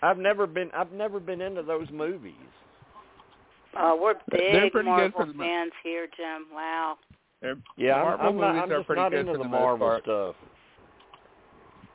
I've 0.03 0.19
never 0.19 0.47
been 0.47 0.71
I've 0.73 0.93
never 0.93 1.19
been 1.21 1.41
into 1.41 1.63
those 1.63 1.91
movies. 1.91 2.35
Oh, 3.77 3.99
we're 4.01 4.15
big 4.31 4.73
pretty 4.73 4.73
good 4.73 4.85
Marvel 4.85 5.27
for 5.27 5.33
fans 5.39 5.73
here, 5.83 6.07
Jim. 6.17 6.47
Wow. 6.53 6.97
They're, 7.41 7.57
Yeah, 7.77 7.95
the 7.95 7.95
I'm, 7.95 8.05
Marvel 8.05 8.29
I'm 8.29 8.37
not, 8.37 8.55
movies 8.55 8.63
I'm 8.65 8.73
are 8.81 8.85
pretty 8.85 9.03
not 9.03 9.11
good 9.11 9.21
into 9.21 9.33
for 9.33 9.39
the 9.39 9.45
the 9.45 9.49
most 9.51 9.61
Marvel 9.61 9.89
part. 9.89 10.03
stuff. 10.05 10.35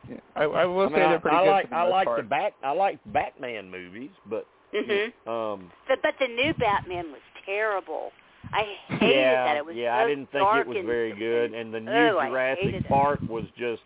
Yeah, 0.09 0.15
I, 0.35 0.43
I 0.43 0.65
will 0.65 0.81
I 0.81 0.83
mean, 0.85 0.95
say 0.95 1.01
I, 1.03 1.09
they're 1.09 1.19
pretty 1.19 1.37
I 1.37 1.43
good 1.45 1.51
like 1.51 1.65
for 1.65 1.69
the 1.69 1.75
I 1.75 1.83
most 1.83 1.91
like 1.91 2.07
part. 2.07 2.17
the 2.23 2.29
back 2.29 2.53
I 2.63 2.71
like 2.71 2.99
Batman 3.13 3.69
movies, 3.69 4.09
but 4.29 4.45
Mhm. 4.73 5.05
um 5.27 5.71
But 5.87 5.99
but 6.01 6.13
the 6.19 6.27
new 6.27 6.53
Batman 6.59 7.11
was 7.11 7.21
terrible. 7.45 8.11
I 8.51 8.63
hated 8.87 9.15
yeah, 9.15 9.45
that. 9.45 9.57
It 9.57 9.65
was 9.65 9.75
yeah, 9.75 9.95
so 9.99 10.03
I 10.03 10.07
didn't 10.07 10.31
think 10.31 10.43
dark 10.43 10.65
it 10.65 10.69
was 10.69 10.77
and, 10.77 10.87
very 10.87 11.13
good, 11.13 11.53
and 11.53 11.71
the 11.73 11.79
new 11.79 11.91
Oh, 11.91 12.17
I 12.19 12.29
Jurassic 12.29 12.63
hated 12.63 12.85
it. 12.85 12.89
Park 12.89 13.19
was 13.29 13.45
just. 13.57 13.81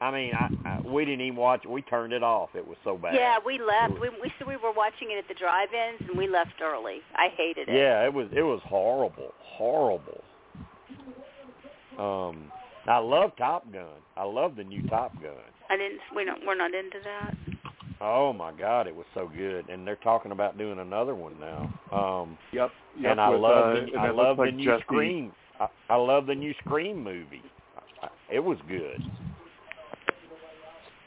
I 0.00 0.10
mean, 0.12 0.32
I, 0.34 0.48
I 0.68 0.80
we 0.88 1.04
didn't 1.04 1.22
even 1.22 1.36
watch 1.36 1.62
it. 1.64 1.70
We 1.70 1.82
turned 1.82 2.12
it 2.12 2.22
off. 2.22 2.50
It 2.54 2.66
was 2.66 2.76
so 2.84 2.96
bad. 2.96 3.14
Yeah, 3.14 3.36
we 3.44 3.58
left. 3.58 4.00
We 4.00 4.08
we 4.10 4.32
so 4.38 4.46
we 4.46 4.56
were 4.56 4.72
watching 4.72 5.10
it 5.10 5.18
at 5.18 5.26
the 5.28 5.34
drive-ins, 5.34 6.08
and 6.08 6.16
we 6.16 6.28
left 6.28 6.54
early. 6.62 6.98
I 7.16 7.28
hated 7.36 7.68
it. 7.68 7.74
Yeah, 7.74 8.04
it 8.04 8.12
was 8.12 8.28
it 8.34 8.42
was 8.42 8.60
horrible, 8.64 9.32
horrible. 9.40 10.22
Um, 11.98 12.52
I 12.86 12.98
love 12.98 13.32
Top 13.36 13.70
Gun. 13.72 13.86
I 14.16 14.22
love 14.24 14.54
the 14.56 14.64
new 14.64 14.86
Top 14.88 15.12
Gun. 15.20 15.32
I 15.68 15.76
didn't. 15.76 15.98
We 16.14 16.24
don't. 16.24 16.46
We're 16.46 16.54
not 16.56 16.72
into 16.74 16.98
that. 17.04 17.34
Oh 18.00 18.32
my 18.32 18.52
God, 18.52 18.86
it 18.86 18.94
was 18.94 19.06
so 19.14 19.28
good, 19.36 19.68
and 19.68 19.84
they're 19.84 19.96
talking 19.96 20.30
about 20.30 20.56
doing 20.56 20.78
another 20.78 21.16
one 21.16 21.34
now. 21.40 21.68
Um, 21.90 22.38
yep, 22.52 22.70
yep. 22.96 23.10
and 23.12 23.20
I 23.20 23.30
with, 23.30 23.40
love 23.40 23.64
uh, 23.66 23.72
the, 23.74 23.80
and 23.80 23.98
I 23.98 24.10
love 24.10 24.36
the 24.36 24.44
like 24.44 24.54
new 24.54 24.64
Jesse- 24.64 24.82
Scream. 24.84 25.32
I, 25.58 25.66
I 25.90 25.96
love 25.96 26.26
the 26.26 26.34
new 26.36 26.54
Scream 26.64 27.02
movie. 27.02 27.42
I- 28.02 28.06
I- 28.06 28.34
It 28.36 28.38
was 28.38 28.58
good. 28.68 29.02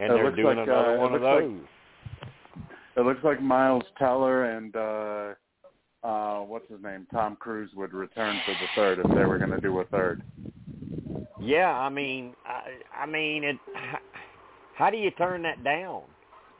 And 0.01 0.11
It 0.11 0.15
they're 0.15 0.23
looks 0.25 0.35
doing 0.37 0.57
like, 0.57 0.67
another 0.67 0.89
uh, 0.91 0.95
it 0.95 0.99
one 0.99 1.13
of 1.15 1.21
looks 1.21 1.41
those. 1.41 1.51
like- 1.61 2.97
It 2.97 3.01
looks 3.05 3.23
like 3.23 3.41
Miles 3.41 3.83
Teller 3.99 4.45
and 4.45 4.75
uh 4.75 5.33
uh 6.03 6.39
what's 6.39 6.67
his 6.69 6.81
name, 6.81 7.05
Tom 7.13 7.35
Cruise 7.35 7.69
would 7.75 7.93
return 7.93 8.41
for 8.43 8.51
the 8.53 8.67
third 8.75 8.99
if 8.99 9.07
they 9.15 9.25
were 9.25 9.37
going 9.37 9.51
to 9.51 9.61
do 9.61 9.79
a 9.79 9.85
third. 9.85 10.23
Yeah, 11.39 11.69
I 11.71 11.89
mean, 11.89 12.33
I, 12.45 13.03
I 13.03 13.05
mean, 13.05 13.43
it. 13.43 13.57
How 14.75 14.89
do 14.89 14.97
you 14.97 15.11
turn 15.11 15.43
that 15.43 15.63
down? 15.63 16.01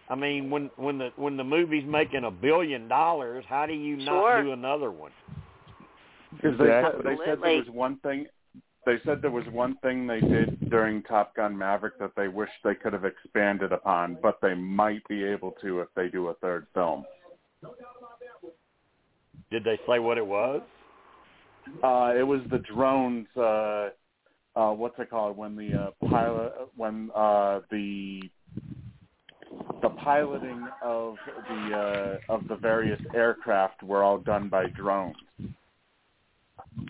I 0.09 0.15
mean, 0.15 0.49
when 0.51 0.69
when 0.75 0.99
the 0.99 1.09
when 1.15 1.37
the 1.37 1.43
movie's 1.43 1.85
making 1.87 2.23
a 2.25 2.31
billion 2.31 2.87
dollars, 2.87 3.43
how 3.47 3.65
do 3.65 3.73
you 3.73 3.97
not 3.97 4.05
Sure. 4.05 4.43
do 4.43 4.51
another 4.51 4.91
one? 4.91 5.11
Because 6.35 6.57
they 6.59 6.65
said, 6.65 6.85
Exactly. 6.85 7.03
they 7.15 7.25
said 7.25 7.39
there 7.41 7.57
was 7.57 7.69
one 7.69 7.97
thing. 7.97 8.27
They 8.85 8.95
said 9.05 9.21
there 9.21 9.31
was 9.31 9.45
one 9.51 9.77
thing 9.77 10.07
they 10.07 10.21
did 10.21 10.69
during 10.69 11.03
Top 11.03 11.35
Gun 11.35 11.55
Maverick 11.55 11.99
that 11.99 12.13
they 12.15 12.27
wish 12.27 12.49
they 12.63 12.73
could 12.73 12.93
have 12.93 13.05
expanded 13.05 13.71
upon, 13.71 14.17
but 14.21 14.39
they 14.41 14.55
might 14.55 15.07
be 15.07 15.23
able 15.23 15.51
to 15.61 15.81
if 15.81 15.87
they 15.95 16.07
do 16.07 16.29
a 16.29 16.33
third 16.35 16.65
film. 16.73 17.05
Did 19.51 19.63
they 19.63 19.79
say 19.87 19.99
what 19.99 20.17
it 20.17 20.25
was? 20.25 20.61
Uh, 21.83 22.13
it 22.17 22.23
was 22.23 22.41
the 22.49 22.59
drones. 22.59 23.27
Uh, 23.37 23.89
uh, 24.55 24.71
what's 24.71 24.97
it 24.99 25.09
called 25.09 25.37
when 25.37 25.55
the 25.55 25.73
uh, 25.73 26.07
pilot 26.09 26.53
when 26.75 27.09
uh, 27.15 27.59
the 27.69 28.21
the 29.81 29.89
piloting 29.89 30.67
of 30.83 31.15
the 31.47 32.19
uh, 32.29 32.33
of 32.33 32.47
the 32.47 32.55
various 32.55 32.99
aircraft 33.13 33.83
were 33.83 34.03
all 34.03 34.17
done 34.17 34.49
by 34.49 34.65
drones, 34.67 35.15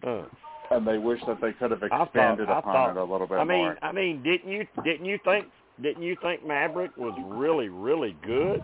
Uh, 0.05 0.23
and 0.71 0.87
they 0.87 0.97
wish 0.97 1.19
that 1.27 1.39
they 1.41 1.51
could 1.53 1.71
have 1.71 1.83
I 1.83 1.89
thought- 1.89 2.07
expanded 2.07 2.49
upon 2.49 2.63
thought- 2.73 2.89
it 2.91 2.97
a 2.97 3.03
little 3.03 3.27
bit 3.27 3.35
I 3.35 3.43
mean, 3.43 3.65
more. 3.65 3.77
I 3.81 3.91
mean, 3.91 4.23
didn't 4.23 4.49
you 4.51 4.65
didn't 4.83 5.05
you 5.05 5.17
think 5.23 5.45
didn't 5.81 6.03
you 6.03 6.15
think 6.21 6.45
Maverick 6.45 6.95
was 6.97 7.13
really 7.25 7.69
really 7.69 8.15
good? 8.25 8.63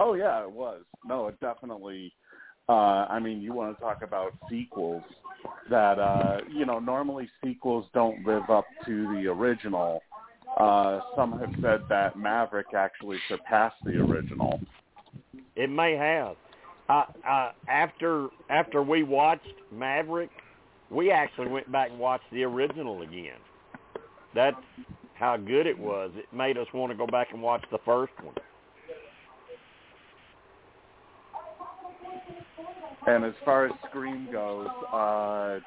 Oh 0.00 0.14
yeah, 0.14 0.42
it 0.42 0.50
was. 0.50 0.82
No, 1.04 1.28
it 1.28 1.38
definitely. 1.40 2.12
Uh, 2.68 3.06
I 3.10 3.18
mean, 3.20 3.40
you 3.42 3.52
want 3.52 3.76
to 3.76 3.82
talk 3.82 4.02
about 4.02 4.32
sequels 4.50 5.02
that 5.70 5.98
uh, 5.98 6.38
you 6.50 6.64
know 6.66 6.78
normally 6.78 7.28
sequels 7.44 7.86
don't 7.94 8.24
live 8.26 8.48
up 8.50 8.64
to 8.86 9.14
the 9.14 9.28
original. 9.28 10.02
Uh, 10.58 11.00
some 11.16 11.38
have 11.38 11.52
said 11.60 11.80
that 11.88 12.16
Maverick 12.16 12.74
actually 12.74 13.18
surpassed 13.28 13.76
the 13.84 13.92
original. 13.96 14.60
It 15.56 15.68
may 15.68 15.94
have. 15.96 16.36
Uh, 16.88 17.04
uh, 17.26 17.52
after 17.68 18.28
after 18.50 18.82
we 18.82 19.02
watched 19.02 19.46
Maverick, 19.72 20.30
we 20.90 21.10
actually 21.10 21.48
went 21.48 21.70
back 21.72 21.90
and 21.90 21.98
watched 21.98 22.30
the 22.30 22.42
original 22.42 23.02
again. 23.02 23.38
That's 24.34 24.56
how 25.14 25.36
good 25.36 25.66
it 25.66 25.78
was. 25.78 26.10
It 26.14 26.26
made 26.36 26.58
us 26.58 26.66
want 26.74 26.92
to 26.92 26.98
go 26.98 27.06
back 27.06 27.28
and 27.32 27.40
watch 27.40 27.64
the 27.70 27.78
first 27.84 28.12
one. 28.22 28.34
And 33.06 33.24
as 33.24 33.34
far 33.44 33.66
as 33.66 33.72
Scream 33.88 34.28
goes, 34.32 34.66
uh, 34.92 35.60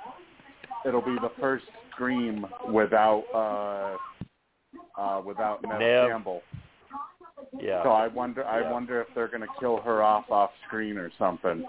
it'll 0.85 1.01
be 1.01 1.15
the 1.21 1.31
first 1.39 1.65
Scream 1.91 2.45
without 2.71 3.23
uh, 3.33 5.01
uh, 5.01 5.21
without 5.21 5.63
Neve 5.63 5.79
Nev. 5.79 6.09
Campbell. 6.09 6.41
Yeah. 7.59 7.83
So 7.83 7.89
I 7.89 8.07
wonder, 8.07 8.45
I 8.45 8.61
Yeah. 8.61 8.71
wonder 8.71 9.01
if 9.01 9.07
they're 9.15 9.27
going 9.27 9.41
to 9.41 9.49
kill 9.59 9.79
her 9.81 10.03
off 10.03 10.29
off 10.31 10.51
screen 10.67 10.97
or 10.97 11.11
something. 11.17 11.65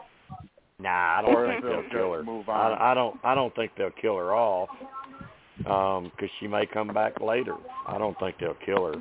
Nah, 0.80 1.18
I 1.18 1.22
don't 1.22 1.34
Or 1.34 1.46
think 1.48 1.62
they'll 1.62 1.82
they'll 1.82 1.90
kill 1.90 2.12
her. 2.12 2.22
move 2.22 2.48
on. 2.48 2.72
I, 2.72 2.92
I 2.92 2.94
don't. 2.94 3.16
I 3.24 3.34
don't 3.34 3.54
think 3.56 3.72
they'll 3.76 3.90
kill 3.90 4.16
her 4.16 4.34
off. 4.34 4.70
Um, 5.66 6.12
because 6.14 6.30
she 6.38 6.46
may 6.46 6.66
come 6.66 6.94
back 6.94 7.20
later. 7.20 7.56
I 7.86 7.98
don't 7.98 8.16
think 8.20 8.36
they'll 8.38 8.54
kill 8.64 8.86
her. 8.86 9.00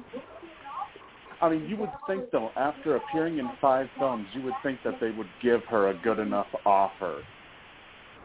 I 1.40 1.50
mean, 1.50 1.68
you 1.68 1.78
would 1.78 1.92
think 2.08 2.32
though, 2.32 2.52
after 2.58 2.96
appearing 2.96 3.38
in 3.38 3.50
five 3.62 3.90
films, 4.00 4.28
you 4.34 4.42
would 4.42 4.56
think 4.64 4.82
that 4.84 5.00
they 5.00 5.12
would 5.12 5.30
give 5.40 5.64
her 5.70 5.90
a 5.90 5.94
good 5.94 6.18
enough 6.18 6.48
offer 6.66 7.24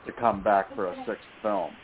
to 0.06 0.12
come 0.12 0.42
back 0.42 0.74
for 0.74 0.86
a 0.86 0.96
sixth 1.06 1.28
film. 1.42 1.76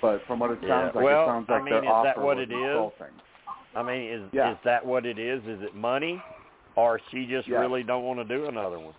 But 0.00 0.26
from 0.26 0.38
what 0.38 0.50
it 0.52 0.58
Yeah. 0.62 0.84
sounds 0.84 0.94
like, 0.94 1.04
Well, 1.04 1.24
it 1.24 1.28
sounds 1.28 1.50
I 1.50 1.52
like 1.54 1.64
mean, 1.64 1.74
their 1.74 1.84
is 1.84 2.02
that 2.02 2.16
offer 2.16 2.20
what 2.22 2.36
was 2.38 2.48
it 2.48 2.52
is? 2.52 2.74
insulting. 2.74 3.20
I 3.74 3.82
mean, 3.82 4.10
is 4.10 4.34
Yeah. 4.34 4.52
is 4.52 4.58
that 4.64 4.84
what 4.84 5.06
it 5.06 5.18
is? 5.18 5.44
Is 5.46 5.62
it 5.62 5.74
money, 5.74 6.20
or 6.76 6.98
she 7.10 7.26
just 7.26 7.48
Yes. 7.48 7.60
really 7.60 7.82
don't 7.82 8.04
want 8.04 8.18
to 8.18 8.24
do 8.24 8.46
another 8.48 8.78
one? 8.78 8.94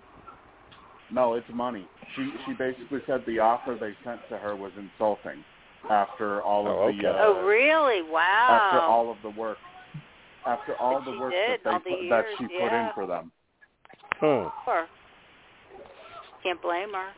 No, 1.10 1.34
it's 1.34 1.50
money. 1.50 1.88
She 2.16 2.32
she 2.46 2.54
basically 2.54 3.02
said 3.06 3.26
the 3.26 3.40
offer 3.40 3.76
they 3.76 3.94
sent 4.04 4.28
to 4.30 4.38
her 4.38 4.56
was 4.56 4.72
insulting 4.78 5.44
after 5.90 6.42
all 6.42 6.68
of 6.68 6.78
Oh, 6.78 6.92
the 6.92 7.08
uh, 7.08 7.18
oh, 7.20 7.44
really? 7.46 8.02
Wow. 8.04 8.48
after 8.50 8.80
all 8.80 9.12
of 9.12 9.22
the 9.22 9.30
work 9.30 9.58
after 10.46 10.76
all 10.78 11.00
That 11.02 11.12
the 11.12 11.20
work 11.20 11.34
did, 11.34 11.60
that 11.60 11.64
they 11.64 11.70
all 11.70 11.80
the 11.80 11.90
put, 11.90 12.10
that 12.10 12.26
years, 12.26 12.38
she 12.38 12.48
put 12.48 12.74
in 12.74 12.90
for 12.96 13.06
them. 13.06 13.32
Huh. 14.20 14.50
Sure. 14.66 14.88
Can't 16.44 16.62
blame 16.62 16.94
her. 16.94 17.10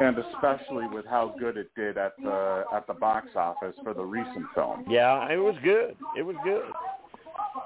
And 0.00 0.18
especially 0.18 0.86
with 0.88 1.06
how 1.06 1.34
good 1.38 1.56
it 1.56 1.70
did 1.74 1.96
at 1.96 2.12
the 2.22 2.64
at 2.72 2.86
the 2.86 2.94
box 2.94 3.28
office 3.34 3.74
for 3.82 3.94
the 3.94 4.04
recent 4.04 4.46
film. 4.54 4.84
Yeah, 4.88 5.30
it 5.30 5.38
was 5.38 5.56
good. 5.64 5.96
It 6.16 6.22
was 6.22 6.36
good. 6.44 6.70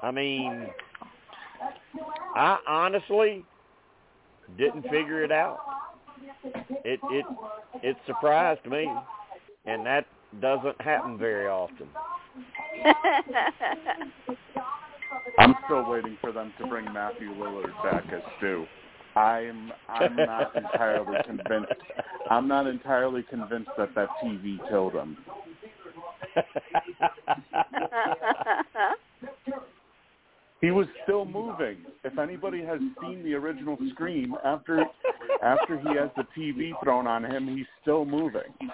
I 0.01 0.11
mean, 0.11 0.67
I 2.35 2.57
honestly 2.67 3.43
didn't 4.57 4.83
figure 4.83 5.23
it 5.23 5.31
out. 5.31 5.59
It 6.85 6.99
it 7.03 7.25
it 7.83 7.97
surprised 8.05 8.65
me, 8.65 8.89
and 9.65 9.85
that 9.85 10.05
doesn't 10.41 10.79
happen 10.81 11.17
very 11.17 11.47
often. 11.47 11.87
I'm 15.37 15.55
still 15.65 15.89
waiting 15.89 16.17
for 16.21 16.31
them 16.31 16.53
to 16.59 16.67
bring 16.67 16.85
Matthew 16.91 17.33
Lillard 17.35 17.73
back 17.83 18.05
as 18.13 18.21
Stu. 18.37 18.65
I'm 19.15 19.71
I'm 19.89 20.15
not 20.15 20.55
entirely 20.63 21.17
convinced. 21.25 21.73
I'm 22.29 22.47
not 22.47 22.67
entirely 22.67 23.23
convinced 23.29 23.71
that 23.77 23.93
that 23.95 24.09
TV 24.23 24.57
killed 24.69 24.93
him. 24.93 25.17
He 30.61 30.69
was 30.69 30.85
still 31.03 31.25
moving. 31.25 31.77
If 32.03 32.19
anybody 32.19 32.63
has 32.63 32.79
seen 33.01 33.23
the 33.23 33.33
original 33.33 33.79
Scream, 33.93 34.35
after 34.45 34.85
after 35.43 35.79
he 35.79 35.87
has 35.97 36.11
the 36.15 36.25
TV 36.37 36.73
thrown 36.83 37.07
on 37.07 37.25
him, 37.25 37.47
he's 37.47 37.65
still 37.81 38.05
moving. 38.05 38.43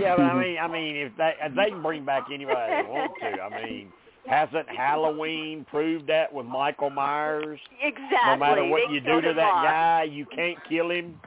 yeah, 0.00 0.16
but 0.16 0.24
I 0.24 0.42
mean, 0.42 0.58
I 0.58 0.66
mean, 0.66 0.96
if 0.96 1.12
they 1.16 1.34
if 1.40 1.54
they 1.54 1.70
can 1.70 1.80
bring 1.80 2.04
back 2.04 2.24
anybody 2.34 2.82
they 2.82 2.88
want 2.90 3.12
to, 3.20 3.40
I 3.40 3.64
mean, 3.64 3.92
hasn't 4.28 4.68
Halloween 4.68 5.64
proved 5.70 6.06
that 6.08 6.32
with 6.32 6.46
Michael 6.46 6.90
Myers? 6.90 7.58
exactly. 7.82 8.16
No 8.26 8.36
matter 8.36 8.64
what 8.66 8.82
They 8.88 8.94
you 8.94 9.00
do 9.00 9.20
to 9.20 9.32
that 9.34 9.52
off. 9.52 9.64
guy, 9.64 10.02
you 10.10 10.26
can't 10.26 10.58
kill 10.68 10.90
him. 10.90 11.20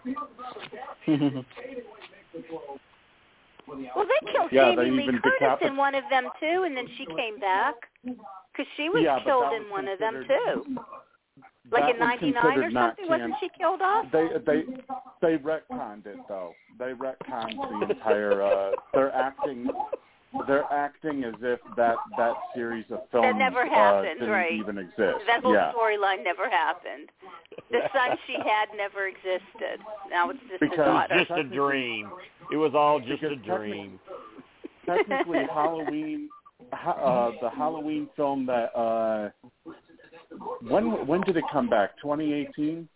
Well, 3.67 4.05
they 4.07 4.31
killed 4.31 4.51
Yeah, 4.51 4.73
Jamie 4.75 5.05
Lee 5.05 5.19
Curtis 5.21 5.31
decapit- 5.39 5.67
in 5.67 5.77
one 5.77 5.93
of 5.95 6.03
them 6.09 6.27
too, 6.39 6.63
and 6.63 6.75
then 6.75 6.87
she 6.97 7.05
came 7.05 7.39
back 7.39 7.75
because 8.03 8.65
she 8.75 8.89
was 8.89 9.03
Yeah, 9.03 9.19
killed 9.23 9.43
that 9.43 9.53
in 9.53 9.69
one 9.69 9.87
of 9.87 9.99
them 9.99 10.25
too. 10.27 10.75
Like 11.71 11.93
in 11.93 11.99
'99 11.99 12.35
or 12.57 12.71
something, 12.71 13.05
wasn't 13.07 13.21
canon. 13.21 13.35
she 13.39 13.49
killed 13.49 13.81
off? 13.83 14.05
They 14.11 14.27
they 14.43 14.63
they 15.21 15.37
retconned 15.37 16.07
it 16.07 16.17
though. 16.27 16.55
They 16.79 16.93
retconned 16.93 17.79
the 17.87 17.93
entire. 17.93 18.41
Uh, 18.41 18.71
they're 18.91 19.13
acting. 19.13 19.69
They're 20.47 20.71
acting 20.71 21.23
as 21.23 21.33
if 21.41 21.59
that 21.75 21.95
that 22.17 22.33
series 22.53 22.85
of 22.91 22.99
films 23.11 23.35
never 23.37 23.63
uh, 23.63 23.69
happened, 23.69 24.19
didn't 24.19 24.29
right. 24.29 24.51
even 24.51 24.77
exist. 24.77 25.25
That 25.25 25.41
whole 25.41 25.53
yeah. 25.53 25.71
storyline 25.73 26.23
never 26.23 26.47
happened. 26.49 27.09
The 27.71 27.79
son 27.93 28.15
she 28.27 28.33
had 28.33 28.69
never 28.77 29.07
existed. 29.07 29.79
Now 30.09 30.29
it's 30.29 30.39
just 30.47 30.59
Because- 30.59 30.79
a 30.79 30.85
daughter. 30.85 31.15
Just 31.17 31.31
a 31.31 31.43
dream. 31.43 32.11
It 32.51 32.57
was 32.57 32.73
all 32.75 32.99
just 32.99 33.23
a 33.23 33.35
dream. 33.35 33.99
Technically, 34.85 35.45
Halloween. 35.51 36.29
Uh, 36.71 37.31
the 37.41 37.49
Halloween 37.49 38.07
film 38.15 38.45
that. 38.45 38.75
Uh, 38.77 39.29
when 40.61 41.07
when 41.07 41.21
did 41.21 41.37
it 41.37 41.43
come 41.51 41.69
back? 41.69 41.95
2018. 42.01 42.87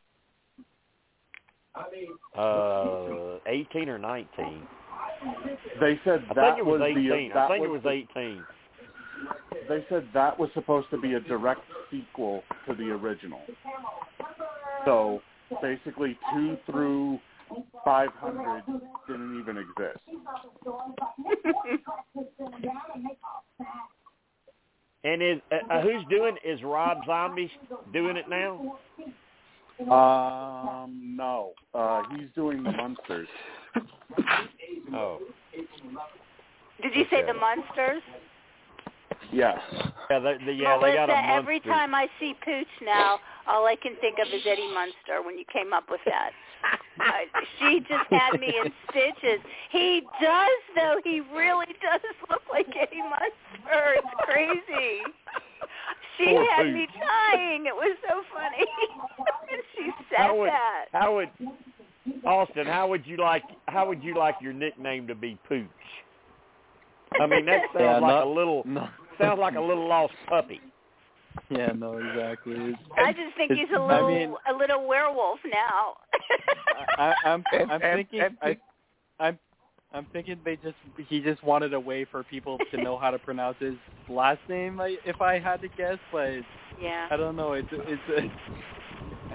Uh, 2.37 3.39
18 3.47 3.89
or 3.89 3.97
19. 3.97 4.67
They 5.79 5.99
said 6.03 6.25
I 6.29 6.33
that 6.33 6.59
it 6.59 6.65
was 6.65 6.79
the 6.79 6.85
18. 6.85 7.29
that 7.29 7.37
I 7.37 7.47
think 7.47 7.65
it 7.65 7.69
was 7.69 7.83
the- 7.83 7.89
18. 7.89 8.43
They 9.69 9.85
said 9.89 10.07
that 10.13 10.37
was 10.37 10.49
supposed 10.53 10.89
to 10.89 10.97
be 10.97 11.13
a 11.13 11.19
direct 11.21 11.61
sequel 11.89 12.43
to 12.67 12.75
the 12.75 12.91
original. 12.91 13.41
So 14.85 15.21
basically, 15.61 16.17
two 16.33 16.57
through 16.65 17.19
five 17.85 18.09
hundred 18.15 18.63
didn't 19.07 19.39
even 19.39 19.57
exist. 19.57 19.99
And 25.05 25.21
is 25.21 25.41
uh, 25.51 25.55
uh, 25.69 25.81
who's 25.81 26.01
doing? 26.09 26.37
Is 26.45 26.63
Rob 26.63 26.99
Zombie 27.05 27.51
doing 27.91 28.15
it 28.15 28.29
now? 28.29 28.77
Um, 29.91 31.15
no, 31.17 31.51
uh, 31.73 32.03
he's 32.15 32.29
doing 32.35 32.63
the 32.63 32.71
monsters. 32.71 33.27
Oh, 34.93 35.19
Did 36.81 36.93
you 36.95 37.05
say 37.09 37.17
Okay. 37.23 37.27
the 37.27 37.33
monsters? 37.33 38.03
Yes. 39.31 39.57
yeah, 40.11 40.19
they, 40.19 40.37
they, 40.45 40.51
yeah, 40.53 40.75
Melissa, 40.77 40.85
they 40.85 40.93
got 40.95 41.09
a 41.09 41.13
monster. 41.13 41.33
every 41.39 41.59
time 41.61 41.95
I 41.95 42.07
see 42.19 42.35
Pooch 42.45 42.67
now, 42.85 43.17
all 43.47 43.65
I 43.65 43.75
can 43.75 43.95
think 44.01 44.19
of 44.19 44.27
is 44.31 44.41
Eddie 44.45 44.71
Munster 44.73 45.23
when 45.25 45.37
you 45.39 45.45
came 45.51 45.73
up 45.73 45.85
with 45.89 46.01
that. 46.05 46.31
uh, 46.99 47.41
she 47.59 47.79
just 47.89 48.05
had 48.11 48.39
me 48.39 48.53
in 48.63 48.71
stitches. 48.91 49.39
He 49.71 50.01
does, 50.21 50.59
though. 50.75 50.97
He 51.03 51.21
really 51.33 51.73
does 51.81 52.01
look 52.29 52.43
like 52.51 52.67
Eddie 52.79 53.01
Munster. 53.01 53.97
It's 53.97 54.13
crazy. 54.29 55.01
She 56.19 56.25
Poor 56.25 56.45
had 56.51 56.63
Pooch. 56.65 56.73
me 56.75 56.87
dying. 57.01 57.65
It 57.65 57.73
was 57.75 57.97
so 58.07 58.21
funny. 58.31 58.65
she 59.75 59.89
said 60.09 60.17
How 60.19 60.37
would 60.37 60.49
that. 60.49 60.85
how 60.93 61.15
would 61.15 61.29
Austin? 62.25 62.65
How 62.67 62.87
would 62.89 63.05
you 63.05 63.17
like 63.17 63.43
how 63.67 63.87
would 63.87 64.03
you 64.03 64.15
like 64.15 64.35
your 64.41 64.53
nickname 64.53 65.07
to 65.07 65.15
be 65.15 65.37
Pooch? 65.47 65.67
I 67.19 67.27
mean 67.27 67.45
that 67.45 67.61
sounds 67.73 67.79
Yeah, 67.79 67.91
like 67.99 68.01
not- 68.01 68.27
a 68.27 68.29
little 68.29 68.63
no. 68.65 68.87
sounds 69.19 69.39
like 69.39 69.55
a 69.55 69.61
little 69.61 69.87
lost 69.87 70.13
puppy. 70.27 70.59
Yeah, 71.49 71.71
no, 71.71 71.97
exactly. 71.97 72.53
It's- 72.53 72.75
I 72.97 73.11
just 73.11 73.35
think 73.37 73.51
he's 73.53 73.69
a 73.75 73.79
little 73.81 74.07
mean- 74.07 74.35
a 74.49 74.53
little 74.53 74.87
werewolf 74.87 75.39
now. 75.45 75.95
I, 76.97 77.13
I'm 77.25 77.43
I'm 77.69 77.79
thinking 77.81 78.21
I 78.41 78.57
I'm 79.19 79.39
I'm 79.93 80.07
thinking 80.11 80.39
they 80.43 80.55
just 80.57 80.75
he 81.07 81.19
just 81.21 81.43
wanted 81.43 81.73
a 81.73 81.79
way 81.79 82.05
for 82.05 82.23
people 82.23 82.57
to 82.71 82.81
know 82.81 82.97
how 82.97 83.11
to 83.11 83.19
pronounce 83.19 83.57
his 83.59 83.75
last 84.09 84.39
name. 84.49 84.79
I, 84.81 84.97
if 85.05 85.21
I 85.21 85.37
had 85.39 85.61
to 85.61 85.67
guess, 85.77 85.97
but 86.11 86.31
yeah. 86.81 87.07
I 87.11 87.15
don't 87.17 87.35
know. 87.35 87.53
It's 87.53 87.67
It's 87.71 88.01
it's 88.09 88.33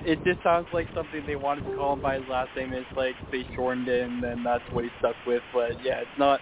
it 0.05 0.23
just 0.25 0.43
sounds 0.43 0.67
like 0.73 0.87
something 0.95 1.23
they 1.27 1.37
wanted 1.37 1.65
to 1.65 1.77
call 1.77 1.95
him 1.95 2.01
by 2.03 2.15
his 2.19 2.25
last 2.29 2.51
name. 2.57 2.73
It's 2.73 2.87
like 2.97 3.15
they 3.33 3.45
shortened 3.55 3.89
it, 3.89 4.03
and 4.03 4.23
then 4.23 4.43
that's 4.43 4.65
what 4.73 4.85
he 4.85 4.91
stuck 4.99 5.17
with. 5.27 5.43
But 5.53 5.83
yeah, 5.83 6.01
it's 6.01 6.19
not 6.19 6.41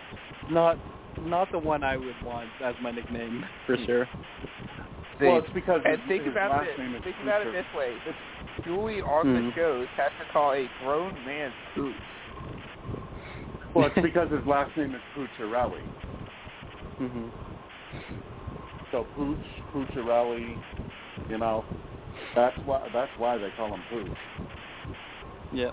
not 0.51 0.79
not 1.23 1.51
the 1.53 1.59
one 1.59 1.83
I 1.83 1.97
would 1.97 2.17
want 2.25 2.49
as 2.63 2.75
my 2.83 2.91
nickname 2.91 3.45
for 3.67 3.77
sure. 3.87 4.09
Well, 5.21 5.39
it's 5.39 5.47
because 5.55 5.81
and 5.85 5.99
his, 6.01 6.09
think 6.09 6.25
his 6.25 6.33
about 6.33 6.51
last 6.51 6.69
it. 6.69 6.79
name 6.79 6.95
is 6.95 7.03
Think 7.03 7.17
about 7.23 7.47
it 7.47 7.53
this 7.53 7.65
way: 7.75 7.95
Julie 8.65 9.01
on 9.03 9.27
Mhm. 9.27 9.49
the 9.49 9.55
shows 9.55 9.89
has 9.97 10.13
to 10.19 10.27
call 10.33 10.53
a 10.53 10.69
grown 10.83 11.13
man 11.25 11.53
Pooch. 11.75 11.95
Well, 13.75 13.87
it's 13.87 13.97
because 14.03 14.31
his 14.31 14.45
last 14.47 14.77
name 14.77 14.95
is 14.95 15.01
Pucciarelli. 15.15 15.83
hmm 16.99 17.29
So 18.91 19.07
Pooch, 19.17 19.39
Pucciarelli, 19.75 20.57
you 21.29 21.39
know, 21.39 21.65
that's 22.35 22.57
why 22.65 22.81
that's 22.93 23.11
why 23.19 23.39
they 23.39 23.49
call 23.57 23.75
him 23.75 23.83
Pooch. 23.91 24.07
Yeah. 25.53 25.71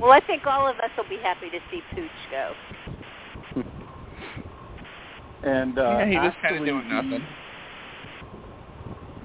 Well, 0.00 0.10
I 0.10 0.20
think 0.20 0.46
all 0.46 0.68
of 0.68 0.76
us 0.76 0.90
will 0.96 1.08
be 1.08 1.18
happy 1.22 1.48
to 1.50 1.58
see 1.70 1.80
Pooch 1.94 2.10
go. 2.30 2.52
And 5.44 5.76
uh, 5.76 5.82
yeah, 5.82 6.06
he 6.06 6.14
was 6.14 6.32
kind 6.40 6.54
actually, 6.54 6.70
of 6.70 6.76
doing 6.76 6.88
the- 6.88 6.94
nothing. 7.02 7.26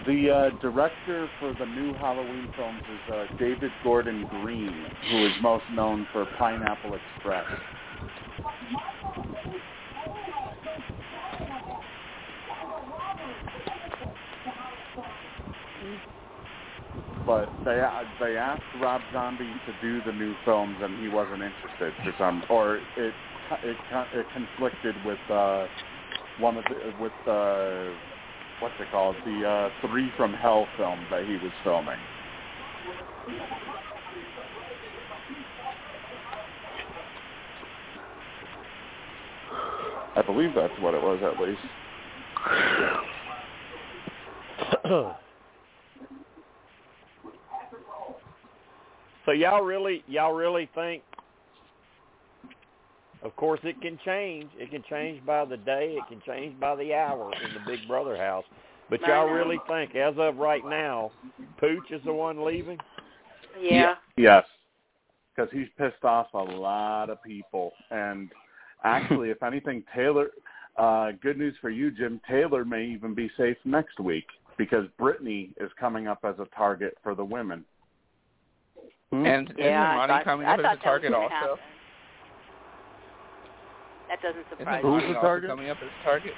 The 0.06 0.30
uh, 0.32 0.50
director 0.62 1.30
for 1.40 1.54
the 1.60 1.66
new 1.66 1.94
Halloween 1.96 2.48
films 2.56 2.82
is 2.92 3.14
uh, 3.14 3.26
David 3.40 3.72
Gordon 3.84 4.26
Green, 4.30 4.86
who 5.12 5.26
is 5.26 5.34
most 5.42 5.66
known 5.72 6.08
for 6.14 6.26
Pineapple 6.38 6.96
Express. 6.96 7.46
But 17.28 17.50
they 17.66 17.82
uh, 17.82 18.06
they 18.22 18.38
asked 18.38 18.64
Rob 18.80 19.02
Zombie 19.12 19.54
to 19.66 19.74
do 19.82 20.02
the 20.10 20.14
new 20.14 20.34
films, 20.46 20.78
and 20.82 20.98
he 21.02 21.10
wasn't 21.10 21.44
interested 21.44 21.94
for 22.02 22.14
some, 22.18 22.42
or 22.50 22.78
it 22.96 23.14
it, 23.64 23.76
it 24.14 24.26
conflicted 24.34 24.96
with 25.04 25.20
uh, 25.30 25.68
one 26.40 26.56
of 26.56 26.64
the 26.64 26.94
with 27.02 27.12
uh, 27.28 27.92
what's 28.62 28.76
it 28.80 28.90
called? 28.92 29.18
The 29.26 29.46
uh, 29.46 29.88
Three 29.90 30.10
from 30.16 30.34
Hell 30.36 30.70
film 30.78 31.06
that 31.12 31.26
he 31.26 31.34
was 31.34 31.52
filming. 31.66 32.00
I 40.16 40.22
believe 40.26 40.56
that's 40.56 40.74
what 40.80 40.94
it 40.94 41.02
was, 41.02 41.20
at 41.22 41.38
least. 41.42 41.60
so 49.28 49.34
y'all 49.34 49.62
really 49.62 50.04
y'all 50.08 50.34
really 50.34 50.70
think 50.74 51.04
of 53.24 53.36
course 53.36 53.60
it 53.64 53.82
can 53.82 54.00
change. 54.06 54.50
It 54.58 54.72
can 54.72 54.84
change 54.90 55.26
by 55.26 55.44
the 55.46 55.58
day, 55.58 55.98
it 55.98 56.04
can 56.08 56.22
change 56.26 56.60
by 56.60 56.76
the 56.76 56.94
hour 56.94 57.32
in 57.34 57.54
the 57.54 57.60
Big 57.66 57.88
Brother 57.88 58.16
house. 58.16 58.46
But 58.90 59.02
y'all 59.02 59.28
really 59.28 59.60
think 59.68 59.96
as 59.96 60.14
of 60.18 60.38
right 60.38 60.64
now, 60.66 61.12
Pooch 61.60 61.92
is 61.92 62.02
the 62.06 62.14
one 62.14 62.46
leaving? 62.46 62.78
Yeah. 63.60 63.96
Yes, 64.16 64.46
because 65.36 65.52
he's 65.52 65.68
pissed 65.78 66.06
off 66.06 66.28
a 66.34 66.38
lot 66.38 67.10
of 67.10 67.22
people, 67.22 67.74
and 67.92 68.32
actually, 68.84 69.30
if 69.32 69.44
anything, 69.44 69.84
Taylor. 69.94 70.30
Uh, 70.78 71.12
good 71.24 71.40
news 71.40 71.56
for 71.60 71.72
you, 71.72 71.90
Jim. 71.90 72.22
Taylor 72.30 72.64
may 72.64 72.86
even 72.86 73.16
be 73.16 73.32
safe 73.36 73.58
next 73.66 74.00
week 74.00 74.28
because 74.60 74.86
Brittany 75.00 75.50
is 75.60 75.72
coming 75.80 76.08
up 76.08 76.20
as 76.24 76.36
a 76.38 76.46
target 76.56 76.96
for 77.02 77.16
the 77.16 77.26
women. 77.26 77.66
And 79.12 79.50
isn't 79.52 79.60
Yeah, 79.60 80.08
thought, 80.08 80.24
coming 80.26 80.48
I 80.48 80.54
up 80.54 80.60
as 80.60 80.66
a 80.80 80.84
target 80.84 81.12
was 81.12 81.32
also? 81.32 81.34
happen. 81.34 81.60
That 84.10 84.22
doesn't 84.22 84.42
Isn't 84.42 84.60
surprise 84.60 84.84
Who's 84.84 85.02
me. 85.02 85.08
the 85.10 85.16
also 85.16 85.22
target? 85.22 85.50
coming 85.50 85.70
up 85.70 85.78
as 85.82 85.90
a 86.02 86.04
target? 86.04 86.34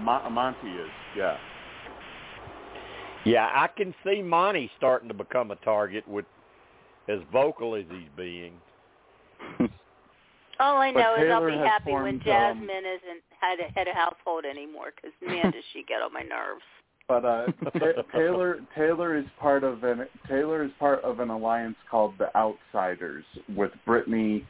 Mo- 0.00 0.28
Monte 0.30 0.66
is, 0.66 0.88
yeah. 1.16 1.36
Yeah, 3.24 3.46
I 3.46 3.68
can 3.68 3.94
see 4.04 4.22
Monte 4.22 4.70
starting 4.76 5.08
to 5.08 5.14
become 5.14 5.50
a 5.50 5.56
target 5.56 6.06
with 6.06 6.24
as 7.08 7.18
vocal 7.32 7.74
as 7.74 7.84
he's 7.90 8.08
being. 8.16 8.54
All 10.60 10.78
I 10.78 10.90
know 10.90 11.14
is 11.16 11.30
I'll 11.30 11.46
be 11.46 11.52
has 11.52 11.66
happy 11.66 11.92
when 11.92 12.20
formed, 12.20 12.22
um, 12.22 12.24
Jasmine 12.24 12.84
isn't 12.86 13.22
head 13.40 13.58
head 13.74 13.88
of 13.88 13.94
household 13.94 14.44
anymore. 14.44 14.92
Because 14.94 15.12
man, 15.20 15.52
does 15.52 15.64
she 15.72 15.82
get 15.82 16.00
on 16.00 16.12
my 16.12 16.22
nerves. 16.22 16.64
But 17.08 17.24
uh, 17.24 17.46
Taylor 18.12 18.58
Taylor 18.76 19.16
is 19.16 19.24
part 19.40 19.62
of 19.64 19.84
an 19.84 20.06
Taylor 20.28 20.64
is 20.64 20.70
part 20.78 21.02
of 21.04 21.20
an 21.20 21.30
alliance 21.30 21.76
called 21.90 22.14
the 22.18 22.34
Outsiders 22.36 23.24
with 23.54 23.70
Brittany, 23.86 24.44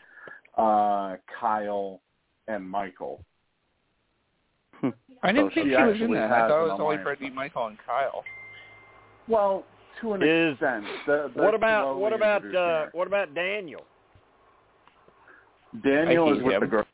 uh, 0.57 1.17
Kyle, 1.39 2.01
and 2.49 2.69
Michael. 2.69 3.21
I 5.23 5.33
didn't 5.33 5.51
So 5.51 5.55
think 5.55 5.67
she 5.69 5.77
she 5.77 5.83
was 5.83 6.01
in 6.01 6.13
that. 6.15 6.31
I 6.33 6.49
thought 6.49 6.67
it 6.67 6.71
was 6.73 6.81
only. 6.81 6.97
Brittany, 6.99 7.31
Michael, 7.31 7.67
and 7.67 7.79
Kyle. 7.85 8.23
Well, 9.29 9.65
to 10.01 10.13
an 10.15 10.23
Is- 10.23 10.53
extent. 10.53 10.85
The, 11.07 11.31
the 11.35 11.43
What 11.43 11.55
about 11.55 11.99
what 11.99 12.13
about 12.15 12.55
uh, 12.55 12.87
what 12.93 13.07
about 13.07 13.35
Daniel? 13.35 13.83
Daniel 15.85 16.35
is 16.35 16.43
with 16.43 16.55
him. 16.55 16.61
the 16.61 16.67
girl. 16.67 16.87